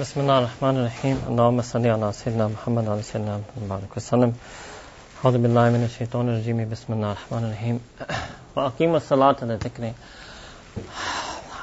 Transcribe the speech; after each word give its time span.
بسم 0.00 0.20
الله 0.20 0.38
الرحمن 0.38 0.74
الرحيم 0.78 1.16
اللهم 1.28 1.62
صل 1.62 1.86
على 1.86 2.12
سيدنا 2.12 2.46
محمد 2.48 2.88
وعلى 2.88 3.02
سيدنا 3.02 3.40
محمد 3.44 3.82
وسلم 3.96 4.32
أعوذ 5.24 5.38
بالله 5.38 5.64
من 5.70 5.84
الشيطان 5.84 6.28
الرجيم 6.28 6.58
بسم 6.70 6.92
الله 6.92 7.12
الرحمن 7.12 7.42
الرحيم 7.44 7.80
وأقيم 8.56 8.94
الصلاة 8.94 9.36
لذكري 9.42 9.92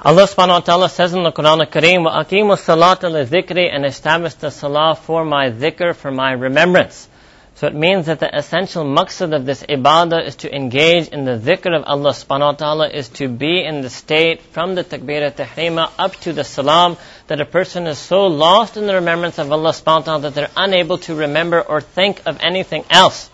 Allah 0.02 0.24
subhanahu 0.24 0.60
wa 0.60 0.60
ta'ala 0.60 0.88
says 0.88 1.14
in 1.14 1.24
the 1.24 1.32
Quran 1.34 1.60
al-Kareem, 1.60 2.08
وَأَقِيمُ 2.08 2.52
الصَّلَاةَ 2.56 3.02
لِذِكْرِ 3.04 3.58
and 3.76 3.86
establish 3.86 4.34
the 4.36 4.50
salah 4.50 4.96
for 4.96 5.26
my 5.26 5.50
dhikr, 5.50 5.94
for 5.94 6.10
my 6.10 6.32
remembrance. 6.32 7.10
So 7.56 7.68
it 7.68 7.76
means 7.76 8.06
that 8.06 8.22
the 8.22 8.34
essential 8.34 8.86
maqsad 8.86 9.36
of 9.36 9.46
this 9.46 9.62
ibadah 9.64 10.26
is 10.26 10.38
to 10.38 10.56
engage 10.56 11.10
in 11.10 11.26
the 11.26 11.38
dhikr 11.38 11.78
of 11.78 11.84
Allah 11.84 12.12
subhanahu 12.12 12.40
wa 12.40 12.52
ta'ala, 12.54 12.88
is 12.88 13.10
to 13.20 13.28
be 13.28 13.62
in 13.66 13.82
the 13.82 13.90
state 13.90 14.42
from 14.42 14.76
the 14.76 14.86
takbir 14.86 15.30
tahrima 15.34 15.92
up 16.00 16.16
to 16.22 16.32
the 16.32 16.46
salam, 16.46 16.96
that 17.27 17.41
a 17.41 17.47
person 17.47 17.87
is 17.87 17.99
so 17.99 18.27
lost 18.27 18.77
in 18.77 18.87
the 18.87 18.95
remembrance 18.95 19.39
of 19.39 19.51
Allah 19.51 19.71
subhanahu 19.71 20.01
wa 20.01 20.01
ta'ala 20.01 20.21
that 20.23 20.35
they're 20.35 20.51
unable 20.57 20.99
to 20.99 21.15
remember 21.15 21.61
or 21.61 21.81
think 21.81 22.21
of 22.27 22.39
anything 22.41 22.85
else. 22.91 23.31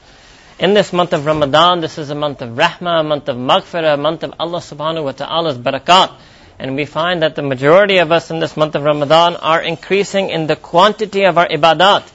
In 0.60 0.74
this 0.74 0.92
month 0.92 1.12
of 1.12 1.26
Ramadan, 1.26 1.80
this 1.80 1.98
is 1.98 2.10
a 2.10 2.14
month 2.14 2.42
of 2.42 2.50
rahmah, 2.50 3.00
a 3.00 3.02
month 3.02 3.28
of 3.28 3.36
maghfirah, 3.36 3.94
a 3.94 3.96
month 3.96 4.22
of 4.22 4.34
Allah 4.38 4.58
subhanahu 4.58 5.04
wa 5.04 5.12
ta'ala's 5.12 5.58
barakat. 5.58 6.14
And 6.58 6.76
we 6.76 6.84
find 6.84 7.22
that 7.22 7.34
the 7.34 7.42
majority 7.42 7.98
of 7.98 8.12
us 8.12 8.30
in 8.30 8.38
this 8.38 8.56
month 8.56 8.74
of 8.74 8.82
Ramadan 8.82 9.36
are 9.36 9.62
increasing 9.62 10.28
in 10.28 10.46
the 10.46 10.56
quantity 10.56 11.24
of 11.24 11.38
our 11.38 11.48
ibadat. 11.48 12.06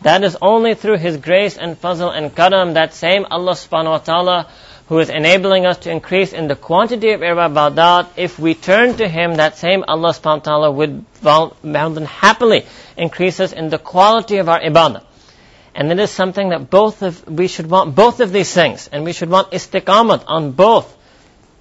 That 0.00 0.24
is 0.24 0.36
only 0.40 0.74
through 0.74 0.96
His 0.96 1.18
grace 1.18 1.58
and 1.58 1.80
fazl 1.80 2.10
and 2.10 2.34
karam, 2.34 2.72
that 2.74 2.94
same 2.94 3.26
Allah 3.30 3.52
subhanahu 3.52 3.90
wa 3.90 3.98
ta'ala 3.98 4.48
who 4.90 4.98
is 4.98 5.08
enabling 5.08 5.66
us 5.66 5.78
to 5.78 5.88
increase 5.88 6.32
in 6.32 6.48
the 6.48 6.56
quantity 6.56 7.12
of 7.12 7.20
ibadat, 7.20 8.08
if 8.16 8.40
we 8.40 8.54
turn 8.54 8.96
to 8.96 9.06
Him, 9.06 9.36
that 9.36 9.56
same 9.56 9.84
Allah 9.86 10.10
subhanahu 10.10 10.38
wa 10.38 10.48
ta'ala 10.50 10.70
would 10.72 11.04
bound 11.22 11.96
and 11.96 12.08
happily 12.08 12.66
increase 12.96 13.38
us 13.38 13.52
in 13.52 13.68
the 13.68 13.78
quality 13.78 14.38
of 14.38 14.48
our 14.48 14.60
ibadah. 14.60 15.04
And 15.76 15.92
it 15.92 16.00
is 16.00 16.10
something 16.10 16.48
that 16.48 16.70
both 16.70 17.02
of, 17.02 17.24
we 17.28 17.46
should 17.46 17.70
want 17.70 17.94
both 17.94 18.18
of 18.18 18.32
these 18.32 18.52
things, 18.52 18.88
and 18.88 19.04
we 19.04 19.12
should 19.12 19.30
want 19.30 19.52
istiqamat 19.52 20.24
on 20.26 20.50
both 20.50 20.92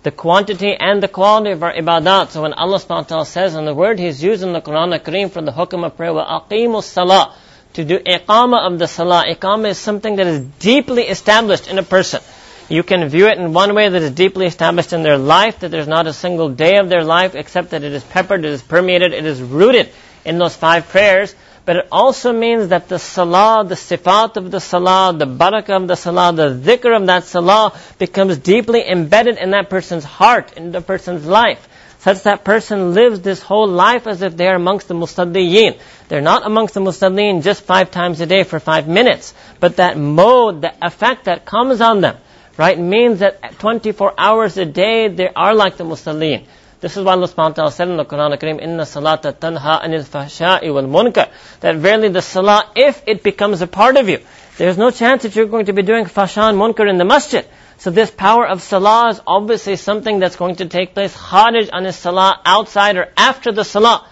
the 0.02 0.09
quantity 0.09 0.73
and 0.73 1.03
the 1.03 1.07
quality 1.07 1.52
of 1.52 1.61
our 1.61 1.72
ibadat. 1.75 2.30
So 2.30 2.41
when 2.41 2.53
Allah 2.53 2.80
subhanahu 2.80 2.89
wa 2.89 3.09
ta'ala 3.13 3.25
says, 3.27 3.53
in 3.53 3.66
the 3.66 3.75
word 3.75 4.00
He's 4.00 4.23
used 4.23 4.41
in 4.41 4.53
the 4.53 4.61
Quran 4.61 5.00
Kareem 5.03 5.30
from 5.30 5.45
the 5.45 5.52
hukum 5.52 5.85
of 5.85 5.95
prayer, 5.95 6.16
wa 6.16 6.41
aqimu 6.41 6.81
salah, 6.81 7.35
to 7.73 7.85
do 7.85 8.00
iqama 8.00 8.66
of 8.66 8.80
the 8.80 8.88
salah. 8.88 9.23
Iqama 9.27 9.69
is 9.69 9.77
something 9.77 10.16
that 10.16 10.25
is 10.25 10.41
deeply 10.57 11.03
established 11.03 11.67
in 11.67 11.77
a 11.77 11.83
person. 11.83 12.22
You 12.70 12.84
can 12.84 13.09
view 13.09 13.28
it 13.28 13.39
in 13.39 13.52
one 13.52 13.73
way 13.73 13.89
that 13.89 14.00
is 14.00 14.12
deeply 14.12 14.45
established 14.45 14.94
in 14.94 15.02
their 15.02 15.17
life, 15.17 15.62
that 15.62 15.72
there's 15.72 15.88
not 15.88 16.06
a 16.06 16.14
single 16.14 16.50
day 16.50 16.78
of 16.78 16.88
their 16.88 17.03
life 17.03 17.34
except 17.34 17.72
that 17.72 17.84
it 17.84 17.92
is 17.92 18.03
peppered, 18.03 18.45
it 18.45 18.52
is 18.52 18.62
permeated, 18.62 19.12
it 19.12 19.25
is 19.25 19.42
rooted 19.42 19.89
in 20.23 20.38
those 20.38 20.56
five 20.56 20.88
prayers. 20.88 21.34
But 21.66 21.78
it 21.78 21.88
also 21.92 22.31
means 22.31 22.67
that 22.67 22.88
the 22.88 23.00
salah, 23.00 23.66
the 23.67 23.73
sifat 23.73 24.38
of 24.38 24.52
the 24.52 24.59
salah, 24.59 25.16
the 25.17 25.25
barakah 25.25 25.81
of 25.81 25.88
the 25.88 25.95
salah, 25.95 26.31
the 26.31 26.50
dhikr 26.52 26.95
of 26.95 27.08
that 27.08 27.23
salah 27.23 27.75
becomes 27.97 28.38
deeply 28.38 28.88
embedded 28.88 29.40
in 29.40 29.50
that 29.52 29.72
person's 29.72 30.03
heart, 30.03 30.53
in 30.56 30.72
the 30.72 30.81
person's 30.81 31.25
life. 31.25 31.67
Such 32.00 32.23
that 32.23 32.44
person 32.44 32.94
lives 32.94 33.22
this 33.22 33.42
whole 33.42 33.67
life 33.67 34.06
as 34.06 34.22
if 34.22 34.38
they 34.38 34.47
are 34.47 34.56
amongst 34.56 34.88
the 34.88 34.94
musalliin. 34.94 35.80
They're 36.08 36.22
not 36.22 36.45
amongst 36.45 36.75
the 36.75 36.81
musalliin 36.81 37.44
just 37.44 37.64
five 37.64 37.90
times 37.90 38.22
a 38.22 38.28
day 38.28 38.44
for 38.44 38.59
five 38.59 38.88
minutes. 38.88 39.34
But 39.59 39.78
that 39.78 39.97
mode, 39.97 40.62
the 40.62 40.73
effect 40.81 41.25
that 41.25 41.45
comes 41.45 41.81
on 41.81 42.02
them, 42.02 42.17
right, 42.59 42.77
means 42.77 43.19
that 43.19 43.57
24 43.59 44.13
hours 44.17 44.57
a 44.57 44.65
day 44.65 45.07
they 45.07 45.29
are 45.29 45.55
like 45.55 45.77
the 45.77 45.85
musalliin. 45.85 46.45
This 46.81 46.95
is 46.95 47.03
why 47.03 47.13
Allah 47.13 47.27
subhanahu 47.27 47.49
wa 47.49 47.59
ta'ala 47.59 47.71
said 47.71 47.88
in 47.89 47.97
the 47.97 48.05
Quran 48.05 48.38
Kareem, 48.39 48.61
Inna 48.61 48.83
salata 48.83 49.33
tanha 49.33 49.81
anil 49.83 50.03
fahsha'i 50.03 50.73
wal 50.73 50.83
munkar. 50.83 51.29
That 51.61 51.77
verily 51.77 52.09
the 52.09 52.21
salah, 52.21 52.71
if 52.75 53.01
it 53.05 53.23
becomes 53.23 53.61
a 53.61 53.67
part 53.67 53.97
of 53.97 54.07
you, 54.09 54.19
there's 54.57 54.77
no 54.77 54.91
chance 54.91 55.23
that 55.23 55.35
you're 55.35 55.45
going 55.45 55.66
to 55.67 55.73
be 55.73 55.83
doing 55.83 56.05
fashan 56.05 56.55
munkar 56.55 56.89
in 56.89 56.97
the 56.97 57.05
masjid. 57.05 57.45
So 57.77 57.91
this 57.91 58.11
power 58.11 58.45
of 58.45 58.61
salah 58.61 59.09
is 59.09 59.22
obviously 59.25 59.78
something 59.78 60.19
that's 60.19 60.35
going 60.35 60.55
to 60.57 60.66
take 60.66 60.94
place 60.94 61.16
kharij 61.16 61.69
on 61.72 61.85
his 61.85 61.95
salah 61.95 62.41
outside 62.45 62.97
or 62.97 63.07
after 63.16 63.53
the 63.53 63.63
salah. 63.63 64.05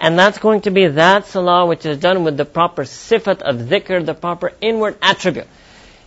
And 0.00 0.18
that's 0.18 0.38
going 0.38 0.62
to 0.62 0.72
be 0.72 0.88
that 0.88 1.26
salah 1.26 1.66
which 1.66 1.86
is 1.86 1.98
done 1.98 2.24
with 2.24 2.36
the 2.36 2.44
proper 2.44 2.82
sifat 2.82 3.42
of 3.42 3.56
dhikr, 3.74 4.04
the 4.04 4.14
proper 4.14 4.52
inward 4.60 4.96
attribute. 5.00 5.46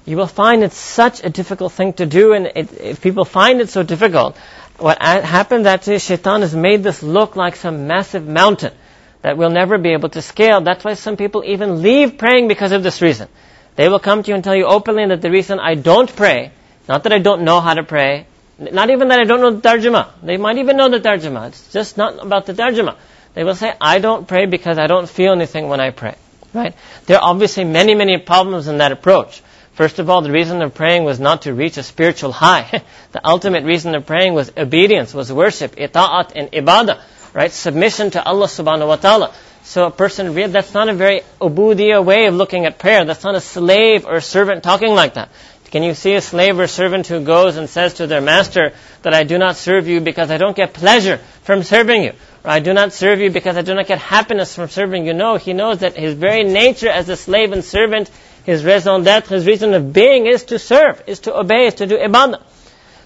You 0.06 0.18
will 0.18 0.28
find 0.28 0.64
it's 0.64 0.78
such 0.78 1.24
a 1.24 1.30
difficult 1.30 1.74
thing 1.74 1.94
to 1.94 2.06
do, 2.06 2.34
and 2.34 2.46
it, 2.46 2.72
if 2.80 3.02
people 3.02 3.26
find 3.26 3.60
it 3.60 3.70
so 3.70 3.82
difficult, 3.82 4.38
what 4.78 5.02
happens 5.02 5.66
actually, 5.66 6.00
shaitan 6.00 6.42
has 6.42 6.56
made 6.56 6.84
this 6.84 7.02
look 7.02 7.36
like 7.36 7.56
some 7.56 7.88
massive 7.88 8.28
mountain 8.28 8.74
that 9.22 9.38
we'll 9.38 9.50
never 9.50 9.80
be 9.80 9.94
able 9.94 10.10
to 10.10 10.22
scale. 10.22 10.62
That's 10.62 10.84
why 10.84 10.94
some 10.94 11.18
people 11.18 11.44
even 11.44 11.82
leave 11.82 12.18
praying 12.20 12.48
because 12.48 12.72
of 12.72 12.84
this 12.84 13.02
reason. 13.02 13.28
They 13.76 13.90
will 13.90 14.00
come 14.00 14.22
to 14.22 14.30
you 14.30 14.36
and 14.36 14.44
tell 14.44 14.56
you 14.56 14.66
openly 14.66 15.08
that 15.08 15.22
the 15.22 15.32
reason 15.32 15.60
I 15.60 15.74
don't 15.74 16.14
pray, 16.16 16.52
not 16.88 17.04
that 17.04 17.12
I 17.12 17.20
don't 17.20 17.42
know 17.42 17.60
how 17.60 17.74
to 17.74 17.84
pray, 17.84 18.28
not 18.60 18.90
even 18.92 19.08
that 19.08 19.20
I 19.20 19.24
don't 19.24 19.42
know 19.42 19.52
the 19.52 19.68
tarjuma. 19.68 20.10
They 20.22 20.38
might 20.38 20.58
even 20.58 20.78
know 20.78 20.90
the 20.90 21.00
tarjuma. 21.00 21.48
It's 21.48 21.74
just 21.74 21.98
not 21.98 22.24
about 22.24 22.46
the 22.46 22.54
tarjuma. 22.54 22.96
They 23.34 23.44
will 23.44 23.56
say, 23.56 23.74
I 23.82 24.00
don't 24.00 24.28
pray 24.28 24.46
because 24.46 24.78
I 24.78 24.88
don't 24.88 25.10
feel 25.10 25.34
anything 25.34 25.68
when 25.68 25.80
I 25.80 25.90
pray. 25.90 26.16
Right? 26.54 26.74
There 27.06 27.18
are 27.18 27.24
obviously 27.24 27.66
many, 27.66 27.96
many 27.96 28.18
problems 28.18 28.68
in 28.68 28.78
that 28.78 28.94
approach. 28.94 29.42
First 29.76 30.00
of 30.00 30.10
all, 30.10 30.22
the 30.22 30.32
reason 30.32 30.62
of 30.62 30.74
praying 30.74 31.04
was 31.04 31.20
not 31.20 31.42
to 31.42 31.54
reach 31.54 31.76
a 31.76 31.84
spiritual 31.84 32.32
high. 32.32 32.82
the 33.12 33.28
ultimate 33.28 33.66
reason 33.66 33.94
of 33.94 34.06
praying 34.06 34.34
was 34.34 34.50
obedience, 34.56 35.14
was 35.14 35.32
worship, 35.32 35.76
ita'at 35.76 36.32
and 36.34 36.50
ibadah, 36.54 37.02
right? 37.34 37.52
Submission 37.52 38.12
to 38.12 38.24
Allah 38.24 38.48
subhanahu 38.48 38.88
wa 38.88 38.96
ta'ala. 38.96 39.34
So 39.64 39.88
a 39.88 39.92
person, 39.92 40.34
that's 40.52 40.74
not 40.74 40.88
a 40.88 40.94
very 40.94 41.24
ubudiyah 41.42 42.06
way 42.06 42.28
of 42.28 42.36
looking 42.36 42.66
at 42.66 42.80
prayer. 42.80 43.04
That's 43.04 43.26
not 43.26 43.36
a 43.36 43.42
slave 43.42 44.06
or 44.06 44.22
servant 44.22 44.64
talking 44.64 44.92
like 44.92 45.16
that. 45.16 45.30
Can 45.72 45.84
you 45.84 45.94
see 45.94 46.14
a 46.14 46.22
slave 46.22 46.58
or 46.58 46.68
servant 46.68 47.08
who 47.08 47.26
goes 47.26 47.58
and 47.58 47.70
says 47.70 47.96
to 47.96 48.08
their 48.08 48.22
master 48.22 48.72
that 49.02 49.14
I 49.14 49.26
do 49.26 49.38
not 49.38 49.58
serve 49.58 49.90
you 49.90 50.00
because 50.00 50.32
I 50.32 50.38
don't 50.38 50.56
get 50.56 50.74
pleasure 50.74 51.18
from 51.44 51.64
serving 51.64 52.04
you? 52.04 52.14
Or 52.46 52.52
I 52.52 52.60
do 52.60 52.74
not 52.74 52.94
serve 52.94 53.20
you 53.20 53.30
because 53.30 53.58
I 53.58 53.62
do 53.62 53.74
not 53.74 53.88
get 53.88 54.00
happiness 54.00 54.56
from 54.56 54.70
serving 54.70 55.06
you. 55.06 55.14
No, 55.14 55.36
he 55.36 55.52
knows 55.52 55.80
that 55.80 55.98
his 55.98 56.14
very 56.14 56.46
nature 56.46 56.88
as 56.88 57.10
a 57.10 57.18
slave 57.18 57.52
and 57.52 57.62
servant 57.62 58.10
his 58.46 58.64
raison 58.64 59.04
d'etre, 59.04 59.36
his 59.36 59.46
reason 59.46 59.74
of 59.74 59.92
being 59.92 60.28
is 60.28 60.44
to 60.46 60.60
serve, 60.60 61.02
is 61.08 61.20
to 61.22 61.36
obey, 61.36 61.66
is 61.66 61.76
to 61.76 61.88
do 61.88 61.98
ibadah. 61.98 62.42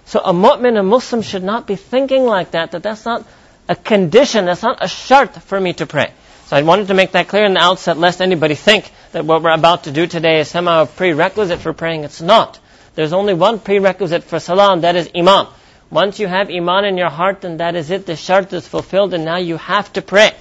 So 0.06 0.20
a 0.20 0.34
mu'min, 0.34 0.78
a 0.78 0.84
Muslim 0.84 1.22
should 1.22 1.44
not 1.44 1.66
be 1.66 1.76
thinking 1.76 2.26
like 2.26 2.52
that, 2.52 2.72
that 2.72 2.84
that's 2.84 3.06
not 3.06 3.26
a 3.70 3.76
condition, 3.76 4.46
that's 4.46 4.64
not 4.64 4.84
a 4.84 4.88
shart 4.88 5.36
for 5.44 5.60
me 5.60 5.74
to 5.74 5.86
pray. 5.86 6.12
So 6.48 6.58
I 6.58 6.64
wanted 6.64 6.88
to 6.88 6.94
make 6.94 7.12
that 7.12 7.28
clear 7.28 7.46
in 7.46 7.54
the 7.54 7.62
outset, 7.62 7.98
lest 7.98 8.22
anybody 8.22 8.56
think 8.56 8.92
that 9.12 9.24
what 9.24 9.44
we're 9.44 9.52
about 9.52 9.84
to 9.84 9.92
do 9.92 10.08
today 10.08 10.40
is 10.40 10.48
somehow 10.48 10.84
a 10.84 10.86
prerequisite 10.88 11.60
for 11.60 11.74
praying. 11.74 12.04
It's 12.04 12.22
not. 12.22 12.60
There's 12.96 13.14
only 13.14 13.34
one 13.34 13.60
prerequisite 13.60 14.24
for 14.24 14.40
salah, 14.40 14.74
and 14.74 14.84
that 14.84 14.96
is 14.96 15.10
iman. 15.16 15.48
Once 15.92 16.20
you 16.20 16.28
have 16.28 16.50
iman 16.50 16.86
in 16.86 16.98
your 16.98 17.10
heart, 17.10 17.42
then 17.42 17.58
that 17.58 17.76
is 17.76 17.92
it. 17.92 18.06
The 18.06 18.16
shart 18.16 18.52
is 18.52 18.68
fulfilled, 18.68 19.14
and 19.14 19.24
now 19.24 19.38
you 19.38 19.58
have 19.58 19.94
to 19.94 20.02
pray. 20.02 20.34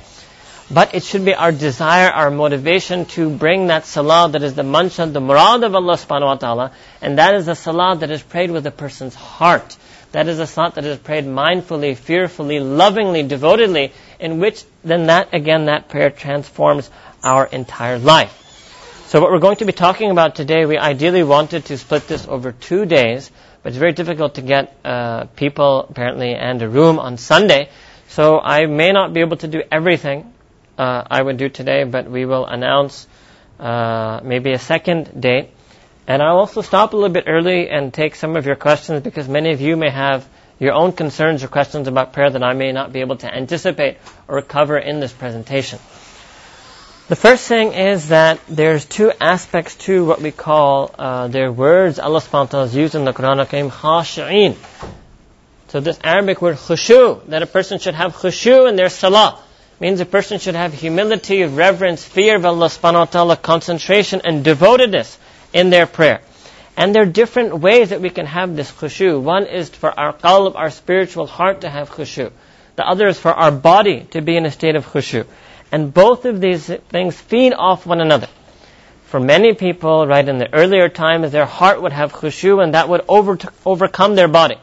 But 0.71 0.95
it 0.95 1.03
should 1.03 1.25
be 1.25 1.35
our 1.35 1.51
desire, 1.51 2.11
our 2.11 2.31
motivation 2.31 3.07
to 3.17 3.31
bring 3.31 3.69
that 3.69 3.87
salah 3.87 4.29
that 4.29 4.43
is 4.43 4.53
the 4.53 4.63
manshad, 4.63 5.15
the 5.15 5.21
murad 5.21 5.65
of 5.65 5.75
Allah 5.75 5.95
subhanahu 5.95 6.27
wa 6.27 6.35
ta'ala, 6.35 6.73
and 7.01 7.17
that 7.17 7.35
is 7.35 7.47
the 7.47 7.55
salah 7.55 7.97
that 7.97 8.11
is 8.11 8.23
prayed 8.23 8.51
with 8.51 8.67
a 8.67 8.71
person's 8.71 9.15
heart. 9.15 9.79
That 10.13 10.29
is 10.29 10.39
a 10.39 10.47
salah 10.47 10.73
that 10.75 10.85
is 10.85 10.99
prayed 10.99 11.25
mindfully, 11.25 11.97
fearfully, 11.97 12.61
lovingly, 12.61 13.23
devotedly, 13.23 13.93
in 14.21 14.41
which 14.41 14.63
then 14.85 15.07
that, 15.07 15.33
again, 15.33 15.67
that 15.67 15.89
prayer 15.89 16.11
transforms 16.11 16.91
our 17.25 17.47
entire 17.47 17.99
life. 17.99 18.35
So 19.07 19.23
what 19.23 19.31
we're 19.31 19.39
going 19.39 19.57
to 19.57 19.65
be 19.65 19.73
talking 19.73 20.11
about 20.11 20.37
today, 20.37 20.67
we 20.67 20.77
ideally 20.77 21.23
wanted 21.23 21.65
to 21.67 21.79
split 21.79 22.07
this 22.09 22.29
over 22.29 22.53
two 22.53 22.85
days, 22.85 23.31
but 23.63 23.71
it's 23.71 23.79
very 23.79 23.93
difficult 23.93 24.35
to 24.35 24.43
get 24.43 24.77
uh, 24.85 25.25
people, 25.35 25.87
apparently, 25.89 26.35
and 26.35 26.61
a 26.61 26.69
room 26.69 26.99
on 26.99 27.17
Sunday. 27.17 27.71
So 28.09 28.39
I 28.39 28.67
may 28.67 28.93
not 28.93 29.15
be 29.15 29.21
able 29.21 29.39
to 29.39 29.49
do 29.49 29.63
everything 29.73 30.35
uh, 30.79 31.03
I 31.11 31.21
would 31.21 31.37
do 31.37 31.49
today, 31.49 31.85
but 31.85 32.09
we 32.09 32.25
will 32.25 32.47
announce 32.47 33.07
uh, 33.59 34.21
maybe 34.23 34.53
a 34.53 34.59
second 34.59 35.21
date. 35.21 35.51
And 36.07 36.23
I'll 36.23 36.39
also 36.39 36.63
stop 36.63 36.95
a 36.95 36.97
little 36.97 37.13
bit 37.13 37.25
early 37.27 37.69
and 37.69 37.93
take 37.93 38.15
some 38.15 38.37
of 38.37 38.47
your 38.47 38.57
questions 38.57 39.03
because 39.03 39.29
many 39.29 39.53
of 39.53 39.61
you 39.61 39.77
may 39.77 39.91
have 39.91 40.27
your 40.59 40.73
own 40.73 40.93
concerns 40.93 41.45
or 41.45 41.49
questions 41.49 41.87
about 41.87 42.13
prayer 42.13 42.31
that 42.31 42.43
I 42.43 42.55
may 42.55 42.73
not 42.73 42.93
be 42.93 43.01
able 43.01 43.17
to 43.19 43.33
anticipate 43.33 43.99
or 44.27 44.41
cover 44.41 44.79
in 44.79 45.01
this 45.01 45.13
presentation. 45.13 45.79
The 47.09 47.17
first 47.17 47.47
thing 47.47 47.73
is 47.73 48.09
that 48.09 48.39
there's 48.49 48.85
two 48.85 49.13
aspects 49.21 49.77
to 49.87 50.05
what 50.05 50.21
we 50.21 50.31
call 50.31 50.95
uh, 50.99 51.29
their 51.29 51.51
words 51.51 51.99
Allah 51.99 52.21
subhanahu 52.21 52.33
wa 52.33 52.47
ta'ala 52.47 52.69
used 52.69 52.95
in 52.95 53.05
the 53.05 53.13
Quran 53.13 53.39
al-Karim, 53.39 53.71
khashi'in. 53.71 54.57
So 55.69 55.81
this 55.81 55.99
Arabic 56.05 56.41
word 56.43 56.57
khushu, 56.57 57.27
that 57.27 57.43
a 57.43 57.47
person 57.47 57.79
should 57.79 57.95
have 57.95 58.15
khushu 58.15 58.69
in 58.69 58.77
their 58.77 58.89
salah 58.89 59.43
means 59.81 60.01
a 60.01 60.07
person 60.07 60.39
should 60.39 60.55
have 60.55 60.73
humility, 60.75 61.45
reverence, 61.45 62.05
fear 62.05 62.37
of 62.37 62.45
Allah 62.45 62.67
subhanahu 62.67 62.95
wa 62.95 63.05
ta'ala, 63.05 63.37
concentration 63.37 64.23
and 64.25 64.45
devotedness 64.45 65.19
in 65.53 65.71
their 65.71 65.87
prayer. 65.87 66.21
And 66.77 66.95
there 66.95 67.03
are 67.03 67.07
different 67.07 67.59
ways 67.59 67.91
that 67.91 68.01
we 68.01 68.11
can 68.11 68.27
have 68.27 68.55
this 68.55 68.71
khushu. 68.71 69.21
One 69.21 69.47
is 69.47 69.69
for 69.69 69.91
our 69.99 70.13
qalb, 70.13 70.55
our 70.55 70.71
spiritual 70.71 71.27
heart 71.27 71.63
to 71.63 71.69
have 71.69 71.91
khushu. 71.91 72.31
The 72.77 72.87
other 72.89 73.09
is 73.09 73.19
for 73.19 73.33
our 73.33 73.51
body 73.51 74.07
to 74.13 74.21
be 74.21 74.37
in 74.37 74.47
a 74.47 74.51
state 74.53 74.77
of 74.77 74.87
khushu. 74.87 75.27
And 75.73 75.93
both 75.93 76.25
of 76.25 76.41
these 76.41 76.67
things 76.67 77.21
feed 77.21 77.53
off 77.53 77.85
one 77.85 78.01
another. 78.01 78.29
For 79.07 79.19
many 79.19 79.55
people, 79.55 80.07
right, 80.07 80.29
in 80.29 80.39
the 80.39 80.53
earlier 80.53 80.89
times, 80.89 81.33
their 81.33 81.47
heart 81.47 81.83
would 81.83 81.93
have 81.93 82.13
khushu 82.13 82.63
and 82.63 82.75
that 82.75 82.89
would 82.89 83.03
over, 83.09 83.39
overcome 83.67 84.15
their 84.15 84.29
body. 84.29 84.59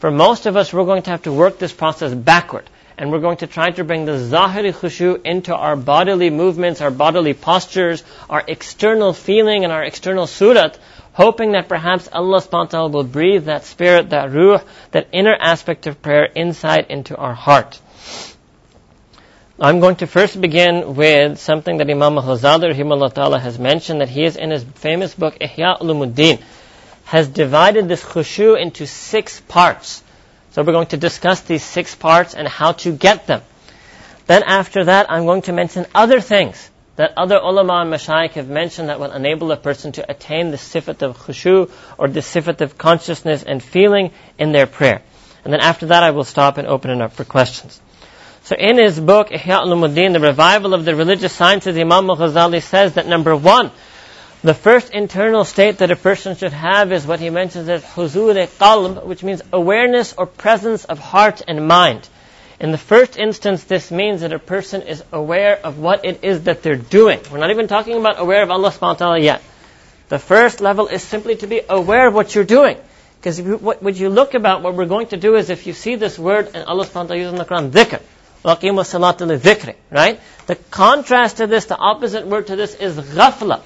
For 0.00 0.10
most 0.10 0.46
of 0.46 0.56
us, 0.56 0.72
we're 0.72 0.84
going 0.84 1.04
to 1.04 1.10
have 1.10 1.22
to 1.22 1.32
work 1.32 1.58
this 1.58 1.72
process 1.72 2.12
backward. 2.12 2.68
And 2.96 3.10
we're 3.10 3.20
going 3.20 3.38
to 3.38 3.46
try 3.46 3.70
to 3.72 3.84
bring 3.84 4.04
the 4.04 4.12
zahiri 4.12 4.72
khushu 4.72 5.20
into 5.24 5.54
our 5.54 5.74
bodily 5.74 6.30
movements, 6.30 6.80
our 6.80 6.90
bodily 6.90 7.34
postures, 7.34 8.04
our 8.30 8.42
external 8.46 9.12
feeling 9.12 9.64
and 9.64 9.72
our 9.72 9.82
external 9.82 10.26
surat, 10.26 10.78
hoping 11.12 11.52
that 11.52 11.68
perhaps 11.68 12.08
Allah 12.12 12.40
subhanahu 12.40 12.92
will 12.92 13.04
breathe 13.04 13.46
that 13.46 13.64
spirit, 13.64 14.10
that 14.10 14.32
ruh, 14.32 14.60
that 14.92 15.08
inner 15.12 15.34
aspect 15.34 15.86
of 15.88 16.00
prayer 16.02 16.24
inside 16.24 16.86
into 16.88 17.16
our 17.16 17.34
heart. 17.34 17.80
I'm 19.58 19.80
going 19.80 19.96
to 19.96 20.06
first 20.06 20.40
begin 20.40 20.94
with 20.94 21.38
something 21.38 21.78
that 21.78 21.90
Imam 21.90 22.18
Al-Ghazali 22.18 23.14
ta'ala 23.14 23.38
has 23.38 23.58
mentioned 23.58 24.00
that 24.00 24.08
he 24.08 24.24
is 24.24 24.36
in 24.36 24.50
his 24.50 24.64
famous 24.64 25.14
book 25.14 25.38
Ihya 25.40 25.80
Ulumuddin 25.80 26.40
has 27.04 27.28
divided 27.28 27.88
this 27.88 28.02
khushu 28.02 28.60
into 28.60 28.86
six 28.86 29.40
parts. 29.40 30.02
So 30.54 30.62
we're 30.62 30.72
going 30.72 30.86
to 30.94 30.96
discuss 30.96 31.40
these 31.40 31.64
six 31.64 31.96
parts 31.96 32.34
and 32.34 32.46
how 32.46 32.72
to 32.84 32.92
get 32.92 33.26
them. 33.26 33.42
Then 34.28 34.44
after 34.44 34.84
that, 34.84 35.10
I'm 35.10 35.26
going 35.26 35.42
to 35.42 35.52
mention 35.52 35.84
other 35.92 36.20
things 36.20 36.70
that 36.94 37.14
other 37.16 37.40
ulama 37.42 37.80
and 37.80 37.92
mashayikh 37.92 38.34
have 38.34 38.48
mentioned 38.48 38.88
that 38.88 39.00
will 39.00 39.10
enable 39.10 39.50
a 39.50 39.56
person 39.56 39.90
to 39.98 40.08
attain 40.08 40.52
the 40.52 40.56
sifat 40.56 41.02
of 41.02 41.18
khushu 41.18 41.72
or 41.98 42.06
the 42.06 42.20
sifat 42.20 42.60
of 42.60 42.78
consciousness 42.78 43.42
and 43.42 43.60
feeling 43.60 44.12
in 44.38 44.52
their 44.52 44.68
prayer. 44.68 45.02
And 45.42 45.52
then 45.52 45.58
after 45.58 45.86
that, 45.86 46.04
I 46.04 46.12
will 46.12 46.22
stop 46.22 46.56
and 46.56 46.68
open 46.68 46.92
it 46.92 47.00
up 47.00 47.14
for 47.14 47.24
questions. 47.24 47.80
So 48.44 48.54
in 48.54 48.78
his 48.78 49.00
book, 49.00 49.30
Ihya 49.30 49.64
Ulumuddin, 49.64 50.12
the 50.12 50.20
revival 50.20 50.72
of 50.72 50.84
the 50.84 50.94
religious 50.94 51.32
sciences, 51.32 51.76
Imam 51.76 52.08
al-Ghazali 52.08 52.62
says 52.62 52.94
that 52.94 53.08
number 53.08 53.34
one, 53.34 53.72
the 54.43 54.53
first 54.53 54.93
internal 54.93 55.43
state 55.43 55.79
that 55.79 55.91
a 55.91 55.97
person 55.97 56.37
should 56.37 56.53
have 56.53 56.93
is 56.93 57.05
what 57.05 57.19
he 57.19 57.29
mentions 57.29 57.67
as 57.67 57.83
huzur 57.83 58.47
qalb, 58.47 59.05
which 59.05 59.21
means 59.21 59.41
awareness 59.51 60.13
or 60.17 60.25
presence 60.25 60.85
of 60.85 60.97
heart 60.97 61.41
and 61.45 61.67
mind. 61.67 62.07
In 62.59 62.71
the 62.71 62.77
first 62.77 63.17
instance, 63.17 63.65
this 63.65 63.91
means 63.91 64.21
that 64.21 64.31
a 64.31 64.39
person 64.39 64.81
is 64.81 65.03
aware 65.11 65.59
of 65.61 65.79
what 65.79 66.05
it 66.05 66.23
is 66.23 66.43
that 66.43 66.63
they're 66.63 66.75
doing. 66.75 67.19
We're 67.31 67.39
not 67.39 67.51
even 67.51 67.67
talking 67.67 67.97
about 67.97 68.19
aware 68.19 68.41
of 68.41 68.51
Allah 68.51 68.71
subhanahu 68.71 68.81
wa 68.81 68.93
ta'ala 68.93 69.19
yet. 69.19 69.41
The 70.09 70.19
first 70.19 70.61
level 70.61 70.87
is 70.87 71.03
simply 71.03 71.35
to 71.37 71.47
be 71.47 71.61
aware 71.67 72.07
of 72.07 72.13
what 72.13 72.33
you're 72.33 72.43
doing. 72.43 72.77
Because 73.19 73.41
what 73.41 73.95
you 73.95 74.09
look 74.09 74.33
about, 74.33 74.61
what 74.61 74.73
we're 74.73 74.85
going 74.85 75.07
to 75.07 75.17
do 75.17 75.35
is 75.35 75.49
if 75.49 75.67
you 75.67 75.73
see 75.73 75.95
this 75.95 76.17
word, 76.17 76.51
and 76.53 76.63
Allah 76.63 76.85
subhanahu 76.85 76.93
wa 76.93 77.03
ta'ala 77.03 77.17
uses 77.17 77.33
in 77.33 77.39
the 77.39 77.45
Quran, 77.45 77.71
dhikr, 77.71 78.01
وَقِيمُ 78.45 78.79
الصَّلَاةَ 78.79 79.17
لِذِكْرِ 79.17 79.75
Right? 79.91 80.19
The 80.47 80.55
contrast 80.55 81.37
to 81.37 81.47
this, 81.47 81.65
the 81.65 81.75
opposite 81.77 82.25
word 82.25 82.47
to 82.47 82.55
this 82.55 82.75
is 82.75 82.97
ghafla. 82.97 83.61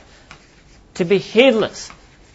To 0.99 1.05
be 1.05 1.19
heedless. 1.19 1.91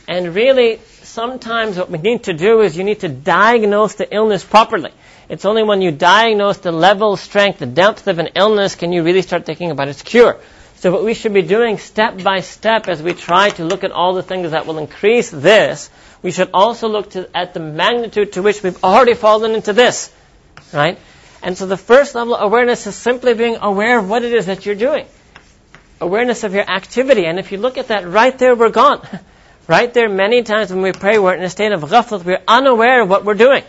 And 0.07 0.33
really, 0.33 0.80
sometimes 1.01 1.77
what 1.77 1.89
we 1.89 1.98
need 1.98 2.24
to 2.24 2.33
do 2.33 2.62
is 2.62 2.77
you 2.77 2.83
need 2.83 3.01
to 3.01 3.10
diagnose 3.10 3.95
the 3.95 4.13
illness 4.13 4.44
properly. 4.44 4.92
It's 5.27 5.45
only 5.45 5.63
when 5.63 5.81
you 5.81 5.92
diagnose 5.92 6.57
the 6.57 6.71
level, 6.71 7.18
strength, 7.18 7.60
the 7.60 7.65
depth 7.65 8.07
of 8.07 8.19
an 8.19 8.30
illness 8.36 8.75
can 8.75 8.94
you 8.94 9.04
really 9.04 9.21
start 9.21 9.45
thinking 9.45 9.71
about 9.71 9.89
its 9.89 10.01
cure. 10.01 10.38
So 10.75 10.92
what 10.92 11.04
we 11.04 11.13
should 11.13 11.33
be 11.33 11.42
doing 11.42 11.77
step 11.77 12.24
by 12.24 12.39
step 12.39 12.88
as 12.88 13.01
we 13.01 13.13
try 13.13 13.50
to 13.51 13.65
look 13.65 13.83
at 13.83 13.92
all 13.92 14.13
the 14.13 14.24
things 14.24 14.51
that 14.51 14.65
will 14.65 14.77
increase 14.77 15.30
this, 15.30 15.89
we 16.21 16.31
should 16.31 16.50
also 16.54 16.88
look 16.88 17.12
to, 17.12 17.30
at 17.36 17.54
the 17.54 17.60
magnitude 17.60 18.33
to 18.33 18.42
which 18.42 18.63
we've 18.63 18.81
already 18.83 19.13
fallen 19.13 19.56
into 19.56 19.74
this. 19.74 20.10
Right? 20.74 20.98
And 21.42 21.57
so 21.57 21.65
the 21.65 21.75
first 21.75 22.15
level 22.15 22.36
of 22.36 22.44
awareness 22.44 22.88
is 22.88 22.95
simply 22.95 23.33
being 23.33 23.57
aware 23.57 24.00
of 24.00 24.10
what 24.10 24.24
it 24.24 24.33
is 24.33 24.45
that 24.45 24.65
you're 24.65 24.75
doing. 24.75 25.06
Awareness 26.03 26.44
of 26.44 26.53
your 26.53 26.69
activity. 26.69 27.25
And 27.25 27.39
if 27.39 27.53
you 27.53 27.57
look 27.57 27.77
at 27.77 27.88
that, 27.88 28.05
right 28.05 28.38
there 28.38 28.55
we're 28.55 28.69
gone. 28.69 29.07
right 29.67 29.94
there, 29.94 30.09
many 30.09 30.44
times 30.44 30.71
when 30.71 30.81
we 30.81 30.91
pray, 30.91 31.17
we're 31.17 31.33
in 31.33 31.44
a 31.44 31.50
state 31.50 31.71
of 31.71 31.81
ghaflat. 31.81 32.25
We're 32.25 32.44
unaware 32.45 33.03
of 33.03 33.09
what 33.09 33.23
we're 33.23 33.35
doing. 33.35 33.63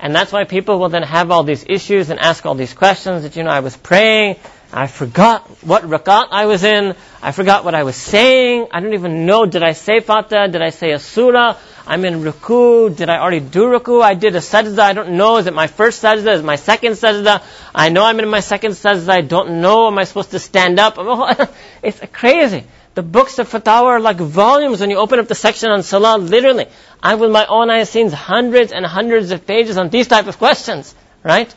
And 0.00 0.14
that's 0.14 0.32
why 0.32 0.44
people 0.44 0.78
will 0.78 0.88
then 0.88 1.02
have 1.02 1.30
all 1.30 1.44
these 1.44 1.64
issues 1.68 2.08
and 2.08 2.18
ask 2.18 2.46
all 2.46 2.54
these 2.54 2.72
questions 2.72 3.22
that, 3.22 3.36
you 3.36 3.42
know, 3.42 3.50
I 3.50 3.60
was 3.60 3.76
praying, 3.76 4.36
I 4.74 4.86
forgot 4.88 5.48
what 5.62 5.84
rakat 5.84 6.28
I 6.32 6.46
was 6.46 6.64
in, 6.64 6.94
I 7.22 7.32
forgot 7.32 7.64
what 7.64 7.74
I 7.74 7.84
was 7.84 7.96
saying, 7.96 8.68
I 8.72 8.80
don't 8.80 8.94
even 8.94 9.24
know, 9.24 9.46
did 9.46 9.62
I 9.62 9.72
say 9.72 10.00
Fatiha, 10.00 10.48
did 10.48 10.62
I 10.62 10.70
say 10.70 10.90
a 10.90 10.98
surah, 10.98 11.56
I'm 11.86 12.04
in 12.06 12.22
ruku. 12.22 12.96
Did 12.96 13.10
I 13.10 13.18
already 13.18 13.40
do 13.40 13.64
ruku? 13.64 14.02
I 14.02 14.14
did 14.14 14.34
a 14.36 14.38
sajda. 14.38 14.78
I 14.78 14.94
don't 14.94 15.16
know. 15.18 15.36
Is 15.36 15.46
it 15.46 15.52
my 15.52 15.66
first 15.66 16.02
sajda? 16.02 16.32
Is 16.32 16.40
it 16.40 16.44
my 16.44 16.56
second 16.56 16.92
sajda? 16.92 17.42
I 17.74 17.90
know 17.90 18.04
I'm 18.04 18.18
in 18.20 18.28
my 18.28 18.40
second 18.40 18.72
sajda. 18.72 19.08
I 19.10 19.20
don't 19.20 19.60
know. 19.60 19.86
Am 19.88 19.98
I 19.98 20.04
supposed 20.04 20.30
to 20.30 20.38
stand 20.38 20.80
up? 20.80 20.94
it's 21.82 22.00
crazy. 22.12 22.64
The 22.94 23.02
books 23.02 23.38
of 23.38 23.50
fatwa 23.50 23.84
are 23.84 24.00
like 24.00 24.16
volumes 24.16 24.80
when 24.80 24.88
you 24.88 24.96
open 24.96 25.18
up 25.18 25.28
the 25.28 25.34
section 25.34 25.70
on 25.70 25.82
salah, 25.82 26.16
literally. 26.16 26.66
I 27.02 27.16
with 27.16 27.30
my 27.30 27.44
own 27.44 27.68
eyes 27.68 27.90
seen 27.90 28.10
hundreds 28.10 28.72
and 28.72 28.86
hundreds 28.86 29.30
of 29.30 29.46
pages 29.46 29.76
on 29.76 29.90
these 29.90 30.08
type 30.08 30.26
of 30.26 30.38
questions, 30.38 30.94
right? 31.22 31.52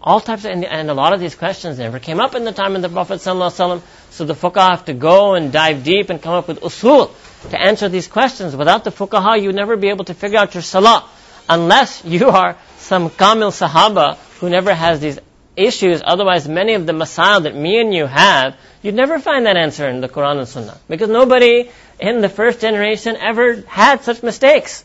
All 0.00 0.20
types 0.20 0.44
of, 0.44 0.52
and, 0.52 0.64
and, 0.64 0.90
a 0.90 0.94
lot 0.94 1.12
of 1.12 1.20
these 1.20 1.34
questions 1.34 1.78
never 1.78 1.98
came 1.98 2.20
up 2.20 2.34
in 2.36 2.44
the 2.44 2.52
time 2.52 2.76
of 2.76 2.82
the 2.82 2.88
Prophet 2.88 3.20
ﷺ, 3.20 3.82
so 4.10 4.24
the 4.24 4.34
fuqaha 4.34 4.70
have 4.70 4.84
to 4.84 4.94
go 4.94 5.34
and 5.34 5.52
dive 5.52 5.82
deep 5.82 6.08
and 6.10 6.22
come 6.22 6.34
up 6.34 6.46
with 6.46 6.60
usul 6.60 7.10
to 7.50 7.60
answer 7.60 7.88
these 7.88 8.06
questions. 8.06 8.54
Without 8.54 8.84
the 8.84 8.90
fuqaha, 8.90 9.42
you'd 9.42 9.56
never 9.56 9.76
be 9.76 9.88
able 9.88 10.04
to 10.04 10.14
figure 10.14 10.38
out 10.38 10.54
your 10.54 10.62
salah. 10.62 11.08
Unless 11.48 12.04
you 12.04 12.28
are 12.28 12.56
some 12.76 13.10
kamil 13.10 13.50
sahaba 13.50 14.16
who 14.38 14.48
never 14.48 14.72
has 14.72 15.00
these 15.00 15.18
issues. 15.56 16.00
Otherwise, 16.04 16.48
many 16.48 16.74
of 16.74 16.86
the 16.86 16.92
masail 16.92 17.42
that 17.42 17.56
me 17.56 17.80
and 17.80 17.92
you 17.92 18.06
have, 18.06 18.56
you'd 18.82 18.94
never 18.94 19.18
find 19.18 19.46
that 19.46 19.56
answer 19.56 19.88
in 19.88 20.00
the 20.00 20.08
Quran 20.08 20.38
and 20.38 20.48
Sunnah. 20.48 20.78
Because 20.88 21.08
nobody 21.08 21.70
in 21.98 22.20
the 22.20 22.28
first 22.28 22.60
generation 22.60 23.16
ever 23.16 23.62
had 23.62 24.02
such 24.04 24.22
mistakes. 24.22 24.84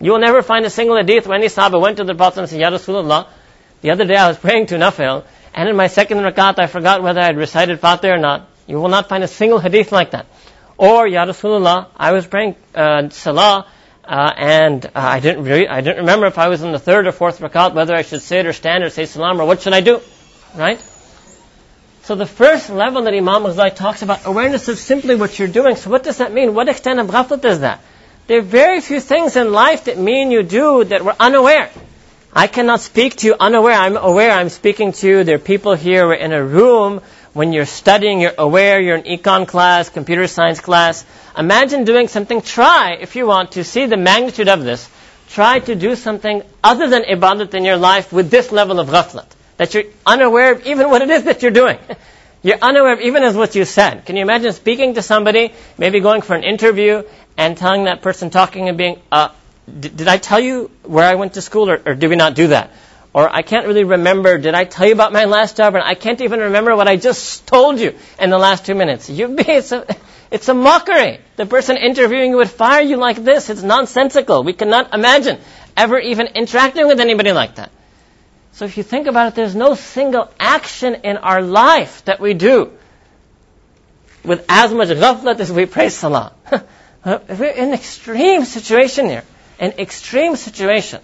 You 0.00 0.12
will 0.12 0.18
never 0.18 0.42
find 0.42 0.64
a 0.64 0.70
single 0.70 0.96
hadith 0.96 1.26
where 1.26 1.36
any 1.36 1.48
sahaba 1.48 1.80
went 1.80 1.98
to 1.98 2.04
the 2.04 2.14
Prophet 2.14 2.40
and 2.40 2.48
said, 2.48 2.60
Ya 2.60 2.70
Rasulullah, 2.70 3.26
the 3.82 3.90
other 3.90 4.04
day 4.04 4.16
I 4.16 4.28
was 4.28 4.38
praying 4.38 4.66
to 4.66 4.76
Nafil, 4.76 5.24
and 5.54 5.68
in 5.68 5.76
my 5.76 5.86
second 5.86 6.18
rakat 6.18 6.58
I 6.58 6.66
forgot 6.66 7.02
whether 7.02 7.20
I 7.20 7.26
had 7.26 7.36
recited 7.36 7.80
Fatiha 7.80 8.14
or 8.14 8.18
not. 8.18 8.48
You 8.66 8.80
will 8.80 8.88
not 8.88 9.08
find 9.08 9.22
a 9.22 9.28
single 9.28 9.58
hadith 9.58 9.92
like 9.92 10.10
that. 10.10 10.26
Or, 10.76 11.06
Ya 11.06 11.24
Rasulullah, 11.24 11.86
I 11.96 12.12
was 12.12 12.26
praying 12.26 12.56
uh, 12.74 13.08
Salah, 13.08 13.66
uh, 14.06 14.32
and 14.36 14.84
uh, 14.86 14.90
I 14.94 15.20
didn't 15.20 15.44
re- 15.44 15.66
I 15.66 15.80
didn't 15.80 15.98
remember 15.98 16.26
if 16.26 16.38
I 16.38 16.48
was 16.48 16.62
in 16.62 16.72
the 16.72 16.78
third 16.78 17.06
or 17.06 17.12
fourth 17.12 17.40
rakat 17.40 17.74
whether 17.74 17.94
I 17.94 18.02
should 18.02 18.22
sit 18.22 18.46
or 18.46 18.52
stand 18.52 18.84
or 18.84 18.90
say 18.90 19.06
salam 19.06 19.40
or 19.40 19.46
what 19.46 19.62
should 19.62 19.72
I 19.72 19.80
do, 19.80 20.00
right? 20.54 20.80
So 22.04 22.14
the 22.14 22.26
first 22.26 22.70
level 22.70 23.02
that 23.02 23.14
Imam 23.14 23.42
Ghazali 23.42 23.74
talks 23.74 24.02
about 24.02 24.26
awareness 24.26 24.68
of 24.68 24.78
simply 24.78 25.16
what 25.16 25.38
you're 25.40 25.48
doing. 25.48 25.74
So 25.74 25.90
what 25.90 26.04
does 26.04 26.18
that 26.18 26.32
mean? 26.32 26.54
What 26.54 26.68
extent 26.68 27.00
of 27.00 27.08
ghaflat 27.08 27.44
is 27.44 27.60
that? 27.60 27.80
There 28.28 28.38
are 28.38 28.42
very 28.42 28.80
few 28.80 29.00
things 29.00 29.34
in 29.34 29.50
life 29.50 29.84
that 29.84 29.98
me 29.98 30.22
and 30.22 30.30
you 30.30 30.44
do 30.44 30.84
that 30.84 31.04
we're 31.04 31.16
unaware. 31.18 31.70
I 32.36 32.48
cannot 32.48 32.82
speak 32.82 33.16
to 33.16 33.28
you 33.28 33.34
unaware. 33.40 33.72
I'm 33.72 33.96
aware 33.96 34.30
I'm 34.30 34.50
speaking 34.50 34.92
to 34.92 35.08
you. 35.08 35.24
There 35.24 35.36
are 35.36 35.38
people 35.38 35.74
here 35.74 36.06
We're 36.06 36.20
in 36.20 36.32
a 36.32 36.44
room 36.44 37.00
when 37.32 37.54
you're 37.54 37.64
studying, 37.64 38.20
you're 38.20 38.34
aware, 38.36 38.78
you're 38.78 38.96
in 38.96 39.04
econ 39.04 39.48
class, 39.48 39.88
computer 39.88 40.26
science 40.26 40.60
class. 40.60 41.06
Imagine 41.38 41.84
doing 41.84 42.08
something. 42.08 42.42
Try, 42.42 42.98
if 43.00 43.16
you 43.16 43.26
want, 43.26 43.52
to 43.52 43.64
see 43.64 43.86
the 43.86 43.96
magnitude 43.96 44.48
of 44.50 44.64
this. 44.64 44.86
Try 45.30 45.60
to 45.60 45.74
do 45.74 45.96
something 45.96 46.42
other 46.62 46.90
than 46.90 47.04
ibadat 47.04 47.54
in 47.54 47.64
your 47.64 47.78
life 47.78 48.12
with 48.12 48.30
this 48.30 48.52
level 48.52 48.80
of 48.80 48.88
ghaflat. 48.88 49.28
That 49.56 49.72
you're 49.72 49.84
unaware 50.04 50.52
of 50.52 50.66
even 50.66 50.90
what 50.90 51.00
it 51.00 51.08
is 51.08 51.24
that 51.24 51.40
you're 51.40 51.58
doing. 51.62 51.78
You're 52.42 52.58
unaware 52.62 52.92
of 52.92 53.00
even 53.00 53.24
as 53.24 53.34
what 53.34 53.56
you 53.56 53.64
said. 53.64 54.04
Can 54.04 54.14
you 54.14 54.22
imagine 54.22 54.52
speaking 54.52 54.94
to 54.94 55.02
somebody, 55.02 55.52
maybe 55.78 55.98
going 55.98 56.20
for 56.22 56.36
an 56.36 56.44
interview, 56.44 57.02
and 57.36 57.56
telling 57.56 57.84
that 57.84 58.02
person 58.02 58.30
talking 58.30 58.68
and 58.68 58.78
being, 58.78 59.00
uh, 59.10 59.30
did 59.66 60.08
I 60.08 60.18
tell 60.18 60.40
you 60.40 60.70
where 60.82 61.04
I 61.04 61.14
went 61.16 61.34
to 61.34 61.42
school, 61.42 61.70
or, 61.70 61.80
or 61.84 61.94
did 61.94 62.08
we 62.08 62.16
not 62.16 62.34
do 62.34 62.48
that? 62.48 62.70
Or 63.12 63.28
I 63.28 63.42
can't 63.42 63.66
really 63.66 63.84
remember, 63.84 64.36
did 64.38 64.54
I 64.54 64.64
tell 64.64 64.86
you 64.86 64.92
about 64.92 65.12
my 65.12 65.24
last 65.24 65.56
job? 65.56 65.74
And 65.74 65.82
I 65.82 65.94
can't 65.94 66.20
even 66.20 66.40
remember 66.40 66.76
what 66.76 66.86
I 66.86 66.96
just 66.96 67.46
told 67.46 67.80
you 67.80 67.94
in 68.20 68.30
the 68.30 68.38
last 68.38 68.66
two 68.66 68.74
minutes. 68.74 69.08
You 69.08 69.34
it's 69.38 69.72
a, 69.72 69.86
it's 70.30 70.48
a 70.48 70.54
mockery. 70.54 71.20
The 71.36 71.46
person 71.46 71.76
interviewing 71.78 72.32
you 72.32 72.36
would 72.36 72.50
fire 72.50 72.82
you 72.82 72.96
like 72.96 73.16
this. 73.16 73.48
It's 73.48 73.62
nonsensical. 73.62 74.44
We 74.44 74.52
cannot 74.52 74.92
imagine 74.92 75.38
ever 75.76 75.98
even 75.98 76.26
interacting 76.26 76.86
with 76.86 77.00
anybody 77.00 77.32
like 77.32 77.56
that. 77.56 77.70
So 78.52 78.64
if 78.64 78.76
you 78.76 78.82
think 78.82 79.06
about 79.06 79.28
it, 79.28 79.34
there's 79.34 79.54
no 79.54 79.74
single 79.74 80.30
action 80.38 80.94
in 81.04 81.16
our 81.16 81.42
life 81.42 82.04
that 82.04 82.20
we 82.20 82.34
do 82.34 82.72
with 84.24 84.44
as 84.48 84.72
much 84.72 84.88
ghaflat 84.88 85.40
as 85.40 85.50
we 85.50 85.66
pray 85.66 85.88
salah. 85.88 86.32
We're 87.04 87.46
in 87.46 87.68
an 87.68 87.74
extreme 87.74 88.44
situation 88.44 89.06
here. 89.06 89.24
An 89.58 89.72
extreme 89.78 90.36
situation. 90.36 91.00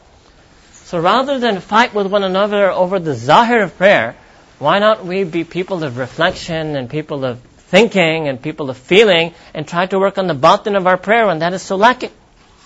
So 0.72 1.00
rather 1.00 1.38
than 1.38 1.60
fight 1.60 1.94
with 1.94 2.06
one 2.06 2.22
another 2.22 2.70
over 2.70 2.98
the 2.98 3.14
zahir 3.14 3.62
of 3.62 3.76
prayer, 3.76 4.14
why 4.58 4.78
not 4.78 5.04
we 5.04 5.24
be 5.24 5.44
people 5.44 5.84
of 5.84 5.96
reflection 5.96 6.76
and 6.76 6.88
people 6.88 7.24
of 7.24 7.40
thinking 7.40 8.28
and 8.28 8.40
people 8.40 8.68
of 8.68 8.76
feeling 8.76 9.34
and 9.54 9.66
try 9.66 9.86
to 9.86 9.98
work 9.98 10.18
on 10.18 10.26
the 10.26 10.34
batin 10.34 10.76
of 10.76 10.86
our 10.86 10.98
prayer 10.98 11.26
when 11.26 11.38
that 11.38 11.54
is 11.54 11.62
so 11.62 11.76
lacking, 11.76 12.12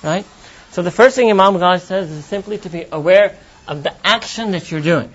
right? 0.02 0.26
So 0.72 0.82
the 0.82 0.90
first 0.90 1.14
thing 1.14 1.30
Imam 1.30 1.54
Ghazali 1.54 1.80
says 1.80 2.10
is 2.10 2.24
simply 2.24 2.58
to 2.58 2.68
be 2.68 2.84
aware 2.90 3.36
of 3.68 3.82
the 3.82 3.94
action 4.04 4.50
that 4.50 4.70
you're 4.70 4.80
doing. 4.80 5.12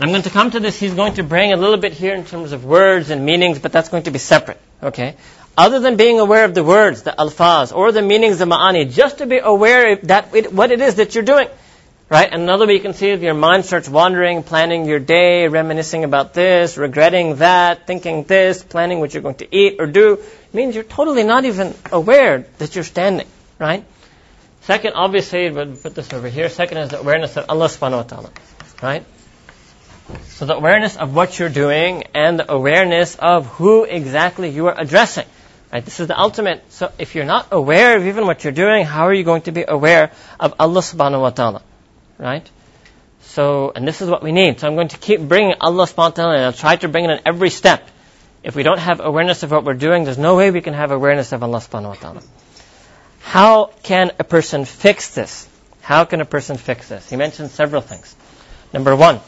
I'm 0.00 0.08
going 0.08 0.22
to 0.22 0.30
come 0.30 0.50
to 0.50 0.60
this. 0.60 0.80
He's 0.80 0.94
going 0.94 1.14
to 1.14 1.22
bring 1.22 1.52
a 1.52 1.56
little 1.56 1.76
bit 1.76 1.92
here 1.92 2.14
in 2.14 2.24
terms 2.24 2.52
of 2.52 2.64
words 2.64 3.10
and 3.10 3.24
meanings, 3.24 3.60
but 3.60 3.70
that's 3.70 3.90
going 3.90 4.04
to 4.04 4.10
be 4.10 4.18
separate. 4.18 4.60
Okay? 4.82 5.14
Other 5.56 5.78
than 5.78 5.96
being 5.96 6.18
aware 6.18 6.44
of 6.44 6.54
the 6.54 6.64
words, 6.64 7.02
the 7.02 7.14
alfaz, 7.16 7.74
or 7.74 7.92
the 7.92 8.02
meanings 8.02 8.40
of 8.40 8.48
ma'ani, 8.48 8.92
just 8.92 9.18
to 9.18 9.26
be 9.26 9.38
aware 9.38 9.96
that 9.96 10.34
it, 10.34 10.52
what 10.52 10.72
it 10.72 10.80
is 10.80 10.96
that 10.96 11.14
you're 11.14 11.24
doing. 11.24 11.48
Right? 12.10 12.28
And 12.30 12.42
another 12.42 12.66
way 12.66 12.74
you 12.74 12.80
can 12.80 12.92
see 12.92 13.10
if 13.10 13.22
your 13.22 13.34
mind 13.34 13.64
starts 13.64 13.88
wandering, 13.88 14.42
planning 14.42 14.84
your 14.84 14.98
day, 14.98 15.48
reminiscing 15.48 16.04
about 16.04 16.34
this, 16.34 16.76
regretting 16.76 17.36
that, 17.36 17.86
thinking 17.86 18.24
this, 18.24 18.62
planning 18.62 19.00
what 19.00 19.14
you're 19.14 19.22
going 19.22 19.36
to 19.36 19.56
eat 19.56 19.76
or 19.78 19.86
do, 19.86 20.22
means 20.52 20.74
you're 20.74 20.84
totally 20.84 21.22
not 21.22 21.44
even 21.44 21.74
aware 21.90 22.46
that 22.58 22.74
you're 22.74 22.84
standing. 22.84 23.26
Right? 23.58 23.84
Second, 24.62 24.94
obviously, 24.94 25.50
we'll 25.50 25.76
put 25.76 25.94
this 25.94 26.12
over 26.12 26.28
here. 26.28 26.48
Second 26.48 26.78
is 26.78 26.90
the 26.90 27.00
awareness 27.00 27.36
of 27.36 27.46
Allah 27.48 27.66
subhanahu 27.66 27.96
wa 27.96 28.02
ta'ala. 28.02 28.30
Right? 28.82 29.04
So 30.28 30.46
the 30.46 30.54
awareness 30.56 30.96
of 30.96 31.14
what 31.14 31.38
you're 31.38 31.48
doing 31.48 32.04
and 32.14 32.38
the 32.38 32.52
awareness 32.52 33.14
of 33.14 33.46
who 33.46 33.84
exactly 33.84 34.50
you 34.50 34.66
are 34.66 34.78
addressing. 34.78 35.26
Right? 35.74 35.84
This 35.84 35.98
is 35.98 36.06
the 36.06 36.16
ultimate. 36.16 36.62
So 36.70 36.92
if 37.00 37.16
you're 37.16 37.24
not 37.24 37.48
aware 37.50 37.96
of 37.96 38.06
even 38.06 38.26
what 38.28 38.44
you're 38.44 38.52
doing, 38.52 38.84
how 38.84 39.08
are 39.08 39.12
you 39.12 39.24
going 39.24 39.42
to 39.42 39.50
be 39.50 39.64
aware 39.66 40.12
of 40.38 40.54
Allah 40.60 40.80
subhanahu 40.80 41.20
wa 41.20 41.30
ta'ala? 41.30 41.62
Right? 42.16 42.48
So, 43.22 43.72
and 43.74 43.88
this 43.88 44.00
is 44.00 44.08
what 44.08 44.22
we 44.22 44.30
need. 44.30 44.60
So 44.60 44.68
I'm 44.68 44.76
going 44.76 44.94
to 44.94 44.98
keep 44.98 45.20
bringing 45.20 45.56
Allah 45.60 45.86
subhanahu 45.86 45.96
wa 45.96 46.10
ta'ala 46.10 46.34
and 46.36 46.44
I'll 46.44 46.52
try 46.52 46.76
to 46.76 46.86
bring 46.86 47.06
it 47.06 47.10
in 47.10 47.20
every 47.26 47.50
step. 47.50 47.88
If 48.44 48.54
we 48.54 48.62
don't 48.62 48.78
have 48.78 49.00
awareness 49.00 49.42
of 49.42 49.50
what 49.50 49.64
we're 49.64 49.74
doing, 49.74 50.04
there's 50.04 50.16
no 50.16 50.36
way 50.36 50.52
we 50.52 50.60
can 50.60 50.74
have 50.74 50.92
awareness 50.92 51.32
of 51.32 51.42
Allah 51.42 51.58
subhanahu 51.58 51.88
wa 51.88 51.94
ta'ala. 51.94 52.22
How 53.22 53.72
can 53.82 54.12
a 54.20 54.22
person 54.22 54.66
fix 54.66 55.12
this? 55.12 55.48
How 55.80 56.04
can 56.04 56.20
a 56.20 56.24
person 56.24 56.56
fix 56.56 56.88
this? 56.88 57.10
He 57.10 57.16
mentioned 57.16 57.50
several 57.50 57.82
things. 57.82 58.14
Number 58.72 58.94
one 58.94 59.18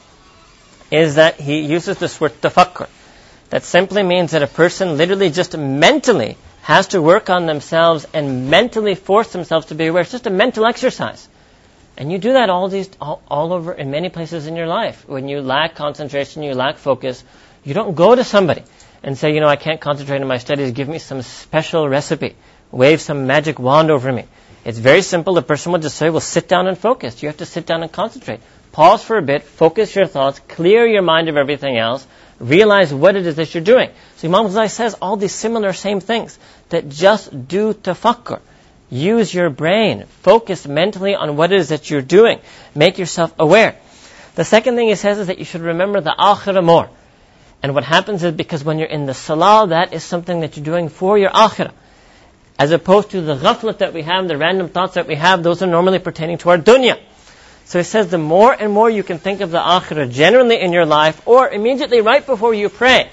is 0.93 1.17
that 1.17 1.41
he 1.41 1.63
uses 1.63 1.99
this 1.99 2.21
word 2.21 2.41
tafakkur. 2.41 2.89
That 3.51 3.63
simply 3.63 4.03
means 4.03 4.33
that 4.33 4.43
a 4.43 4.47
person 4.47 4.97
literally 4.97 5.31
just 5.31 5.57
mentally 5.57 6.37
has 6.63 6.89
to 6.89 7.01
work 7.01 7.31
on 7.31 7.47
themselves 7.47 8.07
and 8.13 8.51
mentally 8.51 8.97
force 8.97 9.33
themselves 9.33 9.67
to 9.67 9.75
be 9.75 9.87
aware. 9.87 10.03
It's 10.03 10.11
just 10.11 10.27
a 10.27 10.31
mental 10.31 10.67
exercise. 10.67 11.29
And 11.97 12.11
you 12.11 12.19
do 12.19 12.33
that 12.33 12.51
all 12.51 12.69
these 12.69 12.91
all, 13.01 13.23
all, 13.29 13.53
over 13.53 13.73
in 13.73 13.91
many 13.91 14.09
places 14.09 14.47
in 14.47 14.57
your 14.57 14.67
life. 14.67 15.09
When 15.09 15.29
you 15.29 15.41
lack 15.41 15.77
concentration, 15.77 16.43
you 16.43 16.55
lack 16.55 16.77
focus, 16.77 17.23
you 17.65 17.73
don't 17.73 17.95
go 17.95 18.15
to 18.15 18.25
somebody 18.25 18.65
and 19.03 19.17
say, 19.17 19.33
you 19.33 19.41
know, 19.41 19.49
I 19.49 19.57
can't 19.57 19.81
concentrate 19.81 20.21
on 20.21 20.27
my 20.27 20.39
studies, 20.39 20.73
give 20.73 20.89
me 20.89 20.99
some 20.99 21.23
special 21.23 21.89
recipe. 21.89 22.35
Wave 22.73 23.01
some 23.01 23.27
magic 23.27 23.59
wand 23.59 23.91
over 23.91 24.13
me. 24.13 24.25
It's 24.65 24.79
very 24.79 25.03
simple. 25.03 25.35
The 25.35 25.43
person 25.43 25.71
will 25.71 25.79
just 25.79 25.97
say, 25.97 26.11
well, 26.11 26.21
sit 26.21 26.49
down 26.49 26.67
and 26.67 26.77
focus. 26.77 27.23
You 27.23 27.29
have 27.29 27.37
to 27.37 27.47
sit 27.47 27.65
down 27.65 27.85
and 27.85 27.93
concentrate. 27.93 28.41
Pause 28.73 29.05
for 29.05 29.17
a 29.17 29.23
bit, 29.23 29.45
focus 29.45 29.95
your 29.95 30.07
thoughts, 30.07 30.41
clear 30.49 30.87
your 30.87 31.03
mind 31.03 31.29
of 31.29 31.37
everything 31.37 31.79
else, 31.79 32.07
realize 32.39 32.93
what 32.93 33.17
it 33.17 33.27
is 33.27 33.37
that 33.37 33.55
you're 33.55 33.65
doing. 33.65 33.91
So 34.17 34.29
Imam 34.29 34.47
Ghazali 34.47 34.71
says 34.71 34.95
all 35.01 35.17
these 35.17 35.33
similar 35.33 35.73
same 35.73 36.01
things, 36.01 36.39
that 36.71 36.89
just 36.89 37.49
do 37.49 37.75
tafakkur. 37.75 38.41
Use 38.91 39.33
your 39.33 39.51
brain. 39.51 40.05
Focus 40.23 40.67
mentally 40.67 41.15
on 41.15 41.37
what 41.37 41.53
it 41.53 41.61
is 41.61 41.71
that 41.71 41.91
you're 41.91 42.03
doing. 42.03 42.41
Make 42.75 42.99
yourself 42.99 43.35
aware. 43.39 43.77
The 44.37 44.45
second 44.45 44.77
thing 44.77 44.89
he 44.89 44.95
says 44.95 45.19
is 45.19 45.27
that 45.29 45.39
you 45.39 45.45
should 45.45 45.63
remember 45.63 46.01
the 46.01 46.15
akhirah 46.17 46.65
more. 46.65 46.89
And 47.63 47.75
what 47.75 47.85
happens 47.85 48.23
is 48.23 48.33
because 48.33 48.63
when 48.63 48.79
you're 48.79 48.89
in 48.89 49.07
the 49.07 49.15
salah, 49.15 49.69
that 49.69 49.93
is 49.93 50.05
something 50.05 50.41
that 50.41 50.57
you're 50.57 50.65
doing 50.65 50.89
for 50.89 51.19
your 51.19 51.31
akhirah. 51.31 51.73
As 52.59 52.71
opposed 52.71 53.11
to 53.11 53.21
the 53.21 53.37
ghaflat 53.37 53.79
that 53.79 53.93
we 53.93 54.03
have, 54.03 54.29
the 54.29 54.37
random 54.37 54.69
thoughts 54.69 54.95
that 54.95 55.07
we 55.07 55.17
have, 55.17 55.43
those 55.43 55.63
are 55.63 55.67
normally 55.67 55.99
pertaining 55.99 56.39
to 56.39 56.51
our 56.51 56.59
dunya. 56.59 56.99
So 57.67 57.81
he 57.81 57.85
says 57.85 58.07
the 58.09 58.19
more 58.19 58.53
and 58.53 58.73
more 58.73 58.89
you 58.89 59.03
can 59.03 59.19
think 59.19 59.41
of 59.41 59.51
the 59.51 59.59
akhirah 59.59 60.11
generally 60.13 60.61
in 60.61 60.73
your 60.73 60.87
life 60.87 61.21
or 61.27 61.49
immediately 61.49 62.01
right 62.01 62.25
before 62.25 62.55
you 62.55 62.69
pray, 62.69 63.11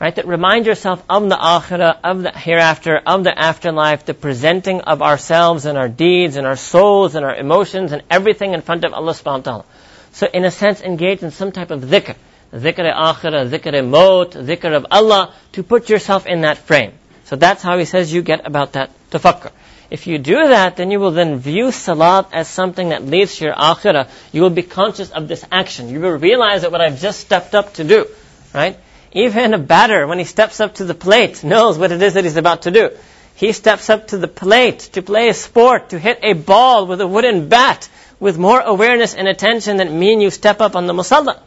right, 0.00 0.14
that 0.14 0.28
remind 0.28 0.66
yourself 0.66 1.02
of 1.08 1.28
the 1.28 1.34
akhirah, 1.34 1.98
of 2.04 2.22
the 2.22 2.30
hereafter, 2.30 2.96
of 2.96 3.24
the 3.24 3.36
afterlife, 3.36 4.04
the 4.04 4.14
presenting 4.14 4.80
of 4.82 5.02
ourselves 5.02 5.66
and 5.66 5.76
our 5.76 5.88
deeds 5.88 6.36
and 6.36 6.46
our 6.46 6.54
souls 6.54 7.16
and 7.16 7.24
our 7.24 7.34
emotions 7.34 7.90
and 7.90 8.02
everything 8.08 8.54
in 8.54 8.62
front 8.62 8.84
of 8.84 8.92
Allah 8.92 9.12
subhanahu 9.12 9.44
wa 9.44 9.50
ta'ala. 9.50 9.64
So 10.12 10.28
in 10.32 10.44
a 10.44 10.52
sense 10.52 10.80
engage 10.80 11.24
in 11.24 11.32
some 11.32 11.50
type 11.50 11.72
of 11.72 11.80
dhikr. 11.82 12.14
Dhikr 12.54 12.94
akhirah, 12.94 13.50
dhikr 13.50 13.88
maut, 13.88 14.30
dhikr 14.30 14.72
of 14.72 14.86
Allah, 14.92 15.34
to 15.54 15.64
put 15.64 15.90
yourself 15.90 16.28
in 16.28 16.42
that 16.42 16.58
frame. 16.58 16.92
So 17.24 17.34
that's 17.34 17.60
how 17.60 17.76
he 17.76 17.86
says 17.86 18.12
you 18.12 18.22
get 18.22 18.46
about 18.46 18.74
that 18.74 18.90
tafakkur. 19.10 19.50
If 19.90 20.06
you 20.06 20.18
do 20.18 20.36
that, 20.48 20.76
then 20.76 20.92
you 20.92 21.00
will 21.00 21.10
then 21.10 21.38
view 21.38 21.72
salat 21.72 22.28
as 22.32 22.46
something 22.46 22.90
that 22.90 23.04
leads 23.04 23.36
to 23.36 23.46
your 23.46 23.54
akhirah. 23.54 24.08
You 24.30 24.42
will 24.42 24.50
be 24.50 24.62
conscious 24.62 25.10
of 25.10 25.26
this 25.26 25.44
action. 25.50 25.88
You 25.88 26.00
will 26.00 26.16
realize 26.16 26.62
that 26.62 26.70
what 26.70 26.80
I've 26.80 27.00
just 27.00 27.20
stepped 27.20 27.56
up 27.56 27.74
to 27.74 27.84
do, 27.84 28.06
right? 28.54 28.78
Even 29.12 29.52
a 29.52 29.58
batter, 29.58 30.06
when 30.06 30.20
he 30.20 30.24
steps 30.24 30.60
up 30.60 30.76
to 30.76 30.84
the 30.84 30.94
plate, 30.94 31.42
knows 31.42 31.76
what 31.76 31.90
it 31.90 32.00
is 32.00 32.14
that 32.14 32.22
he's 32.22 32.36
about 32.36 32.62
to 32.62 32.70
do. 32.70 32.90
He 33.34 33.52
steps 33.52 33.90
up 33.90 34.08
to 34.08 34.18
the 34.18 34.28
plate 34.28 34.78
to 34.92 35.02
play 35.02 35.28
a 35.28 35.34
sport, 35.34 35.90
to 35.90 35.98
hit 35.98 36.20
a 36.22 36.34
ball 36.34 36.86
with 36.86 37.00
a 37.00 37.08
wooden 37.08 37.48
bat, 37.48 37.88
with 38.20 38.38
more 38.38 38.60
awareness 38.60 39.14
and 39.14 39.26
attention 39.26 39.78
than 39.78 39.98
me 39.98 40.12
and 40.12 40.22
you 40.22 40.30
step 40.30 40.60
up 40.60 40.76
on 40.76 40.86
the 40.86 40.92
musalla, 40.92 41.40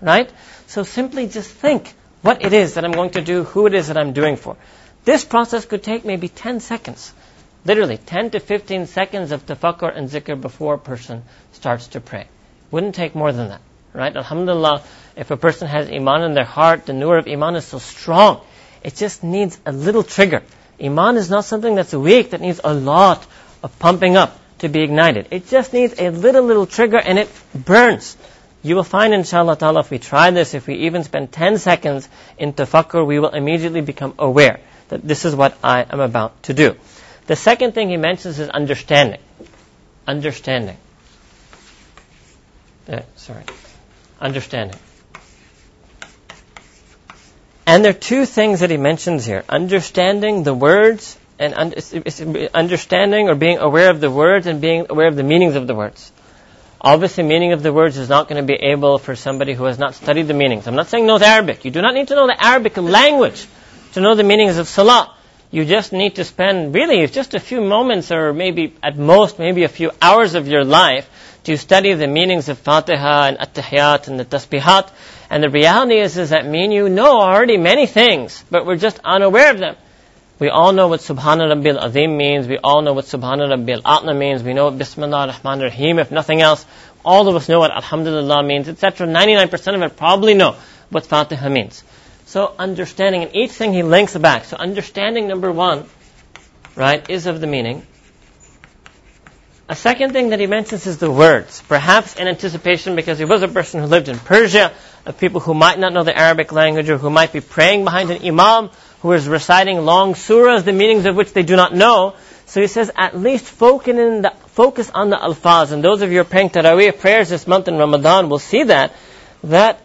right? 0.00 0.30
So 0.68 0.84
simply 0.84 1.26
just 1.26 1.50
think 1.50 1.92
what 2.22 2.44
it 2.44 2.52
is 2.52 2.74
that 2.74 2.84
I'm 2.84 2.92
going 2.92 3.10
to 3.10 3.20
do, 3.20 3.44
who 3.44 3.66
it 3.66 3.74
is 3.74 3.88
that 3.88 3.98
I'm 3.98 4.12
doing 4.12 4.36
for. 4.36 4.56
This 5.04 5.24
process 5.24 5.66
could 5.66 5.82
take 5.82 6.04
maybe 6.04 6.28
10 6.28 6.60
seconds. 6.60 7.12
Literally, 7.64 7.98
10 7.98 8.30
to 8.30 8.40
15 8.40 8.86
seconds 8.86 9.32
of 9.32 9.44
tafakkur 9.44 9.94
and 9.94 10.08
zikr 10.08 10.40
before 10.40 10.74
a 10.74 10.78
person 10.78 11.24
starts 11.52 11.88
to 11.88 12.00
pray. 12.00 12.26
Wouldn't 12.70 12.94
take 12.94 13.14
more 13.14 13.32
than 13.32 13.48
that, 13.48 13.60
right? 13.92 14.16
Alhamdulillah, 14.16 14.82
if 15.16 15.30
a 15.30 15.36
person 15.36 15.68
has 15.68 15.90
iman 15.90 16.22
in 16.22 16.34
their 16.34 16.44
heart, 16.44 16.86
the 16.86 16.94
nur 16.94 17.18
of 17.18 17.26
iman 17.26 17.56
is 17.56 17.66
so 17.66 17.78
strong. 17.78 18.40
It 18.82 18.96
just 18.96 19.22
needs 19.22 19.58
a 19.66 19.72
little 19.72 20.02
trigger. 20.02 20.42
Iman 20.82 21.16
is 21.16 21.28
not 21.28 21.44
something 21.44 21.74
that's 21.74 21.92
weak, 21.92 22.30
that 22.30 22.40
needs 22.40 22.60
a 22.64 22.72
lot 22.72 23.26
of 23.62 23.78
pumping 23.78 24.16
up 24.16 24.38
to 24.60 24.68
be 24.68 24.82
ignited. 24.82 25.28
It 25.30 25.48
just 25.48 25.74
needs 25.74 25.94
a 25.98 26.10
little, 26.10 26.44
little 26.44 26.66
trigger 26.66 26.98
and 26.98 27.18
it 27.18 27.28
burns. 27.54 28.16
You 28.62 28.76
will 28.76 28.84
find, 28.84 29.12
inshallah 29.14 29.56
ta'ala, 29.56 29.80
if 29.80 29.90
we 29.90 29.98
try 29.98 30.30
this, 30.30 30.54
if 30.54 30.66
we 30.66 30.74
even 30.86 31.04
spend 31.04 31.32
10 31.32 31.58
seconds 31.58 32.08
in 32.38 32.52
tafakkur, 32.52 33.06
we 33.06 33.18
will 33.18 33.30
immediately 33.30 33.80
become 33.80 34.14
aware 34.18 34.60
that 34.88 35.06
this 35.06 35.24
is 35.24 35.34
what 35.34 35.56
I 35.62 35.86
am 35.88 36.00
about 36.00 36.42
to 36.44 36.54
do. 36.54 36.76
The 37.26 37.36
second 37.36 37.72
thing 37.72 37.90
he 37.90 37.96
mentions 37.96 38.38
is 38.38 38.48
understanding. 38.48 39.20
Understanding. 40.06 40.76
Uh, 42.88 43.02
sorry. 43.16 43.44
Understanding. 44.20 44.78
And 47.66 47.84
there 47.84 47.90
are 47.90 48.02
two 48.10 48.26
things 48.26 48.60
that 48.60 48.70
he 48.70 48.76
mentions 48.76 49.24
here. 49.24 49.44
Understanding 49.48 50.42
the 50.42 50.54
words 50.54 51.16
and 51.38 51.54
un- 51.54 52.48
understanding 52.52 53.28
or 53.28 53.34
being 53.34 53.58
aware 53.58 53.90
of 53.90 54.00
the 54.00 54.10
words 54.10 54.46
and 54.46 54.60
being 54.60 54.86
aware 54.90 55.06
of 55.06 55.16
the 55.16 55.22
meanings 55.22 55.54
of 55.54 55.66
the 55.66 55.74
words. 55.74 56.10
Obviously, 56.80 57.24
meaning 57.24 57.52
of 57.52 57.62
the 57.62 57.72
words 57.72 57.98
is 57.98 58.08
not 58.08 58.28
going 58.28 58.40
to 58.40 58.46
be 58.46 58.54
able 58.54 58.98
for 58.98 59.14
somebody 59.14 59.52
who 59.52 59.64
has 59.64 59.78
not 59.78 59.94
studied 59.94 60.26
the 60.26 60.34
meanings. 60.34 60.66
I'm 60.66 60.74
not 60.74 60.88
saying 60.88 61.06
knows 61.06 61.22
Arabic. 61.22 61.64
You 61.64 61.70
do 61.70 61.82
not 61.82 61.94
need 61.94 62.08
to 62.08 62.14
know 62.14 62.26
the 62.26 62.42
Arabic 62.42 62.76
language 62.76 63.46
to 63.92 64.00
know 64.00 64.14
the 64.14 64.24
meanings 64.24 64.56
of 64.56 64.66
salah. 64.66 65.14
You 65.52 65.64
just 65.64 65.92
need 65.92 66.14
to 66.16 66.24
spend 66.24 66.74
really 66.74 67.04
just 67.08 67.34
a 67.34 67.40
few 67.40 67.60
moments 67.60 68.12
or 68.12 68.32
maybe 68.32 68.74
at 68.82 68.96
most 68.96 69.38
maybe 69.38 69.64
a 69.64 69.68
few 69.68 69.90
hours 70.00 70.34
of 70.34 70.46
your 70.46 70.64
life 70.64 71.08
to 71.44 71.56
study 71.56 71.92
the 71.94 72.06
meanings 72.06 72.48
of 72.48 72.58
Fatiha 72.58 73.28
and 73.28 73.40
At-Tahiyat 73.40 74.06
and 74.06 74.20
the 74.20 74.24
Tasbihat. 74.24 74.90
And 75.28 75.42
the 75.42 75.50
reality 75.50 75.98
is, 75.98 76.16
is 76.16 76.30
that 76.30 76.46
me 76.46 76.64
and 76.64 76.72
you 76.72 76.88
know 76.88 77.20
already 77.20 77.56
many 77.56 77.86
things, 77.86 78.44
but 78.50 78.64
we're 78.64 78.76
just 78.76 79.00
unaware 79.04 79.50
of 79.50 79.58
them. 79.58 79.76
We 80.38 80.48
all 80.48 80.72
know 80.72 80.88
what 80.88 81.00
Subhana 81.00 81.52
Rabbil 81.52 81.82
Azim 81.82 82.16
means. 82.16 82.46
We 82.46 82.58
all 82.58 82.82
know 82.82 82.92
what 82.92 83.04
Subhana 83.04 83.48
Rabbil 83.48 83.82
A'la 83.82 84.16
means. 84.16 84.42
We 84.42 84.54
know 84.54 84.66
what 84.66 84.78
Bismillah 84.78 85.26
Rahman 85.26 85.60
Rahim, 85.60 85.98
if 85.98 86.10
nothing 86.10 86.40
else. 86.40 86.64
All 87.04 87.28
of 87.28 87.36
us 87.36 87.48
know 87.48 87.58
what 87.58 87.70
Alhamdulillah 87.70 88.42
means, 88.42 88.68
etc. 88.68 89.06
99% 89.06 89.74
of 89.74 89.82
it 89.82 89.96
probably 89.96 90.34
know 90.34 90.56
what 90.90 91.04
Fatiha 91.06 91.48
means. 91.48 91.84
So 92.30 92.54
understanding, 92.60 93.24
and 93.24 93.34
each 93.34 93.50
thing 93.50 93.72
he 93.72 93.82
links 93.82 94.16
back. 94.16 94.44
So 94.44 94.56
understanding 94.56 95.26
number 95.26 95.50
one, 95.50 95.86
right, 96.76 97.10
is 97.10 97.26
of 97.26 97.40
the 97.40 97.48
meaning. 97.48 97.84
A 99.68 99.74
second 99.74 100.12
thing 100.12 100.28
that 100.28 100.38
he 100.38 100.46
mentions 100.46 100.86
is 100.86 100.98
the 100.98 101.10
words, 101.10 101.60
perhaps 101.66 102.14
in 102.14 102.28
anticipation 102.28 102.94
because 102.94 103.18
he 103.18 103.24
was 103.24 103.42
a 103.42 103.48
person 103.48 103.80
who 103.80 103.86
lived 103.86 104.08
in 104.08 104.16
Persia, 104.16 104.72
of 105.06 105.18
people 105.18 105.40
who 105.40 105.54
might 105.54 105.80
not 105.80 105.92
know 105.92 106.04
the 106.04 106.16
Arabic 106.16 106.52
language 106.52 106.88
or 106.88 106.98
who 106.98 107.10
might 107.10 107.32
be 107.32 107.40
praying 107.40 107.82
behind 107.82 108.12
an 108.12 108.24
imam 108.24 108.70
who 109.00 109.10
is 109.10 109.26
reciting 109.26 109.78
long 109.78 110.14
surahs, 110.14 110.62
the 110.64 110.72
meanings 110.72 111.06
of 111.06 111.16
which 111.16 111.32
they 111.32 111.42
do 111.42 111.56
not 111.56 111.74
know. 111.74 112.14
So 112.46 112.60
he 112.60 112.68
says, 112.68 112.92
at 112.96 113.18
least 113.18 113.46
focus, 113.46 113.88
on 114.94 115.10
the 115.10 115.16
alfaz. 115.16 115.72
And 115.72 115.82
those 115.82 116.00
of 116.00 116.10
you 116.10 116.18
who 116.18 116.20
are 116.20 116.30
praying 116.30 116.50
Taraweeh 116.50 116.96
prayers 116.96 117.28
this 117.28 117.48
month 117.48 117.66
in 117.66 117.76
Ramadan 117.76 118.28
will 118.28 118.38
see 118.38 118.62
that, 118.62 118.94
that 119.42 119.80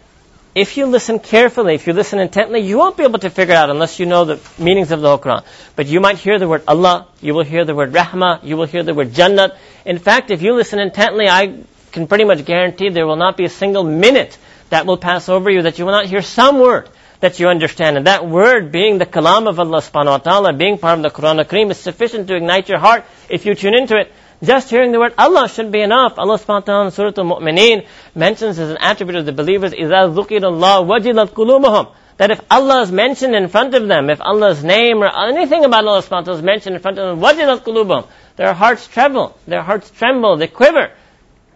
if 0.56 0.78
you 0.78 0.86
listen 0.86 1.18
carefully, 1.18 1.74
if 1.74 1.86
you 1.86 1.92
listen 1.92 2.18
intently, 2.18 2.60
you 2.60 2.78
won't 2.78 2.96
be 2.96 3.02
able 3.04 3.18
to 3.18 3.28
figure 3.28 3.52
it 3.52 3.58
out 3.58 3.68
unless 3.68 4.00
you 4.00 4.06
know 4.06 4.24
the 4.24 4.40
meanings 4.58 4.90
of 4.90 5.02
the 5.02 5.08
whole 5.08 5.18
Quran. 5.18 5.44
But 5.76 5.86
you 5.86 6.00
might 6.00 6.16
hear 6.16 6.38
the 6.38 6.48
word 6.48 6.62
Allah, 6.66 7.08
you 7.20 7.34
will 7.34 7.44
hear 7.44 7.66
the 7.66 7.74
word 7.74 7.92
Rahmah, 7.92 8.42
you 8.42 8.56
will 8.56 8.64
hear 8.64 8.82
the 8.82 8.94
word 8.94 9.10
Jannat. 9.12 9.54
In 9.84 9.98
fact, 9.98 10.30
if 10.30 10.40
you 10.40 10.54
listen 10.54 10.78
intently, 10.78 11.28
I 11.28 11.60
can 11.92 12.06
pretty 12.06 12.24
much 12.24 12.46
guarantee 12.46 12.88
there 12.88 13.06
will 13.06 13.16
not 13.16 13.36
be 13.36 13.44
a 13.44 13.50
single 13.50 13.84
minute 13.84 14.38
that 14.70 14.86
will 14.86 14.96
pass 14.96 15.28
over 15.28 15.50
you, 15.50 15.60
that 15.60 15.78
you 15.78 15.84
will 15.84 15.92
not 15.92 16.06
hear 16.06 16.22
some 16.22 16.58
word 16.58 16.88
that 17.20 17.38
you 17.38 17.48
understand. 17.48 17.98
And 17.98 18.06
that 18.06 18.26
word 18.26 18.72
being 18.72 18.96
the 18.96 19.04
kalam 19.04 19.46
of 19.46 19.60
Allah 19.60 19.82
subhanahu 19.82 20.06
wa 20.06 20.18
ta'ala, 20.18 20.52
being 20.54 20.78
part 20.78 20.98
of 20.98 21.02
the 21.02 21.10
Quran 21.10 21.44
Kareem 21.44 21.70
is 21.70 21.78
sufficient 21.78 22.28
to 22.28 22.34
ignite 22.34 22.70
your 22.70 22.78
heart 22.78 23.04
if 23.28 23.44
you 23.44 23.54
tune 23.54 23.74
into 23.74 23.98
it. 23.98 24.10
Just 24.43 24.69
hearing 24.69 24.91
the 24.91 24.99
word 24.99 25.13
Allah 25.17 25.47
should 25.47 25.71
be 25.71 25.81
enough. 25.81 26.17
Allah 26.17 26.37
subhanahu 26.37 26.47
wa 26.47 26.59
ta'ala 26.59 26.85
in 26.85 26.91
Surah 26.91 27.13
Al-Mu'mineen 27.15 27.85
mentions 28.15 28.57
as 28.57 28.69
an 28.71 28.77
attribute 28.79 29.17
of 29.17 29.25
the 29.25 29.31
believers, 29.31 29.71
إِذَا 29.71 30.13
ذُكِرَ 30.13 30.41
اللَّهُ 30.41 30.85
وَجِلَتْ 30.87 31.29
قُلُوبُهُم 31.29 31.93
that 32.17 32.29
if 32.29 32.41
Allah 32.51 32.83
is 32.83 32.91
mentioned 32.91 33.35
in 33.35 33.47
front 33.47 33.73
of 33.73 33.87
them, 33.87 34.11
if 34.11 34.21
Allah's 34.21 34.63
name 34.63 35.01
or 35.01 35.09
anything 35.27 35.65
about 35.65 35.85
Allah 35.85 36.03
subhanahu 36.03 36.11
wa 36.11 36.21
ta'ala 36.21 36.37
is 36.37 36.43
mentioned 36.43 36.75
in 36.75 36.81
front 36.81 36.99
of 36.99 37.17
them, 37.17 37.25
وَجِلَتْ 37.25 37.61
قُلُوبُهُم 37.61 38.07
Their 38.35 38.53
hearts 38.53 38.87
tremble, 38.87 39.35
their 39.47 39.63
hearts 39.63 39.89
tremble, 39.89 40.37
they 40.37 40.47
quiver. 40.47 40.91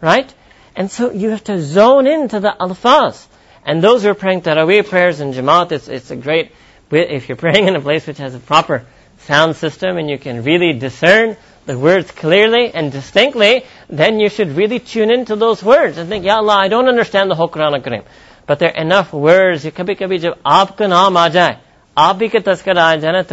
Right? 0.02 0.34
And 0.76 0.90
so 0.90 1.12
you 1.12 1.30
have 1.30 1.44
to 1.46 1.62
zone 1.62 2.08
into 2.08 2.40
the 2.40 2.56
alfaz. 2.60 3.28
And 3.64 3.84
those 3.84 4.04
who 4.04 4.10
are 4.10 4.16
praying 4.16 4.42
Taraweeh 4.42 4.88
prayers 4.88 5.22
in 5.22 5.34
Jamaat, 5.34 5.72
it's, 5.72 5.88
it's 5.88 6.12
a 6.12 6.16
great, 6.16 6.52
if 6.92 7.30
you're 7.30 7.36
praying 7.36 7.68
in 7.68 7.76
a 7.76 7.82
place 7.82 8.06
which 8.06 8.18
has 8.18 8.36
a 8.36 8.40
proper 8.40 8.86
sound 9.20 9.56
system 9.56 9.98
and 9.98 10.10
you 10.10 10.18
can 10.18 10.44
really 10.44 10.74
discern 10.74 11.38
the 11.71 11.79
words 11.79 12.11
clearly 12.11 12.75
and 12.75 12.91
distinctly, 12.91 13.65
then 13.89 14.19
you 14.19 14.29
should 14.29 14.57
really 14.57 14.81
tune 14.81 15.11
into 15.11 15.37
those 15.37 15.63
words 15.63 15.99
and 15.99 16.09
think, 16.09 16.25
Ya 16.25 16.39
Allah, 16.39 16.57
I 16.57 16.67
don't 16.67 16.89
understand 16.89 17.31
the 17.31 17.37
whole 17.37 17.49
Quran 17.49 17.75
al-Kareem. 17.75 18.05
But 18.47 18.59
there 18.59 18.71
are 18.71 18.83
enough 18.83 19.13
words, 19.13 19.65
you 19.65 19.71
kabhi 19.71 19.97
kabhi 19.97 20.19
jab 20.21 20.35
to 20.77 20.83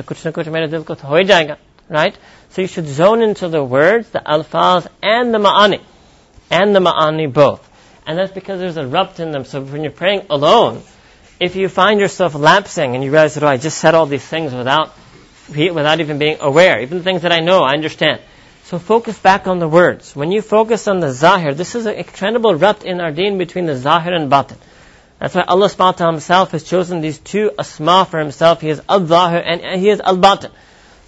kuch 0.04 0.26
na 0.26 0.32
kuch. 0.32 1.58
Right? 1.90 2.18
So 2.50 2.62
you 2.62 2.68
should 2.68 2.86
zone 2.88 3.24
into 3.24 3.50
the 3.50 3.64
words, 3.64 4.10
the 4.10 4.20
alfaz 4.20 4.86
and 5.02 5.34
the 5.34 5.40
ma'ani. 5.40 5.82
And 6.52 6.76
the 6.76 6.80
ma'ani 6.80 7.34
both. 7.34 7.68
And 8.06 8.20
that's 8.20 8.32
because 8.32 8.60
there's 8.60 8.78
a 8.78 8.84
rabt 8.84 9.20
in 9.20 9.32
them. 9.32 9.46
So 9.46 9.62
when 9.62 9.82
you're 9.82 9.92
praying 9.92 10.28
alone, 10.30 10.84
if 11.40 11.56
you 11.56 11.70
find 11.70 12.00
yourself 12.00 12.36
lapsing 12.36 12.94
and 12.94 13.04
you 13.04 13.12
realize 13.12 13.38
oh, 13.38 13.48
I 13.48 13.58
just 13.58 13.80
said 13.80 13.96
all 13.96 14.06
these 14.06 14.26
things 14.26 14.54
without 14.54 14.94
without 15.50 16.00
even 16.00 16.18
being 16.18 16.38
aware, 16.40 16.82
even 16.82 17.04
things 17.04 17.22
that 17.22 17.32
I 17.32 17.40
know, 17.40 17.64
I 17.64 17.74
understand. 17.74 18.22
So 18.66 18.80
focus 18.80 19.18
back 19.18 19.48
on 19.48 19.60
the 19.60 19.68
words. 19.68 20.16
When 20.16 20.32
you 20.32 20.42
focus 20.42 20.88
on 20.88 21.00
the 21.00 21.12
zahir, 21.14 21.54
this 21.54 21.76
is 21.76 21.86
an 21.86 21.96
incredible 21.96 22.54
rabt 22.56 22.84
in 22.84 23.00
our 23.00 23.12
deen 23.12 23.38
between 23.38 23.66
the 23.66 23.78
zahir 23.78 24.14
and 24.14 24.30
batin. 24.30 24.58
That's 25.20 25.34
why 25.34 25.44
Allah 25.48 25.68
subhanahu 25.68 25.80
wa 25.80 25.92
ta'ala 25.94 26.14
himself 26.14 26.52
has 26.52 26.64
chosen 26.64 27.02
these 27.02 27.18
two 27.18 27.52
asma 27.58 28.06
for 28.10 28.20
himself. 28.20 28.62
He 28.62 28.70
is 28.70 28.82
al-zahir 28.88 29.40
and 29.40 29.82
he 29.82 29.90
is 29.90 30.00
al-batin. 30.02 30.52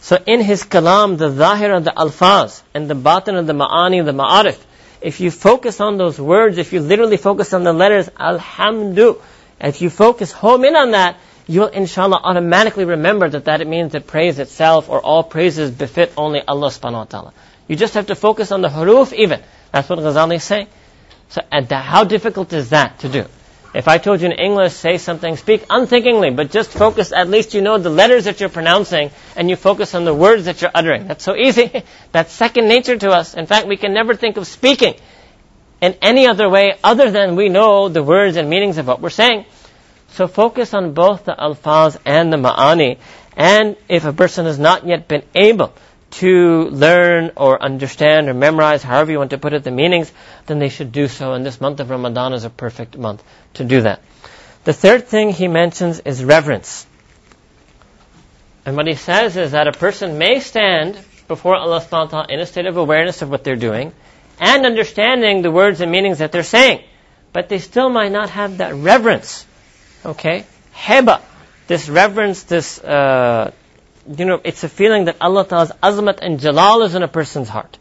So 0.01 0.17
in 0.25 0.41
his 0.41 0.63
kalam, 0.63 1.17
the 1.17 1.31
zahir 1.31 1.73
and 1.73 1.85
the 1.85 1.91
alfaz, 1.91 2.61
and 2.73 2.89
the 2.89 2.95
batin 2.95 3.35
and 3.35 3.47
the 3.47 3.53
ma'ani, 3.53 4.05
the 4.05 4.13
ma'arif, 4.13 4.57
if 5.01 5.19
you 5.19 5.31
focus 5.31 5.79
on 5.79 5.97
those 5.97 6.19
words, 6.19 6.57
if 6.57 6.73
you 6.73 6.81
literally 6.81 7.17
focus 7.17 7.53
on 7.53 7.63
the 7.63 7.71
letters, 7.71 8.09
Alhamdu, 8.09 9.21
if 9.61 9.81
you 9.81 9.89
focus 9.89 10.31
home 10.31 10.65
in 10.65 10.75
on 10.75 10.91
that, 10.91 11.17
you'll 11.49 11.67
inshallah 11.67 12.21
automatically 12.23 12.85
remember 12.85 13.27
that 13.27 13.45
that 13.45 13.65
means 13.67 13.93
that 13.93 14.05
praise 14.05 14.37
itself 14.37 14.87
or 14.87 15.01
all 15.01 15.23
praises 15.23 15.71
befit 15.71 16.13
only 16.15 16.41
Allah 16.41 16.67
subhanahu 16.67 16.93
wa 16.93 17.03
ta'ala. 17.05 17.33
You 17.67 17.75
just 17.75 17.95
have 17.95 18.07
to 18.07 18.15
focus 18.15 18.51
on 18.51 18.61
the 18.61 18.69
huruf 18.69 19.11
even. 19.13 19.41
That's 19.71 19.89
what 19.89 19.99
Ghazali 19.99 20.35
is 20.35 20.43
saying. 20.43 20.67
So, 21.29 21.41
and 21.51 21.69
how 21.71 22.03
difficult 22.03 22.53
is 22.53 22.69
that 22.69 22.99
to 22.99 23.09
do? 23.09 23.25
If 23.73 23.87
I 23.87 23.99
told 23.99 24.21
you 24.21 24.27
in 24.27 24.31
English, 24.31 24.73
say 24.73 24.97
something, 24.97 25.37
speak 25.37 25.63
unthinkingly, 25.69 26.31
but 26.31 26.49
just 26.49 26.71
focus, 26.71 27.11
at 27.11 27.29
least 27.29 27.53
you 27.53 27.61
know 27.61 27.77
the 27.77 27.91
letters 27.91 28.25
that 28.25 28.39
you're 28.39 28.49
pronouncing, 28.49 29.11
and 29.35 29.49
you 29.49 29.55
focus 29.55 29.93
on 29.93 30.05
the 30.05 30.13
words 30.13 30.45
that 30.45 30.61
you're 30.61 30.71
uttering. 30.73 31.07
That's 31.07 31.23
so 31.23 31.35
easy. 31.35 31.83
That's 32.11 32.31
second 32.31 32.67
nature 32.67 32.97
to 32.97 33.11
us. 33.11 33.35
In 33.35 33.45
fact, 33.45 33.67
we 33.67 33.77
can 33.77 33.93
never 33.93 34.15
think 34.15 34.37
of 34.37 34.47
speaking 34.47 34.95
in 35.81 35.95
any 36.01 36.25
other 36.25 36.49
way 36.49 36.77
other 36.83 37.11
than 37.11 37.35
we 37.35 37.49
know 37.49 37.89
the 37.89 38.01
words 38.01 38.37
and 38.37 38.49
meanings 38.49 38.79
of 38.79 38.87
what 38.87 39.01
we're 39.01 39.11
saying. 39.11 39.45
So 40.11 40.27
focus 40.27 40.73
on 40.73 40.93
both 40.93 41.25
the 41.25 41.33
alfaz 41.33 41.97
and 42.05 42.31
the 42.31 42.37
ma'ani. 42.37 42.97
And 43.35 43.77
if 43.87 44.05
a 44.05 44.13
person 44.13 44.45
has 44.45 44.59
not 44.59 44.85
yet 44.85 45.07
been 45.07 45.23
able 45.35 45.73
to 46.11 46.69
learn 46.69 47.31
or 47.37 47.61
understand 47.61 48.27
or 48.27 48.33
memorize, 48.33 48.83
however 48.83 49.11
you 49.11 49.19
want 49.19 49.29
to 49.29 49.37
put 49.37 49.53
it, 49.53 49.63
the 49.63 49.71
meanings, 49.71 50.11
then 50.47 50.59
they 50.59 50.69
should 50.69 50.91
do 50.91 51.07
so. 51.07 51.33
And 51.33 51.45
this 51.45 51.61
month 51.61 51.79
of 51.79 51.89
Ramadan 51.89 52.33
is 52.33 52.43
a 52.43 52.49
perfect 52.49 52.97
month 52.97 53.23
to 53.55 53.63
do 53.63 53.81
that. 53.81 54.01
The 54.63 54.73
third 54.73 55.07
thing 55.07 55.29
he 55.29 55.47
mentions 55.47 55.99
is 55.99 56.23
reverence. 56.23 56.85
And 58.65 58.75
what 58.75 58.87
he 58.87 58.95
says 58.95 59.37
is 59.37 59.51
that 59.51 59.67
a 59.67 59.71
person 59.71 60.17
may 60.17 60.39
stand 60.39 60.99
before 61.27 61.55
Allah 61.55 61.79
subhanahu 61.79 62.11
wa 62.11 62.23
ta'ala 62.23 62.27
in 62.29 62.39
a 62.39 62.45
state 62.45 62.65
of 62.65 62.77
awareness 62.77 63.21
of 63.21 63.29
what 63.29 63.43
they're 63.43 63.55
doing 63.55 63.93
and 64.39 64.65
understanding 64.65 65.41
the 65.41 65.51
words 65.51 65.81
and 65.81 65.91
meanings 65.91 66.19
that 66.19 66.31
they're 66.31 66.43
saying. 66.43 66.83
But 67.31 67.49
they 67.49 67.59
still 67.59 67.89
might 67.89 68.11
not 68.11 68.31
have 68.31 68.57
that 68.57 68.73
reverence. 68.75 69.45
Okay? 70.05 70.45
Heba. 70.73 71.21
This 71.67 71.87
reverence, 71.87 72.43
this 72.43 72.79
uh, 72.79 73.51
you 74.17 74.25
know, 74.25 74.41
it's 74.43 74.63
a 74.63 74.69
feeling 74.69 75.05
that 75.05 75.17
Allah 75.21 75.45
Ta'ala's 75.45 75.71
azmat 75.83 76.19
and 76.21 76.39
jalal 76.39 76.83
is 76.83 76.95
in 76.95 77.03
a 77.03 77.07
person's 77.07 77.49
heart. 77.49 77.77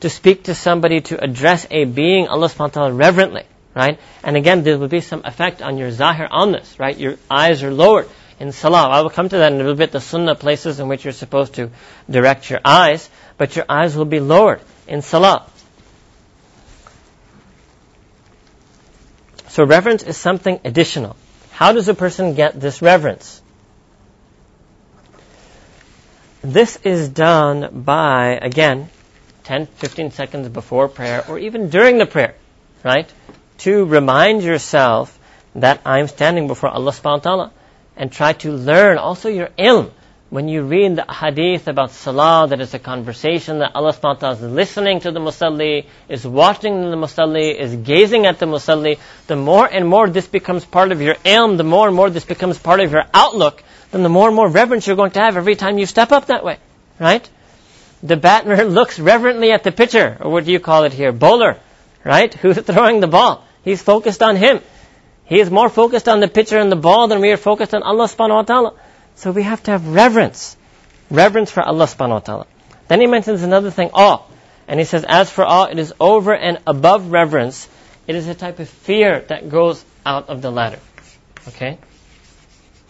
To 0.00 0.10
speak 0.10 0.44
to 0.44 0.54
somebody, 0.54 1.00
to 1.02 1.22
address 1.22 1.66
a 1.70 1.84
being, 1.84 2.28
Allah 2.28 2.48
subhanahu 2.48 2.58
wa 2.58 2.68
ta'ala 2.68 2.92
reverently, 2.92 3.44
right? 3.74 3.98
And 4.22 4.36
again, 4.36 4.62
there 4.62 4.78
will 4.78 4.88
be 4.88 5.00
some 5.00 5.22
effect 5.24 5.62
on 5.62 5.78
your 5.78 5.90
zahir 5.90 6.28
on 6.30 6.52
this, 6.52 6.78
right? 6.78 6.96
Your 6.96 7.16
eyes 7.30 7.62
are 7.62 7.72
lowered 7.72 8.08
in 8.38 8.52
salah. 8.52 8.88
I 8.88 9.00
will 9.00 9.10
come 9.10 9.28
to 9.28 9.38
that 9.38 9.52
in 9.52 9.54
a 9.54 9.62
little 9.62 9.74
bit, 9.74 9.92
the 9.92 10.00
sunnah 10.00 10.34
places 10.34 10.80
in 10.80 10.88
which 10.88 11.04
you're 11.04 11.12
supposed 11.12 11.54
to 11.54 11.70
direct 12.08 12.48
your 12.50 12.60
eyes, 12.64 13.08
but 13.36 13.56
your 13.56 13.64
eyes 13.68 13.96
will 13.96 14.04
be 14.04 14.20
lowered 14.20 14.60
in 14.86 15.02
salah. 15.02 15.46
So 19.48 19.64
reverence 19.64 20.02
is 20.02 20.16
something 20.16 20.60
additional. 20.64 21.16
How 21.56 21.72
does 21.72 21.88
a 21.88 21.94
person 21.94 22.34
get 22.34 22.60
this 22.60 22.82
reverence? 22.82 23.40
This 26.42 26.76
is 26.84 27.08
done 27.08 27.82
by, 27.82 28.38
again, 28.42 28.90
10, 29.44 29.64
15 29.64 30.10
seconds 30.10 30.50
before 30.50 30.88
prayer 30.88 31.24
or 31.26 31.38
even 31.38 31.70
during 31.70 31.96
the 31.96 32.04
prayer, 32.04 32.34
right? 32.84 33.10
To 33.64 33.86
remind 33.86 34.42
yourself 34.42 35.18
that 35.54 35.80
I'm 35.86 36.08
standing 36.08 36.46
before 36.46 36.68
Allah 36.68 36.92
subhanahu 36.92 37.24
wa 37.24 37.30
ta'ala 37.30 37.52
and 37.96 38.12
try 38.12 38.34
to 38.44 38.52
learn 38.52 38.98
also 38.98 39.30
your 39.30 39.48
ilm. 39.58 39.92
When 40.28 40.48
you 40.48 40.62
read 40.62 40.96
the 40.96 41.04
hadith 41.04 41.68
about 41.68 41.92
salah, 41.92 42.48
that 42.48 42.60
it's 42.60 42.74
a 42.74 42.80
conversation 42.80 43.60
that 43.60 43.76
Allah 43.76 43.92
subhanahu 43.92 44.02
wa 44.02 44.14
ta'ala 44.14 44.34
is 44.34 44.42
listening 44.42 44.98
to 45.00 45.12
the 45.12 45.20
musalli, 45.20 45.86
is 46.08 46.26
watching 46.26 46.90
the 46.90 46.96
musalli, 46.96 47.54
is 47.54 47.76
gazing 47.76 48.26
at 48.26 48.40
the 48.40 48.46
musalli, 48.46 48.98
the 49.28 49.36
more 49.36 49.68
and 49.72 49.86
more 49.86 50.08
this 50.08 50.26
becomes 50.26 50.64
part 50.64 50.90
of 50.90 51.00
your 51.00 51.14
ilm, 51.14 51.56
the 51.58 51.64
more 51.64 51.86
and 51.86 51.94
more 51.94 52.10
this 52.10 52.24
becomes 52.24 52.58
part 52.58 52.80
of 52.80 52.90
your 52.90 53.04
outlook, 53.14 53.62
then 53.92 54.02
the 54.02 54.08
more 54.08 54.26
and 54.26 54.34
more 54.34 54.48
reverence 54.48 54.88
you're 54.88 54.96
going 54.96 55.12
to 55.12 55.20
have 55.20 55.36
every 55.36 55.54
time 55.54 55.78
you 55.78 55.86
step 55.86 56.10
up 56.10 56.26
that 56.26 56.42
way. 56.42 56.58
Right? 56.98 57.28
The 58.02 58.16
batter 58.16 58.64
looks 58.78 58.98
reverently 58.98 59.52
at 59.52 59.62
the 59.62 59.70
pitcher, 59.70 60.16
or 60.20 60.32
what 60.32 60.44
do 60.44 60.50
you 60.50 60.58
call 60.58 60.82
it 60.84 60.92
here? 60.92 61.12
Bowler. 61.12 61.56
Right? 62.02 62.34
Who's 62.42 62.58
throwing 62.58 62.98
the 62.98 63.06
ball? 63.06 63.44
He's 63.62 63.80
focused 63.80 64.24
on 64.24 64.34
him. 64.34 64.60
He 65.26 65.38
is 65.38 65.50
more 65.50 65.68
focused 65.68 66.08
on 66.08 66.18
the 66.18 66.28
pitcher 66.28 66.58
and 66.58 66.70
the 66.70 66.76
ball 66.76 67.06
than 67.06 67.20
we 67.20 67.30
are 67.30 67.36
focused 67.36 67.74
on 67.74 67.84
Allah 67.84 68.06
subhanahu 68.06 68.34
wa 68.34 68.42
ta'ala. 68.42 68.74
So 69.16 69.32
we 69.32 69.42
have 69.42 69.62
to 69.64 69.70
have 69.72 69.88
reverence. 69.88 70.56
Reverence 71.10 71.50
for 71.50 71.62
Allah 71.62 71.86
subhanahu 71.86 72.10
wa 72.10 72.18
ta'ala. 72.20 72.46
Then 72.88 73.00
he 73.00 73.06
mentions 73.06 73.42
another 73.42 73.70
thing, 73.70 73.90
awe. 73.92 74.22
And 74.68 74.78
he 74.78 74.84
says, 74.84 75.04
as 75.08 75.30
for 75.30 75.44
awe, 75.44 75.64
it 75.64 75.78
is 75.78 75.92
over 75.98 76.34
and 76.34 76.58
above 76.66 77.10
reverence. 77.10 77.68
It 78.06 78.14
is 78.14 78.28
a 78.28 78.34
type 78.34 78.58
of 78.58 78.68
fear 78.68 79.20
that 79.28 79.48
goes 79.48 79.84
out 80.04 80.28
of 80.28 80.42
the 80.42 80.50
ladder. 80.50 80.80
Okay? 81.48 81.78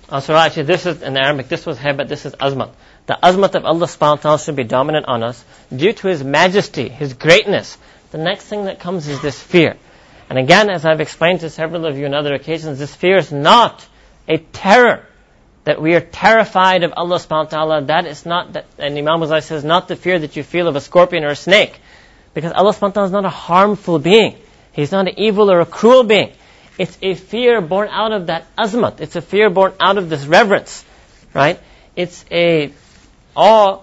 Uh, 0.09 0.21
so 0.21 0.35
actually, 0.35 0.65
this 0.65 0.87
is 0.87 1.03
in 1.03 1.17
Arabic. 1.17 1.49
This 1.49 1.67
was 1.67 1.79
but 1.79 2.09
This 2.09 2.27
is 2.27 2.33
azmat. 2.35 2.73
The 3.07 3.19
azmat 3.23 3.55
of 3.55 3.65
Allah 3.65 3.87
subhanahu 3.87 4.25
wa 4.25 4.31
taala 4.31 4.45
should 4.45 4.57
be 4.57 4.65
dominant 4.65 5.07
on 5.07 5.23
us 5.23 5.45
due 5.75 5.93
to 5.93 6.09
His 6.09 6.23
majesty, 6.23 6.89
His 6.89 7.15
greatness. 7.15 7.77
The 8.11 8.19
next 8.19 8.47
thing 8.47 8.65
that 8.65 8.79
comes 8.81 9.09
is 9.09 9.21
this 9.21 9.41
fear. 9.41 9.77
And 10.29 10.39
again, 10.39 10.71
as 10.71 10.85
I've 10.85 11.01
explained 11.01 11.41
to 11.41 11.51
several 11.51 11.87
of 11.87 11.97
you 11.99 12.07
on 12.07 12.15
other 12.15 12.35
occasions, 12.35 12.79
this 12.79 12.95
fear 12.95 13.17
is 13.17 13.33
not 13.33 13.87
a 14.29 14.39
terror 14.39 15.07
that 15.67 15.83
we 15.83 15.97
are 15.97 16.01
terrified 16.01 16.85
of 16.85 16.93
Allah 16.97 17.17
subhanahu 17.17 17.51
wa 17.51 17.51
ta'ala. 17.51 17.83
That 17.87 18.07
is 18.07 18.25
not 18.25 18.53
that, 18.53 18.67
and 18.79 18.97
Imam 18.97 19.19
Ghazali 19.19 19.43
says, 19.43 19.65
not 19.65 19.89
the 19.89 19.97
fear 19.97 20.17
that 20.17 20.37
you 20.37 20.45
feel 20.45 20.69
of 20.69 20.77
a 20.77 20.81
scorpion 20.81 21.25
or 21.25 21.31
a 21.31 21.37
snake. 21.37 21.81
Because 22.35 22.53
Allah 22.53 22.73
subhanahu 22.73 22.83
wa 22.83 22.91
ta'ala 22.91 23.07
is 23.07 23.13
not 23.13 23.25
a 23.25 23.31
harmful 23.31 23.99
being. 23.99 24.37
He's 24.71 24.93
not 24.93 25.09
an 25.09 25.19
evil 25.19 25.51
or 25.51 25.61
a 25.61 25.67
cruel 25.67 26.05
being. 26.05 26.33
It's 26.79 26.97
a 27.03 27.15
fear 27.15 27.61
born 27.61 27.89
out 27.89 28.13
of 28.13 28.29
that 28.29 28.47
azmat. 28.57 29.01
It's 29.01 29.17
a 29.17 29.21
fear 29.21 29.51
born 29.51 29.73
out 29.81 29.99
of 29.99 30.09
this 30.09 30.25
reverence, 30.25 30.85
right? 31.35 31.59
It's 31.97 32.25
a 32.31 32.71
awe, 33.35 33.81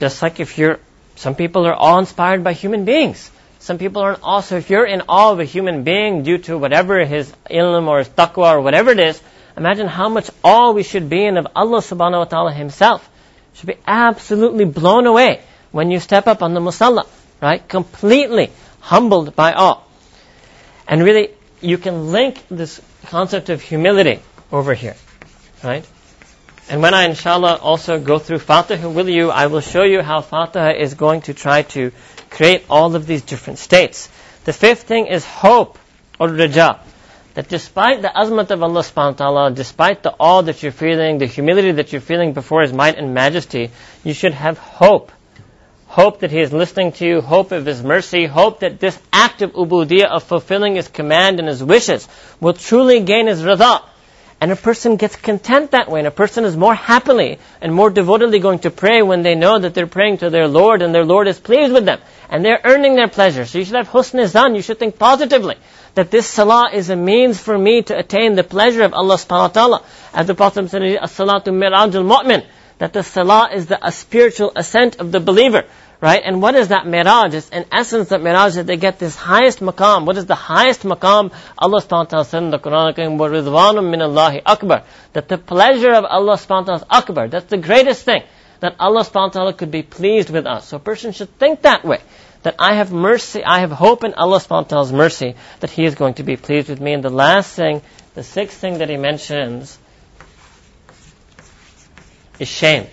just 0.00 0.22
like 0.22 0.40
if 0.40 0.58
you're, 0.58 0.80
some 1.14 1.36
people 1.36 1.68
are 1.68 1.76
awe-inspired 1.76 2.42
by 2.42 2.52
human 2.52 2.84
beings. 2.84 3.30
Some 3.60 3.78
people 3.78 4.02
are 4.02 4.18
also, 4.20 4.56
if 4.56 4.70
you're 4.70 4.86
in 4.86 5.02
awe 5.08 5.30
of 5.30 5.38
a 5.38 5.44
human 5.44 5.84
being 5.84 6.24
due 6.24 6.38
to 6.38 6.58
whatever 6.58 7.04
his 7.04 7.32
ilm 7.48 7.86
or 7.86 7.98
his 7.98 8.08
taqwa 8.08 8.56
or 8.56 8.60
whatever 8.60 8.90
it 8.90 8.98
is, 8.98 9.22
imagine 9.56 9.86
how 9.86 10.08
much 10.08 10.30
awe 10.42 10.72
we 10.72 10.82
should 10.82 11.08
be 11.08 11.24
in 11.24 11.36
of 11.36 11.46
Allah 11.54 11.78
subhanahu 11.78 12.18
wa 12.18 12.24
ta'ala 12.24 12.52
himself. 12.52 13.08
Should 13.54 13.68
be 13.68 13.78
absolutely 13.86 14.64
blown 14.64 15.06
away 15.06 15.40
when 15.72 15.90
you 15.90 16.00
step 16.00 16.26
up 16.26 16.42
on 16.42 16.54
the 16.54 16.60
musalla, 16.60 17.06
right? 17.40 17.66
Completely 17.66 18.50
humbled 18.80 19.34
by 19.34 19.52
awe. 19.52 19.80
And 20.86 21.02
really, 21.02 21.30
you 21.60 21.78
can 21.78 22.12
link 22.12 22.42
this 22.50 22.80
concept 23.06 23.48
of 23.48 23.62
humility 23.62 24.20
over 24.52 24.74
here, 24.74 24.96
right? 25.64 25.84
And 26.68 26.82
when 26.82 26.94
I, 26.94 27.04
inshallah, 27.04 27.58
also 27.62 27.98
go 28.00 28.18
through 28.18 28.40
Fatiha 28.40 28.88
with 28.88 29.08
you, 29.08 29.30
I 29.30 29.46
will 29.46 29.60
show 29.60 29.84
you 29.84 30.02
how 30.02 30.20
Fatiha 30.20 30.70
is 30.70 30.94
going 30.94 31.22
to 31.22 31.34
try 31.34 31.62
to 31.62 31.92
create 32.30 32.64
all 32.68 32.94
of 32.94 33.06
these 33.06 33.22
different 33.22 33.58
states. 33.58 34.08
The 34.44 34.52
fifth 34.52 34.82
thing 34.82 35.06
is 35.06 35.24
hope, 35.24 35.78
or 36.18 36.28
raja. 36.28 36.80
That 37.36 37.48
despite 37.48 38.00
the 38.00 38.08
azmat 38.08 38.50
of 38.50 38.62
Allah 38.62 38.80
subhanahu 38.80 39.20
wa 39.20 39.24
ta'ala, 39.24 39.50
despite 39.50 40.02
the 40.02 40.14
awe 40.18 40.40
that 40.40 40.62
you're 40.62 40.72
feeling, 40.72 41.18
the 41.18 41.26
humility 41.26 41.70
that 41.72 41.92
you're 41.92 42.00
feeling 42.00 42.32
before 42.32 42.62
His 42.62 42.72
might 42.72 42.96
and 42.96 43.12
majesty, 43.12 43.72
you 44.02 44.14
should 44.14 44.32
have 44.32 44.56
hope. 44.56 45.12
Hope 45.86 46.20
that 46.20 46.30
He 46.30 46.40
is 46.40 46.54
listening 46.54 46.92
to 46.92 47.04
you, 47.06 47.20
hope 47.20 47.52
of 47.52 47.66
His 47.66 47.82
mercy, 47.82 48.24
hope 48.24 48.60
that 48.60 48.80
this 48.80 48.98
act 49.12 49.42
of 49.42 49.52
ubudiyah, 49.52 50.06
of 50.06 50.22
fulfilling 50.22 50.76
His 50.76 50.88
command 50.88 51.38
and 51.38 51.46
His 51.46 51.62
wishes, 51.62 52.08
will 52.40 52.54
truly 52.54 53.00
gain 53.00 53.26
His 53.26 53.42
rida 53.42 53.82
and 54.38 54.52
a 54.52 54.56
person 54.56 54.96
gets 54.96 55.16
content 55.16 55.70
that 55.70 55.90
way, 55.90 56.00
and 56.00 56.06
a 56.06 56.10
person 56.10 56.44
is 56.44 56.56
more 56.56 56.74
happily 56.74 57.38
and 57.62 57.72
more 57.72 57.88
devotedly 57.88 58.38
going 58.38 58.58
to 58.60 58.70
pray 58.70 59.00
when 59.00 59.22
they 59.22 59.34
know 59.34 59.58
that 59.58 59.72
they're 59.72 59.86
praying 59.86 60.18
to 60.18 60.28
their 60.28 60.46
Lord 60.46 60.82
and 60.82 60.94
their 60.94 61.06
Lord 61.06 61.26
is 61.26 61.40
pleased 61.40 61.72
with 61.72 61.86
them. 61.86 62.00
And 62.28 62.44
they're 62.44 62.60
earning 62.62 62.96
their 62.96 63.08
pleasure. 63.08 63.46
So 63.46 63.58
you 63.58 63.64
should 63.64 63.76
have 63.76 63.88
husn 63.88 64.26
zan, 64.26 64.54
you 64.54 64.60
should 64.60 64.78
think 64.78 64.98
positively. 64.98 65.56
That 65.94 66.10
this 66.10 66.26
salah 66.26 66.70
is 66.70 66.90
a 66.90 66.96
means 66.96 67.40
for 67.40 67.56
me 67.56 67.82
to 67.84 67.98
attain 67.98 68.34
the 68.34 68.44
pleasure 68.44 68.82
of 68.82 68.92
Allah 68.92 69.14
subhanahu 69.14 69.40
wa 69.40 69.48
ta'ala. 69.48 69.82
As 70.12 70.26
the 70.26 70.34
Prophet 70.34 70.68
said, 70.68 70.82
as-salatu 70.82 71.48
mirajul 71.48 72.04
mu'min. 72.04 72.44
That 72.76 72.92
the 72.92 73.02
salah 73.02 73.48
is 73.54 73.66
the 73.66 73.90
spiritual 73.90 74.52
ascent 74.54 74.96
of 74.96 75.12
the 75.12 75.20
believer. 75.20 75.64
Right? 76.01 76.23
And 76.25 76.41
what 76.41 76.55
is 76.55 76.69
that 76.69 76.85
miraj? 76.85 77.35
It's 77.35 77.49
in 77.49 77.65
essence 77.71 78.09
that 78.09 78.21
miraj 78.21 78.55
that 78.55 78.65
they 78.65 78.77
get 78.77 78.97
this 78.97 79.15
highest 79.15 79.59
maqam. 79.59 80.05
What 80.07 80.17
is 80.17 80.25
the 80.25 80.33
highest 80.33 80.81
maqam? 80.81 81.31
Allah 81.55 81.79
subhanahu 81.79 81.91
wa 81.91 82.03
ta'ala 82.05 82.25
said 82.25 82.41
in 82.41 82.49
the 82.49 82.57
Quran, 82.57 82.95
وَرِضْوَانٌ 82.95 83.75
مِّنَ 83.75 84.01
اللَّهِ 84.01 84.41
akbar. 84.43 84.83
That 85.13 85.27
the 85.27 85.37
pleasure 85.37 85.91
of 85.91 86.05
Allah 86.05 86.37
subhanahu 86.37 86.49
wa 86.49 86.63
ta'ala 86.63 86.77
is 86.77 86.85
akbar. 86.89 87.27
That's 87.27 87.45
the 87.45 87.59
greatest 87.59 88.03
thing. 88.03 88.23
That 88.61 88.77
Allah 88.79 89.01
subhanahu 89.03 89.13
wa 89.13 89.29
ta'ala 89.29 89.53
could 89.53 89.69
be 89.69 89.83
pleased 89.83 90.31
with 90.31 90.47
us. 90.47 90.69
So 90.69 90.77
a 90.77 90.79
person 90.79 91.11
should 91.11 91.37
think 91.37 91.61
that 91.61 91.85
way. 91.85 91.99
That 92.41 92.55
I 92.57 92.73
have 92.73 92.91
mercy, 92.91 93.43
I 93.43 93.59
have 93.59 93.71
hope 93.71 94.03
in 94.03 94.15
Allah 94.15 94.39
subhanahu 94.39 94.49
wa 94.49 94.69
ta'ala's 94.73 94.91
mercy, 94.91 95.35
that 95.59 95.69
He 95.69 95.85
is 95.85 95.93
going 95.93 96.15
to 96.15 96.23
be 96.23 96.35
pleased 96.35 96.69
with 96.69 96.81
me. 96.81 96.93
And 96.93 97.03
the 97.03 97.11
last 97.11 97.53
thing, 97.53 97.83
the 98.15 98.23
sixth 98.23 98.57
thing 98.57 98.79
that 98.79 98.89
He 98.89 98.97
mentions, 98.97 99.77
is 102.39 102.47
shame. 102.47 102.87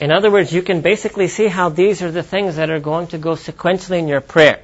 In 0.00 0.12
other 0.12 0.30
words, 0.30 0.52
you 0.52 0.62
can 0.62 0.80
basically 0.80 1.26
see 1.28 1.46
how 1.46 1.70
these 1.70 2.02
are 2.02 2.10
the 2.10 2.22
things 2.22 2.56
that 2.56 2.70
are 2.70 2.78
going 2.78 3.08
to 3.08 3.18
go 3.18 3.32
sequentially 3.32 3.98
in 3.98 4.08
your 4.08 4.20
prayer. 4.20 4.60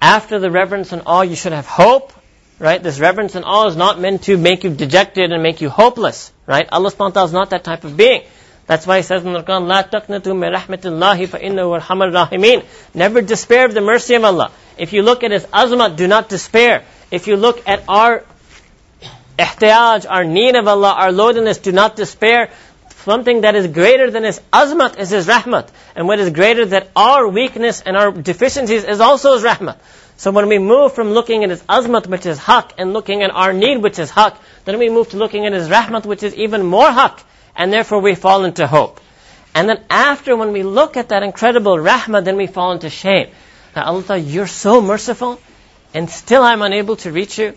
After 0.00 0.38
the 0.38 0.50
reverence 0.50 0.92
and 0.92 1.02
awe, 1.06 1.22
you 1.22 1.36
should 1.36 1.52
have 1.52 1.66
hope, 1.66 2.12
right? 2.58 2.82
This 2.82 3.00
reverence 3.00 3.34
and 3.34 3.44
awe 3.44 3.66
is 3.66 3.76
not 3.76 3.98
meant 3.98 4.24
to 4.24 4.36
make 4.36 4.64
you 4.64 4.70
dejected 4.70 5.32
and 5.32 5.42
make 5.42 5.60
you 5.62 5.70
hopeless, 5.70 6.32
right? 6.46 6.68
Allah 6.70 6.90
subhanahu 6.90 6.98
wa 6.98 7.10
ta'ala 7.10 7.26
is 7.26 7.32
not 7.32 7.50
that 7.50 7.64
type 7.64 7.84
of 7.84 7.96
being. 7.96 8.22
That's 8.66 8.86
why 8.86 8.98
he 8.98 9.02
says 9.02 9.24
in 9.24 9.32
the 9.32 9.42
Quran, 9.42 9.66
La 9.66 9.82
taqnatu 9.82 10.38
min 10.38 10.52
rahmatillahi 10.52 11.28
fa 11.28 11.38
innahu 11.38 11.80
arhamar 11.80 12.12
rahimin. 12.12 12.64
Never 12.94 13.20
despair 13.20 13.66
of 13.66 13.74
the 13.74 13.80
mercy 13.80 14.14
of 14.14 14.24
Allah. 14.24 14.52
If 14.78 14.92
you 14.92 15.02
look 15.02 15.24
at 15.24 15.32
his 15.32 15.44
azmat, 15.46 15.96
do 15.96 16.06
not 16.06 16.28
despair. 16.28 16.84
If 17.10 17.26
you 17.26 17.36
look 17.36 17.66
at 17.66 17.82
our 17.88 18.24
ihtiyaj, 19.38 20.06
our 20.08 20.24
need 20.24 20.54
of 20.54 20.68
Allah, 20.68 20.92
our 20.92 21.10
lowliness, 21.10 21.58
do 21.58 21.72
not 21.72 21.96
despair. 21.96 22.50
Something 23.04 23.42
that 23.42 23.54
is 23.54 23.66
greater 23.66 24.10
than 24.10 24.24
His 24.24 24.40
azmat 24.52 24.98
is 24.98 25.10
His 25.10 25.26
rahmat. 25.26 25.68
And 25.96 26.06
what 26.06 26.18
is 26.18 26.30
greater 26.30 26.66
than 26.66 26.86
our 26.94 27.26
weakness 27.28 27.80
and 27.80 27.96
our 27.96 28.12
deficiencies 28.12 28.84
is 28.84 29.00
also 29.00 29.34
His 29.34 29.42
rahmat. 29.42 29.78
So 30.16 30.30
when 30.32 30.48
we 30.48 30.58
move 30.58 30.92
from 30.94 31.12
looking 31.12 31.42
at 31.44 31.50
His 31.50 31.62
azmat, 31.62 32.06
which 32.06 32.26
is 32.26 32.38
haq, 32.38 32.74
and 32.76 32.92
looking 32.92 33.22
at 33.22 33.30
our 33.30 33.54
need, 33.54 33.78
which 33.78 33.98
is 33.98 34.10
haq, 34.10 34.36
then 34.66 34.78
we 34.78 34.90
move 34.90 35.08
to 35.10 35.16
looking 35.16 35.46
at 35.46 35.52
His 35.54 35.68
rahmat, 35.68 36.04
which 36.04 36.22
is 36.22 36.34
even 36.34 36.64
more 36.64 36.90
haq. 36.90 37.24
And 37.56 37.72
therefore 37.72 38.00
we 38.00 38.14
fall 38.14 38.44
into 38.44 38.66
hope. 38.66 39.00
And 39.54 39.68
then 39.68 39.82
after, 39.88 40.36
when 40.36 40.52
we 40.52 40.62
look 40.62 40.96
at 40.96 41.08
that 41.08 41.22
incredible 41.22 41.76
rahmah, 41.76 42.22
then 42.24 42.36
we 42.36 42.46
fall 42.46 42.72
into 42.72 42.90
shame. 42.90 43.30
That 43.74 43.86
Allah, 43.86 44.18
you're 44.18 44.46
so 44.46 44.80
merciful, 44.80 45.40
and 45.94 46.10
still 46.10 46.42
I'm 46.42 46.62
unable 46.62 46.96
to 46.96 47.10
reach 47.10 47.38
you. 47.38 47.54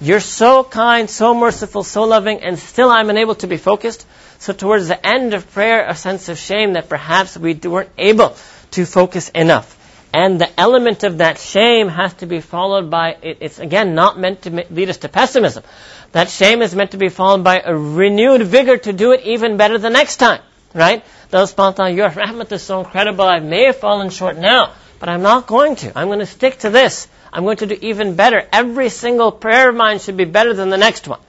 You're 0.00 0.20
so 0.20 0.62
kind, 0.62 1.08
so 1.08 1.34
merciful, 1.34 1.82
so 1.82 2.04
loving, 2.04 2.42
and 2.42 2.58
still 2.58 2.90
I'm 2.90 3.08
unable 3.08 3.34
to 3.36 3.46
be 3.46 3.56
focused. 3.56 4.06
So 4.38 4.52
towards 4.52 4.88
the 4.88 5.06
end 5.06 5.32
of 5.32 5.50
prayer, 5.52 5.86
a 5.86 5.94
sense 5.94 6.28
of 6.28 6.38
shame 6.38 6.74
that 6.74 6.90
perhaps 6.90 7.36
we 7.36 7.54
weren't 7.54 7.90
able 7.96 8.36
to 8.72 8.84
focus 8.84 9.30
enough. 9.30 9.72
And 10.12 10.40
the 10.40 10.48
element 10.60 11.02
of 11.04 11.18
that 11.18 11.38
shame 11.38 11.88
has 11.88 12.12
to 12.14 12.26
be 12.26 12.40
followed 12.40 12.90
by, 12.90 13.16
it's 13.22 13.58
again 13.58 13.94
not 13.94 14.18
meant 14.18 14.42
to 14.42 14.66
lead 14.70 14.90
us 14.90 14.98
to 14.98 15.08
pessimism. 15.08 15.64
That 16.12 16.30
shame 16.30 16.62
is 16.62 16.74
meant 16.74 16.92
to 16.92 16.98
be 16.98 17.08
followed 17.08 17.44
by 17.44 17.60
a 17.60 17.74
renewed 17.74 18.42
vigor 18.42 18.76
to 18.76 18.92
do 18.92 19.12
it 19.12 19.22
even 19.24 19.56
better 19.56 19.78
the 19.78 19.90
next 19.90 20.16
time. 20.16 20.42
Right? 20.74 21.04
Those 21.30 21.50
spontaneous, 21.50 21.96
your 21.96 22.10
rahmat 22.24 22.52
is 22.52 22.62
so 22.62 22.80
incredible, 22.80 23.24
I 23.24 23.40
may 23.40 23.64
have 23.64 23.76
fallen 23.76 24.10
short 24.10 24.36
now, 24.36 24.74
but 24.98 25.08
I'm 25.08 25.22
not 25.22 25.46
going 25.46 25.76
to. 25.76 25.98
I'm 25.98 26.08
going 26.08 26.20
to 26.20 26.26
stick 26.26 26.58
to 26.60 26.70
this. 26.70 27.08
I'm 27.36 27.44
going 27.44 27.58
to 27.58 27.66
do 27.66 27.76
even 27.82 28.14
better. 28.14 28.48
Every 28.50 28.88
single 28.88 29.30
prayer 29.30 29.68
of 29.68 29.76
mine 29.76 29.98
should 29.98 30.16
be 30.16 30.24
better 30.24 30.54
than 30.54 30.70
the 30.70 30.78
next 30.78 31.06
one. 31.06 31.20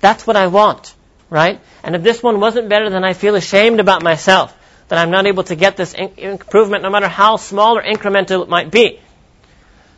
That's 0.00 0.24
what 0.24 0.36
I 0.36 0.46
want, 0.46 0.94
right? 1.28 1.60
And 1.82 1.96
if 1.96 2.04
this 2.04 2.22
one 2.22 2.38
wasn't 2.38 2.68
better, 2.68 2.88
then 2.88 3.02
I 3.02 3.14
feel 3.14 3.34
ashamed 3.34 3.80
about 3.80 4.04
myself 4.04 4.56
that 4.86 4.96
I'm 5.00 5.10
not 5.10 5.26
able 5.26 5.42
to 5.42 5.56
get 5.56 5.76
this 5.76 5.92
improvement, 5.92 6.84
no 6.84 6.90
matter 6.90 7.08
how 7.08 7.34
small 7.36 7.78
or 7.78 7.82
incremental 7.82 8.44
it 8.44 8.48
might 8.48 8.70
be. 8.70 9.00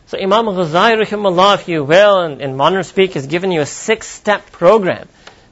So 0.06 0.16
Imam 0.16 0.46
Ghazali, 0.46 1.04
rahimahullah, 1.04 1.56
if 1.56 1.68
you 1.68 1.84
will, 1.84 2.22
in, 2.22 2.40
in 2.40 2.56
modern 2.56 2.82
speak, 2.82 3.12
has 3.12 3.26
given 3.26 3.52
you 3.52 3.60
a 3.60 3.66
six-step 3.66 4.50
program 4.50 5.06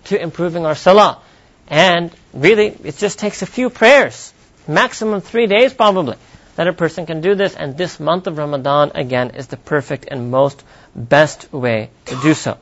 to 0.05 0.19
improving 0.19 0.65
our 0.65 0.75
salah. 0.75 1.21
And 1.69 2.11
really, 2.33 2.69
it 2.69 2.97
just 2.97 3.19
takes 3.19 3.43
a 3.43 3.47
few 3.47 3.69
prayers, 3.69 4.33
maximum 4.67 5.21
three 5.21 5.47
days 5.47 5.75
probably 5.75 6.17
that 6.57 6.67
a 6.69 6.73
person 6.73 7.07
can 7.07 7.21
do 7.21 7.35
this, 7.35 7.55
and 7.55 7.77
this 7.77 8.01
month 8.01 8.27
of 8.27 8.39
Ramadan, 8.39 8.93
again, 8.95 9.31
is 9.31 9.47
the 9.47 9.57
perfect 9.57 10.09
and 10.11 10.31
most 10.31 10.65
best 10.95 11.53
way 11.53 11.91
to 12.07 12.17
do 12.23 12.35
so. 12.35 12.57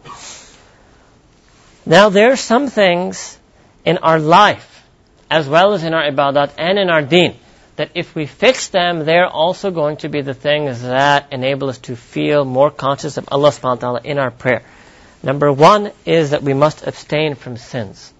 Now, 1.86 2.08
there 2.08 2.32
are 2.32 2.36
some 2.36 2.68
things 2.68 3.38
in 3.84 3.98
our 3.98 4.18
life, 4.18 4.84
as 5.30 5.48
well 5.48 5.74
as 5.74 5.84
in 5.84 5.94
our 5.94 6.02
ibadat 6.02 6.52
and 6.58 6.78
in 6.78 6.90
our 6.90 7.02
deen, 7.02 7.36
that 7.76 7.90
if 7.94 8.14
we 8.14 8.26
fix 8.26 8.68
them, 8.68 9.04
they're 9.04 9.26
also 9.28 9.70
going 9.70 9.98
to 9.98 10.08
be 10.08 10.22
the 10.22 10.34
things 10.34 10.82
that 10.82 11.32
enable 11.32 11.68
us 11.68 11.78
to 11.78 11.96
feel 11.96 12.44
more 12.44 12.70
conscious 12.70 13.16
of 13.16 13.28
Allah 13.30 13.50
subhanahu 13.50 13.82
wa 13.82 13.86
ta'ala 13.86 14.00
in 14.04 14.18
our 14.18 14.30
prayer. 14.30 14.62
Number 15.22 15.52
one 15.52 15.92
is 16.04 16.30
that 16.30 16.42
we 16.42 16.54
must 16.54 16.86
abstain 16.86 17.34
from 17.34 17.56
sins. 17.56 18.12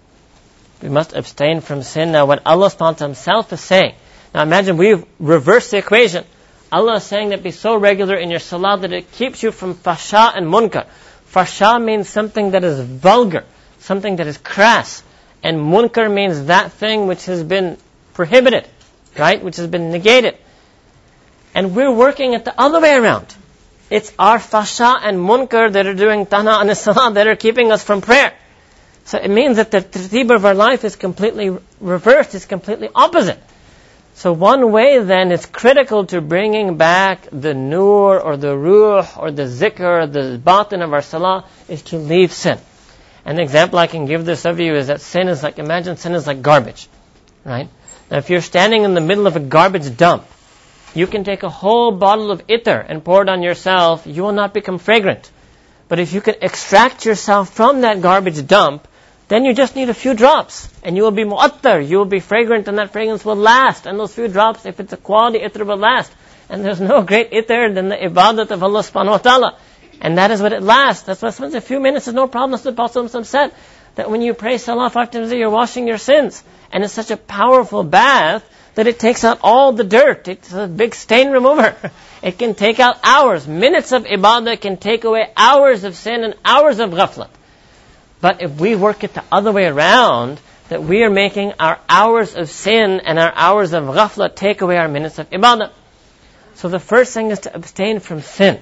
We 0.83 0.89
must 0.89 1.15
abstain 1.15 1.61
from 1.61 1.83
sin. 1.83 2.13
Now, 2.13 2.27
what 2.27 2.43
Allah 2.47 2.69
subhanahu 2.69 2.79
wa 2.79 2.93
ta'ala 2.93 3.09
himself 3.15 3.53
is 3.53 3.61
saying, 3.61 3.95
now 4.35 4.43
imagine 4.43 4.77
we've 4.77 5.05
reversed 5.21 5.71
the 5.71 5.79
equation. 5.79 6.25
Allah 6.73 6.97
is 6.97 7.05
saying 7.05 7.29
that 7.29 7.45
be 7.45 7.53
so 7.53 7.77
regular 7.77 8.17
in 8.17 8.31
your 8.31 8.41
salah 8.41 8.79
that 8.81 8.93
it 8.93 9.13
keeps 9.13 9.43
you 9.45 9.53
from 9.53 9.75
fasha 9.75 10.33
and 10.37 10.47
munkar. 10.47 10.87
Fasha 11.33 11.83
means 11.83 12.09
something 12.09 12.51
that 12.51 12.65
is 12.65 12.81
vulgar, 12.81 13.45
something 13.79 14.17
that 14.17 14.27
is 14.27 14.39
crass. 14.39 15.05
And 15.43 15.59
munkar 15.59 16.13
means 16.13 16.47
that 16.47 16.73
thing 16.73 17.07
which 17.07 17.27
has 17.27 17.45
been 17.45 17.77
prohibited, 18.15 18.67
right? 19.17 19.43
Which 19.43 19.57
has 19.57 19.69
been 19.69 19.93
negated. 19.93 20.37
And 21.55 21.77
we're 21.77 21.93
working 21.93 22.33
it 22.33 22.45
the 22.45 22.61
other 22.61 22.81
way 22.81 22.95
around. 22.97 23.33
It's 23.89 24.13
our 24.19 24.39
fasha 24.39 24.99
and 25.01 25.19
munkar 25.19 25.73
that 25.73 25.87
are 25.87 25.95
doing 25.95 26.27
tana 26.27 26.59
and 26.61 26.77
salah 26.77 27.13
that 27.13 27.29
are 27.29 27.37
keeping 27.37 27.71
us 27.71 27.85
from 27.85 28.01
prayer. 28.01 28.33
So 29.05 29.19
it 29.19 29.29
means 29.29 29.59
that 29.59 29.71
the 29.71 29.81
tartib 29.81 30.35
of 30.35 30.45
our 30.45 30.55
life 30.55 30.83
is 30.85 30.97
completely 30.97 31.57
reversed, 31.81 32.35
it's 32.35 32.47
completely 32.47 32.89
opposite. 32.95 33.39
So 34.15 34.33
one 34.33 34.71
way 34.71 35.01
then 35.01 35.33
is 35.33 35.45
critical 35.45 36.07
to 36.07 36.21
bringing 36.21 36.77
back 36.77 37.29
the 37.33 37.53
nur 37.53 38.21
or 38.21 38.37
the 38.37 38.57
ruh 38.57 39.07
or 39.17 39.33
the 39.33 39.43
zikr, 39.43 40.11
the 40.11 40.39
batin 40.39 40.83
of 40.83 40.93
our 40.93 41.03
salah 41.03 41.45
is 41.69 41.83
to 41.91 41.99
leave 41.99 42.33
sin. 42.33 42.59
An 43.25 43.41
example 43.41 43.79
I 43.79 43.89
can 43.89 44.07
give 44.07 44.25
this 44.25 44.45
of 44.45 44.61
you 44.61 44.77
is 44.77 44.87
that 44.87 45.01
sin 45.01 45.29
is 45.29 45.43
like, 45.43 45.59
imagine 45.59 45.97
sin 45.97 46.15
is 46.15 46.29
like 46.29 46.43
garbage, 46.43 46.89
right? 47.45 47.69
Now 48.11 48.19
if 48.19 48.31
you're 48.31 48.41
standing 48.41 48.85
in 48.85 48.95
the 48.95 49.01
middle 49.01 49.27
of 49.27 49.35
a 49.35 49.41
garbage 49.41 49.97
dump, 49.97 50.25
you 50.95 51.09
can 51.09 51.25
take 51.25 51.43
a 51.43 51.51
whole 51.51 51.91
bottle 51.91 52.31
of 52.31 52.47
itr 52.47 52.85
and 52.89 53.05
pour 53.05 53.23
it 53.23 53.29
on 53.29 53.43
yourself, 53.43 54.07
you 54.07 54.23
will 54.23 54.33
not 54.33 54.55
become 54.55 54.79
fragrant. 54.79 55.29
But 55.89 55.99
if 55.99 56.13
you 56.13 56.21
can 56.21 56.37
extract 56.41 57.05
yourself 57.05 57.53
from 57.53 57.81
that 57.81 58.01
garbage 58.01 58.47
dump, 58.47 58.87
then 59.29 59.45
you 59.45 59.55
just 59.55 59.75
need 59.75 59.89
a 59.89 59.95
few 59.95 60.15
drops, 60.15 60.69
and 60.83 60.97
you 60.97 61.03
will 61.03 61.11
be 61.11 61.25
mu'attar, 61.25 61.87
you 61.87 61.97
will 61.99 62.05
be 62.05 62.21
fragrant, 62.21 62.69
and 62.69 62.79
that 62.79 62.93
fragrance 62.93 63.25
will 63.25 63.37
last. 63.37 63.87
And 63.87 63.99
those 63.99 64.15
few 64.15 64.29
drops, 64.29 64.67
if 64.67 64.81
it's 64.81 64.93
a 64.93 64.99
quality 64.99 65.39
itr, 65.39 65.65
will 65.67 65.79
last. 65.79 66.13
And 66.51 66.65
there's 66.65 66.81
no 66.81 67.03
great 67.03 67.31
itr 67.31 67.75
than 67.75 67.89
the 67.89 67.97
ibadat 67.97 68.51
of 68.51 68.63
Allah 68.63 68.81
subhanahu 68.81 69.11
wa 69.11 69.19
ta'ala. 69.19 69.59
And 70.01 70.19
that 70.19 70.31
is 70.31 70.43
what 70.43 70.53
it 70.53 70.63
lasts. 70.63 71.05
That's 71.05 71.23
why 71.23 71.31
sometimes 71.31 71.55
a 71.55 71.61
few 71.63 71.81
minutes 71.81 72.09
is 72.09 72.15
no 72.15 72.27
problem. 72.27 72.51
That's 72.51 72.65
what 72.65 72.77
Prophet 72.77 73.25
said. 73.25 73.53
That 73.95 74.11
when 74.11 74.21
you 74.21 74.35
pray 74.35 74.59
salah 74.59 74.91
five 74.91 75.11
times 75.11 75.31
a 75.31 75.37
you're 75.37 75.51
washing 75.51 75.87
your 75.87 75.99
sins. 75.99 76.43
And 76.71 76.85
it's 76.85 76.93
such 76.93 77.11
a 77.11 77.17
powerful 77.17 77.85
bath 77.85 78.45
that 78.75 78.87
it 78.87 78.99
takes 78.99 79.25
out 79.25 79.39
all 79.43 79.73
the 79.73 79.85
dirt. 79.85 80.29
It's 80.29 80.53
a 80.53 80.67
big 80.67 80.95
stain 80.95 81.31
remover. 81.31 81.77
It 82.23 82.39
can 82.39 82.55
take 82.55 82.81
out 82.81 83.01
hours. 83.05 83.47
Minutes 83.47 83.93
of 83.93 84.05
ibadah 84.05 84.59
can 84.59 84.79
take 84.79 85.05
away 85.05 85.31
hours 85.37 85.85
of 85.85 85.95
sin 85.95 86.25
and 86.25 86.35
hours 86.43 86.81
of 86.81 86.91
ghaflat. 86.91 87.29
But 88.25 88.41
if 88.41 88.59
we 88.59 88.75
work 88.75 89.05
it 89.05 89.13
the 89.13 89.23
other 89.31 89.53
way 89.53 89.67
around, 89.67 90.41
that 90.71 90.83
we 90.83 91.03
are 91.03 91.11
making 91.11 91.53
our 91.61 91.79
hours 91.87 92.35
of 92.35 92.49
sin 92.49 93.01
and 93.01 93.19
our 93.19 93.31
hours 93.35 93.75
of 93.75 93.85
ghafla 93.85 94.35
take 94.35 94.63
away 94.63 94.79
our 94.79 94.89
minutes 94.89 95.19
of 95.19 95.29
ibadah. 95.29 95.71
So 96.55 96.71
the 96.71 96.81
first 96.81 97.13
thing 97.13 97.33
is 97.33 97.41
to 97.41 97.55
abstain 97.55 98.01
from 98.01 98.23
sin 98.23 98.61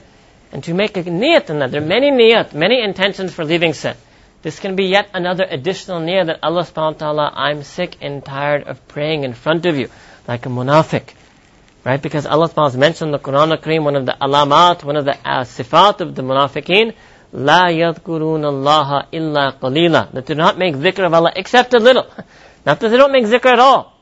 and 0.51 0.65
to 0.65 0.75
make 0.75 0.97
a 0.97 1.05
niyat 1.05 1.49
in 1.49 1.61
that. 1.61 1.71
There 1.71 1.81
are 1.81 1.87
many 1.87 2.11
niyat, 2.11 2.55
many 2.55 2.83
intentions 2.83 3.33
for 3.33 3.45
leaving 3.45 3.73
sin. 3.73 3.95
This 4.43 4.59
can 4.59 4.75
be 4.75 4.87
yet 4.87 5.11
another 5.15 5.47
additional 5.49 6.01
niyat 6.01 6.27
that 6.27 6.41
Allah 6.43 6.65
subhanahu 6.65 6.95
wa 6.95 6.99
ta'ala, 6.99 7.33
I'm 7.33 7.63
sick 7.63 7.99
and 8.01 8.25
tired 8.25 8.65
of 8.65 8.89
praying 8.89 9.23
in 9.23 9.33
front 9.33 9.65
of 9.67 9.77
you, 9.77 9.91
like 10.27 10.45
a 10.45 10.49
munafiq. 10.49 11.05
Right? 11.85 12.03
Because 12.03 12.27
Allah 12.27 12.49
subhanahu 12.49 12.57
wa 12.57 12.69
ta'ala 12.71 12.79
mentioned 12.79 13.15
the 13.15 13.21
Quran 13.21 13.53
al-Kareem, 13.53 13.85
one 13.85 13.95
of 13.95 14.07
the 14.07 14.17
alamat, 14.21 14.83
one 14.83 14.97
of 14.97 15.05
the 15.05 15.17
uh, 15.25 15.45
sifat 15.45 16.01
of 16.01 16.17
the 16.17 16.23
munafiqeen, 16.23 16.95
La 17.33 17.71
yadkurun 17.71 18.45
Allah 18.45 19.07
illa 19.11 19.57
qalila. 19.61 20.13
That 20.13 20.27
do 20.27 20.35
not 20.35 20.59
make 20.59 20.75
zikr 20.75 21.07
of 21.07 21.15
Allah 21.15 21.33
except 21.35 21.73
a 21.73 21.79
little. 21.79 22.07
Not 22.67 22.79
that 22.81 22.89
they 22.91 22.97
don't 22.97 23.11
make 23.11 23.25
zikr 23.25 23.47
at 23.47 23.59
all. 23.59 23.97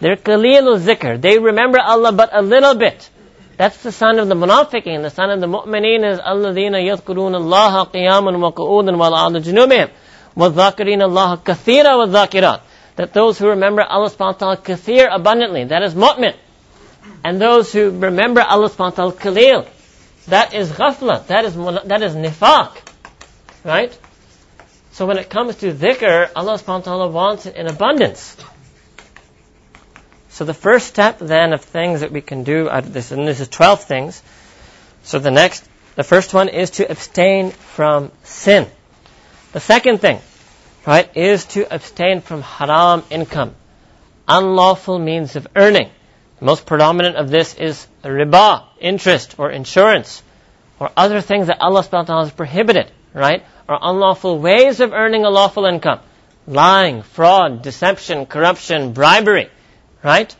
They're 0.00 0.16
qalilu 0.16 0.78
zikr. 0.78 1.20
They 1.20 1.38
remember 1.38 1.78
Allah 1.78 2.12
but 2.12 2.30
a 2.32 2.40
little 2.40 2.74
bit. 2.74 3.10
That's 3.58 3.82
the 3.82 3.92
sign 3.92 4.18
of 4.18 4.28
the 4.28 4.34
munafiqeen. 4.34 5.02
The 5.02 5.10
sign 5.10 5.30
of 5.30 5.40
the 5.40 5.46
mu'mineen 5.46 6.10
is 6.10 6.18
alladhina 6.18 6.82
yadkurun 6.82 7.34
Allah 7.34 7.86
qiyaman 7.92 8.40
wa 8.40 8.50
qu'udan 8.50 8.96
wa 8.96 9.08
ala 9.08 9.40
junubihim. 9.40 9.90
Wa 10.34 10.48
dhakirin 10.48 11.02
Allah 11.02 11.38
kathira 11.44 11.98
wa. 11.98 12.60
That 12.96 13.12
those 13.12 13.38
who 13.38 13.48
remember 13.48 13.82
Allah 13.82 14.08
subhanahu 14.08 14.40
wa 14.40 14.54
ta'ala 14.54 14.56
kathir 14.56 15.14
abundantly. 15.14 15.64
That 15.64 15.82
is 15.82 15.94
mu'min. 15.94 16.34
And 17.22 17.40
those 17.40 17.72
who 17.72 17.90
remember 17.90 18.40
Allah 18.40 18.70
subhanahu 18.70 19.14
wa 19.14 19.20
ta'ala 19.20 19.66
that 20.28 20.54
is 20.54 20.70
ghafla. 20.70 21.26
That 21.26 21.44
is, 21.44 21.54
that 21.54 22.02
is 22.02 22.14
nifaq. 22.14 22.76
Right? 23.64 23.96
So 24.92 25.06
when 25.06 25.18
it 25.18 25.28
comes 25.28 25.56
to 25.56 25.72
dhikr, 25.72 26.30
Allah 26.36 26.54
subhanahu 26.54 26.66
wa 26.66 26.80
ta'ala 26.80 27.08
wants 27.08 27.46
it 27.46 27.56
in 27.56 27.66
abundance. 27.66 28.36
So 30.28 30.44
the 30.44 30.54
first 30.54 30.88
step 30.88 31.18
then 31.18 31.52
of 31.52 31.62
things 31.62 32.00
that 32.00 32.10
we 32.10 32.20
can 32.20 32.44
do 32.44 32.68
of 32.68 32.92
this, 32.92 33.12
and 33.12 33.26
this 33.26 33.40
is 33.40 33.48
12 33.48 33.84
things. 33.84 34.22
So 35.02 35.18
the 35.18 35.30
next, 35.30 35.68
the 35.96 36.02
first 36.02 36.34
one 36.34 36.48
is 36.48 36.70
to 36.78 36.90
abstain 36.90 37.50
from 37.50 38.10
sin. 38.22 38.66
The 39.52 39.60
second 39.60 40.00
thing, 40.00 40.20
right, 40.86 41.08
is 41.16 41.44
to 41.54 41.72
abstain 41.72 42.20
from 42.20 42.42
haram 42.42 43.04
income, 43.10 43.54
unlawful 44.26 44.98
means 44.98 45.36
of 45.36 45.46
earning. 45.54 45.90
The 46.40 46.44
most 46.44 46.66
predominant 46.66 47.16
of 47.16 47.30
this 47.30 47.54
is 47.54 47.86
riba, 48.02 48.64
interest, 48.84 49.36
or 49.38 49.50
insurance, 49.50 50.22
or 50.78 50.90
other 50.96 51.20
things 51.20 51.46
that 51.48 51.60
Allah 51.60 51.82
subhanahu 51.82 51.92
wa 51.92 52.02
ta'ala 52.04 52.24
has 52.24 52.32
prohibited, 52.32 52.90
right? 53.14 53.42
Or 53.68 53.78
unlawful 53.80 54.38
ways 54.38 54.80
of 54.80 54.92
earning 54.92 55.24
a 55.24 55.30
lawful 55.30 55.64
income. 55.64 56.00
Lying, 56.46 57.02
fraud, 57.02 57.62
deception, 57.62 58.26
corruption, 58.26 58.92
bribery, 58.92 59.48
right? 60.02 60.34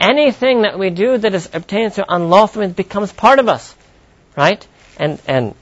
Anything 0.00 0.62
that 0.62 0.78
we 0.78 0.90
do 0.90 1.16
that 1.16 1.34
is 1.34 1.48
obtained 1.54 1.94
through 1.94 2.04
unlawful 2.08 2.62
means 2.62 2.74
becomes 2.74 3.12
part 3.12 3.38
of 3.38 3.48
us, 3.48 3.74
right? 4.36 4.66
And, 4.98 5.20
and 5.26 5.54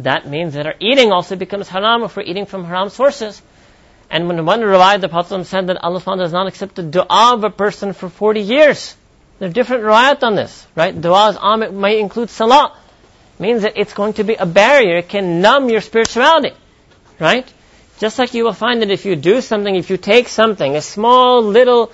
that 0.00 0.26
means 0.26 0.54
that 0.54 0.66
our 0.66 0.74
eating 0.80 1.12
also 1.12 1.36
becomes 1.36 1.68
haram 1.68 2.02
if 2.02 2.16
we're 2.16 2.24
eating 2.24 2.46
from 2.46 2.64
haram 2.64 2.88
sources. 2.88 3.40
And 4.10 4.26
when 4.26 4.44
one 4.44 4.60
riwayat, 4.60 5.00
the 5.00 5.08
Prophet 5.08 5.44
said 5.44 5.68
that 5.68 5.82
Allah 5.84 6.02
does 6.16 6.32
not 6.32 6.48
accept 6.48 6.74
the 6.74 6.82
dua 6.82 7.34
of 7.34 7.44
a 7.44 7.50
person 7.50 7.92
for 7.92 8.08
40 8.08 8.40
years. 8.40 8.96
There 9.40 9.48
are 9.48 9.52
different 9.52 9.84
riwayat 9.84 10.22
on 10.22 10.34
this, 10.34 10.66
right? 10.76 10.94
Du'a's 10.94 11.36
amit 11.38 11.72
might 11.72 11.98
include 11.98 12.28
salah. 12.28 12.76
Means 13.38 13.62
that 13.62 13.78
it's 13.78 13.94
going 13.94 14.12
to 14.14 14.24
be 14.24 14.34
a 14.34 14.44
barrier. 14.44 14.98
It 14.98 15.08
can 15.08 15.40
numb 15.40 15.70
your 15.70 15.80
spirituality, 15.80 16.54
right? 17.18 17.50
Just 17.98 18.18
like 18.18 18.34
you 18.34 18.44
will 18.44 18.52
find 18.52 18.82
that 18.82 18.90
if 18.90 19.06
you 19.06 19.16
do 19.16 19.40
something, 19.40 19.74
if 19.74 19.88
you 19.88 19.96
take 19.96 20.28
something, 20.28 20.76
a 20.76 20.82
small 20.82 21.42
little 21.42 21.90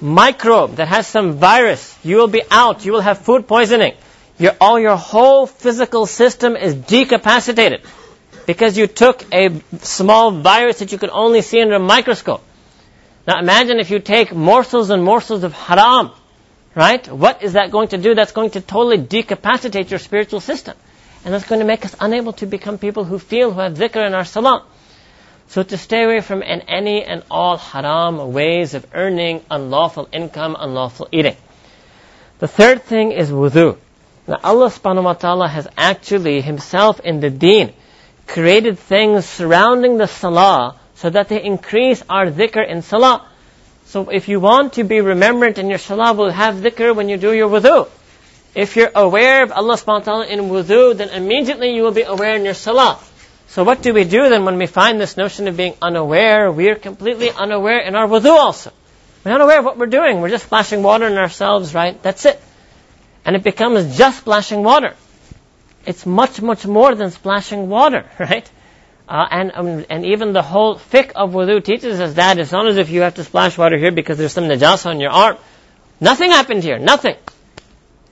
microbe 0.00 0.76
that 0.76 0.86
has 0.86 1.08
some 1.08 1.32
virus, 1.32 1.98
you 2.04 2.18
will 2.18 2.28
be 2.28 2.42
out. 2.52 2.84
You 2.84 2.92
will 2.92 3.00
have 3.00 3.18
food 3.18 3.48
poisoning. 3.48 3.94
Your, 4.38 4.52
all 4.60 4.78
your 4.78 4.96
whole 4.96 5.48
physical 5.48 6.06
system 6.06 6.54
is 6.54 6.76
decapacitated 6.76 7.84
because 8.46 8.78
you 8.78 8.86
took 8.86 9.24
a 9.34 9.60
small 9.80 10.30
virus 10.30 10.78
that 10.78 10.92
you 10.92 10.98
could 10.98 11.10
only 11.10 11.42
see 11.42 11.60
under 11.60 11.74
a 11.74 11.80
microscope. 11.80 12.44
Now 13.26 13.40
imagine 13.40 13.80
if 13.80 13.90
you 13.90 13.98
take 13.98 14.32
morsels 14.32 14.90
and 14.90 15.02
morsels 15.02 15.42
of 15.42 15.52
haram 15.52 16.12
Right? 16.74 17.06
What 17.10 17.42
is 17.42 17.52
that 17.52 17.70
going 17.70 17.88
to 17.88 17.98
do? 17.98 18.14
That's 18.14 18.32
going 18.32 18.50
to 18.50 18.60
totally 18.60 18.98
decapacitate 18.98 19.90
your 19.90 20.00
spiritual 20.00 20.40
system. 20.40 20.76
And 21.24 21.32
that's 21.32 21.46
going 21.46 21.60
to 21.60 21.66
make 21.66 21.84
us 21.84 21.94
unable 22.00 22.32
to 22.34 22.46
become 22.46 22.78
people 22.78 23.04
who 23.04 23.18
feel, 23.18 23.52
who 23.52 23.60
have 23.60 23.74
dhikr 23.74 24.06
in 24.06 24.14
our 24.14 24.24
salah. 24.24 24.64
So 25.48 25.62
to 25.62 25.78
stay 25.78 26.02
away 26.02 26.20
from 26.20 26.42
any 26.42 27.04
and 27.04 27.22
all 27.30 27.56
haram 27.56 28.32
ways 28.32 28.74
of 28.74 28.86
earning 28.92 29.42
unlawful 29.50 30.08
income, 30.12 30.56
unlawful 30.58 31.08
eating. 31.12 31.36
The 32.38 32.48
third 32.48 32.82
thing 32.82 33.12
is 33.12 33.30
wudu. 33.30 33.76
Now 34.26 34.40
Allah 34.42 34.70
subhanahu 34.70 35.04
wa 35.04 35.12
ta'ala 35.12 35.48
has 35.48 35.68
actually 35.76 36.40
himself 36.40 37.00
in 37.00 37.20
the 37.20 37.30
deen 37.30 37.72
created 38.26 38.78
things 38.78 39.26
surrounding 39.26 39.98
the 39.98 40.06
salah 40.06 40.76
so 40.94 41.10
that 41.10 41.28
they 41.28 41.42
increase 41.42 42.02
our 42.08 42.26
dhikr 42.26 42.66
in 42.66 42.82
salah. 42.82 43.28
So 43.94 44.10
if 44.10 44.26
you 44.26 44.40
want 44.40 44.72
to 44.72 44.82
be 44.82 45.00
remembrant 45.00 45.56
in 45.56 45.68
your 45.68 45.78
salah, 45.78 46.14
will 46.14 46.32
have 46.32 46.56
dhikr 46.56 46.96
when 46.96 47.08
you 47.08 47.16
do 47.16 47.32
your 47.32 47.48
wudu. 47.48 47.88
If 48.52 48.74
you're 48.74 48.90
aware 48.92 49.44
of 49.44 49.52
Allah 49.52 49.76
subhanahu 49.76 49.86
wa 49.86 50.00
ta'ala 50.00 50.26
in 50.26 50.40
wudu, 50.50 50.96
then 50.96 51.10
immediately 51.10 51.76
you 51.76 51.84
will 51.84 51.92
be 51.92 52.02
aware 52.02 52.34
in 52.34 52.44
your 52.44 52.54
salah. 52.54 52.98
So 53.46 53.62
what 53.62 53.82
do 53.82 53.94
we 53.94 54.02
do 54.02 54.28
then 54.28 54.44
when 54.44 54.58
we 54.58 54.66
find 54.66 55.00
this 55.00 55.16
notion 55.16 55.46
of 55.46 55.56
being 55.56 55.74
unaware? 55.80 56.50
We're 56.50 56.74
completely 56.74 57.30
unaware 57.30 57.78
in 57.82 57.94
our 57.94 58.08
wudu 58.08 58.32
also. 58.34 58.72
We're 59.24 59.30
not 59.30 59.42
aware 59.42 59.60
of 59.60 59.64
what 59.64 59.78
we're 59.78 59.94
doing. 59.94 60.20
We're 60.20 60.34
just 60.38 60.46
splashing 60.46 60.82
water 60.82 61.06
on 61.06 61.16
ourselves, 61.16 61.72
right? 61.72 62.02
That's 62.02 62.24
it. 62.24 62.42
And 63.24 63.36
it 63.36 63.44
becomes 63.44 63.96
just 63.96 64.18
splashing 64.18 64.64
water. 64.64 64.96
It's 65.86 66.04
much, 66.04 66.42
much 66.42 66.66
more 66.66 66.96
than 66.96 67.12
splashing 67.12 67.68
water, 67.68 68.10
right? 68.18 68.50
Uh, 69.06 69.26
and 69.30 69.52
um, 69.54 69.84
and 69.90 70.06
even 70.06 70.32
the 70.32 70.42
whole 70.42 70.76
fiqh 70.76 71.12
of 71.14 71.32
wudu 71.32 71.62
teaches 71.62 72.00
us 72.00 72.14
that 72.14 72.38
it's 72.38 72.52
not 72.52 72.66
as 72.66 72.78
if 72.78 72.88
you 72.88 73.02
have 73.02 73.14
to 73.14 73.24
splash 73.24 73.58
water 73.58 73.76
here 73.76 73.92
because 73.92 74.16
there's 74.16 74.32
some 74.32 74.44
najasa 74.44 74.86
on 74.86 74.98
your 74.98 75.10
arm. 75.10 75.36
Nothing 76.00 76.30
happened 76.30 76.62
here. 76.62 76.78
Nothing. 76.78 77.16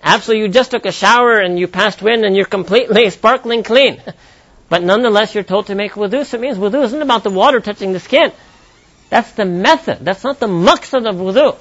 Absolutely, 0.02 0.46
you 0.46 0.48
just 0.52 0.70
took 0.70 0.84
a 0.84 0.92
shower 0.92 1.38
and 1.38 1.58
you 1.58 1.66
passed 1.66 2.02
wind 2.02 2.24
and 2.24 2.36
you're 2.36 2.44
completely 2.44 3.08
sparkling 3.18 3.62
clean. 3.62 4.02
But 4.68 4.82
nonetheless, 4.82 5.34
you're 5.34 5.44
told 5.44 5.66
to 5.66 5.74
make 5.74 5.92
wudu. 5.92 6.26
So 6.26 6.36
it 6.36 6.40
means 6.40 6.58
wudu 6.58 6.82
isn't 6.84 7.02
about 7.02 7.22
the 7.22 7.30
water 7.30 7.60
touching 7.60 7.92
the 7.92 8.00
skin. 8.00 8.32
That's 9.08 9.32
the 9.32 9.44
method. 9.44 9.98
That's 10.00 10.24
not 10.24 10.40
the 10.40 10.46
maqsad 10.46 11.08
of 11.08 11.16
wudu. 11.16 11.56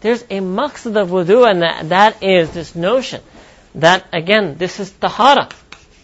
There's 0.00 0.22
a 0.22 0.40
maqsad 0.40 0.96
of 1.00 1.08
wudu 1.08 1.50
and 1.50 1.62
that, 1.62 1.88
that 1.88 2.22
is 2.22 2.50
this 2.50 2.74
notion 2.74 3.22
that 3.74 4.06
again, 4.12 4.56
this 4.58 4.80
is 4.80 4.90
tahara. 4.90 5.48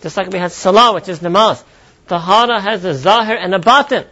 Just 0.03 0.17
like 0.17 0.31
we 0.31 0.39
had 0.39 0.53
salah, 0.53 0.95
which 0.95 1.09
is 1.09 1.21
namaz. 1.21 1.63
Tahara 2.09 2.61
has 2.61 2.85
a 2.85 2.95
zahir 2.95 3.37
and 3.37 3.55
a 3.55 3.59
batin. 3.59 4.05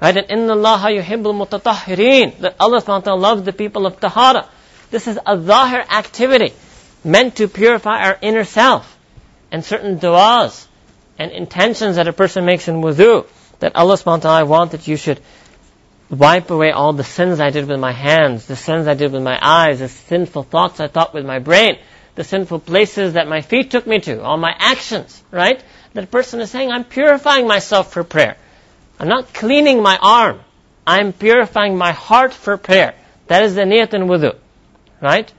Right? 0.00 0.16
And 0.16 0.26
inna 0.30 0.52
Allah 0.52 0.90
yuhibbul 0.90 1.34
mutatahhirin. 1.46 2.38
That 2.38 2.56
Allah 2.60 2.82
subhanahu 2.82 3.18
loves 3.18 3.42
the 3.42 3.52
people 3.52 3.86
of 3.86 3.98
tahara. 3.98 4.48
This 4.90 5.08
is 5.08 5.18
a 5.24 5.40
zahir 5.40 5.84
activity 5.90 6.52
meant 7.02 7.36
to 7.36 7.48
purify 7.48 8.02
our 8.04 8.18
inner 8.20 8.44
self. 8.44 8.98
And 9.50 9.64
certain 9.64 9.98
du'as 9.98 10.66
and 11.18 11.32
intentions 11.32 11.96
that 11.96 12.08
a 12.08 12.12
person 12.12 12.44
makes 12.44 12.68
in 12.68 12.82
wudu. 12.82 13.26
That 13.60 13.74
Allah 13.74 13.94
subhanahu 13.94 14.22
ta'ala 14.22 14.44
want 14.44 14.72
that 14.72 14.86
you 14.86 14.96
should 14.96 15.20
wipe 16.10 16.50
away 16.50 16.70
all 16.70 16.92
the 16.92 17.04
sins 17.04 17.40
I 17.40 17.50
did 17.50 17.66
with 17.66 17.80
my 17.80 17.92
hands, 17.92 18.46
the 18.46 18.56
sins 18.56 18.86
I 18.86 18.94
did 18.94 19.12
with 19.12 19.22
my 19.22 19.38
eyes, 19.40 19.80
the 19.80 19.88
sinful 19.88 20.44
thoughts 20.44 20.78
I 20.78 20.88
thought 20.88 21.14
with 21.14 21.24
my 21.24 21.38
brain, 21.38 21.78
the 22.14 22.24
sinful 22.24 22.60
places 22.60 23.14
that 23.14 23.26
my 23.28 23.40
feet 23.40 23.70
took 23.70 23.86
me 23.86 24.00
to, 24.00 24.22
all 24.22 24.36
my 24.36 24.54
actions, 24.56 25.22
right? 25.30 25.62
That 25.96 26.10
person 26.10 26.40
is 26.40 26.50
saying, 26.50 26.70
I'm 26.70 26.84
purifying 26.84 27.46
myself 27.46 27.92
for 27.92 28.04
prayer. 28.04 28.36
I'm 29.00 29.08
not 29.08 29.32
cleaning 29.32 29.82
my 29.82 29.98
arm. 30.00 30.40
I'm 30.86 31.12
purifying 31.12 31.76
my 31.76 31.92
heart 31.92 32.32
for 32.32 32.56
prayer. 32.56 32.94
That 33.28 33.42
is 33.44 33.54
the 33.54 33.62
niyat 33.62 33.94
in 33.94 34.02
wudu. 34.02 34.36
Right? 35.00 35.32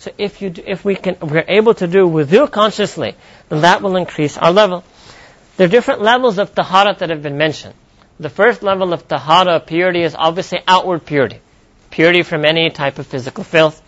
So 0.00 0.10
if 0.18 0.42
you, 0.42 0.50
do, 0.50 0.62
if 0.66 0.84
we 0.84 0.96
can, 0.96 1.16
we're 1.20 1.44
able 1.46 1.74
to 1.74 1.86
do 1.86 2.06
wudu 2.06 2.50
consciously, 2.50 3.14
then 3.48 3.62
that 3.62 3.82
will 3.82 3.96
increase 3.96 4.36
our 4.36 4.52
level. 4.52 4.84
There 5.56 5.66
are 5.66 5.70
different 5.70 6.02
levels 6.02 6.38
of 6.38 6.54
tahara 6.54 6.96
that 6.98 7.10
have 7.10 7.22
been 7.22 7.38
mentioned. 7.38 7.74
The 8.18 8.28
first 8.28 8.62
level 8.62 8.92
of 8.92 9.06
tahara 9.06 9.60
purity 9.60 10.02
is 10.02 10.16
obviously 10.18 10.60
outward 10.66 11.06
purity. 11.06 11.38
Purity 11.90 12.22
from 12.22 12.44
any 12.44 12.68
type 12.70 12.98
of 12.98 13.06
physical 13.06 13.44
filth. 13.44 13.80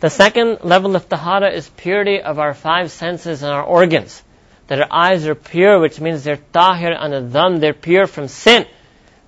The 0.00 0.08
second 0.08 0.60
level 0.62 0.96
of 0.96 1.08
tahara 1.08 1.50
is 1.50 1.68
purity 1.68 2.22
of 2.22 2.38
our 2.38 2.54
five 2.54 2.90
senses 2.90 3.42
and 3.42 3.52
our 3.52 3.62
organs 3.62 4.22
that 4.70 4.78
our 4.78 4.88
eyes 4.88 5.26
are 5.26 5.34
pure, 5.34 5.80
which 5.80 6.00
means 6.00 6.22
they're 6.22 6.38
tahir 6.54 6.92
and 6.92 7.32
dham, 7.32 7.58
they're 7.58 7.74
pure 7.74 8.06
from 8.06 8.28
sin. 8.28 8.64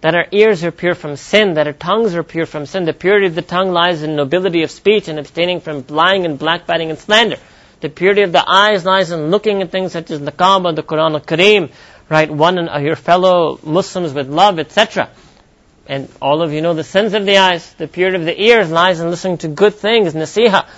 That 0.01 0.15
our 0.15 0.27
ears 0.31 0.63
are 0.63 0.71
pure 0.71 0.95
from 0.95 1.17
sin, 1.17 1.55
that 1.55 1.67
our 1.67 1.73
tongues 1.73 2.15
are 2.15 2.23
pure 2.23 2.47
from 2.47 2.65
sin. 2.65 2.85
The 2.85 2.93
purity 2.93 3.27
of 3.27 3.35
the 3.35 3.43
tongue 3.43 3.73
lies 3.73 4.05
in 4.05 4.15
nobility 4.15 4.63
of 4.63 4.71
speech 4.71 5.09
and 5.09 5.19
abstaining 5.19 5.61
from 5.61 5.85
lying 5.89 6.27
and 6.27 6.39
blackbiting 6.39 6.91
and 6.91 6.99
slander. 6.99 7.39
The 7.81 7.89
purity 7.89 8.23
of 8.23 8.31
the 8.31 8.45
eyes 8.49 8.85
lies 8.85 9.11
in 9.11 9.33
looking 9.33 9.63
at 9.63 9.73
things 9.73 9.91
such 9.91 10.13
as 10.13 10.21
the 10.21 10.31
Kaaba, 10.31 10.75
the 10.75 10.85
Quran 10.85 11.15
al-Kareem, 11.15 11.73
right? 12.09 12.31
One 12.31 12.59
and 12.59 12.71
uh, 12.71 12.79
your 12.79 12.95
fellow 12.95 13.59
Muslims 13.65 14.13
with 14.13 14.29
love, 14.29 14.61
etc. 14.61 15.11
And 15.89 16.09
all 16.23 16.43
of 16.43 16.53
you 16.53 16.61
know 16.61 16.75
the 16.75 16.85
sins 16.85 17.15
of 17.15 17.27
the 17.27 17.39
eyes. 17.39 17.73
The 17.73 17.89
purity 17.89 18.19
of 18.19 18.27
the 18.27 18.41
ears 18.41 18.71
lies 18.71 19.01
in 19.01 19.11
listening 19.11 19.39
to 19.39 19.49
good 19.49 19.75
things, 19.75 20.15
nasiha. 20.15 20.69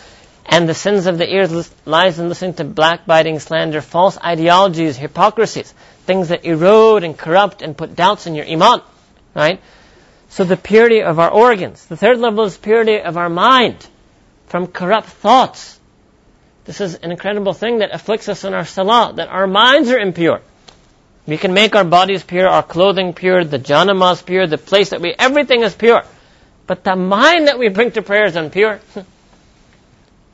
And 0.46 0.68
the 0.68 0.74
sins 0.74 1.06
of 1.06 1.18
the 1.18 1.32
ears 1.32 1.70
lies 1.86 2.18
in 2.18 2.28
listening 2.28 2.54
to 2.54 2.64
backbiting, 2.64 3.38
slander, 3.40 3.80
false 3.80 4.18
ideologies, 4.18 4.96
hypocrisies, 4.96 5.72
things 6.04 6.28
that 6.28 6.44
erode 6.44 7.02
and 7.02 7.16
corrupt 7.16 7.62
and 7.62 7.76
put 7.76 7.96
doubts 7.96 8.26
in 8.26 8.34
your 8.34 8.46
iman, 8.46 8.82
right? 9.34 9.60
So 10.28 10.44
the 10.44 10.56
purity 10.56 11.02
of 11.02 11.18
our 11.18 11.30
organs. 11.30 11.86
The 11.86 11.96
third 11.96 12.18
level 12.18 12.44
is 12.44 12.56
purity 12.58 13.00
of 13.00 13.16
our 13.16 13.30
mind 13.30 13.86
from 14.46 14.66
corrupt 14.66 15.08
thoughts. 15.08 15.80
This 16.64 16.80
is 16.80 16.94
an 16.96 17.10
incredible 17.10 17.52
thing 17.52 17.78
that 17.78 17.94
afflicts 17.94 18.28
us 18.28 18.44
in 18.44 18.54
our 18.54 18.64
salah, 18.64 19.12
that 19.16 19.28
our 19.28 19.46
minds 19.46 19.90
are 19.90 19.98
impure. 19.98 20.40
We 21.26 21.38
can 21.38 21.54
make 21.54 21.74
our 21.74 21.84
bodies 21.84 22.22
pure, 22.22 22.46
our 22.46 22.62
clothing 22.62 23.14
pure, 23.14 23.44
the 23.44 23.58
janamaz 23.58 24.24
pure, 24.24 24.46
the 24.46 24.58
place 24.58 24.90
that 24.90 25.00
we, 25.00 25.14
everything 25.18 25.62
is 25.62 25.74
pure. 25.74 26.04
But 26.66 26.84
the 26.84 26.96
mind 26.96 27.48
that 27.48 27.58
we 27.58 27.68
bring 27.68 27.92
to 27.92 28.02
prayer 28.02 28.26
is 28.26 28.36
impure. 28.36 28.80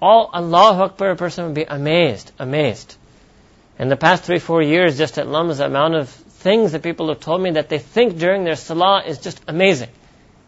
All 0.00 0.30
Allahu 0.32 0.82
Akbar, 0.82 1.10
a 1.10 1.16
person 1.16 1.44
would 1.44 1.54
be 1.54 1.64
amazed, 1.64 2.32
amazed. 2.38 2.96
In 3.78 3.88
the 3.88 3.96
past 3.96 4.24
three, 4.24 4.38
four 4.38 4.62
years, 4.62 4.96
just 4.96 5.18
at 5.18 5.26
Lums, 5.26 5.58
the 5.58 5.66
amount 5.66 5.94
of 5.94 6.08
things 6.08 6.72
that 6.72 6.82
people 6.82 7.08
have 7.08 7.20
told 7.20 7.42
me 7.42 7.52
that 7.52 7.68
they 7.68 7.78
think 7.78 8.18
during 8.18 8.44
their 8.44 8.56
salah 8.56 9.02
is 9.06 9.18
just 9.18 9.40
amazing. 9.46 9.90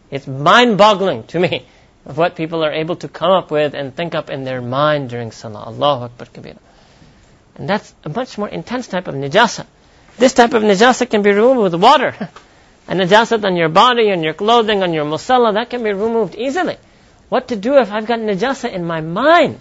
It's 0.09 0.27
mind-boggling 0.27 1.23
to 1.27 1.39
me 1.39 1.65
of 2.05 2.17
what 2.17 2.35
people 2.35 2.63
are 2.65 2.71
able 2.71 2.95
to 2.97 3.07
come 3.07 3.31
up 3.31 3.51
with 3.51 3.75
and 3.75 3.95
think 3.95 4.15
up 4.15 4.29
in 4.29 4.43
their 4.43 4.61
mind 4.61 5.09
during 5.09 5.31
salah. 5.31 5.65
Allahu 5.67 6.05
Akbar 6.05 6.27
kabira. 6.27 6.57
And 7.55 7.69
that's 7.69 7.93
a 8.03 8.09
much 8.09 8.37
more 8.37 8.49
intense 8.49 8.87
type 8.87 9.07
of 9.07 9.13
najasa. 9.13 9.67
This 10.17 10.33
type 10.33 10.53
of 10.53 10.63
najasa 10.63 11.09
can 11.09 11.21
be 11.21 11.31
removed 11.31 11.61
with 11.61 11.75
water. 11.75 12.15
a 12.87 12.93
najasa 12.93 13.43
on 13.43 13.55
your 13.55 13.69
body, 13.69 14.11
on 14.11 14.23
your 14.23 14.33
clothing, 14.33 14.81
on 14.81 14.93
your 14.93 15.05
musalla, 15.05 15.53
that 15.53 15.69
can 15.69 15.83
be 15.83 15.93
removed 15.93 16.35
easily. 16.35 16.77
What 17.33 17.47
to 17.47 17.55
do 17.55 17.79
if 17.79 17.91
I've 17.91 18.05
got 18.05 18.19
najasa 18.19 18.71
in 18.71 18.85
my 18.85 19.01
mind? 19.01 19.59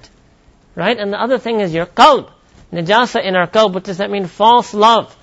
Right? 0.74 0.98
And 0.98 1.11
the 1.11 1.18
other 1.18 1.38
thing 1.38 1.61
is 1.61 1.72
your 1.72 1.87
qalb. 1.87 2.28
Najasa 2.70 3.24
in 3.24 3.35
our 3.35 3.46
qalb, 3.46 3.72
what 3.72 3.85
does 3.85 3.96
that 3.96 4.11
mean? 4.11 4.26
False 4.26 4.74
love. 4.74 5.16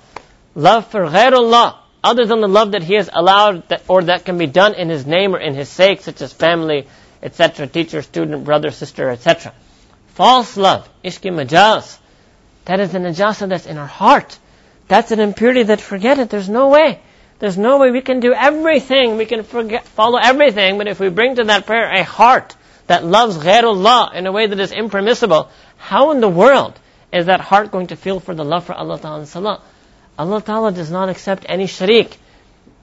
Love 0.56 0.88
for 0.88 1.02
ghairullah. 1.02 1.76
Other 2.02 2.26
than 2.26 2.40
the 2.40 2.48
love 2.48 2.72
that 2.72 2.82
He 2.82 2.94
has 2.94 3.08
allowed 3.12 3.68
that, 3.68 3.84
or 3.86 4.02
that 4.02 4.24
can 4.24 4.36
be 4.36 4.48
done 4.48 4.74
in 4.74 4.88
His 4.88 5.06
name 5.06 5.36
or 5.36 5.38
in 5.38 5.54
His 5.54 5.68
sake, 5.68 6.00
such 6.00 6.20
as 6.22 6.32
family, 6.32 6.88
etc., 7.22 7.68
teacher, 7.68 8.02
student, 8.02 8.42
brother, 8.42 8.72
sister, 8.72 9.08
etc. 9.10 9.54
False 10.08 10.56
love. 10.56 10.88
Ishki 11.04 11.30
majaz. 11.30 11.98
That 12.64 12.80
is 12.80 12.90
the 12.90 12.98
najasa 12.98 13.48
that's 13.48 13.66
in 13.66 13.78
our 13.78 13.86
heart. 13.86 14.36
That's 14.88 15.12
an 15.12 15.20
impurity 15.20 15.62
that 15.62 15.80
forget 15.80 16.18
it. 16.18 16.30
There's 16.30 16.48
no 16.48 16.68
way. 16.70 16.98
There's 17.40 17.56
no 17.56 17.78
way 17.78 17.90
we 17.90 18.02
can 18.02 18.20
do 18.20 18.34
everything. 18.34 19.16
We 19.16 19.24
can 19.24 19.42
forget, 19.44 19.86
follow 19.86 20.18
everything. 20.18 20.76
But 20.76 20.88
if 20.88 21.00
we 21.00 21.08
bring 21.08 21.36
to 21.36 21.44
that 21.44 21.64
prayer 21.64 21.90
a 21.90 22.04
heart 22.04 22.54
that 22.86 23.02
loves 23.02 23.38
ghairullah 23.38 24.14
in 24.14 24.26
a 24.26 24.32
way 24.32 24.46
that 24.46 24.60
is 24.60 24.72
impermissible, 24.72 25.48
how 25.78 26.10
in 26.10 26.20
the 26.20 26.28
world 26.28 26.78
is 27.10 27.26
that 27.26 27.40
heart 27.40 27.72
going 27.72 27.88
to 27.88 27.96
feel 27.96 28.20
for 28.20 28.34
the 28.34 28.44
love 28.44 28.64
for 28.64 28.74
Allah 28.74 29.00
Ta'ala 29.00 29.20
and 29.20 29.28
Salah? 29.28 29.62
Allah 30.18 30.42
Ta'ala 30.42 30.70
does 30.70 30.90
not 30.90 31.08
accept 31.08 31.46
any 31.48 31.64
sharik. 31.64 32.14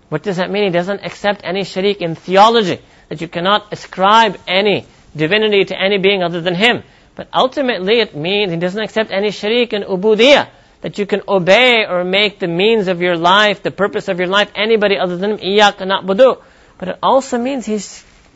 What 0.10 0.24
does 0.24 0.38
that 0.38 0.50
mean? 0.50 0.63
He 0.63 0.70
doesn't 0.72 1.06
accept 1.06 1.41
any 1.43 1.62
sharik 1.62 1.98
in 1.98 2.15
theology. 2.15 2.80
That 3.10 3.22
you 3.22 3.28
cannot 3.28 3.72
ascribe 3.72 4.39
any 4.48 4.88
divinity 5.15 5.65
to 5.65 5.80
any 5.80 6.00
being 6.00 6.24
other 6.24 6.41
than 6.41 6.56
Him. 6.56 6.82
But 7.13 7.28
ultimately 7.32 8.00
it 8.00 8.15
means 8.15 8.52
He 8.52 8.58
doesn't 8.58 8.82
accept 8.82 9.12
any 9.12 9.30
sharik 9.30 9.74
in 9.74 9.84
ubudiyah 9.84 10.50
that 10.83 10.98
you 10.98 11.07
can 11.07 11.22
obey 11.29 11.87
or 11.88 12.05
make 12.05 12.38
the 12.38 12.48
means 12.48 12.88
of 12.88 13.01
your 13.01 13.16
life, 13.16 13.62
the 13.62 13.70
purpose 13.70 14.09
of 14.09 14.18
your 14.18 14.29
life, 14.29 14.51
anybody 14.55 14.98
other 14.98 15.16
than 15.16 15.33
Him, 15.33 15.38
إِيَّاكَ 15.38 15.77
نَعْبُدُ. 15.77 16.42
But 16.79 16.88
it 16.88 16.98
also 17.03 17.38
means 17.38 17.66
He 17.66 17.79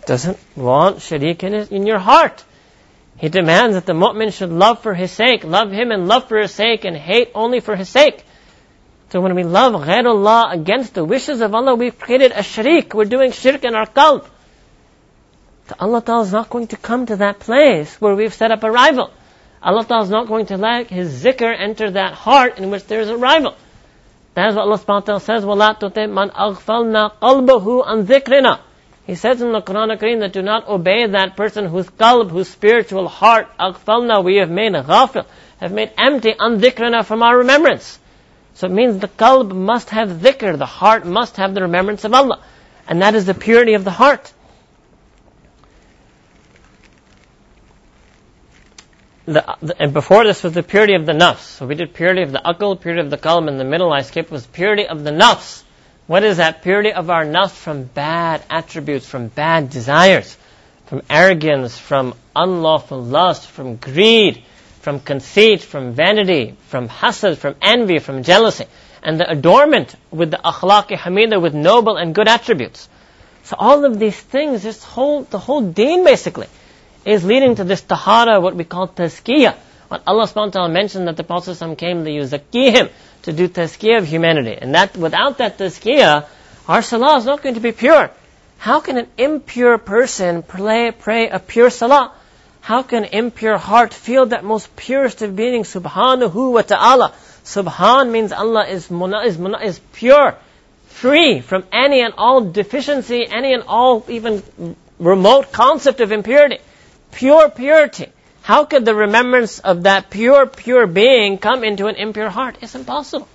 doesn't 0.06 0.38
want 0.54 0.98
sharik 0.98 1.42
in, 1.42 1.52
his, 1.52 1.68
in 1.68 1.86
your 1.86 1.98
heart. 1.98 2.44
He 3.18 3.28
demands 3.28 3.74
that 3.74 3.86
the 3.86 3.94
mu'min 3.94 4.32
should 4.32 4.52
love 4.52 4.82
for 4.82 4.94
His 4.94 5.10
sake, 5.10 5.42
love 5.42 5.72
Him 5.72 5.90
and 5.90 6.06
love 6.06 6.28
for 6.28 6.38
His 6.38 6.52
sake, 6.52 6.84
and 6.84 6.96
hate 6.96 7.32
only 7.34 7.60
for 7.60 7.74
His 7.74 7.88
sake. 7.88 8.24
So 9.10 9.20
when 9.20 9.34
we 9.34 9.44
love 9.44 9.72
ghairullah 9.72 10.52
against 10.52 10.94
the 10.94 11.04
wishes 11.04 11.40
of 11.40 11.54
Allah, 11.54 11.74
we've 11.74 11.98
created 11.98 12.32
a 12.32 12.40
sharik. 12.40 12.94
We're 12.94 13.04
doing 13.04 13.32
shirk 13.32 13.64
in 13.64 13.74
our 13.74 13.86
qalb. 13.86 14.26
So 15.68 15.74
Allah 15.80 16.02
Ta'ala 16.02 16.22
is 16.22 16.32
not 16.32 16.50
going 16.50 16.68
to 16.68 16.76
come 16.76 17.06
to 17.06 17.16
that 17.16 17.40
place 17.40 18.00
where 18.00 18.14
we've 18.14 18.34
set 18.34 18.52
up 18.52 18.62
a 18.62 18.70
rival. 18.70 19.10
Allah 19.62 19.84
Ta'ala 19.84 20.04
is 20.04 20.10
not 20.10 20.28
going 20.28 20.46
to 20.46 20.56
let 20.56 20.88
His 20.88 21.24
zikr 21.24 21.52
enter 21.58 21.90
that 21.90 22.14
heart 22.14 22.58
in 22.58 22.70
which 22.70 22.84
there 22.86 23.00
is 23.00 23.08
a 23.08 23.16
rival. 23.16 23.54
That 24.34 24.50
is 24.50 24.54
what 24.54 24.62
Allah 24.62 24.78
subhanahu 24.78 24.88
wa 24.88 25.00
ta'ala 25.00 25.20
says, 25.20 25.44
وَلَا 25.44 25.78
تُطِعْ 25.78 26.08
مَنْ 26.08 26.30
أَغْفَلْنَا 26.30 27.12
قَلْبَهُ 27.20 27.86
عَنْ 27.86 28.04
ذِكْرِنَا 28.04 28.60
He 29.06 29.14
says 29.14 29.40
in 29.40 29.52
the 29.52 29.62
Quran 29.62 29.98
Kareem 29.98 30.20
that 30.20 30.32
do 30.32 30.42
not 30.42 30.68
obey 30.68 31.06
that 31.06 31.36
person 31.36 31.66
whose 31.66 31.88
qalb, 31.88 32.30
whose 32.30 32.48
spiritual 32.48 33.08
heart, 33.08 33.48
أَغْفَلْنَا, 33.58 34.22
we 34.22 34.36
have 34.36 34.50
made 34.50 34.74
ghafil, 34.74 35.24
have 35.58 35.72
made 35.72 35.90
empty, 35.96 36.34
an 36.38 36.60
dhikrina 36.60 37.04
from 37.04 37.22
our 37.22 37.38
remembrance. 37.38 37.98
So 38.54 38.66
it 38.66 38.72
means 38.72 38.98
the 38.98 39.08
qalb 39.08 39.54
must 39.54 39.90
have 39.90 40.10
dhikr, 40.10 40.58
the 40.58 40.66
heart 40.66 41.06
must 41.06 41.38
have 41.38 41.54
the 41.54 41.62
remembrance 41.62 42.04
of 42.04 42.12
Allah. 42.12 42.40
And 42.86 43.02
that 43.02 43.14
is 43.14 43.24
the 43.26 43.34
purity 43.34 43.74
of 43.74 43.84
the 43.84 43.90
heart. 43.90 44.32
The, 49.33 49.57
the, 49.61 49.81
and 49.81 49.93
before 49.93 50.23
this 50.25 50.43
was 50.43 50.53
the 50.53 50.63
purity 50.63 50.93
of 50.93 51.05
the 51.05 51.13
nafs. 51.13 51.39
So 51.39 51.65
we 51.65 51.75
did 51.75 51.93
purity 51.93 52.21
of 52.21 52.31
the 52.31 52.41
akal, 52.43 52.79
purity 52.79 53.01
of 53.01 53.09
the 53.09 53.17
qalb, 53.17 53.47
in 53.47 53.57
the 53.57 53.63
middle 53.63 53.91
I 53.91 54.01
skipped 54.01 54.31
was 54.31 54.45
purity 54.45 54.87
of 54.87 55.03
the 55.03 55.11
nafs. 55.11 55.63
What 56.07 56.23
is 56.23 56.37
that? 56.37 56.61
Purity 56.61 56.91
of 56.93 57.09
our 57.09 57.25
nafs 57.25 57.51
from 57.51 57.83
bad 57.83 58.43
attributes, 58.49 59.07
from 59.07 59.27
bad 59.27 59.69
desires, 59.69 60.37
from 60.85 61.03
arrogance, 61.09 61.77
from 61.77 62.15
unlawful 62.35 63.01
lust, 63.01 63.47
from 63.47 63.77
greed, 63.77 64.43
from 64.81 64.99
conceit, 64.99 65.61
from 65.61 65.93
vanity, 65.93 66.55
from 66.67 66.89
hasad, 66.89 67.37
from 67.37 67.55
envy, 67.61 67.99
from 67.99 68.23
jealousy. 68.23 68.65
And 69.03 69.19
the 69.19 69.29
adornment 69.29 69.95
with 70.11 70.31
the 70.31 70.37
akhlaq 70.37 70.89
hamida, 70.89 71.41
with 71.41 71.53
noble 71.53 71.97
and 71.97 72.13
good 72.13 72.27
attributes. 72.27 72.89
So 73.43 73.55
all 73.57 73.85
of 73.85 73.99
these 73.99 74.19
things, 74.19 74.63
this 74.63 74.83
whole, 74.83 75.23
the 75.23 75.39
whole 75.39 75.61
deen 75.61 76.03
basically, 76.03 76.47
is 77.05 77.23
leading 77.25 77.55
to 77.55 77.63
this 77.63 77.81
tahara, 77.81 78.39
what 78.39 78.55
we 78.55 78.63
call 78.63 78.87
tazkiyah. 78.87 79.55
What 79.87 80.03
Allah 80.07 80.25
subhanahu 80.25 80.45
wa 80.45 80.51
ta'ala 80.51 80.69
mentioned 80.69 81.07
that 81.07 81.17
the 81.17 81.23
Prophet 81.23 81.57
came 81.77 82.05
to 82.05 82.09
yuzakkihim, 82.09 82.89
to 83.23 83.33
do 83.33 83.47
tazkiyah 83.47 83.99
of 83.99 84.07
humanity. 84.07 84.57
And 84.59 84.75
that, 84.75 84.95
without 84.95 85.39
that 85.39 85.57
tazkiyah, 85.57 86.25
our 86.67 86.81
salah 86.81 87.17
is 87.17 87.25
not 87.25 87.41
going 87.41 87.55
to 87.55 87.61
be 87.61 87.71
pure. 87.71 88.11
How 88.57 88.79
can 88.79 88.97
an 88.97 89.07
impure 89.17 89.77
person 89.77 90.43
pray, 90.43 90.91
pray 90.91 91.29
a 91.29 91.39
pure 91.39 91.69
salah? 91.69 92.13
How 92.61 92.83
can 92.83 93.05
an 93.05 93.09
impure 93.11 93.57
heart 93.57 93.93
feel 93.93 94.27
that 94.27 94.43
most 94.43 94.75
purest 94.75 95.23
of 95.23 95.35
being, 95.35 95.63
subhanahu 95.63 96.53
wa 96.53 96.61
ta'ala? 96.61 97.13
Subhan 97.43 98.11
means 98.11 98.31
Allah 98.31 98.67
is, 98.67 98.89
muna, 98.89 99.25
is, 99.25 99.37
muna, 99.37 99.63
is 99.63 99.79
pure, 99.93 100.35
free 100.85 101.41
from 101.41 101.63
any 101.73 102.01
and 102.01 102.13
all 102.15 102.41
deficiency, 102.41 103.25
any 103.27 103.53
and 103.53 103.63
all 103.63 104.05
even 104.07 104.43
remote 104.99 105.51
concept 105.51 105.99
of 106.01 106.11
impurity 106.11 106.59
pure 107.11 107.49
purity. 107.49 108.07
How 108.41 108.65
could 108.65 108.85
the 108.85 108.95
remembrance 108.95 109.59
of 109.59 109.83
that 109.83 110.09
pure, 110.09 110.45
pure 110.47 110.87
being 110.87 111.37
come 111.37 111.63
into 111.63 111.87
an 111.87 111.95
impure 111.95 112.29
heart? 112.29 112.57
It's 112.61 112.75
impossible. 112.75 113.27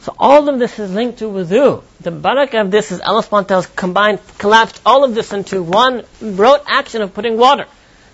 So 0.00 0.14
all 0.18 0.48
of 0.48 0.58
this 0.58 0.78
is 0.78 0.92
linked 0.92 1.20
to 1.20 1.24
wudu. 1.24 1.82
The 2.00 2.10
barakah 2.12 2.62
of 2.62 2.70
this 2.70 2.92
is 2.92 3.00
Allah 3.00 3.22
subhanahu 3.22 3.74
combined, 3.74 4.20
collapsed 4.38 4.80
all 4.84 5.04
of 5.04 5.14
this 5.14 5.32
into 5.32 5.62
one 5.62 6.04
rote 6.20 6.62
action 6.66 7.00
of 7.02 7.14
putting 7.14 7.38
water. 7.38 7.66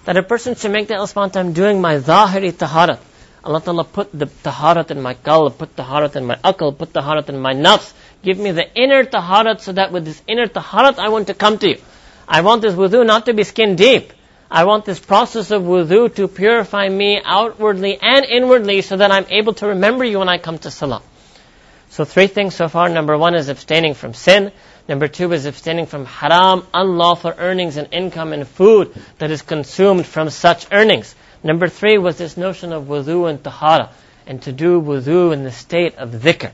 That 0.05 0.17
a 0.17 0.23
person 0.23 0.55
should 0.55 0.71
make 0.71 0.89
the 0.89 0.97
Allah 0.97 1.09
subhanahu 1.09 1.53
doing 1.55 1.81
my 1.81 1.97
zahiri 1.99 2.53
taharat. 2.53 3.01
Allah 3.43 3.61
Ta'ala 3.61 3.85
put 3.85 4.13
the 4.13 4.27
taharat 4.27 4.91
in 4.91 5.01
my 5.01 5.15
qalb, 5.15 5.59
put 5.59 5.75
the 5.75 5.83
taharat 5.83 6.15
in 6.15 6.27
my 6.27 6.37
akal, 6.37 6.77
put 6.77 6.93
the 6.93 7.01
taharat 7.01 7.29
in 7.29 7.41
my 7.41 7.55
nafs. 7.55 7.93
Give 8.23 8.39
me 8.39 8.51
the 8.53 8.73
inner 8.75 9.05
taharat 9.05 9.61
so 9.61 9.73
that 9.73 9.93
with 9.93 10.05
this 10.05 10.23
inner 10.29 10.47
taharat 10.47 10.99
I 10.99 11.09
want 11.09 11.27
to 11.29 11.35
come 11.35 11.59
to 11.59 11.69
you. 11.71 11.79
I 12.33 12.43
want 12.43 12.63
this 12.63 12.75
wudu 12.75 13.05
not 13.05 13.27
to 13.27 13.35
be 13.35 13.43
skin 13.43 13.75
deep. 13.75 14.13
I 14.49 14.63
want 14.65 14.85
this 14.85 15.01
process 15.01 15.51
of 15.51 15.63
wudu 15.63 16.15
to 16.15 16.29
purify 16.29 16.89
me 16.89 17.21
outwardly 17.25 17.99
and 18.01 18.25
inwardly 18.25 18.83
so 18.83 18.97
that 18.97 19.11
I'm 19.11 19.27
able 19.31 19.55
to 19.55 19.67
remember 19.67 20.05
you 20.05 20.21
when 20.21 20.29
I 20.29 20.39
come 20.39 20.57
to 20.59 20.71
salah. 20.71 21.03
So 21.89 22.05
three 22.05 22.29
things 22.29 22.55
so 22.55 22.69
far. 22.69 22.89
Number 22.89 23.19
one 23.19 23.35
is 23.35 23.49
abstaining 23.49 23.95
from 23.95 24.15
sin. 24.15 24.53
Number 24.87 25.09
two 25.09 25.33
is 25.33 25.45
abstaining 25.45 25.87
from 25.87 26.05
haram, 26.05 26.65
unlawful 26.73 27.35
earnings 27.37 27.77
and 27.77 27.89
income 27.91 28.33
and 28.33 28.47
food 28.47 28.95
that 29.19 29.33
is 29.33 29.43
consumed 29.43 30.07
from 30.07 30.31
such 30.31 30.69
earnings. 30.71 31.17
Number 31.43 31.69
three 31.69 31.99
was 31.99 32.17
this 32.17 32.37
notion 32.37 32.73
of 32.73 32.85
wudu 32.85 33.29
and 33.29 33.43
tahara, 33.43 33.91
and 34.29 34.41
to 34.43 34.53
do 34.53 34.81
wudu 34.81 35.33
in 35.33 35.43
the 35.43 35.51
state 35.51 35.97
of 35.97 36.11
dhikr. 36.11 36.53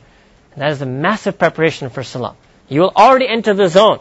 And 0.54 0.62
that 0.62 0.70
is 0.70 0.80
a 0.80 0.86
massive 0.86 1.38
preparation 1.38 1.90
for 1.90 2.02
salah. 2.02 2.34
You 2.66 2.80
will 2.80 2.92
already 2.96 3.28
enter 3.28 3.52
the 3.52 3.68
zone. 3.68 4.00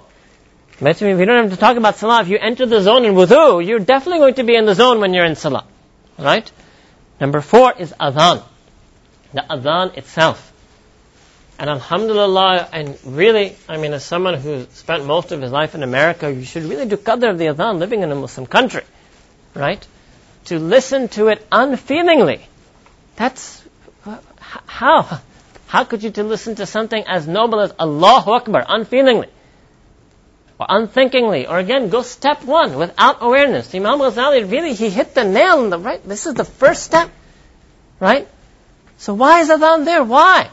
Imagine 0.82 1.08
if 1.10 1.20
you 1.20 1.26
don't 1.26 1.44
have 1.44 1.52
to 1.52 1.58
talk 1.58 1.78
about 1.78 1.96
salah, 1.98 2.22
if 2.22 2.28
you 2.28 2.38
enter 2.38 2.66
the 2.66 2.82
zone 2.82 3.06
in 3.06 3.14
wudu, 3.14 3.66
you're 3.66 3.80
definitely 3.80 4.20
going 4.20 4.34
to 4.36 4.44
be 4.44 4.56
in 4.56 4.66
the 4.66 4.76
zone 4.76 5.00
when 5.00 5.14
you're 5.14 5.26
in 5.26 5.36
salah. 5.36 5.66
Right? 6.20 6.52
Number 7.20 7.40
four 7.40 7.74
is 7.78 7.94
adhan. 7.94 8.44
The 9.34 9.46
adhan 9.50 9.98
itself. 9.98 10.52
And 11.58 11.70
alhamdulillah, 11.70 12.68
and 12.74 12.98
really, 13.06 13.56
I 13.70 13.78
mean, 13.78 13.94
as 13.94 14.04
someone 14.04 14.34
who 14.34 14.66
spent 14.74 15.06
most 15.06 15.32
of 15.32 15.42
his 15.42 15.52
life 15.54 15.76
in 15.76 15.84
America, 15.84 16.30
you 16.30 16.44
should 16.44 16.64
really 16.64 16.86
do 16.86 16.98
qadr 16.98 17.30
of 17.30 17.38
the 17.38 17.46
adhan 17.46 17.80
living 17.80 18.02
in 18.04 18.12
a 18.12 18.16
Muslim 18.16 18.46
country. 18.46 18.84
Right? 19.54 19.86
To 20.46 20.60
listen 20.60 21.08
to 21.10 21.30
it 21.30 21.48
unfeelingly. 21.50 22.42
That's, 23.16 23.64
how? 24.68 25.22
How 25.68 25.86
could 25.86 26.04
you 26.04 26.12
to 26.12 26.24
listen 26.24 26.56
to 26.56 26.66
something 26.66 27.02
as 27.08 27.28
noble 27.28 27.62
as 27.62 27.74
Allahu 27.80 28.32
Akbar 28.32 28.66
unfeelingly? 28.68 29.30
Or 30.58 30.68
unthinkingly, 30.70 31.48
or 31.48 31.60
again, 31.60 31.90
go 31.90 32.02
step 32.02 32.44
one 32.46 32.78
without 32.78 33.18
awareness. 33.22 33.76
Imam 33.76 34.00
Ghazali 34.00 34.50
really, 34.50 34.74
he 34.74 34.90
hit 34.90 35.14
the 35.14 35.26
nail 35.26 35.64
in 35.64 35.70
the 35.70 35.78
right, 35.78 36.06
this 36.08 36.26
is 36.26 36.34
the 36.34 36.46
first 36.46 36.84
step. 36.84 37.10
Right? 38.00 38.28
So 38.98 39.14
why 39.14 39.42
is 39.42 39.50
adhan 39.50 39.84
there? 39.84 40.04
Why? 40.04 40.50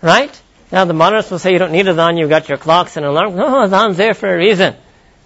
Right? 0.00 0.42
Now 0.70 0.84
the 0.84 0.94
modernists 0.94 1.30
will 1.30 1.40
say 1.40 1.52
you 1.52 1.58
don't 1.58 1.72
need 1.72 1.86
adhan, 1.86 2.18
you've 2.18 2.30
got 2.30 2.48
your 2.48 2.58
clocks 2.58 2.96
and 2.96 3.04
alarm. 3.04 3.34
No, 3.34 3.66
adhan's 3.66 3.96
there 3.96 4.14
for 4.14 4.32
a 4.32 4.36
reason. 4.36 4.76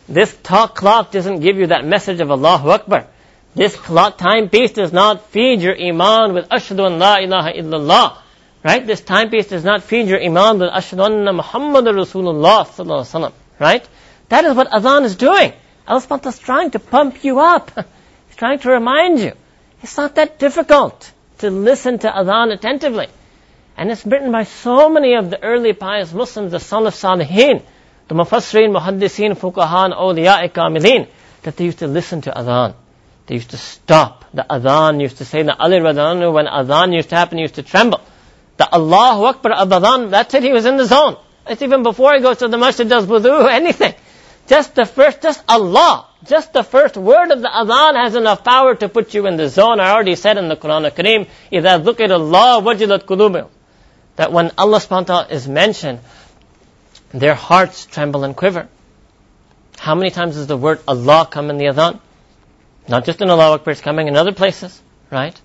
This 0.09 0.35
talk 0.43 0.77
clock 0.77 1.13
doesn't 1.13 1.41
give 1.41 1.59
you 1.59 1.69
that 1.69 1.85
message 1.85 2.21
of 2.21 2.31
Allahu 2.31 2.71
Akbar. 2.71 3.07
This 3.55 3.77
clock 3.77 4.17
timepiece 4.17 4.73
does 4.73 4.93
not 4.93 5.27
feed 5.31 5.61
your 5.61 5.79
iman 5.79 6.35
with 6.35 6.49
ashhadu 6.49 6.87
an 6.87 6.99
la 6.99 7.17
ilaha 7.17 7.53
illallah. 7.53 8.17
Right? 8.65 8.87
This 8.87 9.01
timepiece 9.01 9.49
does 9.49 9.65
not 9.65 9.83
feed 9.83 10.09
your 10.09 10.23
iman 10.23 10.59
with 10.59 10.71
ashhadu 10.71 11.05
anna 11.05 11.33
Muhammad 11.33 11.85
Rasulullah 11.85 12.67
sallallahu 12.67 13.33
Right? 13.61 13.87
That 14.31 14.45
is 14.45 14.57
what 14.57 14.71
adhan 14.71 15.05
is 15.05 15.17
doing. 15.17 15.53
Allah 15.87 16.21
is 16.25 16.39
trying 16.39 16.71
to 16.73 16.79
pump 16.79 17.23
you 17.23 17.41
up. 17.41 17.71
He's 18.29 18.37
trying 18.37 18.59
to 18.61 18.71
remind 18.71 19.21
you. 19.21 19.33
It's 19.83 19.97
not 19.97 20.15
that 20.17 20.39
difficult 20.39 21.13
to 21.39 21.51
listen 21.51 21.99
to 22.01 22.09
adhan 22.09 22.53
attentively. 22.53 23.09
And 23.77 23.91
it's 23.91 24.05
written 24.05 24.33
by 24.33 24.45
so 24.45 24.89
many 24.89 25.15
of 25.15 25.31
the 25.31 25.43
early 25.43 25.73
pious 25.73 26.13
Muslims, 26.13 26.53
the 26.53 26.59
Salaf 26.59 26.95
Salihin, 26.95 27.63
the 28.09 28.15
Mufassirin, 28.15 28.77
Muhaddisin, 28.77 29.37
Fuqaha, 29.39 29.87
and 29.87 29.95
Awliya, 29.95 30.51
Kamilin, 30.53 31.09
that 31.43 31.57
they 31.57 31.65
used 31.65 31.79
to 31.79 31.87
listen 31.87 32.21
to 32.23 32.31
adhan. 32.31 32.75
They 33.27 33.35
used 33.37 33.51
to 33.51 33.57
stop. 33.57 34.25
The 34.35 34.45
adhan 34.49 35.01
used 35.01 35.19
to 35.19 35.25
say, 35.25 35.43
the 35.43 35.57
Ali 35.57 35.79
Radhanu, 35.79 36.33
when 36.33 36.47
adhan 36.47 36.95
used 36.95 37.11
to 37.11 37.17
happen, 37.17 37.39
he 37.39 37.43
used 37.43 37.55
to 37.55 37.63
tremble. 37.63 38.01
The 38.57 38.69
Allahu 38.75 39.25
Akbar 39.25 39.53
adhan, 39.53 40.11
that's 40.11 40.35
it, 40.35 40.43
he 40.43 40.53
was 40.53 40.67
in 40.67 40.77
the 40.77 40.85
zone. 40.85 41.17
It's 41.48 41.62
even 41.62 41.84
before 41.84 42.14
he 42.16 42.22
goes 42.22 42.38
to 42.38 42.48
the 42.48 42.58
masjid, 42.58 42.88
does 42.88 43.06
wudu, 43.06 43.50
anything. 43.50 43.94
Just 44.48 44.76
the 44.76 44.86
first, 44.86 45.22
just 45.22 45.44
Allah, 45.48 46.08
just 46.24 46.54
the 46.54 46.64
first 46.64 46.98
word 46.98 47.32
of 47.32 47.42
the 47.42 47.48
adhan 47.48 47.96
has 48.04 48.16
enough 48.16 48.44
power 48.44 48.76
to 48.76 48.90
put 48.90 49.14
you 49.14 49.26
in 49.28 49.38
the 49.38 49.50
zone. 49.50 49.80
I 49.80 49.92
already 49.92 50.16
said 50.16 50.38
in 50.38 50.50
the 50.50 50.56
Quran 50.56 50.86
al-Kareem, 50.86 51.28
إِذَا 51.52 51.84
ذُكِرَ 51.84 52.10
اللَّهُ 52.10 52.64
وَجِلَتْ 52.64 53.06
قُلُوبِهِمْ 53.06 53.50
that 54.16 54.32
when 54.32 54.52
Allah 54.58 54.80
subhanahu 54.80 55.10
wa 55.10 55.24
ta'ala 55.24 55.28
is 55.28 55.48
mentioned, 55.48 56.00
their 57.12 57.36
hearts 57.36 57.86
tremble 57.86 58.24
and 58.24 58.36
quiver. 58.36 58.68
How 59.78 59.96
many 59.96 60.10
times 60.10 60.36
does 60.36 60.48
the 60.48 60.58
word 60.58 60.80
Allah 60.88 61.28
come 61.30 61.50
in 61.50 61.58
the 61.58 61.66
adhan? 61.66 62.00
Not 62.88 63.06
just 63.06 63.22
in 63.22 63.30
Allah 63.30 63.56
Akbar, 63.56 63.72
it's 63.72 63.82
coming 63.82 64.08
in 64.08 64.16
other 64.16 64.32
places, 64.32 64.82
right? 65.12 65.40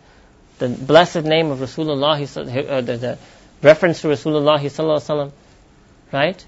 The 0.58 0.68
blessed 0.68 1.24
name 1.24 1.50
of 1.50 1.58
Rasulullah, 1.58 2.20
uh, 2.20 2.80
the, 2.80 2.96
the 2.96 3.18
reference 3.62 4.02
to 4.02 4.08
Rasulullah 4.08 4.60
sallallahu 4.60 5.32
right? 6.15 6.45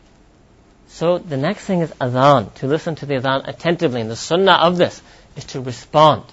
So 0.88 1.18
the 1.18 1.36
next 1.36 1.66
thing 1.66 1.82
is 1.82 1.92
adhan, 1.92 2.54
to 2.56 2.68
listen 2.68 2.96
to 2.96 3.06
the 3.06 3.16
adhan 3.16 3.48
attentively. 3.48 4.00
And 4.02 4.10
the 4.10 4.16
sunnah 4.16 4.54
of 4.54 4.78
this 4.78 5.02
is 5.36 5.44
to 5.52 5.62
respond, 5.62 6.24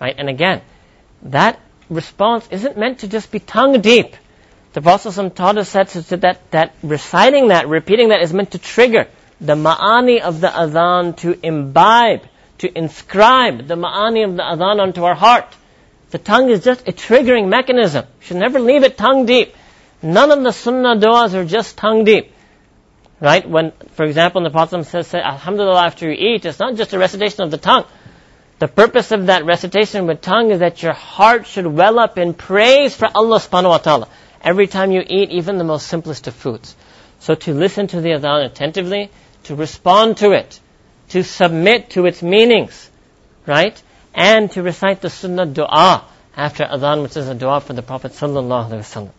right? 0.00 0.14
And 0.18 0.28
again, 0.28 0.60
that 1.22 1.60
response 1.88 2.48
isn't 2.50 2.76
meant 2.76 2.98
to 3.00 3.08
just 3.08 3.30
be 3.30 3.38
tongue 3.38 3.80
deep. 3.80 4.16
The 4.72 4.82
Prophet 4.82 5.36
taught 5.36 5.56
us 5.56 5.72
that, 5.74 5.88
that, 6.22 6.50
that 6.50 6.74
reciting 6.82 7.48
that, 7.48 7.68
repeating 7.68 8.08
that 8.08 8.22
is 8.22 8.32
meant 8.32 8.50
to 8.50 8.58
trigger 8.58 9.06
the 9.40 9.54
ma'ani 9.54 10.20
of 10.20 10.40
the 10.40 10.48
adhan 10.48 11.16
to 11.18 11.38
imbibe, 11.46 12.22
to 12.58 12.76
inscribe 12.76 13.68
the 13.68 13.76
ma'ani 13.76 14.24
of 14.24 14.36
the 14.36 14.42
adhan 14.42 14.80
onto 14.80 15.04
our 15.04 15.14
heart. 15.14 15.46
The 16.10 16.18
tongue 16.18 16.50
is 16.50 16.64
just 16.64 16.88
a 16.88 16.92
triggering 16.92 17.48
mechanism. 17.48 18.04
You 18.20 18.26
should 18.26 18.36
never 18.38 18.58
leave 18.58 18.82
it 18.82 18.96
tongue 18.96 19.26
deep. 19.26 19.54
None 20.02 20.32
of 20.32 20.42
the 20.42 20.52
sunnah 20.52 20.96
du'as 20.96 21.34
are 21.34 21.44
just 21.44 21.78
tongue 21.78 22.04
deep. 22.04 22.33
Right? 23.24 23.48
When, 23.48 23.72
for 23.92 24.04
example, 24.04 24.42
the 24.42 24.50
Prophet 24.50 24.84
says, 24.84 25.06
say, 25.06 25.18
Alhamdulillah 25.18 25.86
after 25.86 26.12
you 26.12 26.34
eat, 26.34 26.44
it's 26.44 26.58
not 26.58 26.74
just 26.76 26.92
a 26.92 26.98
recitation 26.98 27.42
of 27.42 27.50
the 27.50 27.56
tongue. 27.56 27.86
The 28.58 28.68
purpose 28.68 29.12
of 29.12 29.28
that 29.28 29.46
recitation 29.46 30.06
with 30.06 30.20
tongue 30.20 30.50
is 30.50 30.58
that 30.58 30.82
your 30.82 30.92
heart 30.92 31.46
should 31.46 31.66
well 31.66 31.98
up 31.98 32.18
in 32.18 32.34
praise 32.34 32.94
for 32.94 33.08
Allah 33.14 33.38
subhanahu 33.38 33.70
wa 33.70 33.78
ta'ala 33.78 34.08
every 34.42 34.66
time 34.66 34.92
you 34.92 35.02
eat 35.06 35.30
even 35.30 35.56
the 35.56 35.64
most 35.64 35.86
simplest 35.86 36.26
of 36.26 36.34
foods. 36.34 36.76
So 37.18 37.34
to 37.34 37.54
listen 37.54 37.86
to 37.86 38.02
the 38.02 38.10
adhan 38.10 38.44
attentively, 38.44 39.10
to 39.44 39.54
respond 39.54 40.18
to 40.18 40.32
it, 40.32 40.60
to 41.08 41.24
submit 41.24 41.90
to 41.96 42.04
its 42.04 42.22
meanings, 42.22 42.90
right? 43.46 43.82
And 44.12 44.50
to 44.50 44.62
recite 44.62 45.00
the 45.00 45.08
sunnah 45.08 45.46
dua 45.46 46.04
after 46.36 46.64
adhan, 46.64 47.02
which 47.02 47.16
is 47.16 47.26
a 47.26 47.34
dua 47.34 47.62
for 47.62 47.72
the 47.72 47.80
Prophet 47.82 48.12
sallallahu 48.12 48.68
alaihi 48.68 48.84
wasallam. 48.84 49.12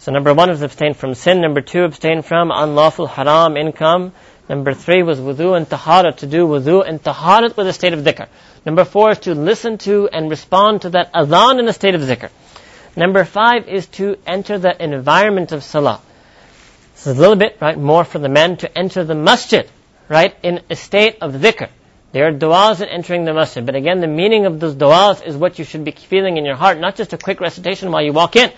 So 0.00 0.12
number 0.12 0.32
one 0.32 0.48
was 0.48 0.62
abstain 0.62 0.94
from 0.94 1.14
sin. 1.14 1.40
Number 1.40 1.60
two, 1.60 1.82
abstain 1.82 2.22
from 2.22 2.52
unlawful 2.52 3.08
haram 3.08 3.56
income. 3.56 4.12
Number 4.48 4.72
three 4.72 5.02
was 5.02 5.18
wudu 5.18 5.56
and 5.56 5.68
tahara, 5.68 6.12
to 6.12 6.26
do 6.26 6.46
wudu 6.46 6.88
and 6.88 7.02
taharat 7.02 7.56
with 7.56 7.66
a 7.66 7.72
state 7.72 7.92
of 7.92 8.00
dhikr. 8.00 8.28
Number 8.64 8.84
four 8.84 9.10
is 9.10 9.18
to 9.20 9.34
listen 9.34 9.76
to 9.78 10.08
and 10.08 10.30
respond 10.30 10.82
to 10.82 10.90
that 10.90 11.12
adhan 11.12 11.58
in 11.58 11.68
a 11.68 11.72
state 11.72 11.94
of 11.94 12.00
dhikr. 12.00 12.30
Number 12.96 13.24
five 13.24 13.68
is 13.68 13.86
to 13.98 14.16
enter 14.26 14.58
the 14.58 14.82
environment 14.82 15.52
of 15.52 15.62
salah. 15.62 16.00
This 16.94 17.08
is 17.08 17.18
a 17.18 17.20
little 17.20 17.36
bit, 17.36 17.58
right, 17.60 17.78
more 17.78 18.04
for 18.04 18.18
the 18.18 18.28
men 18.28 18.56
to 18.58 18.78
enter 18.78 19.04
the 19.04 19.14
masjid, 19.14 19.68
right, 20.08 20.34
in 20.42 20.62
a 20.70 20.76
state 20.76 21.18
of 21.20 21.34
dhikr. 21.34 21.68
There 22.12 22.26
are 22.26 22.32
du'as 22.32 22.80
in 22.80 22.88
entering 22.88 23.24
the 23.24 23.34
masjid, 23.34 23.66
but 23.66 23.74
again, 23.74 24.00
the 24.00 24.06
meaning 24.06 24.46
of 24.46 24.60
those 24.60 24.74
du'as 24.74 25.26
is 25.26 25.36
what 25.36 25.58
you 25.58 25.64
should 25.64 25.84
be 25.84 25.90
feeling 25.90 26.38
in 26.38 26.44
your 26.44 26.56
heart, 26.56 26.78
not 26.78 26.96
just 26.96 27.12
a 27.12 27.18
quick 27.18 27.40
recitation 27.40 27.92
while 27.92 28.02
you 28.02 28.12
walk 28.12 28.34
in, 28.36 28.50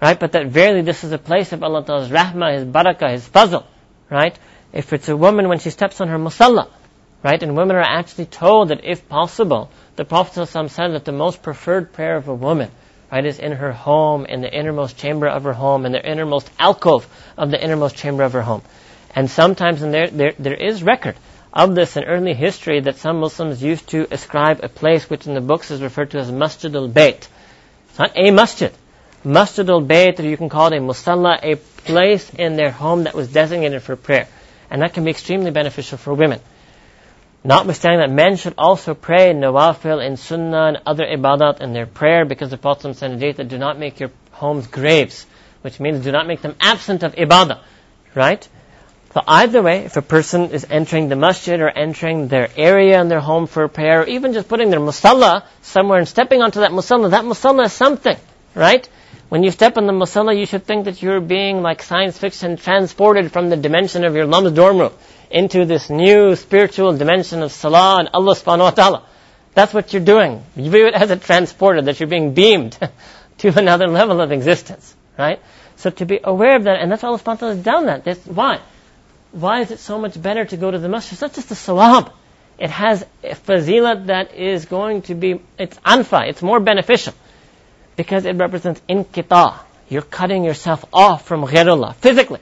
right, 0.00 0.18
but 0.18 0.32
that 0.32 0.46
verily 0.46 0.82
this 0.82 1.04
is 1.04 1.12
a 1.12 1.18
place 1.18 1.52
of 1.52 1.62
Allah 1.62 1.84
Ta'ala's 1.84 2.10
rahmah, 2.10 2.54
His 2.54 2.64
barakah, 2.64 3.12
His 3.12 3.28
fazl, 3.28 3.64
right? 4.10 4.38
If 4.72 4.92
it's 4.92 5.08
a 5.08 5.16
woman 5.16 5.48
when 5.48 5.58
she 5.58 5.70
steps 5.70 6.00
on 6.00 6.08
her 6.08 6.18
musalla, 6.18 6.68
right, 7.22 7.42
and 7.42 7.56
women 7.56 7.76
are 7.76 7.82
actually 7.82 8.26
told 8.26 8.68
that 8.68 8.84
if 8.84 9.08
possible, 9.08 9.70
the 9.96 10.04
Prophet 10.04 10.46
said 10.46 10.88
that 10.92 11.04
the 11.04 11.12
most 11.12 11.42
preferred 11.42 11.92
prayer 11.92 12.16
of 12.16 12.28
a 12.28 12.34
woman 12.34 12.70
right, 13.14 13.24
is 13.24 13.38
in 13.38 13.52
her 13.52 13.72
home, 13.72 14.26
in 14.26 14.40
the 14.40 14.52
innermost 14.52 14.96
chamber 14.96 15.28
of 15.28 15.44
her 15.44 15.52
home, 15.52 15.86
in 15.86 15.92
the 15.92 16.04
innermost 16.04 16.50
alcove 16.58 17.06
of 17.38 17.50
the 17.50 17.62
innermost 17.62 17.94
chamber 17.96 18.24
of 18.24 18.32
her 18.32 18.42
home. 18.42 18.62
And 19.14 19.30
sometimes 19.30 19.82
in 19.82 19.92
there, 19.92 20.08
there, 20.08 20.34
there 20.38 20.54
is 20.54 20.82
record 20.82 21.16
of 21.52 21.76
this 21.76 21.96
in 21.96 22.02
early 22.04 22.34
history 22.34 22.80
that 22.80 22.96
some 22.96 23.20
Muslims 23.20 23.62
used 23.62 23.88
to 23.90 24.08
ascribe 24.10 24.60
a 24.64 24.68
place 24.68 25.08
which 25.08 25.28
in 25.28 25.34
the 25.34 25.40
books 25.40 25.70
is 25.70 25.80
referred 25.80 26.10
to 26.10 26.18
as 26.18 26.32
Masjid 26.32 26.74
al-Bayt. 26.74 27.28
It's 27.90 27.98
not 27.98 28.12
a 28.16 28.32
masjid. 28.32 28.72
Masjid 29.24 29.68
al-Bayt, 29.68 30.20
or 30.20 30.22
you 30.22 30.36
can 30.36 30.48
call 30.48 30.72
it 30.72 30.76
a 30.76 30.80
musalla, 30.80 31.38
a 31.42 31.56
place 31.56 32.30
in 32.34 32.56
their 32.56 32.70
home 32.70 33.04
that 33.04 33.14
was 33.14 33.28
designated 33.32 33.82
for 33.82 33.96
prayer. 33.96 34.28
And 34.70 34.82
that 34.82 34.92
can 34.92 35.04
be 35.04 35.10
extremely 35.10 35.50
beneficial 35.50 35.98
for 35.98 36.12
women. 36.12 36.40
Notwithstanding 37.42 38.00
that 38.00 38.10
men 38.10 38.36
should 38.36 38.54
also 38.56 38.94
pray 38.94 39.34
nawafil 39.34 40.04
in 40.04 40.16
sunnah 40.16 40.66
and 40.68 40.78
other 40.86 41.04
ibadat 41.04 41.60
in 41.60 41.74
their 41.74 41.86
prayer 41.86 42.24
because 42.24 42.50
the 42.50 42.56
Prophet 42.56 42.96
said 42.96 43.20
that 43.20 43.48
do 43.48 43.58
not 43.58 43.78
make 43.78 44.00
your 44.00 44.10
homes 44.32 44.66
graves, 44.66 45.26
which 45.60 45.78
means 45.78 46.02
do 46.02 46.10
not 46.12 46.26
make 46.26 46.40
them 46.40 46.56
absent 46.60 47.02
of 47.02 47.14
ibadah, 47.14 47.60
right? 48.14 48.48
So 49.12 49.22
either 49.26 49.62
way, 49.62 49.84
if 49.84 49.96
a 49.96 50.02
person 50.02 50.50
is 50.50 50.66
entering 50.68 51.08
the 51.08 51.16
masjid 51.16 51.60
or 51.60 51.68
entering 51.68 52.28
their 52.28 52.48
area 52.56 53.00
in 53.00 53.08
their 53.08 53.20
home 53.20 53.46
for 53.46 53.68
prayer, 53.68 54.02
or 54.02 54.06
even 54.06 54.32
just 54.32 54.48
putting 54.48 54.70
their 54.70 54.80
musalla 54.80 55.44
somewhere 55.62 55.98
and 55.98 56.08
stepping 56.08 56.42
onto 56.42 56.60
that 56.60 56.72
musalla, 56.72 57.10
that 57.10 57.24
musalla 57.24 57.66
is 57.66 57.72
something, 57.72 58.16
right? 58.54 58.88
When 59.28 59.42
you 59.42 59.50
step 59.50 59.76
on 59.76 59.86
the 59.86 59.92
musalla, 59.92 60.38
you 60.38 60.46
should 60.46 60.64
think 60.64 60.84
that 60.84 61.02
you're 61.02 61.20
being 61.20 61.62
like 61.62 61.82
science 61.82 62.18
fiction 62.18 62.56
transported 62.56 63.32
from 63.32 63.50
the 63.50 63.56
dimension 63.56 64.04
of 64.04 64.14
your 64.14 64.26
lum's 64.26 64.52
dorm 64.52 64.78
room 64.78 64.92
into 65.30 65.64
this 65.64 65.90
new 65.90 66.36
spiritual 66.36 66.96
dimension 66.96 67.42
of 67.42 67.50
salah 67.50 67.98
and 67.98 68.08
Allah 68.12 68.34
subhanahu 68.34 68.60
wa 68.60 68.70
ta'ala. 68.70 69.02
That's 69.54 69.72
what 69.72 69.92
you're 69.92 70.04
doing. 70.04 70.44
You 70.56 70.70
view 70.70 70.86
it 70.86 70.94
as 70.94 71.10
a 71.10 71.16
transporter, 71.16 71.82
that 71.82 71.98
you're 71.98 72.08
being 72.08 72.34
beamed 72.34 72.78
to 73.38 73.58
another 73.58 73.86
level 73.88 74.20
of 74.20 74.30
existence, 74.32 74.94
right? 75.18 75.40
So 75.76 75.90
to 75.90 76.06
be 76.06 76.20
aware 76.22 76.56
of 76.56 76.64
that, 76.64 76.80
and 76.80 76.90
that's 76.90 77.02
why 77.02 77.08
Allah 77.08 77.18
subhanahu 77.18 77.26
wa 77.26 77.34
ta'ala 77.34 77.54
has 77.54 77.64
done 77.64 77.86
that. 77.86 78.04
That's 78.04 78.26
why. 78.26 78.60
Why 79.32 79.60
is 79.62 79.70
it 79.70 79.80
so 79.80 79.98
much 79.98 80.20
better 80.20 80.44
to 80.44 80.56
go 80.56 80.70
to 80.70 80.78
the 80.78 80.88
masjid? 80.88 81.12
It's 81.14 81.22
not 81.22 81.34
just 81.34 81.48
the 81.48 81.56
sawab. 81.56 82.12
It 82.58 82.70
has 82.70 83.04
a 83.24 83.34
fazilat 83.34 84.06
that 84.06 84.34
is 84.34 84.66
going 84.66 85.02
to 85.02 85.14
be, 85.14 85.40
it's 85.58 85.76
anfa, 85.78 86.28
it's 86.28 86.42
more 86.42 86.60
beneficial. 86.60 87.14
Because 87.96 88.24
it 88.24 88.36
represents 88.36 88.80
inqita. 88.88 89.58
You're 89.88 90.02
cutting 90.02 90.44
yourself 90.44 90.84
off 90.92 91.26
from 91.26 91.42
ghairullah, 91.42 91.94
physically. 91.96 92.40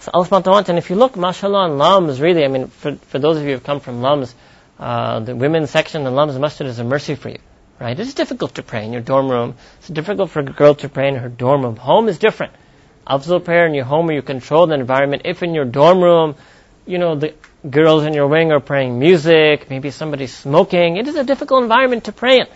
So 0.00 0.10
Allah 0.14 0.26
subhanahu 0.26 0.68
and 0.68 0.78
if 0.78 0.90
you 0.90 0.96
look, 0.96 1.16
mashallah, 1.16 1.70
on 1.70 1.78
Lums, 1.78 2.20
really, 2.20 2.44
I 2.44 2.48
mean, 2.48 2.68
for, 2.68 2.96
for 2.96 3.18
those 3.18 3.36
of 3.36 3.42
you 3.42 3.50
who 3.50 3.54
have 3.54 3.64
come 3.64 3.80
from 3.80 4.00
Lums, 4.00 4.34
uh, 4.78 5.20
the 5.20 5.36
women's 5.36 5.70
section 5.70 6.06
in 6.06 6.14
Lums 6.14 6.36
Masjid 6.38 6.66
is 6.66 6.78
a 6.78 6.84
mercy 6.84 7.14
for 7.14 7.28
you, 7.28 7.38
right? 7.80 7.98
It's 7.98 8.14
difficult 8.14 8.56
to 8.56 8.62
pray 8.62 8.84
in 8.84 8.92
your 8.92 9.02
dorm 9.02 9.30
room. 9.30 9.54
It's 9.78 9.88
difficult 9.88 10.30
for 10.30 10.40
a 10.40 10.44
girl 10.44 10.74
to 10.76 10.88
pray 10.88 11.08
in 11.08 11.14
her 11.16 11.28
dorm 11.28 11.62
room. 11.62 11.76
Home 11.76 12.08
is 12.08 12.18
different. 12.18 12.52
Afzal 13.06 13.44
prayer 13.44 13.66
in 13.66 13.74
your 13.74 13.84
home 13.84 14.06
where 14.06 14.16
you 14.16 14.22
control 14.22 14.66
the 14.66 14.74
environment. 14.74 15.22
If 15.24 15.42
in 15.42 15.54
your 15.54 15.64
dorm 15.64 16.02
room, 16.02 16.34
you 16.86 16.98
know, 16.98 17.14
the 17.14 17.34
girls 17.68 18.04
in 18.04 18.12
your 18.12 18.26
wing 18.26 18.50
are 18.50 18.60
playing 18.60 18.98
music, 18.98 19.70
maybe 19.70 19.90
somebody's 19.90 20.34
smoking, 20.34 20.96
it 20.96 21.06
is 21.06 21.14
a 21.14 21.24
difficult 21.24 21.62
environment 21.62 22.04
to 22.04 22.12
pray 22.12 22.40
in, 22.40 22.46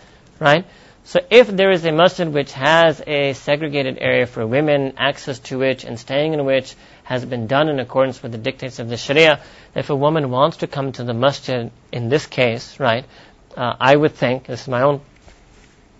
right? 0.40 0.66
So 1.06 1.20
if 1.30 1.46
there 1.46 1.70
is 1.70 1.84
a 1.84 1.92
masjid 1.92 2.26
which 2.26 2.52
has 2.54 3.00
a 3.06 3.32
segregated 3.34 3.98
area 4.00 4.26
for 4.26 4.44
women, 4.44 4.94
access 4.96 5.38
to 5.50 5.56
which 5.56 5.84
and 5.84 5.96
staying 6.00 6.32
in 6.34 6.44
which 6.44 6.74
has 7.04 7.24
been 7.24 7.46
done 7.46 7.68
in 7.68 7.78
accordance 7.78 8.20
with 8.20 8.32
the 8.32 8.38
dictates 8.38 8.80
of 8.80 8.88
the 8.88 8.96
Sharia, 8.96 9.40
if 9.76 9.88
a 9.88 9.94
woman 9.94 10.30
wants 10.30 10.56
to 10.58 10.66
come 10.66 10.90
to 10.90 11.04
the 11.04 11.14
masjid 11.14 11.70
in 11.92 12.08
this 12.08 12.26
case, 12.26 12.80
right, 12.80 13.04
uh, 13.56 13.74
I 13.78 13.94
would 13.94 14.14
think, 14.14 14.46
this 14.46 14.62
is 14.62 14.68
my 14.68 14.82
own 14.82 15.00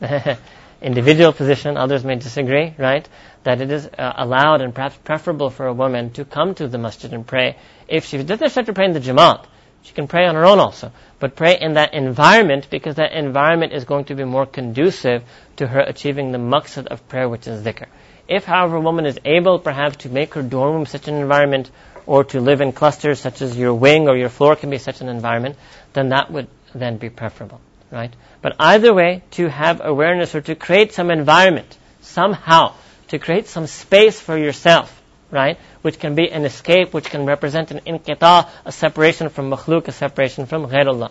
individual 0.83 1.33
position, 1.33 1.77
others 1.77 2.05
may 2.05 2.17
disagree, 2.17 2.75
right, 2.77 3.09
that 3.45 3.61
it 3.61 3.71
is 3.71 3.87
uh, 3.87 4.13
allowed 4.17 4.61
and 4.61 4.75
perhaps 4.75 4.97
preferable 5.05 5.51
for 5.51 5.69
a 5.69 5.73
woman 5.73 6.11
to 6.15 6.25
come 6.25 6.53
to 6.57 6.67
the 6.67 6.79
masjid 6.79 7.15
and 7.15 7.25
pray. 7.25 7.59
If 7.87 8.07
she 8.07 8.21
doesn't 8.25 8.53
have 8.53 8.67
to 8.67 8.73
pray 8.73 8.87
in 8.87 8.93
the 8.93 8.99
Jamaat, 8.99 9.45
she 9.87 9.93
can 9.93 10.09
pray 10.09 10.27
on 10.27 10.35
her 10.35 10.45
own 10.45 10.59
also, 10.59 10.91
but 11.21 11.37
pray 11.37 11.57
in 11.61 11.75
that 11.75 11.95
environment 11.95 12.67
because 12.71 12.97
that 12.97 13.13
environment 13.13 13.73
is 13.73 13.85
going 13.85 14.07
to 14.07 14.17
be 14.17 14.25
more 14.25 14.45
conducive 14.45 15.23
to 15.57 15.67
her 15.67 15.79
achieving 15.79 16.33
the 16.33 16.39
maqsad 16.39 16.89
of 16.89 17.09
prayer, 17.09 17.29
which 17.29 17.47
is 17.47 17.63
dhikr. 17.63 17.87
If, 18.27 18.45
however, 18.45 18.77
a 18.77 18.81
woman 18.81 19.07
is 19.07 19.21
able 19.25 19.61
perhaps 19.61 19.99
to 19.99 20.09
make 20.09 20.35
her 20.35 20.43
dorm 20.43 20.75
room 20.75 20.87
such 20.87 21.07
an 21.07 21.15
environment 21.15 21.71
or 22.05 22.25
to 22.25 22.41
live 22.41 22.61
in 22.61 22.73
clusters 22.73 23.21
such 23.21 23.41
as 23.43 23.57
your 23.57 23.75
wing 23.75 24.09
or 24.09 24.17
your 24.17 24.29
floor 24.29 24.57
can 24.57 24.71
be 24.71 24.79
such 24.79 25.01
an 25.01 25.09
environment, 25.09 25.57
then 25.93 26.09
that 26.09 26.33
would 26.33 26.49
then 26.75 26.97
be 26.97 27.09
preferable, 27.09 27.61
right? 27.93 28.13
But 28.43 28.57
either 28.59 28.93
way, 28.93 29.23
to 29.33 29.49
have 29.49 29.81
awareness 29.85 30.35
or 30.35 30.41
to 30.41 30.57
create 30.57 30.93
some 30.95 31.13
environment 31.13 31.79
somehow 32.01 32.75
to 33.09 33.19
create 33.19 33.47
some 33.47 33.67
space 33.67 34.21
for 34.21 34.37
yourself, 34.37 35.03
right? 35.31 35.59
Which 35.83 35.99
can 35.99 36.15
be 36.15 36.31
an 36.31 36.45
escape, 36.45 36.93
which 36.93 37.11
can 37.11 37.27
represent 37.27 37.71
an 37.71 37.81
inqita, 37.81 38.49
a 38.65 38.73
separation 38.73 39.29
from 39.29 39.51
makhluk, 39.51 39.89
a 39.89 39.93
separation 39.93 40.47
from 40.47 40.67
ghairullah. 40.67 41.11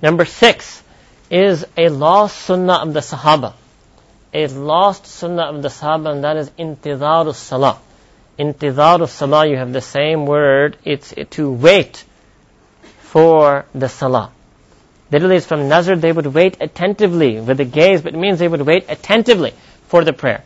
Number 0.00 0.24
six 0.24 0.82
is 1.30 1.66
a 1.76 1.88
lost 1.88 2.36
sunnah 2.36 2.74
of 2.74 2.92
the 2.92 3.00
Sahaba. 3.00 3.54
A 4.34 4.46
lost 4.46 5.06
sunnah 5.06 5.44
of 5.44 5.62
the 5.62 5.68
Sahaba, 5.68 6.12
and 6.12 6.24
that 6.24 6.36
is 6.36 6.50
intidharus 6.50 7.34
salah. 7.34 7.78
Intidharus 8.38 9.08
salah, 9.08 9.46
you 9.46 9.56
have 9.56 9.72
the 9.72 9.80
same 9.80 10.24
word, 10.24 10.76
it's 10.84 11.12
to 11.30 11.50
wait 11.50 12.04
for 13.00 13.66
the 13.74 13.88
salah. 13.88 14.32
Literally, 15.10 15.36
it's 15.36 15.46
from 15.46 15.68
Nazar, 15.68 15.96
they 15.96 16.12
would 16.12 16.26
wait 16.26 16.56
attentively 16.60 17.38
with 17.38 17.58
the 17.58 17.66
gaze, 17.66 18.00
but 18.00 18.14
it 18.14 18.18
means 18.18 18.38
they 18.38 18.48
would 18.48 18.62
wait 18.62 18.86
attentively 18.88 19.52
for 19.88 20.04
the 20.04 20.14
prayer 20.14 20.42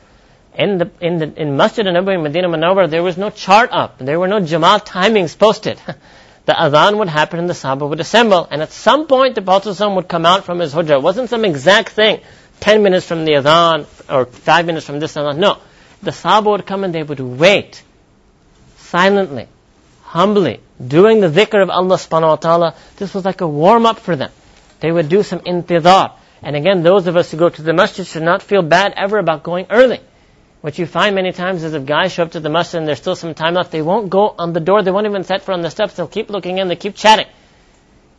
in 0.56 0.78
the 0.78 0.90
in 1.00 1.18
the 1.18 1.40
in 1.40 1.56
Masjid 1.56 1.86
an-Nabawi 1.86 2.14
in 2.14 2.22
Medina 2.22 2.48
Munawwar 2.48 2.88
there 2.88 3.02
was 3.02 3.16
no 3.16 3.30
chart 3.30 3.70
up. 3.72 3.98
There 3.98 4.18
were 4.18 4.28
no 4.28 4.40
Jamaat 4.40 4.86
timings 4.86 5.36
posted. 5.38 5.80
the 6.46 6.52
adhan 6.52 6.98
would 6.98 7.08
happen 7.08 7.38
and 7.40 7.48
the 7.48 7.54
Sahaba 7.54 7.88
would 7.88 8.00
assemble. 8.00 8.48
And 8.50 8.62
at 8.62 8.72
some 8.72 9.06
point 9.06 9.34
the 9.34 9.42
Prophet 9.42 9.78
would 9.94 10.08
come 10.08 10.24
out 10.24 10.44
from 10.44 10.60
his 10.60 10.72
hujrah. 10.72 10.96
It 10.96 11.02
wasn't 11.02 11.28
some 11.28 11.44
exact 11.44 11.90
thing. 11.90 12.20
Ten 12.60 12.82
minutes 12.82 13.06
from 13.06 13.24
the 13.24 13.32
adhan 13.32 13.86
or 14.08 14.26
five 14.26 14.64
minutes 14.66 14.86
from 14.86 14.98
this 15.00 15.14
adhan. 15.14 15.38
No. 15.38 15.58
The 16.02 16.12
Sahaba 16.12 16.52
would 16.52 16.66
come 16.66 16.84
and 16.84 16.94
they 16.94 17.02
would 17.02 17.20
wait 17.20 17.82
silently, 18.78 19.48
humbly, 20.02 20.60
doing 20.84 21.20
the 21.20 21.28
dhikr 21.28 21.62
of 21.62 21.70
Allah 21.70 21.96
subhanahu 21.96 22.28
wa 22.28 22.36
ta'ala. 22.36 22.74
This 22.96 23.12
was 23.12 23.24
like 23.24 23.40
a 23.40 23.48
warm 23.48 23.84
up 23.84 23.98
for 23.98 24.16
them. 24.16 24.30
They 24.80 24.92
would 24.92 25.08
do 25.08 25.22
some 25.22 25.40
intidar. 25.40 26.12
And 26.42 26.54
again, 26.54 26.82
those 26.82 27.06
of 27.06 27.16
us 27.16 27.30
who 27.30 27.38
go 27.38 27.48
to 27.48 27.62
the 27.62 27.72
masjid 27.72 28.06
should 28.06 28.22
not 28.22 28.42
feel 28.42 28.62
bad 28.62 28.94
ever 28.96 29.18
about 29.18 29.42
going 29.42 29.66
early. 29.70 30.00
What 30.60 30.78
you 30.78 30.86
find 30.86 31.14
many 31.14 31.32
times 31.32 31.62
is 31.62 31.74
if 31.74 31.86
guys 31.86 32.12
show 32.12 32.24
up 32.24 32.32
to 32.32 32.40
the 32.40 32.48
masjid 32.48 32.78
and 32.78 32.88
there's 32.88 32.98
still 32.98 33.14
some 33.14 33.34
time 33.34 33.54
left, 33.54 33.70
they 33.70 33.82
won't 33.82 34.10
go 34.10 34.34
on 34.38 34.52
the 34.52 34.60
door, 34.60 34.82
they 34.82 34.90
won't 34.90 35.06
even 35.06 35.24
set 35.24 35.42
foot 35.42 35.52
on 35.52 35.62
the 35.62 35.70
steps, 35.70 35.94
they'll 35.94 36.08
keep 36.08 36.30
looking 36.30 36.58
in, 36.58 36.68
they 36.68 36.76
keep 36.76 36.94
chatting. 36.94 37.26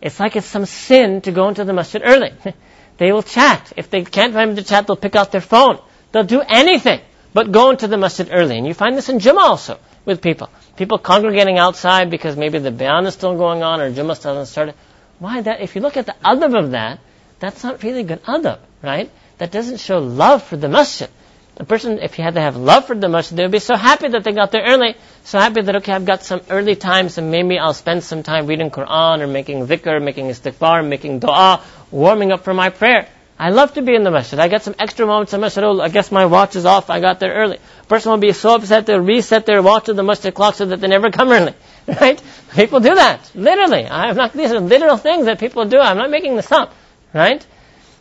It's 0.02 0.20
like 0.20 0.36
it's 0.36 0.48
some 0.48 0.66
sin 0.66 1.22
to 1.22 1.32
go 1.32 1.50
into 1.50 1.64
the 1.64 1.74
masjid 1.74 2.02
early. 2.06 2.32
they 2.98 3.12
will 3.12 3.24
chat. 3.24 3.74
If 3.76 3.90
they 3.90 4.04
can't 4.04 4.34
find 4.34 4.56
to 4.56 4.64
chat, 4.64 4.88
they'll 4.88 4.96
pick 4.96 5.16
out 5.16 5.32
their 5.32 5.42
phone. 5.42 5.80
They'll 6.12 6.24
do 6.24 6.42
anything 6.42 7.02
but 7.34 7.52
go 7.52 7.70
into 7.70 7.88
the 7.88 7.98
masjid 7.98 8.30
early. 8.32 8.58
And 8.58 8.66
you 8.66 8.74
find 8.74 8.98
this 8.98 9.10
in 9.10 9.20
Jummah 9.20 9.50
also 9.50 9.80
with 10.06 10.22
people. 10.22 10.50
People 10.76 10.98
congregating 10.98 11.58
outside 11.58 12.10
because 12.10 12.36
maybe 12.36 12.60
the 12.60 12.72
bayan 12.72 13.06
is 13.06 13.14
still 13.14 13.36
going 13.38 13.64
on 13.64 13.82
or 13.82 13.92
Jummah 13.92 14.16
still 14.16 14.36
hasn't 14.36 14.48
started. 14.48 14.76
Why 15.20 15.42
that? 15.42 15.62
If 15.62 15.76
you 15.76 15.82
look 15.82 15.98
at 15.98 16.06
the 16.06 16.16
adab 16.24 16.58
of 16.58 16.72
that, 16.72 17.00
that's 17.40 17.64
not 17.64 17.84
really 17.84 18.04
good 18.04 18.24
adab, 18.24 18.60
right? 18.82 19.12
That 19.38 19.52
doesn't 19.52 19.78
show 19.78 20.00
love 20.00 20.44
for 20.44 20.58
the 20.58 20.70
masjid. 20.70 21.10
The 21.58 21.66
person, 21.66 21.98
if 21.98 22.14
he 22.14 22.22
had 22.22 22.36
to 22.36 22.42
have 22.42 22.56
love 22.56 22.86
for 22.86 22.96
the 22.96 23.10
masjid, 23.10 23.36
they 23.36 23.44
would 23.44 23.52
be 23.52 23.58
so 23.58 23.76
happy 23.76 24.08
that 24.10 24.24
they 24.24 24.32
got 24.32 24.52
there 24.52 24.62
early. 24.64 24.96
So 25.24 25.40
happy 25.40 25.62
that, 25.62 25.76
okay, 25.78 25.92
I've 25.92 26.06
got 26.06 26.24
some 26.24 26.42
early 26.52 26.76
time, 26.76 27.10
so 27.10 27.24
maybe 27.24 27.58
I'll 27.58 27.74
spend 27.74 28.04
some 28.04 28.22
time 28.22 28.46
reading 28.46 28.70
Quran 28.70 29.22
or 29.22 29.28
making 29.28 29.66
dhikr, 29.66 30.00
making 30.00 30.28
istighfar, 30.28 30.88
making 30.88 31.18
dua, 31.18 31.64
warming 31.90 32.32
up 32.32 32.44
for 32.44 32.54
my 32.54 32.70
prayer. 32.70 33.08
I 33.40 33.50
love 33.50 33.74
to 33.74 33.82
be 33.82 33.96
in 33.96 34.04
the 34.04 34.12
masjid. 34.12 34.38
I 34.38 34.50
got 34.50 34.62
some 34.62 34.76
extra 34.78 35.08
moments 35.08 35.34
in 35.34 35.42
masjid. 35.42 35.64
Oh, 35.64 35.82
I 35.82 35.90
guess 35.90 36.12
my 36.12 36.28
watch 36.28 36.56
is 36.56 36.66
off. 36.66 36.92
I 36.92 37.00
got 37.00 37.20
there 37.20 37.34
early. 37.34 37.60
person 37.88 38.12
will 38.12 38.20
be 38.20 38.34
so 38.34 38.54
upset 38.54 38.86
they'll 38.86 39.00
reset 39.00 39.48
their 39.48 39.64
watch 39.64 39.86
to 39.86 39.94
the 39.94 40.04
masjid 40.04 40.34
clock 40.34 40.56
so 40.56 40.66
that 40.66 40.80
they 40.80 40.88
never 40.88 41.10
come 41.12 41.30
early. 41.30 41.54
Right? 41.88 42.22
People 42.54 42.82
do 42.82 42.94
that. 42.94 43.32
Literally. 43.34 43.88
I'm 43.88 44.16
not, 44.16 44.34
these 44.34 44.52
are 44.52 44.60
literal 44.60 44.98
things 44.98 45.26
that 45.26 45.40
people 45.40 45.66
do. 45.66 45.80
I'm 45.80 45.98
not 45.98 46.12
making 46.12 46.36
this 46.36 46.52
up. 46.52 46.74
Right? 47.14 47.46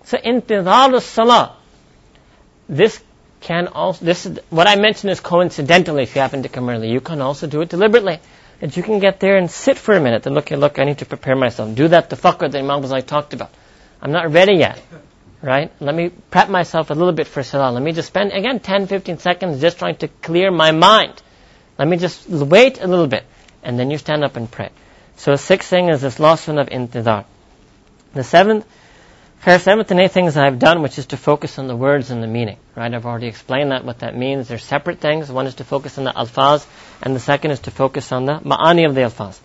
So, 0.04 0.18
intidar 0.18 1.00
salah. 1.00 1.57
This 2.68 3.00
can 3.47 3.68
also, 3.68 4.05
this 4.05 4.26
is, 4.26 4.40
what 4.51 4.66
I 4.66 4.74
mentioned 4.74 5.12
is 5.12 5.20
coincidentally 5.20 6.03
if 6.03 6.16
you 6.16 6.20
happen 6.20 6.42
to 6.42 6.49
come 6.49 6.68
early. 6.68 6.90
You 6.90 7.01
can 7.01 7.20
also 7.20 7.47
do 7.47 7.61
it 7.61 7.68
deliberately. 7.68 8.18
That 8.59 8.76
you 8.76 8.82
can 8.82 8.99
get 8.99 9.20
there 9.20 9.36
and 9.36 9.49
sit 9.49 9.78
for 9.78 9.94
a 9.94 10.01
minute 10.01 10.26
and 10.26 10.34
look, 10.34 10.51
look, 10.51 10.80
I 10.80 10.84
need 10.84 10.99
to 10.99 11.07
prepare 11.07 11.36
myself. 11.36 11.72
Do 11.76 11.86
that 11.88 12.11
tafakkur 12.11 12.51
that 12.51 12.57
Imam 12.57 12.82
Ghazali 12.82 13.07
talked 13.07 13.34
about. 13.34 13.53
I'm 14.03 14.11
not 14.11 14.32
ready 14.32 14.55
yet. 14.55 14.82
Right? 15.42 15.70
Let 15.78 15.94
me 15.94 16.09
prep 16.09 16.49
myself 16.49 16.90
a 16.90 16.94
little 16.94 17.12
bit 17.12 17.28
for 17.28 17.44
salah. 17.44 17.70
Let 17.72 17.84
me 17.84 17.92
just 17.92 18.09
spend, 18.09 18.32
again, 18.32 18.59
10, 18.59 18.88
15 18.88 19.18
seconds 19.18 19.61
just 19.61 19.78
trying 19.78 19.97
to 19.99 20.09
clear 20.09 20.51
my 20.51 20.72
mind. 20.72 21.22
Let 21.78 21.86
me 21.86 21.99
just 21.99 22.28
wait 22.28 22.82
a 22.82 22.88
little 22.88 23.07
bit. 23.07 23.24
And 23.62 23.78
then 23.78 23.92
you 23.92 23.99
stand 23.99 24.24
up 24.24 24.34
and 24.34 24.51
pray. 24.51 24.70
So 25.16 25.30
the 25.30 25.38
sixth 25.38 25.70
thing 25.70 25.88
is 25.88 26.01
this 26.01 26.18
last 26.18 26.49
one 26.49 26.59
of 26.59 26.68
intidar. 26.68 27.26
The 28.12 28.24
seventh 28.24 28.66
Fair 29.47 29.61
seventh 29.61 30.12
things 30.12 30.36
I've 30.36 30.59
done, 30.59 30.82
which 30.82 30.99
is 30.99 31.07
to 31.07 31.16
focus 31.16 31.57
on 31.61 31.68
the 31.68 31.76
words 31.76 32.11
and 32.11 32.20
the 32.20 32.26
meaning. 32.26 32.57
Right? 32.74 32.92
I've 32.92 33.07
already 33.07 33.28
explained 33.28 33.70
that, 33.70 33.84
what 33.84 34.01
that 34.01 34.16
means. 34.16 34.49
They're 34.49 34.59
separate 34.59 34.99
things. 34.99 35.30
One 35.30 35.47
is 35.47 35.55
to 35.61 35.64
focus 35.64 35.99
on 35.99 36.03
the 36.03 36.11
alfaz, 36.11 36.66
and 37.01 37.14
the 37.14 37.20
second 37.20 37.53
is 37.53 37.61
to 37.61 37.70
focus 37.70 38.11
on 38.11 38.24
the 38.24 38.40
ma'ani 38.40 38.88
of 38.88 38.97
the 38.97 39.03
alfaz. 39.03 39.38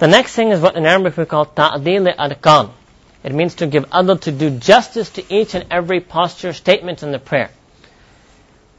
The 0.00 0.08
next 0.08 0.34
thing 0.34 0.48
is 0.48 0.58
what 0.60 0.74
in 0.74 0.84
Arabic 0.84 1.16
we 1.16 1.24
call 1.24 1.44
ta'dil 1.44 2.08
arkan. 2.16 2.72
It 3.22 3.32
means 3.32 3.54
to 3.62 3.68
give 3.68 3.88
adl, 3.90 4.20
to 4.22 4.32
do 4.32 4.50
justice 4.50 5.10
to 5.10 5.32
each 5.32 5.54
and 5.54 5.66
every 5.70 6.00
posture, 6.00 6.52
statement 6.52 7.04
in 7.04 7.12
the 7.12 7.20
prayer. 7.20 7.50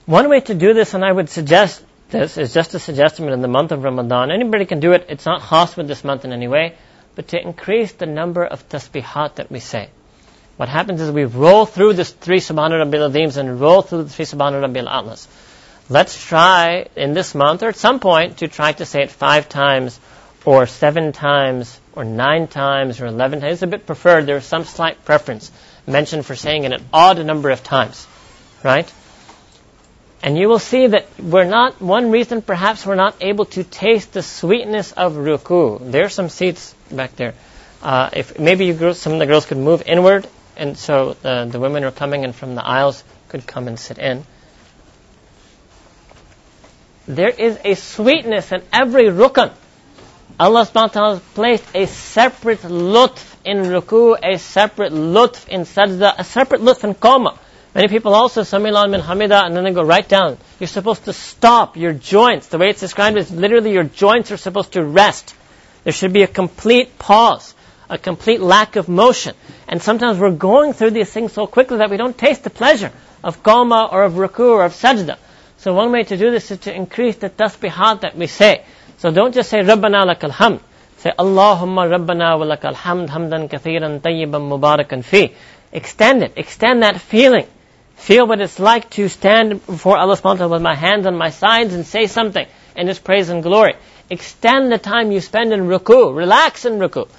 One 0.08 0.28
way 0.28 0.42
to 0.42 0.54
do 0.54 0.74
this, 0.74 0.94
and 0.94 1.06
I 1.06 1.12
would 1.14 1.30
suggest 1.30 1.82
this, 2.10 2.38
is 2.38 2.54
just 2.54 2.76
a 2.76 2.80
suggestion 2.80 3.30
in 3.30 3.40
the 3.40 3.48
month 3.48 3.72
of 3.72 3.82
Ramadan. 3.82 4.30
Anybody 4.30 4.66
can 4.66 4.82
do 4.82 4.92
it. 4.92 5.06
It's 5.08 5.26
not 5.26 5.42
khas 5.42 5.78
with 5.78 5.88
this 5.88 6.04
month 6.04 6.26
in 6.26 6.34
any 6.34 6.50
way, 6.50 6.76
but 7.16 7.30
to 7.30 7.42
increase 7.42 7.94
the 7.94 8.08
number 8.08 8.44
of 8.44 8.68
tasbihat 8.68 9.36
that 9.36 9.50
we 9.50 9.62
say. 9.62 9.88
What 10.60 10.68
happens 10.68 11.00
is 11.00 11.10
we 11.10 11.24
roll 11.24 11.66
through 11.66 11.94
the 11.94 12.04
three 12.04 12.42
Subhana 12.42 12.84
Rabbil 12.84 13.38
and 13.38 13.62
roll 13.62 13.82
through 13.82 14.04
the 14.04 14.10
three 14.10 14.26
Subhana 14.26 14.62
Rabbil. 14.62 15.28
Let's 15.88 16.22
try 16.22 16.88
in 16.98 17.14
this 17.14 17.34
month 17.34 17.64
or 17.64 17.70
at 17.70 17.78
some 17.78 18.02
point 18.02 18.40
to 18.40 18.50
try 18.50 18.74
to 18.74 18.86
say 18.86 19.04
it 19.04 19.10
five 19.10 19.48
times 19.48 19.98
or 20.44 20.68
seven 20.68 21.14
times 21.14 21.80
or 21.94 22.04
nine 22.04 22.48
times 22.48 23.00
or 23.00 23.06
eleven 23.06 23.40
times. 23.40 23.54
It's 23.54 23.62
a 23.62 23.68
bit 23.68 23.86
preferred. 23.86 24.26
There's 24.26 24.44
some 24.44 24.66
slight 24.66 25.06
preference 25.06 25.50
mentioned 25.88 26.26
for 26.26 26.36
saying 26.36 26.66
it 26.66 26.74
an 26.74 26.84
odd 26.92 27.26
number 27.26 27.52
of 27.52 27.64
times. 27.64 28.06
Right? 28.62 28.94
And 30.22 30.38
you 30.38 30.50
will 30.50 30.60
see 30.60 30.88
that 30.88 31.08
we're 31.18 31.46
not, 31.46 31.82
one 31.82 32.12
reason 32.12 32.42
perhaps 32.42 32.86
we're 32.86 32.96
not 32.96 33.16
able 33.22 33.46
to 33.56 33.64
taste 33.64 34.12
the 34.12 34.22
sweetness 34.22 34.92
of 34.92 35.14
ruku. 35.14 35.90
There's 35.90 36.14
some 36.14 36.28
seats 36.28 36.76
back 36.92 37.16
there. 37.16 37.34
Uh, 37.82 38.10
if 38.12 38.38
maybe 38.38 38.66
you 38.66 38.74
girls, 38.74 39.00
some 39.00 39.14
of 39.14 39.20
the 39.20 39.26
girls 39.26 39.46
could 39.46 39.58
move 39.58 39.84
inward 39.86 40.28
and 40.60 40.78
so 40.78 41.14
the, 41.14 41.46
the 41.46 41.60
women 41.60 41.84
who 41.84 41.90
are 41.90 41.94
coming 41.94 42.24
in 42.24 42.34
from 42.34 42.54
the 42.54 42.66
aisles 42.66 43.04
could 43.30 43.48
come 43.48 43.68
and 43.68 43.80
sit 43.80 43.98
in. 43.98 44.26
There 47.08 47.30
is 47.30 47.58
a 47.64 47.76
sweetness 47.76 48.52
in 48.52 48.62
every 48.72 49.06
rukun. 49.06 49.52
Allah 50.40 50.66
subhanahu 50.66 50.74
wa 50.74 50.88
ta'ala 50.88 51.14
has 51.16 51.24
placed 51.34 51.66
a 51.74 51.88
separate 51.88 52.62
lutf 52.62 53.36
in 53.44 53.58
ruku, 53.58 54.18
a 54.22 54.38
separate 54.38 54.94
lutf 54.94 55.48
in 55.48 55.62
sajda, 55.62 56.14
a 56.18 56.24
separate 56.24 56.62
lutf 56.62 56.84
in 56.84 56.94
qawma. 56.94 57.38
Many 57.74 57.88
people 57.88 58.14
also, 58.14 58.42
Samilan 58.42 58.92
min 58.92 59.02
hamida, 59.02 59.46
and 59.46 59.56
then 59.56 59.64
they 59.64 59.72
go 59.72 59.84
right 59.84 60.08
down. 60.08 60.38
You're 60.60 60.68
supposed 60.68 61.06
to 61.06 61.14
stop 61.14 61.78
your 61.78 61.94
joints. 61.94 62.48
The 62.48 62.58
way 62.58 62.70
it's 62.70 62.80
described 62.80 63.18
is 63.18 63.32
literally 63.32 63.74
your 63.74 63.84
joints 63.84 64.32
are 64.32 64.38
supposed 64.38 64.74
to 64.74 64.84
rest. 64.84 65.36
There 65.84 65.94
should 65.94 66.14
be 66.14 66.24
a 66.24 66.28
complete 66.28 66.98
pause 67.00 67.54
a 67.90 67.98
complete 67.98 68.40
lack 68.40 68.76
of 68.76 68.88
motion. 68.88 69.36
And 69.68 69.82
sometimes 69.82 70.20
we're 70.20 70.32
going 70.32 70.74
through 70.74 70.92
these 70.92 71.12
things 71.12 71.34
so 71.34 71.48
quickly 71.48 71.78
that 71.78 71.90
we 71.90 71.98
don't 71.98 72.18
taste 72.18 72.44
the 72.44 72.50
pleasure 72.50 72.92
of 73.24 73.44
qawma 73.44 73.92
or 73.92 74.04
of 74.04 74.14
ruku 74.14 74.52
or 74.52 74.66
of 74.66 74.74
sajda. 74.74 75.18
So 75.58 75.74
one 75.74 75.92
way 75.92 76.04
to 76.04 76.18
do 76.18 76.32
this 76.32 76.52
is 76.52 76.60
to 76.60 76.74
increase 76.74 77.18
the 77.18 77.30
tasbihat 77.30 78.02
that 78.02 78.16
we 78.16 78.28
say. 78.28 78.64
So 78.98 79.12
don't 79.12 79.34
just 79.34 79.50
say 79.50 79.60
Rabbana 79.60 80.06
lakal 80.06 80.32
hamd. 80.32 80.62
Say 80.98 81.12
Allahumma 81.18 81.90
Rabbana 81.90 82.40
wa 82.40 82.46
lakal 82.46 82.74
hamd 82.74 83.10
hamdan 83.10 83.50
kathiran 83.50 84.00
tayyiban 84.02 84.48
mubarakan 84.50 85.04
fi. 85.04 85.34
Extend 85.72 86.24
it. 86.24 86.34
Extend 86.36 86.84
that 86.84 87.02
feeling. 87.02 87.46
Feel 87.96 88.28
what 88.28 88.40
it's 88.40 88.60
like 88.60 88.90
to 88.92 89.10
stand 89.10 89.66
before 89.66 89.98
Allah 89.98 90.16
subhanahu 90.16 90.50
with 90.50 90.62
my 90.62 90.76
hands 90.76 91.06
on 91.06 91.18
my 91.18 91.32
sides 91.32 91.74
and 91.74 91.86
say 91.86 92.08
something 92.08 92.48
in 92.76 92.88
His 92.88 93.00
praise 93.00 93.28
and 93.28 93.44
glory. 93.44 93.76
Extend 94.10 94.72
the 94.72 94.78
time 94.78 95.12
you 95.12 95.20
spend 95.20 95.52
in 95.52 95.68
ruku. 95.68 96.16
Relax 96.16 96.64
in 96.64 96.80
ruku. 96.80 97.10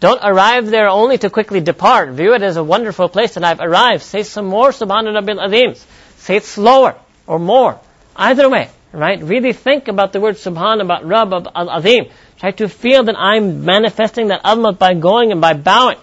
Don't 0.00 0.20
arrive 0.22 0.66
there 0.66 0.88
only 0.88 1.18
to 1.18 1.28
quickly 1.28 1.60
depart. 1.60 2.08
View 2.10 2.32
it 2.34 2.42
as 2.42 2.56
a 2.56 2.64
wonderful 2.64 3.10
place 3.10 3.34
that 3.34 3.44
I've 3.44 3.60
arrived. 3.60 4.02
Say 4.02 4.22
some 4.22 4.46
more 4.46 4.70
Subhana 4.70 5.12
Rabbil. 5.12 5.78
Say 6.16 6.36
it 6.36 6.44
slower 6.44 6.96
or 7.26 7.38
more. 7.38 7.78
Either 8.16 8.48
way, 8.48 8.70
right? 8.92 9.22
Really 9.22 9.52
think 9.52 9.88
about 9.88 10.14
the 10.14 10.20
word 10.20 10.36
Subhan, 10.36 10.80
about 10.80 11.04
Rabb, 11.04 11.32
Al 11.54 11.70
Azim. 11.70 12.06
Try 12.38 12.50
to 12.52 12.68
feel 12.68 13.04
that 13.04 13.16
I'm 13.18 13.66
manifesting 13.66 14.28
that 14.28 14.42
azmat 14.42 14.78
by 14.78 14.94
going 14.94 15.32
and 15.32 15.40
by 15.40 15.52
bowing. 15.52 15.98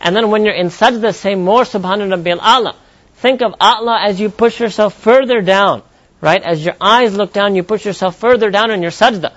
And 0.00 0.16
then 0.16 0.30
when 0.30 0.44
you're 0.46 0.54
in 0.54 0.68
sajda, 0.68 1.14
say 1.14 1.34
more 1.34 1.62
Subhana 1.62 2.08
Rabbil 2.08 2.38
A'la. 2.38 2.74
Think 3.16 3.42
of 3.42 3.54
Allah 3.60 4.00
as 4.02 4.18
you 4.18 4.30
push 4.30 4.58
yourself 4.58 4.94
further 4.94 5.42
down, 5.42 5.82
right? 6.22 6.42
As 6.42 6.64
your 6.64 6.74
eyes 6.80 7.14
look 7.14 7.34
down, 7.34 7.54
you 7.54 7.62
push 7.62 7.84
yourself 7.84 8.16
further 8.16 8.50
down 8.50 8.70
in 8.70 8.80
your 8.80 8.90
sajda. 8.90 9.32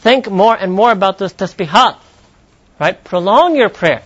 Think 0.00 0.28
more 0.28 0.54
and 0.54 0.72
more 0.72 0.90
about 0.90 1.18
those 1.18 1.32
tasbihat. 1.32 1.96
Right? 2.80 3.02
Prolong 3.02 3.56
your 3.56 3.68
prayer. 3.68 4.02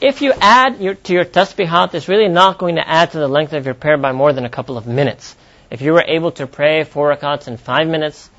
If 0.00 0.20
you 0.20 0.32
add 0.40 0.80
your, 0.80 0.94
to 0.94 1.12
your 1.12 1.24
tasbihat, 1.24 1.94
it's 1.94 2.08
really 2.08 2.28
not 2.28 2.58
going 2.58 2.76
to 2.76 2.86
add 2.86 3.12
to 3.12 3.18
the 3.18 3.28
length 3.28 3.54
of 3.54 3.64
your 3.64 3.74
prayer 3.74 3.96
by 3.96 4.12
more 4.12 4.32
than 4.32 4.44
a 4.44 4.50
couple 4.50 4.76
of 4.76 4.86
minutes. 4.86 5.34
If 5.70 5.80
you 5.80 5.92
were 5.92 6.04
able 6.06 6.32
to 6.32 6.46
pray 6.46 6.84
four 6.84 7.14
rakats 7.14 7.48
in 7.48 7.56
five 7.56 7.88
minutes, 7.88 8.30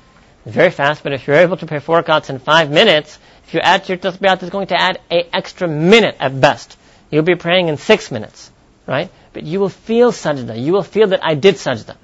very 0.46 0.70
fast, 0.70 1.02
but 1.02 1.12
if 1.12 1.26
you're 1.26 1.36
able 1.36 1.56
to 1.56 1.66
pray 1.66 1.80
four 1.80 2.02
rakats 2.02 2.30
in 2.30 2.38
five 2.38 2.70
minutes, 2.70 3.18
if 3.46 3.54
you 3.54 3.60
add 3.60 3.84
to 3.84 3.88
your 3.88 3.98
tasbihat, 3.98 4.42
it's 4.42 4.50
going 4.50 4.68
to 4.68 4.80
add 4.80 5.00
a 5.10 5.36
extra 5.36 5.66
minute 5.66 6.16
at 6.20 6.40
best. 6.40 6.78
You'll 7.10 7.22
be 7.22 7.34
praying 7.34 7.68
in 7.68 7.76
six 7.76 8.10
minutes, 8.10 8.50
right? 8.86 9.10
But 9.32 9.42
you 9.44 9.58
will 9.60 9.68
feel 9.68 10.12
sajda. 10.12 10.62
You 10.62 10.72
will 10.72 10.82
feel 10.82 11.08
that 11.08 11.24
I 11.24 11.34
did 11.34 11.56
sajda. 11.56 11.96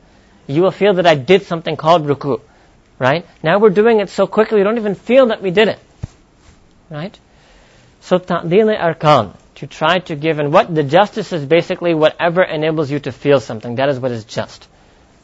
You 0.47 0.63
will 0.63 0.71
feel 0.71 0.95
that 0.95 1.07
I 1.07 1.15
did 1.15 1.43
something 1.43 1.77
called 1.77 2.07
ruku, 2.07 2.41
right? 2.99 3.27
Now 3.43 3.59
we're 3.59 3.71
doing 3.71 4.01
it 4.01 4.11
so 4.11 4.27
quickly, 4.27 4.59
we 4.59 4.65
don't 4.65 4.79
even 4.79 4.95
feel 4.95 5.27
that 5.27 5.41
we 5.41 5.51
did 5.51 5.69
it, 5.69 5.79
right? 6.91 7.19
So 8.01 8.19
ta'dil 8.19 8.69
arkan, 8.69 9.37
to 9.57 9.67
try 9.67 9.99
to 10.01 10.17
give, 10.17 10.39
and 10.39 10.53
what 10.53 10.75
the 10.75 10.83
justice 10.83 11.33
is 11.33 11.45
basically 11.45 11.95
whatever 11.95 12.43
enables 12.43 12.91
you 12.91 12.99
to 13.01 13.13
feel 13.13 13.41
something. 13.41 13.77
That 13.77 13.89
is 13.89 13.99
what 13.99 14.11
is 14.11 14.25
just. 14.25 14.69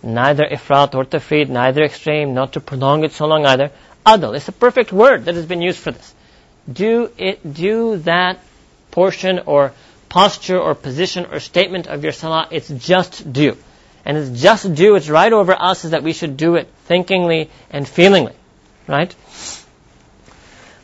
Neither 0.03 0.45
ifrat 0.45 0.95
or 0.95 1.05
tafrit, 1.05 1.49
neither 1.49 1.83
extreme, 1.83 2.33
not 2.33 2.55
to 2.55 2.61
prolong 2.61 3.05
it 3.05 3.13
so 3.13 3.27
long 3.27 3.45
either. 3.45 3.71
Adl, 4.07 4.35
it's 4.35 4.49
a 4.49 4.53
perfect 4.53 4.93
word 4.93 5.27
that 5.27 5.35
has 5.35 5.47
been 5.47 5.61
used 5.61 5.79
for 5.79 5.91
this. 5.91 6.15
Do 6.73 7.11
it, 7.19 7.53
do 7.53 7.99
that 7.99 8.39
portion 8.91 9.41
or 9.41 9.73
posture 10.09 10.59
or 10.59 10.75
position 10.75 11.27
or 11.27 11.41
statement 11.41 11.87
of 11.87 12.03
your 12.03 12.13
salah, 12.13 12.49
it's 12.51 12.69
just 12.69 13.33
due. 13.33 13.57
And 14.05 14.17
it's 14.17 14.41
just 14.41 14.75
due, 14.75 14.97
it's 14.97 15.09
right 15.09 15.33
over 15.33 15.53
us 15.53 15.85
is 15.85 15.91
that 15.91 16.03
we 16.03 16.13
should 16.13 16.37
do 16.37 16.57
it 16.57 16.69
thinkingly 16.87 17.51
and 17.71 17.87
feelingly. 17.87 18.35
Right? 18.87 19.15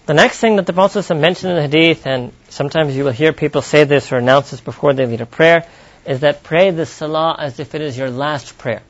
The 0.07 0.15
next 0.15 0.39
thing 0.39 0.55
that 0.55 0.67
the 0.67 0.73
Prophet 0.73 1.13
mentioned 1.17 1.51
in 1.51 1.57
the 1.57 1.63
hadith, 1.63 2.07
and 2.07 2.33
sometimes 2.49 2.97
you 2.97 3.03
will 3.03 3.11
hear 3.11 3.33
people 3.33 3.61
say 3.61 3.83
this 3.83 4.13
or 4.13 4.19
announce 4.19 4.53
this 4.53 4.61
before 4.61 4.95
they 4.95 5.05
lead 5.05 5.21
a 5.21 5.27
prayer, 5.27 5.67
is 6.07 6.21
that 6.21 6.45
pray 6.45 6.71
the 6.71 6.87
salah 6.87 7.35
as 7.41 7.59
if 7.59 7.75
it 7.75 7.81
is 7.81 7.99
your 7.99 8.09
last 8.09 8.57
prayer. 8.57 8.83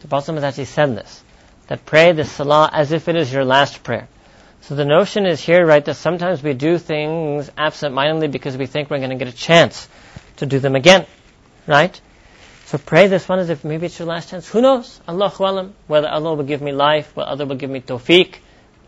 The 0.00 0.08
Prophet 0.08 0.34
has 0.34 0.44
actually 0.44 0.66
said 0.66 0.94
this, 0.94 1.22
that 1.68 1.86
pray 1.86 2.12
the 2.12 2.26
salah 2.26 2.68
as 2.70 2.92
if 2.92 3.08
it 3.08 3.16
is 3.16 3.32
your 3.32 3.46
last 3.46 3.82
prayer. 3.82 4.08
So 4.60 4.74
the 4.74 4.84
notion 4.84 5.24
is 5.24 5.40
here, 5.40 5.64
right, 5.64 5.82
that 5.82 5.94
sometimes 5.94 6.42
we 6.42 6.52
do 6.52 6.76
things 6.76 7.50
absent-mindedly 7.56 8.28
because 8.28 8.58
we 8.58 8.66
think 8.66 8.90
we're 8.90 8.98
going 8.98 9.08
to 9.08 9.16
get 9.16 9.28
a 9.28 9.36
chance 9.36 9.88
to 10.36 10.44
do 10.44 10.58
them 10.58 10.76
again, 10.76 11.06
right? 11.66 11.98
So 12.66 12.76
pray 12.76 13.06
this 13.06 13.26
one 13.26 13.38
as 13.38 13.48
if 13.48 13.64
maybe 13.64 13.86
it's 13.86 13.98
your 13.98 14.08
last 14.08 14.28
chance. 14.28 14.46
Who 14.50 14.60
knows? 14.60 15.00
Allahu 15.08 15.44
alam, 15.44 15.74
whether 15.86 16.08
Allah 16.08 16.34
will 16.34 16.44
give 16.44 16.60
me 16.60 16.72
life, 16.72 17.16
whether 17.16 17.30
Allah 17.30 17.46
will 17.46 17.56
give 17.56 17.70
me 17.70 17.80
tawfiq, 17.80 18.34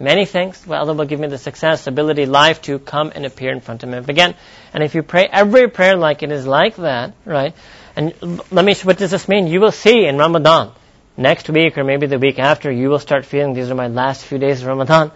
many 0.01 0.25
things. 0.25 0.67
Well, 0.67 0.81
Allah 0.81 0.95
will 0.95 1.05
give 1.05 1.21
me 1.21 1.29
the 1.29 1.39
success, 1.39 1.87
ability, 1.87 2.27
life 2.27 2.63
to 2.63 2.79
come 2.79 3.13
and 3.15 3.27
appear 3.27 3.53
in 3.53 3.61
front 3.61 3.83
of 3.83 3.93
Him 3.93 4.05
again. 4.09 4.35
And 4.73 4.83
if 4.83 4.95
you 4.95 5.03
pray 5.03 5.29
every 5.31 5.69
prayer 5.69 5.97
like 5.97 6.23
it 6.23 6.33
is 6.33 6.47
like 6.47 6.77
that, 6.77 7.15
right? 7.25 7.55
And 7.97 8.15
let 8.51 8.65
me, 8.65 8.75
what 8.83 8.99
does 8.99 9.11
this 9.11 9.29
mean? 9.29 9.47
You 9.47 9.61
will 9.61 9.73
see 9.73 10.07
in 10.07 10.19
Ramadan, 10.19 10.73
next 11.19 11.51
week 11.51 11.77
or 11.77 11.85
maybe 11.85 12.07
the 12.07 12.19
week 12.19 12.39
after, 12.39 12.71
you 12.71 12.89
will 12.89 13.01
start 13.01 13.27
feeling 13.27 13.53
these 13.53 13.71
are 13.71 13.75
my 13.75 13.89
last 13.89 14.25
few 14.25 14.39
days 14.39 14.63
of 14.63 14.69
Ramadan, 14.69 15.11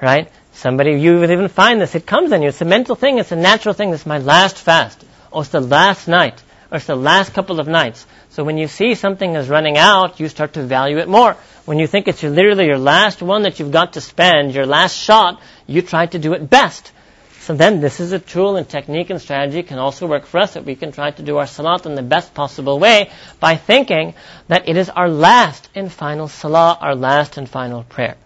right? 0.00 0.30
Somebody, 0.52 0.92
you 0.92 1.14
will 1.14 1.30
even 1.30 1.48
find 1.48 1.80
this. 1.80 1.94
It 1.94 2.06
comes 2.06 2.32
in 2.32 2.42
you. 2.42 2.48
It's 2.48 2.60
a 2.60 2.64
mental 2.64 2.94
thing. 2.94 3.18
It's 3.18 3.32
a 3.32 3.36
natural 3.36 3.74
thing. 3.74 3.90
This 3.90 4.02
is 4.02 4.06
my 4.06 4.18
last 4.18 4.56
fast. 4.56 5.04
Or 5.30 5.42
it's 5.42 5.50
the 5.50 5.60
last 5.60 6.06
night. 6.06 6.42
Or 6.70 6.76
it's 6.76 6.86
the 6.86 6.96
last 6.96 7.32
couple 7.32 7.60
of 7.60 7.66
nights. 7.66 8.06
So 8.30 8.44
when 8.44 8.58
you 8.58 8.68
see 8.68 8.94
something 8.94 9.34
is 9.34 9.48
running 9.48 9.76
out, 9.76 10.20
you 10.20 10.28
start 10.28 10.52
to 10.52 10.62
value 10.62 10.98
it 10.98 11.08
more. 11.08 11.36
When 11.64 11.78
you 11.80 11.88
think 11.88 12.06
it's 12.06 12.22
literally 12.22 12.66
your 12.66 12.78
last 12.78 13.22
one 13.22 13.42
that 13.42 13.58
you've 13.58 13.72
got 13.72 13.94
to 13.94 14.00
spend, 14.00 14.54
your 14.54 14.66
last 14.66 14.96
shot, 14.96 15.40
you 15.66 15.82
try 15.82 16.06
to 16.06 16.18
do 16.18 16.32
it 16.34 16.48
best. 16.48 16.92
So 17.40 17.54
then 17.54 17.80
this 17.80 17.98
is 17.98 18.12
a 18.12 18.20
tool 18.20 18.56
and 18.56 18.68
technique 18.68 19.10
and 19.10 19.20
strategy 19.20 19.64
can 19.64 19.78
also 19.78 20.06
work 20.06 20.26
for 20.26 20.38
us 20.38 20.54
that 20.54 20.64
we 20.64 20.76
can 20.76 20.92
try 20.92 21.10
to 21.10 21.22
do 21.22 21.38
our 21.38 21.46
salat 21.46 21.86
in 21.86 21.96
the 21.96 22.02
best 22.02 22.32
possible 22.32 22.78
way 22.78 23.10
by 23.40 23.56
thinking 23.56 24.14
that 24.46 24.68
it 24.68 24.76
is 24.76 24.88
our 24.88 25.08
last 25.08 25.68
and 25.74 25.90
final 25.90 26.28
salah, 26.28 26.78
our 26.80 26.94
last 26.94 27.36
and 27.36 27.48
final 27.48 27.82
prayer. 27.82 28.16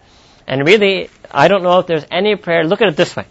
And 0.46 0.66
really, 0.66 1.08
I 1.30 1.48
don't 1.48 1.62
know 1.62 1.78
if 1.78 1.86
there's 1.86 2.04
any 2.10 2.36
prayer, 2.36 2.64
look 2.64 2.82
at 2.82 2.88
it 2.88 2.96
this 2.96 3.16
way. 3.16 3.24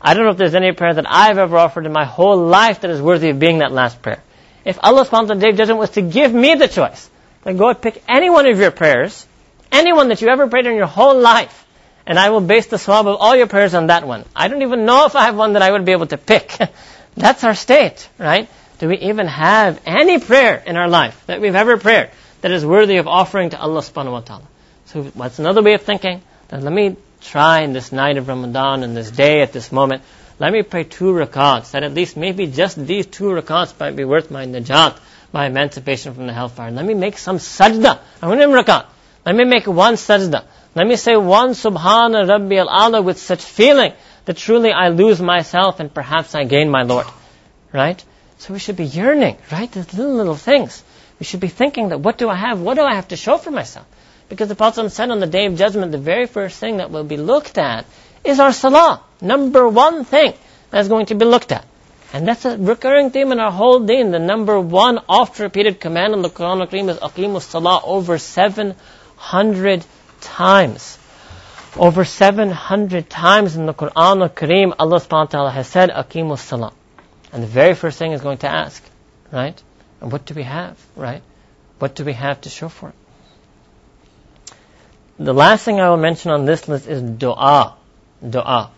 I 0.00 0.14
don't 0.14 0.24
know 0.24 0.30
if 0.30 0.38
there's 0.38 0.54
any 0.54 0.72
prayer 0.72 0.94
that 0.94 1.06
I've 1.06 1.36
ever 1.36 1.58
offered 1.58 1.84
in 1.84 1.92
my 1.92 2.06
whole 2.06 2.46
life 2.46 2.80
that 2.80 2.90
is 2.90 3.02
worthy 3.02 3.28
of 3.28 3.38
being 3.38 3.58
that 3.58 3.72
last 3.72 4.00
prayer. 4.00 4.22
If 4.64 4.78
Allah 4.82 5.04
subhanahu 5.04 5.42
wa 5.42 5.64
ta'ala 5.64 5.76
was 5.76 5.90
to 5.90 6.02
give 6.02 6.32
me 6.32 6.54
the 6.54 6.68
choice, 6.68 7.10
then 7.42 7.56
go 7.56 7.68
and 7.68 7.80
pick 7.80 8.02
any 8.08 8.30
one 8.30 8.46
of 8.46 8.58
your 8.58 8.70
prayers 8.70 9.26
anyone 9.74 10.08
that 10.08 10.22
you 10.22 10.28
ever 10.28 10.46
prayed 10.46 10.66
in 10.66 10.76
your 10.76 10.86
whole 10.86 11.18
life, 11.18 11.66
and 12.06 12.18
I 12.18 12.30
will 12.30 12.40
base 12.40 12.66
the 12.66 12.76
sawab 12.76 13.06
of 13.06 13.20
all 13.20 13.36
your 13.36 13.46
prayers 13.46 13.74
on 13.74 13.88
that 13.88 14.06
one. 14.06 14.24
I 14.34 14.48
don't 14.48 14.62
even 14.62 14.84
know 14.84 15.06
if 15.06 15.16
I 15.16 15.24
have 15.24 15.36
one 15.36 15.54
that 15.54 15.62
I 15.62 15.70
would 15.70 15.84
be 15.84 15.92
able 15.92 16.06
to 16.06 16.18
pick. 16.18 16.56
That's 17.16 17.44
our 17.44 17.54
state, 17.54 18.08
right? 18.18 18.48
Do 18.78 18.88
we 18.88 18.98
even 18.98 19.26
have 19.26 19.80
any 19.86 20.18
prayer 20.18 20.62
in 20.66 20.76
our 20.76 20.88
life 20.88 21.26
that 21.26 21.40
we've 21.40 21.54
ever 21.54 21.76
prayed 21.78 22.10
that 22.40 22.50
is 22.50 22.64
worthy 22.64 22.96
of 22.96 23.06
offering 23.06 23.50
to 23.50 23.58
Allah 23.58 23.80
subhanahu 23.80 24.12
wa 24.12 24.20
ta'ala? 24.20 24.46
So 24.86 25.02
what's 25.02 25.38
another 25.38 25.62
way 25.62 25.74
of 25.74 25.82
thinking? 25.82 26.22
Then 26.48 26.62
let 26.62 26.72
me 26.72 26.96
try 27.20 27.60
in 27.60 27.72
this 27.72 27.92
night 27.92 28.16
of 28.18 28.28
Ramadan 28.28 28.82
and 28.82 28.96
this 28.96 29.10
day 29.10 29.40
at 29.40 29.52
this 29.52 29.72
moment, 29.72 30.02
let 30.38 30.52
me 30.52 30.62
pray 30.62 30.84
two 30.84 31.12
rakats, 31.12 31.70
that 31.72 31.82
at 31.84 31.94
least 31.94 32.16
maybe 32.16 32.46
just 32.46 32.76
these 32.86 33.06
two 33.06 33.24
rakats 33.24 33.78
might 33.78 33.94
be 33.94 34.04
worth 34.04 34.30
my 34.30 34.46
najat, 34.46 34.98
my 35.32 35.46
emancipation 35.46 36.14
from 36.14 36.26
the 36.26 36.32
hellfire. 36.32 36.70
Let 36.70 36.84
me 36.84 36.94
make 36.94 37.18
some 37.18 37.38
sajda. 37.38 38.00
I 38.20 38.28
want 38.28 38.40
rakat. 38.40 38.86
Let 39.24 39.36
me 39.36 39.44
make 39.44 39.66
one 39.66 39.94
sajda. 39.94 40.44
Let 40.74 40.86
me 40.88 40.96
say 40.96 41.16
one 41.16 41.50
Subhana 41.50 42.28
Rabbi 42.28 42.56
al-Ala 42.56 43.00
with 43.02 43.18
such 43.18 43.42
feeling 43.42 43.92
that 44.24 44.36
truly 44.36 44.72
I 44.72 44.88
lose 44.88 45.22
myself 45.22 45.78
and 45.78 45.92
perhaps 45.92 46.34
I 46.34 46.44
gain 46.44 46.68
my 46.68 46.82
Lord. 46.82 47.06
Right? 47.72 48.04
So 48.38 48.52
we 48.52 48.58
should 48.58 48.76
be 48.76 48.84
yearning, 48.84 49.38
right? 49.52 49.70
These 49.70 49.94
little, 49.94 50.14
little 50.14 50.34
things. 50.34 50.82
We 51.20 51.26
should 51.26 51.40
be 51.40 51.48
thinking 51.48 51.90
that 51.90 51.98
what 51.98 52.18
do 52.18 52.28
I 52.28 52.34
have? 52.34 52.60
What 52.60 52.74
do 52.74 52.82
I 52.82 52.94
have 52.94 53.08
to 53.08 53.16
show 53.16 53.38
for 53.38 53.52
myself? 53.52 53.86
Because 54.28 54.48
the 54.48 54.56
Prophet 54.56 54.90
said 54.90 55.10
on 55.10 55.20
the 55.20 55.28
day 55.28 55.46
of 55.46 55.56
judgment, 55.56 55.92
the 55.92 55.98
very 55.98 56.26
first 56.26 56.58
thing 56.58 56.78
that 56.78 56.90
will 56.90 57.04
be 57.04 57.16
looked 57.16 57.56
at 57.56 57.86
is 58.24 58.40
our 58.40 58.52
salah. 58.52 59.02
Number 59.20 59.68
one 59.68 60.04
thing 60.04 60.34
that's 60.70 60.88
going 60.88 61.06
to 61.06 61.14
be 61.14 61.24
looked 61.24 61.52
at. 61.52 61.66
And 62.12 62.28
that's 62.28 62.44
a 62.44 62.56
recurring 62.56 63.10
theme 63.10 63.32
in 63.32 63.40
our 63.40 63.50
whole 63.50 63.80
deen. 63.80 64.12
The 64.12 64.18
number 64.18 64.60
one 64.60 65.00
oft 65.08 65.38
repeated 65.40 65.80
command 65.80 66.14
in 66.14 66.22
the 66.22 66.30
Quran 66.30 66.60
al-Kareem 66.60 66.88
is 66.88 66.98
Aqimus 66.98 67.42
Salah 67.42 67.80
over 67.84 68.18
seven 68.18 68.76
hundred 69.16 69.84
times. 70.20 70.98
Over 71.76 72.04
700 72.04 73.10
times 73.10 73.56
in 73.56 73.66
the 73.66 73.74
Quran 73.74 74.22
al-Kareem, 74.22 74.74
Allah 74.78 75.00
subhanahu 75.00 75.10
wa 75.10 75.24
ta'ala 75.24 75.50
has 75.50 75.66
said, 75.66 75.90
Aqimus 75.90 76.38
salah. 76.38 76.72
And 77.32 77.42
the 77.42 77.48
very 77.48 77.74
first 77.74 77.98
thing 77.98 78.12
is 78.12 78.20
going 78.20 78.38
to 78.38 78.48
ask, 78.48 78.80
right? 79.32 79.60
And 80.00 80.12
what 80.12 80.24
do 80.24 80.34
we 80.34 80.44
have, 80.44 80.78
right? 80.94 81.22
What 81.80 81.96
do 81.96 82.04
we 82.04 82.12
have 82.12 82.40
to 82.42 82.48
show 82.48 82.68
for 82.68 82.90
it? 82.90 82.94
The 85.18 85.34
last 85.34 85.64
thing 85.64 85.80
I 85.80 85.90
will 85.90 85.96
mention 85.96 86.30
on 86.30 86.44
this 86.44 86.68
list 86.68 86.86
is 86.86 87.02
dua. 87.02 87.74
Dua. 88.28 88.70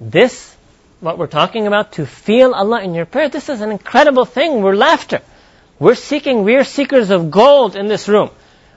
This, 0.00 0.56
what 1.00 1.18
we're 1.18 1.26
talking 1.26 1.66
about, 1.66 1.92
to 1.92 2.06
feel 2.06 2.54
Allah 2.54 2.82
in 2.82 2.94
your 2.94 3.06
prayer, 3.06 3.28
this 3.28 3.48
is 3.48 3.60
an 3.60 3.70
incredible 3.70 4.24
thing. 4.24 4.62
We're 4.62 4.76
laughter. 4.76 5.20
We're 5.78 5.94
seeking, 5.94 6.44
we're 6.44 6.64
seekers 6.64 7.10
of 7.10 7.30
gold 7.30 7.76
in 7.76 7.88
this 7.88 8.08
room. 8.08 8.30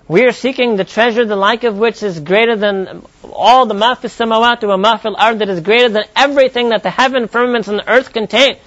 We 0.07 0.25
are 0.25 0.33
seeking 0.33 0.75
the 0.75 0.83
treasure, 0.83 1.25
the 1.25 1.35
like 1.37 1.63
of 1.63 1.77
which 1.77 2.03
is 2.03 2.19
greater 2.19 2.55
than 2.57 3.05
all 3.23 3.65
the 3.65 3.73
mafis 3.73 4.13
samawat 4.17 4.61
wa 4.67 4.75
mafil 4.77 5.15
ard, 5.17 5.39
that 5.39 5.49
is 5.49 5.61
greater 5.61 5.89
than 5.89 6.03
everything 6.15 6.69
that 6.69 6.83
the 6.83 6.89
heaven, 6.89 7.27
firmaments, 7.27 7.69
and 7.69 7.79
the 7.79 7.89
earth 7.89 8.11
contain. 8.11 8.57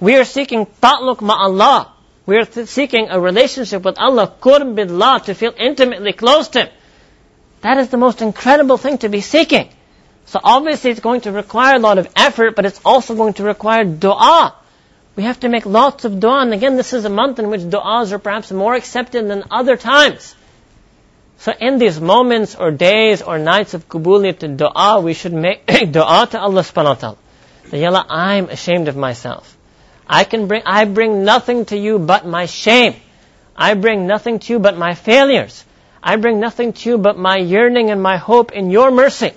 We 0.00 0.16
are 0.16 0.24
seeking 0.24 0.66
ta'luq 0.66 1.18
ma'Allah. 1.18 1.90
We 2.24 2.36
are 2.36 2.66
seeking 2.66 3.08
a 3.08 3.20
relationship 3.20 3.82
with 3.82 3.98
Allah, 3.98 4.32
qurb 4.40 4.74
billah, 4.74 5.22
to 5.26 5.34
feel 5.34 5.52
intimately 5.56 6.12
close 6.12 6.48
to 6.48 6.64
Him. 6.64 6.68
That 7.62 7.78
is 7.78 7.88
the 7.88 7.96
most 7.96 8.22
incredible 8.22 8.76
thing 8.76 8.98
to 8.98 9.08
be 9.08 9.20
seeking. 9.20 9.70
So 10.26 10.40
obviously 10.42 10.90
it's 10.90 11.00
going 11.00 11.20
to 11.22 11.32
require 11.32 11.76
a 11.76 11.78
lot 11.78 11.98
of 11.98 12.08
effort, 12.16 12.56
but 12.56 12.66
it's 12.66 12.80
also 12.84 13.14
going 13.14 13.34
to 13.34 13.44
require 13.44 13.84
dua. 13.84 14.54
We 15.14 15.22
have 15.22 15.40
to 15.40 15.48
make 15.48 15.64
lots 15.64 16.04
of 16.04 16.18
dua, 16.20 16.42
and 16.42 16.52
again, 16.52 16.76
this 16.76 16.92
is 16.92 17.04
a 17.04 17.10
month 17.10 17.38
in 17.38 17.48
which 17.48 17.62
du'as 17.62 18.12
are 18.12 18.18
perhaps 18.18 18.50
more 18.50 18.74
accepted 18.74 19.28
than 19.28 19.44
other 19.50 19.76
times. 19.76 20.34
So 21.38 21.52
in 21.52 21.78
these 21.78 22.00
moments 22.00 22.54
or 22.56 22.70
days 22.70 23.22
or 23.22 23.38
nights 23.38 23.74
of 23.74 23.88
qabuliyat 23.88 24.42
and 24.42 24.58
dua, 24.58 25.00
we 25.00 25.14
should 25.14 25.32
make 25.32 25.66
dua 25.92 26.26
to 26.30 26.40
Allah 26.40 26.62
subhanahu 26.62 26.84
wa 26.84 26.94
ta'ala. 26.94 27.16
That, 27.70 27.78
Ya 27.78 27.88
Allah, 27.88 28.06
I'm 28.08 28.48
ashamed 28.48 28.88
of 28.88 28.96
myself. 28.96 29.56
I 30.08 30.24
can 30.24 30.48
bring, 30.48 30.62
I 30.66 30.84
bring 30.86 31.24
nothing 31.24 31.66
to 31.66 31.76
you 31.76 31.98
but 31.98 32.26
my 32.26 32.46
shame. 32.46 32.94
I 33.56 33.74
bring 33.74 34.06
nothing 34.06 34.40
to 34.40 34.52
you 34.52 34.58
but 34.58 34.76
my 34.76 34.94
failures. 34.94 35.64
I 36.02 36.16
bring 36.16 36.40
nothing 36.40 36.72
to 36.72 36.90
you 36.90 36.98
but 36.98 37.16
my 37.16 37.36
yearning 37.36 37.90
and 37.90 38.02
my 38.02 38.16
hope 38.16 38.52
in 38.52 38.70
your 38.70 38.90
mercy. 38.90 39.32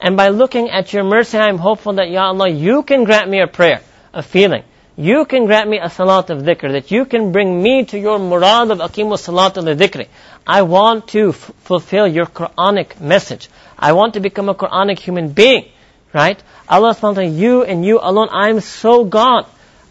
And 0.00 0.16
by 0.16 0.28
looking 0.28 0.70
at 0.70 0.92
your 0.92 1.04
mercy, 1.04 1.38
I 1.38 1.48
am 1.48 1.58
hopeful 1.58 1.94
that, 1.94 2.10
Ya 2.10 2.26
Allah, 2.26 2.48
you 2.48 2.82
can 2.82 3.04
grant 3.04 3.30
me 3.30 3.40
a 3.40 3.46
prayer, 3.46 3.80
a 4.12 4.22
feeling. 4.22 4.64
You 4.96 5.24
can 5.24 5.46
grant 5.46 5.68
me 5.68 5.78
a 5.80 5.90
salat 5.90 6.30
of 6.30 6.42
dhikr, 6.42 6.72
that 6.72 6.90
you 6.90 7.04
can 7.04 7.32
bring 7.32 7.60
me 7.62 7.84
to 7.86 7.98
your 7.98 8.18
murad 8.18 8.70
of 8.70 8.78
aqimu 8.78 9.18
salat 9.18 9.56
al 9.56 9.64
dhikri. 9.64 10.06
I 10.46 10.62
want 10.62 11.08
to 11.08 11.30
f- 11.30 11.50
fulfill 11.60 12.06
your 12.06 12.26
Quranic 12.26 13.00
message. 13.00 13.48
I 13.78 13.92
want 13.92 14.14
to 14.14 14.20
become 14.20 14.48
a 14.48 14.54
Quranic 14.54 14.98
human 14.98 15.30
being, 15.30 15.66
right? 16.12 16.40
Allah 16.68 16.94
subhanahu 16.94 17.36
you 17.36 17.64
and 17.64 17.84
you 17.84 17.98
alone, 18.00 18.28
I'm 18.30 18.60
so 18.60 19.04
gone. 19.04 19.46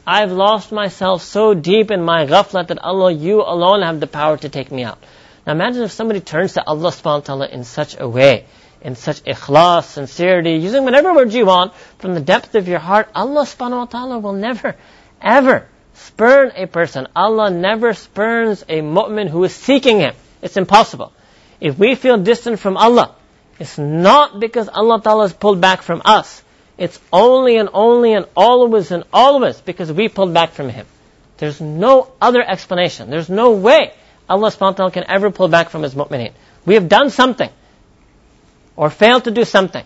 I've 0.08 0.32
lost 0.32 0.72
myself 0.72 1.22
so 1.22 1.54
deep 1.54 1.92
in 1.92 2.02
my 2.02 2.26
ghaflat 2.26 2.68
that 2.68 2.80
Allah, 2.80 3.12
you 3.12 3.42
alone 3.42 3.82
have 3.82 4.00
the 4.00 4.08
power 4.08 4.38
to 4.38 4.50
take 4.50 4.72
me 4.72 4.84
out. 4.84 5.00
Now 5.46 5.54
imagine 5.54 5.84
if 5.84 5.92
somebody 5.92 6.22
turns 6.22 6.54
to 6.54 6.66
Allah 6.66 6.92
subhanahu 6.92 7.50
in 7.50 7.64
such 7.66 8.00
a 8.00 8.08
way, 8.08 8.46
in 8.84 8.96
such 8.96 9.24
ikhlas, 9.24 9.86
sincerity, 9.86 10.56
using 10.56 10.84
whatever 10.84 11.14
words 11.14 11.34
you 11.34 11.46
want, 11.46 11.74
from 12.00 12.14
the 12.14 12.20
depth 12.20 12.54
of 12.56 12.68
your 12.68 12.80
heart, 12.80 13.10
Allah 13.16 13.44
subhanahu 13.44 13.78
wa 13.78 13.86
ta'ala 13.86 14.20
will 14.20 14.34
never, 14.34 14.76
ever 15.22 15.68
spurn 15.94 16.52
a 16.56 16.68
person. 16.68 17.08
Allah 17.16 17.50
never 17.50 17.94
spurns 17.94 18.64
a 18.68 18.82
mu'min 18.82 19.30
who 19.30 19.44
is 19.46 19.56
seeking 19.56 20.00
Him. 20.00 20.16
It's 20.42 20.58
impossible. 20.58 21.14
If 21.62 21.80
we 21.80 21.96
feel 21.96 22.18
distant 22.18 22.60
from 22.60 22.76
Allah, 22.76 23.16
it's 23.58 23.78
not 23.78 24.40
because 24.40 24.68
Allah 24.68 25.02
Ta'ala 25.02 25.24
has 25.24 25.34
pulled 25.34 25.62
back 25.62 25.82
from 25.82 26.02
us. 26.04 26.44
It's 26.78 27.00
only 27.14 27.56
and 27.58 27.70
only 27.74 28.14
and 28.14 28.26
always 28.36 28.92
and 28.92 29.06
always 29.14 29.62
because 29.62 29.92
we 29.92 30.10
pulled 30.10 30.34
back 30.34 30.52
from 30.52 30.68
Him. 30.68 30.86
There's 31.38 31.62
no 31.62 32.12
other 32.20 32.42
explanation. 32.42 33.10
There's 33.10 33.30
no 33.30 33.52
way 33.52 33.94
Allah 34.28 34.50
subhanahu 34.50 34.60
wa 34.60 34.72
ta'ala 34.72 34.92
can 34.92 35.06
ever 35.08 35.32
pull 35.32 35.48
back 35.48 35.70
from 35.70 35.84
His 35.84 35.96
mu'mineen. 35.96 36.34
We 36.66 36.74
have 36.74 36.90
done 36.90 37.10
something 37.10 37.50
or 38.76 38.90
fail 38.90 39.22
to 39.22 39.32
do 39.32 39.46
something. 39.46 39.86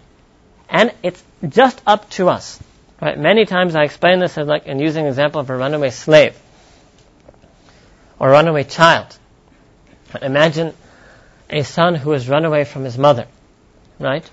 And 0.70 0.94
it's 1.04 1.24
just 1.48 1.82
up 1.86 2.10
to 2.12 2.30
us. 2.30 2.60
Right? 3.02 3.18
Many 3.18 3.46
times 3.46 3.76
I 3.76 3.84
explain 3.84 4.20
this 4.20 4.38
as 4.38 4.48
like 4.48 4.66
in 4.66 4.80
using 4.80 5.04
an 5.04 5.10
example 5.10 5.42
of 5.42 5.50
a 5.50 5.56
runaway 5.56 5.92
slave 5.92 6.36
or 8.20 8.30
runaway 8.30 8.64
child. 8.64 9.18
Imagine 10.22 10.74
a 11.50 11.64
son 11.64 11.96
who 11.96 12.12
has 12.12 12.28
run 12.28 12.46
away 12.46 12.64
from 12.64 12.84
his 12.84 12.98
mother, 12.98 13.28
right? 14.00 14.30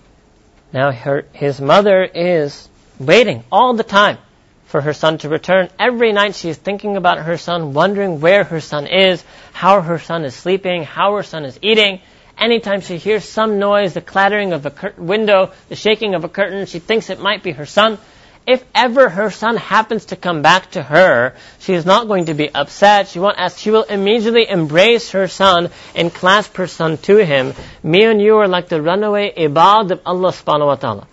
Now 0.73 0.93
her, 0.93 1.27
his 1.33 1.61
mother 1.61 2.03
is 2.03 2.69
waiting 2.99 3.45
all 3.53 3.75
the 3.75 3.85
time 3.85 4.19
for 4.67 4.81
her 4.81 4.93
son 4.93 5.19
to 5.19 5.29
return. 5.29 5.69
Every 5.79 6.13
night 6.13 6.35
she 6.35 6.49
is 6.49 6.57
thinking 6.57 6.97
about 6.97 7.19
her 7.19 7.37
son, 7.37 7.75
wondering 7.75 8.21
where 8.21 8.45
her 8.45 8.61
son 8.61 8.87
is, 8.87 9.23
how 9.53 9.81
her 9.81 9.99
son 9.99 10.25
is 10.25 10.35
sleeping, 10.35 10.85
how 10.85 11.15
her 11.17 11.23
son 11.23 11.45
is 11.45 11.59
eating. 11.63 12.01
Anytime 12.37 12.81
she 12.81 12.99
hears 12.99 13.25
some 13.25 13.59
noise, 13.59 13.95
the 13.95 14.01
clattering 14.01 14.53
of 14.53 14.67
a 14.67 14.71
cur- 14.71 14.95
window, 14.99 15.53
the 15.69 15.77
shaking 15.77 16.15
of 16.15 16.25
a 16.25 16.29
curtain, 16.29 16.67
she 16.67 16.79
thinks 16.79 17.11
it 17.11 17.21
might 17.21 17.43
be 17.43 17.53
her 17.53 17.67
son. 17.67 17.99
If 18.47 18.63
ever 18.75 19.09
her 19.09 19.31
son 19.31 19.57
happens 19.57 20.07
to 20.07 20.17
come 20.17 20.43
back 20.43 20.73
to 20.73 20.83
her, 20.83 21.35
she 21.61 21.73
is 21.73 21.87
not 21.87 22.09
going 22.09 22.27
to 22.27 22.35
be 22.35 22.55
upset. 22.55 23.09
She 23.09 23.19
won't 23.19 23.39
ask. 23.39 23.59
She 23.59 23.71
will 23.71 23.85
immediately 23.85 24.47
embrace 24.49 25.13
her 25.13 25.29
son 25.29 25.71
and 25.95 26.13
clasp 26.13 26.57
her 26.57 26.67
son 26.67 26.99
to 27.09 27.25
him. 27.25 27.55
Me 27.83 28.05
and 28.05 28.21
you 28.21 28.37
are 28.37 28.49
like 28.49 28.69
the 28.69 28.83
runaway 28.83 29.33
ibad 29.33 29.93
of 29.93 30.01
Allah 30.05 30.31
subhanahu 30.33 30.67
wa 30.67 30.75
ta'ala. 30.75 31.07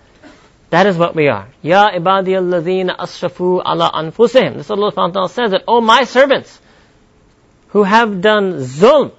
That 0.72 0.88
is 0.88 0.98
what 0.98 1.16
we 1.16 1.30
are. 1.30 1.48
Ya 1.62 1.92
ibadi 1.92 2.36
alladhina 2.36 2.98
asrafu 2.98 3.62
ala 3.66 3.92
anfusihim. 3.94 4.56
This 4.56 4.70
Allah 4.70 4.92
subhanahu 4.92 5.16
wa 5.16 5.28
ta'ala 5.28 5.30
says 5.30 5.52
that, 5.52 5.64
Oh 5.70 5.80
my 5.80 6.04
servants, 6.04 6.60
who 7.70 7.84
have 7.84 8.20
done 8.20 8.60
zulm 8.60 9.14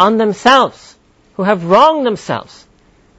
on 0.00 0.16
themselves, 0.16 0.96
who 1.34 1.42
have 1.42 1.64
wronged 1.66 2.06
themselves, 2.06 2.66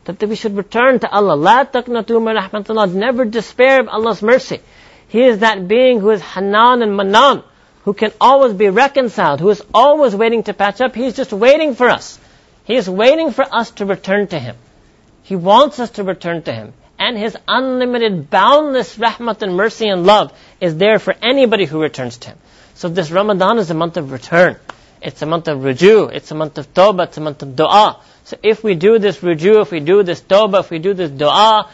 that 0.06 0.28
we 0.28 0.36
should 0.36 0.58
return 0.58 1.00
to 1.00 1.10
Allah. 1.10 1.36
La 1.36 1.64
taqnatu 1.64 2.22
min 2.24 2.36
rahmatillah. 2.36 2.92
Never 2.94 3.24
despair 3.24 3.82
of 3.82 3.88
Allah's 3.88 4.24
mercy. 4.24 4.60
He 5.08 5.24
is 5.24 5.40
that 5.40 5.68
being 5.68 6.00
who 6.00 6.10
is 6.10 6.22
Hanan 6.22 6.82
and 6.82 6.98
Manan, 6.98 7.44
who 7.84 7.94
can 7.94 8.12
always 8.20 8.54
be 8.54 8.70
reconciled, 8.70 9.40
who 9.40 9.50
is 9.50 9.64
always 9.74 10.16
waiting 10.16 10.44
to 10.44 10.54
patch 10.54 10.82
up. 10.82 10.96
He 10.96 11.06
is 11.06 11.16
just 11.16 11.32
waiting 11.32 11.76
for 11.76 11.88
us. 11.88 12.20
He 12.64 12.76
is 12.76 12.90
waiting 12.90 13.32
for 13.32 13.46
us 13.62 13.72
to 13.72 13.86
return 13.86 14.28
to 14.28 14.40
Him. 14.40 14.56
He 15.24 15.36
wants 15.36 15.80
us 15.80 15.92
to 15.92 16.04
return 16.04 16.42
to 16.44 16.54
Him. 16.54 16.74
And 16.98 17.18
His 17.18 17.38
unlimited, 17.48 18.30
boundless 18.30 18.98
rahmat 18.98 19.42
and 19.44 19.56
mercy 19.56 19.88
and 19.88 20.06
love 20.06 20.34
is 20.60 20.78
there 20.78 21.00
for 21.00 21.16
anybody 21.22 21.66
who 21.66 21.82
returns 21.82 22.18
to 22.20 22.30
Him. 22.30 22.38
So 22.74 22.90
this 22.90 23.12
Ramadan 23.12 23.60
is 23.60 23.70
a 23.70 23.76
month 23.76 23.98
of 23.98 24.12
return. 24.12 24.58
It's 25.02 25.22
a 25.22 25.26
month 25.26 25.48
of 25.48 25.60
ruju. 25.60 26.14
It's 26.14 26.32
a 26.32 26.36
month 26.36 26.58
of 26.58 26.74
tawbah. 26.74 27.06
It's 27.06 27.18
a 27.18 27.22
month 27.22 27.42
of 27.42 27.56
dua. 27.56 28.00
So 28.24 28.38
if 28.44 28.64
we 28.64 28.76
do 28.76 29.00
this 29.00 29.18
ruju, 29.18 29.62
if 29.62 29.72
we 29.72 29.80
do 29.80 30.04
this 30.04 30.22
tawbah, 30.22 30.60
if 30.60 30.70
we 30.70 30.80
do 30.80 30.94
this 30.94 31.10
dua, 31.10 31.70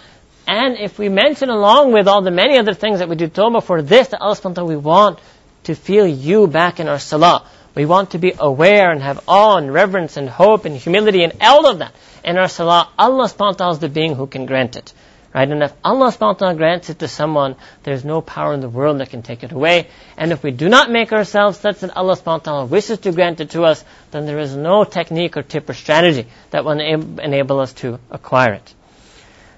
and 0.47 0.77
if 0.77 0.97
we 0.97 1.09
mention 1.09 1.49
along 1.49 1.91
with 1.91 2.07
all 2.07 2.21
the 2.21 2.31
many 2.31 2.57
other 2.57 2.73
things 2.73 2.99
that 2.99 3.09
we 3.09 3.17
do 3.17 3.27
tawbah 3.27 3.61
for 3.61 3.81
this, 3.81 4.09
that 4.09 4.21
Allah 4.21 4.63
we 4.63 4.77
want 4.77 5.19
to 5.63 5.75
feel 5.75 6.07
you 6.07 6.47
back 6.47 6.79
in 6.79 6.87
our 6.87 6.99
salah. 6.99 7.45
We 7.75 7.85
want 7.85 8.11
to 8.11 8.17
be 8.17 8.33
aware 8.39 8.89
and 8.91 9.03
have 9.03 9.23
awe 9.27 9.57
and 9.57 9.71
reverence 9.71 10.15
and 10.15 10.29
hope 10.29 10.63
and 10.65 10.75
humility 10.75 11.23
and 11.23 11.33
all 11.41 11.67
of 11.67 11.79
that 11.79 11.93
in 12.23 12.37
our 12.37 12.47
salah. 12.47 12.89
Allah 12.97 13.27
subhanahu 13.27 13.73
is 13.73 13.79
the 13.79 13.89
being 13.89 14.15
who 14.15 14.27
can 14.27 14.45
grant 14.45 14.77
it. 14.77 14.93
Right? 15.37 15.51
And 15.51 15.61
if 15.61 15.71
Allah 15.83 16.11
wa 16.19 16.53
grants 16.53 16.89
it 16.89 16.97
to 16.97 17.07
someone, 17.07 17.57
there's 17.83 18.03
no 18.03 18.21
power 18.21 18.55
in 18.55 18.59
the 18.59 18.69
world 18.69 18.99
that 19.01 19.11
can 19.11 19.21
take 19.21 19.43
it 19.43 19.51
away. 19.51 19.87
And 20.17 20.31
if 20.31 20.41
we 20.41 20.49
do 20.49 20.67
not 20.67 20.89
make 20.89 21.13
ourselves 21.13 21.59
such 21.59 21.81
that 21.81 21.95
Allah 21.95 22.17
wa 22.25 22.63
wishes 22.63 22.97
to 23.01 23.11
grant 23.11 23.39
it 23.39 23.51
to 23.51 23.63
us, 23.63 23.85
then 24.09 24.25
there 24.25 24.39
is 24.39 24.55
no 24.55 24.83
technique 24.83 25.37
or 25.37 25.43
tip 25.43 25.69
or 25.69 25.75
strategy 25.75 26.25
that 26.49 26.65
will 26.65 26.79
enable 26.79 27.59
us 27.59 27.73
to 27.73 27.99
acquire 28.09 28.53
it. 28.53 28.73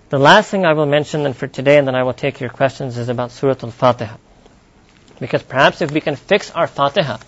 The 0.10 0.20
last 0.20 0.52
thing 0.52 0.66
I 0.66 0.74
will 0.74 0.86
mention 0.86 1.24
then 1.24 1.32
for 1.32 1.48
today, 1.48 1.78
and 1.78 1.88
then 1.88 1.96
I 1.96 2.04
will 2.04 2.12
take 2.26 2.42
your 2.42 2.50
questions, 2.50 2.98
is 2.98 3.08
about 3.08 3.32
Surah 3.32 3.56
Al-Fatiha. 3.64 4.18
Because 5.18 5.44
perhaps 5.44 5.82
if 5.82 5.92
we 5.92 6.02
can 6.02 6.18
fix 6.18 6.52
our 6.52 6.68
Fatiha, 6.68 7.20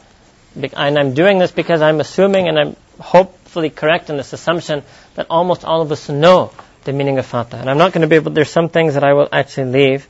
and 0.76 1.00
I'm 1.00 1.14
doing 1.14 1.40
this 1.40 1.54
because 1.54 1.82
I'm 1.82 2.02
assuming 2.02 2.50
and 2.50 2.60
I'm 2.60 2.76
hopefully 3.00 3.70
correct 3.70 4.10
in 4.10 4.18
this 4.18 4.34
assumption 4.34 4.84
that 5.16 5.28
almost 5.30 5.64
all 5.64 5.82
of 5.82 5.90
us 5.94 6.10
know 6.10 6.52
the 6.84 6.94
meaning 6.94 7.18
of 7.18 7.26
Fatiha. 7.26 7.62
And 7.62 7.70
I'm 7.70 7.78
not 7.78 7.94
going 7.94 8.02
to 8.02 8.08
be 8.08 8.16
able, 8.16 8.32
there's 8.32 8.50
some 8.50 8.70
things 8.70 8.96
that 8.96 9.04
I 9.04 9.14
will 9.14 9.30
actually 9.32 9.72
leave. 9.72 10.08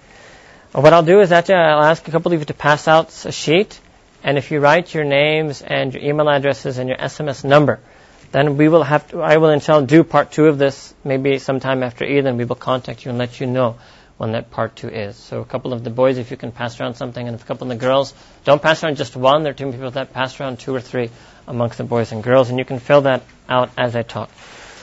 What 0.71 0.93
I'll 0.93 1.03
do 1.03 1.19
is 1.19 1.31
actually 1.31 1.55
I'll 1.55 1.83
ask 1.83 2.07
a 2.07 2.11
couple 2.11 2.31
of 2.31 2.39
you 2.39 2.45
to 2.45 2.53
pass 2.53 2.87
out 2.87 3.25
a 3.25 3.31
sheet, 3.31 3.79
and 4.23 4.37
if 4.37 4.51
you 4.51 4.59
write 4.59 4.93
your 4.93 5.03
names 5.03 5.61
and 5.61 5.93
your 5.93 6.01
email 6.03 6.29
addresses 6.29 6.77
and 6.77 6.87
your 6.87 6.97
SMS 6.97 7.43
number, 7.43 7.79
then 8.31 8.55
we 8.55 8.69
will 8.69 8.83
have 8.83 9.09
to, 9.09 9.21
I 9.21 9.37
will 9.37 9.49
inshallah 9.49 9.85
do 9.85 10.05
part 10.05 10.31
two 10.31 10.45
of 10.45 10.57
this 10.57 10.93
maybe 11.03 11.39
sometime 11.39 11.83
after 11.83 12.05
Eid, 12.05 12.25
and 12.25 12.37
we 12.37 12.45
will 12.45 12.55
contact 12.55 13.03
you 13.03 13.09
and 13.09 13.17
let 13.17 13.41
you 13.41 13.47
know 13.47 13.75
when 14.17 14.31
that 14.31 14.49
part 14.51 14.75
two 14.77 14.87
is. 14.87 15.17
So 15.17 15.41
a 15.41 15.45
couple 15.45 15.73
of 15.73 15.83
the 15.83 15.89
boys, 15.89 16.17
if 16.17 16.31
you 16.31 16.37
can 16.37 16.53
pass 16.53 16.79
around 16.79 16.93
something, 16.93 17.27
and 17.27 17.35
a 17.35 17.43
couple 17.43 17.69
of 17.69 17.77
the 17.77 17.83
girls, 17.83 18.13
don't 18.45 18.61
pass 18.61 18.81
around 18.81 18.95
just 18.95 19.17
one. 19.17 19.43
There 19.43 19.51
are 19.51 19.55
two 19.55 19.69
people 19.71 19.91
that 19.91 20.13
pass 20.13 20.39
around 20.39 20.59
two 20.59 20.73
or 20.73 20.79
three 20.79 21.09
amongst 21.47 21.79
the 21.79 21.83
boys 21.83 22.13
and 22.13 22.23
girls, 22.23 22.49
and 22.49 22.57
you 22.59 22.63
can 22.63 22.79
fill 22.79 23.01
that 23.01 23.23
out 23.49 23.71
as 23.77 23.95
I 23.95 24.03
talk. 24.03 24.29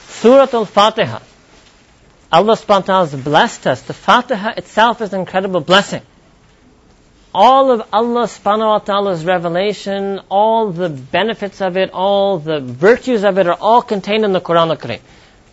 Surah 0.07 0.47
Al-Fatiha 0.53 1.21
Allah 2.31 2.53
subhanahu 2.53 2.67
wa 2.67 2.79
ta'ala 2.81 3.07
has 3.07 3.23
blessed 3.23 3.65
us. 3.65 3.81
The 3.81 3.93
Fatiha 3.93 4.53
itself 4.57 5.01
is 5.01 5.13
an 5.13 5.21
incredible 5.21 5.61
blessing. 5.61 6.01
All 7.33 7.71
of 7.71 7.87
Allah 7.91 8.25
subhanahu 8.25 8.67
wa 8.67 8.79
ta'ala's 8.79 9.25
revelation, 9.25 10.19
all 10.29 10.71
the 10.71 10.89
benefits 10.89 11.61
of 11.61 11.77
it, 11.77 11.91
all 11.91 12.37
the 12.37 12.59
virtues 12.59 13.23
of 13.23 13.37
it 13.39 13.47
are 13.47 13.57
all 13.59 13.81
contained 13.81 14.25
in 14.25 14.33
the 14.33 14.41
Quran 14.41 14.69
al-Karim. 14.69 15.01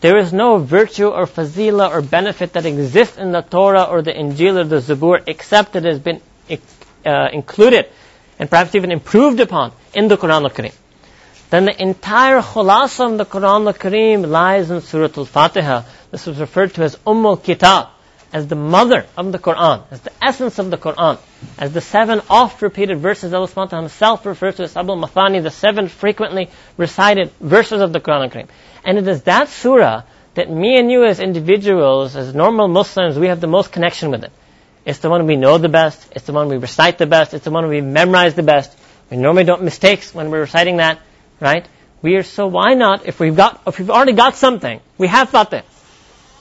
There 0.01 0.18
is 0.18 0.33
no 0.33 0.59
virtue 0.59 1.09
or 1.09 1.27
fazila 1.27 1.91
or 1.91 2.03
benefit 2.03 2.53
that 2.53 2.66
exists 2.66 3.16
in 3.16 3.33
the 3.33 3.41
Torah 3.41 3.85
or 3.85 4.03
the 4.03 4.12
Injil 4.12 4.59
or 4.59 4.64
the 4.64 4.77
Zabur 4.77 5.22
except 5.27 5.77
it 5.77 5.85
has 5.85 5.99
been 5.99 6.20
uh, 7.07 7.29
included 7.33 7.87
and 8.39 8.51
perhaps 8.51 8.74
even 8.74 8.93
improved 8.93 9.41
upon 9.41 9.72
in 9.95 10.09
the 10.09 10.18
Quran 10.18 10.43
al-Karim. 10.43 10.72
Then 11.57 11.64
the 11.64 11.82
entire 11.82 12.42
khulasa 12.42 13.11
of 13.11 13.16
the 13.16 13.24
Quran 13.24 13.66
al-Kareem 13.66 14.28
lies 14.28 14.70
in 14.70 14.82
Surah 14.82 15.09
Al-Fatiha. 15.16 15.84
This 16.11 16.26
was 16.26 16.38
referred 16.38 16.74
to 16.74 16.82
as 16.82 16.98
Umm 17.07 17.24
al-Kitab, 17.24 17.88
as 18.30 18.46
the 18.46 18.57
mother 18.57 19.07
of 19.16 19.32
the 19.32 19.38
Quran, 19.38 19.84
as 19.90 20.02
the 20.02 20.12
essence 20.22 20.59
of 20.59 20.70
the 20.70 20.76
Quran, 20.76 21.18
as 21.57 21.72
the 21.72 21.80
seven 21.80 22.20
oft-repeated 22.28 22.98
verses 22.98 23.32
Allah 23.32 23.48
subhanahu 23.48 23.80
himself 23.80 24.26
refers 24.26 24.57
to 24.57 24.64
as 24.64 24.76
Abul 24.76 24.98
Mathani, 24.98 25.42
the 25.42 25.50
seven 25.50 25.88
frequently 25.88 26.50
recited 26.76 27.30
verses 27.40 27.80
of 27.80 27.90
the 27.94 28.00
Quran 28.00 28.24
al-Kareem. 28.24 28.48
And 28.84 28.98
it 28.98 29.09
is 29.09 29.22
that 29.22 29.48
surah 29.48 30.02
that 30.34 30.50
me 30.50 30.76
and 30.78 30.90
you 30.90 31.07
as 31.07 31.20
individuals, 31.20 32.16
as 32.16 32.34
normal 32.34 32.68
Muslims, 32.68 33.18
we 33.18 33.28
have 33.28 33.40
the 33.40 33.46
most 33.46 33.72
connection 33.72 34.11
with 34.11 34.24
it. 34.24 34.32
It's 34.84 34.98
the 34.98 35.09
one 35.09 35.26
we 35.26 35.36
know 35.36 35.57
the 35.57 35.70
best, 35.70 36.07
it's 36.12 36.26
the 36.26 36.34
one 36.34 36.48
we 36.48 36.59
recite 36.59 36.98
the 36.98 37.07
best, 37.07 37.32
it's 37.32 37.46
the 37.46 37.50
one 37.50 37.66
we 37.68 37.80
memorize 37.80 38.34
the 38.34 38.42
best. 38.42 38.76
We 39.11 39.16
normally 39.16 39.44
don't 39.44 39.61
make 39.61 39.72
mistakes 39.72 40.14
when 40.14 40.30
we're 40.30 40.40
reciting 40.40 40.76
that 40.78 40.98
right? 41.41 41.66
We 42.03 42.16
are 42.16 42.22
so 42.22 42.47
why 42.47 42.74
not 42.74 43.07
if 43.07 43.20
we've 43.20 43.37
got 43.37 43.62
if 43.66 43.78
we've 43.78 43.91
already 43.91 44.12
got 44.12 44.37
something, 44.37 44.80
we 44.99 45.09
have 45.09 45.30
fatih. 45.30 45.62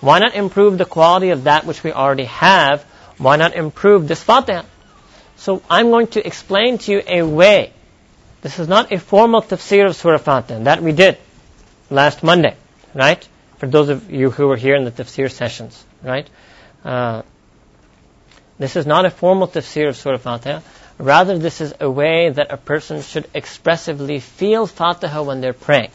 Why 0.02 0.20
not 0.20 0.36
improve 0.36 0.78
the 0.78 0.86
quality 0.86 1.30
of 1.30 1.46
that 1.46 1.66
which 1.66 1.84
we 1.84 1.92
already 1.92 2.26
have? 2.26 2.84
Why 3.18 3.38
not 3.38 3.56
improve 3.56 4.08
this 4.08 4.24
fatih? 4.24 4.66
So 5.38 5.62
I'm 5.70 5.90
going 5.90 6.08
to 6.08 6.26
explain 6.26 6.78
to 6.80 6.92
you 6.92 7.02
a 7.08 7.24
way. 7.24 7.74
This 8.42 8.60
is 8.60 8.68
not 8.68 8.92
a 8.92 9.00
formal 9.00 9.42
tafsir 9.42 9.88
of 9.88 9.96
Surah 9.96 10.18
Fatiha. 10.18 10.60
That 10.64 10.82
we 10.82 10.92
did 10.92 11.18
last 11.90 12.24
Monday, 12.24 12.56
right? 12.94 13.28
For 13.58 13.68
those 13.68 13.90
of 13.90 14.12
you 14.12 14.30
who 14.30 14.48
were 14.48 14.58
here 14.58 14.76
in 14.76 14.86
the 14.86 14.92
tafsir 14.92 15.32
sessions, 15.32 15.84
right? 16.04 16.30
Uh, 16.84 17.24
this 18.60 18.76
is 18.76 18.86
not 18.86 19.06
a 19.06 19.10
formal 19.10 19.48
tafsir 19.48 19.90
of 19.90 19.98
Surah 19.98 20.18
Fatiha. 20.18 20.62
Rather, 20.98 21.38
this 21.38 21.60
is 21.60 21.74
a 21.80 21.90
way 21.90 22.30
that 22.30 22.52
a 22.52 22.58
person 22.58 23.02
should 23.02 23.28
expressively 23.34 24.20
feel 24.20 24.66
Fatiha 24.66 25.24
when 25.24 25.42
they're 25.42 25.54
praying. 25.54 25.92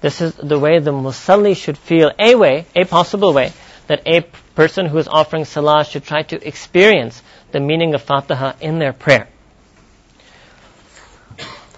This 0.00 0.20
is 0.20 0.34
the 0.34 0.58
way 0.58 0.78
the 0.78 0.92
musalli 0.92 1.56
should 1.56 1.76
feel. 1.76 2.12
A 2.18 2.36
way, 2.36 2.66
a 2.76 2.84
possible 2.84 3.32
way, 3.32 3.52
that 3.88 4.02
a 4.06 4.20
person 4.54 4.86
who 4.86 4.98
is 4.98 5.08
offering 5.08 5.44
salah 5.44 5.84
should 5.84 6.04
try 6.04 6.22
to 6.22 6.46
experience 6.46 7.20
the 7.50 7.58
meaning 7.58 7.94
of 7.94 8.02
Fatiha 8.02 8.52
in 8.60 8.78
their 8.78 8.92
prayer. 8.92 9.28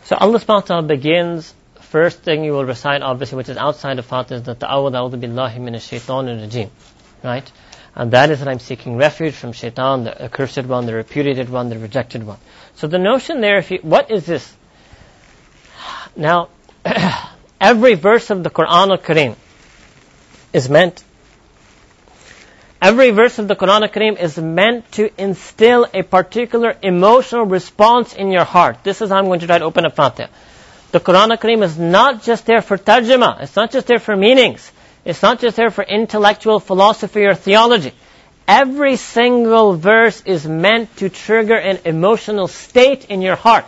So 0.05 0.17
Allah 0.17 0.39
subhanahu 0.39 0.47
wa 0.49 0.61
ta'ala 0.61 0.83
begins, 0.83 1.55
first 1.81 2.23
thing 2.23 2.45
you 2.45 2.53
will 2.53 2.65
recite 2.65 3.01
obviously, 3.01 3.37
which 3.37 3.49
is 3.49 3.57
outside 3.57 3.99
of 3.99 4.05
Fatiha, 4.05 4.41
is 4.41 4.43
the 4.43 4.55
ta'awud 4.55 4.93
a'udhu 4.93 5.21
billahi 5.21 5.57
minash 5.59 5.89
shaitanir 5.89 6.47
rajim. 6.47 6.69
Right? 7.23 7.51
And 7.95 8.13
that 8.13 8.31
is 8.31 8.39
that 8.39 8.49
I'm 8.49 8.61
seeking 8.61 8.97
refuge 8.97 9.35
from 9.35 9.53
shaitan, 9.53 10.05
the 10.05 10.23
accursed 10.23 10.65
one, 10.65 10.87
the 10.87 10.95
repudiated 10.95 11.51
one, 11.51 11.69
the 11.69 11.79
rejected 11.79 12.25
one. 12.25 12.39
So 12.77 12.87
the 12.87 12.99
notion 12.99 13.41
there, 13.41 13.59
if 13.59 13.71
you, 13.71 13.79
what 13.83 14.11
is 14.11 14.27
this? 14.27 14.55
Now, 16.15 16.49
every 17.61 17.95
verse 17.95 18.31
of 18.31 18.45
the 18.45 18.51
Quran 18.51 18.91
al-Kareem 18.91 19.37
is 20.53 20.69
meant, 20.69 21.03
every 22.81 23.11
verse 23.11 23.39
of 23.39 23.49
the 23.49 23.57
Quran 23.57 23.83
al-Kareem 23.83 24.19
is 24.19 24.39
meant 24.39 24.91
to 24.93 25.11
instill 25.21 25.87
a 25.93 26.03
particular 26.03 26.77
emotional 26.83 27.45
response 27.45 28.15
in 28.15 28.31
your 28.31 28.45
heart. 28.45 28.85
This 28.85 29.03
is 29.03 29.11
how 29.11 29.17
I'm 29.17 29.27
going 29.27 29.41
to 29.41 29.47
try 29.47 29.59
to 29.59 29.65
open 29.65 29.85
up 29.85 29.97
Fatiha. 29.97 30.29
The 30.93 31.01
Quran 31.01 31.31
al-Kareem 31.31 31.65
is 31.65 31.77
not 31.77 32.23
just 32.23 32.47
there 32.47 32.63
for 32.63 32.79
tarjuma, 32.79 33.43
it's 33.43 33.57
not 33.57 33.73
just 33.73 33.89
there 33.89 33.99
for 33.99 34.17
meanings. 34.17 34.71
It's 35.05 35.23
not 35.23 35.41
just 35.41 35.57
there 35.57 35.71
for 35.71 35.83
intellectual 35.83 36.61
philosophy 36.61 37.25
or 37.25 37.35
theology. 37.35 37.93
Every 38.47 38.97
single 38.97 39.75
verse 39.75 40.23
is 40.27 40.47
meant 40.47 40.97
to 40.97 41.09
trigger 41.09 41.57
an 41.57 41.79
emotional 41.85 42.49
state 42.49 43.07
in 43.07 43.23
your 43.23 43.37
heart. 43.37 43.67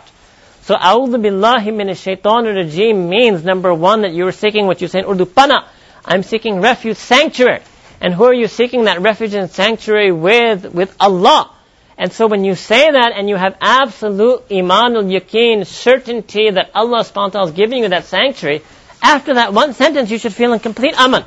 So, 0.61 0.75
A'udhu 0.75 1.21
Billahi 1.21 1.69
Minash 1.69 2.03
Shaitanir 2.03 2.55
Rajim 2.55 3.09
means, 3.09 3.43
number 3.43 3.73
one, 3.73 4.01
that 4.03 4.13
you 4.13 4.27
are 4.27 4.31
seeking 4.31 4.65
what 4.65 4.81
you 4.81 4.87
say 4.87 4.99
in 4.99 5.05
Urdu, 5.05 5.25
Pana. 5.25 5.67
I'm 6.05 6.23
seeking 6.23 6.61
refuge, 6.61 6.97
sanctuary. 6.97 7.61
And 7.99 8.13
who 8.13 8.25
are 8.25 8.33
you 8.33 8.47
seeking 8.47 8.85
that 8.85 9.01
refuge 9.01 9.33
and 9.33 9.49
sanctuary 9.49 10.11
with? 10.11 10.65
With 10.73 10.95
Allah. 10.99 11.49
And 11.97 12.11
so 12.11 12.27
when 12.27 12.43
you 12.43 12.55
say 12.55 12.91
that 12.91 13.13
and 13.15 13.29
you 13.29 13.35
have 13.35 13.55
absolute 13.61 14.43
iman 14.51 14.95
al-yaqeen, 14.95 15.65
certainty 15.65 16.49
that 16.49 16.71
Allah 16.73 17.03
subhanahu 17.03 17.15
wa 17.15 17.29
ta'ala 17.29 17.47
is 17.47 17.53
giving 17.53 17.83
you 17.83 17.89
that 17.89 18.05
sanctuary, 18.05 18.61
after 19.03 19.33
that 19.35 19.53
one 19.53 19.73
sentence, 19.73 20.09
you 20.09 20.17
should 20.17 20.33
feel 20.33 20.53
in 20.53 20.59
complete 20.59 20.99
aman. 20.99 21.25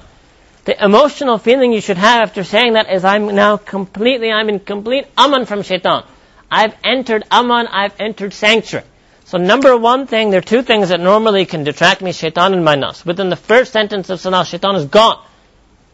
The 0.64 0.82
emotional 0.84 1.38
feeling 1.38 1.72
you 1.72 1.80
should 1.80 1.98
have 1.98 2.28
after 2.28 2.42
saying 2.42 2.72
that 2.72 2.90
is, 2.90 3.04
I'm 3.04 3.26
now 3.26 3.58
completely, 3.58 4.32
I'm 4.32 4.48
in 4.48 4.58
complete 4.58 5.06
aman 5.16 5.44
from 5.44 5.62
shaitan. 5.62 6.04
I've 6.50 6.74
entered 6.82 7.24
aman, 7.30 7.68
I've 7.68 8.00
entered 8.00 8.32
sanctuary. 8.32 8.86
So 9.26 9.38
number 9.38 9.76
one 9.76 10.06
thing, 10.06 10.30
there 10.30 10.38
are 10.38 10.50
two 10.54 10.62
things 10.62 10.88
that 10.88 11.00
normally 11.00 11.44
can 11.46 11.64
detract 11.64 12.00
me, 12.00 12.12
shaitan 12.12 12.54
and 12.54 12.64
my 12.64 12.76
nafs. 12.76 13.04
Within 13.04 13.28
the 13.28 13.36
first 13.36 13.72
sentence 13.72 14.08
of 14.08 14.20
salah, 14.20 14.44
shaitan 14.44 14.74
is 14.76 14.86
gone. 14.86 15.22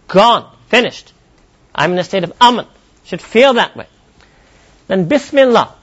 Gone. 0.06 0.54
Finished. 0.68 1.12
I'm 1.74 1.92
in 1.92 1.98
a 1.98 2.04
state 2.04 2.24
of 2.24 2.32
aman. 2.40 2.66
Should 3.04 3.20
feel 3.20 3.54
that 3.54 3.76
way. 3.76 3.86
Then 4.86 5.08
bismillah. 5.08 5.74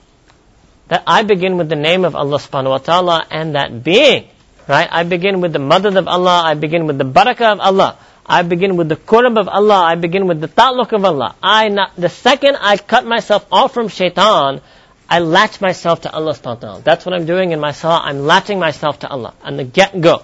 That 0.88 1.04
I 1.06 1.24
begin 1.24 1.58
with 1.58 1.70
the 1.70 1.76
name 1.76 2.06
of 2.06 2.16
Allah 2.16 2.38
subhanahu 2.38 2.70
wa 2.70 2.78
ta'ala 2.78 3.28
and 3.30 3.56
that 3.56 3.84
being 3.84 4.30
Right? 4.70 4.88
I 4.90 5.02
begin 5.02 5.42
with 5.42 5.52
the 5.52 5.60
madad 5.60 5.98
of 5.98 6.08
Allah. 6.08 6.44
I 6.46 6.54
begin 6.54 6.86
with 6.86 7.00
the 7.00 7.04
barakah 7.04 7.54
of 7.54 7.60
Allah. 7.60 7.98
I 8.24 8.44
begin 8.44 8.78
with 8.78 8.88
the 8.88 8.96
qurb 8.96 9.40
of 9.40 9.50
Allah. 9.50 9.82
I 9.82 9.96
begin 9.96 10.28
with 10.28 10.40
the 10.40 10.48
ta'luq 10.48 10.92
of 10.94 11.04
Allah. 11.04 11.36
I 11.42 11.70
not, 11.70 11.96
the 11.96 12.10
second 12.10 12.56
I 12.62 12.78
cut 12.78 13.04
myself 13.04 13.48
off 13.52 13.74
from 13.74 13.88
shaitan, 13.88 14.62
I 15.10 15.20
latch 15.20 15.60
myself 15.60 16.02
to 16.02 16.12
Allah 16.12 16.34
subhanahu 16.34 16.44
wa 16.44 16.56
ta'ala. 16.56 16.82
That's 16.84 17.04
what 17.04 17.16
I'm 17.16 17.26
doing 17.26 17.52
in 17.52 17.60
my 17.60 17.72
salah. 17.72 18.02
I'm 18.04 18.20
latching 18.20 18.60
myself 18.60 19.00
to 19.00 19.10
Allah. 19.10 19.34
And 19.44 19.58
the 19.58 19.64
get-go. 19.64 20.22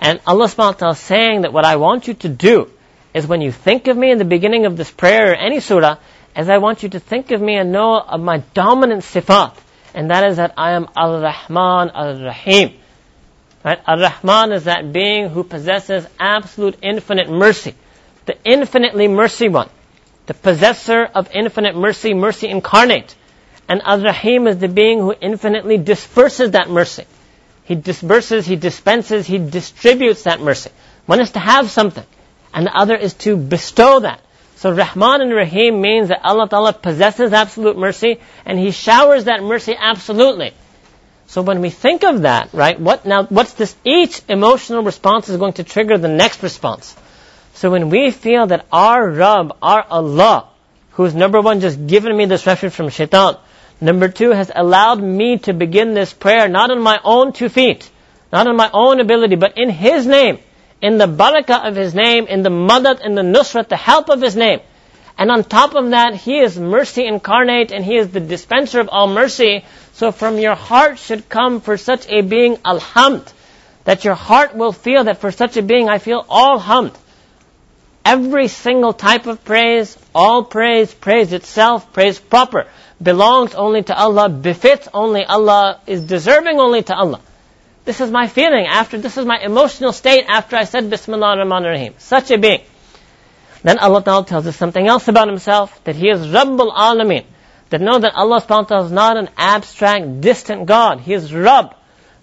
And 0.00 0.18
Allah 0.26 0.46
subhanahu 0.46 0.56
wa 0.56 0.72
ta'ala 0.72 0.92
is 0.94 0.98
saying 0.98 1.42
that 1.42 1.52
what 1.52 1.64
I 1.64 1.76
want 1.76 2.08
you 2.08 2.14
to 2.14 2.28
do 2.28 2.68
is 3.14 3.28
when 3.28 3.40
you 3.40 3.52
think 3.52 3.86
of 3.86 3.96
me 3.96 4.10
in 4.10 4.18
the 4.18 4.24
beginning 4.24 4.66
of 4.66 4.76
this 4.76 4.90
prayer 4.90 5.30
or 5.30 5.34
any 5.36 5.60
surah, 5.60 5.98
as 6.34 6.48
I 6.48 6.58
want 6.58 6.82
you 6.82 6.88
to 6.88 6.98
think 6.98 7.30
of 7.30 7.40
me 7.40 7.54
and 7.54 7.70
know 7.70 8.00
of 8.00 8.20
my 8.20 8.38
dominant 8.54 9.04
sifat. 9.04 9.54
And 9.94 10.10
that 10.10 10.24
is 10.24 10.38
that 10.38 10.54
I 10.56 10.72
am 10.72 10.88
Al-Rahman 10.96 11.90
Al-Rahim. 11.94 12.81
Right? 13.64 13.80
Ar-Rahman 13.86 14.52
is 14.52 14.64
that 14.64 14.92
being 14.92 15.28
who 15.28 15.44
possesses 15.44 16.06
absolute 16.18 16.78
infinite 16.82 17.30
mercy. 17.30 17.74
The 18.26 18.36
infinitely 18.44 19.08
mercy 19.08 19.48
one. 19.48 19.70
The 20.26 20.34
possessor 20.34 21.04
of 21.04 21.30
infinite 21.32 21.76
mercy, 21.76 22.14
mercy 22.14 22.48
incarnate. 22.48 23.14
And 23.68 23.82
Ar-Rahim 23.84 24.48
is 24.48 24.58
the 24.58 24.68
being 24.68 24.98
who 24.98 25.14
infinitely 25.20 25.78
disperses 25.78 26.52
that 26.52 26.68
mercy. 26.68 27.04
He 27.64 27.74
disperses, 27.76 28.46
he 28.46 28.56
dispenses, 28.56 29.26
he 29.26 29.38
distributes 29.38 30.24
that 30.24 30.40
mercy. 30.40 30.70
One 31.06 31.20
is 31.20 31.30
to 31.32 31.38
have 31.38 31.70
something, 31.70 32.04
and 32.52 32.66
the 32.66 32.76
other 32.76 32.96
is 32.96 33.14
to 33.14 33.36
bestow 33.36 34.00
that. 34.00 34.20
So 34.56 34.72
Rahman 34.72 35.22
and 35.22 35.32
Rahim 35.32 35.80
means 35.80 36.08
that 36.08 36.20
Allah 36.24 36.48
Ta'ala 36.48 36.72
possesses 36.72 37.32
absolute 37.32 37.76
mercy, 37.76 38.20
and 38.44 38.58
He 38.58 38.70
showers 38.70 39.24
that 39.24 39.42
mercy 39.42 39.74
absolutely. 39.78 40.52
So 41.32 41.40
when 41.40 41.62
we 41.62 41.70
think 41.70 42.04
of 42.04 42.22
that, 42.22 42.50
right, 42.52 42.78
what 42.78 43.06
now, 43.06 43.24
what's 43.24 43.54
this? 43.54 43.74
Each 43.86 44.20
emotional 44.28 44.82
response 44.82 45.30
is 45.30 45.38
going 45.38 45.54
to 45.54 45.64
trigger 45.64 45.96
the 45.96 46.06
next 46.06 46.42
response. 46.42 46.94
So 47.54 47.70
when 47.70 47.88
we 47.88 48.10
feel 48.10 48.48
that 48.48 48.66
our 48.70 49.08
Rabb, 49.08 49.56
our 49.62 49.82
Allah, 49.82 50.50
who's 50.90 51.14
number 51.14 51.40
one 51.40 51.60
just 51.60 51.86
given 51.86 52.14
me 52.14 52.26
this 52.26 52.46
refuge 52.46 52.74
from 52.74 52.90
shaitan, 52.90 53.38
number 53.80 54.10
two 54.10 54.32
has 54.32 54.52
allowed 54.54 55.02
me 55.02 55.38
to 55.46 55.54
begin 55.54 55.94
this 55.94 56.12
prayer 56.12 56.48
not 56.48 56.70
on 56.70 56.82
my 56.82 57.00
own 57.02 57.32
two 57.32 57.48
feet, 57.48 57.88
not 58.30 58.46
on 58.46 58.54
my 58.54 58.68
own 58.70 59.00
ability, 59.00 59.36
but 59.36 59.56
in 59.56 59.70
His 59.70 60.06
name, 60.06 60.38
in 60.82 60.98
the 60.98 61.06
barakah 61.06 61.66
of 61.66 61.76
His 61.76 61.94
name, 61.94 62.26
in 62.26 62.42
the 62.42 62.50
madad, 62.50 63.00
in 63.00 63.14
the 63.14 63.22
nusrat, 63.22 63.70
the 63.70 63.78
help 63.78 64.10
of 64.10 64.20
His 64.20 64.36
name. 64.36 64.60
And 65.22 65.30
on 65.30 65.44
top 65.44 65.76
of 65.76 65.90
that, 65.90 66.16
He 66.16 66.40
is 66.40 66.58
mercy 66.58 67.06
incarnate 67.06 67.70
and 67.70 67.84
He 67.84 67.96
is 67.96 68.10
the 68.10 68.18
dispenser 68.18 68.80
of 68.80 68.88
all 68.88 69.06
mercy. 69.06 69.64
So 69.92 70.10
from 70.10 70.36
your 70.38 70.56
heart 70.56 70.98
should 70.98 71.28
come 71.28 71.60
for 71.60 71.76
such 71.76 72.08
a 72.08 72.22
being 72.22 72.56
alhamd. 72.56 73.32
That 73.84 74.04
your 74.04 74.16
heart 74.16 74.56
will 74.56 74.72
feel 74.72 75.04
that 75.04 75.20
for 75.20 75.30
such 75.30 75.56
a 75.56 75.62
being 75.62 75.88
I 75.88 75.98
feel 75.98 76.26
all 76.28 76.58
hamd. 76.58 76.96
Every 78.04 78.48
single 78.48 78.92
type 78.92 79.28
of 79.28 79.44
praise, 79.44 79.96
all 80.12 80.42
praise, 80.42 80.92
praise 80.92 81.32
itself, 81.32 81.92
praise 81.92 82.18
proper, 82.18 82.66
belongs 83.00 83.54
only 83.54 83.84
to 83.84 83.96
Allah, 83.96 84.28
befits 84.28 84.88
only 84.92 85.24
Allah, 85.24 85.78
is 85.86 86.02
deserving 86.02 86.58
only 86.58 86.82
to 86.82 86.96
Allah. 86.96 87.20
This 87.84 88.00
is 88.00 88.10
my 88.10 88.26
feeling 88.26 88.66
after, 88.66 88.98
this 88.98 89.16
is 89.16 89.24
my 89.24 89.38
emotional 89.38 89.92
state 89.92 90.24
after 90.26 90.56
I 90.56 90.64
said 90.64 90.90
Bismillah 90.90 91.36
ar-Rahman 91.36 91.64
ar-Rahim. 91.64 91.94
Such 91.98 92.32
a 92.32 92.38
being. 92.38 92.62
Then 93.62 93.78
Allah 93.78 94.02
Ta'ala 94.02 94.26
tells 94.26 94.46
us 94.46 94.56
something 94.56 94.86
else 94.86 95.08
about 95.08 95.28
Himself, 95.28 95.82
that 95.84 95.96
He 95.96 96.08
is 96.08 96.20
Rabbul 96.20 96.74
Alameen. 96.74 97.24
That 97.70 97.80
know 97.80 97.98
that 97.98 98.14
Allah 98.14 98.42
subhanahu 98.42 98.68
ta'ala 98.68 98.84
is 98.84 98.92
not 98.92 99.16
an 99.16 99.30
abstract, 99.36 100.20
distant 100.20 100.66
God. 100.66 101.00
He 101.00 101.14
is 101.14 101.32
Rabb. 101.32 101.74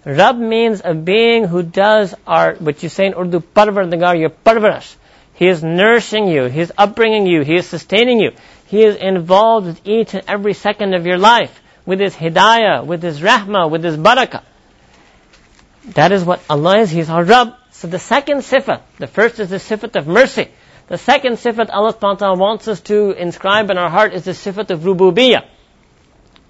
Rabb 0.04 0.38
means 0.38 0.80
a 0.84 0.94
being 0.94 1.44
who 1.44 1.62
does 1.62 2.14
our, 2.26 2.54
what 2.54 2.82
you 2.82 2.88
say 2.88 3.06
in 3.06 3.14
Urdu, 3.14 3.40
parvardigar, 3.40 4.18
your 4.18 4.30
parvarash. 4.30 4.94
He 5.34 5.48
is 5.48 5.64
nourishing 5.64 6.28
you. 6.28 6.44
He 6.44 6.60
is 6.60 6.72
upbringing 6.78 7.26
you. 7.26 7.42
He 7.42 7.56
is 7.56 7.66
sustaining 7.66 8.20
you. 8.20 8.32
He 8.66 8.84
is 8.84 8.94
involved 8.96 9.66
with 9.66 9.80
each 9.84 10.14
and 10.14 10.22
every 10.28 10.54
second 10.54 10.94
of 10.94 11.04
your 11.04 11.18
life. 11.18 11.60
With 11.84 11.98
His 11.98 12.14
hidayah, 12.14 12.86
with 12.86 13.02
His 13.02 13.20
rahmah, 13.20 13.70
with 13.70 13.82
His 13.82 13.96
barakah. 13.96 14.42
That 15.94 16.12
is 16.12 16.22
what 16.22 16.40
Allah 16.48 16.78
is. 16.78 16.90
He's 16.90 17.10
our 17.10 17.24
Rabb. 17.24 17.54
So 17.72 17.88
the 17.88 17.98
second 17.98 18.38
sifat, 18.38 18.82
the 18.98 19.06
first 19.06 19.40
is 19.40 19.50
the 19.50 19.56
sifat 19.56 19.96
of 19.96 20.06
mercy. 20.06 20.48
The 20.90 20.98
second 20.98 21.34
sifat 21.34 21.70
Allah 21.72 21.94
subhanahu 21.94 22.38
wants 22.38 22.66
us 22.66 22.80
to 22.90 23.12
inscribe 23.12 23.70
in 23.70 23.78
our 23.78 23.88
heart 23.88 24.12
is 24.12 24.24
the 24.24 24.32
sifat 24.32 24.70
of 24.70 24.80
rububiyyah. 24.80 25.46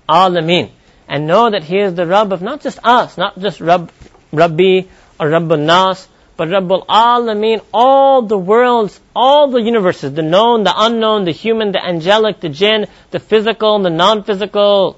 Alameen. 0.09 0.71
And 1.07 1.27
know 1.27 1.51
that 1.51 1.63
He 1.63 1.79
is 1.79 1.93
the 1.93 2.07
Rabb 2.07 2.33
of 2.33 2.41
not 2.41 2.63
just 2.63 2.79
us, 2.83 3.19
not 3.19 3.39
just 3.39 3.61
Rabb, 3.61 3.93
Rabbi 4.33 4.89
or 5.19 5.29
Rabbul 5.29 5.61
Nas, 5.61 6.09
but 6.39 6.49
Rabbul 6.49 6.87
Alameen, 6.87 7.61
all 7.75 8.23
the 8.23 8.39
worlds, 8.39 8.99
all 9.15 9.51
the 9.51 9.61
universes, 9.61 10.15
the 10.15 10.23
known, 10.23 10.65
the 10.65 10.73
unknown, 10.75 11.27
the 11.27 11.33
human, 11.33 11.73
the 11.73 11.85
angelic, 11.85 12.41
the 12.41 12.49
jinn, 12.49 12.87
the 13.11 13.21
physical, 13.21 13.79
the 13.81 13.91
non-physical, 13.91 14.97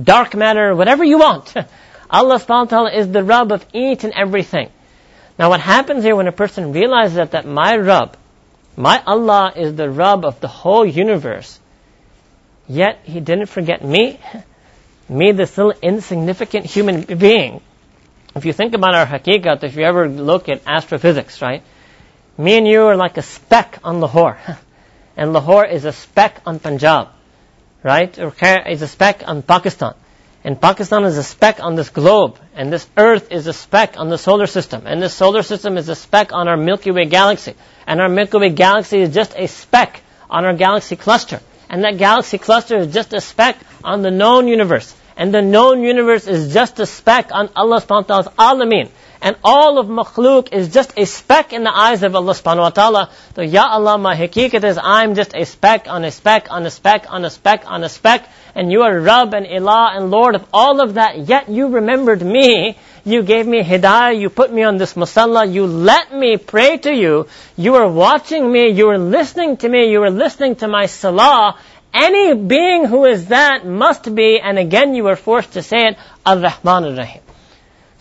dark 0.00 0.36
matter, 0.36 0.72
whatever 0.72 1.02
you 1.02 1.18
want. 1.18 1.52
Allah 2.10 2.38
subhanahu 2.38 2.68
ta'ala 2.68 2.92
is 2.92 3.10
the 3.10 3.24
Rabb 3.24 3.50
of 3.50 3.66
each 3.72 4.04
and 4.04 4.12
everything. 4.14 4.70
Now 5.36 5.48
what 5.48 5.58
happens 5.58 6.04
here 6.04 6.14
when 6.14 6.28
a 6.28 6.32
person 6.32 6.72
realizes 6.72 7.16
that, 7.16 7.32
that 7.32 7.44
my 7.44 7.74
Rabb, 7.74 8.16
my 8.76 9.02
Allah 9.06 9.52
is 9.54 9.74
the 9.74 9.88
Rabb 9.88 10.24
of 10.24 10.40
the 10.40 10.48
whole 10.48 10.84
universe, 10.84 11.58
yet 12.68 13.00
He 13.04 13.20
didn't 13.20 13.46
forget 13.46 13.84
me, 13.84 14.18
me 15.08 15.32
this 15.32 15.56
little 15.56 15.74
insignificant 15.82 16.66
human 16.66 17.02
being. 17.02 17.60
If 18.34 18.44
you 18.44 18.52
think 18.52 18.74
about 18.74 18.94
our 18.94 19.06
hakikat, 19.06 19.62
if 19.62 19.76
you 19.76 19.84
ever 19.84 20.08
look 20.08 20.48
at 20.48 20.62
astrophysics, 20.66 21.40
right? 21.40 21.62
Me 22.36 22.58
and 22.58 22.66
you 22.66 22.82
are 22.82 22.96
like 22.96 23.16
a 23.16 23.22
speck 23.22 23.78
on 23.84 24.00
Lahore. 24.00 24.38
and 25.16 25.32
Lahore 25.32 25.66
is 25.66 25.84
a 25.84 25.92
speck 25.92 26.40
on 26.44 26.58
Punjab. 26.58 27.08
Right? 27.82 28.18
Or 28.18 28.34
is 28.66 28.82
a 28.82 28.88
speck 28.88 29.22
on 29.26 29.42
Pakistan. 29.42 29.94
And 30.42 30.60
Pakistan 30.60 31.04
is 31.04 31.16
a 31.16 31.22
speck 31.22 31.60
on 31.60 31.76
this 31.76 31.90
globe. 31.90 32.38
And 32.56 32.72
this 32.72 32.86
earth 32.96 33.32
is 33.32 33.46
a 33.48 33.52
speck 33.52 33.98
on 33.98 34.08
the 34.08 34.18
solar 34.18 34.46
system. 34.46 34.82
And 34.86 35.02
this 35.02 35.12
solar 35.12 35.42
system 35.42 35.76
is 35.76 35.88
a 35.88 35.96
speck 35.96 36.32
on 36.32 36.46
our 36.46 36.56
Milky 36.56 36.92
Way 36.92 37.06
galaxy. 37.06 37.54
And 37.86 38.00
our 38.00 38.08
Milky 38.08 38.38
Way 38.38 38.50
galaxy 38.50 39.00
is 39.00 39.12
just 39.12 39.34
a 39.36 39.48
speck 39.48 40.00
on 40.30 40.44
our 40.44 40.54
galaxy 40.54 40.94
cluster. 40.94 41.40
And 41.68 41.82
that 41.82 41.98
galaxy 41.98 42.38
cluster 42.38 42.76
is 42.78 42.94
just 42.94 43.12
a 43.12 43.20
speck 43.20 43.58
on 43.82 44.02
the 44.02 44.10
known 44.10 44.46
universe. 44.46 44.94
And 45.16 45.34
the 45.34 45.42
known 45.42 45.82
universe 45.82 46.26
is 46.26 46.54
just 46.54 46.78
a 46.78 46.86
speck 46.86 47.30
on 47.32 47.50
Allah 47.56 47.80
subhanahu 47.80 48.08
wa 48.08 48.22
ta'ala's 48.22 48.28
alameen. 48.38 48.90
And 49.24 49.36
all 49.42 49.78
of 49.78 49.86
makhluk 49.86 50.52
is 50.52 50.68
just 50.68 50.92
a 50.98 51.06
speck 51.06 51.54
in 51.54 51.64
the 51.64 51.74
eyes 51.74 52.02
of 52.02 52.14
Allah 52.14 52.34
subhanahu 52.34 52.58
wa 52.58 52.68
ta'ala. 52.68 53.10
So 53.34 53.40
Ya 53.40 53.66
Allah, 53.66 53.96
my 53.96 54.14
hakikat 54.14 54.64
is 54.64 54.78
I'm 54.80 55.14
just 55.14 55.34
a 55.34 55.46
speck 55.46 55.88
on 55.88 56.04
a 56.04 56.10
speck 56.10 56.48
on 56.50 56.66
a 56.66 56.70
speck 56.70 57.06
on 57.08 57.24
a 57.24 57.30
speck 57.30 57.62
on 57.64 57.84
a 57.84 57.88
speck. 57.88 58.28
And 58.54 58.70
you 58.70 58.82
are 58.82 59.00
Rabb 59.00 59.32
and 59.32 59.46
Ilah 59.46 59.96
and 59.96 60.10
Lord 60.10 60.34
of 60.34 60.44
all 60.52 60.82
of 60.82 60.94
that. 61.00 61.26
Yet 61.26 61.48
you 61.48 61.68
remembered 61.68 62.20
me. 62.20 62.76
You 63.06 63.22
gave 63.22 63.46
me 63.46 63.62
hidayah. 63.62 64.20
You 64.20 64.28
put 64.28 64.52
me 64.52 64.62
on 64.62 64.76
this 64.76 64.92
musalla. 64.92 65.50
You 65.50 65.66
let 65.66 66.14
me 66.14 66.36
pray 66.36 66.76
to 66.76 66.94
you. 66.94 67.26
You 67.56 67.72
were 67.72 67.88
watching 67.88 68.52
me. 68.52 68.68
You 68.68 68.88
were 68.88 68.98
listening 68.98 69.56
to 69.56 69.68
me. 69.70 69.90
You 69.90 70.00
were 70.00 70.10
listening 70.10 70.56
to 70.56 70.68
my 70.68 70.84
salah. 70.84 71.58
Any 71.94 72.34
being 72.34 72.84
who 72.84 73.06
is 73.06 73.28
that 73.28 73.64
must 73.64 74.14
be, 74.14 74.38
and 74.38 74.58
again 74.58 74.94
you 74.94 75.04
were 75.04 75.16
forced 75.16 75.52
to 75.54 75.62
say 75.62 75.86
it, 75.88 75.96
Ar-Rahman 76.26 76.90
Ar-Rahim. 76.92 77.23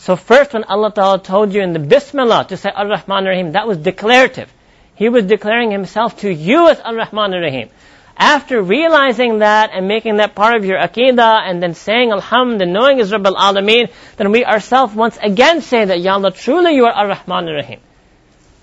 So 0.04 0.18
first 0.18 0.52
when 0.52 0.66
Allah 0.66 0.92
Ta'ala 0.92 1.24
told 1.24 1.54
you 1.54 1.62
in 1.62 1.72
the 1.72 1.80
Bismillah 1.80 2.48
to 2.50 2.58
say 2.58 2.70
Ar-Rahman 2.70 3.26
Ar-Rahim, 3.26 3.54
that 3.54 3.66
was 3.66 3.78
declarative. 3.78 4.54
He 4.96 5.08
was 5.08 5.24
declaring 5.24 5.72
himself 5.72 6.20
to 6.20 6.30
you 6.30 6.68
as 6.68 6.82
Ar-Rahman 6.82 7.34
Ar-Rahim. 7.34 7.70
After 8.18 8.62
realizing 8.62 9.40
that 9.40 9.70
and 9.72 9.88
making 9.88 10.18
that 10.18 10.36
part 10.36 10.58
of 10.58 10.66
your 10.66 10.78
aqidah 10.78 11.48
and 11.50 11.64
then 11.64 11.74
saying 11.74 12.10
Alhamd 12.10 12.62
and 12.62 12.74
knowing 12.74 13.00
is 13.00 13.14
Rabb 13.14 13.26
al-Alameen, 13.28 13.92
then 14.18 14.32
we 14.34 14.44
ourselves 14.44 14.94
once 14.94 15.18
again 15.22 15.62
say 15.62 15.86
that 15.86 16.02
Ya 16.02 16.16
Allah, 16.16 16.32
truly 16.32 16.76
you 16.76 16.84
are 16.84 16.92
Ar-Rahman 16.92 17.48
Ar-Rahim. 17.48 17.80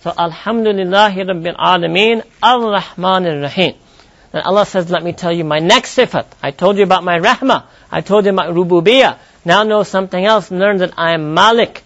So 0.02 0.10
Alhamdulillahi 0.10 1.24
Rabbil 1.24 1.56
Alameen, 1.56 2.22
Ar-Rahman 2.42 3.26
Ar-Rahim. 3.26 3.76
Then 4.32 4.42
Allah 4.42 4.66
says, 4.66 4.90
let 4.90 5.02
me 5.02 5.14
tell 5.14 5.32
you 5.32 5.44
my 5.44 5.58
next 5.58 5.96
sifat. 5.96 6.26
I 6.42 6.50
told 6.50 6.76
you 6.76 6.84
about 6.84 7.02
my 7.02 7.18
rahmah. 7.18 7.64
I 7.90 8.02
told 8.02 8.26
you 8.26 8.32
my 8.32 8.46
rububiyah. 8.46 9.16
Now 9.44 9.62
know 9.62 9.82
something 9.82 10.24
else. 10.24 10.50
and 10.50 10.60
Learn 10.60 10.78
that 10.78 10.94
I 10.98 11.14
am 11.14 11.34
Malik. 11.34 11.82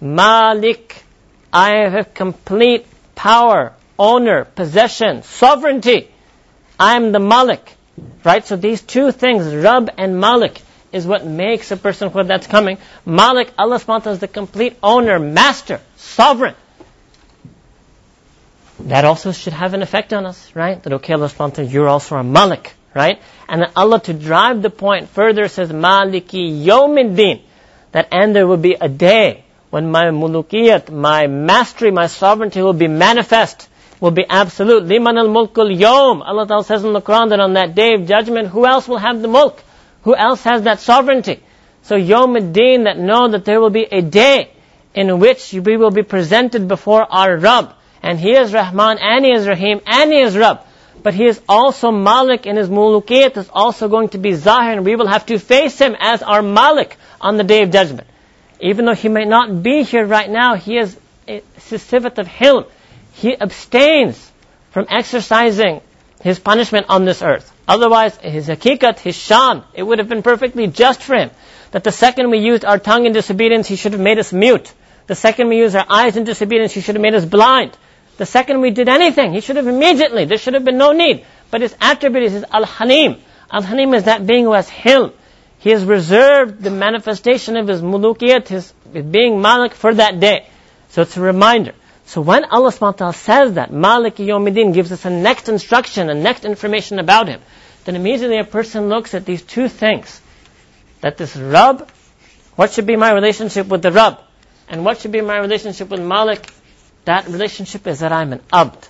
Malik. 0.00 1.02
I 1.52 1.88
have 1.88 2.14
complete 2.14 2.86
power, 3.14 3.72
owner, 3.98 4.44
possession, 4.44 5.22
sovereignty. 5.22 6.08
I 6.78 6.96
am 6.96 7.12
the 7.12 7.18
Malik. 7.18 7.74
Right? 8.22 8.46
So 8.46 8.56
these 8.56 8.82
two 8.82 9.12
things, 9.12 9.52
Rabb 9.54 9.90
and 9.96 10.20
Malik, 10.20 10.60
is 10.92 11.06
what 11.06 11.26
makes 11.26 11.70
a 11.70 11.76
person 11.76 12.10
who 12.10 12.22
that's 12.24 12.46
coming. 12.46 12.78
Malik, 13.04 13.52
Allah 13.58 13.78
subhanahu 13.78 14.12
is 14.12 14.18
the 14.20 14.28
complete 14.28 14.76
owner, 14.82 15.18
master, 15.18 15.80
sovereign 15.96 16.54
that 18.80 19.04
also 19.04 19.32
should 19.32 19.52
have 19.52 19.74
an 19.74 19.82
effect 19.82 20.12
on 20.12 20.26
us, 20.26 20.54
right? 20.54 20.82
That 20.82 20.92
okay, 20.94 21.12
Allah 21.14 21.28
subhanahu 21.28 21.70
you're 21.70 21.88
also 21.88 22.16
a 22.16 22.22
Malik, 22.22 22.74
right? 22.98 23.22
And 23.48 23.66
Allah 23.74 24.00
to 24.00 24.12
drive 24.12 24.60
the 24.60 24.70
point 24.70 25.08
further 25.08 25.48
says, 25.48 25.70
Maliki 25.70 26.64
yawmiddin. 26.64 27.40
That 27.92 28.08
and 28.12 28.36
there 28.36 28.46
will 28.46 28.58
be 28.58 28.74
a 28.74 28.88
day 28.88 29.44
when 29.70 29.90
my 29.90 30.06
mulukiyat, 30.06 30.90
my 30.90 31.26
mastery, 31.26 31.90
my 31.90 32.06
sovereignty 32.06 32.60
will 32.60 32.74
be 32.74 32.88
manifest, 32.88 33.68
will 34.00 34.10
be 34.10 34.26
absolute. 34.28 34.84
Liman 34.84 35.16
al 35.16 35.28
mulkul 35.28 35.70
yom. 35.78 36.20
Allah 36.22 36.46
Ta'ala 36.46 36.64
says 36.64 36.84
in 36.84 36.92
the 36.92 37.00
Quran 37.00 37.30
that 37.30 37.40
on 37.40 37.54
that 37.54 37.74
day 37.74 37.94
of 37.94 38.06
judgment, 38.06 38.48
who 38.48 38.66
else 38.66 38.86
will 38.88 38.98
have 38.98 39.22
the 39.22 39.28
mulk? 39.28 39.62
Who 40.02 40.14
else 40.14 40.42
has 40.42 40.62
that 40.62 40.80
sovereignty? 40.80 41.40
So 41.82 41.96
yawmiddin, 41.96 42.84
that 42.84 42.98
know 42.98 43.28
that 43.28 43.44
there 43.46 43.60
will 43.60 43.70
be 43.70 43.84
a 43.84 44.02
day 44.02 44.50
in 44.94 45.18
which 45.18 45.52
we 45.52 45.76
will 45.76 45.90
be 45.90 46.02
presented 46.02 46.68
before 46.68 47.06
our 47.08 47.36
Rabb 47.38 47.74
and 48.02 48.18
He 48.18 48.32
is 48.32 48.52
Rahman, 48.52 48.98
and 48.98 49.24
He 49.24 49.32
is 49.32 49.46
Rahim, 49.46 49.80
and 49.86 50.12
He 50.12 50.20
is 50.20 50.36
Rabb. 50.36 50.64
But 51.02 51.14
He 51.14 51.26
is 51.26 51.40
also 51.48 51.90
Malik, 51.90 52.46
and 52.46 52.58
His 52.58 52.68
mulukiyat 52.68 53.36
is 53.36 53.48
also 53.52 53.88
going 53.88 54.10
to 54.10 54.18
be 54.18 54.34
Zahir, 54.34 54.72
and 54.72 54.84
we 54.84 54.96
will 54.96 55.06
have 55.06 55.26
to 55.26 55.38
face 55.38 55.78
Him 55.78 55.96
as 55.98 56.22
our 56.22 56.42
Malik 56.42 56.96
on 57.20 57.36
the 57.36 57.44
Day 57.44 57.62
of 57.62 57.70
Judgment. 57.70 58.06
Even 58.60 58.84
though 58.84 58.94
He 58.94 59.08
may 59.08 59.24
not 59.24 59.62
be 59.62 59.82
here 59.82 60.04
right 60.04 60.28
now, 60.28 60.54
He 60.54 60.78
is 60.78 60.96
sifat 61.58 62.18
of 62.18 62.26
Hilm. 62.26 62.66
He 63.12 63.38
abstains 63.38 64.30
from 64.70 64.86
exercising 64.88 65.80
His 66.20 66.38
punishment 66.38 66.86
on 66.88 67.04
this 67.04 67.22
earth. 67.22 67.52
Otherwise, 67.66 68.16
His 68.16 68.48
hakikat, 68.48 68.98
His 68.98 69.14
shan, 69.14 69.64
it 69.74 69.82
would 69.82 69.98
have 69.98 70.08
been 70.08 70.22
perfectly 70.22 70.66
just 70.66 71.02
for 71.02 71.14
Him. 71.14 71.30
That 71.70 71.84
the 71.84 71.92
second 71.92 72.30
we 72.30 72.38
used 72.38 72.64
our 72.64 72.78
tongue 72.78 73.06
in 73.06 73.12
disobedience, 73.12 73.68
He 73.68 73.76
should 73.76 73.92
have 73.92 74.00
made 74.00 74.18
us 74.18 74.32
mute. 74.32 74.72
The 75.06 75.14
second 75.14 75.48
we 75.48 75.58
used 75.58 75.76
our 75.76 75.86
eyes 75.88 76.16
in 76.16 76.24
disobedience, 76.24 76.72
He 76.72 76.80
should 76.80 76.96
have 76.96 77.02
made 77.02 77.14
us 77.14 77.24
blind. 77.24 77.76
The 78.18 78.26
second 78.26 78.60
we 78.60 78.70
did 78.70 78.88
anything, 78.88 79.32
he 79.32 79.40
should 79.40 79.56
have 79.56 79.68
immediately, 79.68 80.24
there 80.24 80.38
should 80.38 80.54
have 80.54 80.64
been 80.64 80.76
no 80.76 80.92
need. 80.92 81.24
But 81.50 81.62
his 81.62 81.74
attribute 81.80 82.24
is 82.24 82.44
Al-Halim. 82.52 83.16
Al-Halim 83.50 83.94
is 83.94 84.04
that 84.04 84.26
being 84.26 84.44
who 84.44 84.52
has 84.52 84.68
hilm. 84.68 85.12
He 85.60 85.70
has 85.70 85.84
reserved 85.84 86.60
the 86.62 86.70
manifestation 86.70 87.56
of 87.56 87.68
his 87.68 87.80
mulukiyat, 87.80 88.48
his 88.48 88.72
being 88.92 89.40
Malik 89.40 89.72
for 89.72 89.94
that 89.94 90.20
day. 90.20 90.46
So 90.90 91.02
it's 91.02 91.16
a 91.16 91.20
reminder. 91.20 91.74
So 92.06 92.20
when 92.20 92.44
Allah 92.44 92.72
subhanahu 92.72 93.14
says 93.14 93.54
that, 93.54 93.72
Malik 93.72 94.16
Yawmiddin 94.16 94.74
gives 94.74 94.90
us 94.92 95.04
a 95.04 95.10
next 95.10 95.48
instruction, 95.48 96.10
a 96.10 96.14
next 96.14 96.44
information 96.44 96.98
about 96.98 97.28
him, 97.28 97.40
then 97.84 97.96
immediately 97.96 98.38
a 98.38 98.44
person 98.44 98.88
looks 98.88 99.14
at 99.14 99.26
these 99.26 99.42
two 99.42 99.68
things. 99.68 100.20
That 101.02 101.16
this 101.16 101.36
Rabb, 101.36 101.88
what 102.56 102.72
should 102.72 102.86
be 102.86 102.96
my 102.96 103.12
relationship 103.12 103.68
with 103.68 103.82
the 103.82 103.92
Rabb? 103.92 104.18
And 104.68 104.84
what 104.84 105.00
should 105.00 105.12
be 105.12 105.20
my 105.20 105.38
relationship 105.38 105.88
with 105.88 106.00
Malik? 106.00 106.50
That 107.08 107.26
relationship 107.26 107.86
is 107.86 108.00
that 108.00 108.12
I'm 108.12 108.32
an 108.32 108.40
abd. 108.52 108.88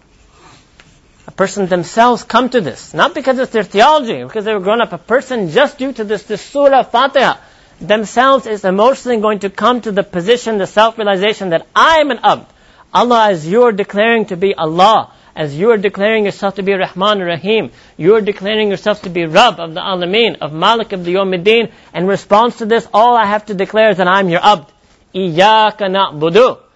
A 1.29 1.31
person 1.31 1.67
themselves 1.67 2.25
come 2.25 2.49
to 2.51 2.61
this, 2.61 2.93
not 2.93 3.15
because 3.15 3.39
it's 3.39 3.53
their 3.53 3.63
theology, 3.63 4.23
because 4.25 4.45
they 4.45 4.55
were 4.55 4.65
grown 4.69 4.81
up. 4.81 4.93
A 4.93 4.99
person 4.99 5.51
just 5.51 5.79
due 5.79 5.93
to 5.93 6.05
this, 6.05 6.25
this 6.25 6.43
surah 6.43 6.83
Fatiha, 6.83 7.37
themselves 7.81 8.47
is 8.47 8.65
emotionally 8.65 9.21
going 9.21 9.41
to 9.41 9.51
come 9.51 9.81
to 9.83 9.93
the 9.93 10.03
position, 10.03 10.59
the 10.59 10.67
self-realization 10.67 11.51
that 11.51 11.67
I'm 11.77 12.11
an 12.11 12.21
abd. 12.23 12.47
Allah, 12.93 13.31
as 13.31 13.49
you're 13.49 13.73
declaring 13.73 14.27
to 14.27 14.37
be 14.37 14.55
Allah, 14.55 15.13
as 15.37 15.57
you 15.57 15.71
are 15.71 15.77
declaring 15.77 16.25
yourself 16.25 16.57
to 16.57 16.65
be 16.65 16.73
Rahman 16.73 17.21
Rahim, 17.21 17.71
you 17.97 18.17
are 18.17 18.21
declaring 18.21 18.71
yourself 18.71 19.03
to 19.03 19.11
be 19.11 19.27
Rabb 19.27 19.61
of 19.61 19.75
the 19.75 19.81
Alameen, 19.81 20.39
of 20.41 20.53
Malik 20.53 20.93
of 20.93 21.05
the 21.05 21.15
Yawmiddin, 21.15 21.71
in 21.95 22.07
response 22.07 22.59
to 22.59 22.67
this, 22.67 22.89
all 22.93 23.17
I 23.17 23.27
have 23.27 23.47
to 23.47 23.55
declare 23.55 23.91
is 23.91 23.99
that 23.99 24.09
I'm 24.09 24.29
your 24.29 24.45
abd. 24.45 24.73
Iyaka 25.15 25.87
na'budu. 25.97 26.68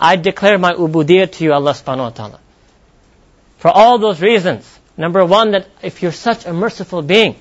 I 0.00 0.16
declare 0.16 0.58
my 0.58 0.74
ubudiyah 0.74 1.32
to 1.32 1.44
you, 1.44 1.52
Allah 1.52 1.72
subhanahu 1.72 1.98
wa 1.98 2.10
ta'ala. 2.10 2.40
For 3.58 3.70
all 3.70 3.98
those 3.98 4.20
reasons. 4.20 4.70
Number 4.96 5.24
one, 5.24 5.52
that 5.52 5.68
if 5.82 6.02
you're 6.02 6.12
such 6.12 6.46
a 6.46 6.52
merciful 6.52 7.02
being, 7.02 7.36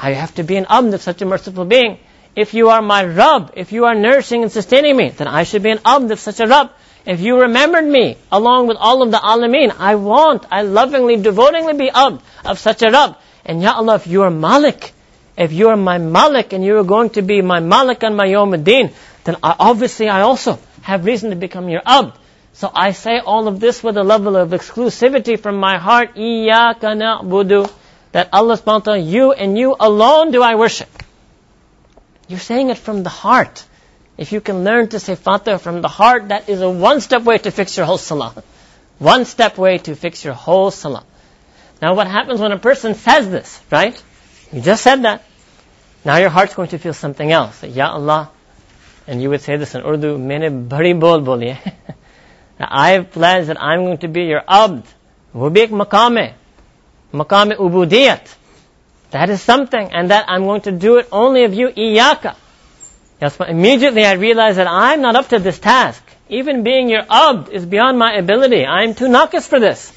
I 0.00 0.12
have 0.12 0.34
to 0.36 0.42
be 0.42 0.56
an 0.56 0.66
abd 0.68 0.94
of 0.94 1.02
such 1.02 1.22
a 1.22 1.26
merciful 1.26 1.64
being. 1.64 1.98
If 2.36 2.54
you 2.54 2.70
are 2.70 2.80
my 2.80 3.04
Rabb, 3.04 3.52
if 3.56 3.72
you 3.72 3.84
are 3.86 3.94
nourishing 3.94 4.42
and 4.42 4.52
sustaining 4.52 4.96
me, 4.96 5.10
then 5.10 5.26
I 5.26 5.44
should 5.44 5.62
be 5.62 5.70
an 5.70 5.80
abd 5.84 6.10
of 6.10 6.20
such 6.20 6.40
a 6.40 6.46
Rabb. 6.46 6.70
If 7.06 7.20
you 7.20 7.40
remembered 7.40 7.84
me, 7.84 8.16
along 8.30 8.68
with 8.68 8.76
all 8.78 9.02
of 9.02 9.10
the 9.10 9.16
alameen, 9.18 9.74
I 9.78 9.94
want, 9.96 10.46
I 10.50 10.62
lovingly, 10.62 11.16
devotingly 11.16 11.74
be 11.74 11.90
abd 11.90 12.22
of 12.44 12.58
such 12.58 12.82
a 12.82 12.90
Rabb. 12.90 13.16
And 13.44 13.62
Ya 13.62 13.72
Allah, 13.72 13.96
if 13.96 14.06
you 14.06 14.22
are 14.22 14.30
Malik, 14.30 14.92
if 15.36 15.52
you 15.52 15.68
are 15.68 15.76
my 15.76 15.98
Malik 15.98 16.52
and 16.52 16.62
you 16.64 16.76
are 16.78 16.84
going 16.84 17.10
to 17.10 17.22
be 17.22 17.40
my 17.40 17.60
Malik 17.60 18.02
and 18.02 18.16
my 18.16 18.26
Yawm 18.26 18.62
then 18.64 19.36
I, 19.42 19.56
obviously 19.58 20.08
I 20.08 20.22
also 20.22 20.58
have 20.82 21.04
reason 21.04 21.30
to 21.30 21.36
become 21.36 21.68
your 21.68 21.82
abd. 21.84 22.18
So 22.52 22.70
I 22.74 22.92
say 22.92 23.18
all 23.18 23.48
of 23.48 23.60
this 23.60 23.82
with 23.82 23.96
a 23.96 24.02
level 24.04 24.36
of 24.36 24.50
exclusivity 24.50 25.38
from 25.38 25.56
my 25.56 25.78
heart, 25.78 26.14
إِيَّاكَ 26.16 26.80
budu, 27.28 27.70
That 28.12 28.28
Allah 28.32 28.56
subhanahu 28.56 28.66
wa 28.66 28.78
ta'ala, 28.80 28.98
you 28.98 29.32
and 29.32 29.56
you 29.56 29.76
alone 29.78 30.32
do 30.32 30.42
I 30.42 30.56
worship. 30.56 30.88
You're 32.28 32.38
saying 32.38 32.70
it 32.70 32.78
from 32.78 33.02
the 33.02 33.10
heart. 33.10 33.64
If 34.16 34.32
you 34.32 34.40
can 34.40 34.64
learn 34.64 34.88
to 34.88 35.00
say 35.00 35.14
Fatiha 35.14 35.58
from 35.58 35.80
the 35.80 35.88
heart, 35.88 36.28
that 36.28 36.48
is 36.48 36.60
a 36.60 36.68
one-step 36.68 37.22
way 37.22 37.38
to 37.38 37.50
fix 37.50 37.76
your 37.76 37.86
whole 37.86 37.98
Salah. 37.98 38.42
One-step 38.98 39.56
way 39.56 39.78
to 39.78 39.94
fix 39.96 40.24
your 40.24 40.34
whole 40.34 40.70
Salah. 40.70 41.04
Now 41.80 41.94
what 41.94 42.06
happens 42.06 42.40
when 42.40 42.52
a 42.52 42.58
person 42.58 42.94
says 42.94 43.30
this, 43.30 43.60
right? 43.70 44.00
You 44.52 44.60
just 44.60 44.82
said 44.82 45.02
that. 45.02 45.24
Now 46.04 46.16
your 46.16 46.28
heart's 46.30 46.54
going 46.54 46.68
to 46.68 46.78
feel 46.78 46.92
something 46.92 47.30
else. 47.30 47.62
Ya 47.64 47.92
Allah, 47.92 48.30
and 49.10 49.20
you 49.20 49.28
would 49.30 49.40
say 49.40 49.56
this 49.56 49.74
in 49.74 49.82
Urdu, 49.84 50.16
Mene 50.18 50.68
bari 50.68 50.92
bol 50.92 51.20
boli 51.20 51.58
I 52.60 52.90
have 52.90 53.10
plans 53.10 53.48
that 53.48 53.60
I'm 53.60 53.84
going 53.84 53.98
to 53.98 54.08
be 54.08 54.22
your 54.24 54.42
abd. 54.46 54.84
Wo 55.32 55.50
bhi 55.50 55.64
ek 55.64 55.70
makame. 55.70 56.34
Makame 57.12 57.56
ubudiyat. 57.56 58.36
That 59.10 59.30
is 59.30 59.42
something, 59.42 59.92
and 59.92 60.10
that 60.10 60.26
I'm 60.28 60.44
going 60.44 60.60
to 60.62 60.72
do 60.72 60.98
it 60.98 61.08
only 61.10 61.42
of 61.44 61.54
you, 61.54 61.70
iyaka. 61.70 62.36
Yes, 63.20 63.36
but 63.36 63.50
immediately 63.50 64.04
I 64.04 64.12
realize 64.12 64.56
that 64.56 64.68
I'm 64.68 65.00
not 65.00 65.16
up 65.16 65.28
to 65.30 65.40
this 65.40 65.58
task. 65.58 66.04
Even 66.28 66.62
being 66.62 66.88
your 66.88 67.02
abd 67.10 67.48
is 67.48 67.66
beyond 67.66 67.98
my 67.98 68.12
ability. 68.12 68.64
I 68.64 68.84
am 68.84 68.94
too 68.94 69.06
nakis 69.06 69.48
for 69.48 69.58
this. 69.58 69.92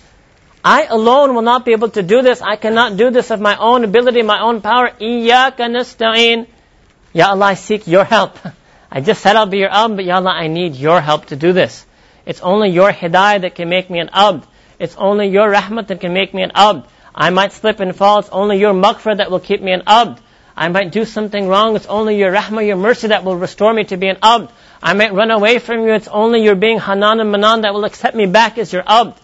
I 0.64 0.86
alone 0.86 1.36
will 1.36 1.44
not 1.44 1.66
be 1.66 1.74
able 1.74 1.90
to 1.90 2.02
do 2.02 2.24
this. 2.24 2.42
I 2.42 2.56
cannot 2.56 2.98
do 2.98 3.12
this 3.12 3.30
of 3.30 3.40
my 3.40 3.56
own 3.58 3.84
ability, 3.84 4.24
my 4.24 4.42
own 4.42 4.62
power. 4.62 4.90
Iyaka 4.90 5.70
nasta'in. 5.78 6.48
Ya 7.14 7.30
Allah, 7.30 7.46
I 7.46 7.54
seek 7.54 7.88
your 7.88 8.06
help. 8.06 8.40
I 8.96 9.02
just 9.02 9.24
said 9.24 9.36
I'll 9.36 9.48
be 9.48 9.58
your 9.58 9.72
abd, 9.72 9.96
but 9.96 10.06
Ya 10.06 10.18
Allah, 10.18 10.30
I 10.30 10.46
need 10.46 10.76
your 10.76 11.02
help 11.02 11.26
to 11.28 11.36
do 11.36 11.52
this. 11.52 11.84
It's 12.28 12.42
only 12.42 12.70
your 12.70 12.92
hidayah 12.92 13.42
that 13.42 13.56
can 13.56 13.68
make 13.68 13.90
me 13.90 13.98
an 13.98 14.12
abd. 14.14 14.46
It's 14.78 14.96
only 14.96 15.30
your 15.30 15.52
rahmat 15.52 15.88
that 15.88 16.00
can 16.00 16.14
make 16.14 16.32
me 16.32 16.44
an 16.44 16.52
abd. 16.54 16.86
I 17.16 17.32
might 17.32 17.54
slip 17.54 17.80
and 17.80 17.96
fall. 17.96 18.20
It's 18.20 18.30
only 18.30 18.60
your 18.60 18.74
maghfirah 18.74 19.18
that 19.18 19.32
will 19.32 19.40
keep 19.40 19.64
me 19.64 19.72
an 19.72 19.82
abd. 19.88 20.22
I 20.56 20.68
might 20.68 20.92
do 20.92 21.06
something 21.06 21.48
wrong. 21.48 21.76
It's 21.76 21.88
only 21.88 22.20
your 22.20 22.32
rahmah, 22.32 22.68
your 22.68 22.76
mercy 22.76 23.08
that 23.08 23.24
will 23.24 23.36
restore 23.36 23.74
me 23.74 23.86
to 23.86 23.98
be 23.98 24.10
an 24.10 24.20
abd. 24.22 24.52
I 24.84 24.94
might 24.94 25.12
run 25.12 25.32
away 25.32 25.58
from 25.58 25.88
you. 25.88 25.94
It's 25.94 26.08
only 26.08 26.44
your 26.44 26.56
being 26.56 26.80
hanan 26.80 27.20
and 27.20 27.32
manan 27.32 27.62
that 27.62 27.74
will 27.74 27.86
accept 27.86 28.16
me 28.16 28.28
back 28.28 28.60
as 28.60 28.72
your 28.72 28.84
abd. 28.86 29.20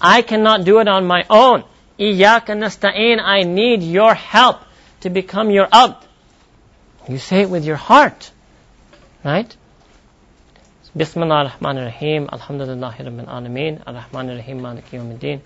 I 0.00 0.22
cannot 0.22 0.64
do 0.64 0.78
it 0.78 0.88
on 0.88 1.06
my 1.06 1.26
own. 1.28 1.64
Iyaka 2.00 2.56
nasta'in. 2.56 3.20
I 3.20 3.42
need 3.42 3.82
your 3.82 4.14
help 4.14 4.62
to 5.00 5.10
become 5.10 5.50
your 5.50 5.68
abd. 5.70 6.06
You 7.06 7.18
say 7.18 7.42
it 7.42 7.50
with 7.50 7.66
your 7.66 7.76
heart. 7.76 8.30
Right? 9.24 9.56
Bismillah 10.96 11.34
ar-Rahman 11.34 11.78
ar-Rahim. 11.78 12.26
Alhamdulillahi 12.26 12.98
Rabbil 12.98 13.26
Alameen. 13.26 13.82
Ar-Rahman 13.86 14.30
ar-Rahim. 14.30 14.60
Malik 14.60 14.90
yawmiddin. 14.92 15.40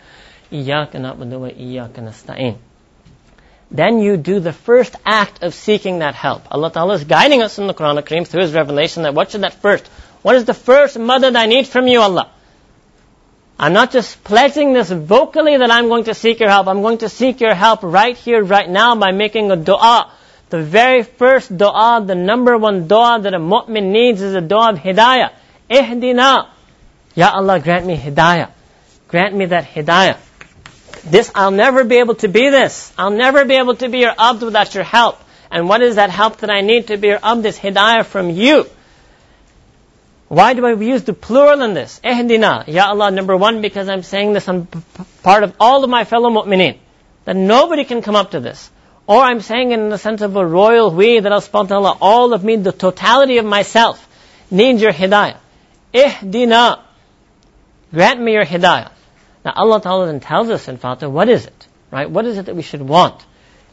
Iyaka 0.52 0.94
na'budu 0.94 1.40
wa 1.40 1.48
iyaka 1.48 2.02
nasta'in. 2.02 2.58
Then 3.70 4.00
you 4.00 4.16
do 4.16 4.40
the 4.40 4.52
first 4.52 4.96
act 5.06 5.42
of 5.42 5.54
seeking 5.54 6.00
that 6.00 6.14
help. 6.14 6.42
Allah 6.50 6.72
Ta'ala 6.72 6.94
is 6.94 7.04
guiding 7.04 7.42
us 7.42 7.58
in 7.58 7.66
the 7.66 7.74
Quran 7.74 8.02
Kareem 8.02 8.26
through 8.26 8.42
His 8.42 8.52
revelation 8.52 9.04
that 9.04 9.14
what 9.14 9.30
should 9.30 9.42
that 9.42 9.54
first? 9.54 9.86
What 10.22 10.36
is 10.36 10.44
the 10.44 10.54
first 10.54 10.96
madad 10.96 11.36
I 11.36 11.46
need 11.46 11.66
from 11.66 11.86
you, 11.86 12.00
Allah? 12.00 12.30
I'm 13.58 13.72
not 13.72 13.90
just 13.90 14.22
pledging 14.24 14.72
this 14.72 14.90
vocally 14.90 15.56
that 15.56 15.70
I'm 15.70 15.88
going 15.88 16.04
to 16.04 16.14
seek 16.14 16.40
your 16.40 16.48
help. 16.48 16.66
I'm 16.66 16.80
going 16.80 16.98
to 16.98 17.08
seek 17.08 17.40
your 17.40 17.54
help 17.54 17.82
right 17.82 18.16
here, 18.16 18.42
right 18.42 18.68
now 18.68 18.96
by 18.96 19.12
making 19.12 19.50
a 19.50 19.56
dua. 19.56 20.10
The 20.50 20.62
very 20.62 21.02
first 21.02 21.54
dua, 21.54 22.02
the 22.06 22.14
number 22.14 22.56
one 22.56 22.88
dua 22.88 23.18
that 23.20 23.34
a 23.34 23.38
mu'min 23.38 23.92
needs 23.92 24.22
is 24.22 24.34
a 24.34 24.40
dua 24.40 24.70
of 24.70 24.78
hidayah. 24.78 25.32
Ihdina. 25.70 26.48
Ya 27.14 27.30
Allah, 27.34 27.60
grant 27.60 27.84
me 27.84 27.96
hidayah. 27.96 28.50
Grant 29.08 29.34
me 29.34 29.46
that 29.46 29.64
hidayah. 29.64 30.16
This, 31.04 31.30
I'll 31.34 31.50
never 31.50 31.84
be 31.84 31.96
able 31.96 32.14
to 32.16 32.28
be 32.28 32.48
this. 32.48 32.92
I'll 32.96 33.10
never 33.10 33.44
be 33.44 33.54
able 33.54 33.76
to 33.76 33.88
be 33.88 33.98
your 33.98 34.14
abd 34.18 34.42
without 34.42 34.74
your 34.74 34.84
help. 34.84 35.18
And 35.50 35.68
what 35.68 35.82
is 35.82 35.96
that 35.96 36.10
help 36.10 36.38
that 36.38 36.50
I 36.50 36.62
need 36.62 36.88
to 36.88 36.96
be 36.96 37.08
your 37.08 37.20
abd? 37.22 37.42
This 37.42 37.58
hidayah 37.58 38.06
from 38.06 38.30
you. 38.30 38.66
Why 40.28 40.54
do 40.54 40.64
I 40.66 40.72
use 40.72 41.04
the 41.04 41.14
plural 41.14 41.62
in 41.62 41.74
this? 41.74 42.00
Ehdina. 42.02 42.64
Ya 42.68 42.88
Allah, 42.88 43.10
number 43.10 43.36
one, 43.36 43.60
because 43.60 43.88
I'm 43.88 44.02
saying 44.02 44.32
this 44.32 44.48
on 44.48 44.66
part 45.22 45.42
of 45.42 45.54
all 45.60 45.84
of 45.84 45.90
my 45.90 46.04
fellow 46.04 46.30
mu'mineen. 46.30 46.78
That 47.24 47.36
nobody 47.36 47.84
can 47.84 48.00
come 48.00 48.16
up 48.16 48.30
to 48.30 48.40
this. 48.40 48.70
Or 49.08 49.22
I'm 49.22 49.40
saying 49.40 49.72
in 49.72 49.88
the 49.88 49.96
sense 49.96 50.20
of 50.20 50.36
a 50.36 50.46
royal 50.46 50.90
we, 50.90 51.18
that 51.18 51.32
Allah 51.32 51.96
all 51.98 52.34
of 52.34 52.44
me, 52.44 52.56
the 52.56 52.72
totality 52.72 53.38
of 53.38 53.46
myself, 53.46 54.06
needs 54.50 54.82
your 54.82 54.92
hidayah. 54.92 55.38
Ihdina. 55.94 56.80
Grant 57.90 58.20
me 58.20 58.34
your 58.34 58.44
hidayah. 58.44 58.90
Now 59.46 59.54
Allah 59.56 59.80
Ta'ala 59.80 60.06
then 60.06 60.20
tells 60.20 60.50
us 60.50 60.68
in 60.68 60.76
Fatiha, 60.76 61.08
what 61.10 61.30
is 61.30 61.46
it? 61.46 61.66
Right? 61.90 62.10
What 62.10 62.26
is 62.26 62.36
it 62.36 62.46
that 62.46 62.54
we 62.54 62.60
should 62.60 62.82
want? 62.82 63.24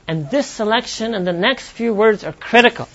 And 0.07 0.31
this 0.31 0.47
selection 0.47 1.13
and 1.13 1.27
the 1.27 1.33
next 1.33 1.67
few 1.67 1.93
words 1.93 2.23
are 2.23 2.31
critical 2.31 2.87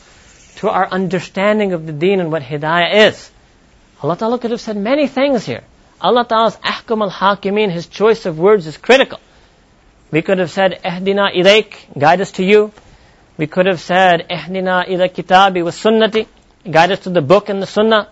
to 0.56 0.70
our 0.70 0.88
understanding 0.88 1.74
of 1.74 1.86
the 1.86 1.92
deen 1.92 2.20
and 2.20 2.32
what 2.32 2.42
hidayah 2.42 3.08
is. 3.08 3.30
Allah 4.02 4.16
Ta'ala 4.16 4.38
could 4.38 4.52
have 4.52 4.62
said 4.62 4.78
many 4.78 5.08
things 5.08 5.44
here. 5.44 5.62
Allah 6.00 6.24
Ta'ala's 6.24 6.56
ahkam 6.56 7.02
al-hakimin, 7.02 7.70
His 7.70 7.86
choice 7.86 8.24
of 8.24 8.38
words 8.38 8.66
is 8.66 8.78
critical. 8.78 9.20
We 10.10 10.22
could 10.22 10.38
have 10.38 10.50
said, 10.50 10.80
Ehdina 10.84 11.32
ilayk, 11.36 11.76
guide 11.96 12.20
us 12.20 12.32
to 12.32 12.44
you. 12.44 12.72
We 13.36 13.46
could 13.46 13.66
have 13.66 13.80
said, 13.80 14.26
Ehdina 14.28 14.88
ila 14.88 15.08
kitabi 15.08 15.62
wa 15.62 15.70
sunnati, 15.70 16.26
guide 16.68 16.92
us 16.92 17.00
to 17.00 17.10
the 17.10 17.22
book 17.22 17.48
and 17.48 17.62
the 17.62 17.66
sunnah. 17.66 18.08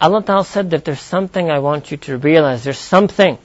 Allah 0.00 0.22
Ta'ala 0.22 0.44
said 0.44 0.70
that 0.70 0.84
there's 0.84 1.00
something 1.00 1.48
I 1.48 1.60
want 1.60 1.92
you 1.92 1.96
to 1.98 2.18
realize. 2.18 2.64
There's 2.64 2.78
something 2.78 3.38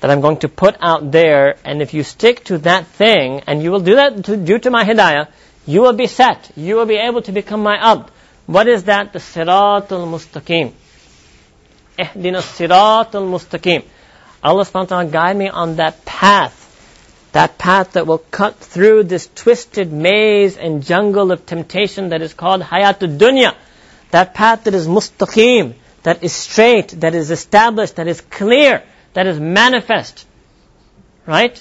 that 0.00 0.10
I'm 0.10 0.22
going 0.22 0.38
to 0.38 0.48
put 0.48 0.76
out 0.80 1.12
there, 1.12 1.56
and 1.62 1.82
if 1.82 1.92
you 1.92 2.02
stick 2.04 2.44
to 2.44 2.58
that 2.58 2.86
thing, 2.86 3.42
and 3.46 3.62
you 3.62 3.70
will 3.70 3.80
do 3.80 3.96
that 3.96 4.24
to, 4.24 4.36
due 4.38 4.58
to 4.58 4.70
my 4.70 4.84
hidayah, 4.84 5.28
you 5.66 5.82
will 5.82 5.92
be 5.92 6.06
set. 6.06 6.50
You 6.56 6.76
will 6.76 6.86
be 6.86 6.96
able 6.96 7.20
to 7.22 7.32
become 7.32 7.62
my 7.62 7.76
abd. 7.76 8.10
What 8.46 8.66
is 8.66 8.84
that? 8.84 9.12
The 9.12 9.18
sirat 9.18 9.92
al-mustaqim. 9.92 10.72
Ehdina 11.98 12.40
sirat 12.40 13.14
al-mustaqim. 13.14 13.84
Allah 14.42 14.64
subhanahu 14.64 14.90
wa 14.90 14.96
ta'ala 14.96 15.10
guide 15.10 15.36
me 15.36 15.48
on 15.48 15.76
that 15.76 16.04
path 16.06 16.63
that 17.34 17.58
path 17.58 17.94
that 17.94 18.06
will 18.06 18.22
cut 18.30 18.56
through 18.60 19.02
this 19.02 19.28
twisted 19.34 19.92
maze 19.92 20.56
and 20.56 20.84
jungle 20.84 21.32
of 21.32 21.44
temptation 21.44 22.10
that 22.10 22.22
is 22.22 22.32
called 22.32 22.62
Hayatul 22.62 23.18
Dunya. 23.18 23.56
That 24.12 24.34
path 24.34 24.62
that 24.64 24.74
is 24.74 24.86
mustaqim, 24.86 25.74
that 26.04 26.22
is 26.22 26.32
straight, 26.32 26.90
that 27.00 27.16
is 27.16 27.32
established, 27.32 27.96
that 27.96 28.06
is 28.06 28.20
clear, 28.20 28.84
that 29.14 29.26
is 29.26 29.40
manifest. 29.40 30.24
Right? 31.26 31.60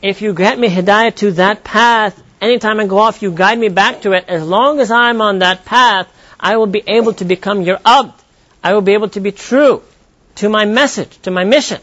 If 0.00 0.22
you 0.22 0.32
grant 0.32 0.58
me 0.58 0.70
hidayah 0.70 1.14
to 1.16 1.32
that 1.32 1.62
path, 1.62 2.18
anytime 2.40 2.80
I 2.80 2.86
go 2.86 2.96
off, 2.96 3.20
you 3.20 3.32
guide 3.32 3.58
me 3.58 3.68
back 3.68 4.00
to 4.02 4.12
it. 4.12 4.24
As 4.28 4.46
long 4.46 4.80
as 4.80 4.90
I'm 4.90 5.20
on 5.20 5.40
that 5.40 5.66
path, 5.66 6.08
I 6.40 6.56
will 6.56 6.72
be 6.78 6.82
able 6.86 7.12
to 7.20 7.26
become 7.26 7.60
your 7.60 7.80
abd. 7.84 8.14
I 8.64 8.72
will 8.72 8.80
be 8.80 8.94
able 8.94 9.10
to 9.10 9.20
be 9.20 9.32
true 9.32 9.82
to 10.36 10.48
my 10.48 10.64
message, 10.64 11.18
to 11.22 11.30
my 11.30 11.44
mission. 11.44 11.82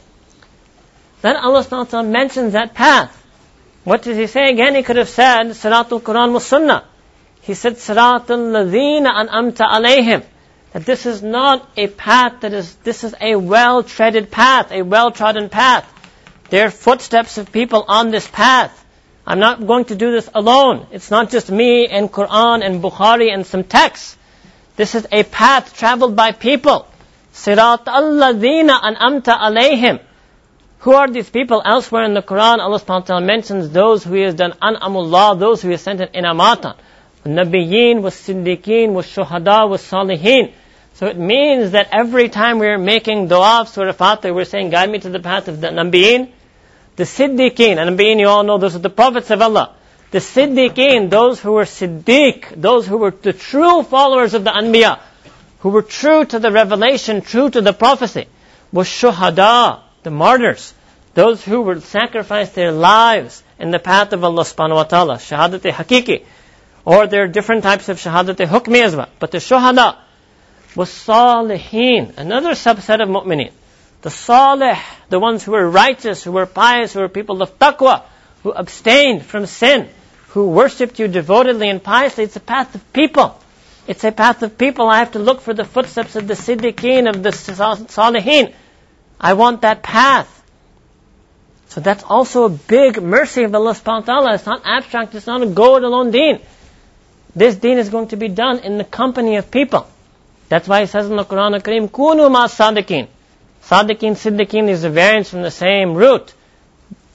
Then 1.23 1.37
Allah 1.37 1.63
SWT 1.63 2.09
mentions 2.09 2.51
that 2.51 2.73
path. 2.73 3.11
What 3.85 4.01
does 4.03 4.17
He 4.17 4.27
say 4.27 4.49
again? 4.49 4.75
He 4.75 4.83
could 4.83 4.97
have 4.97 5.07
said, 5.07 5.47
Siratul 5.51 6.01
Quran 6.01 6.33
was 6.33 6.45
Sunnah. 6.45 6.83
He 7.41 7.53
said, 7.53 7.77
Siratul 7.77 8.51
Ladina 8.51 9.09
An'amta 9.21 9.65
alayhim. 9.77 10.25
That 10.73 10.85
this 10.85 11.05
is 11.05 11.23
not 11.23 11.65
a 11.77 11.87
path 11.87 12.41
that 12.41 12.51
is, 12.51 12.75
this 12.83 13.05
is 13.05 13.15
a 13.21 13.37
well-treaded 13.37 14.31
path, 14.31 14.73
a 14.73 14.81
well-trodden 14.81 15.47
path. 15.47 15.89
There 16.49 16.67
are 16.67 16.71
footsteps 16.71 17.37
of 17.37 17.53
people 17.53 17.85
on 17.87 18.11
this 18.11 18.27
path. 18.27 18.83
I'm 19.25 19.39
not 19.39 19.65
going 19.65 19.85
to 19.85 19.95
do 19.95 20.11
this 20.11 20.29
alone. 20.35 20.87
It's 20.91 21.09
not 21.09 21.29
just 21.29 21.49
me 21.49 21.87
and 21.87 22.11
Quran 22.11 22.65
and 22.65 22.83
Bukhari 22.83 23.33
and 23.33 23.45
some 23.45 23.63
texts. 23.63 24.17
This 24.75 24.93
is 24.93 25.07
a 25.09 25.23
path 25.23 25.77
traveled 25.77 26.17
by 26.17 26.33
people. 26.33 26.85
Sirat 27.33 27.85
alladhina 27.85 28.77
an'amta 28.81 29.39
alayhim. 29.39 30.01
Who 30.83 30.91
are 30.91 31.07
these 31.07 31.29
people? 31.29 31.61
Elsewhere 31.63 32.03
in 32.03 32.13
the 32.13 32.21
Quran, 32.21 32.59
Allah 32.59 32.77
subhanahu 32.77 32.87
wa 32.87 33.05
ta'ala 33.05 33.21
mentions 33.25 33.69
those 33.69 34.03
who 34.03 34.15
has 34.15 34.35
done 34.35 34.51
an'amullah, 34.61 35.39
those 35.39 35.61
who 35.61 35.69
has 35.69 35.81
sent 35.81 36.01
an 36.01 36.09
inamatan. 36.09 36.75
Nabiyyin, 37.25 38.01
was 38.01 38.15
siddiqeen, 38.15 38.91
was 38.91 39.05
shuhada, 39.05 39.69
was 39.69 39.81
salihin. 39.81 40.51
So 40.95 41.07
it 41.07 41.17
means 41.17 41.71
that 41.71 41.87
every 41.93 42.27
time 42.27 42.59
we're 42.59 42.77
making 42.77 43.29
dua 43.29 43.61
of 43.61 43.69
Surah 43.69 43.93
Fatiha, 43.93 44.33
we're 44.33 44.43
saying, 44.43 44.71
guide 44.71 44.89
me 44.89 44.99
to 44.99 45.09
the 45.09 45.21
path 45.21 45.47
of 45.47 45.61
the 45.61 45.67
Nabiyyin, 45.67 46.29
the 46.97 47.05
Siddiqeen. 47.05 47.77
And 47.77 47.97
Nabiyyin, 47.97 48.19
you 48.19 48.27
all 48.27 48.43
know, 48.43 48.57
those 48.57 48.75
are 48.75 48.79
the 48.79 48.89
prophets 48.89 49.31
of 49.31 49.41
Allah. 49.41 49.73
The 50.11 50.19
Siddiqeen, 50.19 51.09
those 51.09 51.39
who 51.39 51.53
were 51.53 51.63
Siddiq, 51.63 52.59
those 52.61 52.85
who 52.85 52.97
were 52.97 53.11
the 53.11 53.31
true 53.31 53.83
followers 53.83 54.33
of 54.33 54.43
the 54.43 54.51
Anbiya, 54.51 54.99
who 55.59 55.69
were 55.69 55.81
true 55.81 56.25
to 56.25 56.39
the 56.39 56.51
revelation, 56.51 57.21
true 57.21 57.49
to 57.49 57.61
the 57.61 57.71
prophecy, 57.71 58.27
was 58.73 58.87
shuhada, 58.89 59.79
the 60.03 60.11
martyrs, 60.11 60.73
those 61.13 61.43
who 61.43 61.61
would 61.61 61.83
sacrifice 61.83 62.49
their 62.51 62.71
lives 62.71 63.43
in 63.59 63.71
the 63.71 63.79
path 63.79 64.13
of 64.13 64.23
Allah 64.23 64.43
subhanahu 64.43 64.75
wa 64.75 64.83
ta'ala, 64.83 65.15
shahadat 65.17 65.71
hakiki, 65.71 66.23
Or 66.85 67.07
there 67.07 67.23
are 67.23 67.27
different 67.27 67.63
types 67.63 67.89
of 67.89 67.97
shahadat 67.97 68.35
hukmi 68.47 68.83
as 68.83 68.95
well. 68.95 69.09
But 69.19 69.31
the 69.31 69.37
shuhada 69.37 69.97
was 70.75 70.89
salihin, 70.89 72.17
another 72.17 72.51
subset 72.51 73.01
of 73.01 73.09
mu'mineen. 73.09 73.51
The 74.01 74.09
salih, 74.09 74.77
the 75.09 75.19
ones 75.19 75.43
who 75.43 75.51
were 75.53 75.69
righteous, 75.69 76.23
who 76.23 76.31
were 76.31 76.45
pious, 76.45 76.93
who 76.93 76.99
were 76.99 77.09
people 77.09 77.41
of 77.41 77.57
taqwa, 77.57 78.03
who 78.41 78.51
abstained 78.51 79.25
from 79.25 79.45
sin, 79.45 79.87
who 80.29 80.49
worshipped 80.49 80.99
you 80.99 81.07
devotedly 81.07 81.69
and 81.69 81.81
piously. 81.81 82.25
It's 82.25 82.35
a 82.35 82.41
path 82.41 82.75
of 82.75 82.91
people. 82.91 83.39
It's 83.87 84.03
a 84.03 84.11
path 84.11 84.43
of 84.43 84.57
people. 84.57 84.89
I 84.89 84.99
have 84.99 85.11
to 85.11 85.19
look 85.19 85.41
for 85.41 85.53
the 85.53 85.63
footsteps 85.63 86.15
of 86.15 86.27
the 86.27 86.33
siddiqeen, 86.33 87.09
of 87.09 87.21
the 87.21 87.29
salihin. 87.29 88.53
I 89.19 89.33
want 89.33 89.61
that 89.61 89.83
path. 89.83 90.29
So 91.69 91.81
that's 91.81 92.03
also 92.03 92.45
a 92.45 92.49
big 92.49 93.01
mercy 93.01 93.43
of 93.43 93.55
Allah 93.55 93.73
subhanahu 93.73 94.07
wa 94.07 94.13
ta'ala. 94.13 94.33
It's 94.35 94.45
not 94.45 94.61
abstract, 94.63 95.15
it's 95.15 95.25
not 95.25 95.41
a 95.41 95.47
go 95.47 95.77
it 95.77 95.83
alone 95.83 96.11
deen. 96.11 96.39
This 97.35 97.55
deen 97.55 97.79
is 97.79 97.89
going 97.89 98.09
to 98.09 98.15
be 98.15 98.27
done 98.27 98.59
in 98.59 98.77
the 98.77 98.83
company 98.83 99.37
of 99.37 99.49
people. 99.49 99.87
That's 100.49 100.67
why 100.67 100.81
it 100.81 100.87
says 100.87 101.09
in 101.09 101.15
the 101.15 101.25
Quran 101.25 101.59
Kareem, 101.61 101.89
Kunu 101.89 102.29
ma 102.31 102.47
sadiqeen. 102.47 103.07
Sadiqeen, 103.63 104.13
siddiqeen 104.23 104.67
is 104.67 104.83
a 104.83 104.89
variance 104.89 105.31
from 105.31 105.41
the 105.41 105.49
same 105.49 105.95
root. 105.95 106.33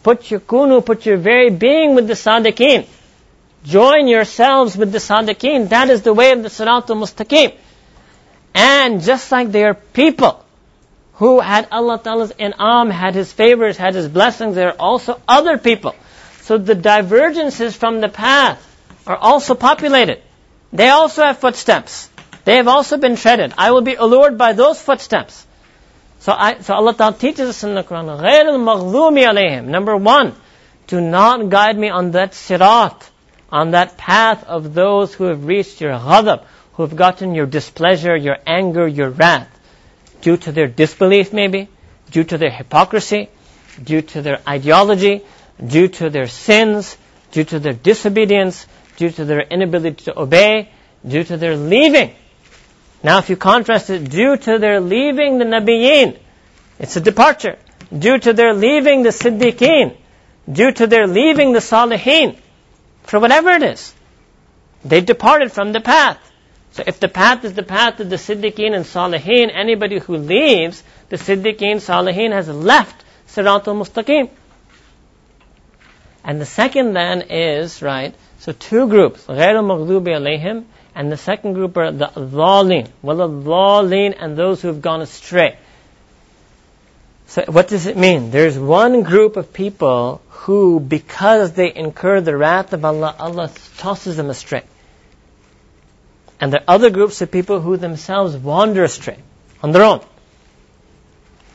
Put 0.02 0.30
your 0.30 0.40
kunu, 0.40 0.84
put 0.84 1.06
your 1.06 1.18
very 1.18 1.50
being 1.50 1.94
with 1.94 2.08
the 2.08 2.14
sadiqeen. 2.14 2.86
Join 3.64 4.08
yourselves 4.08 4.76
with 4.76 4.90
the 4.90 4.98
sadiqeen. 4.98 5.68
That 5.68 5.90
is 5.90 6.02
the 6.02 6.14
way 6.14 6.32
of 6.32 6.42
the 6.42 6.48
siratul 6.48 6.96
mustaqim. 7.02 7.54
And 8.54 9.02
just 9.02 9.30
like 9.30 9.52
they 9.52 9.64
are 9.64 9.74
people 9.74 10.44
who 11.17 11.39
had 11.39 11.67
Allah 11.71 11.99
Ta'ala's 12.03 12.33
in'am, 12.37 12.89
had 12.89 13.15
His 13.15 13.31
favors, 13.31 13.77
had 13.77 13.93
His 13.93 14.07
blessings, 14.07 14.55
there 14.55 14.69
are 14.69 14.79
also 14.79 15.21
other 15.27 15.57
people. 15.57 15.95
So 16.41 16.57
the 16.57 16.75
divergences 16.75 17.75
from 17.75 18.01
the 18.01 18.09
path 18.09 18.59
are 19.07 19.15
also 19.15 19.55
populated. 19.55 20.21
They 20.71 20.89
also 20.89 21.23
have 21.23 21.37
footsteps. 21.37 22.09
They 22.45 22.55
have 22.55 22.67
also 22.67 22.97
been 22.97 23.15
treaded. 23.15 23.53
I 23.57 23.71
will 23.71 23.81
be 23.81 23.95
allured 23.95 24.37
by 24.37 24.53
those 24.53 24.81
footsteps. 24.81 25.45
So, 26.19 26.33
I, 26.33 26.59
so 26.59 26.73
Allah 26.73 26.93
Ta'ala 26.93 27.13
teaches 27.13 27.49
us 27.49 27.63
in 27.63 27.75
the 27.75 27.83
Quran, 27.83 28.19
غَيْرِ 28.19 28.45
الْمَغْضُومِ 28.45 29.23
عَلَيْهِمْ 29.23 29.65
Number 29.65 29.95
one, 29.95 30.33
do 30.87 30.99
not 30.99 31.49
guide 31.49 31.77
me 31.77 31.89
on 31.89 32.11
that 32.11 32.31
sirat, 32.31 33.09
on 33.51 33.71
that 33.71 33.97
path 33.97 34.43
of 34.45 34.73
those 34.73 35.13
who 35.13 35.25
have 35.25 35.45
reached 35.45 35.81
your 35.81 35.91
ghadab, 35.91 36.43
who 36.73 36.83
have 36.83 36.95
gotten 36.95 37.35
your 37.35 37.45
displeasure, 37.45 38.15
your 38.15 38.37
anger, 38.47 38.87
your 38.87 39.09
wrath, 39.09 39.49
due 40.20 40.36
to 40.36 40.52
their 40.52 40.66
disbelief 40.66 41.32
maybe, 41.32 41.68
due 42.10 42.24
to 42.24 42.38
their 42.38 42.50
hypocrisy, 42.50 43.28
due 43.82 44.02
to 44.02 44.22
their 44.22 44.40
ideology, 44.48 45.22
due 45.64 45.88
to 45.88 46.10
their 46.10 46.26
sins, 46.26 46.96
due 47.32 47.44
to 47.44 47.58
their 47.58 47.72
disobedience, 47.72 48.66
due 48.96 49.10
to 49.10 49.24
their 49.24 49.40
inability 49.40 50.04
to 50.04 50.18
obey, 50.18 50.70
due 51.06 51.24
to 51.24 51.36
their 51.36 51.56
leaving. 51.56 52.14
Now 53.02 53.18
if 53.18 53.30
you 53.30 53.36
contrast 53.36 53.90
it, 53.90 54.10
due 54.10 54.36
to 54.36 54.58
their 54.58 54.80
leaving 54.80 55.38
the 55.38 55.44
Nabiyeen, 55.44 56.18
it's 56.78 56.96
a 56.96 57.00
departure. 57.00 57.56
Due 57.96 58.18
to 58.18 58.32
their 58.32 58.54
leaving 58.54 59.02
the 59.02 59.10
Siddiqeen, 59.10 59.96
due 60.50 60.72
to 60.72 60.86
their 60.86 61.06
leaving 61.06 61.52
the 61.52 61.60
Salihin, 61.60 62.38
for 63.04 63.20
whatever 63.20 63.50
it 63.50 63.62
is, 63.62 63.94
they 64.84 65.00
departed 65.00 65.52
from 65.52 65.72
the 65.72 65.80
path. 65.80 66.18
So 66.73 66.83
if 66.85 66.99
the 66.99 67.07
path 67.07 67.45
is 67.45 67.53
the 67.53 67.63
path 67.63 67.99
of 67.99 68.09
the 68.09 68.15
Siddiqeen 68.15 68.73
and 68.73 68.83
Salihin, 68.83 69.51
anybody 69.53 69.99
who 69.99 70.17
leaves 70.17 70.83
the 71.09 71.17
Siddiqeen, 71.17 71.75
Salihin 71.75 72.31
has 72.31 72.49
left 72.49 73.03
Siratul 73.27 73.77
Mustaqim. 73.81 74.29
And 76.23 76.41
the 76.41 76.45
second 76.45 76.93
then 76.93 77.23
is, 77.29 77.81
right, 77.81 78.15
so 78.39 78.53
two 78.53 78.87
groups, 78.87 79.25
غير 79.27 79.59
المغضوب 79.59 80.07
عليهم, 80.07 80.63
and 80.95 81.11
the 81.11 81.17
second 81.17 81.53
group 81.53 81.77
are 81.77 81.91
the 81.91 82.07
dhalin, 82.07 82.89
well 83.01 83.17
the 83.17 83.27
dhalin 83.27 84.15
and 84.19 84.37
those 84.37 84.61
who 84.61 84.69
have 84.69 84.81
gone 84.81 85.01
astray. 85.01 85.57
So 87.27 87.43
what 87.47 87.67
does 87.67 87.87
it 87.87 87.97
mean? 87.97 88.31
There's 88.31 88.57
one 88.57 89.03
group 89.03 89.37
of 89.37 89.53
people 89.53 90.21
who, 90.29 90.79
because 90.79 91.53
they 91.53 91.73
incur 91.73 92.21
the 92.21 92.37
wrath 92.37 92.73
of 92.73 92.85
Allah, 92.85 93.15
Allah 93.17 93.51
tosses 93.77 94.17
them 94.17 94.29
astray. 94.29 94.63
And 96.40 96.52
there 96.52 96.60
are 96.60 96.74
other 96.74 96.90
groups 96.90 97.20
of 97.20 97.30
people 97.30 97.60
who 97.60 97.76
themselves 97.76 98.36
wander 98.36 98.84
astray 98.84 99.18
on 99.62 99.72
their 99.72 99.82
own. 99.82 100.04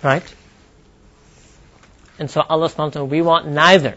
Right? 0.03 0.35
And 2.19 2.30
so 2.30 2.41
Allah 2.41 2.69
subhanahu 2.69 3.07
we 3.07 3.22
want 3.22 3.47
neither 3.47 3.95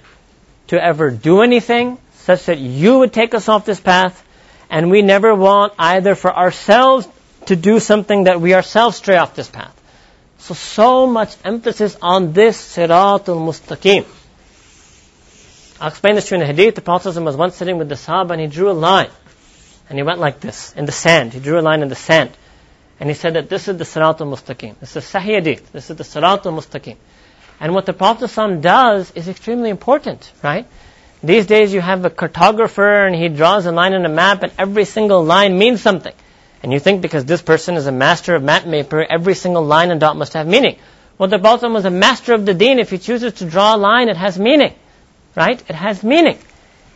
to 0.69 0.83
ever 0.83 1.11
do 1.11 1.43
anything 1.43 1.99
such 2.15 2.47
that 2.47 2.59
you 2.59 2.99
would 3.01 3.13
take 3.13 3.35
us 3.35 3.49
off 3.49 3.65
this 3.65 3.79
path, 3.79 4.25
and 4.69 4.91
we 4.91 5.03
never 5.03 5.35
want 5.35 5.75
either 5.79 6.15
for 6.15 6.35
ourselves 6.35 7.07
to 7.47 7.55
do 7.55 7.79
something 7.79 8.25
that 8.25 8.41
we 8.41 8.55
ourselves 8.55 8.97
stray 8.97 9.17
off 9.17 9.37
this 9.37 9.49
path. 9.49 9.73
So, 10.39 10.55
so 10.55 11.07
much 11.07 11.37
emphasis 11.45 11.97
on 12.03 12.33
this 12.33 12.57
Siratul 12.77 13.39
Mustaqim. 13.47 14.05
I'll 15.81 15.89
explain 15.89 16.15
this 16.15 16.29
to 16.29 16.35
you 16.35 16.43
in 16.43 16.43
a 16.43 16.53
Hadith. 16.53 16.75
The 16.75 16.81
Prophet 16.81 17.21
was 17.21 17.37
once 17.37 17.57
sitting 17.57 17.79
with 17.79 17.89
the 17.89 17.95
Sahaba 17.95 18.31
and 18.33 18.41
he 18.41 18.47
drew 18.47 18.71
a 18.71 18.73
line. 18.73 19.11
And 19.89 19.99
he 19.99 20.03
went 20.03 20.19
like 20.19 20.41
this, 20.41 20.73
in 20.77 20.85
the 20.85 20.93
sand. 20.93 21.33
He 21.33 21.41
drew 21.41 21.59
a 21.59 21.63
line 21.63 21.83
in 21.83 21.89
the 21.89 21.95
sand. 21.95 22.31
And 22.99 23.09
he 23.09 23.15
said 23.15 23.35
that 23.35 23.49
this 23.49 23.69
is 23.69 23.77
the 23.77 23.85
Siratul 23.85 24.27
Mustaqim. 24.27 24.79
This 24.81 24.97
is 24.97 25.05
Sahih 25.05 25.37
Hadith. 25.37 25.73
This 25.73 25.91
is 25.91 25.97
the 25.97 26.05
Siratul 26.05 26.59
Mustaqim. 26.59 26.97
And 27.61 27.75
what 27.75 27.87
the 27.87 27.93
Prophet 27.93 28.61
does 28.61 29.11
is 29.13 29.29
extremely 29.29 29.71
important, 29.71 30.31
right? 30.43 30.67
These 31.23 31.47
days 31.47 31.73
you 31.73 31.81
have 31.81 32.05
a 32.05 32.11
cartographer 32.11 33.07
and 33.07 33.15
he 33.15 33.29
draws 33.29 33.67
a 33.67 33.73
line 33.73 33.95
on 33.95 34.05
a 34.05 34.09
map 34.09 34.43
and 34.43 34.53
every 34.59 34.85
single 34.85 35.25
line 35.25 35.59
means 35.59 35.81
something. 35.81 36.13
And 36.63 36.73
you 36.73 36.79
think 36.79 37.01
because 37.01 37.25
this 37.25 37.43
person 37.43 37.77
is 37.77 37.87
a 37.87 37.93
master 37.93 38.35
of 38.35 38.43
map 38.43 38.67
maker, 38.67 39.05
every 39.09 39.35
single 39.35 39.65
line 39.65 39.91
and 39.91 40.01
dot 40.01 40.17
must 40.17 40.35
have 40.35 40.47
meaning. 40.47 40.79
Well, 41.19 41.29
the 41.29 41.39
Prophet 41.39 41.71
was 41.71 41.85
a 41.85 41.91
master 41.91 42.35
of 42.35 42.45
the 42.45 42.55
deen. 42.55 42.79
If 42.79 42.91
he 42.91 42.99
chooses 42.99 43.35
to 43.35 43.47
draw 43.47 43.75
a 43.75 43.79
line, 43.79 44.09
it 44.09 44.17
has 44.17 44.39
meaning. 44.39 44.75
Right? 45.35 45.63
It 45.69 45.75
has 45.75 46.03
meaning. 46.03 46.39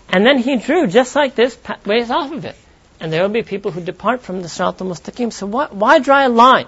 And 0.09 0.27
then 0.27 0.39
he 0.39 0.57
drew 0.57 0.87
just 0.87 1.15
like 1.15 1.35
this 1.35 1.57
ways 1.87 2.11
off 2.11 2.33
of 2.33 2.45
it. 2.45 2.57
And 3.01 3.13
there 3.13 3.23
will 3.23 3.31
be 3.31 3.43
people 3.43 3.71
who 3.71 3.81
depart 3.81 4.21
from 4.21 4.43
the 4.43 4.49
Sirat 4.49 4.81
al-Mustaqim. 4.81 5.33
So 5.33 5.47
why, 5.47 5.69
why 5.71 5.99
draw 5.99 6.27
a 6.27 6.29
line? 6.29 6.67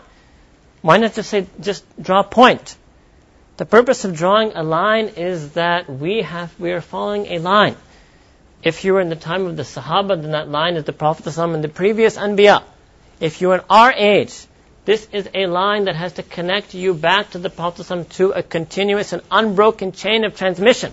Why 0.80 0.96
not 0.96 1.14
just 1.14 1.28
say, 1.30 1.46
just 1.60 1.84
draw 2.02 2.20
a 2.20 2.24
point? 2.24 2.76
The 3.58 3.66
purpose 3.66 4.04
of 4.04 4.16
drawing 4.16 4.52
a 4.54 4.62
line 4.62 5.08
is 5.16 5.52
that 5.52 5.88
we 5.88 6.22
have, 6.22 6.58
we 6.58 6.72
are 6.72 6.80
following 6.80 7.26
a 7.26 7.38
line. 7.38 7.76
If 8.62 8.84
you 8.84 8.94
were 8.94 9.00
in 9.00 9.10
the 9.10 9.16
time 9.16 9.46
of 9.46 9.56
the 9.56 9.62
Sahaba, 9.62 10.20
then 10.20 10.30
that 10.32 10.48
line 10.48 10.76
is 10.76 10.84
the 10.84 10.92
Prophet 10.92 11.36
and 11.36 11.62
the 11.62 11.68
previous 11.68 12.16
Anbiya. 12.16 12.62
If 13.20 13.40
you're 13.40 13.54
in 13.54 13.60
our 13.68 13.92
age, 13.92 14.34
this 14.84 15.06
is 15.12 15.28
a 15.34 15.46
line 15.46 15.84
that 15.84 15.96
has 15.96 16.14
to 16.14 16.22
connect 16.22 16.74
you 16.74 16.94
back 16.94 17.30
to 17.32 17.38
the 17.38 17.50
Prophet 17.50 18.10
to 18.10 18.30
a 18.30 18.42
continuous 18.42 19.12
and 19.12 19.22
unbroken 19.30 19.92
chain 19.92 20.24
of 20.24 20.36
transmission. 20.36 20.92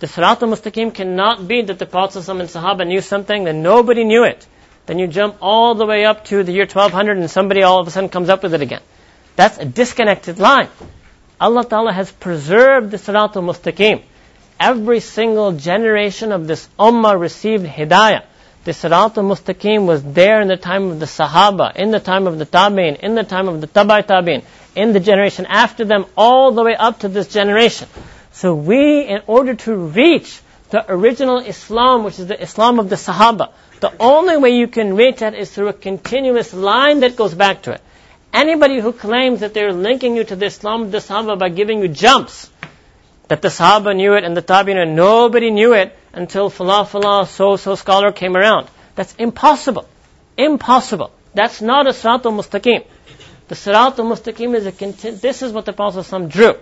The 0.00 0.06
Sirat 0.06 0.42
al-Mustaqim 0.42 0.94
cannot 0.94 1.46
be 1.46 1.62
that 1.62 1.78
the 1.78 1.86
Prophet 1.86 2.26
and 2.28 2.48
Sahaba 2.48 2.86
knew 2.86 3.00
something, 3.00 3.44
then 3.44 3.62
nobody 3.62 4.04
knew 4.04 4.24
it. 4.24 4.46
Then 4.90 4.98
you 4.98 5.06
jump 5.06 5.36
all 5.40 5.76
the 5.76 5.86
way 5.86 6.04
up 6.04 6.24
to 6.30 6.42
the 6.42 6.50
year 6.50 6.64
1200 6.64 7.16
and 7.18 7.30
somebody 7.30 7.62
all 7.62 7.78
of 7.78 7.86
a 7.86 7.92
sudden 7.92 8.08
comes 8.08 8.28
up 8.28 8.42
with 8.42 8.54
it 8.54 8.60
again. 8.60 8.80
That's 9.36 9.56
a 9.56 9.64
disconnected 9.64 10.40
line. 10.40 10.68
Allah 11.40 11.64
Ta'ala 11.64 11.92
has 11.92 12.10
preserved 12.10 12.90
the 12.90 12.96
Siratul 12.96 13.44
Mustaqim. 13.44 14.02
Every 14.58 14.98
single 14.98 15.52
generation 15.52 16.32
of 16.32 16.48
this 16.48 16.68
Ummah 16.76 17.20
received 17.20 17.66
Hidayah. 17.66 18.24
The 18.64 18.72
Siratul 18.72 19.30
Mustaqim 19.30 19.86
was 19.86 20.02
there 20.02 20.40
in 20.40 20.48
the 20.48 20.56
time 20.56 20.90
of 20.90 20.98
the 20.98 21.06
Sahaba, 21.06 21.76
in 21.76 21.92
the 21.92 22.00
time 22.00 22.26
of 22.26 22.40
the 22.40 22.46
Tabi'in, 22.46 22.96
in 22.98 23.14
the 23.14 23.22
time 23.22 23.46
of 23.46 23.60
the 23.60 23.68
Tabai 23.68 24.04
Tabi'in, 24.04 24.42
in 24.74 24.92
the 24.92 24.98
generation 24.98 25.46
after 25.46 25.84
them, 25.84 26.04
all 26.16 26.50
the 26.50 26.64
way 26.64 26.74
up 26.74 26.98
to 26.98 27.08
this 27.08 27.28
generation. 27.28 27.86
So 28.32 28.56
we, 28.56 29.02
in 29.02 29.22
order 29.28 29.54
to 29.54 29.76
reach 29.76 30.40
the 30.70 30.84
original 30.92 31.38
Islam, 31.38 32.02
which 32.02 32.18
is 32.18 32.26
the 32.26 32.42
Islam 32.42 32.80
of 32.80 32.88
the 32.88 32.96
Sahaba, 32.96 33.52
the 33.80 33.92
only 33.98 34.36
way 34.36 34.50
you 34.50 34.68
can 34.68 34.94
reach 34.94 35.18
that 35.18 35.34
is 35.34 35.50
through 35.50 35.68
a 35.68 35.72
continuous 35.72 36.52
line 36.52 37.00
that 37.00 37.16
goes 37.16 37.34
back 37.34 37.62
to 37.62 37.72
it. 37.72 37.80
Anybody 38.32 38.78
who 38.78 38.92
claims 38.92 39.40
that 39.40 39.54
they're 39.54 39.72
linking 39.72 40.16
you 40.16 40.24
to 40.24 40.36
the 40.36 40.46
Islam 40.46 40.90
the 40.90 40.98
Sahaba 40.98 41.38
by 41.38 41.48
giving 41.48 41.80
you 41.80 41.88
jumps, 41.88 42.50
that 43.28 43.42
the 43.42 43.48
Sahaba 43.48 43.94
knew 43.96 44.14
it 44.14 44.24
and 44.24 44.36
the 44.36 44.42
Tabi'in, 44.42 44.94
nobody 44.94 45.50
knew 45.50 45.72
it 45.74 45.96
until 46.12 46.50
Falah 46.50 46.86
Falah, 46.86 47.26
so-so 47.26 47.74
scholar 47.74 48.12
came 48.12 48.36
around. 48.36 48.68
That's 48.94 49.14
impossible. 49.14 49.86
Impossible. 50.36 51.10
That's 51.34 51.60
not 51.60 51.86
a 51.86 51.90
Sirat 51.90 52.24
al-Mustaqim. 52.24 52.84
The 53.48 53.54
Sirat 53.54 53.98
al-Mustaqim 53.98 54.54
is 54.54 54.66
a 54.66 54.72
conti- 54.72 55.10
this 55.10 55.42
is 55.42 55.52
what 55.52 55.64
the 55.64 55.72
Prophet 55.72 56.28
drew. 56.28 56.54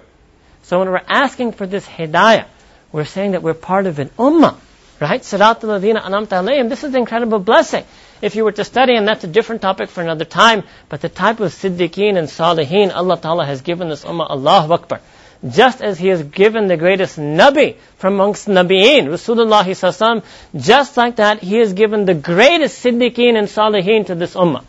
So 0.62 0.78
when 0.78 0.90
we're 0.90 1.00
asking 1.06 1.52
for 1.52 1.66
this 1.66 1.86
hidayah, 1.86 2.46
we're 2.92 3.04
saying 3.04 3.32
that 3.32 3.42
we're 3.42 3.54
part 3.54 3.86
of 3.86 3.98
an 3.98 4.10
ummah, 4.18 4.56
right? 5.00 5.20
Sirat 5.20 5.62
al-Ladina 5.64 6.02
anamta 6.02 6.42
alayhim. 6.42 6.68
This 6.68 6.84
is 6.84 6.94
an 6.94 7.00
incredible 7.00 7.38
blessing 7.38 7.84
if 8.20 8.34
you 8.34 8.44
were 8.44 8.52
to 8.52 8.64
study, 8.64 8.96
and 8.96 9.06
that's 9.06 9.24
a 9.24 9.28
different 9.28 9.62
topic 9.62 9.88
for 9.90 10.02
another 10.02 10.24
time, 10.24 10.64
but 10.88 11.00
the 11.00 11.08
type 11.08 11.40
of 11.40 11.52
siddiqeen 11.52 12.16
and 12.16 12.28
salihin 12.28 12.94
Allah 12.94 13.18
Ta'ala 13.20 13.46
has 13.46 13.62
given 13.62 13.88
this 13.88 14.04
ummah, 14.04 14.28
Allah 14.28 14.66
Akbar. 14.70 15.00
just 15.46 15.80
as 15.80 15.98
He 15.98 16.08
has 16.08 16.22
given 16.22 16.66
the 16.66 16.76
greatest 16.76 17.18
Nabi 17.18 17.76
from 17.96 18.14
amongst 18.14 18.48
Nabi'een, 18.48 19.06
Rasulullah 19.06 19.62
sallallahu 19.62 20.24
just 20.56 20.96
like 20.96 21.16
that, 21.16 21.40
He 21.40 21.58
has 21.58 21.72
given 21.72 22.04
the 22.06 22.14
greatest 22.14 22.84
Siddiqeen 22.84 23.36
and 23.36 23.48
Salihin 23.48 24.06
to 24.06 24.14
this 24.14 24.34
Ummah. 24.34 24.64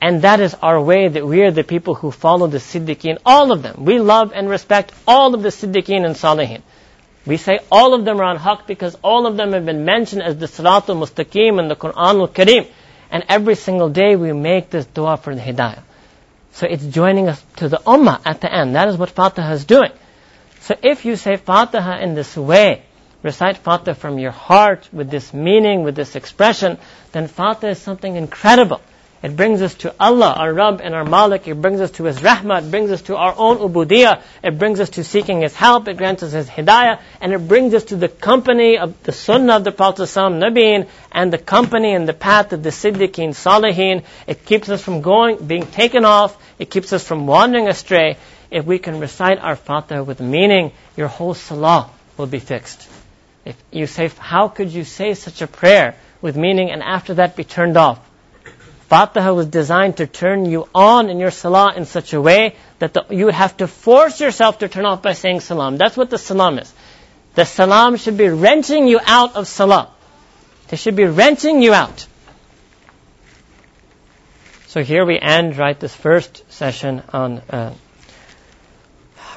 And 0.00 0.22
that 0.22 0.40
is 0.40 0.54
our 0.54 0.80
way 0.80 1.08
that 1.08 1.26
we 1.26 1.42
are 1.42 1.50
the 1.50 1.64
people 1.64 1.94
who 1.94 2.10
follow 2.10 2.46
the 2.46 2.58
Siddiqeen, 2.58 3.18
all 3.26 3.52
of 3.52 3.62
them. 3.62 3.84
We 3.84 3.98
love 3.98 4.32
and 4.32 4.48
respect 4.48 4.92
all 5.06 5.34
of 5.34 5.42
the 5.42 5.48
Siddiqeen 5.48 6.04
and 6.04 6.14
Salihin. 6.14 6.62
We 7.28 7.36
say 7.36 7.58
all 7.70 7.92
of 7.92 8.06
them 8.06 8.20
are 8.20 8.24
on 8.24 8.38
haqq 8.38 8.66
because 8.66 8.96
all 9.02 9.26
of 9.26 9.36
them 9.36 9.52
have 9.52 9.66
been 9.66 9.84
mentioned 9.84 10.22
as 10.22 10.38
the 10.38 10.46
Siratul 10.46 10.96
Mustaqim 10.96 11.58
in 11.60 11.68
the 11.68 11.76
Quran 11.76 12.20
al-Kareem. 12.20 12.66
And 13.10 13.22
every 13.28 13.54
single 13.54 13.90
day 13.90 14.16
we 14.16 14.32
make 14.32 14.70
this 14.70 14.86
dua 14.86 15.18
for 15.18 15.34
the 15.34 15.40
Hidayah. 15.42 15.82
So 16.52 16.66
it's 16.66 16.86
joining 16.86 17.28
us 17.28 17.44
to 17.56 17.68
the 17.68 17.82
Ummah 17.86 18.22
at 18.24 18.40
the 18.40 18.50
end. 18.50 18.76
That 18.76 18.88
is 18.88 18.96
what 18.96 19.10
Fatiha 19.10 19.52
is 19.52 19.66
doing. 19.66 19.92
So 20.60 20.74
if 20.82 21.04
you 21.04 21.16
say 21.16 21.36
Fatiha 21.36 21.98
in 21.98 22.14
this 22.14 22.34
way, 22.34 22.82
recite 23.22 23.58
Fatiha 23.58 23.92
from 23.92 24.18
your 24.18 24.30
heart 24.30 24.88
with 24.90 25.10
this 25.10 25.34
meaning, 25.34 25.82
with 25.82 25.96
this 25.96 26.16
expression, 26.16 26.78
then 27.12 27.28
Fatiha 27.28 27.72
is 27.72 27.78
something 27.78 28.16
incredible. 28.16 28.80
It 29.20 29.36
brings 29.36 29.62
us 29.62 29.74
to 29.76 29.92
Allah, 29.98 30.34
our 30.36 30.52
Rabb 30.52 30.80
and 30.80 30.94
our 30.94 31.04
Malik. 31.04 31.48
It 31.48 31.60
brings 31.60 31.80
us 31.80 31.90
to 31.92 32.04
His 32.04 32.18
Rahmah. 32.18 32.66
It 32.66 32.70
brings 32.70 32.92
us 32.92 33.02
to 33.02 33.16
our 33.16 33.34
own 33.36 33.58
ubudiyah. 33.58 34.22
It 34.44 34.58
brings 34.58 34.78
us 34.78 34.90
to 34.90 35.02
seeking 35.02 35.40
His 35.40 35.54
help. 35.54 35.88
It 35.88 35.96
grants 35.96 36.22
us 36.22 36.32
His 36.32 36.48
Hidayah. 36.48 37.00
And 37.20 37.32
it 37.32 37.48
brings 37.48 37.74
us 37.74 37.84
to 37.84 37.96
the 37.96 38.08
company 38.08 38.78
of 38.78 39.02
the 39.02 39.10
Sunnah 39.10 39.56
of 39.56 39.64
the 39.64 39.72
Prophet 39.72 40.02
Nabeen 40.02 40.88
and 41.10 41.32
the 41.32 41.38
company 41.38 41.94
and 41.94 42.08
the 42.08 42.12
path 42.12 42.52
of 42.52 42.62
the 42.62 42.70
Siddiqeen 42.70 43.30
Salihin. 43.30 44.04
It 44.28 44.44
keeps 44.44 44.68
us 44.68 44.82
from 44.82 45.00
going, 45.00 45.44
being 45.44 45.66
taken 45.66 46.04
off. 46.04 46.36
It 46.60 46.70
keeps 46.70 46.92
us 46.92 47.04
from 47.04 47.26
wandering 47.26 47.68
astray. 47.68 48.18
If 48.52 48.66
we 48.66 48.78
can 48.78 49.00
recite 49.00 49.40
our 49.40 49.56
Fatiha 49.56 50.04
with 50.04 50.20
meaning, 50.20 50.70
your 50.96 51.08
whole 51.08 51.34
Salah 51.34 51.90
will 52.16 52.28
be 52.28 52.38
fixed. 52.38 52.88
If 53.44 53.56
you 53.72 53.88
say, 53.88 54.10
how 54.18 54.48
could 54.48 54.70
you 54.72 54.84
say 54.84 55.14
such 55.14 55.42
a 55.42 55.48
prayer 55.48 55.96
with 56.22 56.36
meaning 56.36 56.70
and 56.70 56.82
after 56.82 57.14
that 57.14 57.34
be 57.34 57.44
turned 57.44 57.76
off? 57.76 58.07
Fatiha 58.88 59.34
was 59.34 59.46
designed 59.46 59.98
to 59.98 60.06
turn 60.06 60.46
you 60.46 60.66
on 60.74 61.10
in 61.10 61.18
your 61.18 61.30
salah 61.30 61.74
in 61.76 61.84
such 61.84 62.14
a 62.14 62.20
way 62.20 62.56
that 62.78 62.94
the, 62.94 63.04
you 63.10 63.26
would 63.26 63.34
have 63.34 63.54
to 63.58 63.66
force 63.66 64.18
yourself 64.18 64.60
to 64.60 64.68
turn 64.68 64.86
off 64.86 65.02
by 65.02 65.12
saying 65.12 65.40
salam. 65.40 65.76
That's 65.76 65.94
what 65.94 66.08
the 66.08 66.16
salam 66.16 66.58
is. 66.58 66.72
The 67.34 67.44
salam 67.44 67.96
should 67.96 68.16
be 68.16 68.28
wrenching 68.28 68.88
you 68.88 68.98
out 69.04 69.36
of 69.36 69.46
salah. 69.46 69.90
They 70.68 70.78
should 70.78 70.96
be 70.96 71.04
wrenching 71.04 71.60
you 71.60 71.74
out. 71.74 72.06
So 74.68 74.82
here 74.82 75.04
we 75.04 75.18
end, 75.18 75.58
right, 75.58 75.78
this 75.78 75.94
first 75.94 76.50
session 76.50 77.02
on 77.12 77.38
uh, 77.50 77.74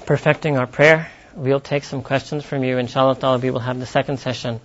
perfecting 0.06 0.57
our 0.57 0.68
prayer. 0.68 1.11
We'll 1.36 1.60
take 1.60 1.84
some 1.84 2.03
questions 2.03 2.45
from 2.45 2.64
you. 2.64 2.78
Inshallah, 2.78 3.38
we 3.40 3.49
will 3.49 3.60
have 3.60 3.80
the 3.80 3.86
second 3.86 4.19
session 4.19 4.61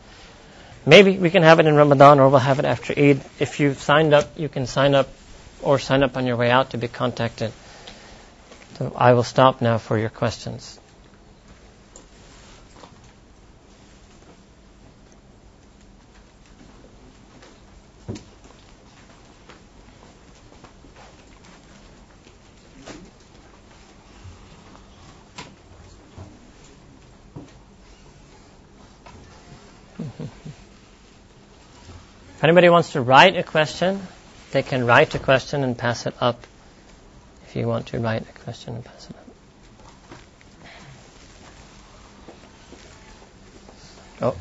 Maybe 0.88 1.18
we 1.18 1.30
can 1.30 1.42
have 1.42 1.58
it 1.58 1.66
in 1.66 1.74
Ramadan 1.74 2.20
or 2.20 2.28
we'll 2.28 2.38
have 2.38 2.60
it 2.60 2.64
after 2.64 2.92
Eid. 2.96 3.20
If 3.40 3.58
you've 3.58 3.78
signed 3.80 4.14
up, 4.14 4.38
you 4.38 4.48
can 4.48 4.66
sign 4.66 4.94
up 4.94 5.08
or 5.60 5.80
sign 5.80 6.04
up 6.04 6.16
on 6.16 6.26
your 6.26 6.36
way 6.36 6.48
out 6.48 6.70
to 6.70 6.78
be 6.78 6.86
contacted. 6.86 7.52
So 8.78 8.92
I 8.96 9.14
will 9.14 9.24
stop 9.24 9.60
now 9.60 9.78
for 9.78 9.98
your 9.98 10.10
questions. 10.10 10.78
If 29.98 30.25
anybody 32.46 32.68
wants 32.68 32.92
to 32.92 33.00
write 33.00 33.36
a 33.36 33.42
question, 33.42 34.00
they 34.52 34.62
can 34.62 34.86
write 34.86 35.14
a 35.16 35.18
question 35.18 35.64
and 35.64 35.76
pass 35.76 36.06
it 36.06 36.14
up. 36.20 36.46
If 37.48 37.56
you 37.56 37.66
want 37.66 37.88
to 37.88 37.98
write 37.98 38.22
a 38.22 38.32
question 38.44 38.76
and 38.76 38.84
pass 38.84 39.10
it 39.10 39.16
up. 39.16 39.26
Oh. 44.22 44.36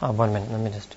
Oh, 0.00 0.12
one 0.12 0.32
minute. 0.32 0.50
Let 0.50 0.60
me 0.60 0.70
just 0.70 0.90
do 0.90 0.96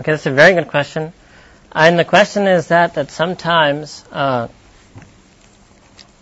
Okay, 0.00 0.12
that's 0.12 0.24
a 0.24 0.30
very 0.30 0.54
good 0.54 0.68
question. 0.68 1.12
And 1.72 1.98
the 1.98 2.06
question 2.06 2.46
is 2.46 2.68
that 2.68 2.94
that 2.94 3.10
sometimes 3.10 4.02
uh, 4.10 4.48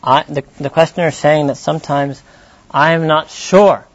I, 0.02 0.24
the 0.24 0.42
the 0.58 0.68
questioner 0.68 1.06
is 1.08 1.16
saying 1.16 1.46
that 1.46 1.58
sometimes 1.58 2.20
I 2.68 2.94
am 2.94 3.06
not 3.06 3.30
sure. 3.30 3.86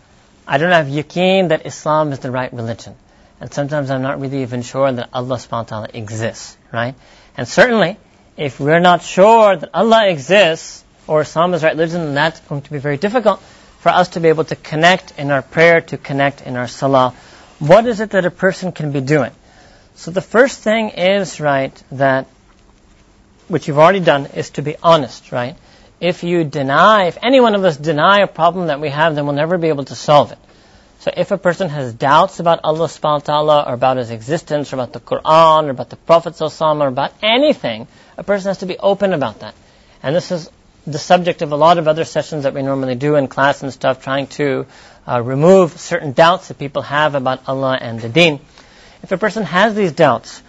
I 0.48 0.58
don't 0.58 0.72
have 0.72 0.88
yaqeen 0.88 1.50
that 1.50 1.66
Islam 1.66 2.14
is 2.14 2.20
the 2.20 2.32
right 2.32 2.54
religion. 2.54 2.96
And 3.42 3.54
sometimes 3.54 3.92
I'm 3.92 4.02
not 4.02 4.22
really 4.22 4.44
even 4.44 4.62
sure 4.62 4.90
that 4.90 5.10
Allah 5.12 5.36
subhanahu 5.36 5.52
wa 5.52 5.64
ta'ala 5.64 5.90
exists, 5.94 6.58
right? 6.72 6.96
And 7.36 7.46
certainly, 7.46 7.98
if 8.38 8.62
we're 8.62 8.80
not 8.80 9.04
sure 9.04 9.58
that 9.58 9.70
Allah 9.74 10.08
exists 10.08 10.82
or 11.08 11.22
Islam 11.22 11.54
is 11.54 11.60
the 11.60 11.68
right 11.68 11.76
religion, 11.76 12.06
then 12.06 12.14
that's 12.14 12.40
going 12.40 12.62
to 12.62 12.72
be 12.72 12.78
very 12.78 12.96
difficult 12.96 13.42
for 13.80 13.90
us 13.90 14.10
to 14.16 14.22
be 14.22 14.30
able 14.30 14.46
to 14.46 14.56
connect 14.56 15.20
in 15.20 15.30
our 15.30 15.42
prayer, 15.42 15.82
to 15.82 15.98
connect 15.98 16.42
in 16.42 16.56
our 16.56 16.70
salah. 16.70 17.14
What 17.60 17.86
is 17.86 18.00
it 18.00 18.12
that 18.12 18.26
a 18.26 18.32
person 18.32 18.72
can 18.72 18.94
be 18.94 19.02
doing? 19.02 19.32
So 19.96 20.12
the 20.12 20.22
first 20.22 20.60
thing 20.60 20.90
is, 20.90 21.40
right, 21.40 21.84
that, 21.92 22.28
which 23.48 23.68
you've 23.68 23.80
already 23.80 24.00
done, 24.00 24.26
is 24.28 24.50
to 24.52 24.62
be 24.62 24.76
honest, 24.82 25.32
right? 25.32 25.56
If 26.00 26.24
you 26.24 26.44
deny, 26.44 27.06
if 27.06 27.18
any 27.22 27.40
one 27.40 27.56
of 27.56 27.64
us 27.64 27.78
deny 27.78 28.20
a 28.20 28.28
problem 28.28 28.68
that 28.68 28.82
we 28.82 28.90
have, 28.90 29.16
then 29.16 29.26
we'll 29.26 29.36
never 29.36 29.58
be 29.58 29.70
able 29.70 29.86
to 29.86 29.96
solve 29.96 30.32
it. 30.32 30.40
So 31.00 31.12
if 31.16 31.32
a 31.32 31.38
person 31.38 31.70
has 31.70 31.94
doubts 31.94 32.40
about 32.40 32.62
Allah 32.64 32.88
subhanahu 32.88 33.28
wa 33.28 33.34
ta'ala, 33.34 33.64
or 33.68 33.74
about 33.74 33.98
His 33.98 34.10
existence, 34.10 34.72
or 34.72 34.78
about 34.78 34.94
the 34.94 35.00
Quran, 35.00 35.66
or 35.68 35.70
about 35.70 35.90
the 35.90 35.98
Prophet 35.98 36.42
or 36.42 36.88
about 36.88 37.14
anything, 37.22 37.88
a 38.18 38.24
person 38.24 38.50
has 38.50 38.60
to 38.60 38.66
be 38.66 38.78
open 38.78 39.14
about 39.14 39.40
that. 39.40 39.54
And 40.02 40.16
this 40.16 40.32
is 40.32 40.50
the 40.88 40.98
subject 40.98 41.42
of 41.42 41.52
a 41.52 41.56
lot 41.56 41.78
of 41.78 41.88
other 41.88 42.04
sessions 42.04 42.44
that 42.44 42.54
we 42.54 42.62
normally 42.62 42.96
do 42.96 43.16
in 43.16 43.28
class 43.28 43.64
and 43.64 43.72
stuff, 43.72 44.04
trying 44.04 44.28
to 44.28 44.66
uh, 45.08 45.22
remove 45.22 45.78
certain 45.80 46.14
doubts 46.14 46.48
that 46.48 46.58
people 46.58 46.82
have 46.82 47.16
about 47.16 47.48
Allah 47.48 47.78
and 47.80 48.00
the 48.00 48.10
deen. 48.10 48.40
If 49.04 49.12
a 49.12 49.18
person 49.18 49.44
has 49.44 49.76
these 49.76 49.92
doubts, 49.92 50.42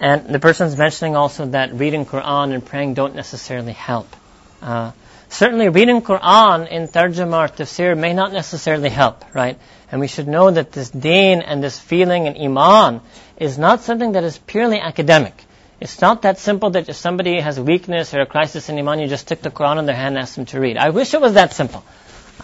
and 0.00 0.28
the 0.28 0.38
person 0.38 0.68
is 0.68 0.76
mentioning 0.76 1.16
also 1.16 1.46
that 1.46 1.74
reading 1.74 2.06
Quran 2.06 2.54
and 2.54 2.64
praying 2.64 2.94
don't 2.94 3.16
necessarily 3.16 3.72
help. 3.72 4.14
Uh, 4.62 4.92
certainly 5.28 5.68
reading 5.68 6.02
Quran 6.02 6.68
in 6.68 6.86
tarjama 6.86 7.44
or 7.44 7.48
tafsir 7.48 7.98
may 7.98 8.14
not 8.14 8.32
necessarily 8.32 8.88
help, 8.88 9.24
right? 9.34 9.58
And 9.90 10.00
we 10.00 10.06
should 10.06 10.28
know 10.28 10.50
that 10.50 10.70
this 10.70 10.90
deen 10.90 11.42
and 11.42 11.62
this 11.62 11.78
feeling 11.78 12.28
and 12.28 12.36
iman 12.36 13.00
is 13.36 13.58
not 13.58 13.80
something 13.80 14.12
that 14.12 14.22
is 14.22 14.38
purely 14.38 14.78
academic. 14.78 15.34
It's 15.80 16.00
not 16.00 16.22
that 16.22 16.38
simple 16.38 16.70
that 16.70 16.88
if 16.88 16.96
somebody 16.96 17.40
has 17.40 17.58
a 17.58 17.62
weakness 17.62 18.14
or 18.14 18.20
a 18.20 18.26
crisis 18.26 18.68
in 18.68 18.78
iman, 18.78 19.00
you 19.00 19.08
just 19.08 19.26
stick 19.26 19.42
the 19.42 19.50
Quran 19.50 19.78
in 19.78 19.86
their 19.86 19.96
hand 19.96 20.16
and 20.16 20.22
ask 20.22 20.36
them 20.36 20.46
to 20.46 20.60
read. 20.60 20.76
I 20.76 20.90
wish 20.90 21.14
it 21.14 21.20
was 21.20 21.34
that 21.34 21.52
simple. 21.52 21.84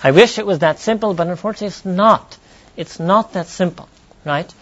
I 0.03 0.11
wish 0.11 0.39
it 0.39 0.47
was 0.47 0.61
that 0.61 0.81
simple, 0.81 1.15
but 1.15 1.29
unfortunately 1.29 1.69
it's 1.69 1.85
not. 1.85 2.37
It's 2.77 2.99
not 2.99 3.35
that 3.35 3.47
simple, 3.47 3.89
right? 4.25 4.53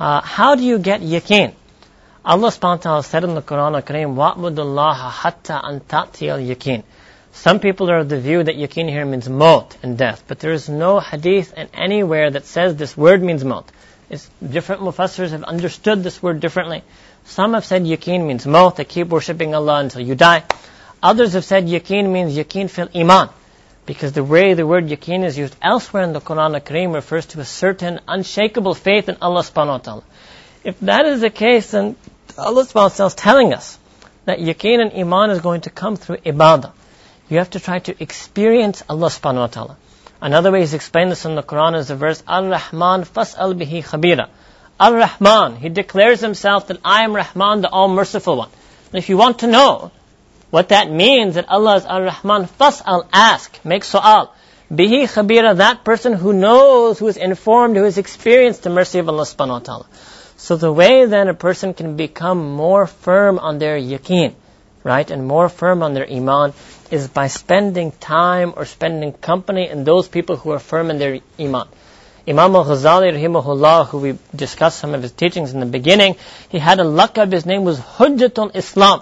Uh, 0.00 0.20
how 0.20 0.54
do 0.54 0.62
you 0.62 0.78
get 0.78 1.00
yaqeen? 1.00 1.54
Allah 2.24 2.48
subhanahu 2.48 2.76
wa 2.76 2.76
ta'ala 2.76 3.02
said 3.04 3.22
in 3.24 3.34
the 3.34 3.42
Quran 3.42 3.74
al-Kareem, 3.76 4.14
وَعْبُدُ 4.16 4.56
اللَّهَ 4.56 5.10
حَتَّى 5.10 5.62
أَن 5.62 5.80
تَأْتِيَ 5.82 6.56
الْيَقِينَ 6.56 6.82
Some 7.32 7.60
people 7.60 7.88
are 7.90 7.98
of 7.98 8.08
the 8.08 8.18
view 8.18 8.42
that 8.42 8.56
yaqeen 8.56 8.88
here 8.88 9.06
means 9.06 9.28
maut 9.28 9.76
and 9.82 9.96
death, 9.96 10.24
but 10.26 10.40
there 10.40 10.50
is 10.50 10.68
no 10.68 10.98
hadith 10.98 11.54
and 11.56 11.68
anywhere 11.72 12.30
that 12.30 12.44
says 12.44 12.74
this 12.74 12.96
word 12.96 13.22
means 13.22 13.44
maut. 13.44 13.70
It's, 14.10 14.28
different 14.42 14.82
mufassirs 14.82 15.30
have 15.30 15.44
understood 15.44 16.02
this 16.02 16.22
word 16.22 16.40
differently. 16.40 16.82
Some 17.26 17.54
have 17.54 17.64
said 17.64 17.82
yaqeen 17.82 18.26
means 18.26 18.44
maut, 18.44 18.76
that 18.76 18.88
keep 18.88 19.08
worshipping 19.08 19.54
Allah 19.54 19.78
until 19.78 20.00
you 20.00 20.14
die. 20.14 20.42
Others 21.02 21.34
have 21.34 21.44
said 21.44 21.66
yaqeen 21.66 22.10
means 22.10 22.36
yaqeen 22.36 22.68
fil 22.68 22.88
iman. 22.94 23.30
because 23.85 24.13
the 24.13 24.23
way 24.23 24.53
the 24.53 24.65
word 24.65 24.87
yaqeen 24.87 25.23
is 25.25 25.37
used 25.37 25.55
elsewhere 25.61 26.03
in 26.03 26.13
the 26.13 26.21
Quran 26.21 26.53
al-Kareem 26.53 26.93
refers 26.93 27.25
to 27.27 27.39
a 27.39 27.45
certain 27.45 27.99
unshakable 28.07 28.75
faith 28.75 29.09
in 29.09 29.17
Allah 29.21 29.41
subhanahu 29.41 29.67
wa 29.67 29.77
ta'ala. 29.77 30.03
If 30.63 30.79
that 30.81 31.05
is 31.05 31.21
the 31.21 31.29
case, 31.29 31.71
then 31.71 31.95
Allah 32.37 32.63
subhanahu 32.63 32.75
wa 32.75 32.89
ta'ala 32.89 33.07
is 33.07 33.15
telling 33.15 33.53
us 33.53 33.79
that 34.25 34.39
yaqeen 34.39 34.81
and 34.81 34.93
iman 34.93 35.31
is 35.31 35.41
going 35.41 35.61
to 35.61 35.69
come 35.69 35.95
through 35.95 36.17
ibadah. 36.17 36.71
You 37.29 37.37
have 37.37 37.49
to 37.51 37.59
try 37.59 37.79
to 37.79 38.03
experience 38.03 38.83
Allah 38.87 39.07
subhanahu 39.07 39.39
wa 39.39 39.47
ta'ala. 39.47 39.77
Another 40.21 40.51
way 40.51 40.59
he's 40.59 40.75
explained 40.75 41.11
this 41.11 41.25
in 41.25 41.33
the 41.33 41.41
Quran 41.41 41.75
is 41.75 41.87
the 41.87 41.95
verse, 41.95 42.21
Al-Rahman 42.27 43.05
fas'al 43.05 43.59
bihi 43.59 43.83
khabira. 43.83 44.29
Al-Rahman, 44.79 45.55
he 45.55 45.69
declares 45.69 46.19
himself 46.19 46.67
that 46.67 46.77
I 46.85 47.03
am 47.03 47.15
Rahman, 47.15 47.61
the 47.61 47.69
all-merciful 47.69 48.37
one. 48.37 48.49
And 48.91 48.99
if 48.99 49.09
you 49.09 49.17
want 49.17 49.39
to 49.39 49.47
know 49.47 49.91
what 50.51 50.69
that 50.69 50.91
means, 50.91 51.35
that 51.35 51.49
Allah 51.49 51.77
is 51.77 51.85
Ar-Rahman, 51.85 52.45
fas'al, 52.45 53.07
ask, 53.11 53.57
make 53.65 53.83
su'al. 53.83 54.29
Bihi 54.71 55.03
khabira, 55.03 55.57
that 55.57 55.83
person 55.83 56.13
who 56.13 56.33
knows, 56.33 56.99
who 56.99 57.07
is 57.07 57.17
informed, 57.17 57.75
who 57.75 57.83
has 57.83 57.97
experienced 57.97 58.63
the 58.63 58.69
mercy 58.69 58.99
of 58.99 59.09
Allah 59.09 59.23
subhanahu 59.23 59.59
wa 59.59 59.59
ta'ala. 59.59 59.85
So 60.37 60.55
the 60.55 60.71
way 60.71 61.05
then 61.05 61.27
a 61.27 61.33
person 61.33 61.73
can 61.73 61.95
become 61.95 62.51
more 62.51 62.87
firm 62.87 63.39
on 63.39 63.59
their 63.59 63.77
yaqeen, 63.77 64.33
right, 64.83 65.09
and 65.09 65.27
more 65.27 65.49
firm 65.49 65.83
on 65.83 65.93
their 65.93 66.09
iman 66.09 66.53
is 66.89 67.07
by 67.07 67.27
spending 67.27 67.91
time 67.91 68.53
or 68.55 68.65
spending 68.65 69.13
company 69.13 69.69
in 69.69 69.83
those 69.83 70.07
people 70.07 70.35
who 70.35 70.51
are 70.51 70.59
firm 70.59 70.89
in 70.89 70.99
their 70.99 71.19
iman. 71.39 71.67
Imam 72.27 72.55
al-Ghazali 72.55 73.13
rahimahullah, 73.13 73.87
who 73.87 73.99
we 73.99 74.17
discussed 74.35 74.79
some 74.79 74.93
of 74.93 75.01
his 75.01 75.11
teachings 75.11 75.53
in 75.53 75.59
the 75.59 75.65
beginning, 75.65 76.15
he 76.49 76.59
had 76.59 76.79
a 76.79 76.83
laqab, 76.83 77.31
his 77.31 77.45
name 77.45 77.63
was 77.63 77.79
Hujjatul 77.79 78.55
Islam. 78.55 79.01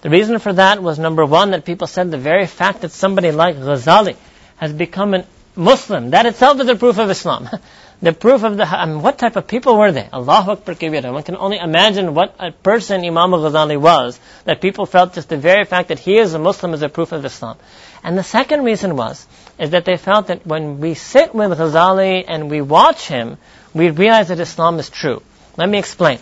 The 0.00 0.10
reason 0.10 0.38
for 0.38 0.52
that 0.52 0.80
was 0.82 0.98
number 0.98 1.26
one, 1.26 1.50
that 1.50 1.64
people 1.64 1.88
said 1.88 2.10
the 2.10 2.18
very 2.18 2.46
fact 2.46 2.82
that 2.82 2.92
somebody 2.92 3.32
like 3.32 3.56
Ghazali 3.56 4.16
has 4.56 4.72
become 4.72 5.14
a 5.14 5.24
Muslim, 5.56 6.10
that 6.10 6.24
itself 6.24 6.60
is 6.60 6.68
a 6.68 6.76
proof 6.76 6.98
of 6.98 7.10
Islam. 7.10 7.48
the 8.02 8.12
proof 8.12 8.44
of 8.44 8.56
the, 8.56 8.64
I 8.64 8.86
mean, 8.86 9.02
what 9.02 9.18
type 9.18 9.34
of 9.34 9.48
people 9.48 9.76
were 9.76 9.90
they? 9.90 10.08
Allahu 10.12 10.52
Akbar. 10.52 11.12
One 11.12 11.22
can 11.24 11.36
only 11.36 11.58
imagine 11.58 12.14
what 12.14 12.36
a 12.38 12.52
person 12.52 13.04
Imam 13.04 13.34
al-Ghazali 13.34 13.76
was, 13.76 14.20
that 14.44 14.60
people 14.60 14.86
felt 14.86 15.14
just 15.14 15.28
the 15.28 15.36
very 15.36 15.64
fact 15.64 15.88
that 15.88 15.98
he 15.98 16.16
is 16.16 16.32
a 16.32 16.38
Muslim 16.38 16.74
is 16.74 16.82
a 16.82 16.88
proof 16.88 17.10
of 17.10 17.24
Islam. 17.24 17.56
And 18.04 18.16
the 18.16 18.22
second 18.22 18.62
reason 18.62 18.94
was, 18.94 19.26
is 19.58 19.70
that 19.70 19.84
they 19.84 19.96
felt 19.96 20.28
that 20.28 20.46
when 20.46 20.78
we 20.78 20.94
sit 20.94 21.34
with 21.34 21.50
Ghazali 21.58 22.24
and 22.28 22.48
we 22.48 22.60
watch 22.60 23.08
him, 23.08 23.36
we 23.74 23.90
realize 23.90 24.28
that 24.28 24.38
Islam 24.38 24.78
is 24.78 24.88
true. 24.90 25.22
Let 25.56 25.68
me 25.68 25.78
explain. 25.78 26.20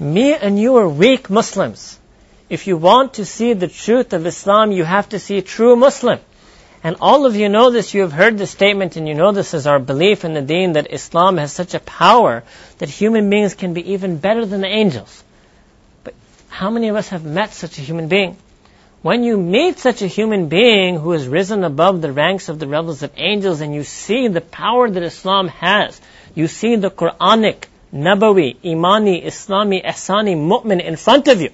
Me 0.00 0.34
and 0.34 0.58
you 0.58 0.76
are 0.76 0.88
weak 0.88 1.28
Muslims. 1.28 1.98
If 2.48 2.66
you 2.66 2.76
want 2.76 3.14
to 3.14 3.24
see 3.24 3.54
the 3.54 3.68
truth 3.68 4.12
of 4.12 4.26
Islam, 4.26 4.70
you 4.72 4.84
have 4.84 5.08
to 5.10 5.18
see 5.18 5.38
a 5.38 5.42
true 5.42 5.76
Muslim. 5.76 6.18
And 6.82 6.96
all 7.00 7.24
of 7.24 7.34
you 7.34 7.48
know 7.48 7.70
this, 7.70 7.94
you 7.94 8.02
have 8.02 8.12
heard 8.12 8.36
this 8.36 8.50
statement, 8.50 8.96
and 8.96 9.08
you 9.08 9.14
know 9.14 9.32
this 9.32 9.54
is 9.54 9.66
our 9.66 9.78
belief 9.78 10.24
in 10.26 10.34
the 10.34 10.42
deen 10.42 10.74
that 10.74 10.92
Islam 10.92 11.38
has 11.38 11.50
such 11.50 11.72
a 11.72 11.80
power 11.80 12.44
that 12.78 12.90
human 12.90 13.30
beings 13.30 13.54
can 13.54 13.72
be 13.72 13.92
even 13.92 14.18
better 14.18 14.44
than 14.44 14.60
the 14.60 14.68
angels. 14.68 15.24
But 16.04 16.12
how 16.50 16.68
many 16.68 16.88
of 16.88 16.96
us 16.96 17.08
have 17.08 17.24
met 17.24 17.54
such 17.54 17.78
a 17.78 17.80
human 17.80 18.08
being? 18.08 18.36
When 19.00 19.24
you 19.24 19.38
meet 19.38 19.78
such 19.78 20.02
a 20.02 20.06
human 20.06 20.48
being 20.48 20.98
who 20.98 21.12
has 21.12 21.26
risen 21.26 21.64
above 21.64 22.02
the 22.02 22.12
ranks 22.12 22.50
of 22.50 22.58
the 22.58 22.66
levels 22.66 23.02
of 23.02 23.12
angels 23.16 23.62
and 23.62 23.74
you 23.74 23.84
see 23.84 24.28
the 24.28 24.42
power 24.42 24.90
that 24.90 25.02
Islam 25.02 25.48
has, 25.48 26.00
you 26.34 26.48
see 26.48 26.76
the 26.76 26.90
Quranic, 26.90 27.64
Nabawi, 27.94 28.56
Imani, 28.64 29.22
Islami, 29.22 29.84
Ihsani, 29.84 30.36
Mu'min 30.36 30.82
in 30.82 30.96
front 30.96 31.28
of 31.28 31.40
you, 31.40 31.50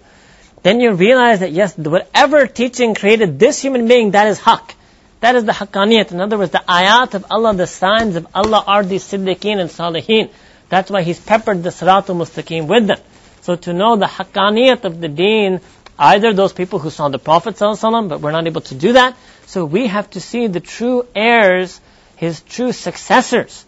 then 0.62 0.81
you 0.81 0.93
realize 0.93 1.41
that 1.41 1.53
yes, 1.53 1.77
whatever 1.77 2.47
teaching 2.47 2.95
created 2.95 3.39
this 3.39 3.61
human 3.61 3.89
being, 3.89 4.12
that 4.12 4.27
is 4.27 4.39
haqq. 4.39 4.74
That 5.20 5.37
is 5.37 5.45
the 5.45 5.53
haqqaniyat. 5.53 6.12
In 6.12 6.20
other 6.20 6.39
words, 6.39 6.53
the 6.53 6.62
ayat 6.66 7.15
of 7.15 7.27
Allah, 7.31 7.55
the 7.55 7.66
signs 7.66 8.16
of 8.16 8.27
Allah 8.35 8.65
are 8.66 8.82
the 8.82 8.97
siddiqeen 8.97 9.59
and 9.59 9.70
salihin. 9.70 10.31
That's 10.69 10.91
why 10.91 11.03
He's 11.03 11.20
peppered 11.20 11.62
the 11.62 11.70
siratul 11.70 12.16
mustaqim 12.16 12.66
with 12.66 12.87
them. 12.87 12.99
So 13.43 13.57
to 13.57 13.73
know 13.73 13.97
the 13.97 14.07
haqqaniyat 14.07 14.85
of 14.85 15.01
the 15.01 15.09
deen, 15.09 15.61
either 15.99 16.32
those 16.32 16.53
people 16.53 16.78
who 16.78 16.91
saw 16.91 17.09
the 17.09 17.19
Prophet 17.19 17.57
ﷺ, 17.57 18.09
but 18.09 18.20
we're 18.20 18.32
not 18.32 18.47
able 18.47 18.62
to 18.62 18.74
do 18.74 18.95
that, 18.95 19.16
so 19.47 19.65
we 19.65 19.87
have 19.87 20.09
to 20.11 20.20
see 20.20 20.47
the 20.47 20.61
true 20.61 21.07
heirs, 21.15 21.81
his 22.16 22.41
true 22.43 22.73
successors, 22.73 23.65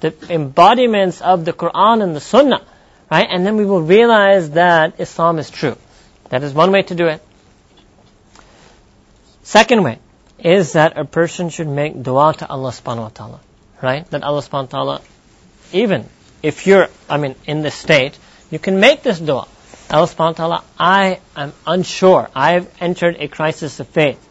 the 0.00 0.14
embodiments 0.30 1.20
of 1.20 1.44
the 1.44 1.52
Quran 1.52 2.02
and 2.02 2.16
the 2.16 2.20
Sunnah, 2.20 2.62
right? 3.10 3.26
And 3.28 3.46
then 3.46 3.56
we 3.56 3.66
will 3.66 3.82
realize 3.82 4.50
that 4.50 5.00
Islam 5.00 5.38
is 5.38 5.50
true. 5.50 5.76
That 6.28 6.42
is 6.42 6.52
one 6.52 6.72
way 6.72 6.82
to 6.82 6.94
do 6.94 7.06
it. 7.06 7.22
Second 9.42 9.84
way 9.84 9.98
is 10.38 10.72
that 10.72 10.98
a 10.98 11.04
person 11.04 11.50
should 11.50 11.68
make 11.68 12.02
dua 12.02 12.34
to 12.38 12.48
Allah 12.48 12.70
subhanahu 12.70 13.02
wa 13.02 13.08
ta'ala. 13.08 13.40
Right? 13.82 14.10
That 14.10 14.22
Allah 14.22 14.42
subhanahu 14.42 14.72
wa 14.72 14.78
ta'ala, 14.78 15.00
even 15.72 16.08
if 16.42 16.66
you're, 16.66 16.88
I 17.08 17.16
mean, 17.16 17.36
in 17.46 17.62
this 17.62 17.74
state, 17.74 18.18
you 18.50 18.58
can 18.58 18.80
make 18.80 19.02
this 19.02 19.20
dua. 19.20 19.46
Allah 19.90 20.06
subhanahu 20.06 20.18
wa 20.18 20.32
ta'ala, 20.32 20.64
I 20.78 21.20
am 21.36 21.52
unsure. 21.66 22.28
I've 22.34 22.68
entered 22.80 23.16
a 23.18 23.28
crisis 23.28 23.78
of 23.78 23.88
faith. 23.88 24.22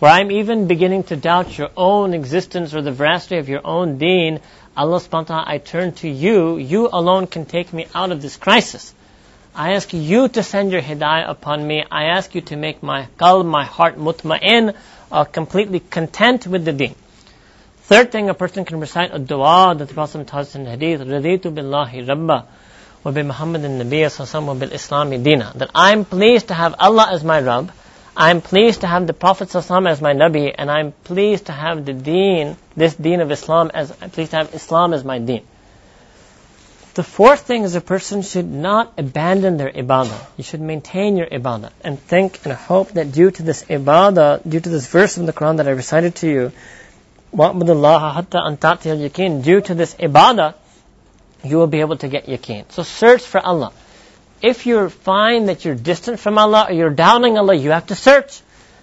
Where 0.00 0.12
I'm 0.12 0.30
even 0.30 0.68
beginning 0.68 1.04
to 1.04 1.16
doubt 1.16 1.56
your 1.58 1.70
own 1.76 2.14
existence 2.14 2.74
or 2.74 2.82
the 2.82 2.92
veracity 2.92 3.38
of 3.38 3.48
your 3.48 3.66
own 3.66 3.98
deen. 3.98 4.40
Allah 4.76 5.00
subhanahu 5.00 5.30
wa 5.30 5.42
ta'ala, 5.42 5.44
I 5.46 5.58
turn 5.58 5.92
to 6.02 6.08
you. 6.08 6.58
You 6.58 6.88
alone 6.92 7.26
can 7.26 7.46
take 7.46 7.72
me 7.72 7.86
out 7.94 8.12
of 8.12 8.22
this 8.22 8.36
crisis. 8.36 8.94
I 9.60 9.72
ask 9.72 9.92
you 9.92 10.28
to 10.28 10.42
send 10.44 10.70
your 10.70 10.80
hidayah 10.80 11.28
upon 11.28 11.66
me. 11.66 11.84
I 11.90 12.04
ask 12.16 12.32
you 12.36 12.42
to 12.42 12.54
make 12.54 12.80
my 12.80 13.08
qalb, 13.18 13.44
my 13.44 13.64
heart 13.64 13.96
mutma'in, 13.98 14.76
uh, 15.10 15.24
completely 15.24 15.80
content 15.80 16.46
with 16.46 16.64
the 16.64 16.72
deen. 16.72 16.94
Third 17.82 18.12
thing, 18.12 18.28
a 18.28 18.34
person 18.34 18.64
can 18.64 18.78
recite 18.78 19.12
a 19.12 19.18
dua 19.18 19.74
that 19.76 19.88
the 19.88 19.94
Prophet 19.94 20.28
taught 20.28 20.54
in 20.54 20.64
hadith, 20.64 21.00
Raditu 21.00 21.52
billahi 21.52 22.06
wa 22.06 23.10
bi 23.10 23.22
wa 24.46 24.54
bil. 24.54 25.52
That 25.58 25.70
I'm 25.74 26.04
pleased 26.04 26.48
to 26.48 26.54
have 26.54 26.76
Allah 26.78 27.08
as 27.10 27.24
my 27.24 27.40
Rabb, 27.40 27.72
I'm 28.16 28.40
pleased 28.40 28.82
to 28.82 28.86
have 28.86 29.08
the 29.08 29.12
Prophet 29.12 29.48
sallam 29.48 29.90
as 29.90 30.00
my 30.00 30.12
Nabi, 30.12 30.54
and 30.56 30.70
I'm 30.70 30.92
pleased 31.02 31.46
to 31.46 31.52
have 31.52 31.84
the 31.84 31.94
deen, 31.94 32.56
this 32.76 32.94
deen 32.94 33.20
of 33.20 33.32
Islam 33.32 33.72
as, 33.74 33.92
I'm 34.00 34.10
pleased 34.10 34.30
to 34.30 34.36
have 34.36 34.54
Islam 34.54 34.94
as 34.94 35.02
my 35.02 35.18
deen. 35.18 35.42
The 36.98 37.04
fourth 37.04 37.42
thing 37.42 37.62
is 37.62 37.76
a 37.76 37.80
person 37.80 38.22
should 38.22 38.50
not 38.50 38.94
abandon 38.98 39.56
their 39.56 39.70
ibadah. 39.70 40.20
You 40.36 40.42
should 40.42 40.60
maintain 40.60 41.16
your 41.16 41.28
ibadah 41.28 41.70
and 41.84 41.96
think 41.96 42.44
and 42.44 42.52
hope 42.52 42.90
that 42.94 43.12
due 43.12 43.30
to 43.30 43.42
this 43.44 43.62
ibadah, 43.62 44.42
due 44.42 44.58
to 44.58 44.68
this 44.68 44.88
verse 44.88 45.16
in 45.16 45.24
the 45.24 45.32
Quran 45.32 45.58
that 45.58 45.68
I 45.68 45.70
recited 45.70 46.16
to 46.16 46.28
you, 46.28 46.52
وَأَبْدُ 47.32 48.14
hatta 48.14 48.38
أَنْ 48.38 49.00
yakin. 49.00 49.42
due 49.42 49.60
to 49.60 49.76
this 49.76 49.94
ibadah, 49.94 50.54
you 51.44 51.56
will 51.58 51.68
be 51.68 51.78
able 51.78 51.98
to 51.98 52.08
get 52.08 52.26
yaqeen. 52.26 52.64
So 52.72 52.82
search 52.82 53.22
for 53.22 53.40
Allah. 53.40 53.72
If 54.42 54.66
you 54.66 54.88
find 54.88 55.48
that 55.48 55.64
you're 55.64 55.76
distant 55.76 56.18
from 56.18 56.36
Allah 56.36 56.66
or 56.68 56.72
you're 56.72 56.90
doubting 56.90 57.38
Allah, 57.38 57.54
you 57.54 57.70
have 57.70 57.86
to 57.86 57.94
search. 57.94 58.40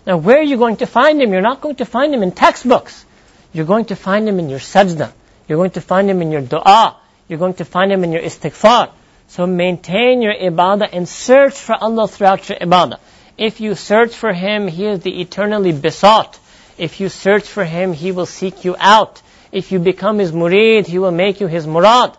Now 0.07 0.15
where 0.15 0.37
are 0.37 0.49
you 0.53 0.55
going 0.55 0.77
to 0.77 0.85
find 0.85 1.21
Him? 1.21 1.33
You're 1.33 1.49
not 1.51 1.59
going 1.59 1.75
to 1.83 1.85
find 1.85 2.15
Him 2.15 2.23
in 2.23 2.31
textbooks. 2.31 3.03
You're 3.51 3.65
going 3.65 3.91
to 3.91 3.97
find 3.97 4.25
Him 4.25 4.39
in 4.39 4.47
your 4.47 4.59
sajda. 4.59 5.11
You're 5.49 5.57
going 5.57 5.71
to 5.71 5.81
find 5.81 6.09
Him 6.09 6.21
in 6.21 6.31
your 6.31 6.39
dua. 6.39 7.01
You're 7.27 7.39
going 7.39 7.55
to 7.55 7.65
find 7.65 7.91
Him 7.91 8.03
in 8.03 8.11
your 8.11 8.21
istighfar. 8.21 8.91
So 9.27 9.47
maintain 9.47 10.21
your 10.21 10.33
ibadah 10.33 10.89
and 10.93 11.09
search 11.09 11.55
for 11.55 11.75
Allah 11.75 12.07
throughout 12.07 12.47
your 12.49 12.59
ibadah. 12.59 12.99
If 13.37 13.59
you 13.59 13.75
search 13.75 14.15
for 14.15 14.31
Him, 14.31 14.67
He 14.67 14.85
is 14.85 14.99
the 14.99 15.21
eternally 15.21 15.71
besought. 15.71 16.39
If 16.77 16.99
you 16.99 17.09
search 17.09 17.47
for 17.47 17.65
Him, 17.65 17.93
He 17.93 18.11
will 18.11 18.25
seek 18.25 18.63
you 18.63 18.75
out. 18.77 19.21
If 19.51 19.71
you 19.71 19.79
become 19.79 20.19
His 20.19 20.31
murid, 20.31 20.85
He 20.85 20.99
will 20.99 21.11
make 21.11 21.39
you 21.39 21.47
His 21.47 21.65
murad. 21.65 22.17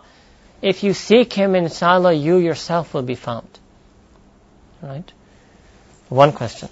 If 0.61 0.83
you 0.83 0.93
seek 0.93 1.33
Him, 1.33 1.55
in 1.55 1.65
inshallah, 1.65 2.13
you 2.13 2.37
yourself 2.37 2.93
will 2.93 3.03
be 3.03 3.15
found. 3.15 3.47
Right? 4.81 5.11
One 6.09 6.33
question. 6.33 6.69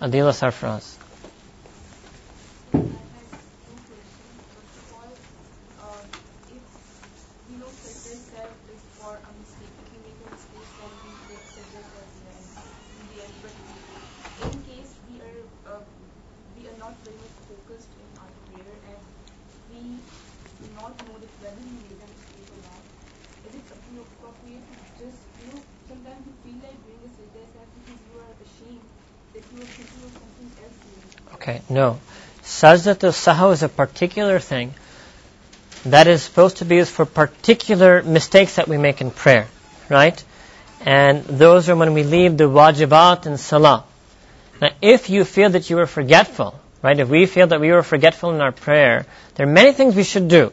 Adila 0.00 0.32
Sarfraz. 0.32 0.99
Okay, 31.50 31.62
no. 31.68 31.98
Sajdat 32.44 33.02
al-sahw 33.02 33.52
is 33.52 33.62
a 33.64 33.68
particular 33.68 34.38
thing 34.38 34.72
that 35.84 36.06
is 36.06 36.22
supposed 36.22 36.58
to 36.58 36.64
be 36.64 36.76
used 36.76 36.92
for 36.92 37.04
particular 37.04 38.02
mistakes 38.02 38.54
that 38.56 38.68
we 38.68 38.78
make 38.78 39.00
in 39.00 39.10
prayer, 39.10 39.48
right? 39.88 40.22
And 40.80 41.24
those 41.24 41.68
are 41.68 41.74
when 41.74 41.92
we 41.92 42.04
leave 42.04 42.36
the 42.36 42.44
wajibat 42.44 43.26
and 43.26 43.40
salah. 43.40 43.84
Now, 44.60 44.70
if 44.80 45.10
you 45.10 45.24
feel 45.24 45.50
that 45.50 45.70
you 45.70 45.76
were 45.76 45.86
forgetful, 45.86 46.54
right? 46.82 46.98
If 46.98 47.08
we 47.08 47.26
feel 47.26 47.48
that 47.48 47.60
we 47.60 47.72
were 47.72 47.82
forgetful 47.82 48.32
in 48.34 48.40
our 48.40 48.52
prayer, 48.52 49.06
there 49.34 49.46
are 49.48 49.52
many 49.52 49.72
things 49.72 49.96
we 49.96 50.04
should 50.04 50.28
do. 50.28 50.52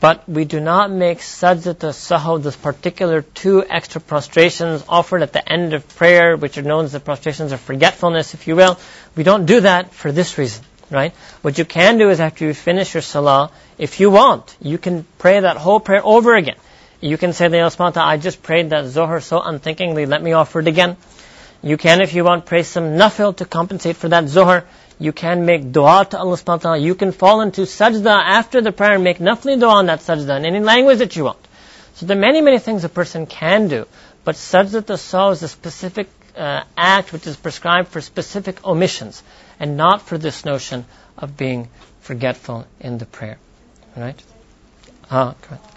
But 0.00 0.28
we 0.28 0.44
do 0.44 0.60
not 0.60 0.90
make 0.90 1.20
sajdat 1.20 1.82
al-sahw, 1.82 2.42
those 2.42 2.56
particular 2.56 3.22
two 3.22 3.64
extra 3.68 4.00
prostrations 4.00 4.84
offered 4.88 5.22
at 5.22 5.32
the 5.32 5.48
end 5.50 5.72
of 5.72 5.88
prayer, 5.96 6.36
which 6.36 6.58
are 6.58 6.62
known 6.62 6.84
as 6.84 6.92
the 6.92 7.00
prostrations 7.00 7.52
of 7.52 7.60
forgetfulness, 7.60 8.34
if 8.34 8.46
you 8.46 8.56
will. 8.56 8.78
We 9.16 9.22
don't 9.22 9.46
do 9.46 9.60
that 9.60 9.94
for 9.94 10.12
this 10.12 10.36
reason, 10.36 10.64
right? 10.90 11.12
What 11.42 11.56
you 11.58 11.64
can 11.64 11.96
do 11.96 12.10
is 12.10 12.20
after 12.20 12.44
you 12.44 12.52
finish 12.52 12.92
your 12.94 13.02
salah, 13.02 13.50
if 13.78 14.00
you 14.00 14.10
want, 14.10 14.56
you 14.60 14.78
can 14.78 15.06
pray 15.18 15.40
that 15.40 15.56
whole 15.56 15.80
prayer 15.80 16.04
over 16.04 16.34
again. 16.34 16.56
You 17.00 17.18
can 17.18 17.32
say, 17.32 17.48
the 17.48 17.94
I 17.96 18.16
just 18.16 18.42
prayed 18.42 18.70
that 18.70 18.86
Zohar 18.86 19.20
so 19.20 19.40
unthinkingly, 19.40 20.06
let 20.06 20.22
me 20.22 20.32
offer 20.32 20.60
it 20.60 20.68
again. 20.68 20.96
You 21.64 21.78
can, 21.78 22.02
if 22.02 22.12
you 22.12 22.24
want, 22.24 22.44
pray 22.44 22.62
some 22.62 22.98
nafil 22.98 23.34
to 23.36 23.46
compensate 23.46 23.96
for 23.96 24.10
that 24.10 24.28
zohar. 24.28 24.66
You 24.98 25.12
can 25.12 25.44
make 25.44 25.72
dua 25.72 26.06
to 26.10 26.18
Allah 26.18 26.36
subhanahu 26.36 26.46
wa 26.46 26.56
ta'ala. 26.56 26.78
You 26.78 26.94
can 26.94 27.12
fall 27.12 27.40
into 27.40 27.62
sajda 27.62 28.06
after 28.06 28.60
the 28.60 28.72
prayer 28.72 28.94
and 28.94 29.04
make 29.04 29.18
nafli 29.18 29.58
dua 29.58 29.74
on 29.74 29.86
that 29.86 30.00
sajda 30.00 30.36
in 30.38 30.44
any 30.44 30.60
language 30.60 30.98
that 30.98 31.16
you 31.16 31.24
want. 31.24 31.38
So 31.94 32.06
there 32.06 32.16
are 32.16 32.20
many, 32.20 32.40
many 32.40 32.58
things 32.58 32.84
a 32.84 32.88
person 32.88 33.26
can 33.26 33.68
do. 33.68 33.86
But 34.24 34.36
sajdatus 34.36 35.02
sahw 35.12 35.32
is 35.32 35.42
a 35.42 35.48
specific 35.48 36.08
uh, 36.36 36.64
act 36.76 37.12
which 37.12 37.26
is 37.26 37.36
prescribed 37.36 37.88
for 37.88 38.00
specific 38.00 38.64
omissions 38.64 39.22
and 39.60 39.76
not 39.76 40.02
for 40.02 40.18
this 40.18 40.44
notion 40.44 40.84
of 41.18 41.36
being 41.36 41.68
forgetful 42.00 42.66
in 42.80 42.98
the 42.98 43.06
prayer. 43.06 43.38
Right? 43.96 44.20
Ah, 45.10 45.34
correct. 45.40 45.73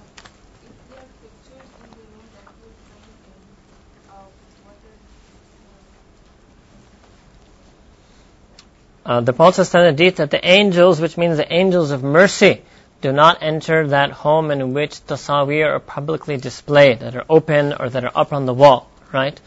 Uh, 9.08 9.22
the 9.22 9.32
in 9.32 9.96
the 9.96 10.12
that 10.18 10.32
the 10.32 10.46
angels, 10.46 11.00
which 11.00 11.18
means 11.18 11.38
the 11.38 11.54
angels 11.54 11.92
of 11.92 12.04
mercy, 12.04 12.62
do 13.02 13.14
not 13.14 13.42
enter 13.42 13.88
that 13.88 14.12
home 14.12 14.52
in 14.52 14.74
which 14.74 15.00
tasawir 15.08 15.66
are 15.68 15.80
publicly 15.80 16.36
displayed, 16.36 17.00
that 17.00 17.16
are 17.16 17.24
open 17.30 17.74
or 17.80 17.88
that 17.90 18.04
are 18.04 18.12
up 18.14 18.34
on 18.34 18.46
the 18.46 18.54
wall, 18.54 18.90
right? 19.14 19.40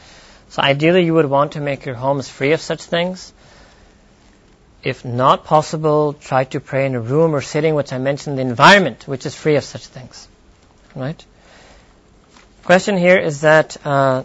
So 0.49 0.63
ideally 0.63 1.05
you 1.05 1.13
would 1.13 1.27
want 1.27 1.53
to 1.53 1.61
make 1.61 1.85
your 1.85 1.95
homes 1.95 2.27
free 2.27 2.53
of 2.53 2.61
such 2.63 2.83
things. 2.83 3.35
If 4.83 5.05
not 5.05 5.45
possible, 5.45 6.15
try 6.15 6.45
to 6.45 6.61
pray 6.61 6.87
in 6.87 6.95
a 6.95 7.01
room 7.01 7.35
or 7.35 7.43
sitting, 7.43 7.75
which 7.75 7.93
I 7.93 7.99
mentioned, 7.99 8.39
the 8.39 8.43
environment, 8.43 9.07
which 9.07 9.27
is 9.27 9.35
free 9.35 9.57
of 9.57 9.65
such 9.65 9.87
things, 9.87 10.27
right? 10.95 11.23
Question 12.65 12.97
here 12.97 13.19
is 13.19 13.43
that, 13.43 13.77
uh, 13.85 14.23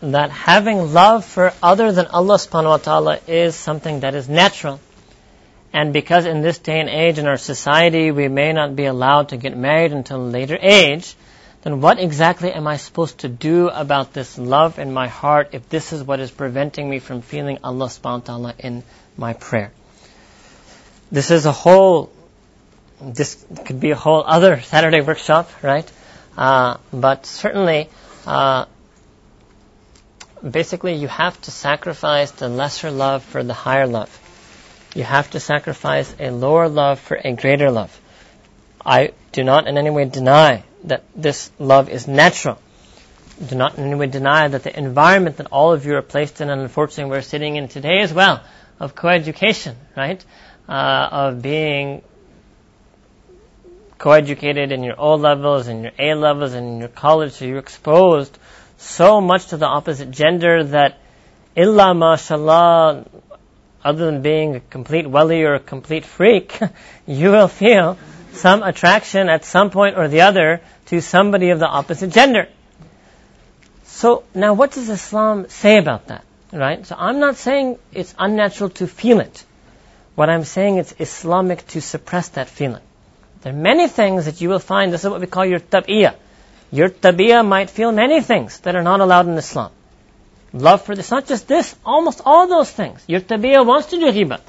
that 0.00 0.30
having 0.30 0.92
love 0.92 1.24
for 1.24 1.52
other 1.62 1.92
than 1.92 2.06
Allah 2.06 2.36
subhanahu 2.36 2.68
wa 2.68 2.76
ta'ala 2.76 3.18
is 3.26 3.54
something 3.54 4.00
that 4.00 4.14
is 4.14 4.28
natural. 4.28 4.80
And 5.72 5.92
because 5.92 6.26
in 6.26 6.42
this 6.42 6.58
day 6.58 6.80
and 6.80 6.88
age 6.88 7.18
in 7.18 7.26
our 7.26 7.36
society 7.36 8.10
we 8.10 8.28
may 8.28 8.52
not 8.52 8.76
be 8.76 8.84
allowed 8.84 9.30
to 9.30 9.36
get 9.36 9.56
married 9.56 9.92
until 9.92 10.18
a 10.18 10.28
later 10.38 10.58
age, 10.60 11.14
then 11.62 11.80
what 11.80 11.98
exactly 11.98 12.52
am 12.52 12.66
I 12.66 12.76
supposed 12.76 13.18
to 13.18 13.28
do 13.28 13.68
about 13.68 14.12
this 14.12 14.38
love 14.38 14.78
in 14.78 14.92
my 14.92 15.08
heart 15.08 15.48
if 15.52 15.68
this 15.68 15.92
is 15.92 16.02
what 16.02 16.20
is 16.20 16.30
preventing 16.30 16.88
me 16.88 16.98
from 16.98 17.22
feeling 17.22 17.58
Allah 17.64 17.86
subhanahu 17.86 18.20
wa 18.20 18.26
ta'ala 18.26 18.54
in 18.58 18.84
my 19.16 19.32
prayer? 19.32 19.72
This 21.10 21.30
is 21.30 21.46
a 21.46 21.52
whole, 21.52 22.12
this 23.00 23.44
could 23.64 23.80
be 23.80 23.90
a 23.90 23.96
whole 23.96 24.22
other 24.24 24.60
Saturday 24.60 25.00
workshop, 25.00 25.50
right? 25.62 25.90
Uh, 26.36 26.76
but 26.92 27.26
certainly, 27.26 27.88
uh, 28.26 28.66
basically 30.42 30.94
you 30.94 31.08
have 31.08 31.40
to 31.42 31.50
sacrifice 31.50 32.30
the 32.32 32.48
lesser 32.48 32.90
love 32.90 33.24
for 33.24 33.42
the 33.42 33.54
higher 33.54 33.86
love. 33.86 34.10
You 34.94 35.02
have 35.04 35.30
to 35.30 35.40
sacrifice 35.40 36.14
a 36.18 36.30
lower 36.30 36.68
love 36.68 37.00
for 37.00 37.18
a 37.22 37.32
greater 37.32 37.70
love. 37.70 38.00
I 38.84 39.12
do 39.32 39.44
not 39.44 39.66
in 39.66 39.78
any 39.78 39.90
way 39.90 40.04
deny 40.04 40.64
that 40.84 41.04
this 41.14 41.50
love 41.58 41.88
is 41.88 42.06
natural. 42.06 42.58
Do 43.44 43.56
not 43.56 43.76
in 43.76 43.84
any 43.84 43.94
way 43.94 44.06
deny 44.06 44.48
that 44.48 44.62
the 44.62 44.78
environment 44.78 45.36
that 45.36 45.48
all 45.48 45.72
of 45.72 45.84
you 45.84 45.96
are 45.96 46.02
placed 46.02 46.40
in, 46.40 46.48
and 46.48 46.62
unfortunately 46.62 47.10
we're 47.10 47.22
sitting 47.22 47.56
in 47.56 47.68
today 47.68 48.00
as 48.00 48.12
well, 48.12 48.42
of 48.80 48.94
coeducation, 48.94 49.74
right? 49.96 50.24
Uh, 50.68 51.08
of 51.12 51.42
being 51.42 52.02
coeducated 53.98 54.72
in 54.72 54.82
your 54.82 54.98
O 54.98 55.16
levels, 55.16 55.68
in 55.68 55.82
your 55.82 55.92
A 55.98 56.14
levels, 56.14 56.54
and 56.54 56.66
in 56.66 56.78
your 56.78 56.88
college, 56.88 57.32
so 57.32 57.44
you're 57.44 57.58
exposed 57.58 58.38
so 58.86 59.20
much 59.20 59.46
to 59.48 59.56
the 59.56 59.66
opposite 59.66 60.10
gender 60.10 60.64
that 60.64 60.98
illa 61.54 61.94
mashallah, 61.94 63.04
other 63.84 64.06
than 64.06 64.22
being 64.22 64.56
a 64.56 64.60
complete 64.60 65.06
wali 65.06 65.42
or 65.42 65.54
a 65.54 65.60
complete 65.60 66.04
freak, 66.04 66.58
you 67.06 67.30
will 67.30 67.48
feel 67.48 67.98
some 68.32 68.62
attraction 68.62 69.28
at 69.28 69.44
some 69.44 69.70
point 69.70 69.96
or 69.96 70.08
the 70.08 70.20
other 70.22 70.60
to 70.86 71.00
somebody 71.00 71.50
of 71.50 71.58
the 71.58 71.66
opposite 71.66 72.10
gender. 72.10 72.48
So 73.84 74.24
now 74.34 74.54
what 74.54 74.72
does 74.72 74.88
Islam 74.88 75.48
say 75.48 75.78
about 75.78 76.08
that? 76.08 76.24
Right? 76.52 76.86
So 76.86 76.96
I'm 76.98 77.18
not 77.18 77.36
saying 77.36 77.78
it's 77.92 78.14
unnatural 78.18 78.70
to 78.70 78.86
feel 78.86 79.20
it. 79.20 79.44
What 80.14 80.30
I'm 80.30 80.44
saying 80.44 80.78
it's 80.78 80.94
Islamic 80.98 81.66
to 81.68 81.80
suppress 81.80 82.28
that 82.30 82.48
feeling. 82.48 82.82
There 83.42 83.52
are 83.52 83.56
many 83.56 83.88
things 83.88 84.26
that 84.26 84.40
you 84.40 84.48
will 84.48 84.58
find, 84.58 84.92
this 84.92 85.04
is 85.04 85.10
what 85.10 85.20
we 85.20 85.26
call 85.26 85.44
your 85.44 85.60
tab'iyah. 85.60 86.14
Your 86.70 86.88
tabiyah 86.88 87.46
might 87.46 87.70
feel 87.70 87.92
many 87.92 88.20
things 88.20 88.58
that 88.60 88.76
are 88.76 88.82
not 88.82 89.00
allowed 89.00 89.28
in 89.28 89.34
Islam. 89.38 89.70
Love 90.52 90.82
for 90.82 90.94
this, 90.94 91.10
not 91.10 91.26
just 91.26 91.48
this, 91.48 91.74
almost 91.84 92.20
all 92.24 92.46
those 92.48 92.70
things. 92.70 93.02
Your 93.06 93.20
tabiyah 93.20 93.64
wants 93.64 93.88
to 93.88 93.98
do 93.98 94.06
ghibat. 94.06 94.40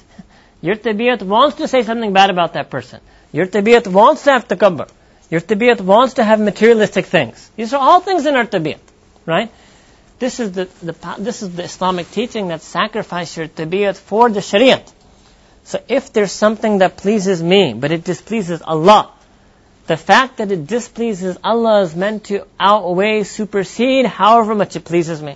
Your 0.62 0.76
tabiyat 0.76 1.22
wants 1.22 1.58
to 1.58 1.68
say 1.68 1.84
something 1.84 2.14
bad 2.14 2.30
about 2.30 2.54
that 2.54 2.70
person. 2.70 3.00
Your 3.32 3.46
tabiyat 3.46 3.88
wants 3.88 4.24
to 4.24 4.32
have 4.32 4.48
takabbur. 4.48 4.90
Your 5.30 5.42
tabiyat 5.42 5.82
wants 5.82 6.16
to 6.16 6.24
have 6.24 6.40
materialistic 6.40 7.06
things. 7.06 7.52
These 7.56 7.74
are 7.74 7.80
all 7.80 8.00
things 8.00 8.26
in 8.26 8.36
our 8.36 8.46
tabiyat, 8.46 8.80
right? 9.26 9.52
This 10.20 10.40
is 10.40 10.54
the, 10.54 10.66
the, 10.82 11.16
this 11.20 11.44
is 11.44 11.56
the 11.56 11.64
Islamic 11.64 12.10
teaching 12.10 12.48
that 12.48 12.62
sacrifice 12.62 13.38
your 13.38 13.48
tabiyat 13.48 13.98
for 13.98 14.30
the 14.30 14.40
shariat. 14.40 14.92
So 15.66 15.84
if 15.88 16.14
there's 16.14 16.32
something 16.32 16.78
that 16.80 16.98
pleases 16.98 17.44
me, 17.44 17.74
but 17.74 17.92
it 17.92 18.04
displeases 18.04 18.62
Allah, 18.62 19.12
the 19.88 19.98
fact 19.98 20.38
that 20.38 20.52
it 20.52 20.68
displeases 20.68 21.38
Allah 21.44 21.82
is 21.82 21.96
meant 21.96 22.26
to 22.26 22.46
outweigh, 22.60 23.24
supersede 23.24 24.06
however 24.06 24.54
much 24.54 24.76
it 24.76 24.84
pleases 24.86 25.22
me. 25.22 25.36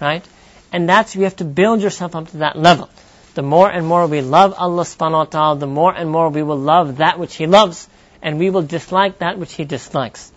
Right? 0.00 0.24
And 0.72 0.88
that's, 0.88 1.14
you 1.14 1.24
have 1.24 1.36
to 1.36 1.44
build 1.44 1.82
yourself 1.82 2.16
up 2.16 2.28
to 2.30 2.38
that 2.38 2.56
level. 2.56 2.88
The 3.34 3.42
more 3.42 3.70
and 3.70 3.86
more 3.86 4.06
we 4.06 4.20
love 4.20 4.54
Allah 4.56 4.84
subhanahu 4.84 5.12
wa 5.12 5.24
ta'ala, 5.24 5.58
the 5.58 5.66
more 5.66 5.94
and 5.94 6.08
more 6.10 6.28
we 6.28 6.42
will 6.42 6.58
love 6.58 6.98
that 6.98 7.18
which 7.18 7.34
He 7.34 7.46
loves, 7.46 7.88
and 8.22 8.38
we 8.38 8.50
will 8.50 8.62
dislike 8.62 9.18
that 9.18 9.38
which 9.38 9.54
He 9.54 9.64
dislikes. 9.64 10.30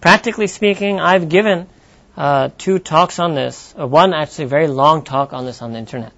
Practically 0.00 0.46
speaking, 0.46 1.00
I've 1.00 1.28
given 1.28 1.66
uh, 2.16 2.50
two 2.56 2.78
talks 2.78 3.18
on 3.18 3.34
this, 3.34 3.74
uh, 3.78 3.86
one 3.86 4.14
actually 4.14 4.46
very 4.46 4.68
long 4.68 5.02
talk 5.02 5.32
on 5.32 5.44
this 5.44 5.60
on 5.62 5.72
the 5.72 5.78
internet. 5.78 6.12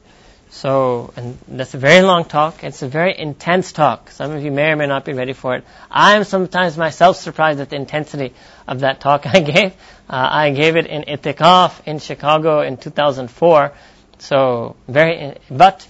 So, 0.50 1.12
and 1.16 1.38
that's 1.46 1.74
a 1.74 1.78
very 1.78 2.00
long 2.00 2.24
talk. 2.24 2.64
It's 2.64 2.82
a 2.82 2.88
very 2.88 3.18
intense 3.18 3.72
talk. 3.72 4.10
Some 4.10 4.30
of 4.30 4.42
you 4.42 4.50
may 4.50 4.70
or 4.70 4.76
may 4.76 4.86
not 4.86 5.04
be 5.04 5.12
ready 5.12 5.34
for 5.34 5.56
it. 5.56 5.64
I 5.90 6.16
am 6.16 6.24
sometimes 6.24 6.78
myself 6.78 7.16
surprised 7.16 7.60
at 7.60 7.68
the 7.70 7.76
intensity 7.76 8.32
of 8.66 8.80
that 8.80 9.00
talk 9.00 9.26
I 9.34 9.40
gave. 9.40 9.72
Uh, 10.08 10.28
I 10.30 10.50
gave 10.50 10.76
it 10.76 10.86
in 10.86 11.02
Itikaf 11.02 11.86
in 11.86 11.98
Chicago 11.98 12.62
in 12.62 12.78
2004. 12.78 13.72
So, 14.20 14.76
very, 14.88 15.36
but 15.50 15.86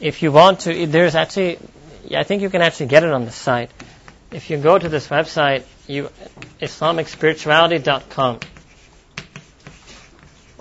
if 0.00 0.22
you 0.22 0.30
want 0.30 0.60
to, 0.60 0.86
there's 0.86 1.16
actually, 1.16 1.58
I 2.14 2.22
think 2.22 2.42
you 2.42 2.50
can 2.50 2.62
actually 2.62 2.86
get 2.86 3.02
it 3.02 3.10
on 3.10 3.24
the 3.24 3.32
site. 3.32 3.70
If 4.30 4.48
you 4.48 4.58
go 4.58 4.78
to 4.78 4.88
this 4.88 5.08
website, 5.08 5.64
you, 5.88 6.10
IslamicSpirituality.com. 6.60 8.40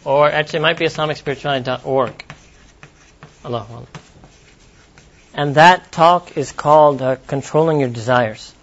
Or 0.05 0.29
actually 0.29 0.59
it 0.59 0.61
might 0.61 0.77
be 0.79 0.85
IslamicSpirituality.org. 0.85 2.26
Allah. 3.55 3.85
And 5.33 5.55
that 5.55 5.91
talk 5.91 6.37
is 6.37 6.51
called 6.51 7.01
uh, 7.01 7.15
Controlling 7.27 7.79
Your 7.79 7.89
Desires. 7.89 8.53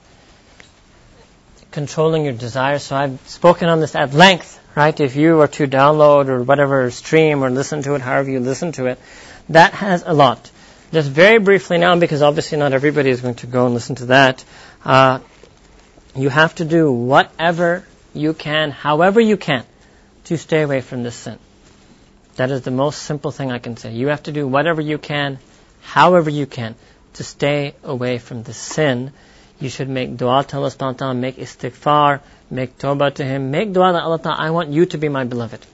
Controlling 1.70 2.24
Your 2.24 2.34
Desires. 2.34 2.82
So 2.82 2.96
I've 2.96 3.20
spoken 3.28 3.68
on 3.68 3.80
this 3.80 3.94
at 3.94 4.12
length, 4.12 4.60
right? 4.74 4.98
If 4.98 5.16
you 5.16 5.36
were 5.36 5.48
to 5.48 5.66
download 5.66 6.28
or 6.28 6.42
whatever, 6.42 6.90
stream 6.90 7.42
or 7.44 7.50
listen 7.50 7.82
to 7.82 7.94
it, 7.94 8.00
however 8.00 8.30
you 8.30 8.40
listen 8.40 8.72
to 8.72 8.86
it, 8.86 8.98
that 9.48 9.72
has 9.74 10.02
a 10.04 10.12
lot. 10.12 10.50
Just 10.92 11.10
very 11.10 11.38
briefly 11.38 11.78
now, 11.78 11.96
because 11.96 12.22
obviously 12.22 12.58
not 12.58 12.72
everybody 12.72 13.10
is 13.10 13.20
going 13.20 13.36
to 13.36 13.46
go 13.46 13.66
and 13.66 13.74
listen 13.74 13.96
to 13.96 14.06
that, 14.06 14.44
uh, 14.84 15.20
you 16.14 16.28
have 16.28 16.54
to 16.56 16.64
do 16.64 16.92
whatever 16.92 17.84
you 18.12 18.34
can, 18.34 18.70
however 18.70 19.20
you 19.20 19.36
can, 19.36 19.64
to 20.24 20.38
stay 20.38 20.62
away 20.62 20.80
from 20.80 21.02
this 21.02 21.14
sin. 21.14 21.38
That 22.36 22.50
is 22.50 22.62
the 22.62 22.70
most 22.70 23.02
simple 23.02 23.30
thing 23.30 23.52
I 23.52 23.58
can 23.58 23.76
say. 23.76 23.92
You 23.92 24.08
have 24.08 24.24
to 24.24 24.32
do 24.32 24.46
whatever 24.46 24.80
you 24.80 24.98
can, 24.98 25.38
however 25.82 26.30
you 26.30 26.46
can, 26.46 26.74
to 27.14 27.24
stay 27.24 27.74
away 27.84 28.18
from 28.18 28.42
the 28.42 28.52
sin. 28.52 29.12
You 29.60 29.68
should 29.68 29.88
make 29.88 30.16
dua 30.16 30.44
to 30.48 30.56
Allah 30.56 30.70
subhanahu 30.70 30.94
wa 30.94 31.02
ta'ala, 31.04 31.14
make 31.14 31.36
istighfar, 31.36 32.20
make 32.50 32.76
tawbah 32.76 33.14
to 33.14 33.24
Him, 33.24 33.50
make 33.52 33.72
dua 33.72 33.92
to 33.92 34.00
Allah 34.00 34.18
ta'ala, 34.18 34.36
I 34.38 34.50
want 34.50 34.70
you 34.70 34.86
to 34.86 34.98
be 34.98 35.08
my 35.08 35.24
beloved. 35.24 35.64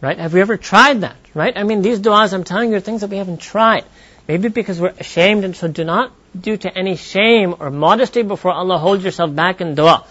Right? 0.00 0.18
Have 0.18 0.32
we 0.32 0.40
ever 0.40 0.56
tried 0.56 1.00
that? 1.02 1.16
Right? 1.34 1.56
I 1.56 1.64
mean, 1.64 1.82
these 1.82 1.98
du'as, 1.98 2.32
I'm 2.32 2.44
telling 2.44 2.70
you, 2.70 2.76
are 2.76 2.80
things 2.80 3.02
that 3.02 3.10
we 3.10 3.18
haven't 3.18 3.40
tried. 3.40 3.84
Maybe 4.28 4.48
because 4.48 4.80
we're 4.80 4.94
ashamed, 4.98 5.44
and 5.44 5.56
so 5.56 5.66
do 5.66 5.84
not, 5.84 6.12
due 6.38 6.56
to 6.56 6.78
any 6.78 6.96
shame 6.96 7.56
or 7.58 7.70
modesty 7.70 8.22
before 8.22 8.52
Allah, 8.52 8.78
hold 8.78 9.02
yourself 9.02 9.34
back 9.34 9.60
in 9.60 9.74
dua. 9.74 10.04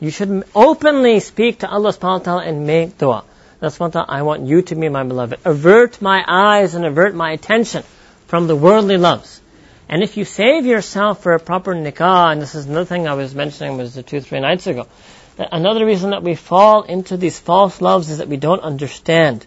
You 0.00 0.10
should 0.10 0.44
openly 0.54 1.20
speak 1.20 1.60
to 1.60 1.68
Allah 1.68 1.92
subhanahu 1.92 2.18
wa 2.18 2.24
ta'ala 2.24 2.44
and 2.44 2.66
make 2.66 2.98
dua. 2.98 3.24
That's 3.62 3.78
thing 3.78 4.04
I 4.08 4.22
want 4.22 4.44
you 4.44 4.62
to 4.62 4.74
be 4.74 4.88
my 4.88 5.04
beloved. 5.04 5.38
Avert 5.44 6.02
my 6.02 6.24
eyes 6.26 6.74
and 6.74 6.84
avert 6.84 7.14
my 7.14 7.30
attention 7.30 7.84
from 8.26 8.48
the 8.48 8.56
worldly 8.56 8.96
loves. 8.96 9.40
And 9.88 10.02
if 10.02 10.16
you 10.16 10.24
save 10.24 10.66
yourself 10.66 11.22
for 11.22 11.34
a 11.34 11.38
proper 11.38 11.72
nikah, 11.72 12.32
and 12.32 12.42
this 12.42 12.56
is 12.56 12.66
another 12.66 12.86
thing 12.86 13.06
I 13.06 13.14
was 13.14 13.36
mentioning 13.36 13.76
was 13.76 13.94
the 13.94 14.02
two, 14.02 14.20
three 14.20 14.40
nights 14.40 14.66
ago, 14.66 14.88
another 15.38 15.86
reason 15.86 16.10
that 16.10 16.24
we 16.24 16.34
fall 16.34 16.82
into 16.82 17.16
these 17.16 17.38
false 17.38 17.80
loves 17.80 18.10
is 18.10 18.18
that 18.18 18.26
we 18.26 18.36
don't 18.36 18.62
understand 18.62 19.46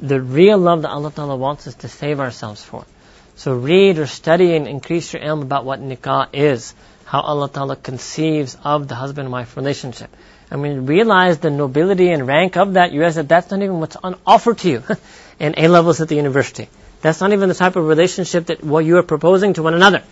the 0.00 0.20
real 0.20 0.58
love 0.58 0.82
that 0.82 0.90
Allah 0.90 1.10
Ta'ala 1.10 1.34
wants 1.34 1.66
us 1.66 1.74
to 1.74 1.88
save 1.88 2.20
ourselves 2.20 2.62
for. 2.62 2.86
So 3.34 3.56
read 3.56 3.98
or 3.98 4.06
study 4.06 4.54
and 4.54 4.68
increase 4.68 5.12
your 5.12 5.22
ilm 5.22 5.42
about 5.42 5.64
what 5.64 5.80
nikah 5.80 6.28
is, 6.32 6.72
how 7.04 7.20
Allah 7.20 7.50
Ta'ala 7.50 7.74
conceives 7.74 8.56
of 8.62 8.86
the 8.86 8.94
husband-wife 8.94 9.56
relationship. 9.56 10.14
When 10.60 10.72
you 10.72 10.80
realize 10.82 11.38
the 11.38 11.50
nobility 11.50 12.10
and 12.10 12.26
rank 12.26 12.56
of 12.56 12.74
that, 12.74 12.92
you 12.92 13.00
realize 13.00 13.16
that 13.16 13.28
that's 13.28 13.50
not 13.50 13.62
even 13.62 13.80
what's 13.80 13.96
on 13.96 14.16
offer 14.26 14.54
to 14.54 14.70
you 14.70 14.82
in 15.38 15.54
A 15.58 15.68
levels 15.68 16.00
at 16.00 16.08
the 16.08 16.14
university. 16.14 16.68
That's 17.00 17.20
not 17.20 17.32
even 17.32 17.48
the 17.48 17.54
type 17.54 17.76
of 17.76 17.86
relationship 17.86 18.46
that 18.46 18.62
what 18.62 18.84
you 18.84 18.96
are 18.98 19.02
proposing 19.02 19.54
to 19.54 19.62
one 19.62 19.74
another. 19.74 20.02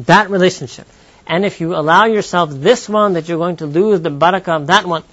That 0.00 0.28
relationship. 0.30 0.86
And 1.26 1.44
if 1.44 1.60
you 1.60 1.74
allow 1.74 2.06
yourself 2.06 2.50
this 2.50 2.88
one, 2.88 3.14
that 3.14 3.28
you're 3.28 3.38
going 3.38 3.56
to 3.56 3.66
lose 3.66 4.00
the 4.00 4.10
barakah 4.10 4.56
of 4.56 4.66
that 4.66 4.86
one. 4.86 5.04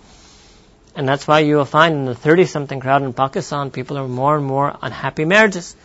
And 0.96 1.08
that's 1.08 1.28
why 1.28 1.40
you 1.40 1.58
will 1.58 1.66
find 1.66 1.96
in 1.96 2.06
the 2.06 2.16
30 2.16 2.46
something 2.46 2.80
crowd 2.80 3.04
in 3.04 3.14
Pakistan, 3.14 3.72
people 3.72 3.98
are 3.98 4.08
more 4.08 4.36
and 4.36 4.46
more 4.46 4.76
unhappy 4.82 5.26
marriages. 5.26 5.76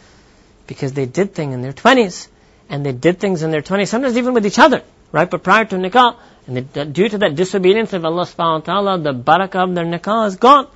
Because 0.66 0.92
they 0.94 1.06
did 1.06 1.34
things 1.34 1.54
in 1.54 1.62
their 1.62 1.74
20s. 1.74 2.28
And 2.70 2.84
they 2.84 2.92
did 2.92 3.20
things 3.20 3.42
in 3.42 3.50
their 3.50 3.60
20s, 3.62 3.88
sometimes 3.88 4.16
even 4.16 4.32
with 4.32 4.46
each 4.46 4.58
other. 4.58 4.82
Right? 5.12 5.30
But 5.30 5.42
prior 5.42 5.66
to 5.66 5.76
nikah, 5.76 6.16
and 6.46 6.92
due 6.92 7.08
to 7.08 7.18
that 7.18 7.34
disobedience 7.34 7.92
of 7.94 8.04
Allah 8.04 8.24
subhanahu 8.24 8.66
wa 8.66 8.72
ta'ala, 8.72 8.98
the 8.98 9.14
barakah 9.14 9.64
of 9.64 9.74
their 9.74 9.84
nikah 9.84 10.28
is 10.28 10.36
gone. 10.36 10.68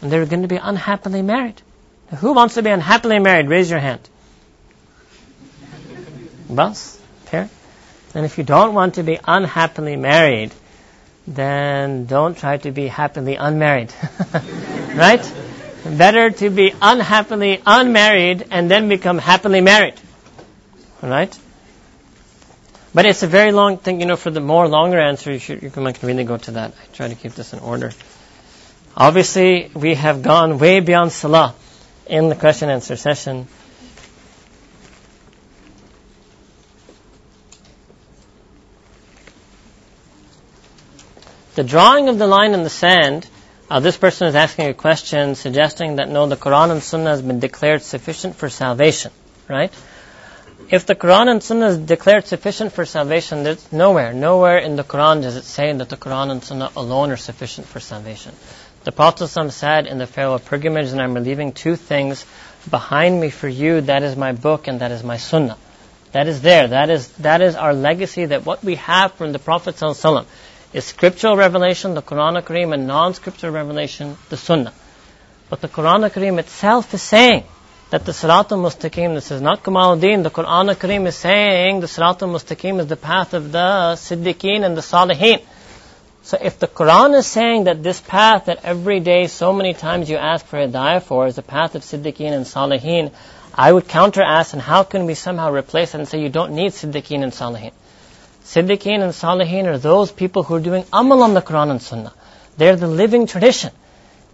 And 0.00 0.10
they're 0.10 0.26
going 0.26 0.42
to 0.42 0.48
be 0.48 0.56
unhappily 0.56 1.22
married. 1.22 1.60
Now, 2.10 2.18
who 2.18 2.32
wants 2.32 2.54
to 2.54 2.62
be 2.62 2.70
unhappily 2.70 3.18
married? 3.18 3.48
Raise 3.48 3.70
your 3.70 3.78
hand. 3.78 4.00
Bas? 6.48 7.00
Here. 7.30 7.48
And 8.14 8.24
if 8.24 8.38
you 8.38 8.44
don't 8.44 8.74
want 8.74 8.94
to 8.94 9.02
be 9.02 9.18
unhappily 9.22 9.96
married, 9.96 10.52
then 11.26 12.06
don't 12.06 12.36
try 12.36 12.56
to 12.56 12.72
be 12.72 12.86
happily 12.88 13.36
unmarried. 13.36 13.92
right? 14.94 15.32
Better 15.84 16.30
to 16.30 16.50
be 16.50 16.74
unhappily 16.80 17.60
unmarried 17.64 18.46
and 18.50 18.70
then 18.70 18.88
become 18.88 19.18
happily 19.18 19.60
married. 19.60 19.94
Right? 21.02 21.38
But 22.98 23.06
it's 23.06 23.22
a 23.22 23.28
very 23.28 23.52
long 23.52 23.78
thing, 23.78 24.00
you 24.00 24.06
know, 24.06 24.16
for 24.16 24.32
the 24.32 24.40
more 24.40 24.66
longer 24.66 24.98
answer, 24.98 25.30
you, 25.30 25.38
should, 25.38 25.62
you 25.62 25.70
can 25.70 25.84
really 26.02 26.24
go 26.24 26.36
to 26.36 26.50
that. 26.50 26.74
I 26.82 26.94
try 26.96 27.06
to 27.06 27.14
keep 27.14 27.32
this 27.32 27.52
in 27.52 27.60
order. 27.60 27.92
Obviously, 28.96 29.70
we 29.72 29.94
have 29.94 30.20
gone 30.20 30.58
way 30.58 30.80
beyond 30.80 31.12
Salah 31.12 31.54
in 32.08 32.28
the 32.28 32.34
question 32.34 32.70
and 32.70 32.74
answer 32.74 32.96
session. 32.96 33.46
The 41.54 41.62
drawing 41.62 42.08
of 42.08 42.18
the 42.18 42.26
line 42.26 42.52
in 42.52 42.64
the 42.64 42.68
sand, 42.68 43.28
uh, 43.70 43.78
this 43.78 43.96
person 43.96 44.26
is 44.26 44.34
asking 44.34 44.70
a 44.70 44.74
question 44.74 45.36
suggesting 45.36 45.96
that 45.96 46.08
no, 46.08 46.26
the 46.26 46.36
Quran 46.36 46.72
and 46.72 46.82
Sunnah 46.82 47.10
has 47.10 47.22
been 47.22 47.38
declared 47.38 47.82
sufficient 47.82 48.34
for 48.34 48.48
salvation, 48.48 49.12
right? 49.48 49.72
If 50.70 50.84
the 50.84 50.94
Quran 50.94 51.30
and 51.30 51.42
Sunnah 51.42 51.68
is 51.68 51.78
declared 51.78 52.26
sufficient 52.26 52.74
for 52.74 52.84
salvation, 52.84 53.42
there's 53.42 53.72
nowhere, 53.72 54.12
nowhere 54.12 54.58
in 54.58 54.76
the 54.76 54.84
Quran 54.84 55.22
does 55.22 55.36
it 55.36 55.44
say 55.44 55.72
that 55.72 55.88
the 55.88 55.96
Quran 55.96 56.30
and 56.30 56.44
Sunnah 56.44 56.70
alone 56.76 57.10
are 57.10 57.16
sufficient 57.16 57.66
for 57.66 57.80
salvation. 57.80 58.34
The 58.84 58.92
Prophet 58.92 59.28
said 59.28 59.86
in 59.86 59.96
the 59.96 60.06
farewell 60.06 60.38
pilgrimage, 60.38 60.90
and 60.90 61.00
I'm 61.00 61.14
leaving 61.14 61.52
two 61.52 61.74
things 61.74 62.26
behind 62.68 63.18
me 63.18 63.30
for 63.30 63.48
you, 63.48 63.80
that 63.80 64.02
is 64.02 64.14
my 64.14 64.32
book 64.32 64.68
and 64.68 64.80
that 64.80 64.90
is 64.90 65.02
my 65.02 65.16
Sunnah. 65.16 65.56
That 66.12 66.28
is 66.28 66.42
there. 66.42 66.68
That 66.68 66.90
is, 66.90 67.08
that 67.12 67.40
is 67.40 67.54
our 67.54 67.72
legacy 67.72 68.26
that 68.26 68.44
what 68.44 68.62
we 68.62 68.74
have 68.74 69.12
from 69.14 69.32
the 69.32 69.38
Prophet 69.38 69.76
ﷺ 69.76 70.26
is 70.74 70.84
scriptural 70.84 71.38
revelation, 71.38 71.94
the 71.94 72.02
Quran 72.02 72.42
Kareem, 72.42 72.74
and 72.74 72.86
non-scriptural 72.86 73.54
revelation, 73.54 74.18
the 74.28 74.36
Sunnah. 74.36 74.74
But 75.48 75.62
the 75.62 75.68
Quran 75.68 76.10
Kareem 76.10 76.38
itself 76.38 76.92
is 76.92 77.00
saying 77.00 77.44
that 77.90 78.04
the 78.04 78.12
Sirat 78.12 78.52
al-Mustaqim, 78.52 79.14
this 79.14 79.30
is 79.30 79.40
not 79.40 79.62
Kamaluddin, 79.62 80.22
the 80.22 80.30
Quran 80.30 80.74
Kareem 80.74 81.06
is 81.06 81.16
saying 81.16 81.80
the 81.80 81.86
Sirat 81.86 82.20
al-Mustaqim 82.20 82.80
is 82.80 82.86
the 82.86 82.96
path 82.96 83.32
of 83.32 83.50
the 83.50 83.96
Siddiqeen 83.96 84.62
and 84.62 84.76
the 84.76 84.82
Salihin. 84.82 85.42
So 86.22 86.36
if 86.40 86.58
the 86.58 86.66
Quran 86.66 87.16
is 87.16 87.26
saying 87.26 87.64
that 87.64 87.82
this 87.82 88.02
path 88.02 88.44
that 88.46 88.62
every 88.62 89.00
day 89.00 89.26
so 89.26 89.54
many 89.54 89.72
times 89.72 90.10
you 90.10 90.16
ask 90.16 90.44
for 90.44 90.58
a 90.58 90.68
hidayah 90.68 91.02
for 91.02 91.26
is 91.26 91.36
the 91.36 91.42
path 91.42 91.74
of 91.74 91.82
Siddiqeen 91.82 92.32
and 92.32 92.44
Salihin, 92.44 93.10
I 93.54 93.72
would 93.72 93.88
counter 93.88 94.22
ask, 94.22 94.52
and 94.52 94.60
how 94.60 94.82
can 94.82 95.06
we 95.06 95.14
somehow 95.14 95.50
replace 95.50 95.94
it 95.94 95.98
and 95.98 96.06
say 96.06 96.20
you 96.20 96.28
don't 96.28 96.52
need 96.52 96.72
Siddiqeen 96.72 97.22
and 97.22 97.32
Salihin? 97.32 97.72
Siddiqeen 98.44 99.00
and 99.00 99.14
Salihin 99.14 99.64
are 99.66 99.78
those 99.78 100.12
people 100.12 100.42
who 100.42 100.56
are 100.56 100.60
doing 100.60 100.84
amal 100.92 101.22
on 101.22 101.32
the 101.32 101.40
Quran 101.40 101.70
and 101.70 101.80
Sunnah. 101.80 102.12
They're 102.58 102.76
the 102.76 102.86
living 102.86 103.26
tradition. 103.26 103.72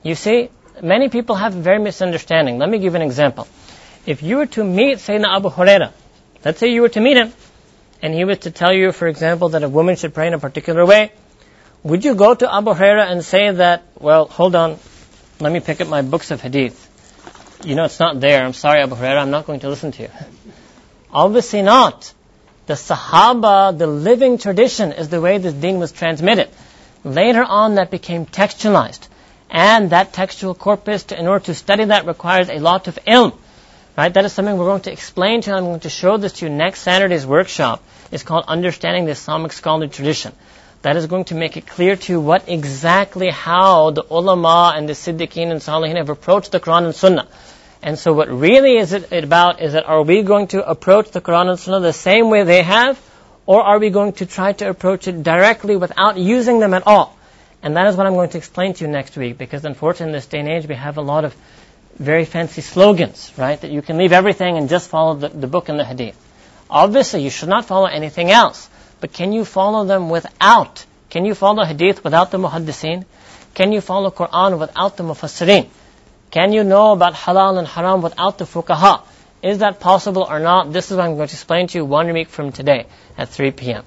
You 0.03 0.17
see, 0.17 0.51
many 0.83 1.09
people 1.09 1.37
have 1.37 1.53
very 1.53 1.79
misunderstanding. 1.79 2.59
Let 2.59 2.69
me 2.69 2.79
give 2.79 2.95
an 2.95 3.03
example. 3.03 3.47
If 4.07 4.23
you 4.23 4.37
were 4.37 4.47
to 4.47 4.65
meet 4.65 4.99
Sayyidina 4.99 5.37
Abu 5.37 5.51
Huraira, 5.51 5.93
let's 6.45 6.59
say 6.59 6.73
you 6.73 6.83
were 6.83 6.91
to 6.91 7.01
meet 7.01 7.17
him, 7.17 7.33
and 8.03 8.13
he 8.13 8.25
was 8.25 8.39
to 8.41 8.51
tell 8.51 8.73
you, 8.73 8.93
for 8.93 9.09
example, 9.09 9.51
that 9.51 9.63
a 9.63 9.69
woman 9.69 9.97
should 9.97 10.13
pray 10.13 10.27
in 10.27 10.35
a 10.35 10.39
particular 10.39 10.85
way, 10.85 11.13
would 11.83 12.05
you 12.05 12.15
go 12.15 12.35
to 12.35 12.55
Abu 12.55 12.73
Huraira 12.73 13.11
and 13.11 13.25
say 13.25 13.51
that, 13.51 13.83
well, 13.99 14.27
hold 14.27 14.55
on, 14.55 14.79
let 15.41 15.53
me 15.53 15.61
pick 15.61 15.81
up 15.81 15.89
my 15.89 16.03
books 16.03 16.31
of 16.31 16.41
hadith. 16.41 16.91
You 17.65 17.75
know, 17.75 17.85
it's 17.85 18.01
not 18.01 18.21
there. 18.21 18.45
I'm 18.45 18.53
sorry, 18.53 18.83
Abu 18.83 18.95
Huraira, 18.95 19.23
I'm 19.23 19.31
not 19.31 19.47
going 19.47 19.61
to 19.61 19.69
listen 19.69 19.93
to 19.93 20.03
you. 20.03 20.11
Obviously 21.11 21.63
not. 21.63 22.13
The 22.67 22.75
Sahaba, 22.75 23.77
the 23.77 23.87
living 23.87 24.39
tradition, 24.39 24.93
is 24.93 25.09
the 25.09 25.21
way 25.21 25.39
this 25.39 25.55
deen 25.55 25.79
was 25.79 25.93
transmitted. 25.93 26.49
Later 27.05 27.45
on, 27.45 27.75
that 27.77 27.91
became 27.91 28.27
textualized. 28.27 29.09
And 29.55 29.91
that 29.91 30.13
textual 30.13 30.53
corpus, 30.53 31.05
to, 31.05 31.19
in 31.19 31.29
order 31.29 31.45
to 31.45 31.55
study 31.55 31.85
that, 31.85 32.07
requires 32.07 32.51
a 32.51 32.59
lot 32.59 32.89
of 32.89 32.99
ilm. 33.07 33.39
Right? 33.97 34.13
That 34.13 34.25
is 34.25 34.33
something 34.33 34.59
we're 34.59 34.67
going 34.67 34.83
to 34.83 34.93
explain 34.93 35.43
to 35.43 35.51
you. 35.51 35.57
I'm 35.57 35.65
going 35.67 35.81
to 35.81 35.89
show 35.89 36.17
this 36.17 36.33
to 36.35 36.47
you 36.47 36.53
next 36.53 36.81
Saturday's 36.81 37.25
workshop. 37.25 37.81
It's 38.11 38.25
called 38.25 38.47
Understanding 38.49 39.05
the 39.05 39.13
Islamic 39.13 39.53
Scholarly 39.53 39.89
Tradition. 39.89 40.33
That 40.83 40.97
is 40.97 41.07
going 41.07 41.27
to 41.27 41.37
make 41.37 41.57
it 41.57 41.69
clear 41.69 41.95
to 41.95 42.13
you 42.13 42.21
what 42.21 42.49
exactly 42.49 43.31
how 43.31 43.93
the 43.93 44.05
ulama 44.11 44.75
and 44.75 44.89
the 44.89 44.93
siddiqeen 44.93 45.53
and 45.53 45.61
salihin 45.61 45.97
have 45.97 46.11
approached 46.11 46.51
the 46.51 46.59
Quran 46.59 46.87
and 46.87 46.95
Sunnah. 46.95 47.29
And 47.81 47.97
so 47.97 48.13
what 48.13 48.29
really 48.29 48.77
is 48.77 48.93
it 48.93 49.13
about 49.13 49.63
is 49.63 49.75
that 49.75 49.87
are 49.87 50.03
we 50.03 50.23
going 50.23 50.49
to 50.49 50.69
approach 50.69 51.13
the 51.13 51.21
Quran 51.21 51.49
and 51.49 51.61
Sunnah 51.61 51.79
the 51.79 51.93
same 51.93 52.29
way 52.29 52.43
they 52.43 52.65
have, 52.65 53.01
or 53.47 53.63
are 53.63 53.79
we 53.79 53.91
going 53.91 54.15
to 54.15 54.27
try 54.27 54.53
to 54.55 54.69
approach 54.69 55.07
it 55.07 55.23
directly 55.23 55.77
without 55.77 56.19
using 56.19 56.59
them 56.59 56.75
at 56.75 56.89
all? 56.89 57.14
And 57.65 57.77
that 57.77 57.87
is 57.87 57.97
what 57.97 58.07
I'm 58.07 58.13
going 58.13 58.29
to 58.29 58.37
explain 58.37 58.75
to 58.75 58.85
you 58.85 58.91
next 58.91 59.17
week, 59.17 59.39
because 59.39 59.65
unfortunately 59.65 60.09
in 60.09 60.13
this 60.13 60.27
day 60.27 60.41
and 60.41 60.49
age 60.49 60.67
we 60.69 60.75
have 60.75 60.99
a 60.99 61.01
lot 61.01 61.25
of 61.25 61.35
very 61.97 62.27
fancy 62.27 62.61
slogans, 62.61 63.33
right? 63.39 63.59
That 63.59 63.71
you 63.71 63.81
can 63.81 63.97
leave 63.97 64.13
everything 64.13 64.59
and 64.59 64.69
just 64.69 64.91
follow 64.91 65.15
the, 65.15 65.31
the 65.31 65.47
book 65.47 65.71
and 65.71 65.81
the 65.81 65.85
hadith. 65.85 66.15
Obviously 66.69 67.23
you 67.23 67.31
should 67.31 67.49
not 67.49 67.65
follow 67.65 67.87
anything 67.87 68.31
else, 68.31 68.69
but 69.01 69.15
can 69.15 69.33
you 69.33 69.47
follow 69.47 69.87
them 69.87 70.11
without? 70.11 70.85
Can 71.09 71.25
you 71.25 71.35
follow 71.35 71.65
hadith 71.65 72.05
without 72.05 72.31
the 72.31 72.37
muhaddiseen? 72.37 73.07
Can 73.55 73.73
you 73.73 73.81
follow 73.81 74.11
Quran 74.11 74.59
without 74.59 74.99
the 74.99 75.05
mufassirin? 75.05 75.69
Can 76.31 76.53
you 76.53 76.65
know 76.65 76.93
about 76.93 77.15
halal 77.15 77.59
and 77.59 77.67
haram 77.67 78.03
without 78.03 78.37
the 78.37 78.45
fuqaha? 78.45 79.01
Is 79.41 79.59
that 79.61 79.81
possible 79.81 80.27
or 80.29 80.39
not? 80.39 80.71
This 80.71 80.91
is 80.91 80.99
what 80.99 81.07
I'm 81.07 81.17
going 81.17 81.29
to 81.29 81.35
explain 81.35 81.69
to 81.69 81.79
you 81.79 81.87
one 81.87 82.13
week 82.13 82.29
from 82.29 82.53
today 82.53 82.87
at 83.17 83.31
3 83.31 83.53
p.m. 83.53 83.85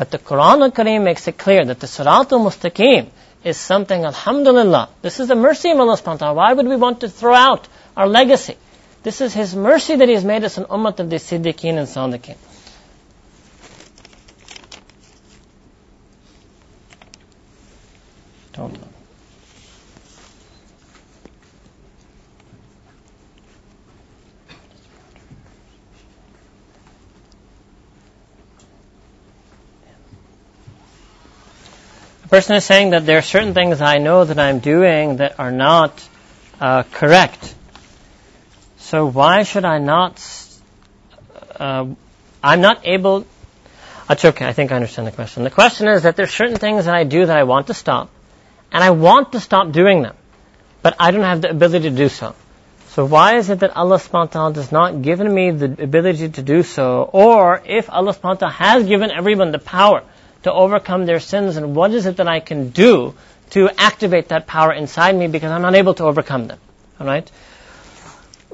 But 0.00 0.10
the 0.10 0.18
Quran 0.18 0.62
al-Kareem 0.62 1.02
makes 1.04 1.28
it 1.28 1.36
clear 1.36 1.62
that 1.62 1.78
the 1.78 1.86
Sirat 1.86 2.32
al-Mustaqim 2.32 3.08
is 3.44 3.58
something, 3.58 4.02
alhamdulillah, 4.02 4.88
this 5.02 5.20
is 5.20 5.28
the 5.28 5.34
mercy 5.34 5.70
of 5.72 5.78
Allah 5.78 5.98
subhanahu 5.98 6.06
wa 6.06 6.16
ta'ala. 6.16 6.34
Why 6.36 6.52
would 6.54 6.66
we 6.66 6.76
want 6.76 7.00
to 7.02 7.10
throw 7.10 7.34
out 7.34 7.68
our 7.94 8.08
legacy? 8.08 8.56
This 9.02 9.20
is 9.20 9.34
His 9.34 9.54
mercy 9.54 9.96
that 9.96 10.08
He 10.08 10.14
has 10.14 10.24
made 10.24 10.42
us 10.42 10.56
an 10.56 10.64
ummah 10.64 10.98
of 10.98 11.10
the 11.10 11.16
Siddiqeen 11.16 11.76
and 11.76 11.86
Sadiqeen. 11.86 12.38
Don't 18.54 18.89
person 32.30 32.54
is 32.54 32.64
saying 32.64 32.90
that 32.90 33.04
there 33.06 33.18
are 33.18 33.22
certain 33.22 33.54
things 33.54 33.80
I 33.80 33.98
know 33.98 34.24
that 34.24 34.38
I'm 34.38 34.60
doing 34.60 35.16
that 35.16 35.40
are 35.40 35.50
not 35.50 36.08
uh, 36.60 36.84
correct. 36.84 37.54
So 38.78 39.06
why 39.06 39.42
should 39.42 39.64
I 39.64 39.78
not? 39.78 40.22
Uh, 41.56 41.88
I'm 42.42 42.60
not 42.60 42.86
able. 42.86 43.26
That's 44.08 44.24
okay. 44.24 44.46
I 44.46 44.52
think 44.52 44.70
I 44.70 44.76
understand 44.76 45.08
the 45.08 45.12
question. 45.12 45.42
The 45.42 45.50
question 45.50 45.88
is 45.88 46.04
that 46.04 46.16
there's 46.16 46.30
certain 46.30 46.56
things 46.56 46.84
that 46.84 46.94
I 46.94 47.02
do 47.04 47.26
that 47.26 47.36
I 47.36 47.42
want 47.42 47.66
to 47.66 47.74
stop, 47.74 48.10
and 48.72 48.82
I 48.82 48.90
want 48.90 49.32
to 49.32 49.40
stop 49.40 49.72
doing 49.72 50.02
them, 50.02 50.16
but 50.82 50.96
I 51.00 51.10
don't 51.10 51.22
have 51.22 51.42
the 51.42 51.50
ability 51.50 51.90
to 51.90 51.96
do 51.96 52.08
so. 52.08 52.34
So 52.90 53.04
why 53.04 53.36
is 53.36 53.50
it 53.50 53.60
that 53.60 53.76
Allah 53.76 53.98
subhanahu 53.98 54.54
does 54.54 54.72
not 54.72 55.02
given 55.02 55.32
me 55.32 55.50
the 55.50 55.82
ability 55.82 56.30
to 56.30 56.42
do 56.42 56.62
so? 56.62 57.08
Or 57.12 57.60
if 57.64 57.90
Allah 57.90 58.14
subhanahu 58.14 58.50
has 58.52 58.84
given 58.84 59.10
everyone 59.12 59.52
the 59.52 59.60
power 59.60 60.02
to 60.42 60.52
overcome 60.52 61.06
their 61.06 61.20
sins, 61.20 61.56
and 61.56 61.74
what 61.74 61.92
is 61.92 62.06
it 62.06 62.16
that 62.16 62.28
I 62.28 62.40
can 62.40 62.70
do 62.70 63.14
to 63.50 63.68
activate 63.76 64.28
that 64.28 64.46
power 64.46 64.72
inside 64.72 65.14
me 65.16 65.26
because 65.26 65.50
I'm 65.50 65.64
unable 65.64 65.94
to 65.94 66.04
overcome 66.04 66.46
them? 66.46 66.58
Alright? 67.00 67.30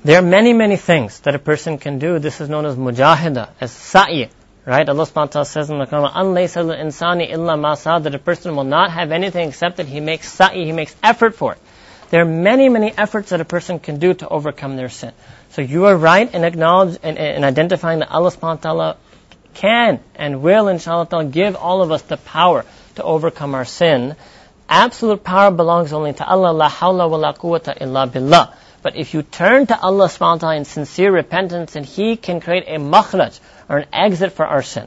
There 0.05 0.19
are 0.19 0.23
many, 0.23 0.53
many 0.53 0.77
things 0.77 1.21
that 1.21 1.35
a 1.35 1.39
person 1.39 1.79
can 1.79 1.99
do. 1.99 2.19
This 2.19 2.41
is 2.41 2.49
known 2.49 2.67
as 2.67 2.77
mujahida, 2.77 3.51
as 3.61 3.73
sa'i. 3.73 4.31
Right? 4.65 4.89
Allah 4.89 5.05
subhanahu 5.05 5.15
wa 5.15 5.27
ta'ala 5.27 5.47
says 5.47 5.71
in 5.71 5.79
the 5.79 5.87
Quran, 5.87 6.13
أَنْ 6.13 6.87
insani 6.87 7.31
illa 7.31 7.57
masa, 7.57 8.03
that 8.03 8.15
a 8.15 8.19
person 8.19 8.57
will 8.57 8.65
not 8.65 8.91
have 8.91 9.13
anything 9.13 9.49
except 9.49 9.77
that 9.77 9.87
he 9.87 10.01
makes 10.01 10.31
sa'i, 10.33 10.65
he 10.65 10.73
makes 10.73 10.95
effort 11.03 11.35
for 11.37 11.53
it. 11.53 11.59
There 12.11 12.23
are 12.23 12.25
many, 12.25 12.69
many 12.69 12.93
efforts 12.97 13.31
that 13.31 13.41
a 13.41 13.45
person 13.45 13.79
can 13.79 13.99
do 13.99 14.15
to 14.15 14.29
overcome 14.29 14.77
their 14.77 14.89
sin. 14.89 15.13
So 15.51 15.63
you 15.63 15.87
are 15.87 15.97
right 15.97 16.33
in 16.33 16.45
acknowledging 16.45 17.01
and, 17.03 17.19
and 17.19 17.45
identifying 17.45 18.01
that 18.01 18.11
Allah 18.11 18.31
subhanahu 18.31 18.43
wa 18.43 18.55
ta'ala 18.57 18.97
can 19.57 20.01
and 20.15 20.43
will 20.43 20.69
inshallah 20.69 21.25
give 21.25 21.57
all 21.57 21.83
of 21.83 21.91
us 21.91 22.03
the 22.03 22.17
power 22.17 22.65
to 22.97 23.03
overcome 23.03 23.55
our 23.55 23.65
sin. 23.65 24.17
Absolute 24.69 25.23
power 25.25 25.51
belongs 25.51 25.93
only 25.93 26.13
to 26.13 26.27
Allah, 26.27 26.53
la 26.53 26.69
hawla 26.69 27.09
wa 27.09 27.17
la 27.17 27.33
quwwata 27.33 27.81
illa 27.81 28.07
billah. 28.07 28.55
But 28.83 28.97
if 28.97 29.15
you 29.15 29.23
turn 29.23 29.67
to 29.67 29.81
Allah 29.81 30.07
subhanahu 30.07 30.35
wa 30.35 30.39
ta'ala 30.39 30.57
in 30.57 30.65
sincere 30.65 31.11
repentance, 31.11 31.73
then 31.73 31.85
He 31.85 32.17
can 32.17 32.41
create 32.41 32.65
a 32.67 32.79
makhraj, 32.79 33.41
or 33.69 33.79
an 33.79 33.87
exit 33.93 34.33
for 34.33 34.47
our 34.47 34.63
sin. 34.63 34.87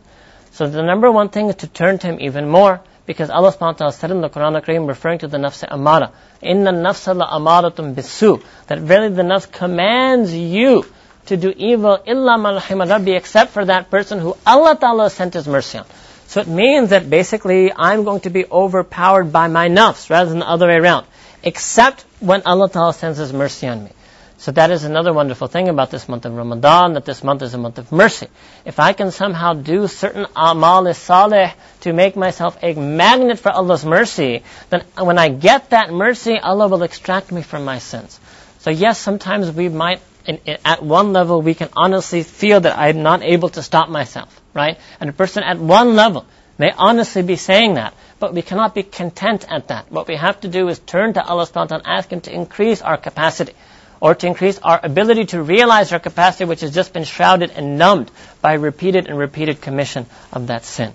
So 0.52 0.68
the 0.68 0.84
number 0.84 1.12
one 1.12 1.30
thing 1.30 1.48
is 1.48 1.56
to 1.56 1.68
turn 1.68 1.98
to 2.00 2.08
Him 2.08 2.18
even 2.22 2.48
more, 2.48 2.82
because 3.06 3.30
Allah 3.30 3.52
subhanahu 3.52 3.62
wa 3.62 3.72
ta'ala 3.74 3.94
said 3.94 4.12
in 4.12 4.22
the 4.22 4.30
Quran 4.30 4.88
referring 4.88 5.20
to 5.20 5.28
the 5.28 5.38
nafs 5.38 5.66
amara, 5.70 6.12
Inna 6.42 6.72
nafsa 6.72 7.16
la 7.16 7.28
amaratum 7.38 7.96
bisu. 7.96 8.44
That 8.68 8.82
really 8.82 9.10
the 9.10 9.24
nafs 9.24 9.52
commands 9.52 10.34
you 10.34 10.86
to 11.30 11.38
do 11.38 11.54
evil 11.56 11.98
illa 12.06 12.38
rabbi 12.66 13.12
except 13.12 13.52
for 13.52 13.66
that 13.66 13.90
person 13.90 14.20
who 14.20 14.36
Allah 14.46 14.76
Ta'ala 14.80 15.10
sent 15.10 15.34
His 15.34 15.48
mercy 15.48 15.80
on. 15.80 15.86
So 16.28 16.42
it 16.42 16.48
means 16.48 16.90
that 16.90 17.10
basically 17.10 17.72
I'm 17.74 18.04
going 18.04 18.22
to 18.22 18.30
be 18.30 18.46
overpowered 18.46 19.32
by 19.32 19.48
my 19.48 19.70
nafs 19.70 20.10
rather 20.10 20.30
than 20.30 20.40
the 20.40 20.50
other 20.50 20.68
way 20.68 20.76
around. 20.76 21.08
Except 21.42 22.06
when 22.20 22.44
Allah 22.44 22.70
Ta'ala 22.70 22.94
sends 22.94 23.18
His 23.18 23.34
mercy 23.34 23.68
on 23.68 23.84
me. 23.86 23.92
So 24.40 24.54
that 24.54 24.72
is 24.72 24.86
another 24.86 25.12
wonderful 25.12 25.48
thing 25.48 25.68
about 25.68 25.92
this 25.92 26.08
month 26.08 26.26
of 26.26 26.34
Ramadan, 26.34 26.94
that 26.94 27.04
this 27.04 27.26
month 27.26 27.42
is 27.42 27.54
a 27.54 27.58
month 27.58 27.78
of 27.78 27.92
mercy. 27.92 28.28
If 28.64 28.80
I 28.80 28.94
can 28.94 29.12
somehow 29.12 29.54
do 29.54 29.88
certain 29.88 30.28
amal 30.34 30.94
salih 30.94 31.52
to 31.82 31.92
make 31.92 32.16
myself 32.16 32.58
a 32.62 32.74
magnet 32.74 33.38
for 33.40 33.52
Allah's 33.52 33.84
mercy, 33.84 34.44
then 34.70 34.86
when 34.98 35.18
I 35.18 35.28
get 35.28 35.72
that 35.72 35.92
mercy, 35.92 36.40
Allah 36.40 36.70
will 36.70 36.84
extract 36.84 37.34
me 37.34 37.42
from 37.42 37.66
my 37.66 37.80
sins. 37.80 38.18
So 38.60 38.70
yes, 38.70 38.98
sometimes 38.98 39.52
we 39.52 39.68
might, 39.68 40.00
in, 40.30 40.40
in, 40.46 40.58
at 40.64 40.84
one 40.84 41.12
level, 41.12 41.42
we 41.42 41.56
can 41.56 41.70
honestly 41.76 42.22
feel 42.22 42.60
that 42.62 42.78
I'm 42.78 43.02
not 43.02 43.24
able 43.24 43.50
to 43.50 43.64
stop 43.64 43.90
myself, 43.90 44.40
right? 44.54 44.78
And 45.00 45.10
a 45.10 45.14
person 45.14 45.44
at 45.44 45.58
one 45.58 45.96
level 45.96 46.26
may 46.60 46.72
honestly 46.72 47.24
be 47.24 47.36
saying 47.36 47.74
that, 47.76 47.96
but 48.20 48.34
we 48.36 48.44
cannot 48.44 48.76
be 48.76 48.84
content 48.84 49.46
at 49.50 49.70
that. 49.70 49.92
What 49.92 50.08
we 50.08 50.16
have 50.16 50.40
to 50.42 50.48
do 50.48 50.68
is 50.68 50.78
turn 50.78 51.14
to 51.14 51.24
Allah 51.26 51.48
subhanahu 51.48 51.56
wa 51.56 51.66
ta'ala 51.66 51.84
and 51.84 51.98
ask 51.98 52.12
Him 52.12 52.22
to 52.22 52.34
increase 52.34 52.84
our 52.84 52.98
capacity 52.98 53.54
or 54.00 54.14
to 54.14 54.28
increase 54.28 54.60
our 54.60 54.80
ability 54.84 55.26
to 55.34 55.42
realize 55.42 55.92
our 55.94 56.00
capacity 56.00 56.46
which 56.46 56.62
has 56.62 56.76
just 56.76 56.94
been 56.94 57.06
shrouded 57.06 57.50
and 57.52 57.80
numbed 57.80 58.12
by 58.40 58.54
repeated 58.54 59.08
and 59.08 59.18
repeated 59.18 59.62
commission 59.62 60.06
of 60.32 60.48
that 60.48 60.64
sin. 60.64 60.94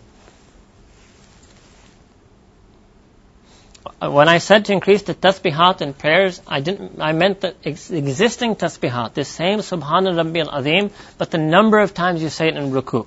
When 4.11 4.29
I 4.29 4.39
said 4.39 4.67
to 4.67 4.73
increase 4.73 5.03
the 5.03 5.15
tasbihat 5.15 5.81
in 5.81 5.95
prayers, 5.95 6.43
I 6.47 6.61
didn't, 6.61 7.01
I 7.01 7.13
meant 7.13 7.41
the 7.41 7.55
ex- 7.65 7.91
existing 7.91 8.57
tasbihat, 8.57 9.15
the 9.15 9.25
same 9.25 9.61
Subhana 9.61 10.17
Rabbi 10.17 10.41
al-Azim, 10.41 10.91
but 11.17 11.31
the 11.31 11.39
number 11.39 11.79
of 11.79 11.95
times 11.95 12.23
you 12.23 12.29
say 12.29 12.49
it 12.49 12.57
in 12.57 12.71
ruku. 12.73 13.07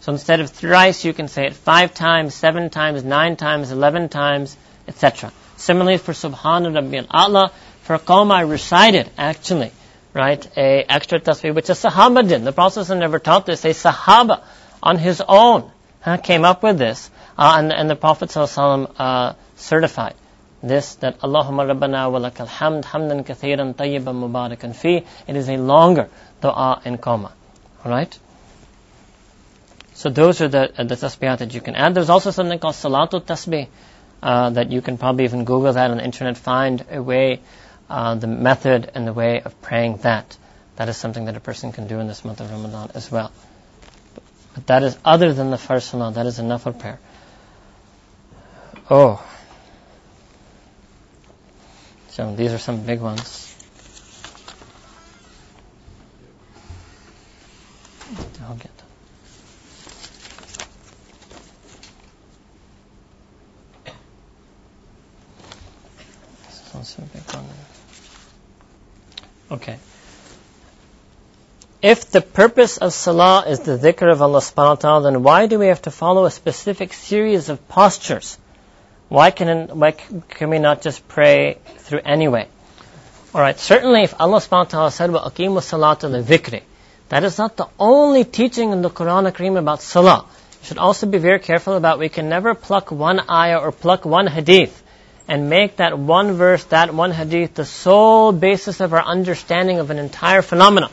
So 0.00 0.12
instead 0.12 0.40
of 0.40 0.48
thrice, 0.50 1.04
you 1.04 1.12
can 1.12 1.28
say 1.28 1.46
it 1.46 1.54
five 1.54 1.92
times, 1.94 2.34
seven 2.34 2.70
times, 2.70 3.04
nine 3.04 3.36
times, 3.36 3.70
eleven 3.70 4.08
times, 4.08 4.56
etc. 4.88 5.32
Similarly 5.56 5.98
for 5.98 6.12
Subhana 6.12 6.74
Rabbi 6.74 7.04
al-A'la, 7.08 7.50
for 7.82 7.98
Qawm 7.98 8.32
I 8.32 8.42
recited, 8.42 9.10
actually, 9.18 9.72
right, 10.14 10.46
a 10.56 10.84
extra 10.88 11.20
tasbih, 11.20 11.54
which 11.54 11.68
a 11.68 11.72
Sahaba 11.72 12.26
did. 12.26 12.44
The 12.44 12.52
Prophet 12.52 12.88
never 12.94 13.18
taught 13.18 13.46
this. 13.46 13.64
A 13.64 13.70
Sahaba, 13.70 14.42
on 14.82 14.96
his 14.96 15.20
own, 15.26 15.70
huh, 16.00 16.16
came 16.16 16.46
up 16.46 16.62
with 16.62 16.78
this. 16.78 17.10
Uh, 17.36 17.56
and, 17.58 17.72
and 17.72 17.90
the 17.90 17.96
Prophet 17.96 18.34
uh, 18.36 19.34
certified 19.56 20.14
this, 20.62 20.94
that 20.96 21.20
Allahumma 21.20 21.66
rabbana 21.74 22.10
wa 22.10 22.18
lakal 22.18 22.46
hamd, 22.46 22.84
hamdan 22.84 23.24
kathiran 23.24 23.74
tayyiban 23.74 24.14
mubarakan 24.20 24.74
fi. 24.74 25.04
It 25.26 25.36
is 25.36 25.48
a 25.48 25.56
longer 25.56 26.08
dua 26.40 26.82
in 26.84 26.98
comma 26.98 27.32
Alright? 27.84 28.18
So 29.94 30.10
those 30.10 30.40
are 30.40 30.48
the, 30.48 30.80
uh, 30.80 30.84
the 30.84 30.94
tasbihat 30.94 31.38
that 31.38 31.54
you 31.54 31.60
can 31.60 31.74
add. 31.74 31.94
There's 31.94 32.10
also 32.10 32.30
something 32.30 32.58
called 32.58 32.74
salatul 32.74 33.22
tasbih, 33.22 33.68
uh, 34.22 34.50
that 34.50 34.70
you 34.70 34.82
can 34.82 34.98
probably 34.98 35.24
even 35.24 35.44
Google 35.44 35.72
that 35.72 35.90
on 35.90 35.98
the 35.98 36.04
internet, 36.04 36.36
find 36.36 36.84
a 36.90 37.02
way 37.02 37.40
uh, 37.88 38.14
the 38.14 38.26
method 38.26 38.90
and 38.94 39.06
the 39.06 39.12
way 39.12 39.40
of 39.42 39.60
praying 39.62 39.98
that. 39.98 40.36
That 40.76 40.88
is 40.88 40.96
something 40.96 41.26
that 41.26 41.36
a 41.36 41.40
person 41.40 41.72
can 41.72 41.86
do 41.86 42.00
in 42.00 42.06
this 42.06 42.24
month 42.24 42.40
of 42.40 42.50
Ramadan 42.50 42.90
as 42.94 43.10
well. 43.10 43.32
But 44.54 44.66
that 44.66 44.82
is 44.82 44.96
other 45.04 45.32
than 45.32 45.50
the 45.50 45.58
first 45.58 45.88
salah. 45.88 46.12
That 46.12 46.26
is 46.26 46.38
enough 46.38 46.66
of 46.66 46.78
prayer. 46.78 46.98
Oh. 48.90 49.24
So 52.20 52.34
these 52.34 52.52
are 52.52 52.58
some 52.58 52.82
big 52.82 53.00
ones. 53.00 53.56
I'll 58.42 58.56
get 58.56 58.76
them. 58.76 58.86
This 66.44 66.60
is 66.60 66.74
also 66.74 67.00
a 67.00 67.06
big 67.06 67.22
one. 67.34 67.44
Okay. 69.52 69.78
If 71.80 72.10
the 72.10 72.20
purpose 72.20 72.76
of 72.76 72.92
salah 72.92 73.46
is 73.48 73.60
the 73.60 73.78
dhikr 73.78 74.12
of 74.12 74.20
Allah 74.20 74.40
subhanahu 74.40 74.68
wa 74.68 74.74
ta'ala, 74.74 75.10
then 75.10 75.22
why 75.22 75.46
do 75.46 75.58
we 75.58 75.68
have 75.68 75.80
to 75.88 75.90
follow 75.90 76.26
a 76.26 76.30
specific 76.30 76.92
series 76.92 77.48
of 77.48 77.66
postures? 77.66 78.36
Why 79.10 79.32
can, 79.32 79.68
why 79.80 79.90
can 79.90 80.50
we 80.50 80.60
not 80.60 80.82
just 80.82 81.06
pray 81.08 81.58
through 81.78 82.00
anyway? 82.04 82.46
Alright, 83.34 83.58
certainly 83.58 84.02
if 84.02 84.14
Allah 84.20 84.38
subhanahu 84.38 84.50
wa 84.50 84.64
ta'ala 84.64 84.90
said, 84.92 85.10
wa 85.10 85.28
aqimu 85.28 85.58
salatul 85.58 86.12
li 86.12 86.62
that 87.08 87.24
is 87.24 87.36
not 87.36 87.56
the 87.56 87.66
only 87.76 88.22
teaching 88.22 88.70
in 88.70 88.82
the 88.82 88.88
Quran 88.88 89.28
Kareem 89.32 89.58
about 89.58 89.82
salah. 89.82 90.26
You 90.60 90.66
should 90.66 90.78
also 90.78 91.08
be 91.08 91.18
very 91.18 91.40
careful 91.40 91.74
about 91.74 91.98
we 91.98 92.08
can 92.08 92.28
never 92.28 92.54
pluck 92.54 92.92
one 92.92 93.20
ayah 93.28 93.58
or 93.58 93.72
pluck 93.72 94.04
one 94.04 94.28
hadith 94.28 94.80
and 95.26 95.50
make 95.50 95.78
that 95.78 95.98
one 95.98 96.34
verse, 96.34 96.62
that 96.66 96.94
one 96.94 97.10
hadith, 97.10 97.54
the 97.54 97.64
sole 97.64 98.30
basis 98.30 98.80
of 98.80 98.92
our 98.92 99.02
understanding 99.02 99.80
of 99.80 99.90
an 99.90 99.98
entire 99.98 100.40
phenomenon. 100.40 100.92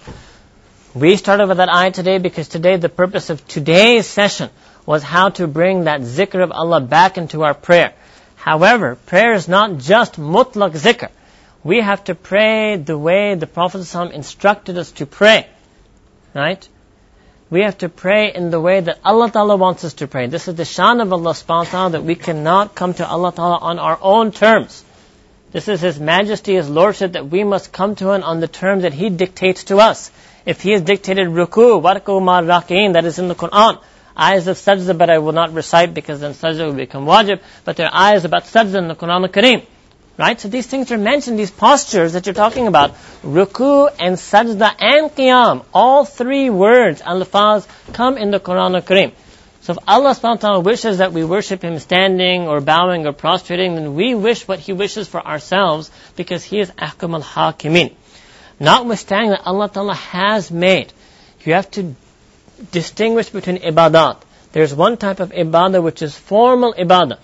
We 0.96 1.18
started 1.18 1.48
with 1.50 1.58
that 1.58 1.70
ayah 1.70 1.92
today 1.92 2.18
because 2.18 2.48
today 2.48 2.78
the 2.78 2.90
purpose 2.90 3.30
of 3.30 3.48
today's 3.48 4.08
session 4.08 4.50
was 4.88 5.04
how 5.04 5.30
to 5.30 5.48
bring 5.48 5.84
that 5.84 6.02
zikr 6.02 6.44
of 6.44 6.52
Allah 6.52 6.82
back 6.82 7.20
into 7.20 7.44
our 7.44 7.54
prayer. 7.54 7.94
However, 8.38 8.96
prayer 8.96 9.34
is 9.34 9.48
not 9.48 9.78
just 9.78 10.18
mutlaq 10.18 10.72
zikr. 10.72 11.10
We 11.64 11.82
have 11.82 12.04
to 12.06 12.16
pray 12.16 12.78
the 12.78 12.98
way 12.98 13.36
the 13.36 13.48
Prophet 13.48 13.82
ﷺ 13.82 14.12
instructed 14.12 14.78
us 14.78 14.92
to 14.94 15.06
pray. 15.06 15.48
Right? 16.34 16.68
we 17.50 17.62
have 17.62 17.78
to 17.78 17.90
pray 17.90 18.34
in 18.34 18.50
the 18.50 18.60
way 18.60 18.82
that 18.82 19.00
Allah 19.06 19.32
Ta'ala 19.32 19.56
wants 19.56 19.86
us 19.86 19.94
to 19.96 20.08
pray. 20.08 20.28
This 20.28 20.48
is 20.48 20.56
the 20.56 20.66
shan 20.66 21.00
of 21.00 21.14
Allah 21.14 21.32
subhanahu 21.32 21.72
ta'ala 21.72 21.90
that 21.92 22.04
we 22.04 22.16
cannot 22.16 22.76
come 22.76 22.94
to 22.96 23.08
Allah 23.08 23.32
Ta'ala 23.32 23.58
on 23.58 23.80
our 23.80 23.98
own 24.02 24.32
terms. 24.32 24.84
This 25.52 25.70
is 25.70 25.80
His 25.80 25.98
Majesty, 25.98 26.56
His 26.56 26.70
Lordship 26.70 27.14
that 27.14 27.30
we 27.30 27.46
must 27.46 27.72
come 27.72 27.96
to 27.96 28.12
Him 28.12 28.24
on 28.24 28.42
the 28.42 28.50
terms 28.50 28.84
that 28.84 28.94
He 28.94 29.10
dictates 29.10 29.64
to 29.66 29.78
us. 29.78 30.12
If 30.46 30.62
He 30.62 30.72
has 30.72 30.82
dictated 30.82 31.28
ruku, 31.28 31.82
warku 31.82 32.22
ma 32.22 32.42
raqeen, 32.42 32.94
that 32.94 33.06
is 33.06 33.18
in 33.18 33.30
the 33.30 33.36
Quran. 33.36 33.80
Ayahs 34.18 34.48
of 34.48 34.58
sajda, 34.58 34.98
but 34.98 35.10
I 35.10 35.20
will 35.20 35.34
not 35.34 35.54
recite 35.54 35.94
because 35.94 36.20
then 36.20 36.34
sajda 36.34 36.66
will 36.66 36.74
become 36.74 37.06
wajib. 37.06 37.42
But 37.66 37.78
there 37.78 37.88
are 37.88 38.12
ayahs 38.12 38.26
about 38.26 38.44
sajda 38.44 38.76
in 38.76 38.88
the 38.88 38.96
Quran 38.96 39.24
al-Kareem. 39.24 39.66
Right? 40.18 40.40
So 40.40 40.48
these 40.48 40.66
things 40.66 40.92
are 40.92 40.98
mentioned, 40.98 41.38
these 41.38 41.52
postures 41.52 42.14
that 42.14 42.26
you're 42.26 42.34
talking 42.34 42.66
about. 42.66 42.96
Ruku 43.22 43.94
and 44.00 44.16
sajda 44.16 44.76
and 44.80 45.12
qiyam. 45.12 45.64
All 45.74 46.06
three 46.06 46.50
words, 46.50 47.02
al-faz, 47.02 47.68
come 47.94 48.18
in 48.18 48.32
the 48.32 48.40
Quran 48.40 48.76
al-Kareem. 48.76 49.14
So 49.62 49.74
if 49.74 49.80
Allah 49.86 50.12
subhanahu 50.12 50.36
wa 50.36 50.36
ta'ala 50.36 50.60
wishes 50.62 51.00
that 51.00 51.12
we 51.12 51.26
worship 51.26 51.62
Him 51.62 51.78
standing 51.78 52.48
or 52.48 52.62
bowing 52.62 53.06
or 53.06 53.12
prostrating, 53.12 53.76
then 53.76 53.96
we 53.96 54.16
wish 54.16 54.48
what 54.48 54.60
He 54.60 54.72
wishes 54.72 55.08
for 55.08 55.20
ourselves 55.20 55.92
because 56.16 56.44
He 56.44 56.60
is 56.60 56.72
ahkam 56.72 57.14
al-hakimin. 57.14 57.94
Notwithstanding 58.60 59.32
that 59.32 59.46
Allah 59.46 59.70
ta'ala 59.70 59.94
has 59.94 60.50
made, 60.50 60.94
you 61.44 61.54
have 61.54 61.70
to 61.72 61.96
distinguish 62.72 63.30
between 63.30 63.58
ibadat. 63.58 64.22
There's 64.52 64.74
one 64.74 64.98
type 64.98 65.20
of 65.20 65.32
ibadah 65.32 65.84
which 65.84 66.02
is 66.02 66.16
formal 66.16 66.74
ibadah 66.74 67.20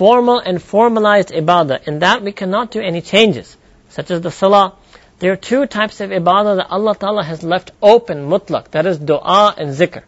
formal 0.00 0.38
and 0.38 0.62
formalized 0.62 1.28
ibadah. 1.28 1.86
In 1.86 1.98
that 1.98 2.22
we 2.22 2.32
cannot 2.32 2.70
do 2.70 2.80
any 2.80 3.02
changes, 3.02 3.56
such 3.90 4.10
as 4.10 4.22
the 4.22 4.30
salah. 4.30 4.72
There 5.18 5.32
are 5.32 5.40
two 5.48 5.66
types 5.66 6.00
of 6.00 6.08
ibadah 6.08 6.56
that 6.56 6.70
Allah 6.70 6.94
Ta'ala 6.94 7.22
has 7.22 7.42
left 7.42 7.72
open, 7.82 8.22
mutlaq. 8.30 8.70
That 8.70 8.86
is 8.86 8.96
dua 8.96 9.54
and 9.58 9.74
zikr. 9.80 10.02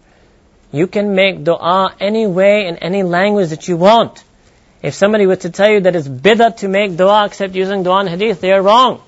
You 0.80 0.86
can 0.86 1.14
make 1.14 1.44
dua 1.44 1.94
any 2.00 2.26
way 2.26 2.66
in 2.68 2.78
any 2.78 3.02
language 3.02 3.50
that 3.50 3.68
you 3.68 3.76
want. 3.76 4.24
If 4.82 4.94
somebody 4.94 5.26
were 5.26 5.40
to 5.44 5.50
tell 5.50 5.70
you 5.70 5.80
that 5.80 5.94
it's 5.94 6.08
bid'ah 6.08 6.56
to 6.62 6.68
make 6.68 6.96
dua 6.96 7.26
except 7.26 7.54
using 7.54 7.82
dua 7.82 7.98
and 8.00 8.08
hadith, 8.08 8.40
they 8.40 8.52
are 8.52 8.62
wrong. 8.62 9.02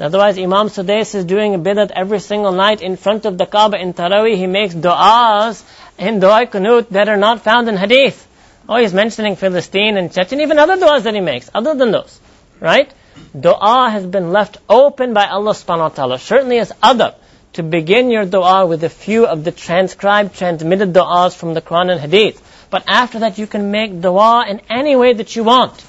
Otherwise, 0.00 0.38
Imam 0.38 0.68
Sudais 0.68 1.14
is 1.14 1.26
doing 1.26 1.54
a 1.54 1.58
bid'at 1.58 1.90
every 1.94 2.20
single 2.20 2.52
night 2.52 2.80
in 2.80 2.96
front 2.96 3.26
of 3.26 3.36
the 3.36 3.44
Kaaba 3.44 3.78
in 3.78 3.92
Taraweeh. 3.92 4.34
He 4.34 4.46
makes 4.46 4.74
du'as 4.74 5.62
in 5.98 6.20
dua 6.20 6.46
qunut 6.46 6.88
that 6.90 7.10
are 7.10 7.18
not 7.18 7.42
found 7.42 7.68
in 7.68 7.76
hadith. 7.76 8.26
Oh, 8.66 8.76
he's 8.76 8.94
mentioning 8.94 9.36
Philistine 9.36 9.98
and 9.98 10.10
Chechen, 10.10 10.40
even 10.40 10.58
other 10.58 10.76
du'as 10.78 11.02
that 11.02 11.14
he 11.14 11.20
makes, 11.20 11.50
other 11.54 11.74
than 11.74 11.90
those. 11.90 12.18
Right? 12.60 12.90
Dua 13.38 13.90
has 13.90 14.06
been 14.06 14.32
left 14.32 14.56
open 14.70 15.12
by 15.12 15.26
Allah 15.26 15.52
subhanahu 15.52 15.78
wa 15.78 15.88
ta'ala. 15.88 16.18
Certainly 16.18 16.58
as 16.60 16.72
adab 16.82 17.16
to 17.52 17.62
begin 17.62 18.10
your 18.10 18.24
dua 18.24 18.64
with 18.64 18.82
a 18.84 18.88
few 18.88 19.26
of 19.26 19.44
the 19.44 19.52
transcribed, 19.52 20.34
transmitted 20.34 20.94
du'as 20.94 21.36
from 21.36 21.52
the 21.52 21.60
Quran 21.60 21.90
and 21.90 22.00
Hadith. 22.00 22.40
But 22.70 22.84
after 22.86 23.18
that 23.18 23.36
you 23.36 23.46
can 23.46 23.70
make 23.70 24.00
dua 24.00 24.46
in 24.48 24.60
any 24.70 24.96
way 24.96 25.12
that 25.12 25.36
you 25.36 25.44
want. 25.44 25.84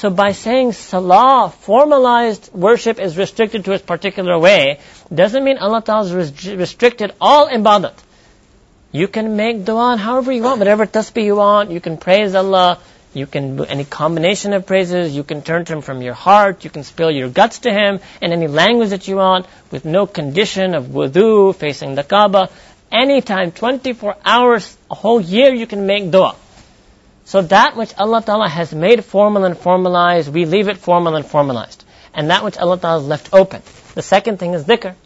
So 0.00 0.08
by 0.08 0.32
saying 0.32 0.72
salah, 0.72 1.52
formalized 1.60 2.54
worship 2.54 2.98
is 2.98 3.18
restricted 3.18 3.66
to 3.66 3.74
a 3.74 3.78
particular 3.78 4.38
way, 4.38 4.78
doesn't 5.14 5.44
mean 5.44 5.58
Allah 5.58 5.82
Ta'ala 5.82 6.08
has 6.08 6.46
restricted 6.46 7.12
all 7.20 7.48
ibadat. 7.48 7.92
You 8.92 9.08
can 9.08 9.36
make 9.36 9.66
dua 9.66 9.98
however 9.98 10.32
you 10.32 10.42
want, 10.42 10.58
whatever 10.58 10.86
tasbih 10.86 11.24
you 11.24 11.36
want, 11.36 11.70
you 11.70 11.82
can 11.82 11.98
praise 11.98 12.34
Allah, 12.34 12.78
you 13.12 13.26
can 13.26 13.56
do 13.56 13.64
any 13.64 13.84
combination 13.84 14.54
of 14.54 14.64
praises, 14.64 15.14
you 15.14 15.22
can 15.22 15.42
turn 15.42 15.66
to 15.66 15.74
Him 15.74 15.82
from 15.82 16.00
your 16.00 16.14
heart, 16.14 16.64
you 16.64 16.70
can 16.70 16.82
spill 16.82 17.10
your 17.10 17.28
guts 17.28 17.58
to 17.68 17.70
Him 17.70 18.00
in 18.22 18.32
any 18.32 18.46
language 18.46 18.96
that 18.96 19.06
you 19.06 19.16
want, 19.16 19.44
with 19.70 19.84
no 19.84 20.06
condition 20.06 20.74
of 20.74 20.84
wudu, 20.86 21.54
facing 21.54 21.94
the 21.94 22.04
Kaaba. 22.04 22.48
Anytime, 22.90 23.52
24 23.52 24.16
hours, 24.24 24.74
a 24.90 24.94
whole 24.94 25.20
year 25.20 25.52
you 25.52 25.66
can 25.66 25.84
make 25.84 26.10
dua. 26.10 26.36
So 27.30 27.42
that 27.42 27.76
which 27.76 27.94
Allah 27.96 28.22
Ta'ala 28.22 28.48
has 28.48 28.74
made 28.74 29.04
formal 29.04 29.44
and 29.44 29.56
formalized, 29.56 30.34
we 30.34 30.46
leave 30.46 30.66
it 30.66 30.78
formal 30.78 31.14
and 31.14 31.24
formalized. 31.24 31.84
And 32.12 32.28
that 32.30 32.42
which 32.42 32.58
Allah 32.58 32.76
Ta'ala 32.76 32.98
has 32.98 33.08
left 33.08 33.28
open. 33.32 33.62
The 33.94 34.02
second 34.02 34.40
thing 34.40 34.54
is 34.54 34.64
dhikr. 34.64 34.96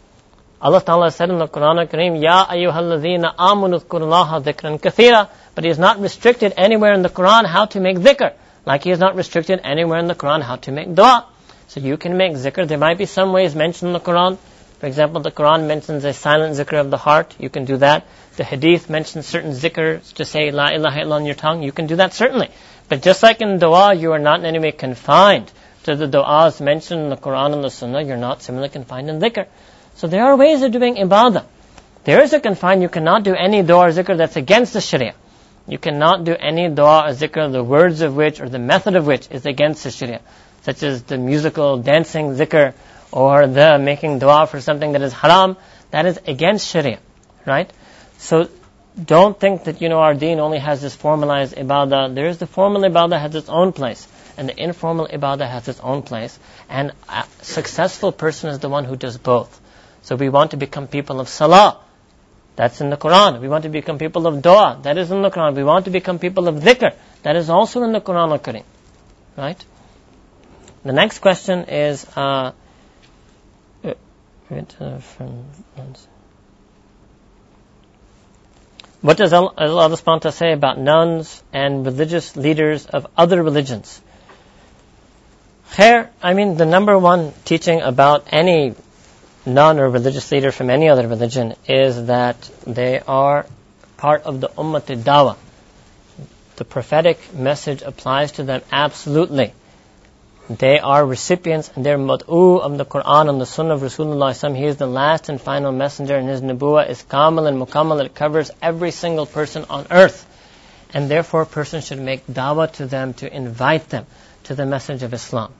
Allah 0.59 0.81
Ta'ala 0.81 1.11
said 1.11 1.29
in 1.29 1.37
the 1.37 1.47
Quran 1.47 1.79
Al-Kareem, 1.81 2.19
Ya 2.19 2.47
ayyuhalladhina 2.47 3.35
amunu 3.35 3.79
dhkurullaha 3.79 4.41
dhikran 4.41 4.79
kathira. 4.81 5.29
But 5.53 5.65
He 5.65 5.69
is 5.69 5.77
not 5.77 5.99
restricted 5.99 6.55
anywhere 6.57 6.93
in 6.93 7.03
the 7.03 7.09
Quran 7.09 7.45
how 7.45 7.65
to 7.65 7.79
make 7.79 7.97
dhikr. 7.97 8.33
Like 8.65 8.85
He 8.85 8.89
is 8.89 8.97
not 8.97 9.15
restricted 9.15 9.61
anywhere 9.63 9.99
in 9.99 10.07
the 10.07 10.15
Quran 10.15 10.41
how 10.41 10.55
to 10.55 10.71
make 10.71 10.95
dua. 10.95 11.27
So 11.67 11.79
you 11.79 11.95
can 11.95 12.17
make 12.17 12.33
zikr. 12.33 12.67
There 12.67 12.79
might 12.79 12.97
be 12.97 13.05
some 13.05 13.33
ways 13.33 13.53
mentioned 13.53 13.89
in 13.89 13.93
the 13.93 13.99
Quran. 13.99 14.39
For 14.79 14.87
example, 14.87 15.21
the 15.21 15.31
Quran 15.31 15.67
mentions 15.67 16.03
a 16.03 16.11
silent 16.11 16.57
zikr 16.57 16.79
of 16.79 16.91
the 16.91 16.97
heart. 16.97 17.33
You 17.39 17.49
can 17.49 17.63
do 17.65 17.77
that. 17.77 18.05
The 18.35 18.43
Hadith 18.43 18.89
mentions 18.89 19.25
certain 19.25 19.51
zikrs 19.51 20.13
to 20.15 20.25
say 20.25 20.51
La 20.51 20.69
ilaha 20.69 20.99
illallah 20.99 21.15
on 21.15 21.25
your 21.25 21.35
tongue. 21.35 21.63
You 21.63 21.71
can 21.71 21.87
do 21.87 21.95
that 21.95 22.13
certainly. 22.13 22.49
But 22.89 23.01
just 23.01 23.23
like 23.23 23.41
in 23.41 23.57
dua, 23.57 23.93
you 23.93 24.11
are 24.11 24.19
not 24.19 24.39
in 24.39 24.45
any 24.45 24.59
way 24.59 24.73
confined 24.73 25.51
to 25.83 25.95
the 25.95 26.07
du'as 26.07 26.59
mentioned 26.59 27.03
in 27.03 27.09
the 27.09 27.15
Quran 27.15 27.53
and 27.53 27.63
the 27.63 27.69
Sunnah. 27.69 28.01
You're 28.01 28.17
not 28.17 28.41
similarly 28.41 28.69
confined 28.69 29.09
in 29.09 29.19
zikr. 29.19 29.47
So 29.95 30.07
there 30.07 30.25
are 30.25 30.35
ways 30.35 30.61
of 30.61 30.71
doing 30.73 30.95
ibadah. 30.95 31.45
There 32.03 32.21
is 32.21 32.33
a 32.33 32.41
confine. 32.41 32.81
You 32.81 32.89
cannot 32.89 33.23
do 33.23 33.33
any 33.33 33.63
dua 33.63 33.87
or 33.87 33.89
zikr 33.91 34.17
that's 34.17 34.35
against 34.35 34.73
the 34.73 34.81
Sharia. 34.81 35.15
You 35.67 35.77
cannot 35.77 36.25
do 36.25 36.35
any 36.35 36.67
dua 36.67 37.05
or 37.05 37.13
zikr, 37.13 37.49
the 37.51 37.63
words 37.63 38.01
of 38.01 38.15
which 38.15 38.41
or 38.41 38.49
the 38.49 38.59
method 38.59 38.97
of 38.97 39.07
which 39.07 39.29
is 39.31 39.45
against 39.45 39.85
the 39.85 39.91
Sharia, 39.91 40.19
such 40.63 40.83
as 40.83 41.03
the 41.03 41.17
musical 41.17 41.77
dancing 41.77 42.35
zikr 42.35 42.73
or 43.15 43.47
the 43.47 43.79
making 43.79 44.19
dua 44.19 44.45
for 44.45 44.59
something 44.59 44.91
that 44.91 45.01
is 45.01 45.13
haram. 45.13 45.55
That 45.91 46.05
is 46.05 46.19
against 46.27 46.67
Sharia, 46.67 46.99
right? 47.45 47.71
So 48.17 48.49
don't 49.11 49.39
think 49.39 49.63
that, 49.63 49.81
you 49.81 49.87
know, 49.87 49.99
our 49.99 50.13
deen 50.13 50.39
only 50.39 50.59
has 50.59 50.81
this 50.81 50.95
formalized 50.95 51.55
ibadah. 51.55 52.13
There 52.13 52.27
is 52.27 52.37
the 52.39 52.47
formal 52.47 52.81
ibadah 52.81 53.19
has 53.19 53.33
its 53.33 53.47
own 53.47 53.71
place. 53.71 54.05
And 54.37 54.49
the 54.49 54.61
informal 54.61 55.07
ibadah 55.07 55.49
has 55.49 55.69
its 55.69 55.79
own 55.79 56.01
place. 56.01 56.37
And 56.69 56.91
a 57.07 57.23
successful 57.41 58.11
person 58.11 58.49
is 58.49 58.59
the 58.59 58.67
one 58.67 58.83
who 58.83 58.97
does 58.97 59.17
both. 59.17 59.61
So 60.01 60.17
we 60.17 60.27
want 60.27 60.51
to 60.51 60.57
become 60.57 60.87
people 60.87 61.21
of 61.21 61.29
salah. 61.29 61.79
That's 62.57 62.81
in 62.81 62.89
the 62.89 62.97
Quran. 62.97 63.39
We 63.39 63.47
want 63.47 63.63
to 63.63 63.69
become 63.69 63.97
people 63.97 64.27
of 64.27 64.41
dua. 64.41 64.79
That 64.83 64.97
is 64.97 65.09
in 65.09 65.21
the 65.21 65.31
Quran. 65.31 65.55
We 65.55 65.63
want 65.63 65.85
to 65.85 65.91
become 65.91 66.19
people 66.19 66.49
of 66.49 66.55
dhikr. 66.55 66.93
That 67.23 67.37
is 67.37 67.49
also 67.49 67.83
in 67.83 67.93
the 67.93 68.01
Quran 68.01 68.29
al-Karim. 68.31 68.63
Right? 69.37 69.63
The 70.83 70.93
next 70.93 71.19
question 71.19 71.65
is, 71.69 72.05
uh, 72.17 72.51
uh 74.51 74.99
from, 74.99 75.45
what 79.01 79.17
does 79.17 79.33
Allah 79.33 79.51
subhanahu 79.57 80.33
say 80.33 80.51
about 80.53 80.79
nuns 80.79 81.41
and 81.53 81.85
religious 81.85 82.35
leaders 82.35 82.85
of 82.85 83.07
other 83.17 83.41
religions? 83.41 84.01
Khair, 85.71 86.09
I 86.21 86.33
mean, 86.33 86.57
the 86.57 86.65
number 86.65 86.97
one 86.97 87.33
teaching 87.43 87.81
about 87.81 88.27
any 88.31 88.75
nun 89.45 89.79
or 89.79 89.89
religious 89.89 90.31
leader 90.31 90.51
from 90.51 90.69
any 90.69 90.89
other 90.89 91.07
religion 91.07 91.53
is 91.67 92.05
that 92.05 92.49
they 92.65 92.99
are 92.99 93.45
part 93.97 94.23
of 94.23 94.41
the 94.41 94.49
ummah 94.49 94.81
dawah. 94.81 95.37
The 96.55 96.65
prophetic 96.65 97.33
message 97.33 97.81
applies 97.81 98.33
to 98.33 98.43
them 98.43 98.61
absolutely. 98.71 99.53
They 100.47 100.77
are 100.77 101.03
recipients 101.03 101.71
and 101.75 101.83
they're 101.83 101.97
mad'u 101.97 102.61
of 102.61 102.77
the 102.77 102.85
Quran 102.85 103.29
and 103.29 103.41
the 103.41 103.47
Sunnah 103.47 103.73
of 103.73 103.81
Rasulullah. 103.81 104.55
He 104.55 104.65
is 104.65 104.77
the 104.77 104.85
last 104.85 105.27
and 105.27 105.41
final 105.41 105.71
messenger 105.71 106.15
and 106.15 106.29
his 106.29 106.41
nubuwa 106.41 106.87
is 106.87 107.01
kamal 107.01 107.47
and 107.47 107.59
mukammal. 107.59 108.05
It 108.05 108.13
covers 108.13 108.51
every 108.61 108.91
single 108.91 109.25
person 109.25 109.65
on 109.71 109.87
earth. 109.89 110.23
And 110.93 111.09
therefore 111.09 111.41
a 111.41 111.45
person 111.47 111.81
should 111.81 111.99
make 111.99 112.27
dawah 112.27 112.71
to 112.73 112.85
them 112.85 113.15
to 113.15 113.35
invite 113.35 113.89
them 113.89 114.05
to 114.43 114.53
the 114.53 114.67
message 114.67 115.01
of 115.01 115.15
Islam. 115.15 115.51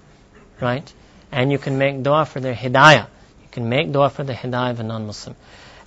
Right? 0.61 0.93
And 1.31 1.51
you 1.51 1.57
can 1.57 1.79
make 1.79 2.03
dua 2.03 2.25
for 2.25 2.39
their 2.39 2.53
hidayah. 2.53 3.07
You 3.41 3.49
can 3.51 3.67
make 3.67 3.91
dua 3.91 4.11
for 4.11 4.23
the 4.23 4.33
hidayah 4.33 4.69
of 4.69 4.79
a 4.81 4.83
non-Muslim. 4.83 5.35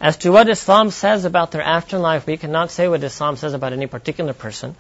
As 0.01 0.17
to 0.19 0.33
what 0.33 0.49
Islam 0.49 0.91
says 0.91 1.25
about 1.25 1.53
their 1.53 1.63
afterlife, 1.63 2.27
we 2.27 2.37
cannot 2.37 2.73
say 2.73 2.89
what 2.89 3.05
Islam 3.05 3.37
says 3.37 3.55
about 3.55 3.73
any 3.73 3.87
particular 3.87 4.33
person. 4.33 4.75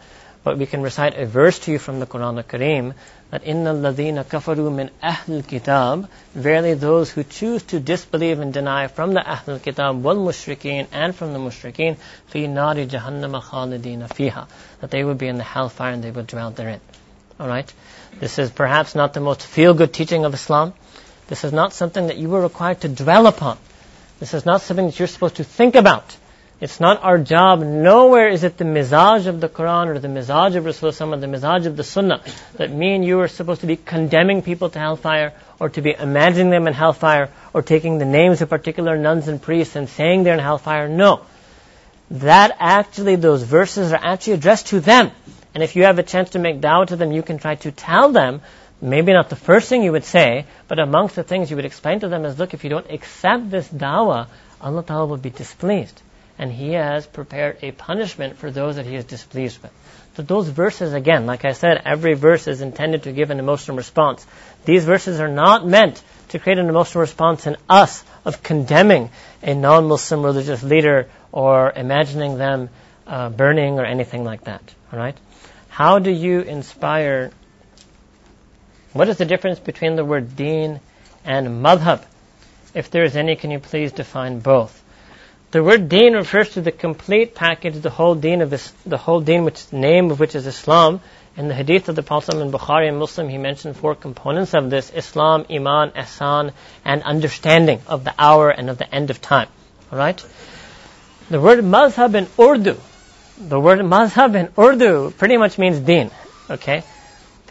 But 0.45 0.59
we 0.59 0.66
can 0.66 0.82
recite 0.82 1.16
a 1.16 1.27
verse 1.27 1.59
to 1.61 1.73
you 1.73 1.78
from 1.78 2.01
the 2.01 2.07
Quran 2.07 2.36
al-Kareem 2.36 2.95
that 3.30 3.42
inna 3.44 3.72
ladina 3.74 4.24
kafaru 4.24 4.74
min 4.74 4.90
ahl 5.02 5.42
kitab, 5.42 6.09
verily 6.34 6.74
those 6.74 7.10
who 7.10 7.22
choose 7.24 7.62
to 7.62 7.78
disbelieve 7.78 8.40
and 8.40 8.52
deny 8.55 8.86
from 8.86 9.12
the 9.12 9.20
ahl 9.20 9.59
kitab 9.59 10.02
wal 10.02 10.16
mushrikeen 10.16 10.86
and 10.92 11.14
from 11.14 11.32
the 11.32 11.38
mushrikeen 11.38 11.96
fi 12.28 12.46
nari 12.46 12.86
jahannam 12.86 13.40
khalidina 13.42 14.09
fiha, 14.09 14.46
that 14.80 14.90
they 14.90 15.05
would 15.05 15.18
be 15.18 15.28
in 15.28 15.36
the 15.36 15.44
hellfire 15.44 15.92
and 15.92 16.02
they 16.02 16.10
would 16.10 16.26
dwell 16.26 16.50
therein. 16.50 16.80
Alright? 17.40 17.72
This 18.18 18.38
is 18.38 18.50
perhaps 18.50 18.94
not 18.94 19.12
the 19.14 19.20
most 19.20 19.42
feel-good 19.42 19.92
teaching 19.92 20.24
of 20.24 20.34
Islam. 20.34 20.72
This 21.28 21.44
is 21.44 21.52
not 21.52 21.72
something 21.72 22.06
that 22.06 22.16
you 22.16 22.28
were 22.28 22.40
required 22.40 22.80
to 22.80 22.88
dwell 22.88 23.26
upon. 23.26 23.59
This 24.18 24.34
is 24.34 24.44
not 24.44 24.62
something 24.62 24.86
that 24.86 24.98
you're 24.98 25.06
supposed 25.06 25.36
to 25.36 25.44
think 25.44 25.76
about. 25.76 26.16
It's 26.60 26.80
not 26.80 27.05
our 27.05 27.18
job. 27.18 27.60
Nowhere 27.60 28.26
is 28.26 28.43
it 28.43 28.56
the 28.56 28.64
mizaj 28.64 29.28
of 29.28 29.40
the 29.40 29.48
Quran 29.48 29.86
or 29.86 30.01
the 30.01 30.09
mizaj 30.09 30.56
of 30.56 30.64
Rasulullah 30.64 31.20
the 31.20 31.28
mizaj 31.28 31.66
of 31.66 31.76
the 31.76 31.85
Sunnah 31.85 32.20
that 32.55 32.72
me 32.72 32.97
and 32.97 33.05
you 33.05 33.20
are 33.20 33.28
supposed 33.28 33.60
to 33.60 33.68
be 33.68 33.76
condemning 33.76 34.43
people 34.43 34.68
to 34.70 34.78
hellfire 34.80 35.35
or 35.60 35.68
to 35.68 35.80
be 35.80 35.94
imagining 35.97 36.51
them 36.51 36.66
in 36.66 36.74
hellfire 36.74 37.28
or 37.55 37.62
taking 37.62 37.98
the 37.98 38.05
names 38.05 38.43
of 38.43 38.48
particular 38.48 38.98
nuns 38.98 39.28
and 39.28 39.40
priests 39.40 39.76
and 39.76 39.89
saying 39.89 40.24
they're 40.24 40.35
in 40.35 40.40
hellfire. 40.40 40.89
No. 40.89 41.20
That 42.10 42.56
actually, 42.59 43.14
those 43.14 43.44
verses 43.44 43.93
are 43.93 44.01
actually 44.02 44.32
addressed 44.32 44.68
to 44.68 44.80
them. 44.80 45.12
And 45.55 45.62
if 45.62 45.76
you 45.76 45.85
have 45.85 46.01
a 46.01 46.02
chance 46.02 46.30
to 46.30 46.40
make 46.40 46.60
dawah 46.60 46.89
to 46.89 46.97
them, 46.97 47.12
you 47.12 47.22
can 47.22 47.39
try 47.39 47.55
to 47.55 47.70
tell 47.70 48.10
them, 48.10 48.40
maybe 48.82 49.12
not 49.12 49.30
the 49.30 49.36
first 49.36 49.68
thing 49.68 49.85
you 49.85 49.93
would 49.93 50.05
say, 50.05 50.44
but 50.66 50.80
amongst 50.80 51.14
the 51.14 51.22
things 51.22 51.51
you 51.51 51.56
would 51.56 51.66
explain 51.66 52.01
to 52.01 52.09
them 52.09 52.24
is, 52.24 52.36
look, 52.36 52.52
if 52.52 52.64
you 52.64 52.70
don't 52.70 52.90
accept 52.90 53.48
this 53.48 53.68
dawah, 53.68 54.26
Allah 54.60 54.82
Ta'ala 54.82 55.06
will 55.06 55.18
be 55.18 55.30
displeased 55.30 56.02
and 56.39 56.52
He 56.52 56.73
has 56.73 57.06
prepared 57.06 57.59
a 57.62 57.73
punishment 57.73 58.36
for 58.39 58.51
those 58.51 58.77
that 58.77 58.86
He 58.86 58.94
is 58.94 59.05
displeased 59.05 59.62
with. 59.62 59.73
So 60.16 60.23
those 60.23 60.48
verses, 60.48 60.94
again, 60.94 61.27
like 61.27 61.44
I 61.44 61.52
said, 61.52 61.82
every 61.85 62.15
verse 62.15 62.48
is 62.48 62.60
intended 62.60 63.05
to 63.05 63.12
give 63.12 63.31
an 63.31 63.39
emotional 63.39 63.77
response. 63.77 64.27
These 64.65 64.85
verses 64.85 65.20
are 65.20 65.28
not 65.28 65.66
meant 65.66 66.02
to 66.31 66.39
create 66.39 66.59
an 66.59 66.69
emotional 66.69 67.02
response 67.02 67.47
in 67.47 67.56
us 67.69 68.05
of 68.24 68.43
condemning 68.43 69.10
a 69.43 69.55
non-Muslim 69.55 70.24
religious 70.24 70.62
leader 70.62 71.09
or 71.31 71.73
imagining 71.74 72.36
them 72.36 72.69
uh, 73.06 73.31
burning 73.31 73.78
or 73.78 73.85
anything 73.85 74.24
like 74.24 74.44
that. 74.44 74.62
All 74.93 74.98
right? 74.98 75.16
How 75.69 75.98
do 75.98 76.10
you 76.10 76.40
inspire? 76.40 77.31
What 78.93 79.09
is 79.09 79.19
the 79.19 79.24
difference 79.24 79.60
between 79.60 79.97
the 79.97 80.05
word 80.05 80.35
deen 80.35 80.81
and 81.24 81.65
madhab? 81.65 82.02
If 82.74 82.90
there 82.90 83.05
is 83.05 83.16
any, 83.16 83.36
can 83.36 83.51
you 83.51 83.60
please 83.60 83.93
define 83.93 84.40
both? 84.40 84.82
The 85.50 85.62
word 85.62 85.88
deen 85.88 86.12
refers 86.12 86.50
to 86.50 86.60
the 86.60 86.72
complete 86.72 87.34
package, 87.34 87.76
the 87.76 87.88
whole 87.88 88.14
deen 88.14 88.42
of 88.42 88.50
this, 88.50 88.70
the 88.84 88.98
whole 88.98 89.20
deen, 89.20 89.44
which 89.44 89.72
name 89.72 90.10
of 90.10 90.20
which 90.20 90.34
is 90.34 90.46
Islam, 90.46 91.00
In 91.38 91.46
the 91.46 91.54
hadith 91.54 91.88
of 91.88 91.94
the 91.94 92.02
Prophet 92.02 92.34
in 92.36 92.50
Bukhari 92.50 92.88
and 92.88 92.98
Muslim, 92.98 93.28
he 93.28 93.38
mentioned 93.38 93.76
four 93.76 93.94
components 93.94 94.54
of 94.54 94.68
this 94.68 94.90
Islam, 94.90 95.46
Iman, 95.48 95.92
Ihsan, 95.92 96.52
and 96.84 97.02
understanding 97.02 97.80
of 97.86 98.02
the 98.04 98.12
hour 98.18 98.50
and 98.50 98.68
of 98.68 98.76
the 98.76 98.92
end 98.94 99.10
of 99.10 99.20
time. 99.22 99.48
Alright? 99.92 100.26
The 101.30 101.40
word 101.40 101.60
mazhab 101.60 102.14
in 102.14 102.26
Urdu, 102.38 102.76
the 103.38 103.60
word 103.60 103.78
mazhab 103.78 104.34
in 104.34 104.48
Urdu 104.58 105.12
pretty 105.12 105.36
much 105.36 105.58
means 105.58 105.78
deen. 105.78 106.10
Okay? 106.50 106.82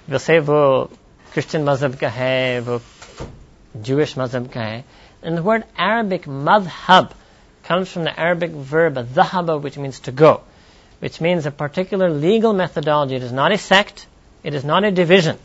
We'll 0.07 0.19
say 0.19 0.39
wo 0.39 0.91
Christian 1.31 1.63
mazhab 1.63 1.97
ka 1.97 2.09
hai, 2.09 2.59
wo 2.59 2.81
Jewish 3.81 4.15
mazhab 4.15 4.51
ka 4.51 4.59
hai. 4.59 4.83
And 5.23 5.37
the 5.37 5.43
word 5.43 5.63
Arabic 5.77 6.25
madhab 6.25 7.13
comes 7.67 7.91
from 7.91 8.03
the 8.03 8.19
Arabic 8.19 8.51
verb 8.51 8.95
dhahaba, 8.95 9.61
which 9.61 9.77
means 9.77 9.99
to 10.01 10.11
go 10.11 10.41
which 10.99 11.21
means 11.21 11.45
a 11.45 11.51
particular 11.51 12.09
legal 12.09 12.53
methodology. 12.53 13.15
It 13.15 13.23
is 13.23 13.31
not 13.31 13.51
a 13.51 13.57
sect. 13.57 14.07
It 14.43 14.53
is 14.53 14.63
not 14.63 14.83
a 14.83 14.91
division. 14.91 15.37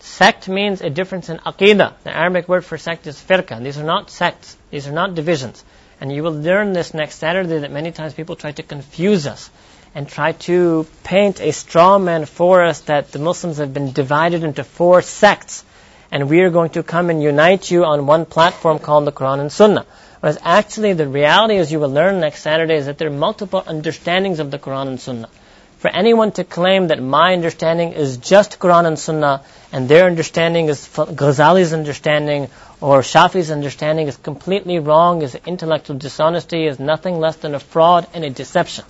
Sect 0.00 0.48
means 0.48 0.80
a 0.80 0.90
difference 0.90 1.28
in 1.28 1.38
aqidah. 1.38 1.94
The 2.04 2.16
Arabic 2.16 2.48
word 2.48 2.64
for 2.64 2.78
sect 2.78 3.06
is 3.06 3.20
firqa. 3.20 3.62
These 3.62 3.78
are 3.78 3.84
not 3.84 4.10
sects. 4.10 4.56
These 4.70 4.86
are 4.86 4.92
not 4.92 5.14
divisions. 5.14 5.64
And 6.00 6.12
you 6.12 6.22
will 6.22 6.32
learn 6.32 6.72
this 6.72 6.94
next 6.94 7.16
Saturday 7.16 7.58
that 7.58 7.72
many 7.72 7.92
times 7.92 8.14
people 8.14 8.36
try 8.36 8.52
to 8.52 8.62
confuse 8.62 9.26
us 9.26 9.50
and 9.94 10.08
try 10.08 10.32
to 10.32 10.86
paint 11.04 11.40
a 11.40 11.52
straw 11.52 11.98
man 11.98 12.26
for 12.26 12.62
us 12.62 12.80
that 12.80 13.12
the 13.12 13.18
Muslims 13.18 13.58
have 13.58 13.72
been 13.72 13.92
divided 13.92 14.44
into 14.44 14.62
four 14.62 15.00
sects 15.00 15.64
and 16.12 16.28
we 16.28 16.40
are 16.40 16.50
going 16.50 16.70
to 16.70 16.82
come 16.82 17.10
and 17.10 17.22
unite 17.22 17.70
you 17.70 17.84
on 17.84 18.06
one 18.06 18.26
platform 18.26 18.78
called 18.78 19.06
the 19.06 19.12
Quran 19.12 19.40
and 19.40 19.50
Sunnah. 19.50 19.86
Whereas 20.20 20.38
actually 20.42 20.94
the 20.94 21.08
reality, 21.08 21.56
as 21.56 21.70
you 21.70 21.80
will 21.80 21.90
learn 21.90 22.20
next 22.20 22.42
Saturday, 22.42 22.76
is 22.76 22.86
that 22.86 22.98
there 22.98 23.08
are 23.08 23.22
multiple 23.26 23.62
understandings 23.66 24.38
of 24.40 24.50
the 24.50 24.58
Quran 24.58 24.88
and 24.88 25.00
Sunnah. 25.00 25.28
For 25.78 25.88
anyone 25.88 26.32
to 26.32 26.44
claim 26.44 26.88
that 26.88 27.02
my 27.02 27.34
understanding 27.34 27.92
is 27.92 28.16
just 28.16 28.58
Quran 28.58 28.86
and 28.86 28.98
Sunnah 28.98 29.44
and 29.72 29.88
their 29.88 30.06
understanding 30.06 30.68
is 30.68 30.88
Ghazali's 30.88 31.74
understanding 31.74 32.48
or 32.80 33.02
Shafi's 33.02 33.50
understanding 33.50 34.08
is 34.08 34.16
completely 34.16 34.78
wrong, 34.78 35.20
is 35.20 35.34
intellectual 35.34 35.98
dishonesty, 35.98 36.66
is 36.66 36.80
nothing 36.80 37.20
less 37.20 37.36
than 37.36 37.54
a 37.54 37.60
fraud 37.60 38.06
and 38.14 38.24
a 38.24 38.30
deception. 38.30 38.86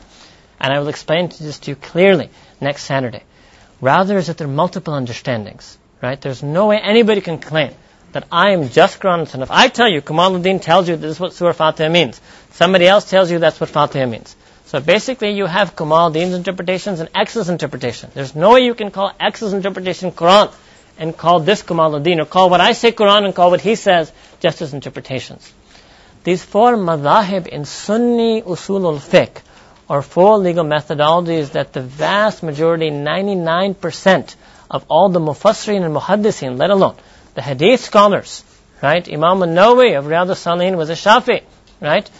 And 0.60 0.72
I 0.72 0.78
will 0.78 0.88
explain 0.88 1.28
this 1.28 1.58
to 1.60 1.72
you 1.72 1.76
clearly 1.76 2.30
next 2.60 2.84
Saturday. 2.84 3.24
Rather 3.80 4.16
is 4.16 4.28
that 4.28 4.38
there 4.38 4.46
are 4.46 4.50
multiple 4.50 4.94
understandings, 4.94 5.76
right? 6.00 6.20
There's 6.20 6.42
no 6.42 6.68
way 6.68 6.78
anybody 6.78 7.20
can 7.20 7.38
claim 7.38 7.74
that 8.16 8.26
I 8.32 8.52
am 8.52 8.70
just 8.70 9.02
Sunnah. 9.02 9.42
If 9.42 9.50
I 9.50 9.68
tell 9.68 9.90
you, 9.90 10.00
Kamaluddin 10.00 10.62
tells 10.62 10.88
you 10.88 10.96
this 10.96 11.16
is 11.16 11.20
what 11.20 11.34
Surah 11.34 11.52
Fatiha 11.52 11.90
means, 11.90 12.18
somebody 12.52 12.86
else 12.86 13.10
tells 13.10 13.30
you 13.30 13.38
that's 13.38 13.60
what 13.60 13.68
Fatiha 13.68 14.06
means. 14.06 14.34
So 14.64 14.80
basically, 14.80 15.32
you 15.32 15.44
have 15.44 15.76
Kamaluddin's 15.76 16.32
interpretations 16.34 17.00
and 17.00 17.10
X's 17.14 17.50
interpretation. 17.50 18.10
There's 18.14 18.34
no 18.34 18.52
way 18.54 18.60
you 18.60 18.74
can 18.74 18.90
call 18.90 19.12
X's 19.20 19.52
interpretation 19.52 20.12
Quran 20.12 20.50
and 20.98 21.14
call 21.14 21.40
this 21.40 21.62
Kamaluddin, 21.62 22.22
or 22.22 22.24
call 22.24 22.48
what 22.48 22.62
I 22.62 22.72
say 22.72 22.90
Quran 22.90 23.26
and 23.26 23.34
call 23.34 23.50
what 23.50 23.60
he 23.60 23.74
says 23.74 24.10
just 24.40 24.62
as 24.62 24.72
interpretations. 24.72 25.52
These 26.24 26.42
four 26.42 26.72
madhahib 26.76 27.46
in 27.46 27.66
Sunni 27.66 28.40
usul 28.40 28.86
al-fiqh 28.92 29.42
are 29.90 30.00
four 30.00 30.38
legal 30.38 30.64
methodologies 30.64 31.52
that 31.52 31.74
the 31.74 31.82
vast 31.82 32.42
majority, 32.42 32.90
99% 32.90 34.34
of 34.70 34.86
all 34.88 35.10
the 35.10 35.20
mufassirin 35.20 35.84
and 35.84 35.94
muhaddisin, 35.94 36.56
let 36.56 36.70
alone 36.70 36.96
the 37.36 37.42
hadith 37.42 37.80
scholars, 37.80 38.42
right? 38.82 39.06
Imam 39.08 39.42
al-Nawawi 39.42 39.96
of 39.98 40.06
Riyadh 40.06 40.30
al-Salihin 40.30 40.76
was 40.76 40.88
a 40.88 40.94
Shafi, 40.94 41.42
right? 41.80 42.10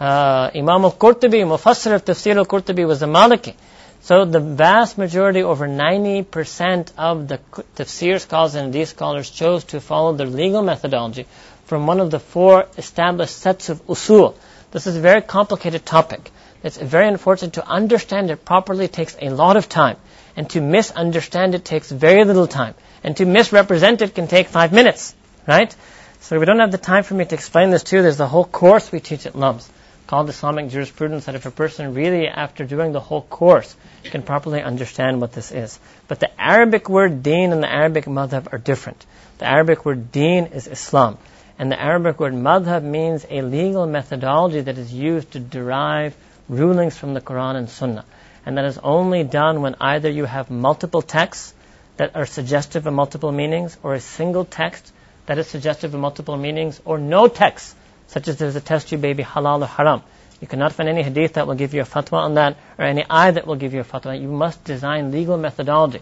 Uh, 0.00 0.50
Imam 0.54 0.84
al-Qurtubi, 0.84 1.40
Mufassir 1.52 1.94
of 1.96 2.04
Tafsir 2.04 2.36
al-Qurtubi 2.36 2.86
was 2.86 3.02
a 3.02 3.06
Maliki. 3.06 3.54
So 4.02 4.24
the 4.24 4.38
vast 4.38 4.98
majority, 4.98 5.42
over 5.42 5.66
90% 5.66 6.92
of 6.96 7.26
the 7.28 7.38
tafsir 7.76 8.20
scholars 8.20 8.54
and 8.54 8.72
these 8.72 8.90
scholars 8.90 9.30
chose 9.30 9.64
to 9.72 9.80
follow 9.80 10.12
the 10.12 10.26
legal 10.26 10.62
methodology 10.62 11.26
from 11.66 11.86
one 11.86 12.00
of 12.00 12.10
the 12.10 12.20
four 12.20 12.66
established 12.78 13.36
sets 13.36 13.68
of 13.68 13.84
usul. 13.86 14.34
This 14.70 14.86
is 14.86 14.96
a 14.96 15.00
very 15.00 15.22
complicated 15.22 15.84
topic. 15.84 16.30
It's 16.62 16.76
very 16.76 17.08
unfortunate 17.08 17.54
to 17.54 17.66
understand 17.66 18.30
it 18.30 18.44
properly 18.44 18.88
takes 18.88 19.16
a 19.20 19.30
lot 19.30 19.56
of 19.56 19.68
time, 19.68 19.96
and 20.36 20.48
to 20.50 20.60
misunderstand 20.60 21.54
it 21.56 21.64
takes 21.64 21.90
very 21.90 22.24
little 22.24 22.46
time 22.46 22.74
and 23.02 23.16
to 23.16 23.24
misrepresent 23.26 24.02
it 24.02 24.14
can 24.14 24.28
take 24.28 24.48
five 24.48 24.72
minutes, 24.72 25.14
right? 25.46 25.74
So 26.20 26.38
we 26.38 26.46
don't 26.46 26.60
have 26.60 26.72
the 26.72 26.78
time 26.78 27.02
for 27.02 27.14
me 27.14 27.24
to 27.24 27.34
explain 27.34 27.70
this 27.70 27.82
to 27.84 27.96
you. 27.96 28.02
There's 28.02 28.16
the 28.16 28.28
whole 28.28 28.44
course 28.44 28.92
we 28.92 29.00
teach 29.00 29.26
at 29.26 29.34
LUMS 29.34 29.68
called 30.12 30.28
Islamic 30.28 30.68
Jurisprudence 30.68 31.24
that 31.24 31.34
if 31.34 31.46
a 31.46 31.50
person 31.50 31.94
really, 31.94 32.28
after 32.28 32.64
doing 32.64 32.92
the 32.92 33.00
whole 33.00 33.22
course, 33.22 33.74
can 34.04 34.22
properly 34.22 34.60
understand 34.60 35.20
what 35.22 35.32
this 35.32 35.50
is. 35.50 35.80
But 36.06 36.20
the 36.20 36.30
Arabic 36.38 36.90
word 36.90 37.22
deen 37.22 37.50
and 37.50 37.62
the 37.62 37.72
Arabic 37.72 38.04
madhab 38.04 38.52
are 38.52 38.58
different. 38.58 39.06
The 39.38 39.46
Arabic 39.46 39.86
word 39.86 40.12
deen 40.12 40.46
is 40.46 40.66
Islam. 40.66 41.16
And 41.58 41.72
the 41.72 41.80
Arabic 41.80 42.20
word 42.20 42.34
madhab 42.34 42.82
means 42.82 43.24
a 43.30 43.40
legal 43.40 43.86
methodology 43.86 44.60
that 44.60 44.76
is 44.76 44.92
used 44.92 45.32
to 45.32 45.40
derive 45.40 46.14
rulings 46.46 46.96
from 46.96 47.14
the 47.14 47.22
Quran 47.22 47.56
and 47.56 47.70
Sunnah. 47.70 48.04
And 48.44 48.58
that 48.58 48.66
is 48.66 48.76
only 48.78 49.24
done 49.24 49.62
when 49.62 49.76
either 49.80 50.10
you 50.10 50.26
have 50.26 50.50
multiple 50.50 51.00
texts 51.00 51.54
that 51.96 52.16
are 52.16 52.26
suggestive 52.26 52.86
of 52.86 52.94
multiple 52.94 53.32
meanings, 53.32 53.76
or 53.82 53.94
a 53.94 54.00
single 54.00 54.44
text 54.44 54.92
that 55.26 55.38
is 55.38 55.46
suggestive 55.46 55.94
of 55.94 56.00
multiple 56.00 56.36
meanings, 56.36 56.80
or 56.84 56.98
no 56.98 57.28
text, 57.28 57.76
such 58.08 58.28
as 58.28 58.36
there's 58.36 58.56
a 58.56 58.60
test 58.60 58.88
tube 58.88 59.00
baby 59.00 59.22
halal 59.22 59.62
or 59.62 59.66
haram. 59.66 60.02
You 60.40 60.48
cannot 60.48 60.72
find 60.72 60.88
any 60.88 61.02
hadith 61.02 61.34
that 61.34 61.46
will 61.46 61.54
give 61.54 61.72
you 61.72 61.82
a 61.82 61.84
fatwa 61.84 62.18
on 62.18 62.34
that, 62.34 62.56
or 62.78 62.84
any 62.84 63.04
ayah 63.10 63.32
that 63.32 63.46
will 63.46 63.56
give 63.56 63.74
you 63.74 63.80
a 63.80 63.84
fatwa. 63.84 64.20
You 64.20 64.28
must 64.28 64.64
design 64.64 65.12
legal 65.12 65.36
methodology 65.36 66.00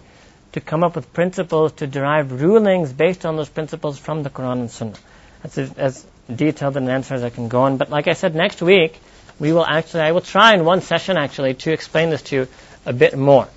to 0.52 0.60
come 0.60 0.82
up 0.82 0.96
with 0.96 1.12
principles 1.12 1.72
to 1.72 1.86
derive 1.86 2.32
rulings 2.40 2.92
based 2.92 3.26
on 3.26 3.36
those 3.36 3.48
principles 3.48 3.98
from 3.98 4.22
the 4.22 4.30
Quran 4.30 4.60
and 4.60 4.70
Sunnah. 4.70 4.94
That's 5.42 5.58
as 5.58 6.06
detailed 6.34 6.76
an 6.76 6.88
answer 6.88 7.14
as 7.14 7.22
I 7.22 7.30
can 7.30 7.48
go 7.48 7.62
on. 7.62 7.76
But 7.76 7.90
like 7.90 8.08
I 8.08 8.14
said, 8.14 8.34
next 8.34 8.62
week 8.62 8.98
we 9.38 9.52
will 9.52 9.64
actually, 9.64 10.02
I 10.02 10.12
will 10.12 10.20
try 10.20 10.54
in 10.54 10.64
one 10.64 10.80
session 10.80 11.16
actually 11.16 11.54
to 11.54 11.72
explain 11.72 12.10
this 12.10 12.22
to 12.22 12.36
you 12.36 12.48
a 12.86 12.92
bit 12.92 13.16
more. 13.16 13.48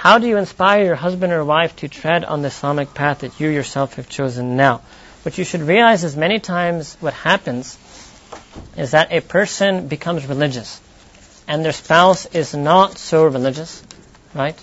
How 0.00 0.16
do 0.16 0.26
you 0.26 0.38
inspire 0.38 0.82
your 0.82 0.94
husband 0.94 1.30
or 1.30 1.44
wife 1.44 1.76
to 1.76 1.88
tread 1.88 2.24
on 2.24 2.40
the 2.40 2.48
Islamic 2.48 2.94
path 2.94 3.18
that 3.18 3.38
you 3.38 3.50
yourself 3.50 3.96
have 3.96 4.08
chosen 4.08 4.56
now? 4.56 4.80
What 5.24 5.36
you 5.36 5.44
should 5.44 5.60
realize 5.60 6.04
is 6.04 6.16
many 6.16 6.38
times 6.38 6.96
what 7.00 7.12
happens 7.12 7.76
is 8.78 8.92
that 8.92 9.12
a 9.12 9.20
person 9.20 9.88
becomes 9.88 10.24
religious 10.24 10.80
and 11.46 11.62
their 11.62 11.74
spouse 11.74 12.24
is 12.24 12.54
not 12.54 12.96
so 12.96 13.26
religious, 13.26 13.82
right? 14.34 14.58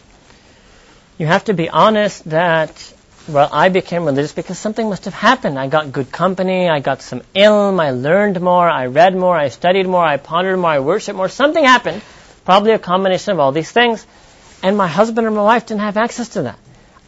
You 1.20 1.28
have 1.28 1.44
to 1.44 1.54
be 1.54 1.70
honest 1.70 2.28
that, 2.32 2.72
well, 3.30 3.48
I 3.54 3.70
became 3.70 4.06
religious 4.06 4.34
because 4.34 4.58
something 4.58 4.90
must 4.90 5.06
have 5.06 5.14
happened. 5.14 5.60
I 5.60 5.68
got 5.68 5.92
good 5.92 6.12
company, 6.12 6.68
I 6.68 6.80
got 6.80 7.04
some 7.04 7.22
ilm, 7.36 7.80
I 7.80 7.92
learned 7.92 8.42
more, 8.42 8.68
I 8.68 8.88
read 8.88 9.16
more, 9.16 9.38
I 9.38 9.50
studied 9.50 9.86
more, 9.86 10.04
I 10.04 10.18
pondered 10.18 10.58
more, 10.58 10.72
I 10.72 10.80
worshiped 10.80 11.16
more. 11.16 11.30
Something 11.30 11.64
happened. 11.64 12.02
Probably 12.44 12.72
a 12.72 12.80
combination 12.80 13.34
of 13.34 13.40
all 13.40 13.52
these 13.52 13.72
things 13.72 14.08
and 14.64 14.78
my 14.78 14.88
husband 14.88 15.28
or 15.28 15.32
my 15.32 15.44
wife 15.44 15.66
didn't 15.66 15.82
have 15.82 15.98
access 15.98 16.30
to 16.30 16.44
that. 16.44 16.58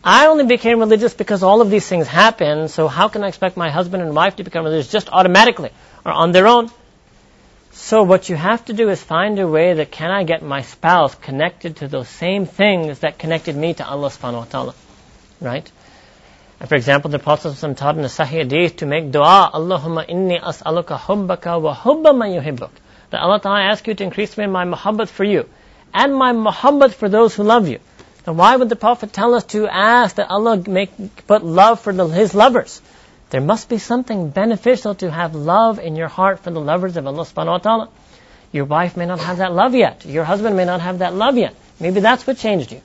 I 0.04 0.28
only 0.28 0.46
became 0.46 0.80
religious 0.80 1.14
because 1.14 1.44
all 1.44 1.62
of 1.62 1.70
these 1.70 1.88
things 1.88 2.08
happened, 2.08 2.72
so 2.72 2.88
how 2.88 3.10
can 3.10 3.24
I 3.24 3.28
expect 3.28 3.58
my 3.58 3.70
husband 3.70 4.02
and 4.02 4.16
wife 4.16 4.38
to 4.38 4.44
become 4.44 4.64
religious 4.64 4.92
just 4.92 5.10
automatically 5.10 5.72
or 6.06 6.12
on 6.12 6.32
their 6.32 6.48
own? 6.48 6.70
So 7.72 8.04
what 8.04 8.30
you 8.30 8.36
have 8.36 8.64
to 8.66 8.74
do 8.74 8.90
is 8.90 9.02
find 9.02 9.40
a 9.40 9.48
way 9.48 9.74
that 9.74 9.92
can 9.92 10.10
I 10.12 10.24
get 10.24 10.42
my 10.42 10.62
spouse 10.62 11.16
connected 11.16 11.78
to 11.78 11.88
those 11.88 12.08
same 12.08 12.46
things 12.46 13.00
that 13.00 13.20
connected 13.20 13.56
me 13.56 13.74
to 13.74 13.86
Allah 13.86 14.10
subhanahu 14.10 14.40
wa 14.40 14.46
ta'ala. 14.46 14.76
Right? 15.42 15.70
And 16.60 16.70
for 16.70 16.76
example, 16.76 17.10
the 17.12 17.20
Prophet 17.20 17.56
taught 17.78 17.96
in 17.96 18.02
the 18.02 18.08
Sahih 18.08 18.44
Hadith 18.44 18.78
to 18.78 18.86
make 18.86 19.12
dua, 19.12 19.52
Allahumma 19.54 20.10
inni 20.10 20.42
as'aluka 20.42 20.98
hubbaka 20.98 21.62
wa 21.62 21.74
hubba 21.74 22.14
man 22.14 22.32
yuhibbuk. 22.32 22.72
That 23.12 23.22
Allah 23.22 23.40
Ta'ala 23.40 23.62
asks 23.62 23.88
you 23.88 23.94
to 23.96 24.04
increase 24.04 24.38
me 24.38 24.44
in 24.46 24.52
my 24.52 24.66
muhabbat 24.66 25.08
for 25.08 25.24
you 25.24 25.50
and 25.94 26.16
my 26.16 26.34
muhabbat 26.34 26.94
for 26.94 27.10
those 27.10 27.36
who 27.36 27.44
love 27.44 27.68
you. 27.68 27.80
Then 28.26 28.38
why 28.38 28.56
would 28.56 28.70
the 28.70 28.76
Prophet 28.76 29.14
tell 29.14 29.34
us 29.36 29.44
to 29.46 29.68
ask 29.68 30.16
that 30.16 30.30
Allah 30.30 30.58
make 30.68 30.92
put 31.28 31.44
love 31.44 31.80
for 31.80 31.94
the, 31.94 32.08
His 32.08 32.34
lovers? 32.34 32.82
There 33.30 33.42
must 33.42 33.70
be 33.70 33.78
something 33.78 34.30
beneficial 34.30 34.96
to 34.96 35.12
have 35.12 35.36
love 35.36 35.80
in 35.80 35.96
your 35.96 36.08
heart 36.08 36.40
for 36.40 36.50
the 36.52 36.60
lovers 36.60 36.98
of 36.98 37.06
Allah 37.06 37.24
subhanahu 37.24 37.48
wa 37.48 37.58
ta'ala. 37.58 37.90
Your 38.52 38.66
wife 38.66 38.98
may 38.98 39.06
not 39.06 39.20
have 39.20 39.38
that 39.38 39.54
love 39.54 39.76
yet. 39.76 40.06
Your 40.06 40.24
husband 40.24 40.58
may 40.58 40.66
not 40.66 40.82
have 40.82 41.00
that 41.00 41.14
love 41.14 41.38
yet. 41.38 41.54
Maybe 41.80 42.00
that's 42.00 42.26
what 42.26 42.38
changed 42.38 42.72
you. 42.72 42.82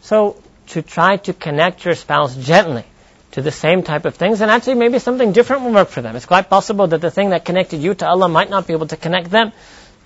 So 0.00 0.36
to 0.68 0.82
try 0.82 1.18
to 1.18 1.32
connect 1.34 1.84
your 1.84 1.94
spouse 1.94 2.34
gently 2.34 2.84
to 3.32 3.42
the 3.42 3.50
same 3.50 3.82
type 3.82 4.04
of 4.04 4.14
things, 4.14 4.40
and 4.40 4.50
actually 4.50 4.74
maybe 4.74 4.98
something 4.98 5.32
different 5.32 5.62
will 5.62 5.72
work 5.72 5.88
for 5.88 6.02
them. 6.02 6.16
It's 6.16 6.26
quite 6.26 6.50
possible 6.50 6.86
that 6.86 7.00
the 7.00 7.10
thing 7.10 7.30
that 7.30 7.44
connected 7.44 7.80
you 7.80 7.94
to 7.94 8.06
Allah 8.06 8.28
might 8.28 8.50
not 8.50 8.66
be 8.66 8.74
able 8.74 8.88
to 8.88 8.96
connect 8.96 9.30
them 9.30 9.52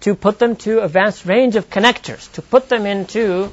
to 0.01 0.15
put 0.15 0.39
them 0.39 0.57
to 0.57 0.81
a 0.81 0.89
vast 0.89 1.27
range 1.27 1.57
of 1.57 1.71
connectors, 1.71 2.31
to 2.33 2.43
put 2.43 2.69
them 2.69 2.87
into 2.87 3.51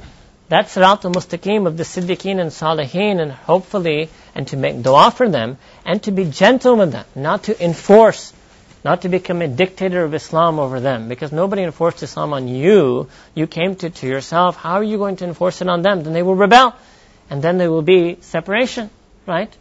that 0.50 0.68
Sirat 0.68 1.06
al-Mustaqim 1.06 1.68
of 1.68 1.78
the 1.78 1.84
Siddiqeen 1.84 2.40
and 2.40 2.52
Salihin 2.52 3.20
and 3.20 3.32
hopefully, 3.32 4.10
and 4.36 4.48
to 4.50 4.58
make 4.58 4.82
dua 4.82 5.12
for 5.12 5.30
them 5.30 5.58
and 5.86 6.04
to 6.04 6.12
be 6.12 6.26
gentle 6.26 6.76
with 6.76 6.92
them, 6.92 7.06
not 7.16 7.44
to 7.44 7.64
enforce, 7.64 8.34
not 8.84 9.02
to 9.04 9.10
become 9.10 9.42
a 9.42 9.48
dictator 9.48 10.04
of 10.04 10.14
Islam 10.14 10.60
over 10.60 10.80
them 10.80 11.08
because 11.08 11.32
nobody 11.32 11.64
enforced 11.64 12.04
Islam 12.04 12.34
on 12.34 12.48
you. 12.48 13.08
You 13.34 13.48
came 13.48 13.76
to 13.78 13.90
to 13.90 14.08
yourself. 14.08 14.58
How 14.58 14.74
are 14.74 14.84
you 14.84 14.98
going 14.98 15.16
to 15.18 15.26
enforce 15.26 15.62
it 15.62 15.70
on 15.70 15.82
them? 15.82 16.04
Then 16.04 16.14
they 16.14 16.24
will 16.24 16.36
rebel. 16.36 16.76
and 17.30 17.42
then 17.42 17.58
there 17.58 17.72
will 17.72 17.82
be 17.82 18.18
separation, 18.22 18.90
right? 19.26 19.52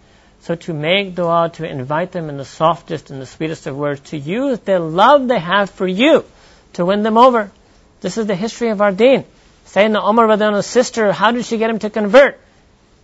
So 0.41 0.57
to 0.57 0.75
make 0.75 1.15
dua, 1.15 1.51
to 1.55 1.65
invite 1.65 2.11
them 2.11 2.29
in 2.29 2.37
the 2.37 2.45
softest 2.45 3.11
and 3.11 3.23
the 3.23 3.27
sweetest 3.27 3.69
of 3.69 3.77
words, 3.77 4.01
to 4.11 4.19
use 4.19 4.59
the 4.59 4.81
love 4.81 5.29
they 5.29 5.39
have 5.39 5.71
for 5.71 5.87
you 5.87 6.25
to 6.75 6.85
win 6.85 7.03
them 7.03 7.19
over. 7.19 7.51
This 8.01 8.19
is 8.19 8.27
the 8.27 8.35
history 8.35 8.69
of 8.69 8.81
our 8.81 8.93
deen. 8.93 9.25
Sayyidina 9.67 10.09
Umar 10.09 10.27
Radhan's 10.27 10.67
sister, 10.67 11.13
how 11.13 11.31
did 11.33 11.45
she 11.45 11.59
get 11.59 11.71
him 11.71 11.79
to 11.81 11.91
convert? 11.91 12.39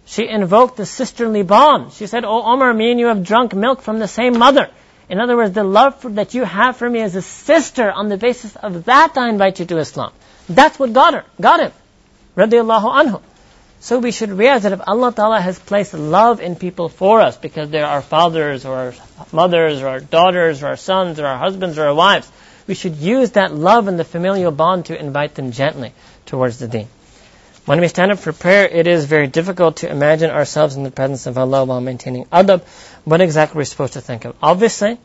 She 0.06 0.26
invoked 0.26 0.76
the 0.76 0.86
sisterly 0.86 1.42
bond. 1.42 1.92
She 1.92 2.06
said, 2.06 2.24
Oh 2.24 2.52
Umar, 2.52 2.72
me 2.72 2.90
and 2.90 3.00
you 3.00 3.06
have 3.06 3.24
drunk 3.24 3.54
milk 3.54 3.82
from 3.82 3.98
the 3.98 4.08
same 4.08 4.38
mother. 4.38 4.70
In 5.08 5.20
other 5.20 5.36
words, 5.36 5.54
the 5.54 5.64
love 5.64 6.00
for, 6.00 6.10
that 6.10 6.34
you 6.34 6.44
have 6.44 6.76
for 6.76 6.88
me 6.88 7.00
as 7.00 7.14
a 7.14 7.22
sister, 7.22 7.90
on 7.90 8.08
the 8.08 8.16
basis 8.16 8.56
of 8.56 8.84
that 8.86 9.16
I 9.16 9.28
invite 9.28 9.60
you 9.60 9.66
to 9.66 9.78
Islam. 9.78 10.12
That's 10.48 10.78
what 10.78 10.92
got 10.92 11.14
her, 11.14 11.24
got 11.40 11.60
him. 11.60 11.72
Radiallahu 12.36 12.92
anhu. 13.02 13.22
So 13.80 13.98
we 14.00 14.10
should 14.10 14.30
realize 14.30 14.64
that 14.64 14.72
if 14.72 14.80
Allah 14.86 15.12
Ta'ala 15.12 15.40
has 15.40 15.58
placed 15.58 15.94
love 15.94 16.40
in 16.40 16.56
people 16.56 16.88
for 16.88 17.20
us, 17.20 17.36
because 17.36 17.70
they're 17.70 17.86
our 17.86 18.02
fathers 18.02 18.64
or 18.64 18.74
our 18.76 18.94
mothers 19.32 19.82
or 19.82 19.88
our 19.88 20.00
daughters 20.00 20.62
or 20.62 20.68
our 20.68 20.76
sons 20.76 21.20
or 21.20 21.26
our 21.26 21.38
husbands 21.38 21.78
or 21.78 21.86
our 21.86 21.94
wives, 21.94 22.30
we 22.68 22.74
should 22.74 22.96
use 22.96 23.32
that 23.32 23.52
love 23.52 23.88
and 23.88 23.98
the 23.98 24.04
familial 24.04 24.52
bond 24.52 24.86
to 24.86 25.00
invite 25.00 25.34
them 25.34 25.50
gently 25.50 25.92
towards 26.26 26.58
the 26.58 26.68
deen. 26.68 26.86
When 27.64 27.80
we 27.80 27.88
stand 27.88 28.12
up 28.12 28.18
for 28.18 28.32
prayer, 28.32 28.66
it 28.66 28.86
is 28.86 29.06
very 29.06 29.26
difficult 29.26 29.78
to 29.78 29.90
imagine 29.90 30.30
ourselves 30.30 30.76
in 30.76 30.84
the 30.84 30.90
presence 30.90 31.26
of 31.26 31.36
Allah 31.36 31.64
while 31.64 31.80
maintaining 31.80 32.26
adab. 32.26 32.62
What 33.04 33.20
exactly 33.20 33.56
are 33.56 33.60
we're 33.60 33.64
supposed 33.64 33.94
to 33.94 34.00
think 34.00 34.24
of? 34.24 34.36
Obviously, 34.42 34.98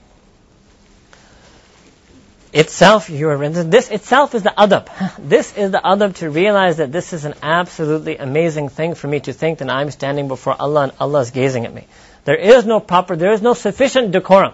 itself, 2.54 3.10
you 3.10 3.30
are 3.30 3.50
this 3.50 3.90
itself 3.90 4.36
is 4.36 4.44
the 4.44 4.54
adab. 4.58 4.88
This 5.30 5.58
is 5.58 5.72
the 5.72 5.82
adab 5.84 6.16
to 6.16 6.30
realize 6.30 6.78
that 6.78 6.92
this 6.92 7.12
is 7.12 7.26
an 7.26 7.34
absolutely 7.42 8.18
amazing 8.18 8.70
thing 8.70 8.96
for 8.96 9.08
me 9.08 9.20
to 9.22 9.34
think 9.34 9.60
that 9.60 9.70
I'm 9.70 9.92
standing 9.92 10.28
before 10.28 10.56
Allah 10.58 10.84
and 10.84 10.92
Allah 11.00 11.22
is 11.22 11.32
gazing 11.32 11.66
at 11.66 11.74
me. 11.74 11.88
There 12.26 12.36
is 12.36 12.66
no 12.66 12.80
proper, 12.80 13.16
there 13.16 13.34
is 13.34 13.42
no 13.42 13.54
sufficient 13.54 14.12
decorum. 14.12 14.54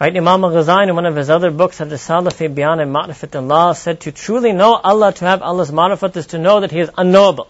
Right? 0.00 0.16
Imam 0.16 0.44
al-Ghazali 0.44 0.88
in 0.88 0.94
one 0.94 1.06
of 1.06 1.16
his 1.16 1.28
other 1.28 1.50
books, 1.50 1.80
Al-Risala 1.80 2.32
fi 2.32 2.46
Bayan 2.46 2.78
and 2.78 2.94
Ma'rifat 2.94 3.34
Allah, 3.34 3.74
said 3.74 4.00
to 4.02 4.12
truly 4.12 4.52
know 4.52 4.74
Allah, 4.74 5.12
to 5.12 5.24
have 5.24 5.42
Allah's 5.42 5.72
ma'rifat 5.72 6.16
is 6.16 6.28
to 6.28 6.38
know 6.38 6.60
that 6.60 6.70
He 6.70 6.78
is 6.78 6.90
unknowable. 6.96 7.48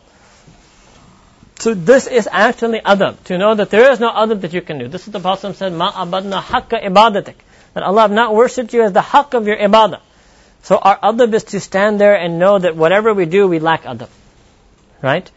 So 1.58 1.74
this 1.74 2.06
is 2.06 2.28
actually 2.30 2.80
adab, 2.80 3.22
to 3.24 3.36
know 3.36 3.54
that 3.54 3.68
there 3.68 3.90
is 3.90 4.00
no 4.00 4.10
adab 4.10 4.40
that 4.42 4.54
you 4.54 4.62
can 4.62 4.78
do. 4.78 4.88
This 4.88 5.06
is 5.06 5.12
the 5.12 5.20
Prophet 5.20 5.56
said, 5.56 5.72
Ma 5.72 5.92
abadna 5.92 6.40
haqqa 6.40 6.82
ibadatik. 6.84 7.34
That 7.74 7.82
Allah 7.82 8.02
have 8.02 8.12
not 8.12 8.34
worshipped 8.34 8.72
you 8.72 8.82
as 8.82 8.92
the 8.92 9.00
haqq 9.00 9.34
of 9.34 9.46
your 9.46 9.56
ibadah. 9.56 10.00
So 10.62 10.78
our 10.78 10.98
adab 10.98 11.34
is 11.34 11.44
to 11.44 11.60
stand 11.60 12.00
there 12.00 12.14
and 12.14 12.38
know 12.38 12.58
that 12.58 12.76
whatever 12.76 13.12
we 13.12 13.26
do, 13.26 13.46
we 13.46 13.58
lack 13.58 13.82
adab. 13.82 14.08
Right? 15.02 15.30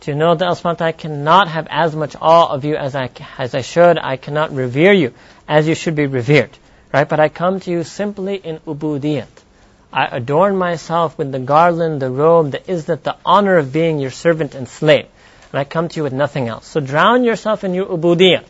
To 0.00 0.14
know 0.14 0.34
that 0.34 0.64
Allah 0.64 0.92
cannot 0.92 1.48
have 1.48 1.66
as 1.70 1.94
much 1.94 2.14
awe 2.20 2.52
of 2.52 2.64
you 2.64 2.76
as 2.76 2.94
I, 2.94 3.10
as 3.36 3.54
I 3.54 3.62
should. 3.62 3.98
I 3.98 4.16
cannot 4.16 4.54
revere 4.54 4.92
you 4.92 5.12
as 5.48 5.66
you 5.66 5.74
should 5.74 5.96
be 5.96 6.06
revered. 6.06 6.50
Right? 6.92 7.08
But 7.08 7.20
I 7.20 7.28
come 7.28 7.60
to 7.60 7.70
you 7.70 7.84
simply 7.84 8.36
in 8.36 8.60
ubudiyat. 8.60 9.26
I 9.92 10.06
adorn 10.06 10.56
myself 10.56 11.16
with 11.16 11.32
the 11.32 11.38
garland, 11.38 12.00
the 12.00 12.10
robe, 12.10 12.50
the 12.50 12.58
izzat, 12.58 13.02
the 13.02 13.16
honor 13.24 13.56
of 13.56 13.72
being 13.72 13.98
your 13.98 14.10
servant 14.10 14.54
and 14.54 14.68
slave. 14.68 15.06
And 15.52 15.58
I 15.58 15.64
come 15.64 15.88
to 15.88 15.96
you 15.96 16.02
with 16.02 16.12
nothing 16.12 16.48
else. 16.48 16.66
So 16.66 16.80
drown 16.80 17.24
yourself 17.24 17.64
in 17.64 17.74
your 17.74 17.86
ubudiyat. 17.86 18.44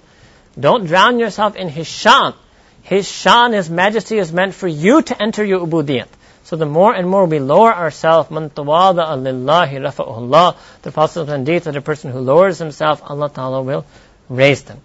Don't 0.58 0.86
drown 0.86 1.18
yourself 1.18 1.54
in 1.54 1.68
His 1.68 1.86
shan. 1.86 2.34
His 2.82 3.08
shan, 3.08 3.52
His 3.52 3.70
majesty 3.70 4.18
is 4.18 4.32
meant 4.32 4.54
for 4.54 4.66
you 4.66 5.02
to 5.02 5.22
enter 5.22 5.44
your 5.44 5.60
ubudiyat. 5.64 6.08
So 6.44 6.56
the 6.56 6.66
more 6.66 6.94
and 6.94 7.08
more 7.08 7.26
we 7.26 7.40
lower 7.40 7.74
ourselves, 7.74 8.30
man 8.30 8.50
tawada'a 8.50 9.16
lillahi 9.22 9.80
rafa'ullah, 9.80 10.56
the 10.82 10.92
Prophet 10.92 11.28
indeed 11.28 11.62
that 11.64 11.76
a 11.76 11.82
person 11.82 12.10
who 12.10 12.20
lowers 12.20 12.58
himself, 12.58 13.02
Allah 13.04 13.28
Ta'ala 13.28 13.62
will 13.62 13.84
raise 14.28 14.62
them. 14.62 14.80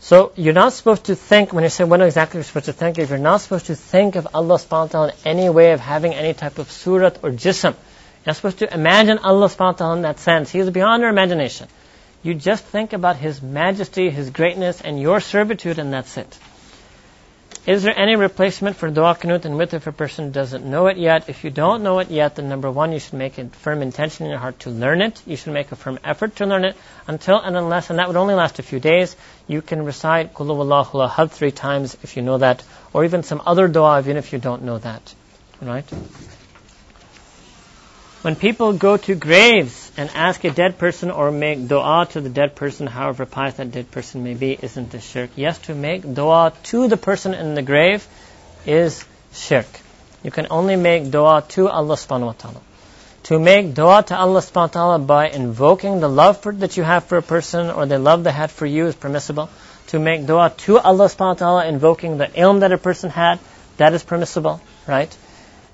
So 0.00 0.32
you're 0.36 0.52
not 0.52 0.74
supposed 0.74 1.04
to 1.04 1.14
think, 1.14 1.52
when 1.52 1.64
you 1.64 1.70
say 1.70 1.84
what 1.84 2.02
exactly 2.02 2.38
you're 2.38 2.44
supposed 2.44 2.66
to 2.66 2.74
think, 2.74 2.98
if 2.98 3.08
you're 3.08 3.18
not 3.18 3.40
supposed 3.40 3.66
to 3.66 3.74
think 3.74 4.16
of 4.16 4.28
Allah 4.34 4.56
subhanahu 4.56 4.70
wa 4.70 4.86
ta'ala 4.86 5.08
in 5.08 5.14
any 5.24 5.48
way 5.48 5.72
of 5.72 5.80
having 5.80 6.14
any 6.14 6.34
type 6.34 6.58
of 6.58 6.70
surat 6.70 7.20
or 7.22 7.30
jism, 7.30 7.72
you're 7.72 8.26
not 8.26 8.36
supposed 8.36 8.58
to 8.58 8.72
imagine 8.72 9.18
Allah 9.18 9.48
subhanahu 9.48 9.58
wa 9.58 9.72
ta'ala 9.72 9.96
in 9.96 10.02
that 10.02 10.18
sense. 10.18 10.50
He 10.50 10.58
is 10.58 10.68
beyond 10.68 11.04
our 11.04 11.08
imagination. 11.08 11.68
You 12.22 12.34
just 12.34 12.64
think 12.64 12.92
about 12.92 13.16
His 13.16 13.40
majesty, 13.42 14.10
His 14.10 14.30
greatness, 14.30 14.80
and 14.80 15.00
your 15.00 15.20
servitude, 15.20 15.78
and 15.78 15.92
that's 15.92 16.16
it. 16.18 16.38
Is 17.66 17.82
there 17.82 17.98
any 17.98 18.14
replacement 18.14 18.76
for 18.76 18.90
dua 18.90 19.14
qunut 19.14 19.46
and 19.46 19.54
witr 19.54 19.72
if 19.72 19.86
a 19.86 19.92
person 19.92 20.32
doesn't 20.32 20.66
know 20.66 20.86
it 20.88 20.98
yet? 20.98 21.30
If 21.30 21.44
you 21.44 21.50
don't 21.50 21.82
know 21.82 21.98
it 22.00 22.10
yet, 22.10 22.36
then 22.36 22.50
number 22.50 22.70
one, 22.70 22.92
you 22.92 22.98
should 22.98 23.14
make 23.14 23.38
a 23.38 23.46
firm 23.46 23.80
intention 23.80 24.26
in 24.26 24.30
your 24.30 24.38
heart 24.38 24.60
to 24.60 24.70
learn 24.70 25.00
it. 25.00 25.22
You 25.24 25.36
should 25.36 25.54
make 25.54 25.72
a 25.72 25.76
firm 25.76 25.98
effort 26.04 26.36
to 26.36 26.44
learn 26.44 26.66
it 26.66 26.76
until 27.06 27.40
and 27.40 27.56
unless, 27.56 27.88
and 27.88 27.98
that 27.98 28.08
would 28.08 28.18
only 28.18 28.34
last 28.34 28.58
a 28.58 28.62
few 28.62 28.80
days, 28.80 29.16
you 29.48 29.62
can 29.62 29.86
recite 29.86 30.34
Qul 30.34 30.48
Huwallahu 30.48 31.08
Ahad 31.08 31.30
three 31.30 31.52
times 31.52 31.96
if 32.02 32.18
you 32.18 32.22
know 32.22 32.36
that, 32.36 32.62
or 32.92 33.06
even 33.06 33.22
some 33.22 33.40
other 33.46 33.66
dua 33.66 33.98
even 33.98 34.18
if 34.18 34.34
you 34.34 34.38
don't 34.38 34.64
know 34.64 34.76
that. 34.76 35.14
Right? 35.62 35.90
When 38.24 38.36
people 38.36 38.72
go 38.72 38.96
to 38.96 39.14
graves 39.14 39.92
and 39.98 40.08
ask 40.14 40.44
a 40.44 40.50
dead 40.50 40.78
person 40.78 41.10
or 41.10 41.30
make 41.30 41.68
dua 41.68 42.06
to 42.12 42.22
the 42.22 42.30
dead 42.30 42.54
person, 42.54 42.86
however 42.86 43.26
pious 43.26 43.56
that 43.56 43.70
dead 43.70 43.90
person 43.90 44.24
may 44.24 44.32
be, 44.32 44.58
isn't 44.62 44.92
this 44.92 45.04
shirk? 45.04 45.32
Yes, 45.36 45.58
to 45.66 45.74
make 45.74 46.14
dua 46.14 46.54
to 46.70 46.88
the 46.88 46.96
person 46.96 47.34
in 47.34 47.54
the 47.54 47.60
grave 47.60 48.06
is 48.64 49.04
shirk. 49.34 49.66
You 50.22 50.30
can 50.30 50.46
only 50.48 50.76
make 50.76 51.10
dua 51.10 51.44
to 51.48 51.68
Allah 51.68 51.96
subhanahu 51.96 52.24
wa 52.24 52.32
ta'ala. 52.32 52.62
To 53.24 53.38
make 53.38 53.74
dua 53.74 54.02
to 54.04 54.16
Allah 54.16 54.40
subhanahu 54.40 54.54
wa 54.54 54.78
ta'ala 54.78 54.98
by 55.00 55.28
invoking 55.28 56.00
the 56.00 56.08
love 56.08 56.40
for, 56.40 56.54
that 56.54 56.78
you 56.78 56.82
have 56.82 57.04
for 57.04 57.18
a 57.18 57.22
person 57.22 57.68
or 57.68 57.84
the 57.84 57.98
love 57.98 58.24
they 58.24 58.32
had 58.32 58.50
for 58.50 58.64
you 58.64 58.86
is 58.86 58.94
permissible. 58.94 59.50
To 59.88 59.98
make 59.98 60.24
dua 60.24 60.48
to 60.64 60.78
Allah 60.78 61.08
subhanahu 61.08 61.42
wa 61.42 61.42
ta'ala 61.44 61.66
invoking 61.66 62.16
the 62.16 62.28
ilm 62.28 62.60
that 62.60 62.72
a 62.72 62.78
person 62.78 63.10
had, 63.10 63.38
that 63.76 63.92
is 63.92 64.02
permissible, 64.02 64.62
right? 64.86 65.14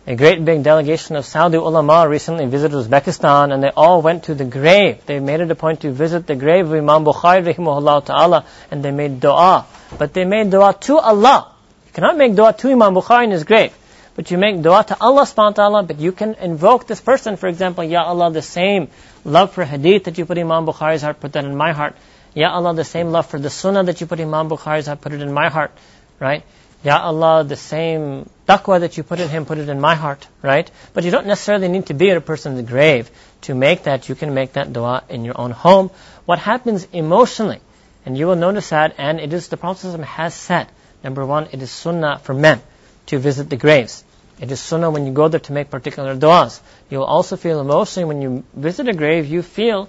A 0.06 0.16
great 0.16 0.43
big 0.44 0.62
delegation 0.62 1.16
of 1.16 1.27
Saudi 1.27 1.59
ulama 1.59 2.09
recently 2.09 2.47
visited 2.47 2.74
Uzbekistan 2.74 3.52
and 3.52 3.62
they 3.62 3.70
all 3.70 4.01
went 4.01 4.24
to 4.24 4.35
the 4.35 4.47
grave. 4.47 5.05
They 5.05 5.20
made 5.20 5.40
it 5.40 5.51
a 5.51 5.55
point 5.55 5.82
to 5.82 5.93
visit 5.93 6.27
the 6.27 6.36
grave 6.36 6.66
of 6.66 6.72
Imam 6.72 7.05
Bukhari 7.05 7.44
rahimahullah 7.44 8.06
ta'ala 8.06 8.47
and 8.70 8.82
they 8.82 8.93
made 8.93 9.20
dua. 9.20 9.66
But 9.98 10.14
they 10.14 10.24
made 10.24 10.51
dua 10.51 10.74
to 10.81 10.98
Allah. 10.98 11.55
You 11.86 11.93
cannot 11.93 12.16
make 12.16 12.35
dua 12.35 12.55
to 12.55 12.70
Imam 12.70 12.94
Bukhari 12.94 13.24
in 13.24 13.31
his 13.31 13.44
grave. 13.44 13.74
But 14.16 14.31
you 14.31 14.39
make 14.39 14.62
dua 14.62 14.85
to 14.85 14.97
Allah 15.01 15.22
subhanahu 15.22 15.56
wa 15.56 15.62
ta'ala, 15.62 15.82
but 15.82 16.01
you 16.01 16.12
can 16.12 16.35
invoke 16.35 16.86
this 16.86 17.01
person, 17.01 17.36
for 17.36 17.48
example, 17.48 17.85
Ya 17.85 18.02
Allah, 18.02 18.31
the 18.32 18.43
same 18.43 18.89
love 19.24 19.52
for 19.52 19.64
hadith 19.64 20.05
that 20.05 20.18
you 20.18 20.24
put 20.24 20.39
in 20.39 20.51
Imam 20.51 20.66
Bukhari's 20.66 21.02
heart, 21.02 21.20
put 21.20 21.35
that 21.35 21.44
in 21.44 21.56
my 21.56 21.72
heart. 21.72 21.94
Ya 22.35 22.51
Allah, 22.51 22.74
the 22.74 22.85
same 22.85 23.10
love 23.10 23.27
for 23.27 23.39
the 23.39 23.51
sunnah 23.51 23.85
that 23.85 24.01
you 24.01 24.06
put 24.06 24.18
in 24.18 24.28
Imam 24.28 24.48
Bukhari's 24.48 24.86
heart, 24.86 25.01
put 25.01 25.12
it 25.12 25.20
in 25.20 25.32
my 25.32 25.48
heart. 25.48 25.72
Right? 26.18 26.43
Ya 26.82 26.98
Allah, 26.98 27.44
the 27.44 27.56
same 27.56 28.28
taqwa 28.51 28.81
that 28.81 28.97
you 28.97 29.02
put 29.02 29.20
in 29.20 29.28
him, 29.28 29.47
put 29.47 29.59
it 29.59 29.68
in 29.68 29.81
my 29.81 29.94
heart, 29.94 30.27
right? 30.43 30.70
But 30.93 31.05
you 31.05 31.10
don't 31.10 31.27
necessarily 31.27 31.68
need 31.68 31.86
to 31.86 31.94
be 31.94 32.10
at 32.10 32.16
a 32.16 32.20
person's 32.20 32.68
grave 32.68 33.10
to 33.43 33.55
make 33.55 33.85
that. 33.85 34.09
You 34.09 34.14
can 34.14 34.35
make 34.35 34.55
that 34.55 34.72
dua 34.72 35.05
in 35.09 35.24
your 35.24 35.40
own 35.40 35.52
home. 35.52 35.90
What 36.24 36.39
happens 36.39 36.86
emotionally, 36.93 37.60
and 38.05 38.18
you 38.18 38.27
will 38.27 38.36
notice 38.36 38.70
that, 38.70 38.94
and 38.98 39.20
it 39.20 39.32
is 39.32 39.48
the 39.48 39.56
Prophet 39.56 40.01
has 40.01 40.35
said, 40.35 40.68
number 41.05 41.24
one, 41.24 41.48
it 41.52 41.62
is 41.62 41.70
sunnah 41.70 42.18
for 42.18 42.35
men 42.35 42.60
to 43.06 43.18
visit 43.18 43.48
the 43.51 43.56
graves. 43.56 44.05
It 44.40 44.51
is 44.51 44.60
sunnah 44.60 44.90
when 44.90 45.06
you 45.06 45.12
go 45.12 45.28
there 45.28 45.40
to 45.40 45.52
make 45.52 45.70
particular 45.70 46.16
du'as. 46.16 46.60
You 46.89 46.98
will 46.98 47.06
also 47.16 47.36
feel 47.36 47.60
emotionally 47.60 48.06
when 48.06 48.22
you 48.22 48.44
visit 48.55 48.89
a 48.89 48.94
grave, 48.94 49.27
you 49.27 49.43
feel 49.43 49.89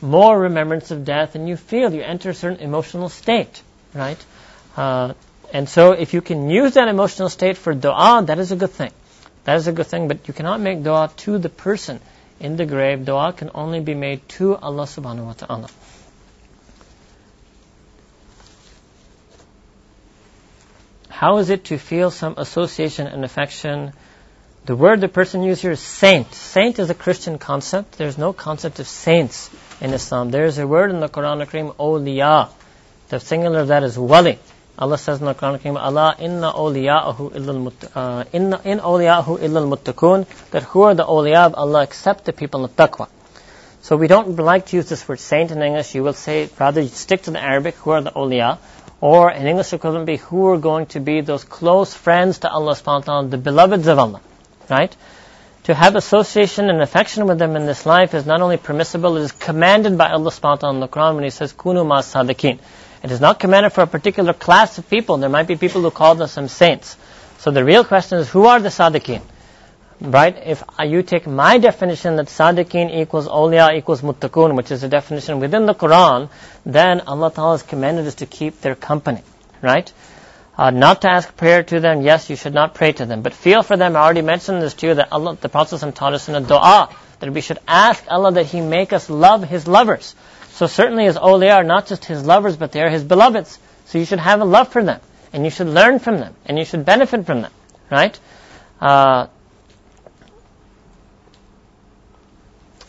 more 0.00 0.38
remembrance 0.38 0.90
of 0.90 1.04
death 1.04 1.34
and 1.34 1.48
you 1.48 1.56
feel, 1.56 1.92
you 1.94 2.02
enter 2.02 2.30
a 2.30 2.34
certain 2.34 2.60
emotional 2.60 3.08
state, 3.08 3.62
right? 3.94 4.24
Uh, 4.76 5.12
and 5.52 5.68
so 5.68 5.92
if 5.92 6.14
you 6.14 6.22
can 6.22 6.48
use 6.48 6.74
that 6.74 6.88
emotional 6.88 7.28
state 7.28 7.58
for 7.58 7.74
dua, 7.74 8.24
that 8.26 8.38
is 8.38 8.52
a 8.52 8.56
good 8.56 8.70
thing. 8.70 8.90
That 9.44 9.56
is 9.56 9.68
a 9.68 9.72
good 9.72 9.86
thing, 9.86 10.08
but 10.08 10.26
you 10.26 10.32
cannot 10.32 10.60
make 10.60 10.82
dua 10.82 11.10
to 11.18 11.36
the 11.36 11.50
person 11.50 12.00
in 12.40 12.56
the 12.56 12.64
grave. 12.64 13.04
Dua 13.04 13.34
can 13.34 13.50
only 13.54 13.80
be 13.80 13.94
made 13.94 14.26
to 14.40 14.56
Allah 14.56 14.84
subhanahu 14.84 15.26
wa 15.26 15.32
ta'ala. 15.34 15.68
How 21.10 21.36
is 21.38 21.50
it 21.50 21.64
to 21.66 21.78
feel 21.78 22.10
some 22.10 22.34
association 22.38 23.06
and 23.06 23.22
affection? 23.24 23.92
The 24.64 24.74
word 24.74 25.02
the 25.02 25.08
person 25.08 25.42
used 25.42 25.60
here 25.60 25.72
is 25.72 25.80
saint. 25.80 26.32
Saint 26.32 26.78
is 26.78 26.88
a 26.88 26.94
Christian 26.94 27.38
concept. 27.38 27.98
There's 27.98 28.16
no 28.16 28.32
concept 28.32 28.80
of 28.80 28.88
saints 28.88 29.50
in 29.82 29.92
Islam. 29.92 30.30
There 30.30 30.46
is 30.46 30.58
a 30.58 30.66
word 30.66 30.90
in 30.90 31.00
the 31.00 31.08
Quran 31.08 31.44
Kareem, 31.46 31.74
awliya. 31.76 32.48
The 33.10 33.20
singular 33.20 33.60
of 33.60 33.68
that 33.68 33.82
is 33.82 33.98
wali. 33.98 34.38
Allah 34.78 34.96
says 34.98 35.20
in 35.20 35.26
the 35.26 35.34
Quran 35.34 35.76
Allah 35.76 36.16
inna 36.18 36.52
awliya'ahu 36.52 37.34
illal 37.36 37.72
uh, 37.94 38.24
inna 38.32 38.60
in 38.64 38.78
awliya'ahu 38.78 39.40
illal 39.40 39.68
muttaqun 39.76 40.26
that 40.50 40.62
who 40.62 40.82
are 40.82 40.94
the 40.94 41.04
awliya 41.04 41.46
of 41.46 41.54
Allah 41.54 41.82
except 41.82 42.24
the 42.24 42.32
people 42.32 42.64
of 42.64 42.74
taqwa. 42.74 43.08
So 43.82 43.96
we 43.96 44.06
don't 44.06 44.36
like 44.36 44.66
to 44.66 44.76
use 44.76 44.88
this 44.88 45.06
word 45.06 45.20
saint 45.20 45.50
in 45.50 45.60
English. 45.60 45.94
You 45.94 46.02
will 46.02 46.14
say 46.14 46.48
rather 46.58 46.86
stick 46.86 47.22
to 47.22 47.32
the 47.32 47.42
Arabic 47.42 47.74
who 47.76 47.90
are 47.90 48.00
the 48.00 48.12
awliya, 48.12 48.58
or 49.00 49.30
in 49.30 49.46
English 49.46 49.72
equivalent 49.72 50.06
be 50.06 50.16
who 50.16 50.46
are 50.48 50.58
going 50.58 50.86
to 50.86 51.00
be 51.00 51.20
those 51.20 51.44
close 51.44 51.92
friends 51.92 52.38
to 52.38 52.50
Allah 52.50 52.74
subhanahu 52.74 53.06
wa 53.06 53.12
ta'ala, 53.12 53.28
the 53.28 53.38
beloveds 53.38 53.86
of 53.88 53.98
Allah. 53.98 54.20
Right? 54.70 54.96
to 55.64 55.74
have 55.74 55.94
association 55.94 56.68
and 56.68 56.82
affection 56.82 57.26
with 57.26 57.38
them 57.38 57.54
in 57.54 57.66
this 57.66 57.86
life 57.86 58.14
is 58.14 58.26
not 58.26 58.40
only 58.40 58.56
permissible, 58.56 59.16
it 59.16 59.22
is 59.22 59.32
commanded 59.32 59.96
by 59.96 60.10
Allah 60.10 60.30
subhanahu 60.30 60.42
wa 60.42 60.56
ta'ala 60.56 60.74
in 60.74 60.80
the 60.80 60.88
Quran 60.88 61.14
when 61.14 61.24
He 61.24 61.30
says, 61.30 61.52
Kunu 61.52 61.86
ma 61.86 62.00
sadiqin. 62.00 62.58
It 63.02 63.10
is 63.10 63.20
not 63.20 63.40
commanded 63.40 63.72
for 63.72 63.82
a 63.82 63.86
particular 63.86 64.32
class 64.32 64.78
of 64.78 64.88
people. 64.88 65.16
There 65.16 65.28
might 65.28 65.48
be 65.48 65.56
people 65.56 65.82
who 65.82 65.90
call 65.90 66.14
themselves 66.14 66.52
saints. 66.52 66.96
So 67.38 67.50
the 67.50 67.64
real 67.64 67.84
question 67.84 68.18
is, 68.18 68.28
who 68.28 68.46
are 68.46 68.60
the 68.60 68.68
sadiqin? 68.68 69.22
Right? 70.00 70.36
If 70.46 70.62
you 70.84 71.02
take 71.02 71.26
my 71.26 71.58
definition 71.58 72.16
that 72.16 72.26
sadiqin 72.26 72.94
equals 73.02 73.26
awliya 73.26 73.76
equals 73.76 74.02
muttaqun, 74.02 74.54
which 74.56 74.70
is 74.70 74.84
a 74.84 74.88
definition 74.88 75.40
within 75.40 75.66
the 75.66 75.74
Quran, 75.74 76.30
then 76.64 77.00
Allah 77.00 77.32
Ta'ala 77.32 77.54
has 77.54 77.62
commanded 77.62 78.06
us 78.06 78.16
to 78.16 78.26
keep 78.26 78.60
their 78.60 78.74
company. 78.74 79.22
Right? 79.60 79.92
Uh, 80.56 80.70
not 80.70 81.02
to 81.02 81.10
ask 81.10 81.34
prayer 81.36 81.62
to 81.62 81.80
them, 81.80 82.02
yes, 82.02 82.28
you 82.28 82.36
should 82.36 82.54
not 82.54 82.74
pray 82.74 82.92
to 82.92 83.06
them. 83.06 83.22
But 83.22 83.32
feel 83.32 83.62
for 83.62 83.76
them, 83.76 83.96
I 83.96 84.00
already 84.00 84.22
mentioned 84.22 84.60
this 84.60 84.74
to 84.74 84.88
you, 84.88 84.94
that 84.94 85.10
Allah, 85.10 85.36
the 85.40 85.48
Prophet 85.48 85.94
taught 85.94 86.12
us 86.12 86.28
in 86.28 86.34
a 86.34 86.40
dua, 86.40 86.94
that 87.20 87.32
we 87.32 87.40
should 87.40 87.58
ask 87.66 88.04
Allah 88.08 88.32
that 88.32 88.46
He 88.46 88.60
make 88.60 88.92
us 88.92 89.08
love 89.08 89.42
His 89.42 89.66
lovers. 89.66 90.14
So 90.52 90.66
certainly 90.66 91.04
His 91.04 91.16
awliya 91.16 91.56
are 91.56 91.64
not 91.64 91.86
just 91.86 92.04
His 92.04 92.24
lovers, 92.24 92.56
but 92.56 92.72
they 92.72 92.82
are 92.82 92.90
His 92.90 93.04
beloveds. 93.04 93.58
So 93.86 93.98
you 93.98 94.04
should 94.04 94.20
have 94.20 94.40
a 94.40 94.44
love 94.44 94.68
for 94.68 94.82
them, 94.82 95.00
and 95.32 95.44
you 95.44 95.50
should 95.50 95.66
learn 95.66 95.98
from 95.98 96.18
them, 96.18 96.34
and 96.46 96.58
you 96.58 96.64
should 96.64 96.84
benefit 96.84 97.26
from 97.26 97.42
them, 97.42 97.52
right? 97.90 98.18
Uh, 98.80 99.26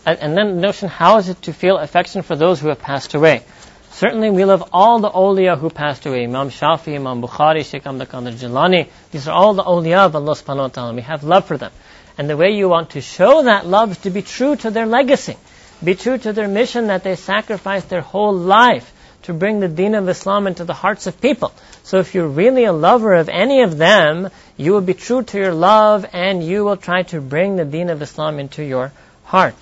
and, 0.05 0.19
and 0.19 0.37
then 0.37 0.55
the 0.55 0.61
notion, 0.61 0.89
how 0.89 1.17
is 1.17 1.29
it 1.29 1.41
to 1.43 1.53
feel 1.53 1.77
affection 1.77 2.21
for 2.21 2.35
those 2.35 2.59
who 2.59 2.67
have 2.67 2.79
passed 2.79 3.13
away? 3.13 3.43
Certainly 3.91 4.31
we 4.31 4.43
love 4.43 4.69
all 4.73 4.99
the 4.99 5.09
awliya 5.09 5.57
who 5.57 5.69
passed 5.69 6.05
away. 6.05 6.23
Imam 6.23 6.49
Shafi, 6.49 6.95
Imam 6.95 7.21
Bukhari, 7.21 7.63
Sheikh 7.63 7.85
Abdul 7.85 8.07
Qadir 8.07 8.33
Jilani. 8.33 8.89
These 9.11 9.27
are 9.27 9.35
all 9.35 9.53
the 9.53 9.63
awliya 9.63 10.07
of 10.07 10.15
Allah 10.15 10.33
subhanahu 10.33 10.57
wa 10.57 10.67
ta'ala. 10.69 10.93
We 10.95 11.01
have 11.01 11.23
love 11.23 11.45
for 11.45 11.57
them. 11.57 11.71
And 12.17 12.29
the 12.29 12.35
way 12.35 12.51
you 12.51 12.67
want 12.69 12.91
to 12.91 13.01
show 13.01 13.43
that 13.43 13.67
love 13.67 13.91
is 13.91 13.97
to 13.99 14.09
be 14.09 14.23
true 14.23 14.55
to 14.57 14.71
their 14.71 14.87
legacy. 14.87 15.37
Be 15.83 15.95
true 15.95 16.17
to 16.17 16.33
their 16.33 16.47
mission 16.47 16.87
that 16.87 17.03
they 17.03 17.15
sacrifice 17.15 17.83
their 17.85 18.01
whole 18.01 18.33
life 18.33 18.91
to 19.23 19.33
bring 19.33 19.59
the 19.59 19.67
deen 19.67 19.95
of 19.95 20.07
Islam 20.07 20.47
into 20.47 20.63
the 20.63 20.73
hearts 20.73 21.07
of 21.07 21.19
people. 21.19 21.53
So 21.83 21.99
if 21.99 22.13
you're 22.13 22.27
really 22.27 22.65
a 22.65 22.73
lover 22.73 23.13
of 23.13 23.29
any 23.29 23.61
of 23.63 23.77
them, 23.77 24.29
you 24.57 24.71
will 24.73 24.81
be 24.81 24.93
true 24.93 25.23
to 25.23 25.37
your 25.37 25.53
love 25.53 26.05
and 26.13 26.43
you 26.43 26.63
will 26.63 26.77
try 26.77 27.03
to 27.03 27.21
bring 27.21 27.55
the 27.55 27.65
deen 27.65 27.89
of 27.89 28.01
Islam 28.01 28.39
into 28.39 28.63
your 28.63 28.91
heart. 29.25 29.55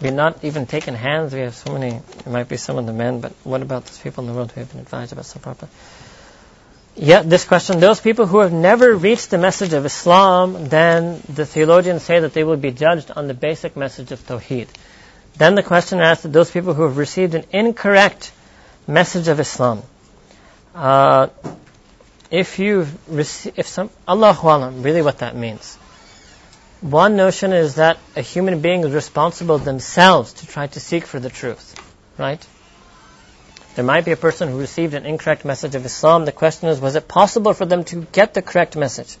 We're 0.00 0.12
not 0.12 0.44
even 0.44 0.66
taking 0.66 0.94
hands. 0.94 1.32
We 1.32 1.40
have 1.40 1.54
so 1.54 1.72
many. 1.72 1.96
It 1.96 2.26
might 2.26 2.48
be 2.48 2.58
some 2.58 2.76
of 2.76 2.84
the 2.84 2.92
men, 2.92 3.20
but 3.20 3.32
what 3.44 3.62
about 3.62 3.86
those 3.86 3.98
people 3.98 4.24
in 4.24 4.28
the 4.28 4.36
world 4.36 4.52
who 4.52 4.60
have 4.60 4.70
been 4.70 4.80
advised 4.80 5.12
about 5.12 5.24
some 5.24 5.40
proper? 5.40 5.68
Yeah, 6.98 7.20
this 7.20 7.44
question. 7.44 7.78
Those 7.78 8.00
people 8.00 8.24
who 8.26 8.38
have 8.38 8.54
never 8.54 8.94
reached 8.96 9.28
the 9.28 9.36
message 9.36 9.74
of 9.74 9.84
Islam, 9.84 10.68
then 10.68 11.20
the 11.28 11.44
theologians 11.44 12.02
say 12.02 12.20
that 12.20 12.32
they 12.32 12.42
will 12.42 12.56
be 12.56 12.70
judged 12.70 13.10
on 13.10 13.28
the 13.28 13.34
basic 13.34 13.76
message 13.76 14.12
of 14.12 14.26
Tawheed. 14.26 14.68
Then 15.36 15.54
the 15.56 15.62
question 15.62 16.00
asks 16.00 16.22
that 16.22 16.32
those 16.32 16.50
people 16.50 16.72
who 16.72 16.84
have 16.84 16.96
received 16.96 17.34
an 17.34 17.44
incorrect 17.50 18.32
message 18.86 19.28
of 19.28 19.38
Islam, 19.40 19.82
uh, 20.74 21.28
if 22.30 22.58
you 22.58 22.86
receive, 23.08 23.58
if 23.58 23.66
some, 23.66 23.90
Allahu 24.08 24.48
Alam, 24.48 24.82
really 24.82 25.02
what 25.02 25.18
that 25.18 25.36
means. 25.36 25.76
One 26.80 27.16
notion 27.16 27.52
is 27.52 27.74
that 27.74 27.98
a 28.16 28.22
human 28.22 28.60
being 28.60 28.84
is 28.84 28.92
responsible 28.92 29.58
themselves 29.58 30.32
to 30.34 30.46
try 30.46 30.66
to 30.68 30.80
seek 30.80 31.04
for 31.04 31.20
the 31.20 31.28
truth, 31.28 31.74
right? 32.16 32.46
There 33.76 33.84
might 33.84 34.06
be 34.06 34.12
a 34.12 34.16
person 34.16 34.48
who 34.48 34.58
received 34.58 34.94
an 34.94 35.04
incorrect 35.04 35.44
message 35.44 35.74
of 35.74 35.84
Islam. 35.84 36.24
The 36.24 36.32
question 36.32 36.70
is, 36.70 36.80
was 36.80 36.96
it 36.96 37.08
possible 37.08 37.52
for 37.52 37.66
them 37.66 37.84
to 37.84 38.06
get 38.10 38.32
the 38.32 38.40
correct 38.40 38.74
message? 38.74 39.18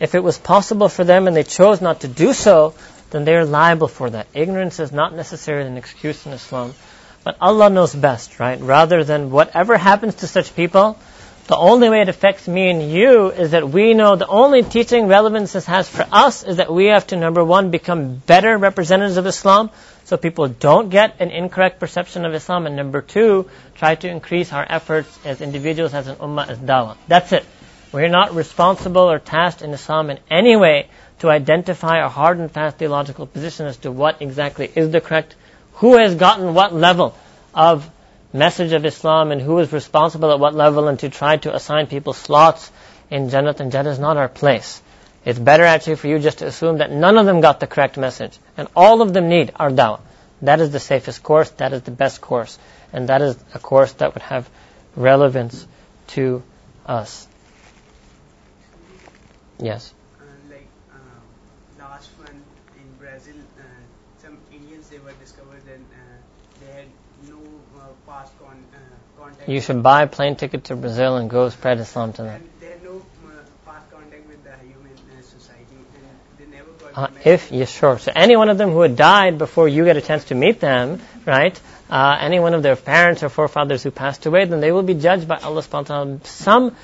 If 0.00 0.16
it 0.16 0.22
was 0.24 0.36
possible 0.36 0.88
for 0.88 1.04
them 1.04 1.28
and 1.28 1.36
they 1.36 1.44
chose 1.44 1.80
not 1.80 2.00
to 2.00 2.08
do 2.08 2.32
so, 2.32 2.74
then 3.10 3.24
they 3.24 3.36
are 3.36 3.44
liable 3.44 3.86
for 3.86 4.10
that. 4.10 4.26
Ignorance 4.34 4.80
is 4.80 4.90
not 4.90 5.14
necessarily 5.14 5.68
an 5.68 5.76
excuse 5.76 6.26
in 6.26 6.32
Islam. 6.32 6.74
But 7.22 7.36
Allah 7.40 7.70
knows 7.70 7.94
best, 7.94 8.40
right? 8.40 8.60
Rather 8.60 9.04
than 9.04 9.30
whatever 9.30 9.76
happens 9.76 10.16
to 10.16 10.26
such 10.26 10.56
people, 10.56 10.98
the 11.46 11.56
only 11.56 11.90
way 11.90 12.00
it 12.00 12.08
affects 12.08 12.48
me 12.48 12.70
and 12.70 12.90
you 12.90 13.30
is 13.30 13.50
that 13.50 13.68
we 13.68 13.92
know 13.92 14.16
the 14.16 14.26
only 14.26 14.62
teaching 14.62 15.08
relevance 15.08 15.52
this 15.52 15.66
has 15.66 15.88
for 15.88 16.06
us 16.10 16.42
is 16.42 16.56
that 16.56 16.72
we 16.72 16.86
have 16.86 17.06
to, 17.08 17.16
number 17.16 17.44
one, 17.44 17.70
become 17.70 18.16
better 18.16 18.56
representatives 18.56 19.18
of 19.18 19.26
Islam 19.26 19.70
so 20.04 20.16
people 20.16 20.48
don't 20.48 20.88
get 20.88 21.20
an 21.20 21.30
incorrect 21.30 21.80
perception 21.80 22.24
of 22.24 22.34
Islam, 22.34 22.66
and 22.66 22.76
number 22.76 23.02
two, 23.02 23.48
try 23.74 23.94
to 23.94 24.08
increase 24.08 24.52
our 24.52 24.66
efforts 24.68 25.18
as 25.24 25.40
individuals, 25.40 25.94
as 25.94 26.08
an 26.08 26.16
ummah, 26.16 26.48
as 26.48 26.58
dawah. 26.58 26.96
That's 27.08 27.32
it. 27.32 27.44
We're 27.92 28.08
not 28.08 28.34
responsible 28.34 29.10
or 29.10 29.18
tasked 29.18 29.62
in 29.62 29.70
Islam 29.70 30.10
in 30.10 30.18
any 30.30 30.56
way 30.56 30.88
to 31.20 31.30
identify 31.30 32.04
a 32.04 32.08
hard 32.08 32.38
and 32.38 32.50
fast 32.50 32.76
theological 32.76 33.26
position 33.26 33.66
as 33.66 33.76
to 33.78 33.92
what 33.92 34.20
exactly 34.20 34.70
is 34.74 34.90
the 34.90 35.00
correct, 35.00 35.36
who 35.74 35.96
has 35.96 36.14
gotten 36.14 36.54
what 36.54 36.74
level 36.74 37.16
of 37.54 37.88
message 38.34 38.72
of 38.72 38.84
Islam 38.84 39.30
and 39.30 39.40
who 39.40 39.58
is 39.60 39.72
responsible 39.72 40.32
at 40.32 40.40
what 40.40 40.54
level 40.54 40.88
and 40.88 40.98
to 40.98 41.08
try 41.08 41.36
to 41.36 41.54
assign 41.54 41.86
people 41.86 42.12
slots 42.12 42.70
in 43.08 43.30
Jannat 43.30 43.60
and 43.60 43.70
Jannah 43.70 43.90
is 43.90 44.00
not 44.00 44.16
our 44.16 44.28
place. 44.28 44.82
It's 45.24 45.38
better 45.38 45.62
actually 45.62 45.96
for 45.96 46.08
you 46.08 46.18
just 46.18 46.38
to 46.38 46.46
assume 46.46 46.78
that 46.78 46.90
none 46.90 47.16
of 47.16 47.26
them 47.26 47.40
got 47.40 47.60
the 47.60 47.68
correct 47.68 47.96
message 47.96 48.36
and 48.56 48.66
all 48.74 49.02
of 49.02 49.14
them 49.14 49.28
need 49.28 49.52
our 49.56 49.70
dawah. 49.70 50.00
That 50.42 50.60
is 50.60 50.72
the 50.72 50.80
safest 50.80 51.22
course, 51.22 51.48
that 51.62 51.72
is 51.72 51.82
the 51.82 51.92
best 51.92 52.20
course, 52.20 52.58
and 52.92 53.08
that 53.08 53.22
is 53.22 53.36
a 53.54 53.58
course 53.58 53.92
that 53.94 54.14
would 54.14 54.22
have 54.22 54.50
relevance 54.96 55.66
to 56.08 56.42
us. 56.84 57.26
Yes. 59.58 59.94
Uh, 60.20 60.24
like 60.50 60.66
uh, 60.92 61.82
last 61.82 62.10
one 62.18 62.42
in 62.76 62.92
Brazil, 62.98 63.36
uh, 63.58 63.62
some 64.20 64.36
Indians 64.52 64.88
they 64.88 64.98
were 64.98 65.12
discovered 65.12 65.62
and 65.72 65.86
they 66.60 66.72
had 66.72 66.86
no 67.28 67.38
past 68.06 68.32
con- 68.38 68.64
contact. 69.16 69.33
You 69.46 69.60
should 69.60 69.82
buy 69.82 70.02
a 70.02 70.06
plane 70.06 70.36
ticket 70.36 70.64
to 70.64 70.76
Brazil 70.76 71.16
and 71.16 71.28
go 71.28 71.48
spread 71.48 71.78
Islam 71.78 72.12
to 72.14 72.22
them. 72.22 72.34
And 72.34 72.50
they 72.60 72.66
had 72.68 72.82
no 72.82 73.02
past 73.66 73.90
contact 73.90 74.26
with 74.26 74.42
the 74.44 74.56
human 74.66 75.22
society, 75.22 75.76
and 75.94 76.50
they 76.50 76.56
never 76.56 76.70
got. 76.72 77.10
Uh, 77.10 77.14
if 77.24 77.52
yes, 77.52 77.70
sure. 77.70 77.98
So 77.98 78.12
any 78.14 78.36
one 78.36 78.48
of 78.48 78.58
them 78.58 78.70
who 78.70 78.80
had 78.80 78.96
died 78.96 79.38
before 79.38 79.68
you 79.68 79.84
get 79.84 79.96
a 79.96 80.00
chance 80.00 80.24
to 80.26 80.34
meet 80.34 80.60
them, 80.60 81.00
right? 81.26 81.58
Uh, 81.90 82.16
any 82.20 82.40
one 82.40 82.54
of 82.54 82.62
their 82.62 82.76
parents 82.76 83.22
or 83.22 83.28
forefathers 83.28 83.82
who 83.82 83.90
passed 83.90 84.24
away, 84.26 84.46
then 84.46 84.60
they 84.60 84.72
will 84.72 84.82
be 84.82 84.94
judged 84.94 85.28
by 85.28 85.36
Allah 85.36 85.60
subhanahu 85.60 85.72
wa 85.72 85.82
ta'ala. 85.82 86.24
Some 86.24 86.76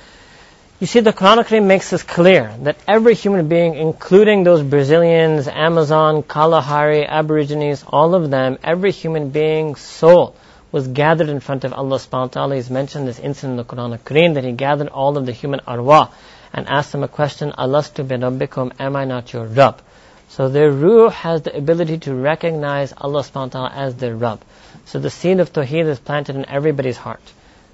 you 0.80 0.86
see, 0.86 1.00
the 1.00 1.12
Quran 1.12 1.66
makes 1.66 1.90
this 1.90 2.02
clear 2.02 2.56
that 2.62 2.78
every 2.88 3.14
human 3.14 3.48
being, 3.48 3.74
including 3.74 4.44
those 4.44 4.62
Brazilians, 4.62 5.46
Amazon, 5.46 6.22
Kalahari, 6.22 7.04
Aborigines, 7.04 7.84
all 7.86 8.14
of 8.14 8.30
them, 8.30 8.58
every 8.64 8.90
human 8.90 9.28
being's 9.28 9.82
soul 9.82 10.34
was 10.72 10.88
gathered 10.88 11.28
in 11.28 11.40
front 11.40 11.64
of 11.64 11.72
Allah 11.72 11.98
subhanahu 11.98 12.20
wa 12.20 12.26
ta'ala. 12.26 12.54
He's 12.54 12.70
mentioned 12.70 13.08
this 13.08 13.18
incident 13.18 13.52
in 13.52 13.56
the 13.56 13.64
Quran 13.64 13.98
Kareem 13.98 14.34
that 14.34 14.44
he 14.44 14.52
gathered 14.52 14.88
all 14.88 15.16
of 15.16 15.26
the 15.26 15.32
human 15.32 15.60
arwah 15.60 16.10
and 16.52 16.68
asked 16.68 16.92
them 16.92 17.02
a 17.02 17.08
question, 17.08 17.52
Alastu 17.52 18.06
bi 18.06 18.16
rabbikum, 18.16 18.72
am 18.78 18.96
I 18.96 19.04
not 19.04 19.32
your 19.32 19.46
Rabb? 19.46 19.82
So 20.28 20.48
their 20.48 20.70
ruh 20.70 21.10
has 21.10 21.42
the 21.42 21.56
ability 21.56 21.98
to 21.98 22.14
recognize 22.14 22.92
Allah 22.96 23.22
subhanahu 23.22 23.54
wa 23.54 23.68
ta'ala 23.68 23.72
as 23.74 23.96
their 23.96 24.14
Rabb. 24.14 24.40
So 24.86 24.98
the 24.98 25.10
seed 25.10 25.40
of 25.40 25.52
Tawheed 25.52 25.86
is 25.86 25.98
planted 25.98 26.36
in 26.36 26.46
everybody's 26.48 26.96
heart. 26.96 27.22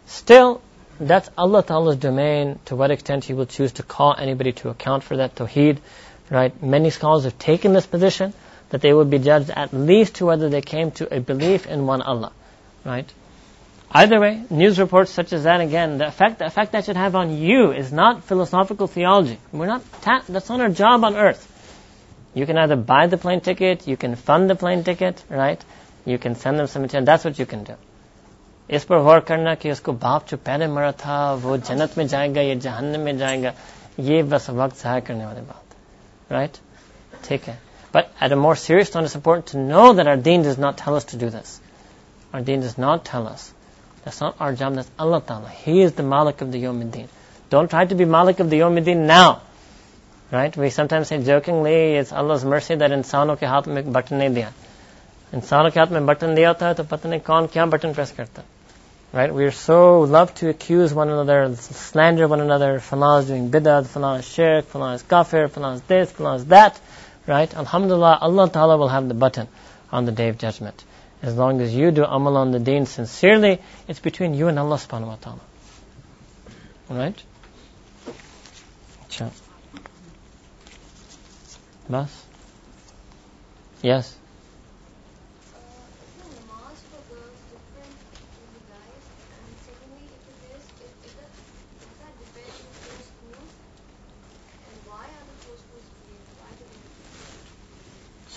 Still, 0.06 0.62
that's 0.98 1.28
Allah 1.36 1.62
Ta'ala's 1.62 1.97
domain, 1.97 2.59
to 2.66 2.77
what 2.77 2.90
extent 2.90 3.24
He 3.24 3.35
will 3.35 3.47
choose 3.47 3.73
to 3.73 3.82
call 3.82 4.14
anybody 4.18 4.52
to 4.52 4.70
account 4.70 5.02
for 5.02 5.18
that 5.18 5.35
tawheed, 5.35 5.78
right? 6.31 6.62
Many 6.62 6.89
scholars 6.90 7.24
have 7.24 7.39
taken 7.39 7.74
this 7.74 7.86
position, 7.86 8.32
that 8.70 8.81
they 8.81 8.93
would 8.93 9.10
be 9.10 9.18
judged 9.18 9.51
at 9.51 9.73
least 9.73 10.16
to 10.16 10.27
whether 10.27 10.48
they 10.48 10.60
came 10.60 10.90
to 10.93 11.14
a 11.14 11.20
belief 11.20 11.66
in 11.66 11.86
one 11.86 12.02
Allah, 12.02 12.32
right? 12.85 13.11
Either 13.91 14.19
way, 14.19 14.43
news 14.49 14.80
reports 14.80 15.11
such 15.11 15.34
as 15.34 15.43
that 15.43 15.59
again, 15.61 15.97
the 15.97 16.07
effect, 16.07 16.39
the 16.39 16.45
effect 16.45 16.72
that 16.72 16.85
should 16.85 16.95
have 16.95 17.15
on 17.15 17.35
you 17.38 17.72
is 17.73 17.91
not 17.91 18.23
philosophical 18.23 18.88
theology. 18.88 19.38
We're 19.51 19.65
not, 19.65 19.84
ta- 20.01 20.23
that's 20.30 20.47
not 20.49 20.61
our 20.61 20.69
job 20.69 21.03
on 21.03 21.15
earth. 21.15 21.47
You 22.34 22.45
can 22.45 22.57
either 22.57 22.77
buy 22.77 23.07
the 23.07 23.18
plane 23.18 23.41
ticket, 23.41 23.88
you 23.88 23.97
can 23.97 24.15
fund 24.15 24.49
the 24.49 24.55
plane 24.55 24.84
ticket, 24.85 25.22
right? 25.30 25.61
You 26.05 26.18
can 26.18 26.35
send 26.35 26.57
them 26.57 26.68
some 26.68 26.84
material, 26.84 27.05
that's 27.05 27.26
what 27.26 27.38
you 27.38 27.45
can 27.45 27.63
do. 27.63 27.76
इस 28.69 28.84
पर 28.85 28.99
गौर 29.03 29.19
करना 29.27 29.53
कि 29.61 29.72
उसको 29.72 29.91
बाप 29.99 30.27
जो 30.30 30.38
पहले 30.47 30.68
मरा 30.68 30.91
था 31.03 31.18
वो 31.43 31.57
जन्नत 31.57 31.97
में 31.97 32.05
जाएगा 32.07 32.41
या 32.41 32.53
जहन्नम 32.65 33.01
में 33.05 33.18
जाएगा 33.18 33.53
ये 33.99 34.22
बस 34.31 34.49
वक्त 34.49 34.76
ज़ाहिर 34.84 35.01
करने 35.07 35.26
वाली 35.26 35.41
बात 35.47 36.31
राइट 36.31 36.57
ठीक 37.27 37.43
है 37.49 37.57
But 37.91 38.11
at 38.22 38.31
a 38.31 38.35
more 38.38 38.55
serious 38.55 38.93
note, 38.93 39.03
it's 39.03 39.15
important 39.15 39.47
to 39.47 39.57
know 39.57 39.91
that 39.93 40.07
our 40.07 40.15
deen 40.15 40.43
does 40.43 40.57
not 40.57 40.77
tell 40.77 40.95
us 40.95 41.03
to 41.11 41.18
do 41.18 41.30
this. 41.30 41.59
our 42.36 42.42
deen 42.42 42.60
does 42.60 42.76
not 42.76 43.02
tell 43.02 43.26
us. 43.26 43.50
That's 44.04 44.20
not 44.20 44.36
our 44.38 44.52
job, 44.52 44.74
that's 44.74 44.90
Allah 44.98 45.22
Ta'ala. 45.26 45.48
He 45.48 45.80
is 45.80 45.92
the 45.94 46.02
Malik 46.02 46.42
of 46.42 46.52
the 46.52 46.62
Yawmiddin. 46.62 47.08
Don't 47.48 47.70
try 47.70 47.86
to 47.86 47.94
be 47.94 48.04
Malik 48.04 48.40
of 48.40 48.50
the 48.50 48.58
Yawmiddin 48.58 49.06
now. 49.06 49.40
Right? 50.30 50.54
We 50.54 50.68
sometimes 50.68 51.08
say 51.08 51.24
jokingly, 51.24 51.94
it's 51.94 52.12
Allah's 52.12 52.44
mercy 52.44 52.74
that 52.74 52.90
insano 52.90 53.38
ke 53.38 53.48
haath 53.52 53.66
mein 53.66 53.90
button 53.90 54.18
nahi 54.18 54.34
diya. 54.34 54.50
Insano 55.32 55.70
ke 55.70 55.76
haath 55.76 55.90
mein 55.90 56.04
button 56.04 56.36
diya 56.36 56.58
tha, 56.58 56.74
to 56.74 56.84
pata 56.84 57.08
nahi 57.08 57.24
kaun 57.24 57.48
kya 57.48 57.70
button 57.70 57.94
press 57.94 58.12
karta. 58.12 58.44
Right? 59.14 59.32
We 59.32 59.44
are 59.44 59.50
so 59.50 60.00
love 60.00 60.34
to 60.34 60.50
accuse 60.50 60.92
one 60.92 61.08
another, 61.08 61.56
slander 61.56 62.28
one 62.28 62.42
another, 62.42 62.80
falah 62.80 63.20
is 63.20 63.28
doing 63.28 63.50
bid'ah, 63.50 63.86
falah 63.86 64.18
is 64.18 64.28
shirk, 64.28 64.66
falah 64.66 64.94
is 64.96 65.02
kafir, 65.04 65.48
falah 65.48 65.76
is 65.76 65.80
this, 65.94 66.12
falah 66.12 66.36
is 66.36 66.44
that. 66.56 66.78
Right? 67.26 67.56
Alhamdulillah, 67.56 68.18
Allah 68.20 68.50
Ta'ala 68.50 68.76
will 68.76 68.88
have 68.88 69.08
the 69.08 69.14
button 69.14 69.48
on 69.90 70.04
the 70.04 70.12
Day 70.12 70.28
of 70.28 70.36
Judgment. 70.36 70.84
As 71.27 71.35
long 71.36 71.61
as 71.61 71.74
you 71.74 71.90
do 71.90 72.05
amal 72.05 72.36
on 72.36 72.53
the 72.53 72.61
deen 72.61 72.86
sincerely, 72.86 73.61
it's 73.89 73.98
between 73.98 74.35
you 74.35 74.47
and 74.47 74.61
Allah 74.61 74.77
subhanahu 74.77 75.09
wa 75.09 75.16
ta'ala. 75.16 75.40
Alright? 76.89 77.20
Sure. 79.09 79.32
Bas? 81.89 82.24
Yes? 83.82 84.16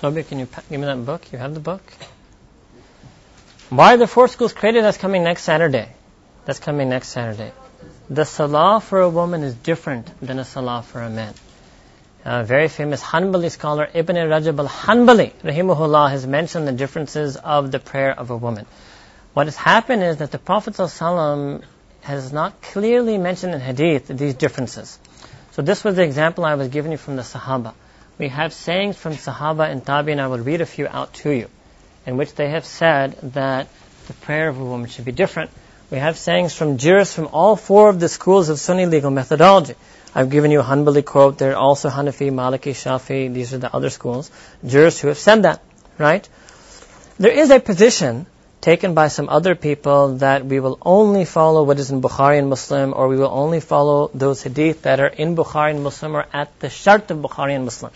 Sobi, 0.02 0.28
can 0.28 0.40
you 0.40 0.48
give 0.48 0.80
me 0.80 0.88
that 0.88 1.06
book? 1.06 1.32
You 1.32 1.38
have 1.38 1.54
the 1.54 1.60
book? 1.60 1.84
Why 3.70 3.98
the 3.98 4.08
four 4.08 4.28
schools 4.28 4.54
created? 4.54 4.84
That's 4.84 4.98
coming 4.98 5.24
next 5.24 5.44
Saturday. 5.44 5.90
That's 6.46 6.60
coming 6.60 6.90
next 6.90 7.10
Saturday. 7.10 7.52
The 8.10 8.26
salah 8.26 8.82
for 8.82 9.02
a 9.02 9.10
woman 9.10 9.44
is 9.44 9.54
different 9.54 10.10
than 10.20 10.40
a 10.40 10.46
salah 10.46 10.82
for 10.82 11.02
a 11.02 11.10
man. 11.10 11.34
A 12.26 12.44
very 12.44 12.68
famous 12.68 13.02
Hanbali 13.02 13.52
scholar, 13.52 13.88
Ibn 13.94 14.16
Rajab 14.16 14.60
al-Hanbali, 14.60 15.34
rahimahullah, 15.44 16.10
has 16.10 16.26
mentioned 16.26 16.68
the 16.68 16.72
differences 16.72 17.38
of 17.38 17.72
the 17.72 17.80
prayer 17.80 18.12
of 18.12 18.32
a 18.32 18.38
woman. 18.38 18.66
What 19.34 19.48
has 19.48 19.56
happened 19.56 20.04
is 20.04 20.18
that 20.18 20.32
the 20.32 20.40
Prophet 20.40 20.74
ﷺ 20.74 21.64
has 22.02 22.34
not 22.34 22.62
clearly 22.62 23.18
mentioned 23.18 23.54
in 23.54 23.62
hadith 23.62 24.08
these 24.08 24.34
differences. 24.34 24.98
So 25.52 25.62
this 25.62 25.84
was 25.84 25.96
the 25.96 26.04
example 26.04 26.44
I 26.44 26.56
was 26.56 26.70
giving 26.70 26.92
you 26.92 26.98
from 26.98 27.16
the 27.18 27.22
Sahaba 27.22 27.74
we 28.20 28.28
have 28.28 28.54
sayings 28.54 28.98
from 28.98 29.14
Sahaba 29.14 29.72
and 29.72 29.84
Tabi'in, 29.84 30.20
I 30.20 30.28
will 30.28 30.40
read 30.40 30.60
a 30.60 30.66
few 30.66 30.88
out 30.88 31.14
to 31.24 31.32
you, 31.32 31.48
in 32.10 32.18
which 32.18 32.34
they 32.34 32.50
have 32.50 32.66
said 32.66 33.12
that 33.40 33.68
the 34.08 34.14
prayer 34.14 34.50
of 34.50 34.60
a 34.60 34.66
woman 34.66 34.90
should 34.90 35.06
be 35.06 35.12
different. 35.12 35.52
We 35.92 36.00
have 36.00 36.18
sayings 36.18 36.56
from 36.56 36.78
jurists 36.78 37.14
from 37.14 37.28
all 37.32 37.56
four 37.56 37.90
of 37.90 38.00
the 38.00 38.10
schools 38.10 38.50
of 38.50 38.60
Sunni 38.60 38.88
legal 38.88 39.12
methodology. 39.12 39.76
I've 40.16 40.32
given 40.32 40.50
you 40.50 40.62
a 40.62 40.64
Hanbali 40.64 41.06
quote. 41.06 41.38
There 41.38 41.52
are 41.52 41.62
also 41.68 41.90
Hanafi, 41.90 42.32
Maliki, 42.32 42.74
Shafi. 42.82 43.32
These 43.32 43.54
are 43.54 43.60
the 43.60 43.72
other 43.76 43.92
schools. 43.92 44.32
Jurists 44.66 45.00
who 45.02 45.10
have 45.10 45.20
said 45.20 45.44
that, 45.44 45.62
right? 46.00 46.28
There 47.20 47.32
is 47.44 47.52
a 47.52 47.60
position 47.60 48.26
taken 48.60 48.96
by 48.96 49.08
some 49.10 49.30
other 49.30 49.54
people 49.54 50.16
that 50.26 50.46
we 50.46 50.60
will 50.60 50.80
only 50.82 51.26
follow 51.26 51.64
what 51.64 51.78
is 51.78 51.92
in 51.92 52.02
Bukhari 52.02 52.40
and 52.40 52.50
Muslim, 52.50 52.94
or 52.96 53.08
we 53.08 53.18
will 53.18 53.36
only 53.46 53.60
follow 53.60 54.10
those 54.16 54.42
hadith 54.42 54.82
that 54.82 55.00
are 55.00 55.14
in 55.26 55.36
Bukhari 55.36 55.76
and 55.76 55.84
Muslim 55.84 56.16
or 56.16 56.26
at 56.34 56.60
the 56.60 56.70
shart 56.70 57.12
of 57.12 57.20
Bukhari 57.20 57.56
and 57.56 57.66
Muslim. 57.66 57.92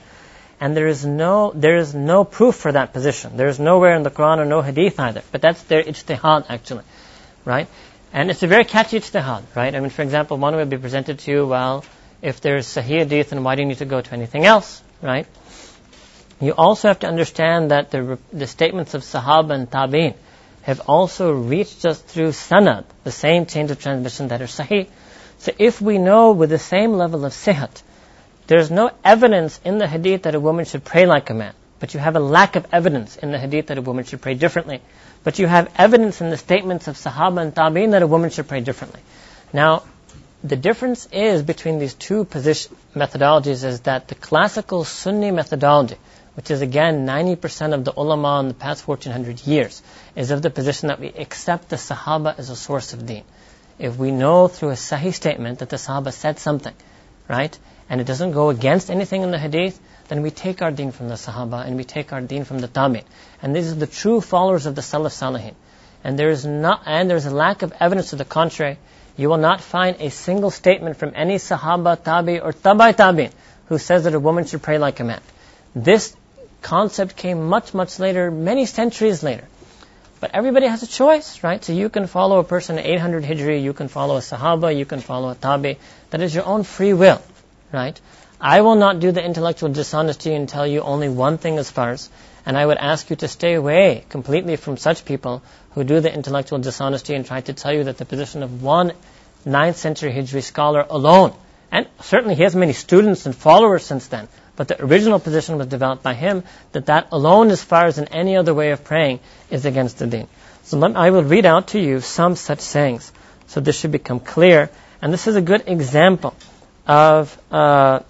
And 0.63 0.77
there 0.77 0.87
is 0.87 1.05
no, 1.05 1.51
there 1.53 1.75
is 1.75 1.93
no 1.93 2.23
proof 2.23 2.55
for 2.55 2.71
that 2.71 2.93
position. 2.93 3.35
There 3.35 3.49
is 3.49 3.59
nowhere 3.59 3.95
in 3.97 4.03
the 4.03 4.09
Quran 4.09 4.37
or 4.37 4.45
no 4.45 4.61
hadith 4.61 4.97
either. 4.97 5.21
But 5.29 5.41
that's 5.41 5.61
their 5.63 5.83
ijtihad 5.83 6.45
actually. 6.47 6.85
Right? 7.43 7.67
And 8.13 8.31
it's 8.31 8.43
a 8.43 8.47
very 8.47 8.63
catchy 8.63 9.01
ijtihad, 9.01 9.43
right? 9.57 9.75
I 9.75 9.81
mean, 9.81 9.89
for 9.89 10.03
example, 10.03 10.37
one 10.37 10.55
would 10.55 10.69
be 10.69 10.77
presented 10.77 11.19
to 11.19 11.31
you, 11.31 11.45
well, 11.45 11.83
if 12.21 12.39
there's 12.39 12.65
sahih 12.65 12.99
hadith, 12.99 13.31
then 13.31 13.43
why 13.43 13.55
do 13.55 13.61
you 13.63 13.67
need 13.67 13.79
to 13.79 13.89
go 13.93 13.99
to 13.99 14.13
anything 14.13 14.45
else? 14.45 14.81
Right? 15.01 15.27
You 16.39 16.53
also 16.53 16.87
have 16.87 16.99
to 16.99 17.07
understand 17.07 17.71
that 17.71 17.91
the, 17.91 18.17
the 18.31 18.47
statements 18.47 18.93
of 18.93 19.01
Sahaba 19.01 19.51
and 19.51 19.69
Tabi'in 19.69 20.15
have 20.61 20.79
also 20.87 21.33
reached 21.33 21.83
us 21.83 21.99
through 21.99 22.29
sanad, 22.29 22.85
the 23.03 23.11
same 23.11 23.47
chains 23.47 23.69
of 23.69 23.81
transmission 23.81 24.29
that 24.29 24.41
are 24.41 24.53
sahih. 24.59 24.87
So 25.39 25.51
if 25.59 25.81
we 25.81 25.97
know 25.97 26.31
with 26.31 26.51
the 26.51 26.65
same 26.73 26.93
level 26.93 27.25
of 27.25 27.33
sihat 27.33 27.83
there's 28.47 28.69
no 28.69 28.91
evidence 29.03 29.59
in 29.63 29.77
the 29.77 29.87
hadith 29.87 30.23
that 30.23 30.35
a 30.35 30.39
woman 30.39 30.65
should 30.65 30.83
pray 30.83 31.05
like 31.05 31.29
a 31.29 31.33
man, 31.33 31.53
but 31.79 31.93
you 31.93 31.99
have 31.99 32.15
a 32.15 32.19
lack 32.19 32.55
of 32.55 32.67
evidence 32.71 33.15
in 33.15 33.31
the 33.31 33.39
hadith 33.39 33.67
that 33.67 33.77
a 33.77 33.81
woman 33.81 34.03
should 34.03 34.21
pray 34.21 34.33
differently. 34.33 34.81
But 35.23 35.39
you 35.39 35.47
have 35.47 35.71
evidence 35.77 36.19
in 36.19 36.29
the 36.29 36.37
statements 36.37 36.87
of 36.87 36.97
Sahaba 36.97 37.41
and 37.41 37.55
Tabi'in 37.55 37.91
that 37.91 38.01
a 38.01 38.07
woman 38.07 38.29
should 38.29 38.47
pray 38.47 38.59
differently. 38.59 38.99
Now, 39.53 39.83
the 40.43 40.57
difference 40.57 41.07
is 41.13 41.41
between 41.41 41.79
these 41.79 41.93
two 41.93 42.25
position 42.25 42.75
methodologies 42.93 43.63
is 43.63 43.79
that 43.81 44.09
the 44.09 44.15
classical 44.15 44.83
Sunni 44.83 45.31
methodology, 45.31 45.95
which 46.35 46.51
is 46.51 46.61
again 46.61 47.05
90% 47.07 47.73
of 47.73 47.85
the 47.85 47.93
ulama 47.95 48.41
in 48.41 48.49
the 48.49 48.53
past 48.53 48.85
1400 48.85 49.47
years, 49.47 49.81
is 50.17 50.31
of 50.31 50.41
the 50.41 50.49
position 50.49 50.89
that 50.89 50.99
we 50.99 51.07
accept 51.07 51.69
the 51.69 51.77
Sahaba 51.77 52.37
as 52.37 52.49
a 52.49 52.57
source 52.57 52.91
of 52.91 53.05
deen. 53.05 53.23
If 53.79 53.95
we 53.95 54.11
know 54.11 54.49
through 54.49 54.69
a 54.69 54.73
Sahih 54.73 55.13
statement 55.13 55.59
that 55.59 55.69
the 55.69 55.77
Sahaba 55.77 56.11
said 56.11 56.39
something, 56.39 56.75
right, 57.29 57.57
and 57.89 58.01
it 58.01 58.07
doesn't 58.07 58.31
go 58.31 58.49
against 58.49 58.89
anything 58.89 59.21
in 59.23 59.31
the 59.31 59.39
hadith, 59.39 59.79
then 60.07 60.21
we 60.21 60.31
take 60.31 60.61
our 60.61 60.71
deen 60.71 60.91
from 60.91 61.09
the 61.09 61.15
Sahaba 61.15 61.65
and 61.65 61.75
we 61.75 61.83
take 61.83 62.13
our 62.13 62.21
deen 62.21 62.43
from 62.43 62.59
the 62.59 62.67
Tabi'in. 62.67 63.03
And 63.41 63.55
these 63.55 63.71
are 63.71 63.75
the 63.75 63.87
true 63.87 64.21
followers 64.21 64.65
of 64.65 64.75
the 64.75 64.81
Salaf 64.81 65.11
Salihin. 65.11 65.53
And 66.03 66.19
there 66.19 66.29
is 66.29 66.45
not, 66.45 66.83
and 66.85 67.09
there 67.09 67.17
is 67.17 67.25
a 67.25 67.31
lack 67.31 67.61
of 67.61 67.73
evidence 67.79 68.09
to 68.09 68.17
the 68.17 68.25
contrary. 68.25 68.77
You 69.15 69.29
will 69.29 69.37
not 69.37 69.61
find 69.61 69.97
a 69.99 70.09
single 70.09 70.51
statement 70.51 70.97
from 70.97 71.13
any 71.15 71.35
Sahaba, 71.35 72.01
Tabi, 72.03 72.39
or 72.39 72.51
Tabai 72.51 72.93
Tabi'in 72.93 73.31
who 73.67 73.77
says 73.77 74.03
that 74.03 74.13
a 74.13 74.19
woman 74.19 74.45
should 74.45 74.61
pray 74.61 74.77
like 74.77 74.99
a 74.99 75.03
man. 75.03 75.21
This 75.75 76.15
concept 76.61 77.15
came 77.15 77.47
much, 77.47 77.73
much 77.73 77.99
later, 77.99 78.29
many 78.31 78.65
centuries 78.65 79.23
later. 79.23 79.47
But 80.19 80.31
everybody 80.33 80.67
has 80.67 80.83
a 80.83 80.87
choice, 80.87 81.43
right? 81.43 81.63
So 81.63 81.73
you 81.73 81.89
can 81.89 82.07
follow 82.07 82.39
a 82.39 82.43
person 82.43 82.77
at 82.77 82.85
800 82.85 83.23
Hijri, 83.23 83.61
you 83.61 83.73
can 83.73 83.87
follow 83.87 84.17
a 84.17 84.19
Sahaba, 84.19 84.75
you 84.75 84.85
can 84.85 84.99
follow 84.99 85.29
a 85.29 85.35
Tabi. 85.35 85.77
That 86.11 86.21
is 86.21 86.33
your 86.33 86.45
own 86.45 86.63
free 86.63 86.93
will 86.93 87.21
right? 87.73 87.99
I 88.39 88.61
will 88.61 88.75
not 88.75 88.99
do 88.99 89.11
the 89.11 89.23
intellectual 89.23 89.69
dishonesty 89.69 90.33
and 90.33 90.47
tell 90.47 90.67
you 90.67 90.81
only 90.81 91.09
one 91.09 91.37
thing 91.37 91.57
as 91.57 91.71
farz, 91.71 92.09
and 92.45 92.57
I 92.57 92.65
would 92.65 92.77
ask 92.77 93.09
you 93.09 93.15
to 93.17 93.27
stay 93.27 93.53
away 93.53 94.05
completely 94.09 94.57
from 94.57 94.77
such 94.77 95.05
people 95.05 95.41
who 95.71 95.83
do 95.83 95.99
the 95.99 96.13
intellectual 96.13 96.59
dishonesty 96.59 97.15
and 97.15 97.25
try 97.25 97.41
to 97.41 97.53
tell 97.53 97.73
you 97.73 97.85
that 97.85 97.97
the 97.97 98.05
position 98.05 98.43
of 98.43 98.61
one 98.61 98.93
ninth 99.45 99.77
century 99.77 100.11
Hijri 100.11 100.43
scholar 100.43 100.85
alone, 100.89 101.33
and 101.71 101.87
certainly 102.01 102.35
he 102.35 102.43
has 102.43 102.55
many 102.55 102.73
students 102.73 103.25
and 103.25 103.35
followers 103.35 103.83
since 103.83 104.07
then, 104.07 104.27
but 104.55 104.67
the 104.67 104.83
original 104.83 105.19
position 105.19 105.57
was 105.57 105.67
developed 105.67 106.03
by 106.03 106.13
him 106.13 106.43
that 106.73 106.85
that 106.87 107.07
alone 107.11 107.49
as 107.49 107.63
far 107.63 107.85
as 107.85 107.97
in 107.97 108.07
any 108.09 108.35
other 108.35 108.53
way 108.53 108.71
of 108.71 108.83
praying 108.83 109.19
is 109.49 109.65
against 109.65 109.97
the 109.99 110.07
deen. 110.07 110.27
So 110.63 110.77
let, 110.77 110.95
I 110.95 111.09
will 111.09 111.23
read 111.23 111.45
out 111.45 111.69
to 111.69 111.79
you 111.79 112.01
some 112.01 112.35
such 112.35 112.59
sayings. 112.59 113.11
So 113.47 113.59
this 113.59 113.79
should 113.79 113.91
become 113.91 114.19
clear. 114.19 114.69
And 115.01 115.11
this 115.11 115.27
is 115.27 115.35
a 115.35 115.41
good 115.41 115.63
example 115.67 116.35
of 116.87 117.37
uh, 117.51 118.01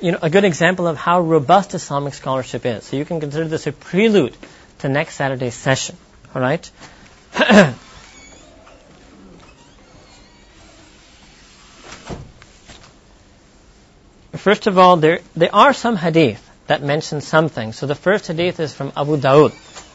you 0.00 0.12
know 0.12 0.18
a 0.22 0.30
good 0.30 0.44
example 0.44 0.86
of 0.86 0.96
how 0.96 1.20
robust 1.20 1.74
Islamic 1.74 2.14
scholarship 2.14 2.64
is. 2.64 2.84
So 2.84 2.96
you 2.96 3.04
can 3.04 3.20
consider 3.20 3.48
this 3.48 3.66
a 3.66 3.72
prelude 3.72 4.36
to 4.78 4.88
next 4.88 5.16
Saturday's 5.16 5.54
session. 5.54 5.96
All 6.34 6.40
right. 6.40 6.70
First 14.32 14.66
of 14.66 14.78
all, 14.78 14.96
there 14.96 15.20
there 15.36 15.54
are 15.54 15.72
some 15.74 15.96
hadith 15.96 16.46
that 16.66 16.82
mention 16.82 17.20
something. 17.20 17.72
So 17.72 17.86
the 17.86 17.94
first 17.96 18.28
hadith 18.28 18.60
is 18.60 18.72
from 18.72 18.92
Abu 18.96 19.16
Dawood, 19.16 19.52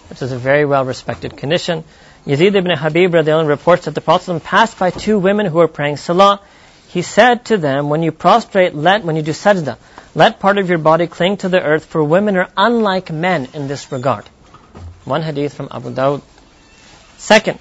which 0.09 0.21
is 0.21 0.31
a 0.33 0.37
very 0.37 0.65
well 0.65 0.85
respected 0.85 1.37
condition. 1.37 1.83
Yazid 2.27 2.55
ibn 2.55 2.75
Habib 2.75 3.13
reports 3.13 3.85
that 3.85 3.95
the 3.95 4.01
Prophet 4.01 4.43
passed 4.43 4.77
by 4.77 4.89
two 4.89 5.17
women 5.17 5.45
who 5.45 5.57
were 5.57 5.67
praying 5.67 5.97
salah 5.97 6.41
he 6.95 7.01
said 7.01 7.43
to 7.47 7.57
them, 7.57 7.89
when 7.89 8.03
you 8.03 8.13
prostrate, 8.13 8.73
let, 8.73 9.03
when 9.03 9.17
you 9.17 9.21
do 9.21 9.31
sajda, 9.31 9.77
let 10.15 10.39
part 10.39 10.57
of 10.57 10.69
your 10.69 10.77
body 10.77 11.07
cling 11.07 11.35
to 11.37 11.49
the 11.49 11.61
earth, 11.61 11.83
for 11.83 12.01
women 12.01 12.37
are 12.37 12.47
unlike 12.55 13.11
men 13.11 13.49
in 13.53 13.67
this 13.67 13.91
regard. 13.91 14.23
One 15.03 15.21
hadith 15.21 15.53
from 15.53 15.67
Abu 15.71 15.89
Dawud. 15.93 16.21
Second, 17.17 17.59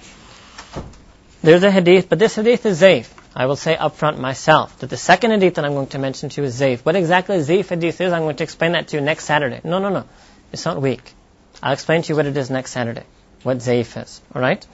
there's 1.43 1.65
a 1.65 1.71
hadith, 1.73 2.09
but 2.09 2.21
this 2.21 2.37
hadith 2.37 2.65
is 2.65 2.81
zaif. 2.81 3.11
I 3.35 3.47
will 3.47 3.57
say 3.57 3.75
up 3.77 3.97
front 3.97 4.21
myself 4.21 4.79
that 4.79 4.91
the 4.91 4.97
second 4.97 5.33
hadith 5.33 5.57
that 5.57 5.65
I'm 5.65 5.75
going 5.75 5.89
to 5.89 5.99
mention 5.99 6.29
to 6.29 6.41
you 6.41 6.47
is 6.47 6.61
zaif. 6.61 6.85
What 6.85 6.95
exactly 6.95 7.37
zaif 7.39 7.71
hadith 7.71 8.01
is, 8.01 8.13
I'm 8.13 8.23
going 8.23 8.37
to 8.37 8.45
explain 8.45 8.71
that 8.79 8.87
to 8.89 8.99
you 8.99 9.03
next 9.03 9.25
Saturday. 9.25 9.61
No, 9.65 9.81
no, 9.81 9.89
no. 9.89 10.05
It's 10.53 10.65
not 10.65 10.81
weak. 10.81 11.13
I'll 11.61 11.73
explain 11.73 12.03
to 12.03 12.09
you 12.11 12.15
what 12.15 12.27
it 12.27 12.37
is 12.37 12.51
next 12.51 12.71
Saturday. 12.71 13.03
What 13.43 13.57
zaif 13.57 14.01
is. 14.01 14.21
Alright? 14.33 14.65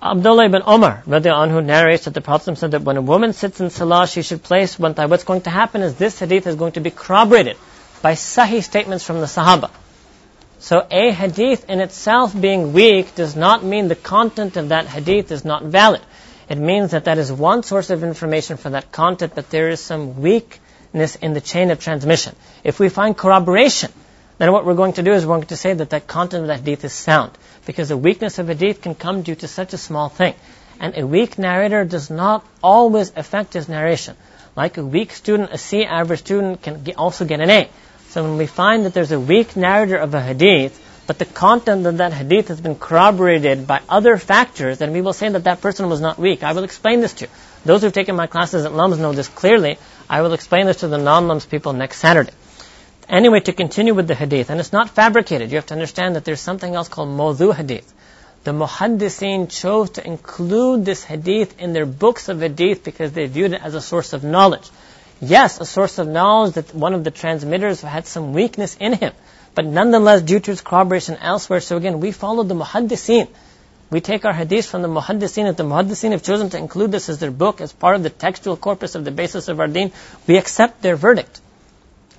Abdullah 0.00 0.44
ibn 0.44 0.62
Umar 0.62 1.02
anhu 1.06 1.64
narrates 1.64 2.04
that 2.04 2.14
the 2.14 2.20
Prophet 2.20 2.56
said 2.56 2.70
that 2.70 2.82
when 2.82 2.96
a 2.96 3.02
woman 3.02 3.32
sits 3.32 3.60
in 3.60 3.68
salah, 3.68 4.06
she 4.06 4.22
should 4.22 4.44
place 4.44 4.78
one 4.78 4.94
thigh. 4.94 5.06
What's 5.06 5.24
going 5.24 5.40
to 5.42 5.50
happen 5.50 5.82
is 5.82 5.96
this 5.96 6.20
hadith 6.20 6.46
is 6.46 6.54
going 6.54 6.72
to 6.72 6.80
be 6.80 6.92
corroborated 6.92 7.56
by 8.00 8.12
sahih 8.12 8.62
statements 8.62 9.04
from 9.04 9.18
the 9.18 9.26
Sahaba. 9.26 9.70
So 10.60 10.86
a 10.88 11.10
hadith 11.10 11.68
in 11.68 11.80
itself 11.80 12.40
being 12.40 12.72
weak 12.72 13.16
does 13.16 13.34
not 13.34 13.64
mean 13.64 13.88
the 13.88 13.96
content 13.96 14.56
of 14.56 14.68
that 14.68 14.86
hadith 14.86 15.32
is 15.32 15.44
not 15.44 15.64
valid. 15.64 16.02
It 16.48 16.58
means 16.58 16.92
that 16.92 17.06
that 17.06 17.18
is 17.18 17.32
one 17.32 17.64
source 17.64 17.90
of 17.90 18.04
information 18.04 18.56
for 18.56 18.70
that 18.70 18.92
content, 18.92 19.32
but 19.34 19.50
there 19.50 19.68
is 19.68 19.80
some 19.80 20.22
weakness 20.22 21.16
in 21.16 21.34
the 21.34 21.40
chain 21.40 21.72
of 21.72 21.80
transmission. 21.80 22.36
If 22.62 22.78
we 22.78 22.88
find 22.88 23.16
corroboration 23.16 23.92
then 24.38 24.52
what 24.52 24.64
we're 24.64 24.74
going 24.74 24.94
to 24.94 25.02
do 25.02 25.12
is 25.12 25.26
we're 25.26 25.36
going 25.36 25.48
to 25.48 25.56
say 25.56 25.74
that 25.74 25.90
that 25.90 26.06
content 26.06 26.42
of 26.42 26.48
that 26.48 26.60
hadith 26.60 26.84
is 26.84 26.92
sound. 26.92 27.32
Because 27.66 27.88
the 27.88 27.96
weakness 27.96 28.38
of 28.38 28.48
a 28.48 28.54
hadith 28.54 28.82
can 28.82 28.94
come 28.94 29.22
due 29.22 29.34
to 29.34 29.48
such 29.48 29.74
a 29.74 29.78
small 29.78 30.08
thing. 30.08 30.34
And 30.80 30.96
a 30.96 31.06
weak 31.06 31.38
narrator 31.38 31.84
does 31.84 32.08
not 32.08 32.46
always 32.62 33.12
affect 33.16 33.52
his 33.52 33.68
narration. 33.68 34.16
Like 34.54 34.78
a 34.78 34.84
weak 34.84 35.12
student, 35.12 35.50
a 35.52 35.58
C 35.58 35.84
average 35.84 36.20
student 36.20 36.62
can 36.62 36.84
also 36.96 37.24
get 37.24 37.40
an 37.40 37.50
A. 37.50 37.68
So 38.10 38.22
when 38.22 38.38
we 38.38 38.46
find 38.46 38.86
that 38.86 38.94
there's 38.94 39.12
a 39.12 39.20
weak 39.20 39.56
narrator 39.56 39.96
of 39.96 40.14
a 40.14 40.22
hadith, 40.22 40.84
but 41.08 41.18
the 41.18 41.24
content 41.24 41.86
of 41.86 41.98
that 41.98 42.12
hadith 42.12 42.48
has 42.48 42.60
been 42.60 42.74
corroborated 42.76 43.66
by 43.66 43.80
other 43.88 44.18
factors, 44.18 44.78
then 44.78 44.92
we 44.92 45.00
will 45.00 45.12
say 45.12 45.28
that 45.28 45.44
that 45.44 45.60
person 45.60 45.88
was 45.88 46.00
not 46.00 46.18
weak. 46.18 46.42
I 46.42 46.52
will 46.52 46.64
explain 46.64 47.00
this 47.00 47.14
to 47.14 47.24
you. 47.24 47.30
Those 47.64 47.82
who've 47.82 47.92
taken 47.92 48.14
my 48.14 48.26
classes 48.26 48.64
at 48.64 48.72
LUMS 48.72 48.98
know 48.98 49.12
this 49.12 49.28
clearly. 49.28 49.78
I 50.08 50.22
will 50.22 50.32
explain 50.32 50.66
this 50.66 50.78
to 50.78 50.88
the 50.88 50.98
non-LUMS 50.98 51.46
people 51.46 51.72
next 51.72 51.98
Saturday. 51.98 52.32
Anyway, 53.08 53.40
to 53.40 53.52
continue 53.52 53.94
with 53.94 54.06
the 54.06 54.14
hadith, 54.14 54.50
and 54.50 54.60
it's 54.60 54.72
not 54.72 54.90
fabricated. 54.90 55.50
You 55.50 55.56
have 55.56 55.66
to 55.66 55.74
understand 55.74 56.16
that 56.16 56.24
there's 56.26 56.42
something 56.42 56.74
else 56.74 56.88
called 56.88 57.08
mawdu 57.08 57.54
hadith. 57.54 57.92
The 58.44 58.52
muhaddiseen 58.52 59.50
chose 59.50 59.90
to 59.90 60.06
include 60.06 60.84
this 60.84 61.04
hadith 61.04 61.58
in 61.58 61.72
their 61.72 61.86
books 61.86 62.28
of 62.28 62.40
hadith 62.40 62.84
because 62.84 63.12
they 63.12 63.26
viewed 63.26 63.52
it 63.54 63.62
as 63.62 63.74
a 63.74 63.80
source 63.80 64.12
of 64.12 64.24
knowledge. 64.24 64.68
Yes, 65.20 65.58
a 65.60 65.64
source 65.64 65.98
of 65.98 66.06
knowledge 66.06 66.54
that 66.54 66.74
one 66.74 66.94
of 66.94 67.02
the 67.02 67.10
transmitters 67.10 67.80
had 67.80 68.06
some 68.06 68.34
weakness 68.34 68.76
in 68.78 68.92
him, 68.92 69.12
but 69.54 69.64
nonetheless 69.64 70.22
due 70.22 70.38
to 70.40 70.52
its 70.52 70.60
corroboration 70.60 71.16
elsewhere. 71.16 71.60
So 71.60 71.76
again, 71.78 72.00
we 72.00 72.12
follow 72.12 72.42
the 72.42 72.54
muhaddiseen. 72.54 73.28
We 73.90 74.02
take 74.02 74.26
our 74.26 74.34
hadith 74.34 74.66
from 74.66 74.82
the 74.82 74.88
muhaddiseen. 74.88 75.48
If 75.48 75.56
the 75.56 75.64
muhaddiseen 75.64 76.12
have 76.12 76.22
chosen 76.22 76.50
to 76.50 76.58
include 76.58 76.92
this 76.92 77.08
as 77.08 77.18
their 77.18 77.30
book, 77.30 77.62
as 77.62 77.72
part 77.72 77.96
of 77.96 78.02
the 78.02 78.10
textual 78.10 78.56
corpus 78.56 78.94
of 78.94 79.04
the 79.04 79.10
basis 79.10 79.48
of 79.48 79.60
our 79.60 79.66
deen, 79.66 79.92
we 80.26 80.36
accept 80.36 80.82
their 80.82 80.94
verdict. 80.94 81.40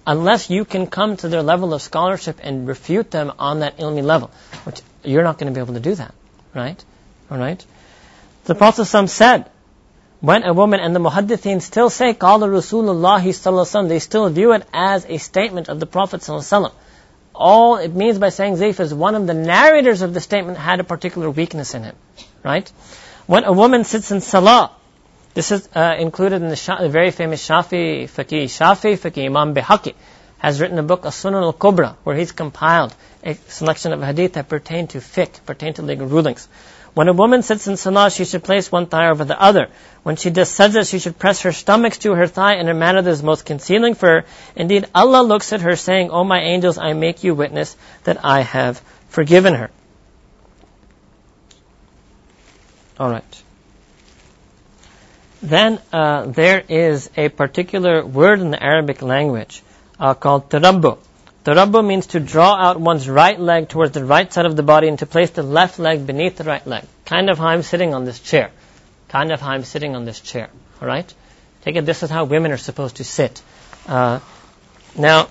Unless 0.09 0.49
you 0.49 0.65
can 0.65 0.87
come 0.87 1.17
to 1.17 1.29
their 1.29 1.43
level 1.43 1.71
of 1.71 1.83
scholarship 1.83 2.39
and 2.41 2.67
refute 2.67 3.11
them 3.11 3.31
on 3.37 3.59
that 3.59 3.77
ilmi 3.77 4.03
level, 4.03 4.31
which 4.63 4.81
you're 5.03 5.23
not 5.23 5.37
going 5.37 5.53
to 5.53 5.55
be 5.55 5.63
able 5.63 5.75
to 5.75 5.79
do 5.79 5.93
that, 5.93 6.15
right? 6.55 6.83
All 7.29 7.37
right. 7.37 7.63
The 8.45 8.55
Prophet 8.55 8.85
said, 8.85 9.51
when 10.19 10.43
a 10.45 10.51
woman 10.51 10.79
and 10.79 10.95
the 10.95 10.99
muhaddithin 10.99 11.61
still 11.61 11.91
say 11.91 12.15
Qala 12.15 12.49
Rasulullah 12.49 13.21
sallallahu 13.21 13.87
they 13.87 13.99
still 13.99 14.27
view 14.29 14.53
it 14.53 14.65
as 14.73 15.05
a 15.05 15.19
statement 15.19 15.69
of 15.69 15.79
the 15.79 15.85
Prophet 15.85 16.21
sallallahu 16.21 16.71
All 17.35 17.75
it 17.75 17.93
means 17.93 18.17
by 18.17 18.29
saying 18.29 18.55
Zayf 18.55 18.79
is 18.79 18.91
one 18.91 19.13
of 19.13 19.27
the 19.27 19.35
narrators 19.35 20.01
of 20.01 20.15
the 20.15 20.21
statement 20.21 20.57
had 20.57 20.79
a 20.79 20.83
particular 20.83 21.29
weakness 21.29 21.75
in 21.75 21.83
him, 21.83 21.95
right? 22.43 22.67
When 23.27 23.43
a 23.43 23.53
woman 23.53 23.83
sits 23.83 24.09
in 24.09 24.21
salah, 24.21 24.71
this 25.33 25.51
is 25.51 25.69
uh, 25.75 25.95
included 25.99 26.41
in 26.41 26.49
the, 26.49 26.55
Sha- 26.55 26.81
the, 26.81 26.89
very 26.89 27.11
famous 27.11 27.47
Shafi 27.47 28.03
Faqih. 28.05 28.45
Shafi 28.45 28.97
Faqih 28.97 29.25
Imam 29.25 29.53
Bayhaqi 29.53 29.93
has 30.39 30.59
written 30.59 30.79
a 30.79 30.83
book, 30.83 31.05
As-Sunan 31.05 31.43
al-Kubra, 31.43 31.95
where 32.03 32.15
he's 32.15 32.31
compiled 32.31 32.95
a 33.23 33.35
selection 33.47 33.93
of 33.93 34.01
hadith 34.01 34.33
that 34.33 34.47
pertain 34.47 34.87
to 34.87 34.99
fiqh, 34.99 35.45
pertain 35.45 35.73
to 35.73 35.81
legal 35.81 36.07
rulings. 36.07 36.47
When 36.93 37.07
a 37.07 37.13
woman 37.13 37.43
sits 37.43 37.67
in 37.67 37.77
salah, 37.77 38.09
she 38.09 38.25
should 38.25 38.43
place 38.43 38.71
one 38.71 38.87
thigh 38.87 39.09
over 39.09 39.23
the 39.23 39.39
other. 39.39 39.69
When 40.03 40.15
she 40.15 40.29
does 40.31 40.49
sajda, 40.49 40.89
she 40.89 40.99
should 40.99 41.19
press 41.19 41.41
her 41.41 41.51
stomach 41.51 41.93
to 41.97 42.13
her 42.15 42.25
thigh 42.25 42.55
in 42.55 42.67
a 42.67 42.73
manner 42.73 43.01
that 43.01 43.09
is 43.09 43.21
most 43.21 43.45
concealing 43.45 43.93
for 43.93 44.07
her. 44.07 44.25
Indeed, 44.55 44.87
Allah 44.95 45.21
looks 45.21 45.53
at 45.53 45.61
her 45.61 45.75
saying, 45.75 46.09
O 46.09 46.23
my 46.23 46.41
angels, 46.41 46.77
I 46.77 46.93
make 46.93 47.23
you 47.23 47.35
witness 47.35 47.75
that 48.05 48.25
I 48.25 48.41
have 48.41 48.81
forgiven 49.09 49.53
her. 49.53 49.69
Alright. 52.99 53.43
Then 55.41 55.79
uh, 55.93 56.25
there 56.25 56.61
is 56.67 57.09
a 57.15 57.29
particular 57.29 58.05
word 58.05 58.39
in 58.41 58.51
the 58.51 58.61
Arabic 58.61 59.01
language 59.01 59.63
uh, 59.99 60.13
called 60.13 60.49
tarabbu. 60.49 60.97
Tarabbu 61.45 61.85
means 61.85 62.07
to 62.07 62.19
draw 62.19 62.55
out 62.55 62.79
one's 62.79 63.07
right 63.07 63.39
leg 63.39 63.69
towards 63.69 63.93
the 63.93 64.03
right 64.03 64.31
side 64.31 64.45
of 64.45 64.57
the 64.57 64.63
body 64.63 64.89
and 64.89 64.99
to 64.99 65.05
place 65.05 65.29
the 65.29 65.43
left 65.43 65.79
leg 65.79 66.05
beneath 66.05 66.35
the 66.35 66.43
right 66.43 66.65
leg. 66.67 66.83
Kind 67.05 67.29
of 67.29 67.37
how 67.37 67.47
I'm 67.47 67.63
sitting 67.63 67.93
on 67.93 68.03
this 68.03 68.19
chair. 68.19 68.51
Kind 69.07 69.31
of 69.31 69.39
how 69.39 69.51
I'm 69.51 69.63
sitting 69.63 69.95
on 69.95 70.03
this 70.03 70.19
chair. 70.19 70.49
All 70.81 70.87
right? 70.87 71.11
Take 71.61 71.77
it, 71.77 71.85
this 71.85 72.03
is 72.03 72.09
how 72.09 72.25
women 72.25 72.51
are 72.51 72.57
supposed 72.57 72.97
to 72.97 73.03
sit. 73.05 73.41
Uh, 73.87 74.19
now, 74.97 75.29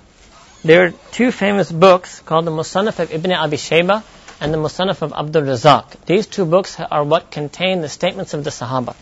there 0.64 0.86
are 0.86 0.90
two 1.12 1.30
famous 1.30 1.70
books 1.70 2.20
called 2.20 2.46
the 2.46 2.50
Musannaf 2.50 2.98
of 2.98 3.12
Ibn 3.12 3.32
Abi 3.32 3.56
Shayba 3.58 4.02
and 4.40 4.54
the 4.54 4.58
Musannaf 4.58 5.02
of 5.02 5.12
Abdul 5.12 5.42
Razak. 5.42 6.04
These 6.06 6.26
two 6.26 6.46
books 6.46 6.80
are 6.80 7.04
what 7.04 7.30
contain 7.30 7.82
the 7.82 7.88
statements 7.88 8.34
of 8.34 8.44
the 8.44 8.50
Sahaba. 8.50 8.96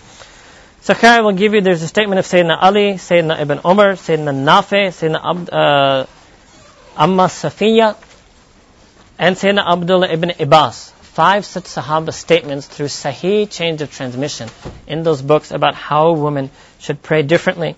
Sakhari 0.87 1.25
will 1.25 1.33
give 1.33 1.53
you, 1.53 1.61
there's 1.63 1.83
a 1.83 1.89
statement 1.89 2.21
of 2.21 2.27
Sayyidina 2.27 2.59
Ali, 2.63 2.93
Sayyidina 2.93 3.41
Ibn 3.41 3.61
Umar, 3.65 3.95
Sayyidina 3.95 4.33
Nafi, 4.33 4.87
Sayyidina 4.95 5.21
Abd, 5.21 5.51
uh, 5.53 6.07
Amma 6.97 7.25
Safiya, 7.25 7.97
and 9.19 9.35
Sayyidina 9.35 9.67
Abdullah 9.67 10.09
ibn 10.09 10.31
Abbas. 10.39 10.93
Five 11.03 11.45
such 11.45 11.65
Sahaba 11.65 12.13
statements 12.13 12.69
through 12.69 12.87
Sahih 12.87 13.51
change 13.51 13.83
of 13.83 13.91
transmission 13.91 14.49
in 14.87 15.03
those 15.03 15.23
books 15.23 15.51
about 15.51 15.75
how 15.75 16.07
a 16.07 16.13
woman 16.13 16.51
should 16.79 17.03
pray 17.03 17.23
differently. 17.23 17.75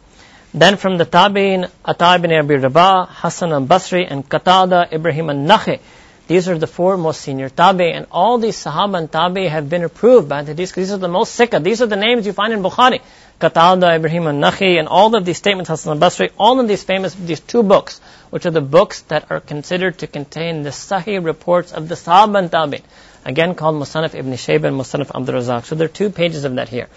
Then 0.52 0.76
from 0.76 0.98
the 0.98 1.06
Tabi'in, 1.06 1.70
Ata 1.86 2.16
ibn 2.16 2.30
Abi 2.30 2.56
Rabah, 2.56 3.06
Hassan 3.08 3.52
al-Basri, 3.52 4.06
and 4.06 4.28
Qatada, 4.28 4.92
Ibrahim 4.92 5.30
al-Nakhi, 5.30 5.80
these 6.28 6.46
are 6.46 6.58
the 6.58 6.66
four 6.66 6.98
most 6.98 7.22
senior 7.22 7.48
tabi, 7.48 7.90
and 7.90 8.06
all 8.12 8.36
these 8.36 8.56
sahaba 8.62 8.98
and 8.98 9.10
tabi 9.10 9.46
have 9.46 9.70
been 9.70 9.82
approved 9.82 10.28
by 10.28 10.42
the 10.42 10.52
hadith. 10.52 10.74
These 10.74 10.92
are 10.92 10.98
the 10.98 11.08
most 11.08 11.34
sikha. 11.34 11.58
These 11.58 11.80
are 11.80 11.86
the 11.86 11.96
names 11.96 12.26
you 12.26 12.34
find 12.34 12.52
in 12.52 12.62
Bukhari. 12.62 13.00
Qatada, 13.40 13.96
Ibrahim 13.96 14.26
al-Nakhi, 14.26 14.78
and 14.78 14.88
all 14.88 15.16
of 15.16 15.24
these 15.24 15.38
statements, 15.38 15.70
Hassan 15.70 15.94
al-Basri, 15.94 16.30
all 16.38 16.60
of 16.60 16.68
these 16.68 16.82
famous, 16.82 17.14
these 17.14 17.40
two 17.40 17.62
books, 17.62 18.00
which 18.28 18.44
are 18.44 18.50
the 18.50 18.60
books 18.60 19.00
that 19.12 19.30
are 19.30 19.40
considered 19.40 19.98
to 20.00 20.06
contain 20.06 20.64
the 20.64 20.70
sahih 20.70 21.24
reports 21.24 21.72
of 21.72 21.88
the 21.88 21.94
sahaba 21.94 22.40
and 22.40 22.52
tabi. 22.52 22.82
Again 23.24 23.54
called 23.54 23.76
Musannaf 23.76 24.14
ibn 24.14 24.32
Shayba 24.32 24.64
and 24.64 24.78
Musannaf 24.78 25.14
Abdul 25.14 25.36
Razak. 25.36 25.64
So 25.64 25.76
there 25.76 25.86
are 25.86 25.96
two 26.02 26.10
pages 26.10 26.44
of 26.44 26.56
that 26.56 26.68
here. 26.68 26.88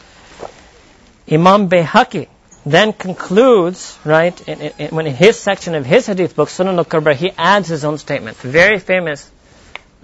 Imam 1.32 1.70
Bayhaqi, 1.70 2.28
then 2.66 2.94
concludes, 2.94 3.98
right, 4.04 4.40
in, 4.48 4.62
in, 4.62 4.96
when 4.96 5.08
in 5.08 5.16
his 5.16 5.40
section 5.40 5.76
of 5.76 5.86
his 5.86 6.06
hadith 6.06 6.36
book, 6.36 6.50
Sunan 6.50 6.78
al-Kubra, 6.78 7.16
he 7.16 7.32
adds 7.38 7.68
his 7.68 7.84
own 7.84 7.98
statement. 7.98 8.38
Very 8.38 8.80
famous 8.80 9.30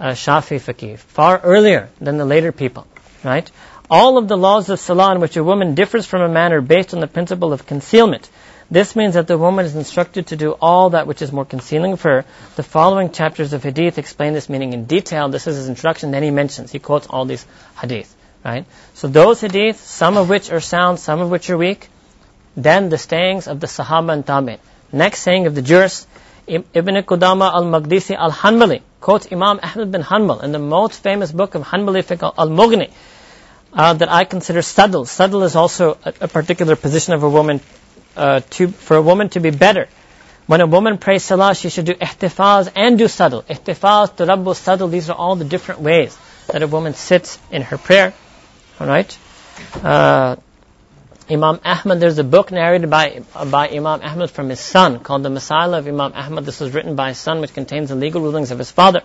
uh, 0.00 0.10
Shafi 0.10 0.58
faqih, 0.58 0.98
far 0.98 1.38
earlier 1.38 1.88
than 2.00 2.16
the 2.18 2.24
later 2.24 2.52
people, 2.52 2.86
right? 3.24 3.50
All 3.90 4.18
of 4.18 4.28
the 4.28 4.36
laws 4.36 4.68
of 4.68 4.80
salah 4.80 5.14
in 5.14 5.20
which 5.20 5.36
a 5.36 5.44
woman 5.44 5.74
differs 5.74 6.04
from 6.04 6.22
a 6.22 6.28
man 6.28 6.52
are 6.52 6.60
based 6.60 6.94
on 6.94 7.00
the 7.00 7.06
principle 7.06 7.52
of 7.52 7.66
concealment. 7.66 8.28
This 8.70 8.94
means 8.94 9.14
that 9.14 9.26
the 9.26 9.38
woman 9.38 9.64
is 9.64 9.74
instructed 9.74 10.26
to 10.26 10.36
do 10.36 10.52
all 10.52 10.90
that 10.90 11.06
which 11.06 11.22
is 11.22 11.32
more 11.32 11.46
concealing 11.46 11.96
for 11.96 12.10
her. 12.10 12.24
The 12.56 12.62
following 12.62 13.12
chapters 13.12 13.54
of 13.54 13.62
hadith 13.62 13.96
explain 13.96 14.34
this 14.34 14.50
meaning 14.50 14.74
in 14.74 14.84
detail. 14.84 15.30
This 15.30 15.46
is 15.46 15.56
his 15.56 15.68
introduction, 15.70 16.10
Then 16.10 16.22
he 16.22 16.30
mentions, 16.30 16.70
he 16.70 16.78
quotes 16.78 17.06
all 17.06 17.24
these 17.24 17.46
hadith, 17.80 18.14
right? 18.44 18.66
So 18.92 19.08
those 19.08 19.40
hadith, 19.40 19.80
some 19.80 20.18
of 20.18 20.28
which 20.28 20.50
are 20.50 20.60
sound, 20.60 20.98
some 20.98 21.20
of 21.20 21.30
which 21.30 21.48
are 21.48 21.56
weak, 21.56 21.88
then 22.64 22.88
the 22.88 22.98
sayings 22.98 23.46
of 23.46 23.60
the 23.60 23.66
Sahaba 23.66 24.12
and 24.12 24.26
Tabi'in. 24.26 24.58
Next 24.92 25.20
saying 25.20 25.46
of 25.46 25.54
the 25.54 25.62
jurist, 25.62 26.06
Ibn 26.46 26.94
Qudama 27.04 27.52
al-Maqdisi 27.52 28.16
al-Hanbali 28.16 28.80
quotes 29.00 29.30
Imam 29.30 29.60
Ahmad 29.62 29.92
bin 29.92 30.02
Hanbal 30.02 30.42
in 30.42 30.52
the 30.52 30.58
most 30.58 31.02
famous 31.02 31.30
book 31.30 31.54
of 31.54 31.62
Hanbali 31.62 32.02
fiqh 32.02 32.32
al-Mughni 32.36 32.90
uh, 33.72 33.92
that 33.92 34.10
I 34.10 34.24
consider 34.24 34.60
sadl. 34.60 35.06
Sadl 35.06 35.42
is 35.44 35.56
also 35.56 35.98
a, 36.04 36.14
a 36.22 36.28
particular 36.28 36.74
position 36.74 37.12
of 37.14 37.22
a 37.22 37.28
woman 37.28 37.60
uh, 38.16 38.40
to, 38.50 38.68
for 38.68 38.96
a 38.96 39.02
woman 39.02 39.28
to 39.30 39.40
be 39.40 39.50
better. 39.50 39.88
When 40.46 40.62
a 40.62 40.66
woman 40.66 40.96
prays 40.96 41.22
salah, 41.24 41.54
she 41.54 41.68
should 41.68 41.84
do 41.84 41.94
ihtifaz 41.94 42.72
and 42.74 42.98
do 42.98 43.04
sadl. 43.04 43.44
Ihtifaz, 43.44 44.16
tarabbu, 44.16 44.56
sadl, 44.56 44.90
these 44.90 45.10
are 45.10 45.16
all 45.16 45.36
the 45.36 45.44
different 45.44 45.82
ways 45.82 46.16
that 46.46 46.62
a 46.62 46.66
woman 46.66 46.94
sits 46.94 47.38
in 47.50 47.62
her 47.62 47.76
prayer. 47.76 48.14
Alright? 48.80 49.18
Uh, 49.82 50.36
Imam 51.30 51.60
Ahmad, 51.62 52.00
there's 52.00 52.18
a 52.18 52.24
book 52.24 52.50
narrated 52.50 52.88
by, 52.88 53.22
by 53.50 53.68
Imam 53.68 54.00
Ahmad 54.02 54.30
from 54.30 54.48
his 54.48 54.60
son 54.60 55.00
called 55.00 55.22
The 55.22 55.28
Masail 55.28 55.76
of 55.78 55.86
Imam 55.86 56.14
Ahmad. 56.14 56.46
This 56.46 56.58
was 56.58 56.72
written 56.72 56.96
by 56.96 57.08
his 57.10 57.18
son, 57.18 57.42
which 57.42 57.52
contains 57.52 57.90
the 57.90 57.96
legal 57.96 58.22
rulings 58.22 58.50
of 58.50 58.58
his 58.58 58.70
father. 58.70 59.02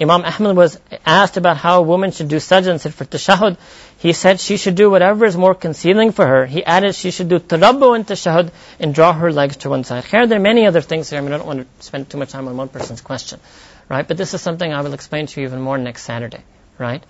Imam 0.00 0.24
Ahmad 0.24 0.56
was 0.56 0.80
asked 1.04 1.36
about 1.36 1.58
how 1.58 1.78
a 1.78 1.82
woman 1.82 2.12
should 2.12 2.28
do 2.28 2.36
sajda 2.36 2.70
and 2.70 2.80
said 2.80 2.94
for 2.94 3.04
tashahud. 3.04 3.58
He 3.98 4.14
said 4.14 4.40
she 4.40 4.56
should 4.56 4.74
do 4.74 4.90
whatever 4.90 5.26
is 5.26 5.36
more 5.36 5.54
concealing 5.54 6.12
for 6.12 6.26
her. 6.26 6.46
He 6.46 6.64
added 6.64 6.94
she 6.94 7.10
should 7.10 7.28
do 7.28 7.38
tarabbu 7.38 7.94
and 7.94 8.06
tashahud 8.06 8.52
and 8.80 8.94
draw 8.94 9.12
her 9.12 9.30
legs 9.30 9.58
to 9.58 9.68
one 9.68 9.84
side. 9.84 10.04
Here, 10.04 10.26
there 10.26 10.38
are 10.38 10.42
many 10.42 10.66
other 10.66 10.80
things 10.80 11.10
here. 11.10 11.18
I 11.18 11.22
mean, 11.22 11.34
I 11.34 11.38
don't 11.38 11.46
want 11.46 11.60
to 11.60 11.84
spend 11.84 12.08
too 12.08 12.16
much 12.16 12.30
time 12.30 12.48
on 12.48 12.56
one 12.56 12.68
person's 12.68 13.02
question, 13.02 13.38
right? 13.90 14.08
But 14.08 14.16
this 14.16 14.32
is 14.32 14.40
something 14.40 14.72
I 14.72 14.80
will 14.80 14.94
explain 14.94 15.26
to 15.26 15.40
you 15.40 15.46
even 15.46 15.60
more 15.60 15.76
next 15.76 16.04
Saturday, 16.04 16.42
right? 16.78 17.04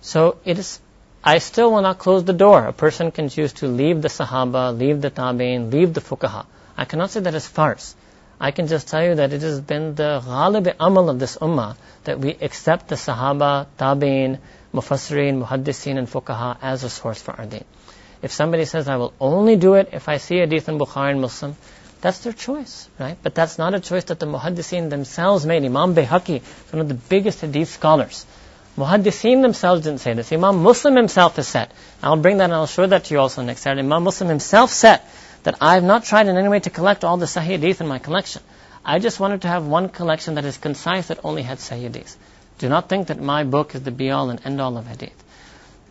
So 0.00 0.38
it 0.44 0.58
is 0.58 0.80
I 1.26 1.38
still 1.38 1.72
will 1.72 1.82
not 1.82 1.98
close 1.98 2.22
the 2.22 2.32
door. 2.32 2.66
A 2.66 2.72
person 2.72 3.10
can 3.10 3.28
choose 3.28 3.52
to 3.54 3.66
leave 3.66 4.00
the 4.00 4.08
Sahaba, 4.08 4.78
leave 4.78 5.00
the 5.00 5.10
Tabi'in, 5.10 5.72
leave 5.72 5.92
the 5.92 6.00
Fuqaha. 6.00 6.46
I 6.76 6.84
cannot 6.84 7.10
say 7.10 7.18
that 7.18 7.34
is 7.34 7.48
farce. 7.48 7.96
I 8.40 8.52
can 8.52 8.68
just 8.68 8.86
tell 8.86 9.02
you 9.02 9.16
that 9.16 9.32
it 9.32 9.42
has 9.42 9.60
been 9.60 9.96
the 9.96 10.22
ghalib 10.24 10.72
amal 10.78 11.10
of 11.10 11.18
this 11.18 11.36
ummah 11.38 11.76
that 12.04 12.20
we 12.20 12.36
accept 12.40 12.86
the 12.86 12.94
Sahaba, 12.94 13.66
Tabi'in, 13.76 14.38
Mufassirin, 14.72 15.42
Muhaddisin, 15.42 15.98
and 15.98 16.06
Fuqaha 16.06 16.58
as 16.62 16.84
a 16.84 16.90
source 16.90 17.20
for 17.20 17.32
our 17.32 17.46
deen. 17.46 17.64
If 18.22 18.30
somebody 18.30 18.64
says, 18.64 18.86
I 18.86 18.96
will 18.96 19.12
only 19.20 19.56
do 19.56 19.74
it 19.74 19.88
if 19.92 20.08
I 20.08 20.18
see 20.18 20.38
hadith 20.38 20.68
in 20.68 20.78
Bukhari 20.78 21.10
and 21.10 21.20
Muslim, 21.20 21.56
That's 22.02 22.18
their 22.20 22.32
choice, 22.32 22.88
right? 23.00 23.16
But 23.20 23.34
that's 23.34 23.58
not 23.58 23.74
a 23.74 23.80
choice 23.80 24.04
that 24.04 24.20
the 24.20 24.26
muhaddiseen 24.26 24.90
themselves 24.90 25.46
made. 25.46 25.64
Imam 25.64 25.94
Bayhaqi, 25.94 26.42
one 26.72 26.80
of 26.80 26.88
the 26.88 26.94
biggest 26.94 27.40
hadith 27.40 27.70
scholars, 27.70 28.26
muhaddiseen 28.76 29.42
themselves 29.42 29.82
didn't 29.82 30.00
say 30.00 30.14
this. 30.14 30.32
Imam 30.32 30.62
Muslim 30.62 30.96
himself 30.96 31.36
has 31.36 31.48
said, 31.48 31.70
I'll 32.02 32.16
bring 32.16 32.38
that 32.38 32.44
and 32.44 32.54
I'll 32.54 32.66
show 32.66 32.86
that 32.86 33.04
to 33.04 33.14
you 33.14 33.20
also 33.20 33.42
next 33.42 33.62
Saturday. 33.62 33.80
Imam 33.86 34.04
Muslim 34.04 34.28
himself 34.28 34.70
said 34.70 35.00
that 35.44 35.56
I 35.60 35.74
have 35.74 35.84
not 35.84 36.04
tried 36.04 36.26
in 36.26 36.36
any 36.36 36.48
way 36.48 36.60
to 36.60 36.70
collect 36.70 37.04
all 37.04 37.16
the 37.16 37.26
Sahih 37.26 37.58
hadith 37.58 37.80
in 37.80 37.88
my 37.88 37.98
collection. 37.98 38.42
I 38.84 38.98
just 38.98 39.18
wanted 39.18 39.42
to 39.42 39.48
have 39.48 39.66
one 39.66 39.88
collection 39.88 40.34
that 40.34 40.44
is 40.44 40.58
concise 40.58 41.08
that 41.08 41.20
only 41.24 41.42
had 41.42 41.58
Sahih 41.58 41.82
hadith. 41.82 42.16
Do 42.58 42.68
not 42.68 42.88
think 42.88 43.08
that 43.08 43.20
my 43.20 43.44
book 43.44 43.74
is 43.74 43.82
the 43.82 43.90
be 43.90 44.10
all 44.10 44.30
and 44.30 44.40
end 44.44 44.60
all 44.60 44.76
of 44.76 44.86
hadith. 44.86 45.24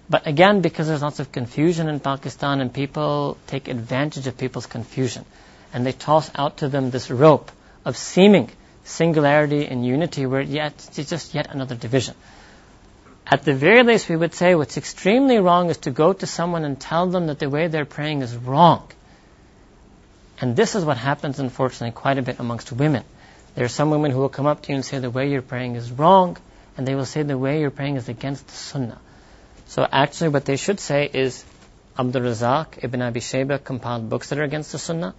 But 0.09 0.27
again, 0.27 0.61
because 0.61 0.87
there's 0.87 1.01
lots 1.01 1.19
of 1.19 1.31
confusion 1.31 1.89
in 1.89 1.99
Pakistan 1.99 2.61
and 2.61 2.73
people 2.73 3.37
take 3.47 3.67
advantage 3.67 4.27
of 4.27 4.37
people's 4.37 4.65
confusion 4.67 5.25
and 5.73 5.85
they 5.85 5.91
toss 5.91 6.29
out 6.35 6.57
to 6.57 6.69
them 6.69 6.91
this 6.91 7.09
rope 7.09 7.51
of 7.83 7.97
seeming 7.97 8.51
singularity 8.83 9.65
and 9.65 9.85
unity 9.85 10.25
where 10.25 10.41
yet 10.41 10.73
it's 10.95 11.09
just 11.09 11.33
yet 11.33 11.47
another 11.49 11.75
division. 11.75 12.15
At 13.27 13.43
the 13.43 13.53
very 13.53 13.83
least, 13.83 14.07
we 14.07 14.15
would 14.15 14.35
say 14.35 14.53
what's 14.53 14.77
extremely 14.77 15.39
wrong 15.39 15.69
is 15.69 15.77
to 15.77 15.91
go 15.91 16.13
to 16.13 16.27
someone 16.27 16.63
and 16.63 16.79
tell 16.79 17.07
them 17.07 17.27
that 17.27 17.39
the 17.39 17.49
way 17.49 17.67
they're 17.67 17.85
praying 17.85 18.21
is 18.21 18.35
wrong. 18.35 18.91
And 20.39 20.55
this 20.55 20.75
is 20.75 20.85
what 20.85 20.97
happens, 20.97 21.39
unfortunately, 21.39 21.91
quite 21.91 22.17
a 22.19 22.21
bit 22.21 22.39
amongst 22.39 22.71
women. 22.71 23.03
There 23.55 23.65
are 23.65 23.69
some 23.69 23.89
women 23.89 24.11
who 24.11 24.19
will 24.19 24.29
come 24.29 24.45
up 24.45 24.61
to 24.63 24.71
you 24.71 24.75
and 24.75 24.85
say 24.85 24.99
the 24.99 25.09
way 25.09 25.29
you're 25.31 25.41
praying 25.41 25.75
is 25.75 25.91
wrong, 25.91 26.37
and 26.77 26.87
they 26.87 26.93
will 26.93 27.05
say 27.05 27.23
the 27.23 27.37
way 27.37 27.61
you're 27.61 27.71
praying 27.71 27.95
is 27.95 28.09
against 28.09 28.47
the 28.47 28.53
sunnah. 28.53 28.99
So 29.67 29.87
actually 29.89 30.29
what 30.29 30.45
they 30.45 30.57
should 30.57 30.79
say 30.79 31.09
is 31.11 31.43
Abdul 31.97 32.21
Razak, 32.21 32.83
Ibn 32.83 33.01
Abi 33.01 33.21
Shayba 33.21 33.63
compiled 33.63 34.09
books 34.09 34.29
that 34.29 34.37
are 34.37 34.43
against 34.43 34.73
the 34.73 34.77
sunnah. 34.77 35.15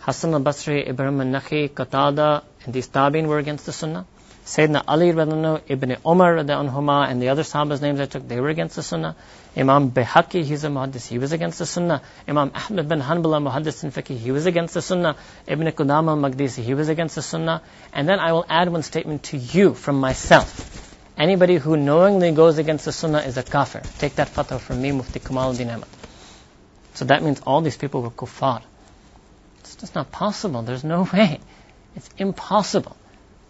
Hassan 0.00 0.34
al-Basri, 0.34 0.88
Ibrahim 0.88 1.20
al-Nakhi, 1.20 1.70
Qatada, 1.70 2.42
and 2.64 2.74
these 2.74 2.88
tabi'in 2.88 3.26
were 3.26 3.38
against 3.38 3.64
the 3.66 3.72
sunnah. 3.72 4.04
Sayyidina 4.44 4.82
Ali 4.88 5.12
radiallahu 5.12 5.62
Ibn 5.68 5.96
Umar 6.04 6.34
anhuma, 6.34 7.08
and 7.08 7.22
the 7.22 7.28
other 7.28 7.42
sahabas 7.42 7.80
names 7.80 8.00
I 8.00 8.06
took, 8.06 8.26
they 8.26 8.40
were 8.40 8.48
against 8.48 8.74
the 8.74 8.82
sunnah. 8.82 9.14
Imam 9.56 9.92
Bayhaqi, 9.92 10.42
he's 10.42 10.64
a 10.64 10.68
muhaddis, 10.68 11.06
he 11.06 11.18
was 11.18 11.30
against 11.30 11.60
the 11.60 11.66
sunnah. 11.66 12.02
Imam 12.26 12.50
Ahmad 12.52 12.88
bin 12.88 13.00
Hanbal, 13.00 13.36
a 13.36 13.40
muhaddis 13.40 13.84
in 13.84 13.92
fiqh, 13.92 14.18
he 14.18 14.32
was 14.32 14.46
against 14.46 14.74
the 14.74 14.82
sunnah. 14.82 15.16
Ibn 15.46 15.68
Qudama 15.68 16.08
al-Maqdisi, 16.08 16.64
he 16.64 16.74
was 16.74 16.88
against 16.88 17.14
the 17.14 17.22
sunnah. 17.22 17.62
And 17.92 18.08
then 18.08 18.18
I 18.18 18.32
will 18.32 18.44
add 18.48 18.68
one 18.68 18.82
statement 18.82 19.22
to 19.24 19.36
you 19.36 19.74
from 19.74 20.00
myself. 20.00 20.96
Anybody 21.16 21.58
who 21.58 21.76
knowingly 21.76 22.32
goes 22.32 22.58
against 22.58 22.84
the 22.84 22.92
sunnah 22.92 23.20
is 23.20 23.36
a 23.36 23.44
kafir. 23.44 23.82
Take 23.98 24.16
that 24.16 24.26
fatwa 24.26 24.58
from 24.58 24.82
me, 24.82 24.90
Mufti 24.90 25.20
Kamaluddin 25.20 25.72
Ahmad. 25.72 25.88
So 26.94 27.04
that 27.04 27.22
means 27.22 27.40
all 27.46 27.60
these 27.60 27.76
people 27.76 28.02
were 28.02 28.10
kuffar. 28.10 28.62
It's 29.60 29.76
just 29.76 29.94
not 29.94 30.10
possible. 30.10 30.62
There's 30.62 30.82
no 30.82 31.08
way. 31.12 31.38
It's 31.94 32.10
impossible 32.18 32.96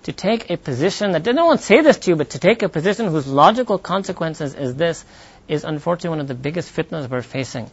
to 0.04 0.12
take 0.12 0.50
a 0.50 0.56
position 0.56 1.12
that 1.12 1.24
no 1.26 1.46
one 1.46 1.58
say 1.58 1.80
this 1.80 1.98
to 1.98 2.10
you, 2.10 2.16
but 2.16 2.30
to 2.30 2.38
take 2.38 2.62
a 2.62 2.68
position 2.68 3.06
whose 3.06 3.26
logical 3.26 3.78
consequences 3.78 4.54
is 4.54 4.74
this 4.74 5.04
is 5.48 5.64
unfortunately 5.64 6.10
one 6.10 6.20
of 6.20 6.28
the 6.28 6.34
biggest 6.34 6.74
fitnas 6.74 7.08
we're 7.08 7.22
facing 7.22 7.70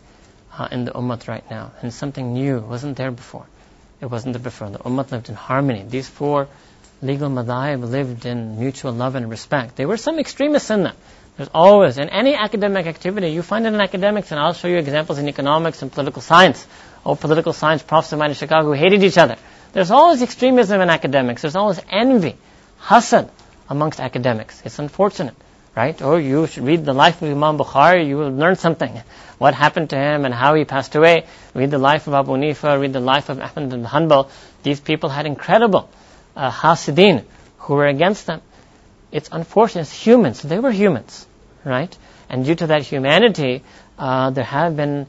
uh, 0.57 0.67
in 0.71 0.85
the 0.85 0.91
ummah 0.91 1.27
right 1.27 1.49
now. 1.49 1.71
And 1.81 1.93
something 1.93 2.33
new 2.33 2.59
wasn't 2.59 2.97
there 2.97 3.11
before. 3.11 3.45
It 4.01 4.07
wasn't 4.07 4.33
there 4.33 4.43
before. 4.43 4.69
The 4.69 4.79
ummah 4.79 5.11
lived 5.11 5.29
in 5.29 5.35
harmony. 5.35 5.85
These 5.87 6.07
four 6.07 6.47
legal 7.01 7.29
madhab 7.29 7.83
lived 7.83 8.25
in 8.25 8.59
mutual 8.59 8.91
love 8.91 9.15
and 9.15 9.29
respect. 9.29 9.75
There 9.75 9.87
were 9.87 9.97
some 9.97 10.19
extremists 10.19 10.69
in 10.69 10.83
them. 10.83 10.95
There's 11.37 11.49
always, 11.53 11.97
in 11.97 12.09
any 12.09 12.35
academic 12.35 12.85
activity, 12.85 13.29
you 13.29 13.41
find 13.41 13.65
it 13.65 13.73
in 13.73 13.79
academics, 13.79 14.31
and 14.31 14.39
I'll 14.39 14.53
show 14.53 14.67
you 14.67 14.77
examples 14.77 15.19
in 15.19 15.29
economics 15.29 15.81
and 15.81 15.89
political 15.89 16.21
science. 16.21 16.67
Oh, 17.05 17.15
political 17.15 17.53
science 17.53 17.81
profs 17.81 18.11
of 18.11 18.19
mine 18.19 18.31
in 18.31 18.35
Chicago 18.35 18.73
hated 18.73 19.03
each 19.03 19.17
other. 19.17 19.37
There's 19.71 19.91
always 19.91 20.21
extremism 20.21 20.81
in 20.81 20.89
academics. 20.89 21.41
There's 21.43 21.55
always 21.55 21.79
envy, 21.89 22.35
hasad 22.81 23.29
amongst 23.69 23.99
academics. 23.99 24.61
It's 24.65 24.79
unfortunate, 24.79 25.35
right? 25.75 26.01
Oh, 26.01 26.17
you 26.17 26.47
should 26.47 26.63
read 26.63 26.85
the 26.85 26.93
life 26.93 27.21
of 27.21 27.29
Imam 27.29 27.57
Bukhari, 27.57 28.07
you 28.07 28.17
will 28.17 28.31
learn 28.31 28.55
something. 28.55 29.01
What 29.37 29.53
happened 29.53 29.91
to 29.91 29.97
him 29.97 30.25
and 30.25 30.33
how 30.33 30.55
he 30.55 30.65
passed 30.65 30.95
away. 30.95 31.25
Read 31.53 31.71
the 31.71 31.77
life 31.77 32.07
of 32.07 32.13
Abu 32.13 32.31
Hanifa, 32.31 32.79
read 32.79 32.93
the 32.93 32.99
life 32.99 33.29
of 33.29 33.39
Ahmad 33.39 33.69
bin 33.69 33.85
Hanbal. 33.85 34.29
These 34.63 34.79
people 34.79 35.09
had 35.09 35.25
incredible 35.25 35.89
uh, 36.35 36.51
hasidin 36.51 37.25
who 37.59 37.75
were 37.75 37.87
against 37.87 38.25
them. 38.25 38.41
It's 39.11 39.29
unfortunate. 39.31 39.81
It's 39.81 39.91
humans. 39.91 40.41
They 40.41 40.59
were 40.59 40.71
humans, 40.71 41.25
right? 41.63 41.95
And 42.29 42.45
due 42.45 42.55
to 42.55 42.67
that 42.67 42.83
humanity, 42.83 43.63
uh, 43.97 44.31
there 44.31 44.43
have 44.43 44.75
been 44.75 45.07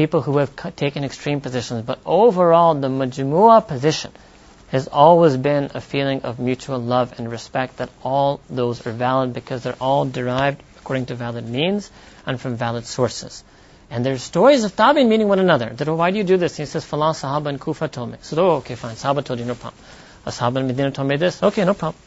people 0.00 0.22
who 0.22 0.38
have 0.38 0.76
taken 0.76 1.04
extreme 1.04 1.40
positions, 1.42 1.82
but 1.84 1.98
overall, 2.06 2.74
the 2.74 2.88
majmu'ah 2.88 3.60
position 3.68 4.12
has 4.68 4.88
always 4.88 5.36
been 5.36 5.70
a 5.74 5.80
feeling 5.80 6.22
of 6.22 6.38
mutual 6.38 6.78
love 6.92 7.12
and 7.18 7.30
respect 7.30 7.76
that 7.78 7.90
all 8.02 8.40
those 8.48 8.86
are 8.86 8.92
valid 8.92 9.34
because 9.34 9.62
they're 9.64 9.82
all 9.88 10.06
derived 10.06 10.62
according 10.78 11.04
to 11.10 11.14
valid 11.14 11.46
means 11.46 11.90
and 12.24 12.40
from 12.40 12.56
valid 12.56 12.86
sources. 12.86 13.44
And 13.90 14.06
there's 14.06 14.22
stories 14.22 14.64
of 14.64 14.74
tabi'in 14.74 15.08
meeting 15.08 15.28
one 15.28 15.40
another. 15.40 15.68
That, 15.68 15.88
oh, 15.88 15.96
why 15.96 16.10
do 16.12 16.18
you 16.18 16.24
do 16.24 16.38
this? 16.38 16.56
he 16.56 16.64
says, 16.64 16.84
Falan 16.84 17.14
Sahaba 17.20 17.48
in 17.48 17.58
Kufa 17.58 17.88
told 17.88 18.12
me. 18.12 18.18
So, 18.22 18.42
oh, 18.42 18.50
okay, 18.58 18.76
fine. 18.76 18.94
Sahaba 18.94 19.24
told 19.24 19.40
you, 19.40 19.44
no 19.44 19.56
problem. 19.56 19.82
A 20.24 20.30
Sahaba 20.30 20.60
in 20.60 20.68
Medina 20.68 20.92
told 20.92 21.08
me 21.08 21.16
this. 21.16 21.42
Okay, 21.42 21.64
no 21.64 21.74
problem. 21.74 22.00